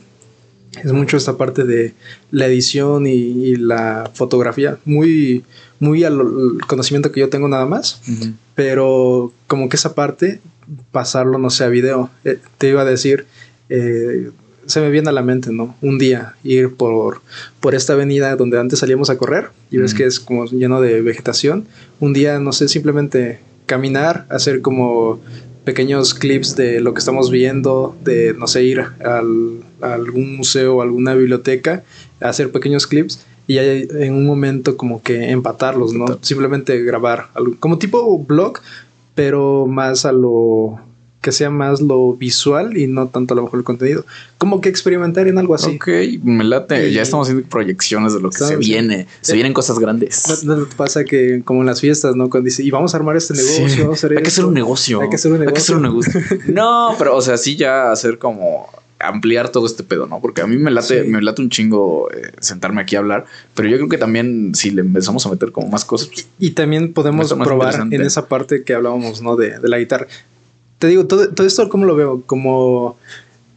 es 0.82 0.92
mucho 0.92 1.16
esta 1.16 1.36
parte 1.36 1.64
de 1.64 1.94
la 2.30 2.46
edición 2.46 3.06
y, 3.06 3.56
la 3.56 4.10
fotografía, 4.14 4.78
muy, 4.84 5.44
muy 5.80 6.04
al 6.04 6.18
conocimiento 6.66 7.12
que 7.12 7.20
yo 7.20 7.28
tengo 7.28 7.48
nada 7.48 7.66
más, 7.66 8.00
pero 8.54 9.32
como 9.46 9.68
que 9.68 9.76
esa 9.76 9.94
parte, 9.94 10.40
pasarlo, 10.92 11.38
no 11.38 11.50
sé, 11.50 11.64
a 11.64 11.68
video. 11.68 12.10
Eh, 12.24 12.38
te 12.58 12.68
iba 12.68 12.82
a 12.82 12.84
decir, 12.84 13.26
eh, 13.68 14.30
se 14.66 14.80
me 14.80 14.90
viene 14.90 15.08
a 15.08 15.12
la 15.12 15.22
mente, 15.22 15.50
¿no? 15.50 15.74
Un 15.80 15.98
día 15.98 16.34
ir 16.44 16.74
por, 16.74 17.22
por 17.60 17.74
esta 17.74 17.94
avenida 17.94 18.36
donde 18.36 18.60
antes 18.60 18.80
salíamos 18.80 19.08
a 19.08 19.16
correr 19.16 19.50
y 19.70 19.78
ves 19.78 19.94
que 19.94 20.04
es 20.04 20.20
como 20.20 20.44
lleno 20.44 20.80
de 20.80 21.00
vegetación. 21.00 21.66
Un 22.00 22.12
día, 22.12 22.38
no 22.38 22.52
sé, 22.52 22.68
simplemente 22.68 23.40
caminar, 23.64 24.26
hacer 24.28 24.60
como 24.60 25.20
pequeños 25.68 26.14
clips 26.14 26.56
de 26.56 26.80
lo 26.80 26.94
que 26.94 27.00
estamos 27.00 27.30
viendo, 27.30 27.94
de, 28.02 28.32
no 28.32 28.46
sé, 28.46 28.64
ir 28.64 28.80
al, 28.80 29.60
a 29.82 29.92
algún 29.92 30.34
museo 30.34 30.76
o 30.76 30.80
alguna 30.80 31.12
biblioteca, 31.12 31.84
hacer 32.20 32.50
pequeños 32.50 32.86
clips 32.86 33.26
y 33.46 33.58
en 33.58 34.14
un 34.14 34.24
momento 34.24 34.78
como 34.78 35.02
que 35.02 35.30
empatarlos, 35.30 35.92
¿no? 35.92 36.18
Simplemente 36.22 36.82
grabar, 36.82 37.26
como 37.60 37.76
tipo 37.76 38.18
blog, 38.18 38.60
pero 39.14 39.66
más 39.66 40.06
a 40.06 40.12
lo 40.12 40.80
que 41.20 41.32
sea 41.32 41.50
más 41.50 41.80
lo 41.80 42.12
visual 42.14 42.76
y 42.76 42.86
no 42.86 43.08
tanto 43.08 43.34
a 43.34 43.36
lo 43.36 43.42
mejor 43.42 43.58
el 43.58 43.64
contenido. 43.64 44.04
Como 44.38 44.60
que 44.60 44.68
experimentar 44.68 45.26
en 45.26 45.38
algo 45.38 45.54
así. 45.54 45.76
Ok, 45.76 45.88
me 46.22 46.44
late. 46.44 46.92
ya 46.92 47.02
estamos 47.02 47.26
haciendo 47.26 47.48
proyecciones 47.48 48.14
de 48.14 48.20
lo 48.20 48.30
que 48.30 48.38
se 48.38 48.56
viene. 48.56 49.06
Se 49.20 49.34
vienen 49.34 49.52
cosas 49.52 49.78
grandes. 49.78 50.44
No, 50.44 50.66
pasa 50.76 51.04
que 51.04 51.42
como 51.44 51.60
en 51.60 51.66
las 51.66 51.80
fiestas, 51.80 52.14
¿no? 52.14 52.30
Cuando 52.30 52.46
dice, 52.46 52.62
y 52.62 52.70
vamos 52.70 52.94
a 52.94 52.98
armar 52.98 53.16
este 53.16 53.34
negocio, 53.34 53.92
Hay 54.16 54.22
que 54.22 54.28
hacer 54.28 54.44
un 54.44 54.54
negocio. 54.54 55.00
Hay 55.00 55.08
que 55.08 55.16
hacer 55.16 55.32
un 55.32 55.40
negocio. 55.40 55.48
Hay 55.48 55.54
que 55.54 55.60
hacer 55.60 55.76
un 55.76 55.82
negocio. 55.82 56.20
no, 56.46 56.94
pero 56.98 57.16
o 57.16 57.20
sea, 57.20 57.36
sí 57.36 57.56
ya 57.56 57.90
hacer 57.90 58.18
como 58.18 58.68
ampliar 59.00 59.50
todo 59.50 59.66
este 59.66 59.82
pedo, 59.82 60.06
¿no? 60.06 60.20
Porque 60.20 60.40
a 60.40 60.46
mí 60.46 60.56
me 60.56 60.70
late, 60.70 61.04
me 61.04 61.20
late 61.22 61.42
un 61.42 61.50
chingo 61.50 62.10
eh, 62.10 62.32
sentarme 62.40 62.80
aquí 62.80 62.96
a 62.96 63.00
hablar, 63.00 63.26
pero 63.54 63.68
yo 63.68 63.76
creo 63.76 63.88
que 63.88 63.98
también 63.98 64.54
si 64.54 64.70
le 64.70 64.80
empezamos 64.80 65.24
a 65.26 65.30
meter 65.30 65.52
como 65.52 65.68
más 65.68 65.84
cosas. 65.84 66.08
Pues, 66.08 66.28
y, 66.38 66.50
también 66.50 66.92
podemos 66.92 67.32
probar 67.32 67.86
en 67.90 68.02
esa 68.02 68.26
parte 68.26 68.64
que 68.64 68.74
hablábamos, 68.74 69.22
¿no? 69.22 69.36
De, 69.36 69.58
de 69.58 69.68
la 69.68 69.78
guitarra 69.78 70.08
te 70.78 70.86
digo, 70.86 71.06
todo, 71.06 71.28
todo 71.30 71.46
esto, 71.46 71.68
¿cómo 71.68 71.84
lo 71.86 71.96
veo? 71.96 72.22
Como 72.26 72.96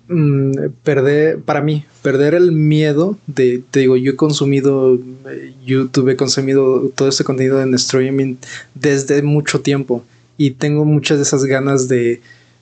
mm, 0.07 0.51
perder, 0.83 1.39
para 1.39 1.61
mí, 1.61 1.85
perder 2.01 2.33
el 2.33 2.51
miedo 2.51 3.17
de, 3.27 3.63
te 3.71 3.81
digo, 3.81 3.97
yo 3.97 4.11
he 4.11 4.15
consumido 4.15 4.99
eh, 5.29 5.53
YouTube, 5.65 6.09
he 6.09 6.15
consumido 6.15 6.91
todo 6.95 7.09
este 7.09 7.23
contenido 7.23 7.61
en 7.61 7.73
streaming 7.75 8.35
desde 8.73 9.21
mucho 9.21 9.61
tiempo 9.61 10.03
y 10.37 10.51
tengo 10.51 10.85
muchas 10.85 11.17
de 11.17 11.23
esas 11.23 11.45
ganas 11.45 11.87
de, 11.87 12.21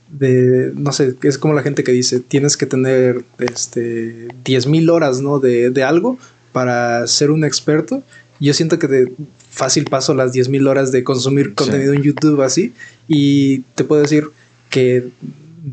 de 0.10 0.74
no 0.76 0.92
sé, 0.92 1.16
es 1.24 1.38
como 1.38 1.54
la 1.54 1.62
gente 1.62 1.84
que 1.84 1.92
dice, 1.92 2.20
tienes 2.20 2.58
que 2.58 2.66
tener 2.66 3.24
este, 3.40 4.28
10.000 4.44 4.92
horas, 4.92 5.22
¿no? 5.22 5.40
De, 5.40 5.70
de 5.70 5.84
algo 5.84 6.18
para 6.52 7.08
ser 7.08 7.32
un 7.32 7.46
experto. 7.46 8.04
Yo 8.42 8.54
siento 8.54 8.80
que 8.80 8.88
de 8.88 9.14
fácil 9.50 9.86
paso 9.86 10.14
las 10.14 10.34
10.000 10.34 10.68
horas 10.68 10.92
de 10.92 11.04
consumir 11.04 11.54
contenido 11.54 11.94
en 11.94 12.04
YouTube 12.04 12.42
así 12.42 12.74
y 13.08 13.60
te 13.76 13.84
puedo 13.84 14.02
decir, 14.02 14.30
que 14.70 15.10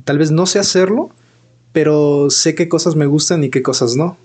tal 0.05 0.19
vez 0.19 0.31
no 0.31 0.47
sé 0.47 0.59
hacerlo, 0.59 1.11
pero 1.73 2.31
sé 2.31 2.55
qué 2.55 2.69
cosas 2.69 2.97
me 2.97 3.07
gustan 3.07 3.45
y 3.45 3.51
qué 3.51 3.63
cosas 3.63 3.97
no. 3.97 4.17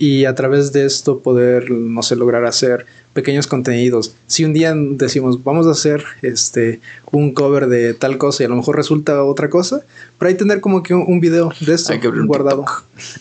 Y 0.00 0.26
a 0.26 0.34
través 0.36 0.72
de 0.72 0.84
esto 0.84 1.20
poder, 1.20 1.72
no 1.72 2.02
sé, 2.02 2.14
lograr 2.14 2.44
hacer 2.44 2.86
pequeños 3.14 3.48
contenidos. 3.48 4.14
Si 4.28 4.44
un 4.44 4.52
día 4.52 4.72
decimos, 4.76 5.42
vamos 5.42 5.66
a 5.66 5.72
hacer 5.72 6.04
este 6.22 6.80
un 7.10 7.32
cover 7.32 7.66
de 7.66 7.94
tal 7.94 8.16
cosa 8.16 8.44
y 8.44 8.46
a 8.46 8.48
lo 8.48 8.54
mejor 8.54 8.76
resulta 8.76 9.24
otra 9.24 9.50
cosa, 9.50 9.82
pero 10.18 10.28
hay 10.28 10.34
que 10.34 10.38
tener 10.38 10.60
como 10.60 10.84
que 10.84 10.94
un, 10.94 11.18
video 11.18 11.52
de 11.60 11.74
esto 11.74 11.92
hay 11.92 11.98
que 11.98 12.08
guardado. 12.08 12.64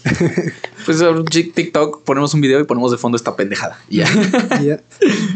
pues 0.86 1.02
un 1.02 1.26
TikTok, 1.26 2.04
ponemos 2.04 2.34
un 2.36 2.42
video 2.42 2.60
y 2.60 2.66
ponemos 2.66 2.92
de 2.92 2.98
fondo 2.98 3.16
esta 3.16 3.36
pendejada. 3.36 3.80
Ya. 3.90 4.08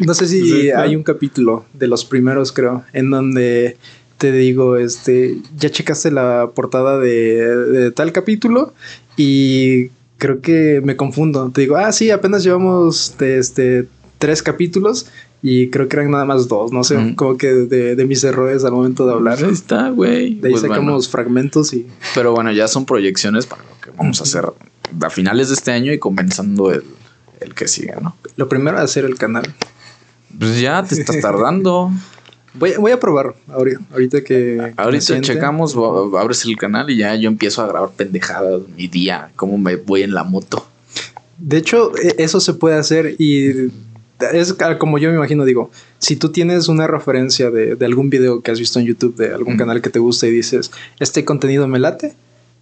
No 0.06 0.14
sé 0.14 0.28
si 0.28 0.70
hay 0.70 0.96
un 0.96 1.04
capítulo 1.04 1.66
de 1.74 1.88
los 1.88 2.06
primeros, 2.06 2.52
creo, 2.52 2.84
en 2.94 3.10
donde 3.10 3.78
te 4.22 4.32
digo, 4.32 4.78
este, 4.78 5.40
ya 5.58 5.72
checaste 5.72 6.12
la 6.12 6.52
portada 6.54 7.00
de, 7.00 7.92
tal 7.96 8.12
capítulo 8.12 8.72
y 9.18 9.88
creo 10.20 10.42
que 10.42 10.80
me 10.84 10.96
confundo. 10.96 11.50
Te 11.52 11.62
digo, 11.62 11.76
ah, 11.76 11.92
sí, 11.92 12.12
apenas 12.12 12.44
llevamos 12.44 13.16
este, 13.20 13.88
tres 14.20 14.44
capítulos 14.44 15.08
y 15.42 15.72
creo 15.72 15.88
que 15.88 15.98
eran 15.98 16.12
nada 16.12 16.26
más 16.26 16.48
dos, 16.48 16.72
no 16.72 16.84
sé, 16.84 17.16
como 17.16 17.36
que 17.36 17.48
de, 17.48 18.06
mis 18.06 18.24
errores 18.24 18.64
al 18.64 18.74
momento 18.74 19.08
de 19.08 19.14
hablar. 19.14 19.44
Ahí 19.44 19.50
está, 19.50 19.90
güey. 19.90 20.36
De 20.36 20.50
ahí 20.50 20.54
pues 20.54 20.62
sacamos 20.62 21.10
fragmentos 21.10 21.74
y... 21.74 21.88
Pero 22.14 22.32
bueno, 22.32 22.52
ya 22.52 22.68
son 22.68 22.86
proyecciones 22.86 23.48
para 23.48 23.64
lo 23.64 23.82
que 23.82 23.90
vamos 23.98 24.20
a 24.20 24.24
hacer 24.26 24.46
a 25.02 25.10
finales 25.10 25.48
de 25.48 25.56
este 25.56 25.72
año 25.72 25.92
y 25.94 25.98
comenzando 25.98 26.72
el, 26.72 26.84
el 27.40 27.56
que 27.56 27.68
sigue, 27.68 27.96
¿no? 28.00 28.16
Lo 28.36 28.48
primero 28.48 28.78
es 28.78 28.84
hacer 28.84 29.04
el 29.04 29.18
canal. 29.18 29.52
Pues 30.38 30.62
ya 30.62 30.84
te 30.84 30.94
estás 30.94 31.20
tardando. 31.22 31.90
Voy, 32.54 32.74
voy 32.78 32.92
a 32.92 33.00
probar 33.00 33.36
ahorita, 33.48 34.24
que. 34.24 34.74
Ahorita 34.76 35.22
checamos, 35.22 35.76
abres 36.18 36.46
el 36.46 36.58
canal 36.58 36.90
y 36.90 36.98
ya 36.98 37.16
yo 37.16 37.30
empiezo 37.30 37.62
a 37.62 37.68
grabar 37.68 37.92
pendejadas 37.92 38.62
mi 38.76 38.88
día, 38.88 39.32
cómo 39.36 39.58
me 39.58 39.78
voy 39.78 40.04
en 40.04 40.14
la 40.14 40.24
moto. 40.24 40.68
De 41.38 41.58
hecho, 41.58 41.92
e, 41.98 42.16
eso 42.18 42.40
se 42.40 42.54
puede 42.54 42.76
hacer 42.76 43.16
y 43.18 43.72
es 44.34 44.56
como 44.78 44.98
yo 44.98 45.10
me 45.10 45.16
imagino, 45.16 45.46
digo, 45.46 45.72
si 46.00 46.16
tú 46.16 46.30
tienes 46.30 46.68
una 46.68 46.88
referencia 46.88 47.50
de, 47.50 47.78
algún 47.84 48.10
video 48.10 48.42
que 48.42 48.52
has 48.52 48.60
visto 48.60 48.80
en 48.80 48.86
YouTube, 48.86 49.16
de 49.16 49.34
algún 49.34 49.58
canal 49.58 49.82
que 49.82 49.90
te 49.90 50.00
gusta 50.00 50.28
y 50.28 50.32
dices, 50.32 50.72
este 51.00 51.26
contenido 51.26 51.68
me 51.68 51.80
late, 51.80 52.14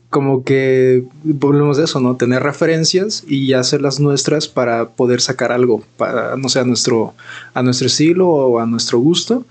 como 0.09 0.43
que 0.43 1.03
volvemos 1.23 1.77
de 1.77 1.83
eso, 1.83 1.99
¿no? 1.99 2.15
Tener 2.15 2.41
referencias 2.41 3.23
y 3.27 3.53
hacerlas 3.53 3.99
nuestras 3.99 4.47
para 4.47 4.89
poder 4.89 5.21
sacar 5.21 5.51
algo, 5.51 5.83
para, 5.97 6.35
no 6.35 6.49
sé, 6.49 6.59
a 6.59 6.63
nuestro, 6.63 7.13
a 7.53 7.61
nuestro 7.61 7.87
estilo 7.87 8.27
o 8.27 8.59
a 8.59 8.65
nuestro 8.65 8.99
gusto 8.99 9.45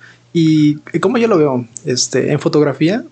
y 0.93 0.99
como 1.01 1.19
yo 1.19 1.29
lo 1.29 1.39
veo, 1.39 1.67
este, 1.85 2.33
en 2.33 2.41
fotografía, 2.41 3.05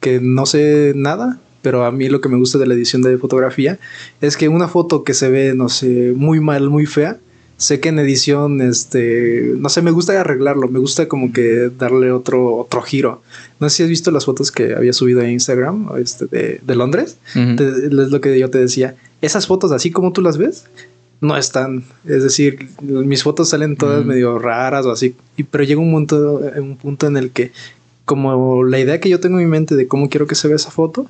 que 0.00 0.20
no 0.20 0.46
sé 0.46 0.92
nada, 0.96 1.38
pero 1.62 1.84
a 1.84 1.92
mí 1.92 2.08
lo 2.08 2.20
que 2.20 2.28
me 2.28 2.38
gusta 2.38 2.58
de 2.58 2.66
la 2.66 2.74
edición 2.74 3.02
de 3.02 3.18
fotografía 3.18 3.78
es 4.20 4.36
que 4.36 4.48
una 4.48 4.68
foto 4.68 5.04
que 5.04 5.14
se 5.14 5.30
ve, 5.30 5.54
no 5.54 5.68
sé, 5.68 6.12
muy 6.16 6.40
mal, 6.40 6.70
muy 6.70 6.86
fea, 6.86 7.18
sé 7.60 7.78
que 7.78 7.90
en 7.90 7.98
edición, 7.98 8.62
este, 8.62 9.52
no 9.58 9.68
sé, 9.68 9.82
me 9.82 9.90
gusta 9.90 10.18
arreglarlo, 10.18 10.68
me 10.68 10.78
gusta 10.78 11.08
como 11.08 11.32
que 11.32 11.70
darle 11.78 12.10
otro, 12.10 12.56
otro 12.56 12.80
giro. 12.80 13.22
No 13.60 13.68
sé 13.68 13.76
si 13.76 13.82
has 13.82 13.88
visto 13.90 14.10
las 14.10 14.24
fotos 14.24 14.50
que 14.50 14.74
había 14.74 14.94
subido 14.94 15.20
a 15.20 15.28
Instagram 15.28 15.90
este, 15.98 16.24
de, 16.26 16.60
de 16.62 16.74
Londres. 16.74 17.18
es 17.34 17.92
lo 17.92 18.20
que 18.22 18.38
yo 18.38 18.48
te 18.48 18.58
decía. 18.58 18.96
Esas 19.20 19.46
fotos, 19.46 19.72
así 19.72 19.90
como 19.90 20.12
tú 20.12 20.22
las 20.22 20.38
ves, 20.38 20.64
no 21.20 21.36
están. 21.36 21.84
Es 22.06 22.22
decir, 22.22 22.68
mis 22.80 23.22
fotos 23.22 23.50
salen 23.50 23.76
todas 23.76 24.04
medio 24.04 24.38
raras 24.38 24.86
o 24.86 24.90
así. 24.90 25.14
Y, 25.36 25.44
pero 25.44 25.64
llega 25.64 25.80
un 25.80 25.92
punto, 25.92 26.40
un 26.56 26.76
punto 26.76 27.06
en 27.06 27.16
el 27.16 27.30
que, 27.30 27.52
como 28.04 28.64
la 28.64 28.78
idea 28.78 29.00
que 29.00 29.08
yo 29.08 29.20
tengo 29.20 29.38
en 29.38 29.44
mi 29.44 29.50
mente 29.50 29.76
de 29.76 29.86
cómo 29.86 30.08
quiero 30.08 30.26
que 30.26 30.34
se 30.34 30.48
vea 30.48 30.56
esa 30.56 30.70
foto, 30.70 31.06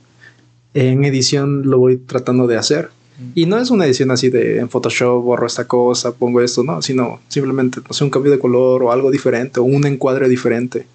en 0.74 1.04
edición 1.04 1.68
lo 1.68 1.78
voy 1.78 1.96
tratando 1.96 2.46
de 2.46 2.56
hacer. 2.56 2.90
Y 3.34 3.44
no 3.44 3.58
es 3.58 3.70
una 3.70 3.84
edición 3.84 4.10
así 4.10 4.30
de 4.30 4.60
en 4.60 4.70
Photoshop 4.70 5.22
borro 5.22 5.46
esta 5.46 5.66
cosa, 5.66 6.12
pongo 6.12 6.40
esto, 6.40 6.64
no, 6.64 6.80
sino 6.80 7.20
simplemente, 7.28 7.80
no 7.86 7.92
sé, 7.92 8.02
un 8.02 8.08
cambio 8.08 8.32
de 8.32 8.38
color 8.38 8.82
o 8.82 8.92
algo 8.92 9.10
diferente 9.10 9.60
o 9.60 9.64
un 9.64 9.86
encuadre 9.86 10.26
diferente. 10.26 10.86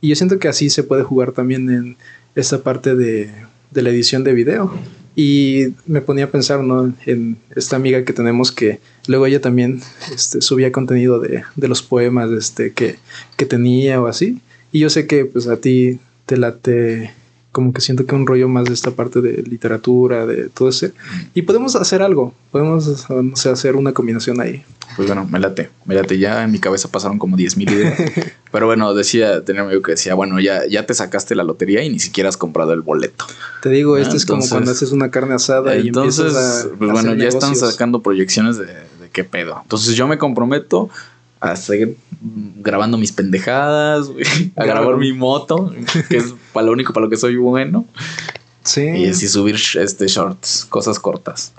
Y 0.00 0.08
yo 0.08 0.16
siento 0.16 0.38
que 0.38 0.48
así 0.48 0.70
se 0.70 0.82
puede 0.82 1.02
jugar 1.02 1.32
también 1.32 1.68
en 1.68 1.96
esta 2.34 2.62
parte 2.62 2.94
de, 2.94 3.30
de 3.70 3.82
la 3.82 3.90
edición 3.90 4.24
de 4.24 4.32
video 4.32 4.72
Y 5.20 5.74
me 5.84 6.00
ponía 6.00 6.26
a 6.26 6.30
pensar, 6.30 6.62
¿no? 6.62 6.94
En 7.04 7.38
esta 7.56 7.74
amiga 7.74 8.04
que 8.04 8.12
tenemos 8.12 8.52
que 8.52 8.78
luego 9.08 9.26
ella 9.26 9.40
también 9.40 9.80
este, 10.14 10.40
subía 10.40 10.70
contenido 10.70 11.18
de, 11.18 11.42
de 11.56 11.66
los 11.66 11.82
poemas 11.82 12.30
este, 12.30 12.72
que, 12.72 13.00
que 13.36 13.44
tenía 13.44 14.00
o 14.00 14.06
así. 14.06 14.40
Y 14.70 14.78
yo 14.78 14.90
sé 14.90 15.08
que 15.08 15.24
pues 15.24 15.48
a 15.48 15.56
ti 15.56 15.98
te 16.24 16.36
late 16.36 17.10
como 17.52 17.72
que 17.72 17.80
siento 17.80 18.06
que 18.06 18.14
un 18.14 18.26
rollo 18.26 18.48
más 18.48 18.66
de 18.66 18.74
esta 18.74 18.90
parte 18.90 19.20
de 19.20 19.42
literatura, 19.42 20.26
de 20.26 20.48
todo 20.48 20.68
ese. 20.68 20.92
Y 21.34 21.42
podemos 21.42 21.76
hacer 21.76 22.02
algo, 22.02 22.34
podemos 22.52 23.08
no 23.10 23.36
sé, 23.36 23.50
hacer 23.50 23.76
una 23.76 23.92
combinación 23.92 24.40
ahí. 24.40 24.64
Pues 24.96 25.08
bueno, 25.08 25.26
me 25.30 25.38
late, 25.38 25.70
me 25.84 25.94
late. 25.94 26.18
Ya 26.18 26.44
en 26.44 26.50
mi 26.50 26.58
cabeza 26.58 26.88
pasaron 26.88 27.18
como 27.18 27.36
10 27.36 27.56
mil 27.56 27.70
ideas. 27.70 27.98
Pero 28.52 28.66
bueno, 28.66 28.94
decía, 28.94 29.44
tenía 29.44 29.62
un 29.62 29.68
amigo 29.68 29.82
que 29.82 29.92
decía, 29.92 30.14
bueno, 30.14 30.40
ya, 30.40 30.66
ya 30.66 30.86
te 30.86 30.94
sacaste 30.94 31.34
la 31.34 31.44
lotería 31.44 31.82
y 31.82 31.90
ni 31.90 31.98
siquiera 31.98 32.28
has 32.28 32.36
comprado 32.36 32.72
el 32.72 32.82
boleto. 32.82 33.24
Te 33.62 33.70
digo, 33.70 33.96
esto 33.96 34.16
es 34.16 34.26
como 34.26 34.46
cuando 34.48 34.70
haces 34.70 34.92
una 34.92 35.10
carne 35.10 35.34
asada 35.34 35.76
y 35.76 35.88
empiezas 35.88 36.34
a. 36.34 36.68
Pues 36.76 36.90
bueno, 36.90 37.14
ya 37.14 37.28
están 37.28 37.56
sacando 37.56 38.02
proyecciones 38.02 38.58
de, 38.58 38.66
de 38.66 39.10
qué 39.12 39.24
pedo. 39.24 39.60
Entonces 39.62 39.94
yo 39.94 40.06
me 40.06 40.18
comprometo 40.18 40.90
a 41.40 41.56
seguir 41.56 41.96
grabando 42.20 42.98
mis 42.98 43.12
pendejadas, 43.12 44.10
a 44.56 44.64
grabar 44.64 44.96
mi 44.96 45.12
moto, 45.12 45.72
que 46.08 46.16
es 46.16 46.34
para 46.52 46.66
lo 46.66 46.72
único 46.72 46.92
para 46.92 47.04
lo 47.04 47.10
que 47.10 47.16
soy 47.16 47.36
bueno. 47.36 47.84
Sí. 48.62 48.82
Y 48.82 49.06
así 49.06 49.28
subir 49.28 49.56
este 49.74 50.06
shorts, 50.08 50.66
cosas 50.68 50.98
cortas. 50.98 51.52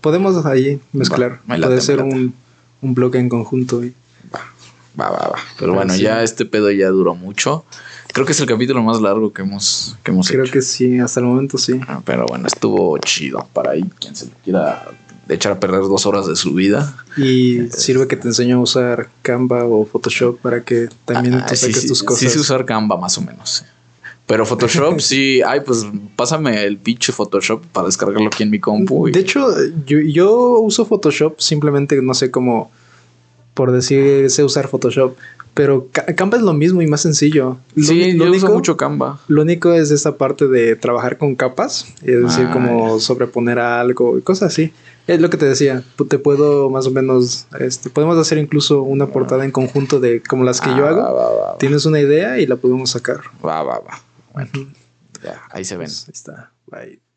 podemos 0.00 0.44
ahí 0.44 0.80
mezclar. 0.92 1.40
Puede 1.46 1.80
ser 1.80 2.02
un, 2.02 2.34
un 2.82 2.94
blog 2.94 3.16
en 3.16 3.28
conjunto. 3.28 3.80
Va, 5.00 5.10
va, 5.10 5.28
va. 5.28 5.38
Pero, 5.58 5.74
bueno, 5.74 5.94
ya 5.94 6.22
este 6.22 6.44
pedo 6.44 6.70
ya 6.70 6.88
duró 6.88 7.14
mucho. 7.14 7.64
Creo 8.12 8.26
que 8.26 8.32
es 8.32 8.40
el 8.40 8.46
capítulo 8.46 8.82
más 8.82 9.00
largo 9.00 9.32
que 9.32 9.42
hemos, 9.42 9.96
que 10.02 10.10
hemos 10.10 10.28
Creo 10.28 10.44
que 10.50 10.60
sí, 10.60 10.98
hasta 10.98 11.20
el 11.20 11.26
momento 11.26 11.56
sí. 11.56 11.80
Ah, 11.86 12.00
pero 12.04 12.26
bueno, 12.26 12.46
estuvo 12.46 12.98
chido 12.98 13.46
para 13.52 13.72
ahí. 13.72 13.84
Quien 14.00 14.16
se 14.16 14.26
lo 14.26 14.32
quiera 14.42 14.90
echar 15.28 15.52
a 15.52 15.60
perder 15.60 15.82
dos 15.82 16.06
horas 16.06 16.26
de 16.26 16.36
su 16.36 16.54
vida. 16.54 16.96
Y 17.16 17.68
sirve 17.70 18.06
que 18.06 18.16
te 18.16 18.28
enseño 18.28 18.56
a 18.56 18.60
usar 18.60 19.08
Canva 19.22 19.64
o 19.64 19.84
Photoshop 19.84 20.38
para 20.40 20.62
que 20.62 20.88
también 21.04 21.34
ah, 21.34 21.48
saques 21.54 21.86
tus 21.86 22.02
cosas. 22.02 22.20
Sí, 22.20 22.30
sí, 22.30 22.38
usar 22.38 22.64
Canva 22.64 22.96
más 22.96 23.18
o 23.18 23.20
menos. 23.20 23.64
Pero 24.26 24.44
Photoshop 24.44 25.00
sí, 25.00 25.40
ay, 25.44 25.60
pues 25.64 25.86
pásame 26.14 26.64
el 26.64 26.76
pinche 26.76 27.12
Photoshop 27.12 27.64
para 27.72 27.86
descargarlo 27.86 28.28
aquí 28.28 28.42
en 28.42 28.50
mi 28.50 28.60
compu. 28.60 29.10
De 29.10 29.20
hecho, 29.20 29.48
yo, 29.86 29.98
yo 30.00 30.60
uso 30.60 30.84
Photoshop 30.84 31.40
simplemente, 31.40 32.00
no 32.02 32.14
sé 32.14 32.30
cómo, 32.30 32.70
por 33.54 33.72
decir, 33.72 34.30
sé 34.30 34.44
usar 34.44 34.68
Photoshop. 34.68 35.16
Pero 35.54 35.88
Canva 36.14 36.36
es 36.36 36.44
lo 36.44 36.52
mismo 36.52 36.82
y 36.82 36.86
más 36.86 37.00
sencillo. 37.00 37.56
sí, 37.74 38.16
yo 38.16 38.30
uso 38.30 38.48
mucho 38.48 38.76
Canva. 38.76 39.18
Lo 39.26 39.42
único 39.42 39.72
es 39.72 39.90
esta 39.90 40.16
parte 40.16 40.46
de 40.46 40.76
trabajar 40.76 41.18
con 41.18 41.34
capas, 41.34 41.86
es 42.02 42.22
decir, 42.22 42.46
ah, 42.48 42.52
como 42.52 43.00
sobreponer 43.00 43.58
algo 43.58 44.18
y 44.18 44.20
cosas 44.22 44.52
así. 44.52 44.72
Es 45.08 45.22
lo 45.22 45.30
que 45.30 45.38
te 45.38 45.46
decía, 45.46 45.82
te 46.08 46.18
puedo 46.18 46.68
más 46.68 46.86
o 46.86 46.90
menos, 46.90 47.46
este, 47.58 47.88
podemos 47.88 48.18
hacer 48.18 48.36
incluso 48.36 48.82
una 48.82 49.06
portada 49.06 49.42
en 49.46 49.50
conjunto 49.50 50.00
de 50.00 50.22
como 50.22 50.44
las 50.44 50.60
que 50.60 50.68
yo 50.68 50.84
ah, 50.86 50.90
hago. 50.90 51.56
Tienes 51.58 51.86
una 51.86 51.98
idea 51.98 52.38
y 52.38 52.46
la 52.46 52.56
podemos 52.56 52.90
sacar. 52.90 53.22
Va, 53.44 53.62
va, 53.62 53.78
va. 53.78 54.02
Bueno, 54.34 54.50
ya, 55.24 55.40
ahí 55.50 55.64
se 55.64 55.78
ven. 55.78 55.86
Pues, 55.86 56.04
ahí 56.08 56.12
está. 56.12 56.52
Bye. 56.66 57.07